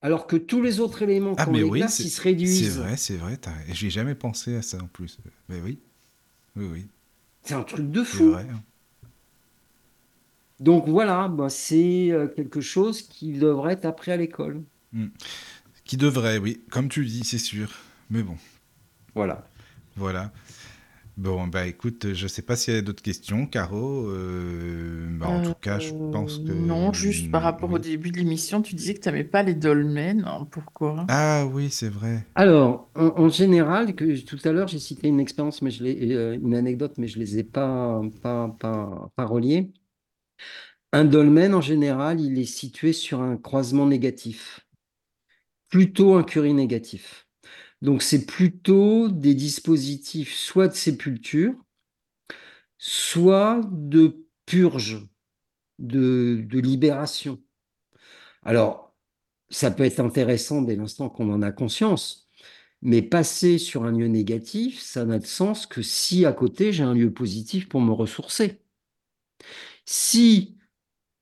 Alors 0.01 0.27
que 0.27 0.35
tous 0.35 0.61
les 0.61 0.79
autres 0.79 1.01
éléments 1.01 1.33
ah, 1.37 1.45
quand 1.45 1.51
glace, 1.51 1.99
ils 1.99 2.11
se 2.11 2.21
réduisent. 2.21 2.75
C'est 2.75 2.79
vrai, 2.79 2.97
c'est 2.97 3.17
vrai. 3.17 3.39
J'ai 3.69 3.89
jamais 3.89 4.13
pensé 4.13 4.55
à 4.55 4.61
ça 4.61 4.77
en 4.77 4.87
plus. 4.87 5.17
Mais 5.49 5.59
oui. 5.59 5.79
Oui, 6.55 6.65
oui. 6.71 6.87
C'est 7.41 7.55
un 7.55 7.63
truc 7.63 7.89
de 7.89 8.03
fou. 8.03 8.31
Vrai, 8.31 8.45
hein. 8.49 8.63
Donc 10.59 10.87
voilà, 10.87 11.27
bah, 11.27 11.49
c'est 11.49 12.11
euh, 12.11 12.27
quelque 12.27 12.61
chose 12.61 13.01
qui 13.03 13.33
devrait 13.33 13.73
être 13.73 13.85
appris 13.85 14.11
à 14.11 14.17
l'école. 14.17 14.63
Hmm. 14.91 15.07
Qui 15.83 15.97
devrait, 15.97 16.37
oui, 16.37 16.61
comme 16.71 16.89
tu 16.89 17.05
dis, 17.05 17.23
c'est 17.23 17.37
sûr. 17.37 17.69
Mais 18.09 18.23
bon. 18.23 18.35
Voilà. 19.15 19.47
Voilà. 19.95 20.31
Bon, 21.17 21.47
bah 21.47 21.65
écoute, 21.65 22.13
je 22.13 22.27
sais 22.27 22.43
pas 22.43 22.55
s'il 22.55 22.75
y 22.75 22.77
a 22.77 22.81
d'autres 22.83 23.01
questions, 23.01 23.47
Caro. 23.47 24.07
Euh, 24.07 25.07
bah, 25.17 25.27
en 25.27 25.41
tout 25.41 25.55
cas, 25.59 25.79
je 25.79 25.89
pense 25.89 26.37
que. 26.37 26.51
Non, 26.51 26.93
juste 26.93 27.31
par 27.31 27.41
rapport 27.41 27.71
au 27.71 27.79
début 27.79 28.11
de 28.11 28.17
l'émission, 28.17 28.61
tu 28.61 28.75
disais 28.75 28.93
que 28.93 28.99
tu 28.99 29.09
n'aimais 29.09 29.23
pas 29.23 29.41
les 29.41 29.55
dolmens. 29.55 30.23
Hein, 30.27 30.47
pourquoi? 30.51 31.07
Ah 31.09 31.47
oui, 31.51 31.69
c'est 31.71 31.89
vrai. 31.89 32.23
Alors, 32.35 32.87
en, 32.93 33.29
général, 33.29 33.95
que, 33.95 34.19
tout 34.21 34.37
à 34.47 34.51
l'heure, 34.51 34.67
j'ai 34.67 34.77
cité 34.77 35.07
une 35.07 35.19
expérience, 35.19 35.63
mais 35.63 35.71
je 35.71 35.83
euh, 35.83 36.37
une 36.39 36.53
anecdote, 36.53 36.93
mais 36.99 37.07
je 37.07 37.17
ne 37.17 37.23
les 37.23 37.39
ai 37.39 37.43
pas, 37.43 37.99
pas, 38.21 38.55
pas, 38.59 39.09
pas 39.15 39.25
reliées. 39.25 39.71
Un 40.93 41.05
dolmen, 41.05 41.53
en 41.53 41.61
général, 41.61 42.21
il 42.21 42.39
est 42.39 42.45
situé 42.45 42.93
sur 42.93 43.21
un 43.21 43.37
croisement 43.37 43.85
négatif, 43.85 44.67
plutôt 45.69 46.15
un 46.15 46.23
curie 46.23 46.53
négatif. 46.53 47.27
Donc, 47.81 48.01
c'est 48.01 48.25
plutôt 48.25 49.09
des 49.09 49.35
dispositifs 49.35 50.33
soit 50.33 50.67
de 50.67 50.75
sépulture, 50.75 51.53
soit 52.77 53.61
de 53.71 54.25
purge, 54.45 55.05
de, 55.79 56.47
libération. 56.51 57.41
Alors, 58.43 58.95
ça 59.49 59.71
peut 59.71 59.83
être 59.83 59.99
intéressant 59.99 60.61
dès 60.61 60.75
l'instant 60.75 61.09
qu'on 61.09 61.31
en 61.31 61.41
a 61.41 61.51
conscience, 61.51 62.29
mais 62.81 63.01
passer 63.01 63.57
sur 63.57 63.83
un 63.83 63.91
lieu 63.91 64.07
négatif, 64.07 64.79
ça 64.81 65.05
n'a 65.05 65.19
de 65.19 65.25
sens 65.25 65.65
que 65.65 65.81
si 65.81 66.25
à 66.25 66.33
côté 66.33 66.71
j'ai 66.71 66.83
un 66.83 66.93
lieu 66.93 67.11
positif 67.13 67.67
pour 67.69 67.81
me 67.81 67.91
ressourcer. 67.91 68.61
Si 69.89 70.57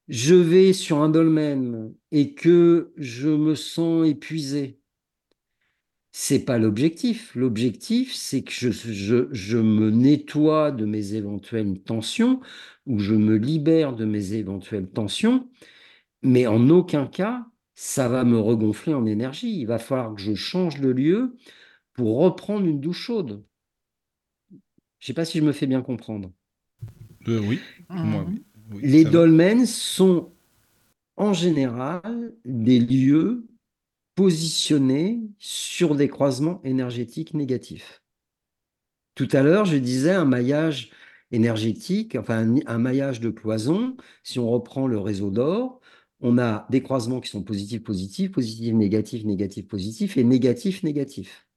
je 0.08 0.34
vais 0.34 0.74
sur 0.74 0.98
un 0.98 1.10
dolmen 1.10 1.94
et 2.12 2.34
que 2.34 2.92
je 2.98 3.30
me 3.30 3.54
sens 3.54 4.08
épuisé, 4.08 4.80
c'est 6.12 6.46
pas 6.46 6.58
l'objectif. 6.58 7.36
L'objectif, 7.36 8.16
c'est 8.16 8.42
que 8.42 8.52
je, 8.52 8.72
je, 8.72 9.28
je, 9.32 9.58
me 9.60 9.92
nettoie 9.92 10.72
de 10.72 10.86
mes 10.86 11.14
éventuelles 11.14 11.80
tensions 11.80 12.42
ou 12.88 12.98
je 12.98 13.14
me 13.14 13.36
libère 13.36 13.96
de 13.96 14.06
mes 14.06 14.34
éventuelles 14.34 14.90
tensions, 14.90 15.48
mais 16.24 16.48
en 16.48 16.68
aucun 16.70 17.06
cas, 17.06 17.46
ça 17.76 18.10
va 18.10 18.24
me 18.24 18.40
regonfler 18.40 18.96
en 18.96 19.06
énergie. 19.06 19.60
Il 19.60 19.66
va 19.66 19.78
falloir 19.78 20.16
que 20.16 20.22
je 20.22 20.34
change 20.34 20.82
de 20.82 20.90
lieu 20.90 21.38
pour 21.94 22.18
reprendre 22.18 22.66
une 22.66 22.82
douche 22.82 23.02
chaude. 23.02 23.46
Je 24.98 25.06
sais 25.06 25.14
pas 25.14 25.26
si 25.26 25.38
je 25.38 25.44
me 25.44 25.52
fais 25.52 25.68
bien 25.68 25.84
comprendre. 25.84 26.32
Euh, 27.28 27.40
oui, 27.48 27.60
moi, 27.90 28.26
oui 28.28 28.44
les 28.82 29.04
dolmens 29.04 29.66
sont 29.66 30.32
en 31.18 31.34
général 31.34 32.34
des 32.46 32.80
lieux 32.80 33.46
positionnés 34.16 35.22
sur 35.40 35.96
des 35.96 36.08
croisements 36.08 36.62
énergétiques 36.64 37.34
négatifs. 37.34 38.02
Tout 39.14 39.28
à 39.32 39.44
l'heure, 39.44 39.66
je 39.66 39.78
disais 39.78 40.12
un 40.12 40.26
maillage 40.26 40.90
énergétique, 41.32 42.16
enfin 42.16 42.56
un, 42.66 42.78
maillage 42.78 43.20
de 43.20 43.30
cloison. 43.30 43.96
Si 44.24 44.40
on 44.40 44.50
reprend 44.50 44.88
le 44.88 45.00
réseau 45.00 45.32
d'or, 45.32 45.82
on 46.22 46.38
a 46.38 46.66
des 46.70 46.82
croisements 46.82 47.20
qui 47.20 47.30
sont 47.30 47.44
positifs, 47.44 47.84
positifs, 47.84 48.32
positifs, 48.32 48.74
négatifs, 48.74 49.26
négatifs, 49.26 49.68
positifs 49.68 50.18
et 50.18 50.24
négatifs, 50.24 50.84
négatifs. 50.84 51.48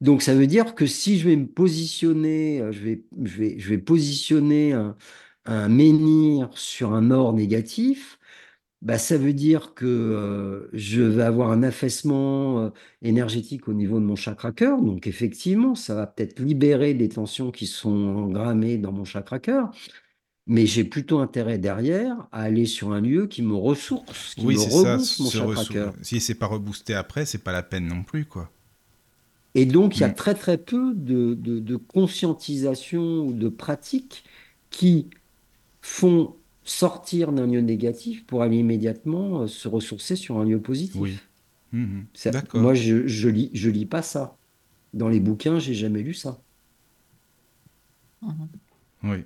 Donc 0.00 0.22
ça 0.22 0.34
veut 0.34 0.46
dire 0.46 0.74
que 0.74 0.86
si 0.86 1.18
je 1.18 1.28
vais 1.28 1.36
me 1.36 1.46
positionner, 1.46 2.60
euh, 2.60 2.72
je 2.72 2.80
vais, 2.80 3.04
je 3.22 3.38
vais, 3.38 3.58
je 3.58 3.68
vais 3.68 3.78
positionner 3.78 4.72
un, 4.72 4.96
un 5.44 5.68
menhir 5.68 6.50
sur 6.54 6.92
un 6.92 7.10
or 7.10 7.32
négatif, 7.32 8.18
bah, 8.82 8.98
ça 8.98 9.16
veut 9.16 9.32
dire 9.32 9.74
que 9.74 9.86
euh, 9.86 10.68
je 10.72 11.02
vais 11.02 11.22
avoir 11.22 11.52
un 11.52 11.62
affaissement 11.62 12.60
euh, 12.60 12.70
énergétique 13.00 13.68
au 13.68 13.74
niveau 13.74 14.00
de 14.00 14.04
mon 14.04 14.16
chakra 14.16 14.50
cœur. 14.52 14.82
Donc 14.82 15.06
effectivement, 15.06 15.74
ça 15.76 15.94
va 15.94 16.06
peut-être 16.06 16.40
libérer 16.40 16.92
des 16.94 17.08
tensions 17.08 17.52
qui 17.52 17.66
sont 17.66 17.90
engrammées 17.90 18.78
dans 18.78 18.92
mon 18.92 19.04
chakra 19.04 19.38
cœur. 19.38 19.70
Mais 20.48 20.66
j'ai 20.66 20.82
plutôt 20.82 21.20
intérêt 21.20 21.58
derrière 21.58 22.26
à 22.32 22.42
aller 22.42 22.66
sur 22.66 22.92
un 22.92 23.00
lieu 23.00 23.28
qui 23.28 23.42
me 23.42 23.54
ressource, 23.54 24.34
qui 24.34 24.44
oui, 24.44 24.56
me 24.56 24.60
rebooste 24.60 25.20
mon 25.20 25.30
chakra 25.30 25.64
cœur. 25.64 25.94
Si 26.02 26.18
c'est 26.18 26.34
pas 26.34 26.46
reboosté 26.46 26.94
après, 26.94 27.24
c'est 27.24 27.38
pas 27.44 27.52
la 27.52 27.62
peine 27.62 27.86
non 27.86 28.02
plus, 28.02 28.24
quoi. 28.24 28.50
Et 29.54 29.66
donc, 29.66 29.98
il 29.98 30.00
y 30.00 30.04
a 30.04 30.08
très 30.08 30.34
très 30.34 30.58
peu 30.58 30.94
de, 30.94 31.34
de, 31.34 31.60
de 31.60 31.76
conscientisation 31.76 33.20
ou 33.26 33.32
de 33.32 33.48
pratique 33.48 34.24
qui 34.70 35.10
font 35.82 36.36
sortir 36.64 37.32
d'un 37.32 37.46
lieu 37.46 37.60
négatif 37.60 38.24
pour 38.24 38.42
aller 38.42 38.56
immédiatement 38.56 39.42
euh, 39.42 39.46
se 39.48 39.68
ressourcer 39.68 40.16
sur 40.16 40.38
un 40.38 40.44
lieu 40.44 40.60
positif. 40.60 41.00
Oui. 41.00 41.18
Mhm. 41.72 42.06
Moi, 42.54 42.74
je, 42.74 43.06
je 43.06 43.28
lis, 43.28 43.50
je 43.52 43.68
lis 43.68 43.86
pas 43.86 44.02
ça. 44.02 44.36
Dans 44.94 45.08
les 45.08 45.20
bouquins, 45.20 45.58
j'ai 45.58 45.74
jamais 45.74 46.02
lu 46.02 46.14
ça. 46.14 46.40
Mhm. 48.22 48.48
Oui. 49.04 49.24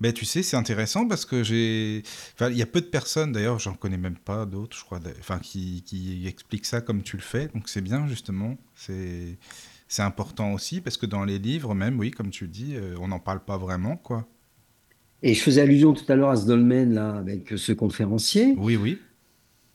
Ben, 0.00 0.12
tu 0.12 0.24
sais, 0.24 0.42
c'est 0.42 0.56
intéressant 0.56 1.08
parce 1.08 1.24
que 1.24 1.42
j'ai. 1.42 2.02
Enfin, 2.34 2.50
il 2.50 2.56
y 2.56 2.62
a 2.62 2.66
peu 2.66 2.80
de 2.80 2.86
personnes, 2.86 3.32
d'ailleurs, 3.32 3.58
j'en 3.58 3.74
connais 3.74 3.96
même 3.96 4.16
pas 4.16 4.46
d'autres, 4.46 4.76
je 4.76 4.84
crois, 4.84 5.00
enfin, 5.18 5.40
qui, 5.40 5.82
qui 5.82 6.26
expliquent 6.28 6.66
ça 6.66 6.80
comme 6.80 7.02
tu 7.02 7.16
le 7.16 7.22
fais. 7.22 7.48
Donc, 7.48 7.68
c'est 7.68 7.80
bien, 7.80 8.06
justement. 8.06 8.56
C'est. 8.74 9.38
C'est 9.90 10.02
important 10.02 10.52
aussi 10.52 10.82
parce 10.82 10.98
que 10.98 11.06
dans 11.06 11.24
les 11.24 11.38
livres, 11.38 11.74
même, 11.74 11.98
oui, 11.98 12.10
comme 12.10 12.28
tu 12.28 12.46
dis, 12.46 12.76
euh, 12.76 12.94
on 13.00 13.08
n'en 13.08 13.18
parle 13.20 13.42
pas 13.42 13.56
vraiment, 13.56 13.96
quoi. 13.96 14.28
Et 15.22 15.34
je 15.34 15.42
faisais 15.42 15.62
allusion 15.62 15.92
tout 15.94 16.04
à 16.08 16.16
l'heure 16.16 16.30
à 16.30 16.36
ce 16.36 16.46
dolmen 16.46 16.94
là 16.94 17.16
avec 17.16 17.50
ce 17.56 17.72
conférencier. 17.72 18.54
Oui, 18.58 18.76
oui. 18.76 18.98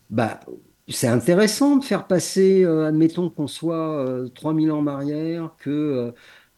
Bah, 0.10 0.40
c'est 0.88 1.08
intéressant 1.08 1.78
de 1.78 1.84
faire 1.84 2.08
passer, 2.08 2.64
euh, 2.64 2.88
admettons 2.88 3.30
qu'on 3.30 3.48
soit 3.48 4.06
euh, 4.06 4.28
3000 4.30 4.72
ans 4.72 4.80
en 4.80 4.88
arrière, 4.88 5.56
que 5.58 5.70
euh, 5.70 6.12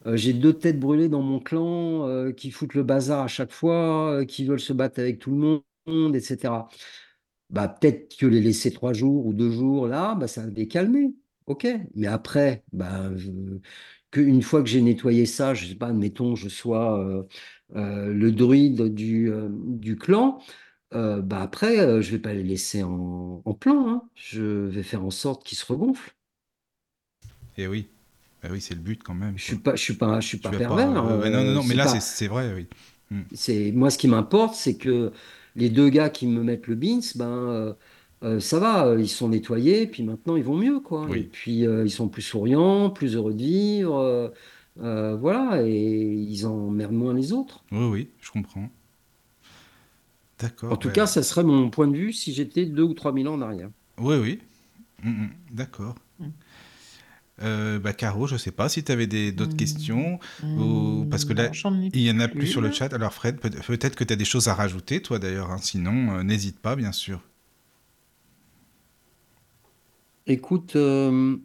euh, 0.08 0.18
j'ai 0.18 0.34
deux 0.34 0.54
têtes 0.54 0.80
brûlées 0.80 1.10
dans 1.10 1.22
mon 1.22 1.40
clan 1.40 2.32
qui 2.34 2.52
foutent 2.52 2.74
le 2.76 2.84
bazar 2.84 3.22
à 3.24 3.28
chaque 3.28 3.52
fois, 3.52 4.24
qui 4.28 4.46
veulent 4.46 4.60
se 4.60 4.74
battre 4.74 5.00
avec 5.00 5.20
tout 5.20 5.32
le 5.32 5.62
monde, 5.88 6.16
etc. 6.16 6.70
Bah, 7.50 7.68
peut-être 7.68 8.18
que 8.18 8.26
les 8.26 8.42
laisser 8.42 8.72
trois 8.72 8.94
jours 8.94 9.26
ou 9.26 9.34
deux 9.34 9.52
jours 9.52 9.88
là, 9.88 10.16
bah, 10.16 10.28
ça 10.28 10.42
va 10.44 10.50
les 10.50 10.68
calmer. 10.68 11.14
Ok. 11.48 11.68
Mais 11.96 12.08
après, 12.08 12.64
bah, 12.74 13.10
que 14.12 14.22
une 14.22 14.42
fois 14.42 14.62
que 14.64 14.70
j'ai 14.70 14.82
nettoyé 14.82 15.26
ça, 15.26 15.54
je 15.54 15.66
sais 15.68 15.76
pas, 15.76 15.88
admettons, 15.88 16.36
je 16.36 16.50
sois 16.50 17.26
le 17.74 18.32
druide 18.32 18.94
du, 18.94 19.32
euh, 19.32 19.50
du 19.52 19.98
clan. 19.98 20.40
Euh, 20.94 21.22
bah 21.22 21.42
après, 21.42 21.80
euh, 21.80 22.02
je 22.02 22.12
vais 22.12 22.20
pas 22.20 22.34
les 22.34 22.44
laisser 22.44 22.84
en, 22.84 23.42
en 23.44 23.54
plan, 23.54 23.90
hein. 23.90 24.10
Je 24.16 24.44
vais 24.44 24.84
faire 24.84 25.04
en 25.04 25.12
sorte 25.12 25.44
qu'ils 25.46 25.58
se 25.58 25.66
regonflent. 25.66 26.16
Et 27.58 27.68
oui. 27.68 27.88
Bah 28.42 28.50
oui, 28.52 28.62
c'est 28.62 28.76
le 28.76 28.82
but 28.82 29.02
quand 29.04 29.14
même. 29.16 29.38
Je 29.38 29.44
suis 29.44 29.58
pas, 29.58 29.76
je 29.76 29.82
suis 29.84 29.96
pas, 29.96 30.20
je 30.20 30.28
suis 30.28 30.38
pas 30.40 30.52
pervers. 30.52 30.94
pas. 30.94 31.18
ouais, 31.18 31.30
non, 31.30 31.44
non, 31.44 31.52
euh, 31.52 31.54
non, 31.54 31.64
mais 31.64 31.74
là, 31.76 31.88
c'est 31.88 31.98
pas, 31.98 32.00
c'est 32.02 32.28
vrai, 32.28 32.54
oui. 32.54 32.68
Mm. 33.12 33.22
c'est 33.34 33.72
moi 33.72 33.90
ce 33.92 33.98
qui 33.98 34.08
m'importe, 34.08 34.56
c'est 34.56 34.78
que 34.78 35.12
les 35.56 35.70
deux 35.70 35.90
gars 35.90 36.10
qui 36.10 36.28
me 36.28 36.44
mettent 36.44 36.68
le 36.68 36.76
beans, 36.76 37.02
ben 37.16 37.28
euh, 37.28 37.74
euh, 38.24 38.40
ça 38.40 38.60
va, 38.60 38.88
euh, 38.88 39.00
ils 39.02 39.10
sont 39.10 39.30
nettoyés, 39.30 39.88
puis 39.88 40.04
maintenant 40.04 40.36
ils 40.36 40.44
vont 40.44 40.58
mieux, 40.58 40.80
quoi. 40.80 41.08
Et 41.16 41.24
puis 41.24 41.66
euh, 41.68 41.86
ils 41.86 41.92
sont 41.92 42.10
plus 42.10 42.22
souriants, 42.24 42.90
plus 42.90 43.16
heureux 43.16 43.34
de 43.34 43.44
vivre, 43.44 44.34
euh, 44.82 45.16
voilà, 45.16 45.62
et 45.66 46.14
ils 46.14 46.46
emmerdent 46.46 46.94
moins 46.94 47.14
les 47.14 47.34
autres. 47.34 47.64
Oui, 47.72 47.86
oui, 47.86 48.10
je 48.22 48.32
comprends. 48.32 48.70
En 50.70 50.78
D'accord, 50.78 50.78
tout 50.78 50.90
ouais. 50.90 50.94
cas, 50.94 51.08
ça 51.08 51.24
serait 51.24 51.44
mon 51.44 51.72
point 51.72 51.88
de 51.88 51.98
vue 51.98 52.14
si 52.14 52.32
j'étais 52.34 52.66
deux 52.68 52.84
ou 52.84 52.94
trois 52.94 53.12
mille 53.12 53.28
ans 53.28 53.34
en 53.34 53.42
arrière. 53.42 53.72
Oui, 53.98 54.16
oui. 54.18 54.40
Mm, 55.04 55.10
mm, 55.26 55.30
D'accord. 55.52 55.96
Mm. 56.20 56.28
Euh, 57.42 57.80
bah, 57.80 57.92
Caro, 57.94 58.28
je 58.28 58.38
sais 58.38 58.52
pas 58.52 58.70
si 58.70 58.84
tu 58.84 58.92
avais 58.92 59.08
des 59.08 59.32
d'autres 59.34 59.58
questions 59.58 60.20
ou 60.56 61.06
parce 61.10 61.26
que 61.26 61.34
là, 61.34 61.50
il 61.92 62.02
y 62.02 62.10
en 62.12 62.20
a 62.22 62.28
plus 62.30 62.36
plus, 62.40 62.48
sur 62.48 62.62
le 62.62 62.72
chat. 62.72 62.94
Alors 62.94 63.14
Fred, 63.14 63.40
peut- 63.40 63.50
peut-être 63.50 63.96
que 63.96 64.06
tu 64.06 64.14
as 64.14 64.16
des 64.16 64.26
choses 64.26 64.48
à 64.48 64.54
rajouter, 64.54 65.02
toi 65.02 65.20
d'ailleurs. 65.20 65.52
hein. 65.52 65.58
Sinon, 65.62 66.18
euh, 66.20 66.24
n'hésite 66.24 66.60
pas, 66.60 66.76
bien 66.78 66.94
sûr. 66.94 67.22
Écoute, 70.28 70.76
euh, 70.76 71.38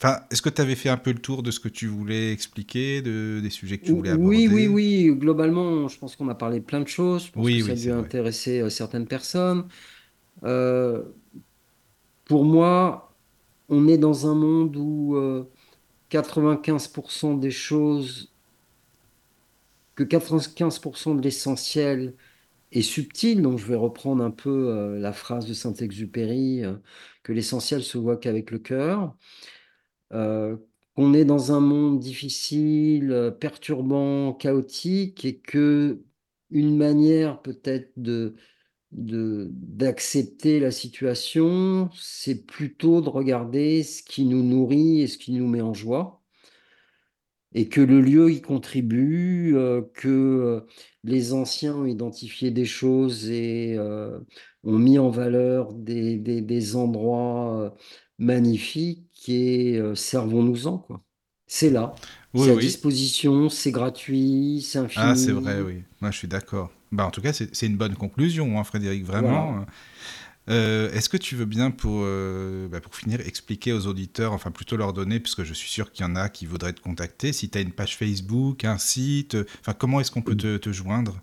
Enfin, 0.00 0.20
est-ce 0.30 0.42
que 0.42 0.48
tu 0.50 0.60
avais 0.62 0.76
fait 0.76 0.88
un 0.90 0.96
peu 0.96 1.12
le 1.12 1.18
tour 1.20 1.42
de 1.42 1.50
ce 1.50 1.60
que 1.60 1.68
tu 1.68 1.86
voulais 1.88 2.32
expliquer, 2.32 3.02
de, 3.02 3.40
des 3.42 3.50
sujets 3.50 3.78
que 3.78 3.84
tu 3.84 3.94
voulais 3.94 4.10
oui, 4.16 4.48
oui, 4.48 4.66
aborder 4.66 4.68
oui, 4.68 5.14
globalement, 5.16 5.86
je 5.88 5.98
pense 5.98 6.16
qu'on 6.16 6.28
a 6.28 6.34
parlé 6.34 6.60
de 6.60 6.64
plein 6.64 6.80
de 6.80 6.88
choses. 6.88 7.26
Je 7.26 7.32
pense 7.32 7.50
Oui, 7.50 7.56
que 7.56 7.62
ça 7.62 7.72
a 7.72 7.74
oui, 7.74 7.76
dû 7.76 7.92
vrai. 7.92 7.92
intéresser 7.92 8.60
euh, 8.60 8.70
certaines 8.70 9.06
personnes. 9.06 9.68
Euh, 10.44 11.04
pour 12.24 12.44
moi, 12.44 13.16
on 13.68 13.88
est 13.88 13.98
dans 13.98 14.26
un 14.30 14.34
monde 14.34 14.76
où 14.76 15.16
euh, 15.16 15.50
95% 16.10 17.38
des 17.38 17.50
choses, 17.50 18.34
que 19.94 20.04
95% 20.04 21.14
de 21.16 21.22
l'essentiel 21.22 22.16
est 22.72 22.82
subtil. 22.82 23.42
Donc, 23.42 23.58
je 23.58 23.66
vais 23.66 23.76
reprendre 23.76 24.24
un 24.24 24.30
peu 24.32 24.50
euh, 24.70 24.98
la 25.00 25.12
phrase 25.12 25.46
de 25.46 25.54
Saint-Exupéry, 25.54 26.64
euh, 26.64 26.76
que 27.22 27.32
l'essentiel 27.32 27.82
se 27.84 27.98
voit 27.98 28.16
qu'avec 28.18 28.50
le 28.50 28.58
cœur. 28.58 29.16
Euh, 30.12 30.56
qu'on 30.96 31.14
est 31.14 31.24
dans 31.24 31.52
un 31.52 31.60
monde 31.60 32.00
difficile, 32.00 33.12
euh, 33.12 33.30
perturbant, 33.30 34.32
chaotique, 34.34 35.24
et 35.24 35.38
que 35.38 36.02
une 36.50 36.76
manière 36.76 37.42
peut-être 37.42 37.92
de 37.96 38.34
d'accepter 38.92 40.60
la 40.60 40.70
situation, 40.70 41.90
c'est 41.94 42.46
plutôt 42.46 43.00
de 43.02 43.08
regarder 43.10 43.82
ce 43.82 44.02
qui 44.02 44.24
nous 44.24 44.42
nourrit 44.42 45.02
et 45.02 45.06
ce 45.08 45.18
qui 45.18 45.32
nous 45.32 45.46
met 45.48 45.60
en 45.60 45.74
joie, 45.74 46.22
et 47.54 47.68
que 47.68 47.80
le 47.80 48.00
lieu 48.00 48.30
y 48.30 48.40
contribue, 48.42 49.54
euh, 49.56 49.82
que 49.94 50.64
les 51.04 51.32
anciens 51.32 51.76
ont 51.76 51.86
identifié 51.86 52.50
des 52.50 52.66
choses 52.66 53.30
et 53.30 53.78
ont 54.64 54.78
mis 54.78 54.98
en 54.98 55.08
valeur 55.10 55.72
des- 55.72 56.18
des 56.42 56.76
endroits 56.76 57.74
magnifiques 58.18 59.28
et 59.28 59.78
euh, 59.78 59.94
servons-nous-en, 59.94 60.78
quoi. 60.78 61.02
C'est 61.46 61.70
là, 61.70 61.94
Oui, 62.34 62.42
c'est 62.44 62.52
à 62.52 62.56
oui. 62.56 62.56
disposition, 62.56 63.48
c'est 63.48 63.72
gratuit, 63.72 64.62
c'est 64.62 64.78
Ah, 64.94 65.14
c'est 65.14 65.32
vrai, 65.32 65.60
infini. 65.60 65.62
oui. 65.62 65.82
Moi, 66.00 66.10
je 66.10 66.18
suis 66.18 66.28
d'accord. 66.28 66.70
Bah, 66.92 67.06
en 67.06 67.10
tout 67.10 67.20
cas, 67.20 67.32
c'est 67.32 67.66
une 67.66 67.76
bonne 67.76 67.94
conclusion, 67.94 68.58
hein, 68.58 68.64
Frédéric, 68.64 69.04
Voilà. 69.16 69.52
vraiment. 69.52 69.66
Euh, 70.50 70.90
Est-ce 70.92 71.08
que 71.10 71.16
tu 71.18 71.36
veux 71.36 71.46
bien, 71.46 71.70
pour, 71.72 72.02
euh, 72.04 72.68
bah, 72.68 72.80
pour 72.80 72.94
finir, 72.96 73.20
expliquer 73.22 73.72
aux 73.74 73.86
auditeurs, 73.86 74.32
enfin 74.34 74.50
plutôt 74.52 74.76
leur 74.76 74.92
donner, 74.94 75.20
puisque 75.20 75.44
je 75.44 75.54
suis 75.54 75.70
sûr 75.70 75.92
qu'il 75.92 76.06
y 76.06 76.08
en 76.08 76.16
a 76.16 76.28
qui 76.30 76.46
voudraient 76.46 76.74
te 76.74 76.80
contacter, 76.82 77.32
si 77.32 77.50
tu 77.50 77.58
as 77.58 77.62
une 77.62 77.72
page 77.72 77.96
Facebook, 77.96 78.64
un 78.64 78.78
site, 78.78 79.36
enfin 79.60 79.74
comment 79.74 80.00
est-ce 80.00 80.10
qu'on 80.12 80.22
peut 80.22 80.36
te, 80.36 80.56
te 80.58 80.72
joindre? 80.72 81.20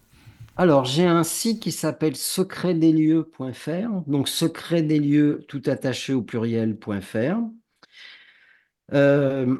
Alors, 0.57 0.85
j'ai 0.85 1.05
un 1.05 1.23
site 1.23 1.61
qui 1.61 1.71
s'appelle 1.71 2.15
secretdeslieux.fr, 2.15 4.01
donc 4.07 4.29
secret 4.29 4.83
des 4.83 4.99
lieux 4.99 5.43
tout 5.49 5.61
attaché 5.65 6.13
au 6.13 6.21
pluriel.fr. 6.21 7.39
Euh, 8.93 9.57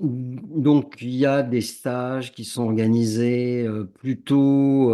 donc, 0.00 0.96
il 1.00 1.14
y 1.14 1.26
a 1.26 1.42
des 1.42 1.60
stages 1.60 2.32
qui 2.32 2.44
sont 2.44 2.64
organisés 2.64 3.64
euh, 3.66 3.84
plutôt 3.84 4.92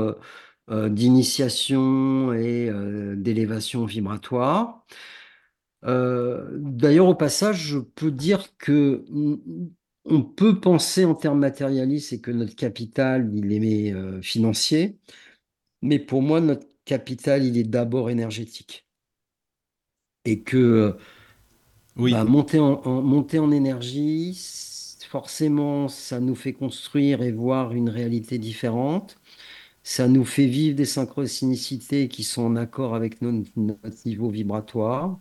euh, 0.70 0.88
d'initiation 0.90 2.32
et 2.34 2.70
d'élévation 3.16 3.86
vibratoire. 3.86 4.84
D'ailleurs, 5.82 7.08
au 7.08 7.14
passage, 7.14 7.56
je 7.66 7.78
peux 7.78 8.10
dire 8.10 8.56
que 8.58 9.04
on 10.04 10.22
peut 10.22 10.60
penser 10.60 11.04
en 11.04 11.14
termes 11.14 11.38
matérialistes 11.40 12.12
et 12.12 12.20
que 12.20 12.30
notre 12.30 12.56
capital, 12.56 13.30
il 13.34 13.52
est 13.64 13.92
euh, 13.94 14.20
financier. 14.22 14.98
Mais 15.82 15.98
pour 16.00 16.22
moi, 16.22 16.40
notre 16.42 16.66
capital, 16.86 17.44
il 17.44 17.58
est 17.58 17.64
d'abord 17.64 18.10
énergétique. 18.10 18.86
Et 20.24 20.42
que 20.42 20.56
euh, 20.56 20.92
Oui, 21.96 22.16
bah, 22.16 22.24
monter 22.24 22.58
en, 22.58 22.80
en- 22.84 23.02
monter 23.02 23.38
en 23.38 23.50
énergie, 23.50 24.38
forcément, 25.08 25.88
ça 25.88 26.20
nous 26.20 26.34
fait 26.34 26.52
construire 26.52 27.22
et 27.22 27.32
voir 27.32 27.72
une 27.72 27.88
réalité 27.88 28.38
différente. 28.38 29.18
Ça 29.84 30.08
nous 30.08 30.24
fait 30.24 30.46
vivre 30.46 30.76
des 30.76 30.86
synchronicités 30.86 32.08
qui 32.08 32.24
sont 32.24 32.42
en 32.44 32.56
accord 32.56 32.94
avec 32.94 33.22
no- 33.22 33.44
notre 33.56 34.06
niveau 34.06 34.30
vibratoire. 34.30 35.18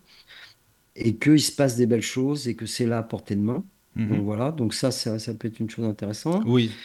Et 0.95 1.17
qu'il 1.17 1.41
se 1.41 1.51
passe 1.53 1.75
des 1.77 1.87
belles 1.87 2.01
choses 2.03 2.47
et 2.47 2.55
que 2.55 2.65
c'est 2.67 2.85
là 2.85 2.99
à 2.99 3.03
portée 3.03 3.35
de 3.35 3.41
main. 3.41 3.65
Mhm, 3.95 4.09
Donc 4.09 4.23
voilà, 4.25 4.51
donc 4.51 4.73
ça, 4.73 4.91
ça, 4.91 5.19
ça 5.19 5.33
peut 5.35 5.47
être 5.49 5.59
une 5.59 5.69
chose 5.69 5.85
intéressante. 5.85 6.45
oui, 6.45 6.83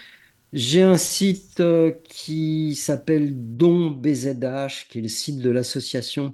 J'ai 0.52 0.82
un 0.82 0.98
site 0.98 1.60
euh, 1.60 1.92
qui 2.04 2.74
s'appelle 2.76 3.32
Don 3.56 3.90
BZH, 3.92 4.88
qui 4.90 4.98
est 5.00 5.02
le 5.02 5.08
site 5.08 5.40
de 5.40 5.50
l'association 5.50 6.32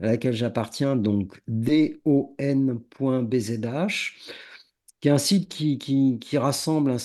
à 0.00 0.06
laquelle 0.06 0.34
j'appartiens, 0.34 0.96
donc 0.96 1.42
don.bzh, 1.48 2.40
qui 5.00 5.08
est 5.08 5.10
un 5.12 5.18
site 5.18 5.48
qui, 5.48 5.78
qui, 5.78 6.18
qui 6.20 6.38
rassemble 6.38 6.90
un, 6.92 6.96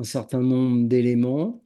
un 0.00 0.04
certain 0.04 0.40
nombre 0.40 0.88
d'éléments. 0.88 1.62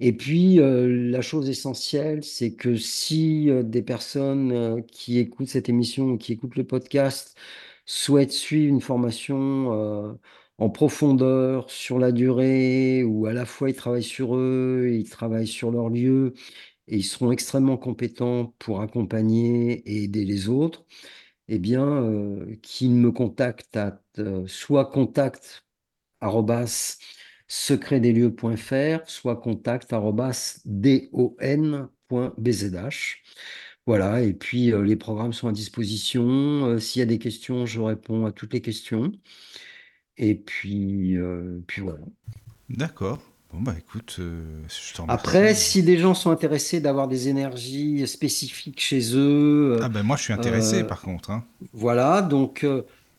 Et 0.00 0.12
puis, 0.16 0.60
euh, 0.60 1.10
la 1.10 1.22
chose 1.22 1.48
essentielle, 1.48 2.22
c'est 2.24 2.54
que 2.54 2.76
si 2.76 3.50
euh, 3.50 3.62
des 3.62 3.82
personnes 3.82 4.52
euh, 4.52 4.80
qui 4.82 5.18
écoutent 5.18 5.48
cette 5.48 5.68
émission 5.68 6.04
ou 6.12 6.18
qui 6.18 6.32
écoutent 6.32 6.56
le 6.56 6.64
podcast 6.66 7.36
souhaitent 7.86 8.32
suivre 8.32 8.68
une 8.74 8.80
formation 8.80 10.18
en 10.58 10.70
profondeur 10.70 11.70
sur 11.70 11.98
la 11.98 12.12
durée, 12.12 13.04
où 13.04 13.26
à 13.26 13.32
la 13.32 13.46
fois 13.46 13.70
ils 13.70 13.76
travaillent 13.76 14.02
sur 14.02 14.36
eux, 14.36 14.88
ils 14.92 15.08
travaillent 15.08 15.46
sur 15.46 15.70
leur 15.70 15.88
lieu, 15.90 16.34
et 16.88 16.96
ils 16.98 17.04
seront 17.04 17.32
extrêmement 17.32 17.76
compétents 17.76 18.54
pour 18.58 18.80
accompagner 18.82 19.82
et 19.90 20.04
aider 20.04 20.24
les 20.24 20.48
autres, 20.48 20.84
eh 21.48 21.58
bien, 21.58 22.04
qu'ils 22.62 22.92
me 22.94 23.12
contactent 23.12 23.76
à 23.76 24.02
euh, 24.18 24.46
soit 24.46 24.86
contact 24.86 25.64
arrobas 26.20 26.98
secretdeslieux.fr, 27.48 29.08
soit 29.08 29.36
contact 29.36 29.92
arrobas 29.92 30.60
don.bzh. 30.64 31.86
Voilà, 33.86 34.20
et 34.22 34.32
puis 34.32 34.72
euh, 34.72 34.82
les 34.82 34.96
programmes 34.96 35.32
sont 35.32 35.48
à 35.48 35.52
disposition. 35.52 36.66
Euh, 36.66 36.78
s'il 36.78 37.00
y 37.00 37.02
a 37.02 37.06
des 37.06 37.18
questions, 37.18 37.66
je 37.66 37.80
réponds 37.80 38.26
à 38.26 38.32
toutes 38.32 38.52
les 38.52 38.60
questions. 38.60 39.12
Et 40.18 40.34
puis, 40.34 41.16
euh, 41.16 41.60
puis 41.66 41.82
voilà. 41.82 41.98
d'accord. 42.68 43.18
Bon, 43.52 43.62
bah 43.62 43.74
écoute, 43.78 44.16
je 44.18 44.94
te 44.94 45.02
Après, 45.08 45.54
si 45.54 45.82
des 45.82 45.98
gens 45.98 46.14
sont 46.14 46.30
intéressés 46.30 46.80
d'avoir 46.80 47.06
des 47.06 47.28
énergies 47.28 48.06
spécifiques 48.06 48.80
chez 48.80 49.14
eux, 49.14 49.78
Ah 49.82 49.88
ben 49.88 50.02
moi, 50.02 50.16
je 50.16 50.24
suis 50.24 50.32
intéressé, 50.32 50.82
par 50.84 51.00
contre. 51.00 51.30
hein. 51.30 51.44
Voilà, 51.72 52.22
donc 52.22 52.66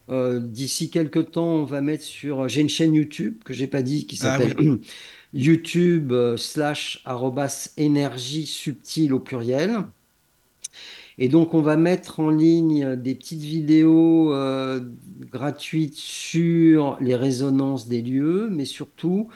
d'ici 0.09 0.89
quelques 0.89 1.31
temps, 1.31 1.47
on 1.47 1.63
va 1.63 1.81
mettre 1.81 2.03
sur. 2.03 2.47
J'ai 2.49 2.61
une 2.61 2.69
chaîne 2.69 2.93
YouTube 2.93 3.35
que 3.45 3.53
j'ai 3.53 3.67
pas 3.67 3.81
dit 3.81 4.05
qui 4.05 4.17
Ah 4.21 4.37
s'appelle 4.37 4.55
oui, 4.59 4.81
YouTube 5.33 6.13
slash 6.37 7.01
arrobas 7.05 7.69
énergie 7.77 8.45
subtile 8.45 9.13
au 9.13 9.19
pluriel. 9.19 9.85
Et 11.17 11.29
donc, 11.29 11.53
on 11.53 11.61
va 11.61 11.77
mettre 11.77 12.19
en 12.19 12.29
ligne 12.29 12.95
des 12.95 13.15
petites 13.15 13.41
vidéos 13.41 14.33
gratuites 15.31 15.95
sur 15.97 16.97
les 17.01 17.15
résonances 17.15 17.87
des 17.87 18.01
lieux, 18.01 18.49
mais 18.51 18.65
surtout, 18.65 19.29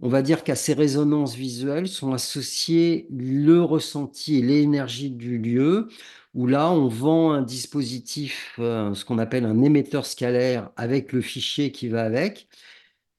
on 0.00 0.08
va 0.08 0.22
dire 0.22 0.44
qu'à 0.44 0.56
ces 0.56 0.72
résonances 0.74 1.34
visuelles 1.34 1.88
sont 1.88 2.12
associés 2.12 3.06
le 3.10 3.62
ressenti 3.62 4.36
et 4.38 4.42
l'énergie 4.42 5.10
du 5.10 5.38
lieu, 5.38 5.88
où 6.34 6.46
là, 6.46 6.70
on 6.72 6.88
vend 6.88 7.32
un 7.32 7.42
dispositif, 7.42 8.56
euh, 8.60 8.94
ce 8.94 9.04
qu'on 9.04 9.18
appelle 9.18 9.44
un 9.44 9.62
émetteur 9.62 10.06
scalaire 10.06 10.70
avec 10.76 11.12
le 11.12 11.20
fichier 11.20 11.72
qui 11.72 11.88
va 11.88 12.04
avec. 12.04 12.48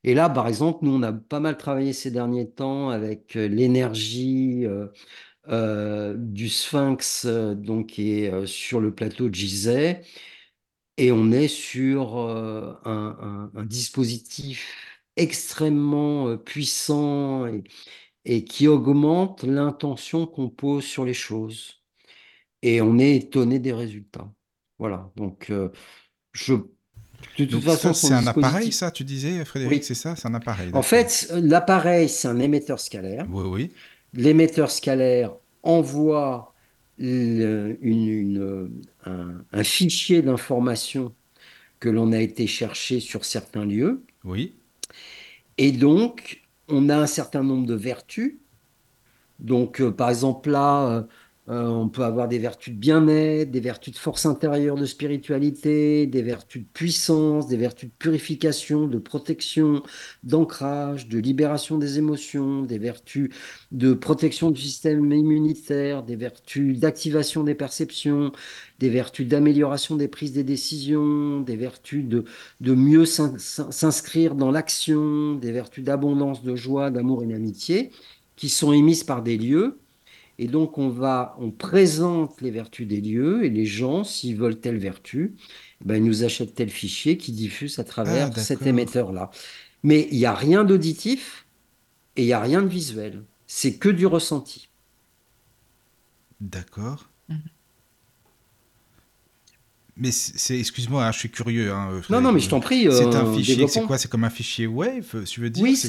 Et 0.03 0.13
là, 0.15 0.29
par 0.29 0.47
exemple, 0.47 0.85
nous, 0.85 0.93
on 0.95 1.03
a 1.03 1.13
pas 1.13 1.39
mal 1.39 1.57
travaillé 1.57 1.93
ces 1.93 2.11
derniers 2.11 2.49
temps 2.49 2.89
avec 2.89 3.35
euh, 3.37 3.47
l'énergie 3.47 4.65
euh, 4.65 4.87
du 5.51 6.49
sphinx, 6.49 7.25
donc 7.25 7.87
qui 7.87 8.11
est 8.11 8.45
sur 8.45 8.79
le 8.79 8.93
plateau 8.93 9.29
de 9.29 9.35
Gizeh. 9.35 10.01
Et 10.97 11.11
on 11.11 11.31
est 11.31 11.47
sur 11.47 12.17
un, 12.17 13.51
dispositif 13.65 15.01
extrêmement 15.17 16.37
puissant 16.37 17.47
et 18.25 18.43
qui 18.43 18.67
augmente 18.67 19.43
l'intention 19.43 20.25
qu'on 20.25 20.49
pose 20.49 20.83
sur 20.83 21.05
les 21.05 21.13
choses 21.13 21.81
et 22.61 22.81
on 22.81 22.97
est 22.99 23.15
étonné 23.15 23.59
des 23.59 23.73
résultats. 23.73 24.29
Voilà, 24.79 25.11
donc 25.15 25.49
euh, 25.49 25.69
je... 26.33 26.55
De 27.37 27.45
toute 27.45 27.63
façon, 27.63 27.93
c'est 27.93 28.13
un 28.13 28.25
appareil, 28.25 28.71
ça, 28.71 28.89
tu 28.89 29.03
disais, 29.03 29.45
Frédéric, 29.45 29.83
c'est 29.83 29.93
ça 29.93 30.15
C'est 30.15 30.27
un 30.27 30.33
appareil. 30.33 30.71
En 30.73 30.81
fait, 30.81 31.31
l'appareil, 31.31 32.09
c'est 32.09 32.27
un 32.27 32.39
émetteur 32.39 32.79
scalaire. 32.79 33.27
Oui, 33.29 33.43
oui. 33.47 33.71
L'émetteur 34.13 34.71
scalaire 34.71 35.35
envoie 35.63 36.53
une, 36.97 38.81
un, 39.05 39.63
fichier 39.63 40.21
d'information 40.21 41.13
que 41.79 41.89
l'on 41.89 42.11
a 42.11 42.19
été 42.19 42.45
chercher 42.47 42.99
sur 42.99 43.25
certains 43.25 43.65
lieux. 43.65 44.03
Oui. 44.23 44.53
Et 45.57 45.71
donc, 45.71 46.41
on 46.67 46.89
a 46.89 46.97
un 46.97 47.07
certain 47.07 47.43
nombre 47.43 47.65
de 47.65 47.73
vertus. 47.73 48.37
Donc, 49.39 49.81
euh, 49.81 49.91
par 49.91 50.09
exemple, 50.09 50.51
là, 50.51 51.07
euh, 51.49 51.65
on 51.67 51.89
peut 51.89 52.03
avoir 52.03 52.27
des 52.27 52.37
vertus 52.37 52.71
de 52.71 52.79
bien-être, 52.79 53.49
des 53.49 53.59
vertus 53.59 53.93
de 53.93 53.97
force 53.97 54.27
intérieure, 54.27 54.75
de 54.75 54.85
spiritualité, 54.85 56.05
des 56.05 56.21
vertus 56.21 56.61
de 56.61 56.67
puissance, 56.71 57.47
des 57.47 57.57
vertus 57.57 57.89
de 57.89 57.93
purification, 57.97 58.87
de 58.87 58.99
protection, 58.99 59.81
d'ancrage, 60.23 61.07
de 61.09 61.17
libération 61.17 61.79
des 61.79 61.97
émotions, 61.97 62.61
des 62.61 62.77
vertus 62.77 63.31
de 63.71 63.93
protection 63.93 64.51
du 64.51 64.61
système 64.61 65.11
immunitaire, 65.11 66.03
des 66.03 66.15
vertus 66.15 66.79
d'activation 66.79 67.43
des 67.43 67.55
perceptions, 67.55 68.31
des 68.77 68.89
vertus 68.89 69.27
d'amélioration 69.27 69.95
des 69.95 70.07
prises 70.07 70.33
des 70.33 70.43
décisions, 70.43 71.41
des 71.41 71.55
vertus 71.55 72.05
de 72.05 72.73
mieux 72.75 73.05
s'inscrire 73.05 74.35
dans 74.35 74.51
l'action, 74.51 75.33
des 75.35 75.51
vertus 75.51 75.83
d'abondance, 75.83 76.43
de 76.43 76.55
joie, 76.55 76.91
d'amour 76.91 77.23
et 77.23 77.27
d'amitié, 77.27 77.91
qui 78.35 78.49
sont 78.49 78.73
émises 78.73 79.03
par 79.03 79.23
des 79.23 79.37
lieux 79.37 79.80
et 80.41 80.47
donc, 80.47 80.79
on 80.79 80.89
va, 80.89 81.35
on 81.37 81.51
présente 81.51 82.41
les 82.41 82.49
vertus 82.49 82.87
des 82.87 82.99
lieux 82.99 83.45
et 83.45 83.49
les 83.51 83.67
gens, 83.67 84.03
s'ils 84.03 84.35
veulent 84.35 84.59
telle 84.59 84.79
vertu, 84.79 85.35
ben, 85.85 85.97
ils 85.97 86.03
nous 86.03 86.23
achètent 86.23 86.55
tel 86.55 86.71
fichier 86.71 87.15
qui 87.15 87.31
diffuse 87.31 87.77
à 87.77 87.83
travers 87.83 88.31
ah, 88.35 88.39
cet 88.39 88.65
émetteur-là. 88.65 89.29
Mais 89.83 90.07
il 90.09 90.17
n'y 90.17 90.25
a 90.25 90.33
rien 90.33 90.63
d'auditif 90.63 91.45
et 92.15 92.23
il 92.23 92.25
n'y 92.25 92.33
a 92.33 92.39
rien 92.39 92.63
de 92.63 92.67
visuel. 92.67 93.23
C'est 93.45 93.75
que 93.75 93.87
du 93.87 94.07
ressenti. 94.07 94.69
D'accord. 96.39 97.11
Mhm. 97.29 97.37
Mais 99.95 100.09
c'est, 100.09 100.57
excuse-moi, 100.57 101.05
hein, 101.05 101.11
je 101.11 101.19
suis 101.19 101.29
curieux. 101.29 101.71
Hein, 101.71 102.01
non, 102.09 102.19
non, 102.19 102.31
mais 102.31 102.39
je 102.39 102.49
t'en 102.49 102.61
prie. 102.61 102.87
c'est 102.91 103.03
un 103.15 103.27
euh, 103.27 103.33
fichier, 103.35 103.67
c'est 103.67 103.83
quoi? 103.83 103.99
C'est 103.99 104.09
comme 104.09 104.23
un 104.23 104.31
fichier 104.31 104.65
Wave, 104.65 105.23
tu 105.25 105.41
veux 105.41 105.51
dire? 105.51 105.61
Oui, 105.61 105.79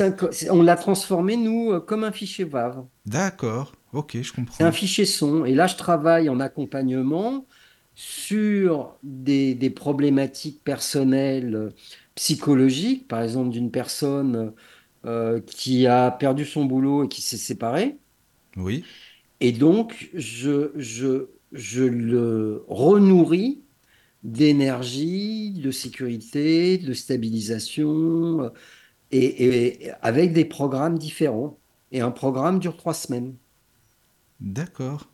on 0.50 0.60
l'a 0.60 0.76
transformé, 0.76 1.38
nous, 1.38 1.72
euh, 1.72 1.80
comme 1.80 2.04
un 2.04 2.12
fichier 2.12 2.44
Wave. 2.44 2.84
D'accord. 3.06 3.72
Ok, 3.92 4.16
je 4.20 4.32
comprends. 4.32 4.56
C'est 4.56 4.64
un 4.64 4.72
fichier 4.72 5.04
son. 5.04 5.44
Et 5.44 5.54
là, 5.54 5.66
je 5.66 5.76
travaille 5.76 6.28
en 6.28 6.40
accompagnement 6.40 7.46
sur 7.94 8.96
des, 9.02 9.70
problématiques 9.70 10.62
personnelles 10.64 11.72
psychologiques, 12.14 13.06
par 13.06 13.22
exemple 13.22 13.50
d'une 13.50 13.70
personne 13.70 14.52
euh, 15.04 15.40
qui 15.40 15.86
a 15.86 16.10
perdu 16.10 16.44
son 16.44 16.64
boulot 16.64 17.04
et 17.04 17.08
qui 17.08 17.20
s'est 17.22 17.36
séparée. 17.36 17.98
Oui. 18.56 18.84
Et 19.40 19.52
donc, 19.52 20.10
je, 20.14 20.70
je, 20.76 21.28
je 21.52 21.82
le 21.82 22.64
renourris 22.68 23.62
d'énergie, 24.22 25.50
de 25.50 25.70
sécurité, 25.70 26.78
de 26.78 26.92
stabilisation, 26.94 28.44
euh, 28.44 28.50
et 29.10 29.90
avec 30.00 30.32
des 30.32 30.44
programmes 30.46 30.98
différents. 30.98 31.58
Et 31.90 32.00
un 32.00 32.10
programme 32.10 32.58
dure 32.58 32.76
trois 32.76 32.94
semaines. 32.94 33.36
D'accord. 34.42 35.06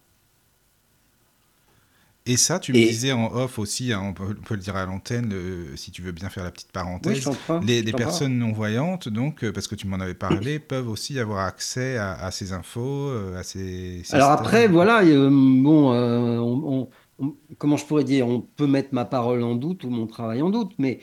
Et 2.29 2.37
ça, 2.37 2.59
tu 2.59 2.73
me 2.73 2.79
disais 2.79 3.13
en 3.13 3.33
off 3.35 3.59
aussi, 3.59 3.91
hein, 3.93 4.03
on, 4.05 4.13
peut, 4.13 4.35
le 4.51 4.57
dire 4.59 4.77
à 4.77 4.85
l'antenne, 4.85 5.35
si 5.77 5.91
tu 5.91 6.03
veux 6.03 6.13
bien 6.13 6.29
faire 6.29 6.45
la 6.45 6.51
petite 6.51 6.73
parenthèse. 6.73 7.27
les, 7.63 7.83
personnes 7.93 8.39
non-voyantes, 8.39 9.09
donc, 9.09 9.45
euh, 9.45 9.53
parce 9.53 9.67
que 9.67 9.75
tu 9.75 9.87
m'en 9.87 9.97
avais 9.97 10.15
parlé, 10.15 10.59
peuvent 10.59 10.91
aussi 10.91 11.19
avoir 11.19 11.47
accès 11.47 11.97
à, 11.97 12.31
ces 12.31 12.53
infos, 12.53 13.09
euh, 13.09 13.39
à 13.39 13.43
ces. 13.43 14.03
Alors 14.11 14.31
après, 14.31 14.69
voilà, 14.69 15.03
euh, 15.05 15.31
bon, 15.31 16.89
comment 17.57 17.79
je 17.79 17.87
pourrais 17.87 18.05
dire, 18.05 18.29
on 18.29 18.43
peut 18.43 18.67
mettre 18.67 18.91
ma 18.93 19.07
parole 19.07 19.43
en 19.43 19.55
doute 19.55 19.85
ou 19.85 19.91
mon 19.91 20.07
travail 20.07 20.43
en 20.43 20.51
doute, 20.51 20.73
mais 20.79 21.01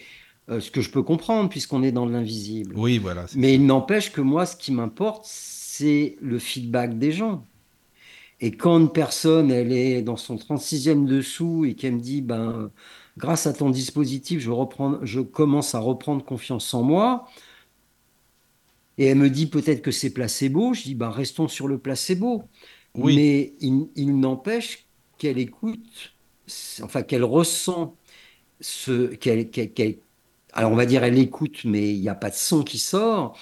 ce 0.48 0.70
que 0.70 0.82
je 0.82 0.92
peux 0.92 1.02
comprendre, 1.02 1.50
puisqu'on 1.50 1.82
est 1.82 1.92
dans 1.92 2.06
l'invisible. 2.06 2.76
Oui, 2.78 3.00
voilà. 3.00 3.26
Mais 3.36 3.56
il 3.56 3.66
n'empêche 3.66 4.12
que 4.12 4.22
moi, 4.22 4.46
ce 4.46 4.56
qui 4.56 4.72
m'importe, 4.72 5.24
c'est 5.26 6.18
le 6.22 6.38
feedback 6.38 7.00
des 7.00 7.12
gens. 7.12 7.44
Et 8.42 8.52
quand 8.52 8.80
une 8.80 8.92
personne, 8.92 9.50
elle 9.52 9.72
est 9.72 10.02
dans 10.02 10.18
son 10.18 10.36
36e 10.36 11.06
dessous 11.06 11.66
et 11.66 11.74
qu'elle 11.76 11.96
me 11.96 12.02
dit, 12.02 12.22
ben, 12.22 12.70
grâce 13.18 13.48
à 13.48 13.54
ton 13.54 13.70
dispositif, 13.70 14.42
je, 14.42 14.52
reprends, 14.52 15.00
je 15.04 15.22
commence 15.22 15.74
à 15.74 15.80
reprendre 15.80 16.24
confiance 16.24 16.74
en 16.74 16.84
moi, 16.84 17.28
et 18.98 19.06
elle 19.06 19.18
me 19.18 19.30
dit 19.30 19.48
peut-être 19.48 19.82
que 19.82 19.92
c'est 19.92 20.12
placebo, 20.12 20.74
je 20.74 20.84
dis, 20.84 20.96
ben, 20.96 21.10
restons 21.10 21.48
sur 21.48 21.68
le 21.68 21.78
placebo. 21.78 22.44
Oui. 22.96 23.16
Mais 23.16 23.54
il, 23.96 24.20
n'empêche 24.20 24.86
qu'elle 25.18 25.38
écoute, 25.38 26.14
enfin 26.82 27.04
qu'elle 27.04 27.24
ressent 27.24 27.96
ce 28.62 29.14
qu'elle, 29.16 29.50
alors 30.54 30.72
on 30.72 30.76
va 30.76 30.86
dire 30.86 31.04
elle 31.04 31.20
écoute, 31.20 31.66
mais 31.66 31.94
il 31.94 32.00
n'y 32.00 32.10
a 32.10 32.16
pas 32.16 32.30
de 32.30 32.36
son 32.36 32.64
qui 32.64 32.80
sort. 32.80 33.38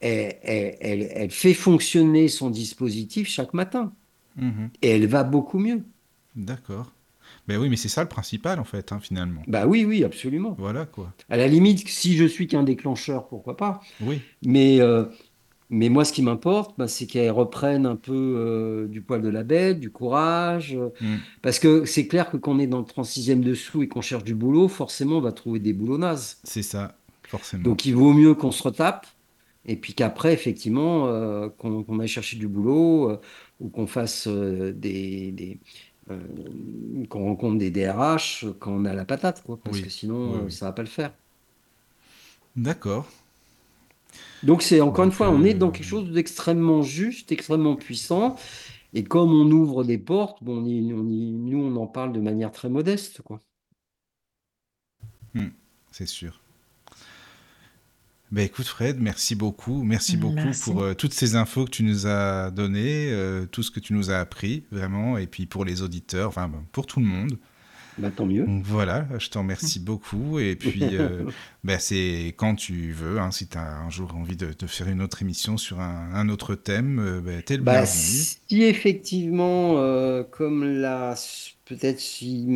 elle, 0.00 1.30
fait 1.30 1.54
fonctionner 1.54 2.28
son 2.28 2.50
dispositif 2.50 3.28
chaque 3.28 3.54
matin. 3.54 3.92
Mhm. 4.38 4.70
Et 4.82 4.90
elle 4.90 5.06
va 5.06 5.24
beaucoup 5.24 5.58
mieux. 5.58 5.82
D'accord. 6.36 6.92
Mais 7.46 7.56
oui, 7.56 7.68
mais 7.68 7.76
c'est 7.76 7.88
ça 7.88 8.02
le 8.02 8.08
principal 8.08 8.60
en 8.60 8.64
fait, 8.64 8.92
hein, 8.92 9.00
finalement. 9.00 9.42
Bah 9.46 9.66
oui, 9.66 9.84
oui, 9.84 10.04
absolument. 10.04 10.54
Voilà 10.58 10.84
quoi. 10.84 11.12
À 11.30 11.36
la 11.36 11.48
limite, 11.48 11.88
si 11.88 12.16
je 12.16 12.24
suis 12.24 12.46
qu'un 12.46 12.62
déclencheur, 12.62 13.26
pourquoi 13.26 13.56
pas. 13.56 13.80
Oui. 14.02 14.20
Mais, 14.44 14.80
euh, 14.80 15.04
mais 15.70 15.88
moi, 15.88 16.04
ce 16.04 16.12
qui 16.12 16.22
m'importe, 16.22 16.74
bah, 16.78 16.88
c'est 16.88 17.06
qu'elle 17.06 17.30
reprenne 17.30 17.86
un 17.86 17.96
peu 17.96 18.12
euh, 18.14 18.86
du 18.86 19.00
poil 19.00 19.22
de 19.22 19.28
la 19.28 19.44
bête, 19.44 19.80
du 19.80 19.90
courage. 19.90 20.74
Euh, 20.74 20.90
mm. 21.00 21.16
Parce 21.40 21.58
que 21.58 21.86
c'est 21.86 22.06
clair 22.06 22.30
que 22.30 22.36
quand 22.36 22.52
on 22.52 22.58
est 22.58 22.66
dans 22.66 22.80
le 22.80 22.84
36e 22.84 23.40
dessous 23.40 23.82
et 23.82 23.88
qu'on 23.88 24.02
cherche 24.02 24.24
du 24.24 24.34
boulot, 24.34 24.68
forcément, 24.68 25.16
on 25.16 25.22
va 25.22 25.32
trouver 25.32 25.58
des 25.58 25.72
boulots 25.72 25.98
nazes. 25.98 26.38
C'est 26.44 26.62
ça, 26.62 26.96
forcément. 27.22 27.62
Donc 27.62 27.86
il 27.86 27.94
vaut 27.94 28.12
mieux 28.12 28.34
qu'on 28.34 28.52
se 28.52 28.62
retape 28.62 29.06
et 29.64 29.76
puis 29.76 29.94
qu'après, 29.94 30.32
effectivement, 30.32 31.08
euh, 31.08 31.48
qu'on 31.48 32.00
aille 32.00 32.08
chercher 32.08 32.36
du 32.36 32.48
boulot 32.48 33.10
euh, 33.10 33.20
ou 33.60 33.68
qu'on 33.68 33.86
fasse 33.86 34.26
euh, 34.26 34.72
des, 34.72 35.58
qu'on 37.10 37.24
rencontre 37.24 37.58
des 37.58 37.70
DRH 37.70 38.46
quand 38.60 38.72
on 38.72 38.84
a 38.86 38.94
la 38.94 39.04
patate, 39.04 39.42
quoi, 39.42 39.58
parce 39.62 39.80
que 39.80 39.90
sinon, 39.90 40.48
ça 40.48 40.66
va 40.66 40.72
pas 40.72 40.82
le 40.82 40.88
faire. 40.88 41.12
D'accord. 42.56 43.06
Donc 44.42 44.62
c'est 44.62 44.80
encore 44.80 45.04
une 45.04 45.12
fois, 45.12 45.30
on 45.30 45.44
est 45.44 45.52
dans 45.52 45.70
quelque 45.70 45.86
chose 45.86 46.10
d'extrêmement 46.10 46.82
juste, 46.82 47.30
extrêmement 47.30 47.76
puissant. 47.76 48.36
Et 48.94 49.04
comme 49.04 49.32
on 49.32 49.50
ouvre 49.50 49.84
des 49.84 49.98
portes, 49.98 50.42
bon, 50.42 50.62
nous, 50.62 51.58
on 51.58 51.76
en 51.76 51.86
parle 51.86 52.12
de 52.12 52.20
manière 52.20 52.52
très 52.52 52.70
modeste. 52.70 53.20
quoi. 53.22 53.38
Hmm, 55.34 55.48
c'est 55.90 56.06
sûr. 56.06 56.40
Ben 58.30 58.44
écoute 58.44 58.66
Fred, 58.66 58.98
merci 59.00 59.34
beaucoup. 59.34 59.82
Merci 59.84 60.16
beaucoup 60.18 60.50
pour 60.64 60.82
euh, 60.82 60.94
toutes 60.94 61.14
ces 61.14 61.34
infos 61.34 61.64
que 61.64 61.70
tu 61.70 61.82
nous 61.82 62.06
as 62.06 62.50
données, 62.50 63.10
euh, 63.10 63.46
tout 63.46 63.62
ce 63.62 63.70
que 63.70 63.80
tu 63.80 63.94
nous 63.94 64.10
as 64.10 64.18
appris, 64.18 64.64
vraiment, 64.70 65.16
et 65.16 65.26
puis 65.26 65.46
pour 65.46 65.64
les 65.64 65.80
auditeurs, 65.82 66.28
enfin 66.28 66.50
pour 66.72 66.86
tout 66.86 67.00
le 67.00 67.06
monde. 67.06 67.38
Bah, 67.98 68.10
tant 68.14 68.26
mieux. 68.26 68.46
Donc 68.46 68.64
voilà, 68.64 69.06
je 69.18 69.28
t'en 69.28 69.40
remercie 69.40 69.80
beaucoup. 69.84 70.38
Et 70.38 70.54
puis, 70.56 70.96
euh, 70.96 71.24
bah, 71.64 71.78
c'est 71.78 72.34
quand 72.36 72.54
tu 72.54 72.92
veux, 72.92 73.18
hein, 73.18 73.30
si 73.32 73.48
tu 73.48 73.58
as 73.58 73.78
un 73.80 73.90
jour 73.90 74.14
envie 74.14 74.36
de, 74.36 74.52
de, 74.56 74.66
faire 74.66 74.88
une 74.88 75.02
autre 75.02 75.20
émission 75.22 75.56
sur 75.56 75.80
un, 75.80 76.10
un 76.14 76.28
autre 76.28 76.54
thème, 76.54 77.00
euh, 77.00 77.20
bah, 77.20 77.42
t'es 77.44 77.56
le 77.56 77.62
Bah, 77.62 77.82
bienvenu. 77.82 77.88
si 77.90 78.62
effectivement, 78.62 79.78
euh, 79.78 80.22
comme 80.22 80.64
l'a 80.64 81.14
peut-être 81.64 82.00
si, 82.00 82.46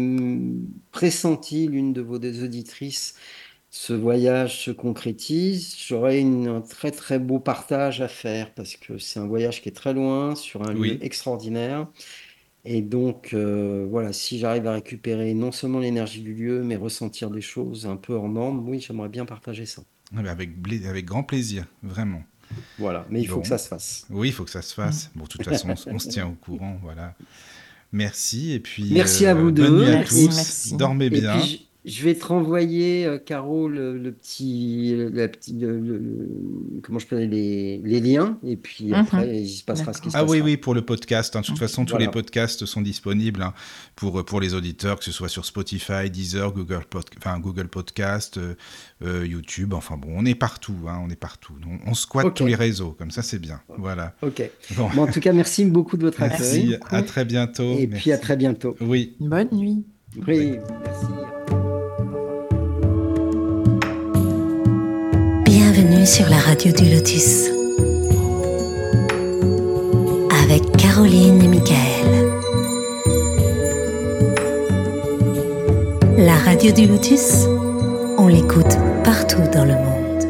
pressenti 0.92 1.66
l'une 1.66 1.92
de 1.92 2.00
vos 2.00 2.18
deux 2.18 2.44
auditrices, 2.44 3.14
ce 3.74 3.94
voyage 3.94 4.64
se 4.66 4.70
concrétise, 4.70 5.74
j'aurai 5.88 6.20
un 6.22 6.60
très 6.60 6.90
très 6.90 7.18
beau 7.18 7.40
partage 7.40 8.02
à 8.02 8.08
faire 8.08 8.52
parce 8.54 8.76
que 8.76 8.98
c'est 8.98 9.18
un 9.18 9.26
voyage 9.26 9.62
qui 9.62 9.70
est 9.70 9.72
très 9.72 9.94
loin, 9.94 10.34
sur 10.36 10.62
un 10.62 10.74
lieu 10.74 11.02
extraordinaire. 11.02 11.88
Et 12.64 12.82
donc, 12.82 13.30
euh, 13.34 13.86
voilà, 13.90 14.12
si 14.12 14.38
j'arrive 14.38 14.66
à 14.66 14.72
récupérer 14.74 15.34
non 15.34 15.52
seulement 15.52 15.80
l'énergie 15.80 16.20
du 16.20 16.34
lieu, 16.34 16.62
mais 16.62 16.76
ressentir 16.76 17.30
des 17.30 17.40
choses 17.40 17.86
un 17.86 17.96
peu 17.96 18.12
hors 18.12 18.28
norme, 18.28 18.68
oui, 18.68 18.78
j'aimerais 18.80 19.08
bien 19.08 19.24
partager 19.24 19.66
ça. 19.66 19.82
Ah 20.14 20.22
bah, 20.22 20.30
avec, 20.32 20.60
grand 21.06 21.22
plaisir, 21.24 21.66
vraiment. 21.82 22.22
Voilà, 22.78 23.06
mais 23.10 23.20
il 23.22 23.26
faut 23.26 23.36
Bon. 23.36 23.42
que 23.42 23.48
ça 23.48 23.58
se 23.58 23.68
fasse. 23.68 24.06
Oui, 24.10 24.28
il 24.28 24.32
faut 24.32 24.44
que 24.44 24.50
ça 24.50 24.62
se 24.62 24.74
fasse. 24.74 25.10
Bon, 25.14 25.24
de 25.24 25.28
toute 25.28 25.44
façon, 25.44 25.74
on, 25.86 25.98
se 25.98 26.08
tient 26.08 26.26
au 26.28 26.34
courant, 26.34 26.78
voilà. 26.82 27.14
Merci, 27.90 28.52
et 28.52 28.60
puis... 28.60 28.90
euh, 28.92 28.94
Merci 28.94 29.26
à 29.26 29.34
vous 29.34 29.50
Bonne 29.50 29.54
deux. 29.54 29.70
nuit 29.70 29.88
à 29.88 29.96
Merci, 29.96 30.28
tous. 30.28 30.36
merci. 30.36 30.76
Dormez 30.76 31.06
Et 31.06 31.10
bien. 31.10 31.40
Je, 31.84 32.02
vais 32.04 32.14
te 32.14 32.24
renvoyer, 32.24 33.06
euh, 33.06 33.18
Caro, 33.18 33.68
le, 33.68 33.98
le 33.98 34.12
petit, 34.12 34.94
la 35.12 35.28
petite, 35.28 35.60
le- 35.60 35.80
le- 35.80 35.98
le- 35.98 36.28
comment 36.82 36.98
je 36.98 37.06
peux 37.06 37.18
dire, 37.18 37.28
les, 37.28 37.78
les 37.78 38.00
liens. 38.00 38.38
Et 38.44 38.56
puis 38.56 38.86
Mhm. 38.86 38.94
après, 38.94 39.40
il 39.42 39.48
se 39.48 39.64
passera 39.64 39.92
ce 39.92 40.00
qui 40.00 40.10
se 40.10 40.16
Ah 40.16 40.22
oui, 40.24 40.28
passera. 40.38 40.44
oui, 40.44 40.56
pour 40.56 40.74
le 40.74 40.82
podcast. 40.82 41.34
hein. 41.36 41.40
De 41.40 41.46
toute 41.46 41.58
façon, 41.58 41.84
tous 41.84 41.90
Voilà. 41.92 42.06
les 42.06 42.10
podcasts 42.10 42.66
sont 42.66 42.82
disponibles 42.82 43.42
hein, 43.42 43.52
pour, 43.96 44.24
pour 44.24 44.40
les 44.40 44.54
auditeurs, 44.54 44.98
que 44.98 45.04
ce 45.04 45.12
soit 45.12 45.28
sur 45.28 45.44
Spotify, 45.44 46.08
Deezer, 46.10 46.52
Google, 46.52 46.84
Pod- 46.88 47.04
enfin, 47.18 47.38
Google 47.40 47.68
Podcast, 47.68 48.38
euh, 48.38 48.54
euh, 49.04 49.26
YouTube. 49.26 49.74
Enfin 49.74 49.96
bon, 49.96 50.08
on 50.14 50.24
est 50.24 50.34
partout. 50.34 50.74
hein, 50.88 51.00
on 51.04 51.10
est 51.10 51.16
partout. 51.16 51.54
On, 51.86 51.90
on 51.90 51.94
squatte 51.94 52.34
tous 52.34 52.46
les 52.46 52.54
réseaux. 52.54 52.94
Comme 52.98 53.10
ça, 53.10 53.22
c'est 53.22 53.38
bien. 53.40 53.60
Voilà. 53.78 54.14
Ok. 54.22 54.42
Bon, 54.76 54.88
Bon, 54.94 55.02
en 55.02 55.06
tout 55.10 55.20
cas, 55.20 55.32
merci 55.32 55.64
beaucoup 55.64 55.96
de 55.96 56.02
votre 56.02 56.20
merci. 56.20 56.58
accueil. 56.74 56.78
À 56.90 57.02
très 57.02 57.24
bientôt. 57.24 57.72
Et 57.78 57.86
Merci. 57.86 58.02
puis 58.02 58.12
à 58.12 58.18
très 58.18 58.36
bientôt. 58.36 58.76
Oui. 58.80 59.16
Bonne 59.20 59.48
nuit. 59.52 59.84
Oui, 60.28 60.58
merci. 60.84 61.71
Bienvenue 65.74 66.04
sur 66.04 66.28
la 66.28 66.36
radio 66.36 66.70
du 66.70 66.84
Lotus. 66.84 67.48
Avec 70.42 70.70
Caroline 70.76 71.42
et 71.42 71.48
Michael. 71.48 72.30
La 76.18 76.36
radio 76.36 76.72
du 76.72 76.86
Lotus, 76.86 77.46
on 78.18 78.28
l'écoute 78.28 78.76
partout 79.02 79.40
dans 79.54 79.64
le 79.64 79.72
monde. 79.72 80.26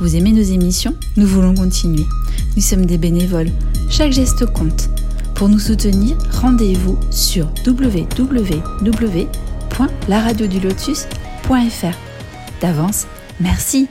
Vous 0.00 0.14
aimez 0.14 0.30
nos 0.30 0.42
émissions? 0.42 0.94
Nous 1.16 1.26
voulons 1.26 1.56
continuer. 1.56 2.06
Nous 2.54 2.62
sommes 2.62 2.86
des 2.86 2.98
bénévoles. 2.98 3.50
Chaque 3.90 4.12
geste 4.12 4.46
compte. 4.46 4.90
Pour 5.34 5.48
nous 5.48 5.58
soutenir, 5.58 6.16
rendez-vous 6.40 6.96
sur 7.10 7.48
www.laradiodulotus.fr. 9.78 11.94
D'avance, 12.60 13.06
merci. 13.40 13.88